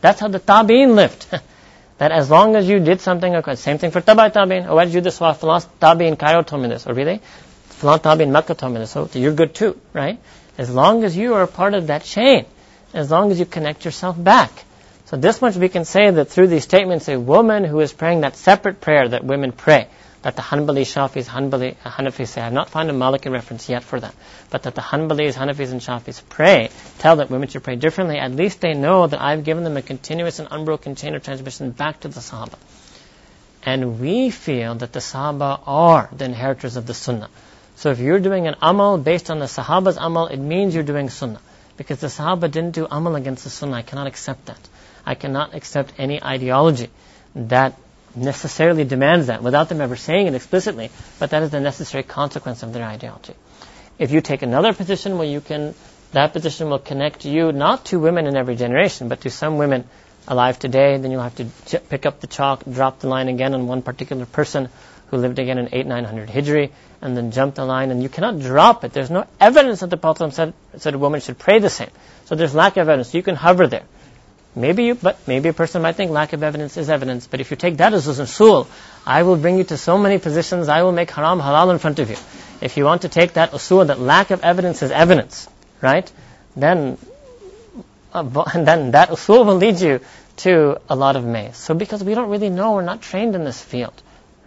That's 0.00 0.20
how 0.20 0.28
the 0.28 0.40
tabi'in 0.40 0.94
lived. 0.94 1.26
that 1.98 2.12
as 2.12 2.30
long 2.30 2.56
as 2.56 2.68
you 2.68 2.80
did 2.80 3.00
something, 3.00 3.32
same 3.56 3.78
thing 3.78 3.90
for 3.90 4.00
tabi 4.00 4.30
tabi'in. 4.30 4.66
Oh, 4.66 4.74
why 4.76 4.84
did 4.84 4.94
you 4.94 5.00
do 5.00 5.04
this? 5.04 5.20
Well, 5.20 5.34
Falan 5.34 5.64
tabi 5.80 6.06
in 6.06 6.16
Cairo 6.16 6.42
told 6.42 6.62
me 6.62 6.68
this. 6.68 6.86
Oh, 6.86 6.92
really? 6.92 7.20
Falan 7.68 8.02
tabi 8.02 8.24
in 8.24 8.32
Mecca 8.32 8.54
told 8.54 8.72
me 8.72 8.80
this. 8.80 8.90
So 8.90 9.08
you're 9.12 9.32
good 9.32 9.54
too, 9.54 9.80
right? 9.92 10.18
As 10.58 10.72
long 10.72 11.04
as 11.04 11.16
you 11.16 11.34
are 11.34 11.46
part 11.46 11.74
of 11.74 11.88
that 11.88 12.04
chain, 12.04 12.46
as 12.92 13.10
long 13.10 13.30
as 13.32 13.38
you 13.38 13.46
connect 13.46 13.84
yourself 13.84 14.22
back. 14.22 14.64
So 15.06 15.16
this 15.16 15.40
much 15.40 15.56
we 15.56 15.68
can 15.68 15.84
say 15.84 16.10
that 16.10 16.26
through 16.26 16.48
these 16.48 16.64
statements, 16.64 17.08
a 17.08 17.18
woman 17.18 17.64
who 17.64 17.80
is 17.80 17.92
praying 17.92 18.22
that 18.22 18.36
separate 18.36 18.80
prayer 18.80 19.08
that 19.08 19.24
women 19.24 19.52
pray, 19.52 19.88
that 20.24 20.36
the 20.36 20.42
Hanbali, 20.42 20.84
Shafis, 20.90 21.26
Hanbali, 21.26 21.76
uh, 21.84 21.90
Hanafis 21.90 22.28
say. 22.28 22.40
I 22.40 22.44
have 22.44 22.52
not 22.54 22.70
found 22.70 22.88
a 22.88 22.94
Maliki 22.94 23.30
reference 23.30 23.68
yet 23.68 23.84
for 23.84 24.00
that. 24.00 24.14
But 24.48 24.62
that 24.62 24.74
the 24.74 24.80
Hanbalis, 24.80 25.34
Hanafis, 25.34 25.70
and 25.70 25.82
Shafis 25.82 26.22
pray, 26.26 26.70
tell 26.98 27.16
that 27.16 27.28
women 27.28 27.48
should 27.48 27.62
pray 27.62 27.76
differently. 27.76 28.16
At 28.18 28.32
least 28.32 28.62
they 28.62 28.72
know 28.72 29.06
that 29.06 29.20
I've 29.20 29.44
given 29.44 29.64
them 29.64 29.76
a 29.76 29.82
continuous 29.82 30.38
and 30.38 30.48
unbroken 30.50 30.94
chain 30.94 31.14
of 31.14 31.22
transmission 31.22 31.72
back 31.72 32.00
to 32.00 32.08
the 32.08 32.20
Sahaba. 32.20 32.54
And 33.64 34.00
we 34.00 34.30
feel 34.30 34.74
that 34.76 34.94
the 34.94 35.00
Sahaba 35.00 35.60
are 35.66 36.08
the 36.10 36.24
inheritors 36.24 36.76
of 36.76 36.86
the 36.86 36.94
Sunnah. 36.94 37.28
So 37.76 37.90
if 37.90 37.98
you're 37.98 38.20
doing 38.20 38.46
an 38.46 38.54
amal 38.62 38.96
based 38.96 39.28
on 39.28 39.40
the 39.40 39.46
Sahaba's 39.46 39.98
amal, 39.98 40.28
it 40.28 40.38
means 40.38 40.74
you're 40.74 40.84
doing 40.84 41.10
Sunnah. 41.10 41.42
Because 41.76 42.00
the 42.00 42.06
Sahaba 42.06 42.50
didn't 42.50 42.70
do 42.70 42.86
amal 42.90 43.16
against 43.16 43.44
the 43.44 43.50
Sunnah. 43.50 43.76
I 43.76 43.82
cannot 43.82 44.06
accept 44.06 44.46
that. 44.46 44.68
I 45.04 45.16
cannot 45.16 45.54
accept 45.54 45.92
any 45.98 46.22
ideology 46.24 46.88
that 47.34 47.74
necessarily 48.16 48.84
demands 48.84 49.26
that 49.26 49.42
without 49.42 49.68
them 49.68 49.80
ever 49.80 49.96
saying 49.96 50.26
it 50.26 50.34
explicitly, 50.34 50.90
but 51.18 51.30
that 51.30 51.42
is 51.42 51.50
the 51.50 51.60
necessary 51.60 52.02
consequence 52.02 52.62
of 52.62 52.72
their 52.72 52.84
ideology. 52.84 53.34
If 53.98 54.10
you 54.10 54.20
take 54.20 54.42
another 54.42 54.72
position 54.72 55.18
where 55.18 55.28
you 55.28 55.40
can, 55.40 55.74
that 56.12 56.32
position 56.32 56.70
will 56.70 56.78
connect 56.78 57.24
you 57.24 57.52
not 57.52 57.86
to 57.86 58.00
women 58.00 58.26
in 58.26 58.36
every 58.36 58.56
generation, 58.56 59.08
but 59.08 59.20
to 59.22 59.30
some 59.30 59.58
women 59.58 59.84
alive 60.26 60.58
today, 60.58 60.96
then 60.96 61.10
you'll 61.10 61.22
have 61.22 61.36
to 61.36 61.80
pick 61.80 62.06
up 62.06 62.20
the 62.20 62.26
chalk, 62.26 62.64
drop 62.70 63.00
the 63.00 63.08
line 63.08 63.28
again 63.28 63.54
on 63.54 63.66
one 63.66 63.82
particular 63.82 64.26
person 64.26 64.68
who 65.08 65.18
lived 65.18 65.38
again 65.38 65.58
in 65.58 65.68
8, 65.72 65.86
900 65.86 66.28
Hijri, 66.28 66.70
and 67.00 67.16
then 67.16 67.30
jump 67.30 67.54
the 67.54 67.64
line, 67.64 67.90
and 67.90 68.02
you 68.02 68.08
cannot 68.08 68.40
drop 68.40 68.84
it. 68.84 68.92
There's 68.92 69.10
no 69.10 69.26
evidence 69.38 69.80
that 69.80 69.90
the 69.90 69.96
Prophet 69.96 70.32
said, 70.32 70.54
said 70.78 70.94
a 70.94 70.98
woman 70.98 71.20
should 71.20 71.38
pray 71.38 71.58
the 71.58 71.70
same. 71.70 71.90
So 72.24 72.34
there's 72.34 72.54
lack 72.54 72.76
of 72.76 72.88
evidence. 72.88 73.14
You 73.14 73.22
can 73.22 73.36
hover 73.36 73.66
there. 73.66 73.84
Maybe 74.56 74.84
you, 74.84 74.94
but 74.94 75.18
maybe 75.26 75.48
a 75.48 75.52
person 75.52 75.82
might 75.82 75.96
think 75.96 76.12
lack 76.12 76.32
of 76.32 76.42
evidence 76.42 76.76
is 76.76 76.88
evidence. 76.88 77.26
But 77.26 77.40
if 77.40 77.50
you 77.50 77.56
take 77.56 77.78
that 77.78 77.92
as 77.92 78.06
a 78.06 78.22
usul, 78.22 78.68
I 79.04 79.24
will 79.24 79.36
bring 79.36 79.58
you 79.58 79.64
to 79.64 79.76
so 79.76 79.98
many 79.98 80.18
positions. 80.18 80.68
I 80.68 80.82
will 80.82 80.92
make 80.92 81.10
haram 81.10 81.40
halal 81.40 81.72
in 81.72 81.78
front 81.78 81.98
of 81.98 82.08
you. 82.08 82.16
If 82.60 82.76
you 82.76 82.84
want 82.84 83.02
to 83.02 83.08
take 83.08 83.32
that 83.32 83.50
usul, 83.50 83.88
that 83.88 83.98
lack 83.98 84.30
of 84.30 84.44
evidence 84.44 84.82
is 84.82 84.92
evidence, 84.92 85.48
right? 85.80 86.10
Then, 86.56 86.98
uh, 88.12 88.22
then 88.54 88.92
that 88.92 89.08
usul 89.08 89.44
will 89.44 89.56
lead 89.56 89.80
you 89.80 90.00
to 90.36 90.80
a 90.88 90.94
lot 90.94 91.16
of 91.16 91.24
maze. 91.24 91.56
So 91.56 91.74
because 91.74 92.04
we 92.04 92.14
don't 92.14 92.30
really 92.30 92.50
know, 92.50 92.74
we're 92.74 92.82
not 92.82 93.02
trained 93.02 93.34
in 93.34 93.44
this 93.44 93.60
field, 93.60 94.00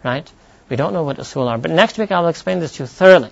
right? 0.06 0.32
We 0.70 0.78
don't 0.78 0.94
know 0.94 1.04
what 1.04 1.18
usul 1.18 1.48
are. 1.48 1.58
But 1.58 1.72
next 1.72 1.98
week 1.98 2.14
I 2.14 2.22
will 2.22 2.30
explain 2.30 2.60
this 2.60 2.74
to 2.78 2.84
you 2.84 2.88
thoroughly. 2.88 3.32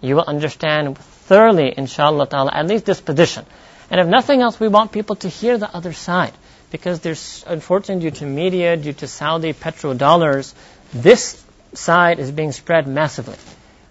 You 0.00 0.16
will 0.16 0.24
understand 0.26 0.98
thoroughly, 0.98 1.74
inshallah 1.76 2.26
ta'ala, 2.28 2.52
at 2.52 2.66
least 2.66 2.86
this 2.86 3.00
position. 3.00 3.46
And 3.90 4.00
if 4.00 4.06
nothing 4.06 4.42
else, 4.42 4.60
we 4.60 4.68
want 4.68 4.92
people 4.92 5.16
to 5.16 5.28
hear 5.28 5.56
the 5.58 5.74
other 5.74 5.92
side. 5.92 6.32
Because 6.70 7.00
there's, 7.00 7.44
unfortunately, 7.46 8.10
due 8.10 8.16
to 8.18 8.26
media, 8.26 8.76
due 8.76 8.92
to 8.92 9.06
Saudi 9.06 9.54
petrodollars, 9.54 10.52
this 10.92 11.42
side 11.72 12.18
is 12.18 12.30
being 12.30 12.52
spread 12.52 12.86
massively. 12.86 13.36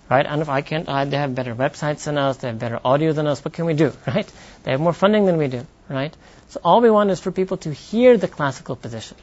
Right? 0.10 0.26
And 0.26 0.42
if 0.42 0.50
I 0.50 0.62
can't, 0.62 0.86
they 0.86 1.18
have 1.18 1.34
better 1.36 1.56
websites 1.56 2.04
than 2.06 2.18
us, 2.18 2.38
they 2.38 2.50
have 2.50 2.60
better 2.60 2.80
audio 2.86 3.12
than 3.12 3.28
us, 3.28 3.44
what 3.44 3.54
can 3.54 3.66
we 3.66 3.74
do? 3.74 3.92
Right? 4.08 4.32
They 4.64 4.72
have 4.72 4.80
more 4.80 4.94
funding 4.94 5.26
than 5.26 5.38
we 5.38 5.48
do. 5.48 5.66
Right? 5.90 6.16
So 6.50 6.62
all 6.64 6.82
we 6.82 6.92
want 6.92 7.10
is 7.10 7.20
for 7.20 7.32
people 7.32 7.58
to 7.58 7.74
hear 7.74 8.18
the 8.18 8.28
classical 8.28 8.76
position. 8.76 9.18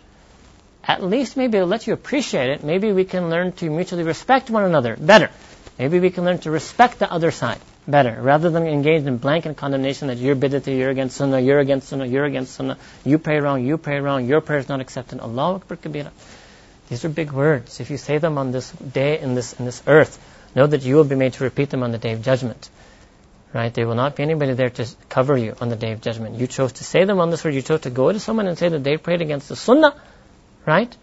At 0.86 1.02
least 1.02 1.36
maybe 1.36 1.56
it'll 1.56 1.68
let 1.68 1.86
you 1.86 1.94
appreciate 1.94 2.50
it. 2.50 2.64
Maybe 2.64 2.92
we 2.92 3.04
can 3.04 3.30
learn 3.30 3.52
to 3.52 3.70
mutually 3.70 4.02
respect 4.02 4.50
one 4.50 4.64
another 4.64 4.96
better. 4.96 5.30
Maybe 5.78 6.00
we 6.00 6.10
can 6.10 6.24
learn 6.24 6.38
to 6.40 6.50
respect 6.50 6.98
the 6.98 7.10
other 7.10 7.30
side 7.30 7.60
better. 7.86 8.20
Rather 8.20 8.50
than 8.50 8.66
engage 8.66 9.04
in 9.04 9.18
blanket 9.18 9.56
condemnation 9.56 10.08
that 10.08 10.18
you're 10.18 10.36
bid'ati, 10.36 10.78
you're 10.78 10.90
against 10.90 11.16
sunnah, 11.16 11.40
you're 11.40 11.58
against 11.58 11.88
sunnah, 11.88 12.06
you're 12.06 12.24
against 12.24 12.54
sunnah, 12.54 12.78
you 13.04 13.18
pray 13.18 13.40
wrong, 13.40 13.64
you 13.64 13.78
pray 13.78 14.00
wrong, 14.00 14.26
your 14.26 14.40
prayer 14.40 14.58
is 14.58 14.68
not 14.68 14.80
accepted. 14.80 15.20
Allah 15.20 15.56
Akbar 15.56 15.76
Kabira. 15.76 16.10
These 16.88 17.04
are 17.04 17.08
big 17.08 17.32
words. 17.32 17.80
If 17.80 17.90
you 17.90 17.96
say 17.96 18.18
them 18.18 18.38
on 18.38 18.52
this 18.52 18.70
day 18.72 19.18
in 19.18 19.34
this 19.34 19.54
in 19.54 19.64
this 19.64 19.82
earth, 19.86 20.18
know 20.54 20.66
that 20.66 20.82
you 20.82 20.96
will 20.96 21.04
be 21.04 21.16
made 21.16 21.32
to 21.34 21.44
repeat 21.44 21.70
them 21.70 21.82
on 21.82 21.92
the 21.92 21.98
day 21.98 22.12
of 22.12 22.22
judgment. 22.22 22.68
Right? 23.52 23.72
There 23.72 23.86
will 23.86 23.94
not 23.94 24.16
be 24.16 24.22
anybody 24.24 24.54
there 24.54 24.70
to 24.70 24.86
cover 25.08 25.36
you 25.36 25.54
on 25.60 25.68
the 25.68 25.76
day 25.76 25.92
of 25.92 26.00
judgment. 26.00 26.36
You 26.36 26.48
chose 26.48 26.72
to 26.72 26.84
say 26.84 27.04
them 27.04 27.20
on 27.20 27.30
this 27.30 27.44
word. 27.44 27.54
You 27.54 27.62
chose 27.62 27.82
to 27.82 27.90
go 27.90 28.10
to 28.10 28.18
someone 28.18 28.48
and 28.48 28.58
say 28.58 28.68
that 28.68 28.82
they 28.82 28.96
prayed 28.96 29.22
against 29.22 29.48
the 29.48 29.56
sunnah. 29.56 29.94
Right? 30.66 30.94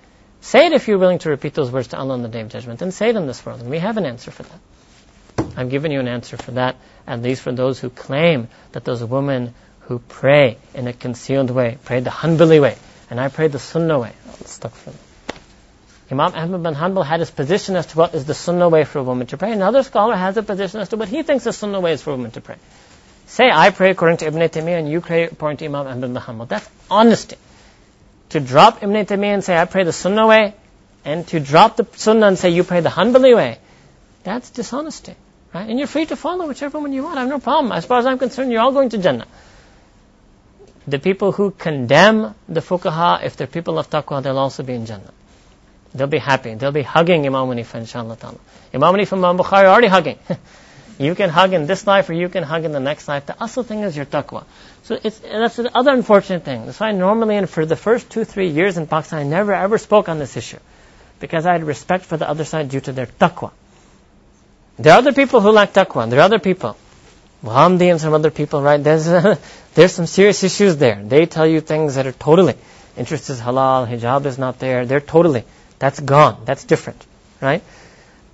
Say 0.42 0.66
it 0.66 0.74
if 0.74 0.88
you're 0.88 0.98
willing 0.98 1.20
to 1.20 1.30
repeat 1.30 1.54
those 1.54 1.72
words 1.72 1.90
to 1.90 1.98
Allah 1.98 2.14
on 2.14 2.24
the 2.24 2.28
day 2.28 2.42
of 2.42 2.50
judgment. 2.50 2.82
And 2.82 2.94
say 2.94 3.14
them 3.14 3.26
this 3.26 3.46
world. 3.46 3.62
And 3.62 3.70
we 3.70 3.80
have 3.80 3.96
an 3.98 4.06
answer 4.06 4.32
for 4.32 4.44
that. 4.44 4.60
I've 5.56 5.70
given 5.70 5.92
you 5.92 6.00
an 6.00 6.08
answer 6.08 6.38
for 6.38 6.52
that, 6.52 6.76
at 7.08 7.22
least 7.22 7.42
for 7.42 7.52
those 7.52 7.80
who 7.80 7.90
claim 7.90 8.48
that 8.72 8.86
those 8.86 9.04
women 9.04 9.54
who 9.82 10.00
pray 10.00 10.58
in 10.74 10.88
a 10.88 10.94
concealed 10.94 11.52
way, 11.52 11.78
pray 11.84 12.00
the 12.00 12.10
Hanbali 12.10 12.62
way, 12.62 12.78
and 13.10 13.20
I 13.20 13.28
pray 13.28 13.48
the 13.48 13.60
Sunnah 13.60 14.00
way. 14.00 14.14
Oh, 14.30 14.70
for 14.70 14.90
them. 14.90 15.00
Imam 16.12 16.34
Ahmad 16.34 16.64
bin 16.64 16.76
Hanbal 16.76 17.06
had 17.06 17.22
his 17.22 17.32
position 17.32 17.78
as 17.78 17.86
to 17.88 17.98
what 17.98 18.14
is 18.14 18.26
the 18.26 18.34
Sunnah 18.34 18.68
way 18.68 18.84
for 18.84 19.00
a 19.00 19.04
woman 19.04 19.28
to 19.28 19.38
pray. 19.38 19.54
Another 19.54 19.82
scholar 19.84 20.16
has 20.16 20.36
a 20.36 20.44
position 20.44 20.82
as 20.82 20.90
to 20.90 20.98
what 20.98 21.08
he 21.08 21.24
thinks 21.24 21.46
the 21.46 21.54
Sunnah 21.54 21.80
way 21.80 21.94
is 21.94 22.02
for 22.02 22.12
a 22.12 22.16
woman 22.16 22.32
to 22.32 22.42
pray. 22.42 22.58
Say, 23.28 23.50
I 23.50 23.70
pray 23.70 23.92
according 23.92 24.18
to 24.18 24.26
Ibn 24.26 24.42
Taymiyyah 24.42 24.80
and 24.80 24.90
you 24.92 25.00
pray 25.00 25.24
according 25.24 25.58
to 25.58 25.66
Imam 25.66 25.88
Ahmad 25.88 26.02
bin 26.02 26.16
Hanbal. 26.16 26.50
That's 26.50 26.70
honesty. 26.90 27.38
To 28.30 28.42
drop 28.42 28.84
Ibn 28.84 29.06
Taymiyyah 29.06 29.34
and 29.36 29.44
say, 29.44 29.58
I 29.58 29.64
pray 29.64 29.86
the 29.86 29.94
Sunnah 29.94 30.28
way, 30.28 30.54
and 31.06 31.26
to 31.30 31.40
drop 31.40 31.78
the 31.78 31.88
Sunnah 31.96 32.28
and 32.28 32.38
say, 32.38 32.50
you 32.50 32.66
pray 32.66 32.82
the 32.82 32.90
Hanbali 32.90 33.34
way, 33.34 33.60
that's 34.24 34.50
dishonesty. 34.50 35.16
Right? 35.54 35.70
And 35.70 35.78
you're 35.78 35.88
free 35.88 36.06
to 36.06 36.16
follow 36.16 36.48
whichever 36.48 36.80
one 36.80 36.94
you 36.94 37.04
want. 37.04 37.18
I 37.18 37.22
have 37.22 37.30
no 37.30 37.40
problem. 37.40 37.72
As 37.74 37.86
far 37.86 38.00
as 38.00 38.06
I'm 38.06 38.18
concerned, 38.18 38.52
you're 38.52 38.62
all 38.62 38.72
going 38.72 38.90
to 38.90 38.98
Jannah. 38.98 39.28
The 40.88 40.98
people 41.00 41.32
who 41.32 41.52
condemn 41.52 42.34
the 42.48 42.62
fuqaha, 42.62 43.24
if 43.24 43.36
they're 43.36 43.48
people 43.48 43.78
of 43.78 43.90
taqwa, 43.90 44.24
they'll 44.24 44.38
also 44.38 44.64
be 44.64 44.74
in 44.74 44.86
Jannah. 44.86 45.14
They'll 45.94 46.08
be 46.08 46.20
happy. 46.20 46.54
They'll 46.54 46.72
be 46.72 46.84
hugging 46.84 47.26
Imam 47.26 47.50
Hanifa, 47.50 47.76
inshallah 47.76 48.16
ta'ala. 48.16 48.38
Imam 48.74 48.96
Hanifa 48.96 49.12
and 49.12 49.26
Imam 49.26 49.38
Bukhari 49.38 49.64
are 49.64 49.68
already 49.68 49.88
hugging. 49.88 50.18
you 51.00 51.16
can 51.16 51.30
hug 51.30 51.54
in 51.54 51.68
this 51.68 51.86
life 51.86 52.10
or 52.10 52.14
you 52.14 52.30
can 52.30 52.44
hug 52.44 52.64
in 52.64 52.72
the 52.72 52.80
next 52.80 53.10
life. 53.10 53.26
The 53.26 53.34
asl 53.34 53.66
thing 53.66 53.82
is 53.82 53.98
your 53.98 54.06
taqwa. 54.06 54.46
So 54.84 54.98
it's, 55.04 55.20
that's 55.20 55.58
the 55.58 55.76
other 55.78 55.92
unfortunate 55.92 56.46
thing. 56.46 56.66
That's 56.66 56.80
why 56.80 56.94
normally, 56.94 57.36
and 57.36 57.50
for 57.50 57.66
the 57.66 57.76
first 57.76 58.10
two, 58.10 58.24
three 58.24 58.48
years 58.48 58.78
in 58.78 58.88
Pakistan, 58.88 59.20
I 59.20 59.24
never 59.24 59.54
ever 59.54 59.78
spoke 59.78 60.08
on 60.08 60.18
this 60.18 60.38
issue. 60.38 60.60
Because 61.20 61.46
I 61.46 61.52
had 61.52 61.64
respect 61.66 62.06
for 62.06 62.18
the 62.18 62.28
other 62.28 62.46
side 62.46 62.70
due 62.70 62.80
to 62.80 62.94
their 62.94 63.06
taqwa. 63.06 63.52
There 64.78 64.94
are 64.94 65.00
other 65.00 65.14
people 65.14 65.42
who 65.42 65.52
lack 65.52 65.74
taqwa. 65.74 66.10
There 66.10 66.20
are 66.20 66.24
other 66.24 66.40
people. 66.40 66.78
Muhammadi 67.44 67.90
and 67.90 68.00
some 68.00 68.14
other 68.14 68.32
people, 68.32 68.62
right? 68.62 68.84
There's, 68.84 69.06
there's 69.76 69.94
some 69.94 70.06
serious 70.06 70.44
issues 70.44 70.78
there. 70.78 71.02
They 71.04 71.26
tell 71.26 71.48
you 71.48 71.62
things 71.62 71.96
that 71.96 72.06
are 72.06 72.12
totally, 72.12 72.56
interest 72.96 73.30
is 73.30 73.40
halal, 73.40 73.88
hijab 73.88 74.26
is 74.26 74.38
not 74.38 74.60
there. 74.60 74.86
They're 74.86 75.00
totally, 75.00 75.44
that's 75.80 76.00
gone. 76.00 76.44
That's 76.46 76.64
different, 76.64 77.04
right? 77.42 77.64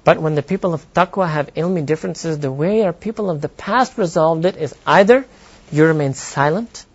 But 0.03 0.21
when 0.21 0.35
the 0.35 0.43
people 0.43 0.73
of 0.73 0.93
taqwa 0.93 1.29
have 1.29 1.53
ilmi 1.53 1.85
differences, 1.85 2.39
the 2.39 2.51
way 2.51 2.83
our 2.83 2.93
people 2.93 3.29
of 3.29 3.41
the 3.41 3.49
past 3.49 3.97
resolved 3.97 4.45
it 4.45 4.57
is 4.57 4.75
either 4.85 5.25
you 5.71 5.85
remain 5.85 6.13
silent, 6.13 6.85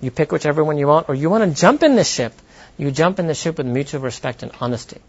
you 0.00 0.10
pick 0.10 0.32
whichever 0.32 0.62
one 0.62 0.76
you 0.78 0.86
want, 0.86 1.08
or 1.08 1.14
you 1.14 1.30
want 1.30 1.44
to 1.44 1.58
jump 1.58 1.82
in 1.82 1.96
the 1.96 2.04
ship. 2.04 2.34
You 2.76 2.90
jump 2.90 3.18
in 3.18 3.26
the 3.26 3.34
ship 3.34 3.58
with 3.58 3.66
mutual 3.66 4.00
respect 4.00 4.42
and 4.42 4.52
honesty, 4.60 5.00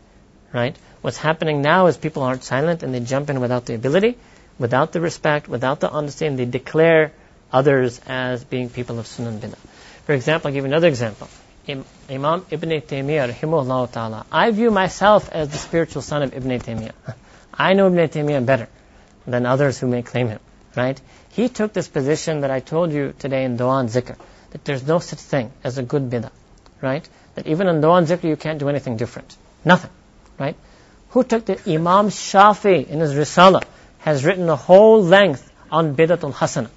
right? 0.54 0.76
What's 1.06 1.18
happening 1.18 1.62
now 1.62 1.86
is 1.86 1.98
people 1.98 2.24
aren't 2.24 2.44
silent 2.44 2.82
and 2.82 2.92
they 2.92 3.00
jump 3.00 3.30
in 3.30 3.40
without 3.40 3.68
the 3.68 3.76
ability, 3.76 4.18
without 4.58 4.92
the 4.92 5.00
respect, 5.00 5.48
without 5.48 5.80
the 5.80 5.92
understanding. 5.92 6.38
they 6.38 6.52
declare 6.58 7.12
others 7.54 8.02
as 8.08 8.44
being 8.44 8.70
people 8.70 8.98
of 8.98 9.06
Sunnah 9.06 9.38
Bidah. 9.38 9.60
For 10.08 10.14
example, 10.14 10.48
I'll 10.48 10.56
give 10.56 10.64
you 10.64 10.72
another 10.72 10.88
example. 10.88 11.28
Imam 11.70 12.44
Ibn 12.50 12.70
Taymiyyah, 12.70 13.32
rahimahullah 13.32 13.92
ta'ala, 13.92 14.26
I 14.32 14.50
view 14.50 14.72
myself 14.72 15.30
as 15.32 15.50
the 15.50 15.60
spiritual 15.60 16.02
son 16.02 16.24
of 16.24 16.34
Ibn 16.34 16.60
Taymiyyah. 16.60 17.14
I 17.54 17.74
know 17.74 17.86
Ibn 17.86 18.10
Taymiyyah 18.10 18.44
better 18.44 18.68
than 19.28 19.46
others 19.46 19.78
who 19.78 19.86
may 19.86 20.02
claim 20.02 20.30
him, 20.30 20.40
right? 20.76 21.00
He 21.30 21.50
took 21.50 21.72
this 21.72 21.88
position 21.88 22.42
that 22.42 22.50
I 22.50 22.62
told 22.62 22.92
you 22.92 23.14
today 23.20 23.44
in 23.44 23.58
Dua 23.58 23.78
and 23.78 23.90
Zikr, 23.90 24.18
that 24.50 24.66
there's 24.66 24.88
no 24.88 24.98
such 24.98 25.20
thing 25.20 25.52
as 25.64 25.78
a 25.78 25.84
good 25.84 26.10
bidah, 26.10 26.32
right? 26.82 27.08
That 27.36 27.46
even 27.46 27.68
in 27.68 27.80
Dua 27.80 27.98
and 27.98 28.08
Zikr 28.08 28.24
you 28.24 28.36
can't 28.36 28.58
do 28.58 28.70
anything 28.70 28.98
different. 28.98 29.38
Nothing, 29.64 29.92
right? 30.40 30.56
Who 31.16 31.24
took 31.24 31.46
the 31.46 31.58
Imam 31.74 32.10
Shafi 32.10 32.86
in 32.90 33.00
his 33.00 33.14
Risala 33.14 33.64
has 34.00 34.26
written 34.26 34.50
a 34.50 34.58
whole 34.58 35.02
length 35.02 35.50
on 35.72 35.96
Bidatul 35.96 36.34
Hasana. 36.34 36.70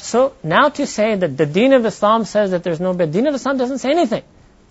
So 0.00 0.34
now 0.42 0.68
to 0.70 0.84
say 0.84 1.14
that 1.14 1.36
the 1.36 1.46
Deen 1.46 1.72
of 1.72 1.86
Islam 1.86 2.24
says 2.24 2.50
that 2.50 2.64
there's 2.64 2.80
no 2.80 2.92
bid, 2.92 3.12
Deen 3.12 3.28
of 3.28 3.36
Islam 3.36 3.56
doesn't 3.56 3.78
say 3.78 3.92
anything. 3.92 4.24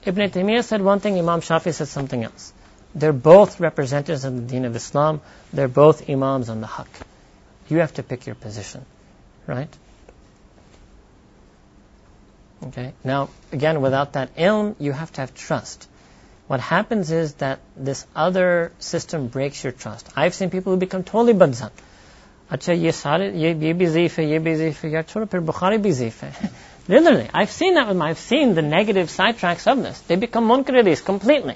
Ibn 0.03 0.29
Taymiyyah 0.29 0.65
said 0.65 0.81
one 0.81 0.99
thing, 0.99 1.17
Imam 1.17 1.39
Shafi 1.39 1.73
said 1.73 1.87
something 1.87 2.21
else. 2.25 2.51
They're 2.93 3.13
both 3.13 3.61
representatives 3.61 4.25
of 4.25 4.35
the 4.35 4.41
Deen 4.41 4.65
of 4.65 4.75
Islam. 4.75 5.21
They're 5.53 5.69
both 5.69 6.09
Imams 6.09 6.49
on 6.49 6.59
the 6.59 6.67
Haqq. 6.67 7.01
You 7.69 7.79
have 7.79 7.93
to 7.93 8.03
pick 8.03 8.25
your 8.25 8.35
position, 8.35 8.85
right? 9.47 9.73
Okay. 12.67 12.91
Now, 13.05 13.29
again, 13.53 13.79
without 13.79 14.13
that 14.13 14.35
ilm, 14.35 14.75
you 14.79 14.91
have 14.91 15.13
to 15.13 15.21
have 15.21 15.33
trust 15.33 15.87
what 16.47 16.59
happens 16.59 17.11
is 17.11 17.33
that 17.35 17.59
this 17.75 18.05
other 18.15 18.71
system 18.79 19.27
breaks 19.27 19.63
your 19.63 19.73
trust. 19.73 20.07
I've 20.15 20.33
seen 20.33 20.49
people 20.51 20.73
who 20.73 20.77
become 20.77 21.03
totally 21.03 21.33
badzan. 21.33 21.71
Literally, 26.87 27.27
I've 27.33 27.49
seen 27.49 27.73
that 27.73 27.87
with 27.87 27.97
my, 27.97 28.09
I've 28.09 28.19
seen 28.19 28.53
the 28.53 28.61
negative 28.61 29.07
sidetracks 29.07 29.65
of 29.71 29.81
this. 29.81 29.99
They 30.01 30.15
become 30.15 30.47
munkarilis 30.47 31.03
completely. 31.03 31.55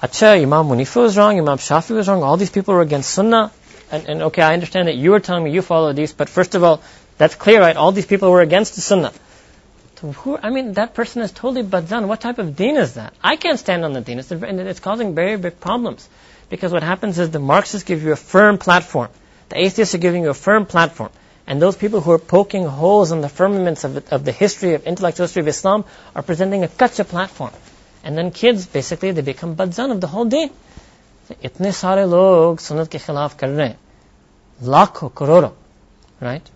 Acha, 0.00 0.40
Imam 0.40 0.68
Munifu 0.68 1.02
was 1.02 1.18
wrong, 1.18 1.36
Imam 1.36 1.58
Shafi 1.58 1.96
was 1.96 2.06
wrong, 2.06 2.22
all 2.22 2.36
these 2.36 2.50
people 2.50 2.74
were 2.74 2.82
against 2.82 3.10
Sunnah. 3.10 3.50
And, 3.90 4.08
and 4.08 4.22
okay, 4.22 4.42
I 4.42 4.54
understand 4.54 4.86
that 4.86 4.94
you 4.94 5.10
were 5.10 5.18
telling 5.18 5.42
me 5.42 5.50
you 5.50 5.62
follow 5.62 5.92
these, 5.92 6.12
but 6.12 6.28
first 6.28 6.54
of 6.54 6.62
all, 6.62 6.82
that's 7.16 7.34
clear, 7.34 7.60
right? 7.60 7.76
All 7.76 7.90
these 7.90 8.06
people 8.06 8.30
were 8.30 8.42
against 8.42 8.76
the 8.76 8.80
Sunnah. 8.80 9.12
so 10.03 10.11
who, 10.11 10.37
I 10.37 10.49
mean, 10.49 10.73
that 10.73 10.93
person 10.93 11.21
is 11.21 11.31
totally 11.31 11.63
badzan. 11.63 12.07
What 12.07 12.19
type 12.19 12.37
of 12.37 12.57
deen 12.57 12.75
is 12.75 12.95
that? 12.95 13.13
I 13.23 13.37
can't 13.37 13.57
stand 13.57 13.85
on 13.85 13.93
the 13.93 14.01
deen. 14.01 14.19
It's, 14.19 14.31
and 14.31 14.59
it's 14.59 14.81
causing 14.81 15.15
very 15.15 15.37
big 15.37 15.61
problems. 15.61 16.09
Because 16.49 16.73
what 16.73 16.83
happens 16.83 17.19
is 17.19 17.29
the 17.31 17.39
Marxists 17.39 17.83
give 17.83 18.03
you 18.03 18.11
a 18.11 18.17
firm 18.17 18.57
platform. 18.57 19.07
The 19.47 19.61
atheists 19.61 19.95
are 19.95 19.99
giving 19.99 20.23
you 20.23 20.29
a 20.29 20.33
firm 20.33 20.65
platform. 20.65 21.09
And 21.47 21.61
those 21.61 21.77
people 21.77 22.01
who 22.01 22.11
are 22.11 22.19
poking 22.19 22.65
holes 22.65 23.13
in 23.13 23.21
the 23.21 23.29
firmaments 23.29 23.85
of, 23.85 24.11
of 24.11 24.25
the 24.25 24.33
history 24.33 24.73
of 24.73 24.83
intellectual 24.83 25.25
history 25.25 25.41
of 25.41 25.47
Islam 25.47 25.85
are 26.13 26.21
presenting 26.21 26.65
a 26.65 26.67
kacha 26.67 27.05
platform. 27.05 27.51
And 28.03 28.17
then 28.17 28.31
kids, 28.31 28.65
basically, 28.65 29.11
they 29.11 29.21
become 29.21 29.55
badzan 29.55 29.91
of 29.91 30.01
the 30.01 30.07
whole 30.07 30.25
deen. 30.25 30.49
इतने 31.31 31.71
सारे 31.71 32.03
लोग 32.05 32.59
सुन्नत 32.59 32.87
के 32.91 32.99
खिलाफ 32.99 33.37
कर 33.39 33.49
रहे 33.49 33.67
हैं 33.67 33.79
लाखों 34.63 35.09
करोड़ों 35.17 35.51
right 36.21 36.49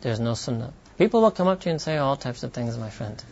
There's 0.00 0.20
no 0.20 0.34
sunnah. 0.34 0.72
People 0.96 1.22
will 1.22 1.30
come 1.30 1.48
up 1.48 1.60
to 1.60 1.68
you 1.68 1.72
and 1.72 1.80
say 1.80 1.96
all 1.96 2.16
types 2.16 2.42
of 2.42 2.52
things, 2.52 2.76
my 2.76 2.90
friend. 2.90 3.22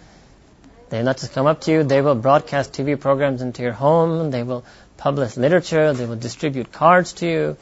They 0.89 1.03
not 1.03 1.19
just 1.19 1.33
come 1.33 1.47
up 1.47 1.63
to 1.63 1.73
you, 1.73 1.83
they 1.83 2.01
will 2.01 2.15
broadcast 2.15 2.73
TV 2.73 2.99
programs 2.99 3.43
into 3.43 3.63
your 3.63 3.73
home, 3.73 4.31
they 4.31 4.45
will 4.45 4.65
publish 4.97 5.37
literature, 5.37 5.93
they 5.93 6.07
will 6.07 6.17
distribute 6.17 6.71
cards 6.71 7.15
to 7.15 7.27
you, 7.27 7.57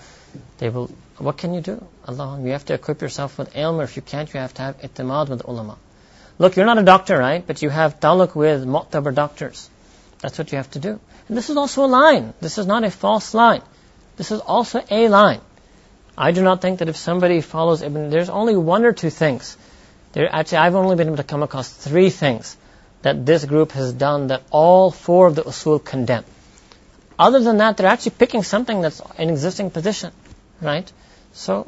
they 0.59 0.69
will, 0.69 0.91
what 1.19 1.39
can 1.39 1.55
you 1.55 1.63
do? 1.63 1.87
Allah, 2.07 2.39
you 2.43 2.51
have 2.51 2.67
to 2.67 2.75
equip 2.75 3.01
yourself 3.01 3.39
with 3.39 3.55
ilm, 3.55 3.77
or 3.77 3.85
if 3.85 3.97
you 3.97 4.03
can't, 4.03 4.33
you 4.33 4.41
have 4.41 4.53
to 4.55 4.63
have 4.63 4.81
itimad 4.83 5.31
with 5.31 5.47
ulama. 5.49 5.79
Look, 6.39 6.57
you're 6.57 6.67
not 6.67 6.79
a 6.79 6.83
doctor, 6.83 7.17
right? 7.17 7.47
But 7.47 7.63
you 7.63 7.71
have 7.71 8.01
taluk 8.01 8.35
with 8.35 8.65
mu'tabar 8.67 9.15
doctors. 9.15 9.71
That's 10.21 10.37
what 10.37 10.53
you 10.53 10.57
have 10.57 10.71
to 10.73 10.79
do. 10.79 11.01
And 11.29 11.37
this 11.37 11.49
is 11.49 11.57
also 11.57 11.85
a 11.85 11.87
line. 11.87 12.35
This 12.41 12.59
is 12.59 12.67
not 12.67 12.85
a 12.85 12.91
false 12.91 13.33
line. 13.33 13.63
This 14.17 14.33
is 14.33 14.41
also 14.41 14.83
a 14.91 15.09
line. 15.09 15.41
I 16.17 16.31
do 16.31 16.43
not 16.43 16.61
think 16.63 16.79
that 16.79 16.89
if 16.89 16.97
somebody 16.97 17.41
follows 17.41 17.83
Ibn, 17.83 18.11
there's 18.11 18.29
only 18.29 18.57
one 18.57 18.85
or 18.85 18.93
two 18.93 19.11
things. 19.11 19.57
There, 20.13 20.29
actually, 20.33 20.59
I've 20.59 20.75
only 20.77 20.97
been 20.97 21.09
able 21.09 21.17
to 21.17 21.25
come 21.25 21.43
across 21.43 21.69
three 21.69 22.11
things 22.11 22.57
that 23.03 23.27
this 23.27 23.45
group 23.45 23.73
has 23.73 23.93
done 23.93 24.29
that 24.29 24.43
all 24.51 24.91
four 24.91 25.27
of 25.27 25.35
the 25.35 25.43
usul 25.43 25.85
condemn. 25.85 26.25
Other 27.19 27.41
than 27.41 27.59
that, 27.59 27.77
they're 27.77 27.89
actually 27.89 28.13
picking 28.13 28.45
something 28.45 28.81
that's 28.81 29.01
an 29.19 29.29
existing 29.29 29.71
position, 29.71 30.13
right? 30.61 30.91
So, 31.33 31.67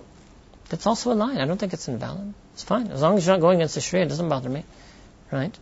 that's 0.68 0.86
also 0.86 1.12
a 1.12 1.14
line. 1.14 1.38
I 1.38 1.46
don't 1.46 1.58
think 1.58 1.72
it's 1.72 1.88
invalid. 1.88 2.34
It's 2.54 2.62
fine. 2.62 2.88
As 2.88 3.02
long 3.02 3.16
as 3.16 3.26
you're 3.26 3.36
not 3.36 3.40
going 3.40 3.56
against 3.56 3.74
the 3.74 3.80
Sharia, 3.80 4.06
it 4.06 4.08
doesn't 4.08 4.28
bother 4.28 4.48
me, 4.48 4.64
right? 5.30 5.56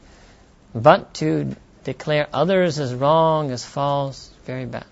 But 0.74 1.14
to 1.14 1.56
declare 1.84 2.28
others 2.32 2.78
as 2.78 2.94
wrong, 2.94 3.50
as 3.50 3.64
false, 3.64 4.30
very 4.46 4.66
bad 4.66 4.86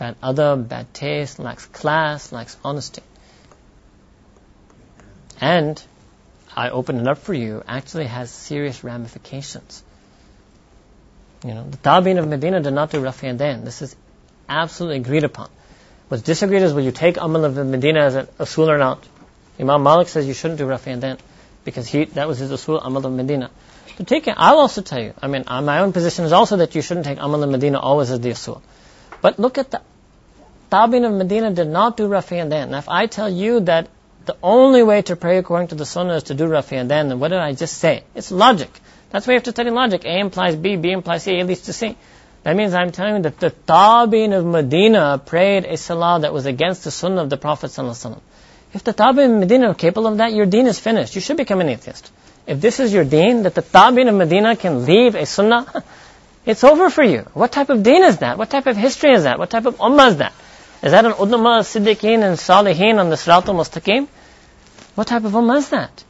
bad 0.00 0.20
adab, 0.22 0.68
bad 0.68 0.92
taste, 0.94 1.38
lacks 1.38 1.66
class, 1.66 2.32
lacks 2.32 2.56
honesty. 2.64 3.02
And 5.40 5.80
I 6.56 6.70
open 6.70 6.98
it 7.00 7.06
up 7.06 7.18
for 7.18 7.34
you, 7.34 7.62
actually 7.68 8.06
has 8.06 8.30
serious 8.30 8.82
ramifications. 8.82 9.82
You 11.44 11.54
know, 11.54 11.64
the 11.70 11.76
Tabi'in 11.76 12.18
of 12.18 12.26
Medina 12.28 12.60
did 12.60 12.72
not 12.72 12.90
do 12.90 13.00
Rafi'adain. 13.00 13.64
This 13.64 13.82
is 13.82 13.94
absolutely 14.48 14.96
agreed 14.96 15.24
upon. 15.24 15.48
What's 16.08 16.22
disagreed 16.22 16.62
is 16.62 16.72
will 16.72 16.82
you 16.82 16.92
take 16.92 17.18
Amal 17.18 17.44
of 17.44 17.56
Medina 17.66 18.00
as 18.00 18.14
an 18.14 18.26
usul 18.38 18.68
or 18.68 18.78
not? 18.78 19.06
Imam 19.60 19.82
Malik 19.82 20.08
says 20.08 20.26
you 20.26 20.34
shouldn't 20.34 20.58
do 20.58 20.66
Rafi'adain 20.66 21.18
because 21.64 21.86
he, 21.86 22.06
that 22.16 22.26
was 22.26 22.38
his 22.38 22.50
usul, 22.50 22.80
Amal 22.82 23.06
of 23.06 23.12
Medina. 23.12 23.50
To 23.98 24.04
take 24.04 24.26
it, 24.26 24.34
I'll 24.36 24.58
also 24.58 24.80
tell 24.80 25.00
you, 25.00 25.12
I 25.20 25.28
mean, 25.28 25.44
uh, 25.46 25.60
my 25.60 25.80
own 25.80 25.92
position 25.92 26.24
is 26.24 26.32
also 26.32 26.56
that 26.56 26.74
you 26.74 26.80
shouldn't 26.80 27.06
take 27.06 27.18
Amal 27.18 27.42
of 27.42 27.50
Medina 27.50 27.78
always 27.78 28.10
as 28.10 28.20
the 28.20 28.30
usul. 28.30 28.62
But 29.20 29.38
look 29.38 29.58
at 29.58 29.70
the 29.70 29.80
Tabi'in 30.70 31.04
of 31.04 31.12
Medina 31.12 31.50
did 31.50 31.68
not 31.68 31.96
do 31.96 32.08
Rafi'adain. 32.08 32.70
Now, 32.70 32.78
if 32.78 32.88
I 32.88 33.06
tell 33.06 33.28
you 33.28 33.60
that 33.60 33.88
the 34.26 34.36
only 34.42 34.82
way 34.82 35.02
to 35.02 35.16
pray 35.16 35.38
according 35.38 35.68
to 35.68 35.74
the 35.74 35.86
Sunnah 35.86 36.14
is 36.14 36.24
to 36.24 36.34
do 36.34 36.44
Rafi'adain, 36.44 36.88
then 36.88 37.18
what 37.18 37.28
did 37.28 37.38
I 37.38 37.52
just 37.52 37.78
say? 37.78 38.04
It's 38.14 38.30
logic. 38.30 38.70
That's 39.10 39.26
why 39.26 39.32
you 39.32 39.36
have 39.38 39.44
to 39.44 39.50
study 39.50 39.70
logic. 39.70 40.04
A 40.04 40.18
implies 40.20 40.54
B, 40.56 40.76
B 40.76 40.92
implies 40.92 41.24
C, 41.24 41.40
A 41.40 41.44
leads 41.44 41.62
to 41.62 41.72
C. 41.72 41.96
That 42.42 42.56
means 42.56 42.72
I'm 42.72 42.92
telling 42.92 43.16
you 43.16 43.22
that 43.22 43.40
the 43.40 43.50
Tabi'in 43.50 44.32
of 44.32 44.46
Medina 44.46 45.20
prayed 45.24 45.64
a 45.64 45.76
salah 45.76 46.20
that 46.20 46.32
was 46.32 46.46
against 46.46 46.84
the 46.84 46.90
Sunnah 46.90 47.22
of 47.22 47.30
the 47.30 47.36
Prophet 47.36 47.70
ﷺ. 47.70 48.18
If 48.72 48.84
the 48.84 48.94
Tabi'in 48.94 49.34
of 49.34 49.40
Medina 49.40 49.70
are 49.70 49.74
capable 49.74 50.06
of 50.06 50.18
that, 50.18 50.32
your 50.32 50.46
deen 50.46 50.66
is 50.66 50.78
finished. 50.78 51.14
You 51.16 51.20
should 51.20 51.36
become 51.36 51.60
an 51.60 51.68
atheist. 51.68 52.10
If 52.46 52.60
this 52.60 52.80
is 52.80 52.94
your 52.94 53.04
deen, 53.04 53.42
that 53.42 53.54
the 53.54 53.62
Tabi'in 53.62 54.08
of 54.08 54.14
Medina 54.14 54.56
can 54.56 54.86
leave 54.86 55.16
a 55.16 55.26
Sunnah, 55.26 55.84
it's 56.50 56.64
over 56.64 56.90
for 56.90 57.04
you. 57.04 57.20
What 57.32 57.52
type 57.52 57.70
of 57.70 57.82
deen 57.82 58.02
is 58.02 58.18
that? 58.18 58.36
What 58.36 58.50
type 58.50 58.66
of 58.66 58.76
history 58.76 59.12
is 59.12 59.22
that? 59.22 59.38
What 59.38 59.50
type 59.50 59.66
of 59.66 59.76
ummah 59.76 60.08
is 60.08 60.16
that? 60.16 60.32
Is 60.82 60.92
that 60.92 61.04
an 61.04 61.12
ummah 61.12 61.60
siddiqeen 61.60 62.24
and 62.28 62.36
salihin 62.36 62.98
on 62.98 63.08
the 63.10 63.16
siratul 63.16 63.54
mustaqim? 63.60 64.08
What 64.96 65.06
type 65.06 65.24
of 65.24 65.32
ummah 65.32 65.58
is 65.58 65.68
that? 65.70 66.04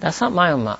That's 0.00 0.20
not 0.20 0.32
my 0.32 0.50
ummah. 0.52 0.78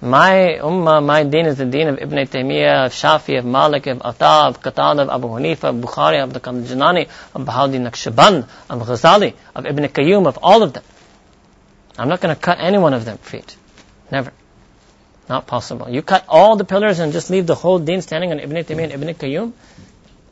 My 0.00 0.58
ummah, 0.60 1.04
my 1.04 1.24
deen 1.24 1.46
is 1.46 1.56
the 1.56 1.64
deen 1.64 1.88
of 1.88 1.98
Ibn 1.98 2.18
Taymiyyah, 2.18 2.86
of 2.86 2.92
Shafi, 2.92 3.38
of 3.38 3.44
Malik, 3.44 3.86
of 3.86 4.02
Atta, 4.04 4.48
of 4.48 4.62
Qatada, 4.62 5.00
of 5.00 5.08
Abu 5.08 5.28
Hanifa, 5.28 5.64
of 5.64 5.76
Bukhari, 5.76 6.22
of 6.22 6.32
the 6.32 6.40
Janani, 6.40 7.08
of 7.34 7.46
Bahauddin 7.46 7.88
Naqshband, 7.88 8.46
of 8.70 8.86
Ghazali, 8.86 9.34
of 9.54 9.66
Ibn 9.66 9.84
Qayyim, 9.84 10.26
of 10.26 10.38
all 10.42 10.62
of 10.62 10.74
them. 10.74 10.84
I'm 11.98 12.08
not 12.08 12.20
going 12.20 12.34
to 12.34 12.40
cut 12.40 12.58
any 12.60 12.78
one 12.78 12.92
of 12.92 13.06
them 13.06 13.18
feet. 13.18 13.56
Never. 14.12 14.32
Not 15.28 15.46
possible. 15.46 15.88
You 15.90 16.02
cut 16.02 16.24
all 16.28 16.56
the 16.56 16.64
pillars 16.64 16.98
and 17.00 17.12
just 17.12 17.30
leave 17.30 17.46
the 17.46 17.54
whole 17.54 17.78
deen 17.78 18.00
standing 18.02 18.30
on 18.30 18.38
Ibn 18.38 18.56
Taymiyyah 18.56 18.84
and 18.84 18.92
Ibn 18.92 19.14
Qayyim? 19.14 19.52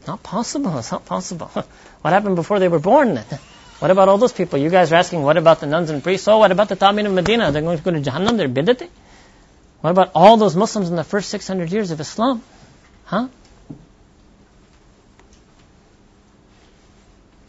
Not 0.06 0.22
possible. 0.22 0.78
It's 0.78 0.92
not 0.92 1.04
possible. 1.04 1.46
what 2.02 2.12
happened 2.12 2.36
before 2.36 2.58
they 2.60 2.68
were 2.68 2.78
born 2.78 3.14
then? 3.14 3.24
What 3.80 3.90
about 3.90 4.08
all 4.08 4.18
those 4.18 4.32
people? 4.32 4.58
You 4.58 4.70
guys 4.70 4.92
are 4.92 4.94
asking, 4.94 5.22
what 5.22 5.36
about 5.36 5.60
the 5.60 5.66
nuns 5.66 5.90
and 5.90 6.02
priests? 6.02 6.28
Oh, 6.28 6.38
what 6.38 6.52
about 6.52 6.68
the 6.68 6.76
Tabi'in 6.76 7.06
of 7.06 7.12
Medina? 7.12 7.50
They're 7.50 7.60
going 7.60 7.76
to 7.76 7.82
go 7.82 7.90
to 7.90 8.00
Jahannam? 8.00 8.36
They're 8.36 8.48
bid'ati? 8.48 8.88
What 9.80 9.90
about 9.90 10.12
all 10.14 10.36
those 10.36 10.56
Muslims 10.56 10.88
in 10.88 10.96
the 10.96 11.04
first 11.04 11.28
600 11.28 11.70
years 11.70 11.90
of 11.90 12.00
Islam? 12.00 12.40
Huh? 13.04 13.28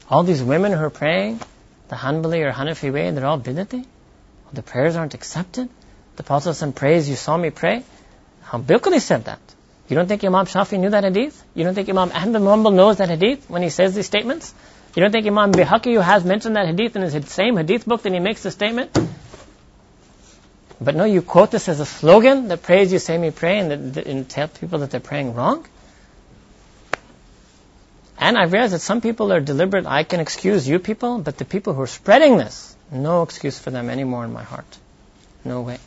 All 0.09 0.23
these 0.23 0.43
women 0.43 0.73
who 0.73 0.83
are 0.83 0.89
praying, 0.89 1.39
the 1.87 1.95
Hanbali 1.95 2.43
or 2.43 2.51
Hanafi 2.51 2.91
way, 2.91 3.11
they're 3.11 3.25
all 3.25 3.39
bid'ati? 3.39 3.85
The 4.51 4.63
prayers 4.63 4.95
aren't 4.95 5.13
accepted? 5.13 5.69
The 6.15 6.23
Prophet 6.23 6.75
prays, 6.75 7.09
you 7.09 7.15
saw 7.15 7.35
me 7.37 7.49
pray? 7.49 7.83
How 8.41 8.57
Bilkul 8.57 8.99
said 9.01 9.25
that. 9.25 9.39
You 9.87 9.95
don't 9.95 10.07
think 10.07 10.23
Imam 10.23 10.45
Shafi 10.45 10.79
knew 10.79 10.89
that 10.89 11.03
hadith? 11.03 11.43
You 11.53 11.63
don't 11.63 11.75
think 11.75 11.89
Imam 11.89 12.11
Ahmad 12.11 12.63
bin 12.63 12.75
knows 12.75 12.97
that 12.97 13.09
hadith 13.09 13.49
when 13.49 13.61
he 13.61 13.69
says 13.69 13.93
these 13.93 14.05
statements? 14.05 14.53
You 14.95 15.01
don't 15.01 15.11
think 15.11 15.27
Imam 15.27 15.51
Bayhaqi, 15.51 15.93
who 15.93 15.99
has 15.99 16.23
mentioned 16.23 16.55
that 16.55 16.67
hadith 16.67 16.95
in 16.95 17.01
his 17.01 17.27
same 17.27 17.57
hadith 17.57 17.85
book, 17.85 18.01
then 18.01 18.13
he 18.13 18.19
makes 18.19 18.43
the 18.43 18.51
statement? 18.51 18.97
But 20.79 20.95
no, 20.95 21.03
you 21.03 21.21
quote 21.21 21.51
this 21.51 21.69
as 21.69 21.79
a 21.79 21.85
slogan 21.85 22.47
that 22.47 22.63
prays 22.63 22.91
you 22.91 22.99
say 22.99 23.17
me 23.17 23.31
pray 23.31 23.59
and, 23.59 23.93
that, 23.93 24.07
and 24.07 24.27
tell 24.27 24.47
people 24.47 24.79
that 24.79 24.91
they're 24.91 24.99
praying 24.99 25.33
wrong? 25.33 25.65
And 28.17 28.37
I 28.37 28.45
realize 28.45 28.71
that 28.71 28.79
some 28.79 29.01
people 29.01 29.31
are 29.33 29.39
deliberate. 29.39 29.85
I 29.85 30.03
can 30.03 30.19
excuse 30.19 30.67
you 30.67 30.79
people, 30.79 31.19
but 31.19 31.37
the 31.37 31.45
people 31.45 31.73
who 31.73 31.81
are 31.81 31.87
spreading 31.87 32.37
this, 32.37 32.75
no 32.91 33.23
excuse 33.23 33.59
for 33.59 33.71
them 33.71 33.89
anymore 33.89 34.23
in 34.25 34.33
my 34.33 34.43
heart. 34.43 34.77
No 35.43 35.61
way. 35.61 35.77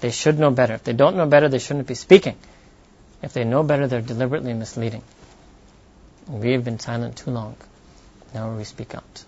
They 0.00 0.10
should 0.10 0.38
know 0.38 0.50
better. 0.50 0.74
If 0.74 0.84
they 0.84 0.92
don't 0.92 1.16
know 1.16 1.26
better, 1.26 1.48
they 1.48 1.58
shouldn't 1.58 1.86
be 1.86 1.94
speaking. 1.94 2.36
If 3.22 3.32
they 3.32 3.44
know 3.44 3.62
better, 3.62 3.86
they're 3.86 4.02
deliberately 4.02 4.54
misleading. 4.54 5.02
We 6.28 6.52
have 6.52 6.64
been 6.64 6.78
silent 6.78 7.16
too 7.16 7.30
long. 7.30 7.56
Now 8.34 8.50
we 8.56 8.64
speak 8.64 8.94
out. 8.94 9.24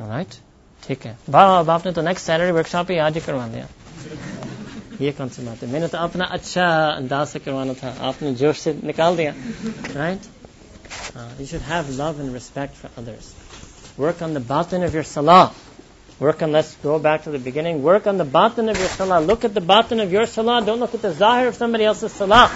Alright? 0.00 0.40
ठीक 0.86 1.06
है 1.06 1.16
अब 1.28 1.70
आपने 1.70 1.92
तो 1.92 2.02
next 2.02 2.26
Saturday 2.26 2.52
workshop 2.52 2.90
ही 2.90 2.98
आज 3.04 3.14
ही 3.14 3.20
करवा 3.20 3.46
दिया 3.54 3.66
ये 5.00 5.12
कौन 5.12 5.28
सी 5.28 5.44
बात 5.46 5.62
है 5.62 5.68
मैंने 5.70 5.88
तो 5.88 5.98
अपना 5.98 6.24
अच्छा 6.36 6.66
अंदाज 6.88 7.26
से 7.28 7.38
करवाना 7.38 7.74
था 7.80 7.94
आपने 8.08 8.34
जोश 8.42 8.58
से 8.60 8.74
निकाल 8.84 9.16
दिया 9.16 9.32
right 9.94 10.28
you 11.38 11.46
should 11.46 11.62
have 11.62 11.88
love 11.96 12.20
and 12.20 12.32
respect 12.32 12.74
for 12.74 12.90
others. 12.96 13.34
Work 13.96 14.20
on 14.22 14.34
the 14.34 14.40
batin 14.40 14.82
of 14.82 14.94
your 14.94 15.02
salah. 15.02 15.52
Work 16.21 16.43
on, 16.43 16.51
let's 16.51 16.75
go 16.83 16.99
back 16.99 17.23
to 17.23 17.31
the 17.31 17.39
beginning. 17.39 17.81
Work 17.81 18.05
on 18.05 18.19
the 18.19 18.25
bottom 18.25 18.69
of 18.69 18.77
your 18.77 18.89
salah. 18.89 19.19
Look 19.19 19.43
at 19.43 19.55
the 19.55 19.59
bottom 19.59 19.99
of 19.99 20.11
your 20.11 20.27
salah. 20.27 20.63
Don't 20.63 20.79
look 20.79 20.93
at 20.93 21.01
the 21.01 21.13
zahir 21.13 21.47
of 21.47 21.55
somebody 21.55 21.83
else's 21.83 22.11
salah. 22.11 22.51